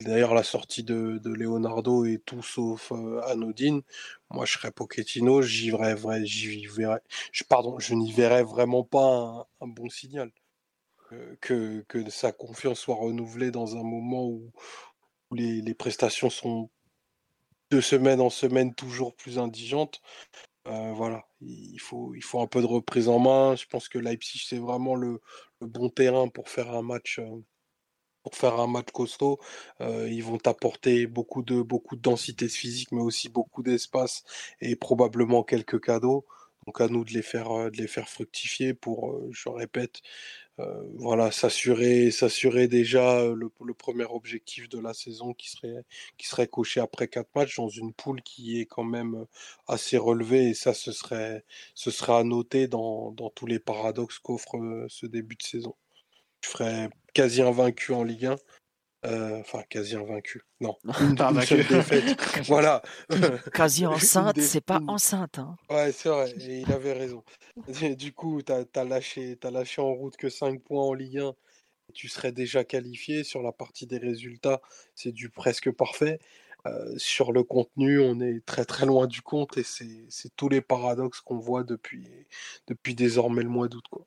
D'ailleurs, 0.00 0.34
la 0.34 0.42
sortie 0.42 0.84
de, 0.84 1.20
Leonardo 1.24 2.04
est 2.04 2.22
tout 2.24 2.42
sauf 2.42 2.92
euh, 2.92 3.22
anodine. 3.22 3.80
Moi, 4.30 4.44
je 4.44 4.52
serais 4.52 4.70
Pochettino, 4.70 5.40
j'y 5.40 5.70
verrais, 5.70 5.96
je, 6.26 7.44
pardon, 7.44 7.78
je 7.78 7.94
n'y 7.94 8.12
verrais 8.12 8.42
vraiment 8.42 8.84
pas 8.84 9.48
un, 9.60 9.66
bon 9.68 9.88
signal. 9.88 10.30
Euh, 11.12 11.36
que, 11.40 12.10
sa 12.10 12.32
confiance 12.32 12.80
soit 12.80 12.96
renouvelée 12.96 13.50
dans 13.50 13.76
un 13.76 13.82
moment 13.82 14.26
où, 14.26 14.52
les, 15.32 15.74
prestations 15.74 16.30
sont 16.30 16.70
de 17.70 17.80
semaine 17.80 18.20
en 18.20 18.30
semaine 18.30 18.74
toujours 18.74 19.14
plus 19.16 19.38
indigentes. 19.38 20.02
Euh, 20.68 20.92
voilà, 20.92 21.26
il 21.40 21.78
faut, 21.80 22.14
il 22.14 22.22
faut 22.22 22.40
un 22.40 22.46
peu 22.46 22.60
de 22.60 22.66
reprise 22.66 23.08
en 23.08 23.18
main. 23.18 23.56
Je 23.56 23.66
pense 23.66 23.88
que 23.88 23.98
Leipzig, 23.98 24.44
c'est 24.46 24.58
vraiment 24.58 24.94
le, 24.94 25.20
bon 25.60 25.88
terrain 25.90 26.28
pour 26.28 26.50
faire 26.50 26.72
un 26.74 26.82
match 26.82 27.20
pour 28.26 28.34
faire 28.34 28.58
un 28.58 28.66
match 28.66 28.88
costaud. 28.92 29.38
Euh, 29.80 30.08
ils 30.10 30.24
vont 30.24 30.40
apporter 30.46 31.06
beaucoup 31.06 31.44
de, 31.44 31.62
beaucoup 31.62 31.94
de 31.94 32.00
densité 32.02 32.48
physique, 32.48 32.90
mais 32.90 33.00
aussi 33.00 33.28
beaucoup 33.28 33.62
d'espace 33.62 34.24
et 34.60 34.74
probablement 34.74 35.44
quelques 35.44 35.80
cadeaux. 35.80 36.26
Donc 36.66 36.80
à 36.80 36.88
nous 36.88 37.04
de 37.04 37.12
les 37.12 37.22
faire, 37.22 37.52
euh, 37.52 37.70
de 37.70 37.76
les 37.76 37.86
faire 37.86 38.08
fructifier 38.08 38.74
pour, 38.74 39.12
euh, 39.12 39.28
je 39.30 39.48
répète, 39.48 40.02
voilà, 40.94 41.30
s'assurer, 41.30 42.10
s'assurer 42.10 42.66
déjà 42.66 43.24
le, 43.28 43.48
premier 43.74 44.06
objectif 44.06 44.68
de 44.68 44.80
la 44.80 44.94
saison 44.94 45.34
qui 45.34 45.50
serait, 45.50 45.84
qui 46.18 46.26
serait 46.26 46.48
coché 46.48 46.80
après 46.80 47.08
quatre 47.08 47.30
matchs 47.36 47.56
dans 47.56 47.68
une 47.68 47.92
poule 47.92 48.22
qui 48.22 48.60
est 48.60 48.66
quand 48.66 48.84
même 48.84 49.26
assez 49.68 49.98
relevée 49.98 50.48
et 50.48 50.54
ça 50.54 50.72
ce 50.74 50.92
serait, 50.92 51.44
ce 51.74 51.90
serait 51.90 52.14
à 52.14 52.24
noter 52.24 52.68
dans, 52.68 53.12
dans 53.12 53.30
tous 53.30 53.46
les 53.46 53.58
paradoxes 53.60 54.18
qu'offre 54.18 54.86
ce 54.88 55.06
début 55.06 55.36
de 55.36 55.42
saison. 55.42 55.76
Ferais 56.46 56.90
quasi 57.12 57.42
invaincu 57.42 57.92
en 57.92 58.04
Ligue 58.04 58.26
1. 58.26 58.36
Euh, 59.06 59.40
enfin, 59.40 59.62
quasi 59.68 59.94
invaincu. 59.94 60.42
Non, 60.60 60.76
une, 60.84 61.16
seule 61.42 61.66
défaite. 61.66 62.16
voilà. 62.46 62.82
Quasi 63.54 63.86
enceinte, 63.86 64.40
c'est 64.40 64.60
pas 64.64 64.80
enceinte. 64.88 65.38
Hein. 65.38 65.56
Ouais, 65.70 65.92
c'est 65.92 66.08
vrai. 66.08 66.30
Et 66.40 66.60
il 66.60 66.72
avait 66.72 66.92
raison. 66.92 67.22
Du 67.96 68.12
coup, 68.12 68.42
tu 68.42 68.52
as, 68.52 68.84
lâché, 68.84 69.38
as 69.42 69.50
lâché 69.50 69.80
en 69.80 69.92
route 69.92 70.16
que 70.16 70.28
5 70.28 70.60
points 70.62 70.82
en 70.82 70.94
Ligue 70.94 71.18
1. 71.18 71.34
tu 71.94 72.08
serais 72.08 72.32
déjà 72.32 72.64
qualifié. 72.64 73.22
Sur 73.22 73.42
la 73.42 73.52
partie 73.52 73.86
des 73.86 73.98
résultats, 73.98 74.60
c'est 74.94 75.12
du 75.12 75.28
presque 75.30 75.70
parfait. 75.70 76.18
Euh, 76.66 76.94
sur 76.96 77.32
le 77.32 77.44
contenu, 77.44 78.00
on 78.00 78.20
est 78.20 78.44
très 78.44 78.64
très 78.64 78.86
loin 78.86 79.06
du 79.06 79.22
compte 79.22 79.56
et 79.56 79.62
c'est 79.62 80.34
tous 80.36 80.48
les 80.48 80.60
paradoxes 80.60 81.20
qu'on 81.20 81.38
voit 81.38 81.62
depuis, 81.62 82.08
depuis 82.66 82.94
désormais 82.94 83.42
le 83.42 83.48
mois 83.48 83.68
d'août. 83.68 83.84
Quoi. 83.90 84.06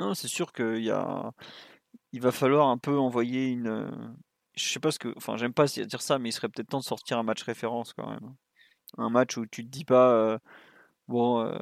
Non, 0.00 0.14
c'est 0.14 0.28
sûr 0.28 0.52
qu'il 0.52 0.82
y 0.82 0.90
a... 0.90 1.32
il 2.12 2.20
va 2.20 2.32
falloir 2.32 2.68
un 2.68 2.78
peu 2.78 2.98
envoyer 2.98 3.48
une. 3.48 4.16
Je 4.54 4.68
sais 4.68 4.80
pas 4.80 4.90
ce 4.90 4.98
que. 4.98 5.12
Enfin, 5.16 5.36
j'aime 5.36 5.52
pas 5.52 5.66
dire 5.66 6.02
ça, 6.02 6.18
mais 6.18 6.30
il 6.30 6.32
serait 6.32 6.48
peut-être 6.48 6.68
temps 6.68 6.78
de 6.78 6.84
sortir 6.84 7.18
un 7.18 7.22
match 7.22 7.42
référence 7.42 7.92
quand 7.92 8.08
même. 8.08 8.34
Un 8.98 9.10
match 9.10 9.36
où 9.36 9.46
tu 9.46 9.64
te 9.64 9.70
dis 9.70 9.84
pas. 9.84 10.10
Euh, 10.10 10.38
bon. 11.08 11.40
Euh, 11.40 11.58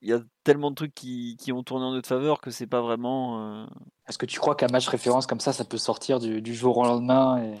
il 0.00 0.08
y 0.08 0.12
a 0.12 0.20
tellement 0.44 0.70
de 0.70 0.76
trucs 0.76 0.94
qui, 0.94 1.36
qui, 1.40 1.50
ont 1.50 1.64
tourné 1.64 1.84
en 1.84 1.92
notre 1.92 2.08
faveur 2.08 2.40
que 2.40 2.50
c'est 2.50 2.68
pas 2.68 2.80
vraiment. 2.80 3.62
Euh 3.62 3.66
Est-ce 4.08 4.18
que 4.18 4.26
tu 4.26 4.38
crois 4.38 4.54
qu'un 4.54 4.68
match 4.68 4.86
référence 4.86 5.26
comme 5.26 5.40
ça, 5.40 5.52
ça 5.52 5.64
peut 5.64 5.78
sortir 5.78 6.20
du, 6.20 6.40
du 6.40 6.54
jour 6.54 6.78
au 6.78 6.84
lendemain 6.84 7.42
et 7.42 7.54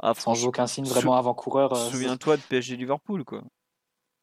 ah, 0.00 0.12
sans 0.14 0.44
aucun 0.46 0.66
signe 0.66 0.84
vraiment 0.84 1.14
avant-coureur 1.14 1.76
Souviens-toi 1.76 2.36
de 2.36 2.42
PSG 2.42 2.76
Liverpool, 2.76 3.24
quoi 3.24 3.42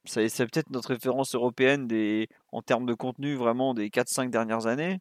c'est 0.05 0.27
peut-être 0.45 0.69
notre 0.69 0.89
référence 0.89 1.35
européenne 1.35 1.87
des, 1.87 2.27
en 2.51 2.61
termes 2.61 2.85
de 2.85 2.93
contenu 2.93 3.35
vraiment 3.35 3.73
des 3.73 3.89
4-5 3.89 4.29
dernières 4.29 4.67
années. 4.67 4.99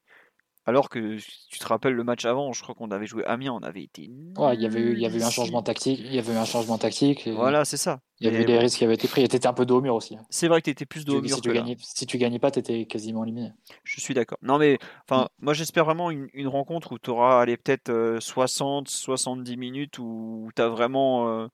Alors 0.64 0.88
que 0.88 1.16
tu 1.48 1.58
te 1.58 1.66
rappelles 1.66 1.94
le 1.94 2.04
match 2.04 2.24
avant, 2.24 2.52
je 2.52 2.62
crois 2.62 2.76
qu'on 2.76 2.92
avait 2.92 3.06
joué 3.06 3.24
Amiens, 3.24 3.52
on 3.52 3.64
avait 3.64 3.82
été. 3.82 4.08
Ouais, 4.36 4.54
il 4.54 4.62
y 4.62 4.66
avait 4.66 4.78
eu, 4.78 4.92
il 4.92 5.00
y 5.00 5.06
avait 5.06 5.18
eu 5.18 5.22
un 5.24 5.30
changement 5.30 5.60
tactique. 5.60 5.98
Il 5.98 6.14
y 6.14 6.20
avait 6.20 6.32
eu 6.32 6.36
un 6.36 6.44
changement 6.44 6.78
tactique. 6.78 7.26
Voilà, 7.26 7.64
c'est 7.64 7.76
ça. 7.76 7.98
Il 8.20 8.26
y 8.26 8.28
avait 8.28 8.42
eu 8.42 8.44
des 8.44 8.58
risques 8.58 8.78
qui 8.78 8.84
avaient 8.84 8.94
été 8.94 9.08
pris. 9.08 9.22
Et 9.22 9.24
étais 9.24 9.44
un 9.44 9.52
peu 9.54 9.66
dos 9.66 9.78
au 9.78 9.80
mur 9.80 9.96
aussi. 9.96 10.16
C'est 10.30 10.46
vrai 10.46 10.60
que 10.60 10.66
tu 10.66 10.70
étais 10.70 10.86
plus 10.86 11.04
dos 11.04 11.18
au 11.18 11.20
mur. 11.20 11.34
Si, 11.34 11.40
tu 11.40 11.52
gagnais, 11.52 11.76
si 11.80 12.06
tu 12.06 12.16
gagnais 12.16 12.38
pas, 12.38 12.52
tu 12.52 12.60
étais 12.60 12.86
quasiment 12.86 13.24
éliminé. 13.24 13.50
Je 13.82 14.00
suis 14.00 14.14
d'accord. 14.14 14.38
Non, 14.40 14.58
mais 14.58 14.78
enfin, 15.08 15.24
mm. 15.24 15.44
moi 15.44 15.52
j'espère 15.52 15.84
vraiment 15.84 16.12
une, 16.12 16.28
une, 16.32 16.46
rencontre 16.46 16.92
où 16.92 16.98
tu 17.00 17.10
auras 17.10 17.44
peut-être 17.44 18.18
60, 18.20 18.86
70 18.88 19.56
minutes 19.56 19.98
où 19.98 20.48
tu 20.54 20.62
as 20.62 20.68
vraiment, 20.68 21.28
euh, 21.28 21.48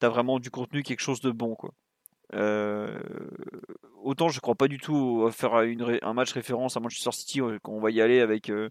as 0.00 0.08
vraiment 0.08 0.38
du 0.38 0.52
contenu, 0.52 0.84
quelque 0.84 1.00
chose 1.00 1.20
de 1.20 1.32
bon. 1.32 1.56
quoi. 1.56 1.72
Euh, 2.32 2.98
autant 4.02 4.28
je 4.28 4.40
crois 4.40 4.54
pas 4.54 4.66
du 4.66 4.78
tout 4.78 5.24
à 5.26 5.30
faire 5.30 5.54
un 5.54 6.12
match 6.14 6.32
référence 6.32 6.76
à 6.76 6.80
Manchester 6.80 7.12
City 7.12 7.40
qu'on 7.62 7.80
va 7.80 7.90
y 7.90 8.00
aller 8.00 8.20
avec 8.20 8.50
euh, 8.50 8.70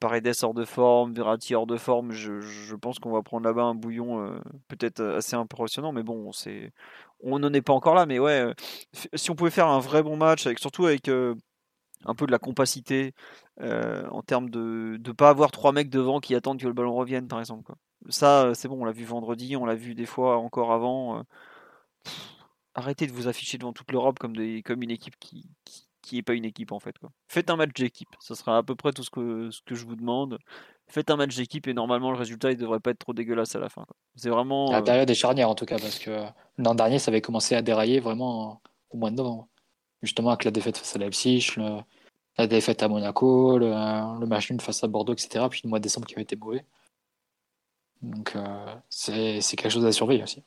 Paredes 0.00 0.32
hors 0.42 0.54
de 0.54 0.64
forme, 0.64 1.12
Verratti 1.12 1.54
hors 1.54 1.66
de 1.66 1.76
forme. 1.76 2.12
Je, 2.12 2.74
pense 2.76 2.98
qu'on 2.98 3.12
va 3.12 3.22
prendre 3.22 3.46
là-bas 3.46 3.62
un 3.62 3.74
bouillon 3.74 4.22
euh, 4.22 4.38
peut-être 4.68 5.02
assez 5.02 5.34
impressionnant, 5.36 5.92
mais 5.92 6.02
bon, 6.02 6.32
c'est 6.32 6.72
on 7.20 7.38
n'en 7.38 7.52
est 7.52 7.62
pas 7.62 7.72
encore 7.72 7.94
là. 7.94 8.06
Mais 8.06 8.18
ouais, 8.18 8.54
si 9.14 9.30
on 9.30 9.34
pouvait 9.34 9.50
faire 9.50 9.68
un 9.68 9.80
vrai 9.80 10.02
bon 10.02 10.16
match, 10.16 10.46
avec 10.46 10.58
surtout 10.58 10.86
avec 10.86 11.08
un 11.08 12.14
peu 12.14 12.26
de 12.26 12.32
la 12.32 12.38
compacité 12.38 13.14
en 13.60 14.22
termes 14.22 14.50
de 14.50 15.00
ne 15.04 15.12
pas 15.12 15.30
avoir 15.30 15.50
trois 15.50 15.72
mecs 15.72 15.90
devant 15.90 16.20
qui 16.20 16.34
attendent 16.34 16.60
que 16.60 16.66
le 16.66 16.72
ballon 16.74 16.94
revienne, 16.94 17.28
par 17.28 17.40
exemple. 17.40 17.72
Ça, 18.08 18.54
c'est 18.54 18.68
bon, 18.68 18.82
on 18.82 18.84
l'a 18.84 18.92
vu 18.92 19.04
vendredi, 19.04 19.56
on 19.56 19.66
l'a 19.66 19.74
vu 19.74 19.94
des 19.94 20.06
fois 20.06 20.38
encore 20.38 20.72
avant 20.72 21.24
arrêtez 22.78 23.06
de 23.06 23.12
vous 23.12 23.28
afficher 23.28 23.58
devant 23.58 23.72
toute 23.72 23.90
l'Europe 23.92 24.18
comme, 24.18 24.36
des, 24.36 24.62
comme 24.62 24.82
une 24.82 24.90
équipe 24.90 25.18
qui, 25.18 25.44
qui, 26.02 26.18
est 26.18 26.22
pas 26.22 26.32
une 26.32 26.44
équipe 26.44 26.72
en 26.72 26.80
fait. 26.80 26.96
Quoi. 26.98 27.10
Faites 27.28 27.50
un 27.50 27.56
match 27.56 27.74
d'équipe, 27.74 28.08
ce 28.20 28.34
sera 28.34 28.56
à 28.56 28.62
peu 28.62 28.74
près 28.74 28.92
tout 28.92 29.02
ce 29.02 29.10
que, 29.10 29.50
ce 29.50 29.60
que 29.62 29.74
je 29.74 29.84
vous 29.84 29.96
demande. 29.96 30.38
Faites 30.86 31.10
un 31.10 31.16
match 31.16 31.36
d'équipe 31.36 31.66
et 31.66 31.74
normalement 31.74 32.10
le 32.10 32.16
résultat 32.16 32.50
il 32.50 32.56
devrait 32.56 32.80
pas 32.80 32.92
être 32.92 32.98
trop 32.98 33.12
dégueulasse 33.12 33.54
à 33.54 33.58
la 33.58 33.68
fin. 33.68 33.84
C'est 34.16 34.30
vraiment. 34.30 34.72
La 34.72 34.80
période 34.80 35.10
est 35.10 35.14
charnière 35.14 35.50
en 35.50 35.54
tout 35.54 35.66
cas 35.66 35.78
parce 35.78 35.98
que 35.98 36.24
l'an 36.56 36.74
dernier 36.74 36.98
ça 36.98 37.10
avait 37.10 37.20
commencé 37.20 37.54
à 37.54 37.60
dérailler 37.60 38.00
vraiment 38.00 38.62
au 38.90 38.96
mois 38.96 39.10
de 39.10 39.16
novembre. 39.16 39.48
Justement 40.02 40.30
avec 40.30 40.44
la 40.44 40.50
défaite 40.50 40.78
face 40.78 40.96
à 40.96 40.98
Leipzig, 40.98 41.54
le, 41.56 41.80
la 42.38 42.46
défaite 42.46 42.82
à 42.82 42.88
Monaco, 42.88 43.58
le, 43.58 44.26
match 44.26 44.50
nul 44.50 44.60
face 44.60 44.82
à 44.84 44.86
Bordeaux, 44.86 45.12
etc. 45.12 45.44
Puis 45.50 45.60
le 45.64 45.68
mois 45.68 45.80
de 45.80 45.82
décembre 45.82 46.06
qui 46.06 46.14
avait 46.14 46.22
été 46.22 46.36
mauvais. 46.36 46.64
Donc 48.00 48.36
euh, 48.36 48.74
c'est 48.88 49.40
quelque 49.56 49.70
chose 49.70 49.84
à 49.84 49.92
surveiller 49.92 50.22
aussi. 50.22 50.42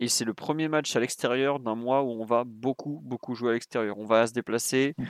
Et 0.00 0.08
c'est 0.08 0.24
le 0.24 0.32
premier 0.32 0.68
match 0.68 0.96
à 0.96 1.00
l'extérieur 1.00 1.60
d'un 1.60 1.74
mois 1.74 2.02
où 2.02 2.10
on 2.10 2.24
va 2.24 2.44
beaucoup, 2.44 3.00
beaucoup 3.04 3.34
jouer 3.34 3.50
à 3.50 3.52
l'extérieur. 3.52 3.98
On 3.98 4.06
va 4.06 4.26
se 4.26 4.32
déplacer 4.32 4.94
mm. 4.96 5.04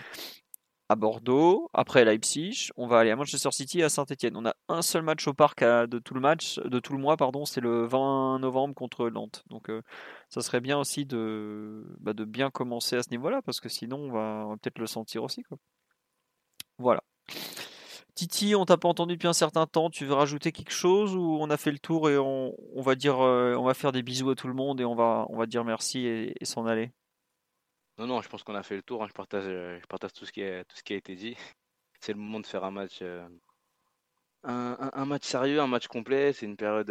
à 0.89 0.97
Bordeaux, 0.97 1.71
après 1.73 2.05
Leipzig, 2.05 2.71
on 2.77 2.89
va 2.89 2.99
aller 2.99 3.13
à 3.13 3.17
Manchester 3.17 3.53
City 3.53 3.81
et 3.81 3.85
à 3.85 3.89
Saint-Etienne. 3.89 4.37
On 4.37 4.45
a 4.45 4.55
un 4.69 4.83
seul 4.83 5.03
match 5.03 5.29
au 5.29 5.33
parc 5.33 5.63
de 5.63 5.99
tout 6.01 6.15
le 6.15 6.21
match, 6.21 6.59
de 6.59 6.81
tout 6.81 6.93
le 6.93 6.99
mois, 6.99 7.17
pardon, 7.17 7.45
c'est 7.45 7.61
le 7.61 7.87
20 7.87 8.41
novembre 8.41 8.75
contre 8.75 9.09
Nantes. 9.11 9.45
Donc 9.49 9.71
euh, 9.71 9.81
ça 10.29 10.41
serait 10.43 10.61
bien 10.61 10.77
aussi 10.77 11.07
de, 11.07 11.85
bah, 12.01 12.13
de 12.13 12.25
bien 12.25 12.51
commencer 12.51 12.97
à 12.97 13.05
ce 13.05 13.11
niveau-là, 13.11 13.43
parce 13.43 13.61
que 13.61 13.69
sinon 13.69 13.99
on 13.99 14.11
va, 14.11 14.47
va 14.47 14.57
peut-être 14.61 14.81
le 14.81 14.89
sentir 14.89 15.23
aussi. 15.23 15.45
Quoi. 15.45 15.57
Voilà. 16.79 17.03
Titi, 18.15 18.55
on 18.55 18.65
t'a 18.65 18.77
pas 18.77 18.89
entendu 18.89 19.15
depuis 19.15 19.29
un 19.29 19.33
certain 19.33 19.67
temps. 19.67 19.91
Tu 19.91 20.05
veux 20.05 20.15
rajouter 20.15 20.53
quelque 20.53 20.73
chose 20.73 21.15
ou 21.15 21.39
on 21.41 21.51
a 21.51 21.57
fait 21.57 21.73
le 21.73 21.79
tour 21.79 22.11
et 22.11 22.19
on, 22.19 22.55
va 22.77 22.95
dire, 22.95 23.21
euh, 23.21 23.55
on 23.57 23.65
va 23.65 23.75
faire 23.75 23.93
des 23.93 24.03
bisous 24.03 24.31
à 24.31 24.35
tout 24.35 24.49
le 24.49 24.55
monde 24.55 24.81
et 24.81 24.85
on 24.85 24.95
va, 24.95 25.47
dire 25.47 25.65
merci 25.65 26.07
et, 26.07 26.45
s'en 26.45 26.67
aller? 26.67 26.93
Non, 27.99 28.07
non, 28.07 28.23
je 28.23 28.29
pense 28.29 28.43
qu'on 28.43 28.55
a 28.55 28.63
fait 28.63 28.77
le 28.77 28.83
tour. 28.83 29.03
Hein. 29.03 29.07
Je 29.09 29.13
partage, 29.13 29.45
euh, 29.47 29.79
je 29.81 29.87
partage 29.87 30.13
tout 30.13 30.25
ce 30.25 30.33
qui 30.33 30.43
a 30.43 30.97
été 30.97 31.15
dit. 31.15 31.37
C'est 32.01 32.13
le 32.13 32.19
moment 32.19 32.41
de 32.41 32.47
faire 32.47 32.65
un 32.65 32.71
match, 32.71 33.01
euh, 33.03 33.29
un, 34.45 35.05
match 35.05 35.25
sérieux, 35.25 35.61
un 35.61 35.67
match 35.67 35.87
complet. 35.87 36.33
C'est 36.33 36.47
une 36.47 36.57
période 36.57 36.91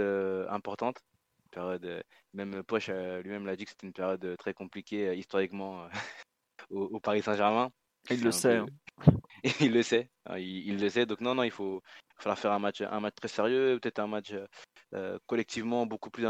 importante. 0.49 1.03
période, 1.51 2.03
même 2.33 2.63
Poche 2.63 2.89
lui-même 2.89 3.47
l'a 3.47 3.55
dit 3.55 3.65
que 3.65 3.71
c'était 3.71 3.87
une 3.87 3.93
période 3.93 4.35
très 4.37 4.53
compliquée 4.53 5.15
historiquement 5.17 5.87
au, 6.69 6.99
Paris 6.99 7.23
Saint-Germain. 7.23 7.71
Il 8.09 8.23
le 8.23 8.31
sait. 8.31 8.57
Hein. 8.57 8.65
il 9.59 9.71
le 9.71 9.83
sait. 9.83 10.09
Hein, 10.25 10.37
il, 10.39 10.79
le 10.79 10.89
sait. 10.89 11.05
Donc 11.05 11.21
non, 11.21 11.35
non, 11.35 11.43
il 11.43 11.51
faut, 11.51 11.81
falloir 12.17 12.37
faire 12.37 12.51
un 12.51 12.59
match, 12.59 12.81
un 12.81 12.99
match 12.99 13.15
très 13.15 13.27
sérieux, 13.27 13.79
peut-être 13.81 13.99
un 13.99 14.07
match 14.07 14.33
euh, 14.93 15.17
collectivement 15.27 15.85
beaucoup 15.85 16.09
plus 16.09 16.25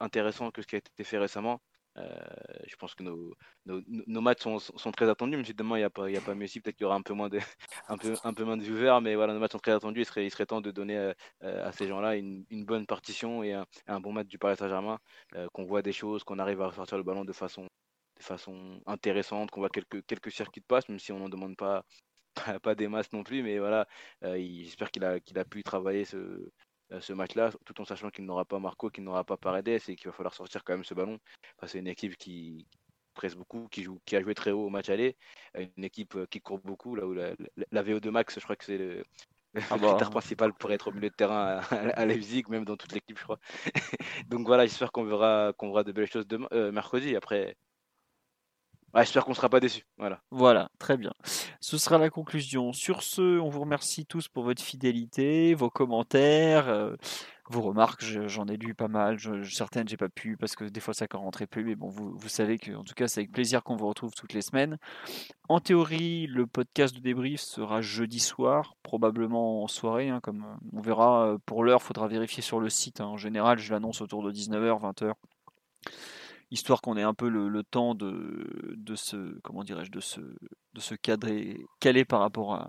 intéressant 0.00 0.50
que 0.50 0.62
ce 0.62 0.66
qui 0.66 0.76
a 0.76 0.78
été 0.78 1.04
fait 1.04 1.18
récemment. 1.18 1.60
Euh, 1.98 2.08
je 2.66 2.74
pense 2.76 2.94
que 2.94 3.02
nos, 3.02 3.34
nos, 3.66 4.20
matchs 4.22 4.40
sont, 4.40 4.58
sont, 4.58 4.92
très 4.92 5.10
attendus, 5.10 5.36
même 5.36 5.44
si 5.44 5.52
demain 5.52 5.76
il 5.76 5.80
n'y 5.80 5.84
a 5.84 5.90
pas, 5.90 6.08
y 6.10 6.16
a 6.16 6.22
pas 6.22 6.34
Messi, 6.34 6.60
peut-être 6.60 6.76
qu'il 6.76 6.84
y 6.84 6.86
aura 6.86 6.96
un 6.96 7.02
peu 7.02 7.12
moins 7.12 7.28
de, 7.28 7.38
un 7.88 7.98
peu, 7.98 8.14
un 8.24 8.32
peu 8.32 8.44
moins 8.44 8.56
de 8.56 8.62
viewers, 8.62 9.00
mais 9.02 9.14
voilà, 9.14 9.34
nos 9.34 9.40
matchs 9.40 9.52
sont 9.52 9.58
très 9.58 9.72
attendus. 9.72 10.00
Il 10.00 10.06
serait, 10.06 10.24
il 10.24 10.30
serait 10.30 10.46
temps 10.46 10.62
de 10.62 10.70
donner 10.70 10.96
euh, 10.96 11.12
à 11.42 11.72
ces 11.72 11.88
gens-là 11.88 12.16
une, 12.16 12.46
une, 12.48 12.64
bonne 12.64 12.86
partition 12.86 13.42
et 13.42 13.52
un, 13.52 13.66
un, 13.88 14.00
bon 14.00 14.12
match 14.12 14.28
du 14.28 14.38
Paris 14.38 14.56
Saint-Germain, 14.56 14.98
qu'on 15.52 15.64
voit 15.64 15.82
des 15.82 15.92
choses, 15.92 16.24
qu'on 16.24 16.38
arrive 16.38 16.62
à 16.62 16.72
sortir 16.72 16.96
le 16.96 17.04
ballon 17.04 17.24
de 17.26 17.32
façon, 17.32 17.68
de 18.22 18.26
façon 18.26 18.80
intéressante, 18.86 19.50
qu'on 19.50 19.60
voit 19.60 19.70
quelques, 19.70 20.04
quelques 20.06 20.30
circuits 20.30 20.60
de 20.62 20.66
passe, 20.66 20.88
même 20.88 20.98
si 20.98 21.12
on 21.12 21.18
n'en 21.18 21.28
demande 21.28 21.56
pas, 21.56 21.84
pas, 22.62 22.74
des 22.74 22.88
masses 22.88 23.12
non 23.12 23.24
plus, 23.24 23.42
mais 23.42 23.58
voilà, 23.58 23.86
euh, 24.24 24.36
j'espère 24.38 24.90
qu'il 24.90 25.04
a, 25.04 25.20
qu'il 25.20 25.38
a 25.38 25.44
pu 25.44 25.62
travailler 25.62 26.04
ce, 26.04 26.16
euh, 26.92 27.00
ce 27.00 27.12
match-là, 27.12 27.50
tout 27.64 27.80
en 27.80 27.84
sachant 27.84 28.10
qu'il 28.10 28.24
n'aura 28.24 28.44
pas 28.44 28.58
Marco, 28.58 28.90
qu'il 28.90 29.04
n'aura 29.04 29.24
pas 29.24 29.36
Paredes 29.36 29.68
et 29.68 29.96
qu'il 29.96 30.06
va 30.06 30.12
falloir 30.12 30.34
sortir 30.34 30.62
quand 30.64 30.74
même 30.74 30.84
ce 30.84 30.94
ballon. 30.94 31.18
c'est 31.66 31.78
une 31.78 31.88
équipe 31.88 32.16
qui 32.16 32.66
presse 33.14 33.34
beaucoup, 33.34 33.68
qui, 33.70 33.82
joue, 33.82 34.00
qui 34.06 34.16
a 34.16 34.22
joué 34.22 34.34
très 34.34 34.52
haut 34.52 34.66
au 34.66 34.70
match 34.70 34.88
aller, 34.88 35.16
une 35.54 35.84
équipe 35.84 36.14
euh, 36.16 36.26
qui 36.26 36.40
court 36.40 36.60
beaucoup, 36.60 36.94
là 36.94 37.06
où 37.06 37.12
la, 37.12 37.34
la, 37.70 37.82
VO2 37.82 38.10
max, 38.10 38.38
je 38.38 38.44
crois 38.44 38.56
que 38.56 38.64
c'est 38.64 38.78
le, 38.78 39.04
ah 39.70 39.76
bah, 39.76 39.88
critère 39.88 40.10
principal 40.10 40.54
pour 40.54 40.72
être 40.72 40.88
au 40.88 40.92
milieu 40.92 41.10
de 41.10 41.14
terrain 41.14 41.60
à, 41.60 41.76
à 41.90 42.06
Leipzig, 42.06 42.44
même 42.48 42.64
dans 42.64 42.76
toute 42.76 42.92
l'équipe, 42.92 43.18
je 43.18 43.24
crois. 43.24 43.38
Donc 44.28 44.46
voilà, 44.46 44.64
j'espère 44.66 44.92
qu'on 44.92 45.04
verra, 45.04 45.52
qu'on 45.56 45.68
verra 45.68 45.84
de 45.84 45.92
belles 45.92 46.10
choses 46.10 46.26
demain, 46.26 46.48
mercredi. 46.72 47.16
Après, 47.16 47.56
J'espère 49.00 49.24
qu'on 49.24 49.30
ne 49.30 49.36
sera 49.36 49.48
pas 49.48 49.60
déçus. 49.60 49.86
Voilà. 49.96 50.20
Voilà, 50.30 50.70
très 50.78 50.98
bien. 50.98 51.12
Ce 51.60 51.78
sera 51.78 51.96
la 51.96 52.10
conclusion. 52.10 52.72
Sur 52.72 53.02
ce, 53.02 53.38
on 53.38 53.48
vous 53.48 53.60
remercie 53.60 54.04
tous 54.04 54.28
pour 54.28 54.44
votre 54.44 54.62
fidélité, 54.62 55.54
vos 55.54 55.70
commentaires, 55.70 56.68
euh, 56.68 56.94
vos 57.48 57.62
remarques. 57.62 58.04
J'en 58.04 58.46
ai 58.46 58.58
lu 58.58 58.74
pas 58.74 58.88
mal. 58.88 59.18
Je, 59.18 59.42
certaines, 59.44 59.88
j'ai 59.88 59.96
pas 59.96 60.10
pu 60.10 60.36
parce 60.36 60.56
que 60.56 60.64
des 60.64 60.80
fois 60.80 60.92
ça 60.92 61.06
ne 61.10 61.18
rentrait 61.18 61.46
plus. 61.46 61.64
Mais 61.64 61.74
bon, 61.74 61.88
vous, 61.88 62.28
savez 62.28 62.58
que, 62.58 62.72
en 62.72 62.84
tout 62.84 62.92
cas, 62.92 63.08
c'est 63.08 63.20
avec 63.20 63.32
plaisir 63.32 63.62
qu'on 63.62 63.76
vous 63.76 63.88
retrouve 63.88 64.12
toutes 64.14 64.34
les 64.34 64.42
semaines. 64.42 64.76
En 65.48 65.58
théorie, 65.58 66.26
le 66.26 66.46
podcast 66.46 66.94
de 66.94 67.00
débrief 67.00 67.40
sera 67.40 67.80
jeudi 67.80 68.20
soir, 68.20 68.76
probablement 68.82 69.62
en 69.62 69.68
soirée. 69.68 70.10
Hein, 70.10 70.20
comme 70.20 70.44
on 70.70 70.82
verra 70.82 71.28
euh, 71.28 71.38
pour 71.46 71.64
l'heure, 71.64 71.82
faudra 71.82 72.08
vérifier 72.08 72.42
sur 72.42 72.60
le 72.60 72.68
site. 72.68 73.00
Hein. 73.00 73.06
En 73.06 73.16
général, 73.16 73.58
je 73.58 73.72
l'annonce 73.72 74.02
autour 74.02 74.22
de 74.22 74.30
19h, 74.30 74.80
20h 74.82 75.14
histoire 76.52 76.82
qu'on 76.82 76.96
ait 76.96 77.02
un 77.02 77.14
peu 77.14 77.28
le, 77.28 77.62
temps 77.64 77.94
de, 77.94 78.74
de 78.76 78.94
se 78.94 79.38
comment 79.40 79.64
dirais-je 79.64 79.90
de 79.90 80.00
se 80.00 80.20
de 80.20 80.80
se 80.80 80.94
cadrer 80.94 81.64
caler 81.80 82.04
par 82.04 82.20
rapport 82.20 82.54
à, 82.54 82.68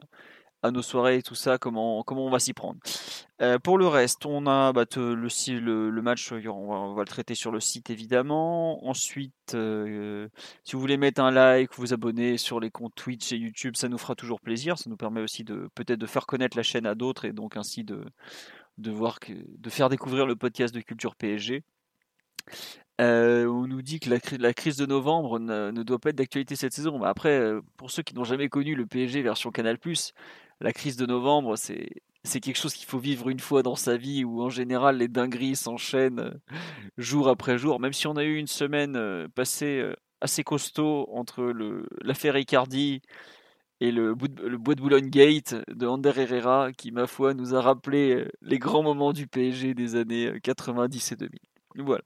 nos 0.72 0.82
soirées 0.82 1.18
et 1.18 1.22
tout 1.22 1.36
ça, 1.36 1.58
comment, 1.58 2.04
comment 2.04 2.26
on 2.26 2.30
va 2.30 2.40
s'y 2.40 2.54
prendre. 2.54 2.80
Euh, 3.42 3.60
pour 3.60 3.78
le 3.78 3.86
reste, 3.86 4.26
on 4.26 4.48
a 4.48 4.72
bah, 4.72 4.86
le, 4.96 6.02
match, 6.02 6.32
on 6.32 6.94
va, 6.94 7.02
le 7.02 7.06
traiter 7.06 7.36
sur 7.36 7.52
le 7.52 7.60
site 7.60 7.90
évidemment. 7.90 8.88
Ensuite, 8.88 9.56
euh, 9.56 10.30
si 10.64 10.78
vous 10.78 10.80
voulez 10.80 10.96
mettre 10.96 11.22
un 11.22 11.32
like, 11.32 11.72
vous 11.76 11.94
abonner 11.94 12.38
sur 12.38 12.62
les 12.62 12.72
comptes 12.72 12.96
Twitch 12.96 13.34
et 13.34 13.36
YouTube, 13.36 13.76
ça 13.76 13.90
nous 13.90 13.98
fera 13.98 14.16
toujours 14.16 14.40
plaisir. 14.40 14.78
Ça 14.78 14.90
nous 14.90 14.96
permet 14.96 15.20
aussi 15.20 15.44
de 15.44 15.70
peut-être 15.76 16.00
de 16.00 16.06
faire 16.06 16.26
connaître 16.26 16.56
la 16.56 16.64
chaîne 16.64 16.86
à 16.86 16.96
d'autres 16.96 17.26
et 17.26 17.34
donc 17.34 17.58
ainsi 17.58 17.84
de, 17.84 18.06
de, 18.78 18.90
voir 18.90 19.20
de 19.28 19.70
faire 19.70 19.90
découvrir 19.90 20.26
le 20.26 20.38
podcast 20.38 20.74
de 20.74 20.80
Culture 20.80 21.18
PSG. 21.18 21.66
Euh, 23.02 23.48
on 23.48 23.68
nous 23.68 23.82
dit 23.82 24.00
que 24.00 24.10
la, 24.10 24.54
crise 24.54 24.78
de 24.78 24.86
novembre 24.86 25.40
ne, 25.40 25.72
doit 25.84 26.00
pas 26.00 26.10
être 26.10 26.16
d'actualité 26.16 26.56
cette 26.56 26.74
saison. 26.74 27.00
Mais 27.00 27.08
après, 27.08 27.40
euh, 27.40 27.62
pour 27.78 27.92
ceux 27.92 28.04
qui 28.04 28.14
n'ont 28.14 28.24
jamais 28.24 28.50
connu 28.50 28.76
le 28.76 28.86
PSG 28.86 29.22
version 29.24 29.52
Canal+, 29.52 29.78
la 30.62 30.74
crise 30.74 30.98
de 30.98 31.06
novembre, 31.06 31.56
c'est 31.58 31.90
c'est 32.26 32.40
quelque 32.40 32.58
chose 32.58 32.74
qu'il 32.74 32.88
faut 32.88 33.00
vivre 33.00 33.28
une 33.30 33.42
fois 33.42 33.64
dans 33.64 33.76
sa 33.76 33.98
vie 33.98 34.24
où 34.24 34.42
en 34.42 34.50
général 34.50 34.98
les 34.98 35.10
dingueries 35.10 35.58
s'enchaînent 35.58 36.20
euh, 36.20 36.32
jour 36.98 37.28
après 37.28 37.58
jour. 37.58 37.80
Même 37.82 37.92
si 37.94 38.08
on 38.08 38.16
a 38.16 38.24
eu 38.24 38.38
une 38.38 38.48
semaine 38.48 39.28
passée 39.36 39.84
assez 40.22 40.44
costaud 40.44 41.10
entre 41.12 41.54
l'affaire 42.02 42.38
Icardi 42.38 43.02
et 43.82 43.92
le, 43.92 44.16
le 44.42 44.58
bois 44.58 44.76
de 44.76 44.82
Boulogne 44.82 45.10
Gate 45.10 45.56
de 45.68 45.86
Ander 45.88 46.14
Herrera 46.16 46.72
qui, 46.72 46.92
ma 46.92 47.08
foi, 47.08 47.34
nous 47.34 47.56
a 47.56 47.62
rappelé 47.62 48.26
les 48.42 48.60
grands 48.60 48.84
moments 48.84 49.12
du 49.14 49.28
PSG 49.28 49.74
des 49.74 49.96
années 49.96 50.40
90 50.42 51.12
et 51.12 51.16
2000. 51.18 51.40
Voilà. 51.76 52.04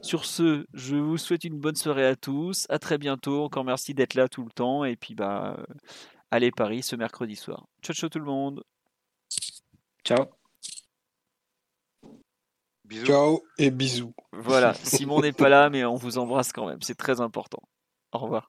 Sur 0.00 0.24
ce, 0.24 0.66
je 0.72 0.96
vous 0.96 1.16
souhaite 1.16 1.44
une 1.44 1.58
bonne 1.58 1.76
soirée 1.76 2.06
à 2.06 2.16
tous. 2.16 2.66
À 2.68 2.78
très 2.78 2.98
bientôt. 2.98 3.44
Encore 3.44 3.64
merci 3.64 3.94
d'être 3.94 4.14
là 4.14 4.28
tout 4.28 4.44
le 4.44 4.50
temps. 4.50 4.84
Et 4.84 4.96
puis, 4.96 5.14
bah, 5.14 5.56
allez 6.30 6.50
Paris 6.50 6.82
ce 6.82 6.96
mercredi 6.96 7.36
soir. 7.36 7.66
Ciao, 7.82 7.94
ciao 7.94 8.08
tout 8.08 8.18
le 8.18 8.24
monde. 8.24 8.64
Ciao. 10.04 10.26
Bisous. 12.84 13.06
Ciao 13.06 13.42
et 13.58 13.70
bisous. 13.70 14.14
Voilà. 14.32 14.74
Simon 14.84 15.20
n'est 15.20 15.32
pas 15.32 15.48
là, 15.48 15.70
mais 15.70 15.84
on 15.84 15.96
vous 15.96 16.18
embrasse 16.18 16.52
quand 16.52 16.66
même. 16.66 16.82
C'est 16.82 16.94
très 16.94 17.20
important. 17.20 17.62
Au 18.12 18.18
revoir. 18.18 18.48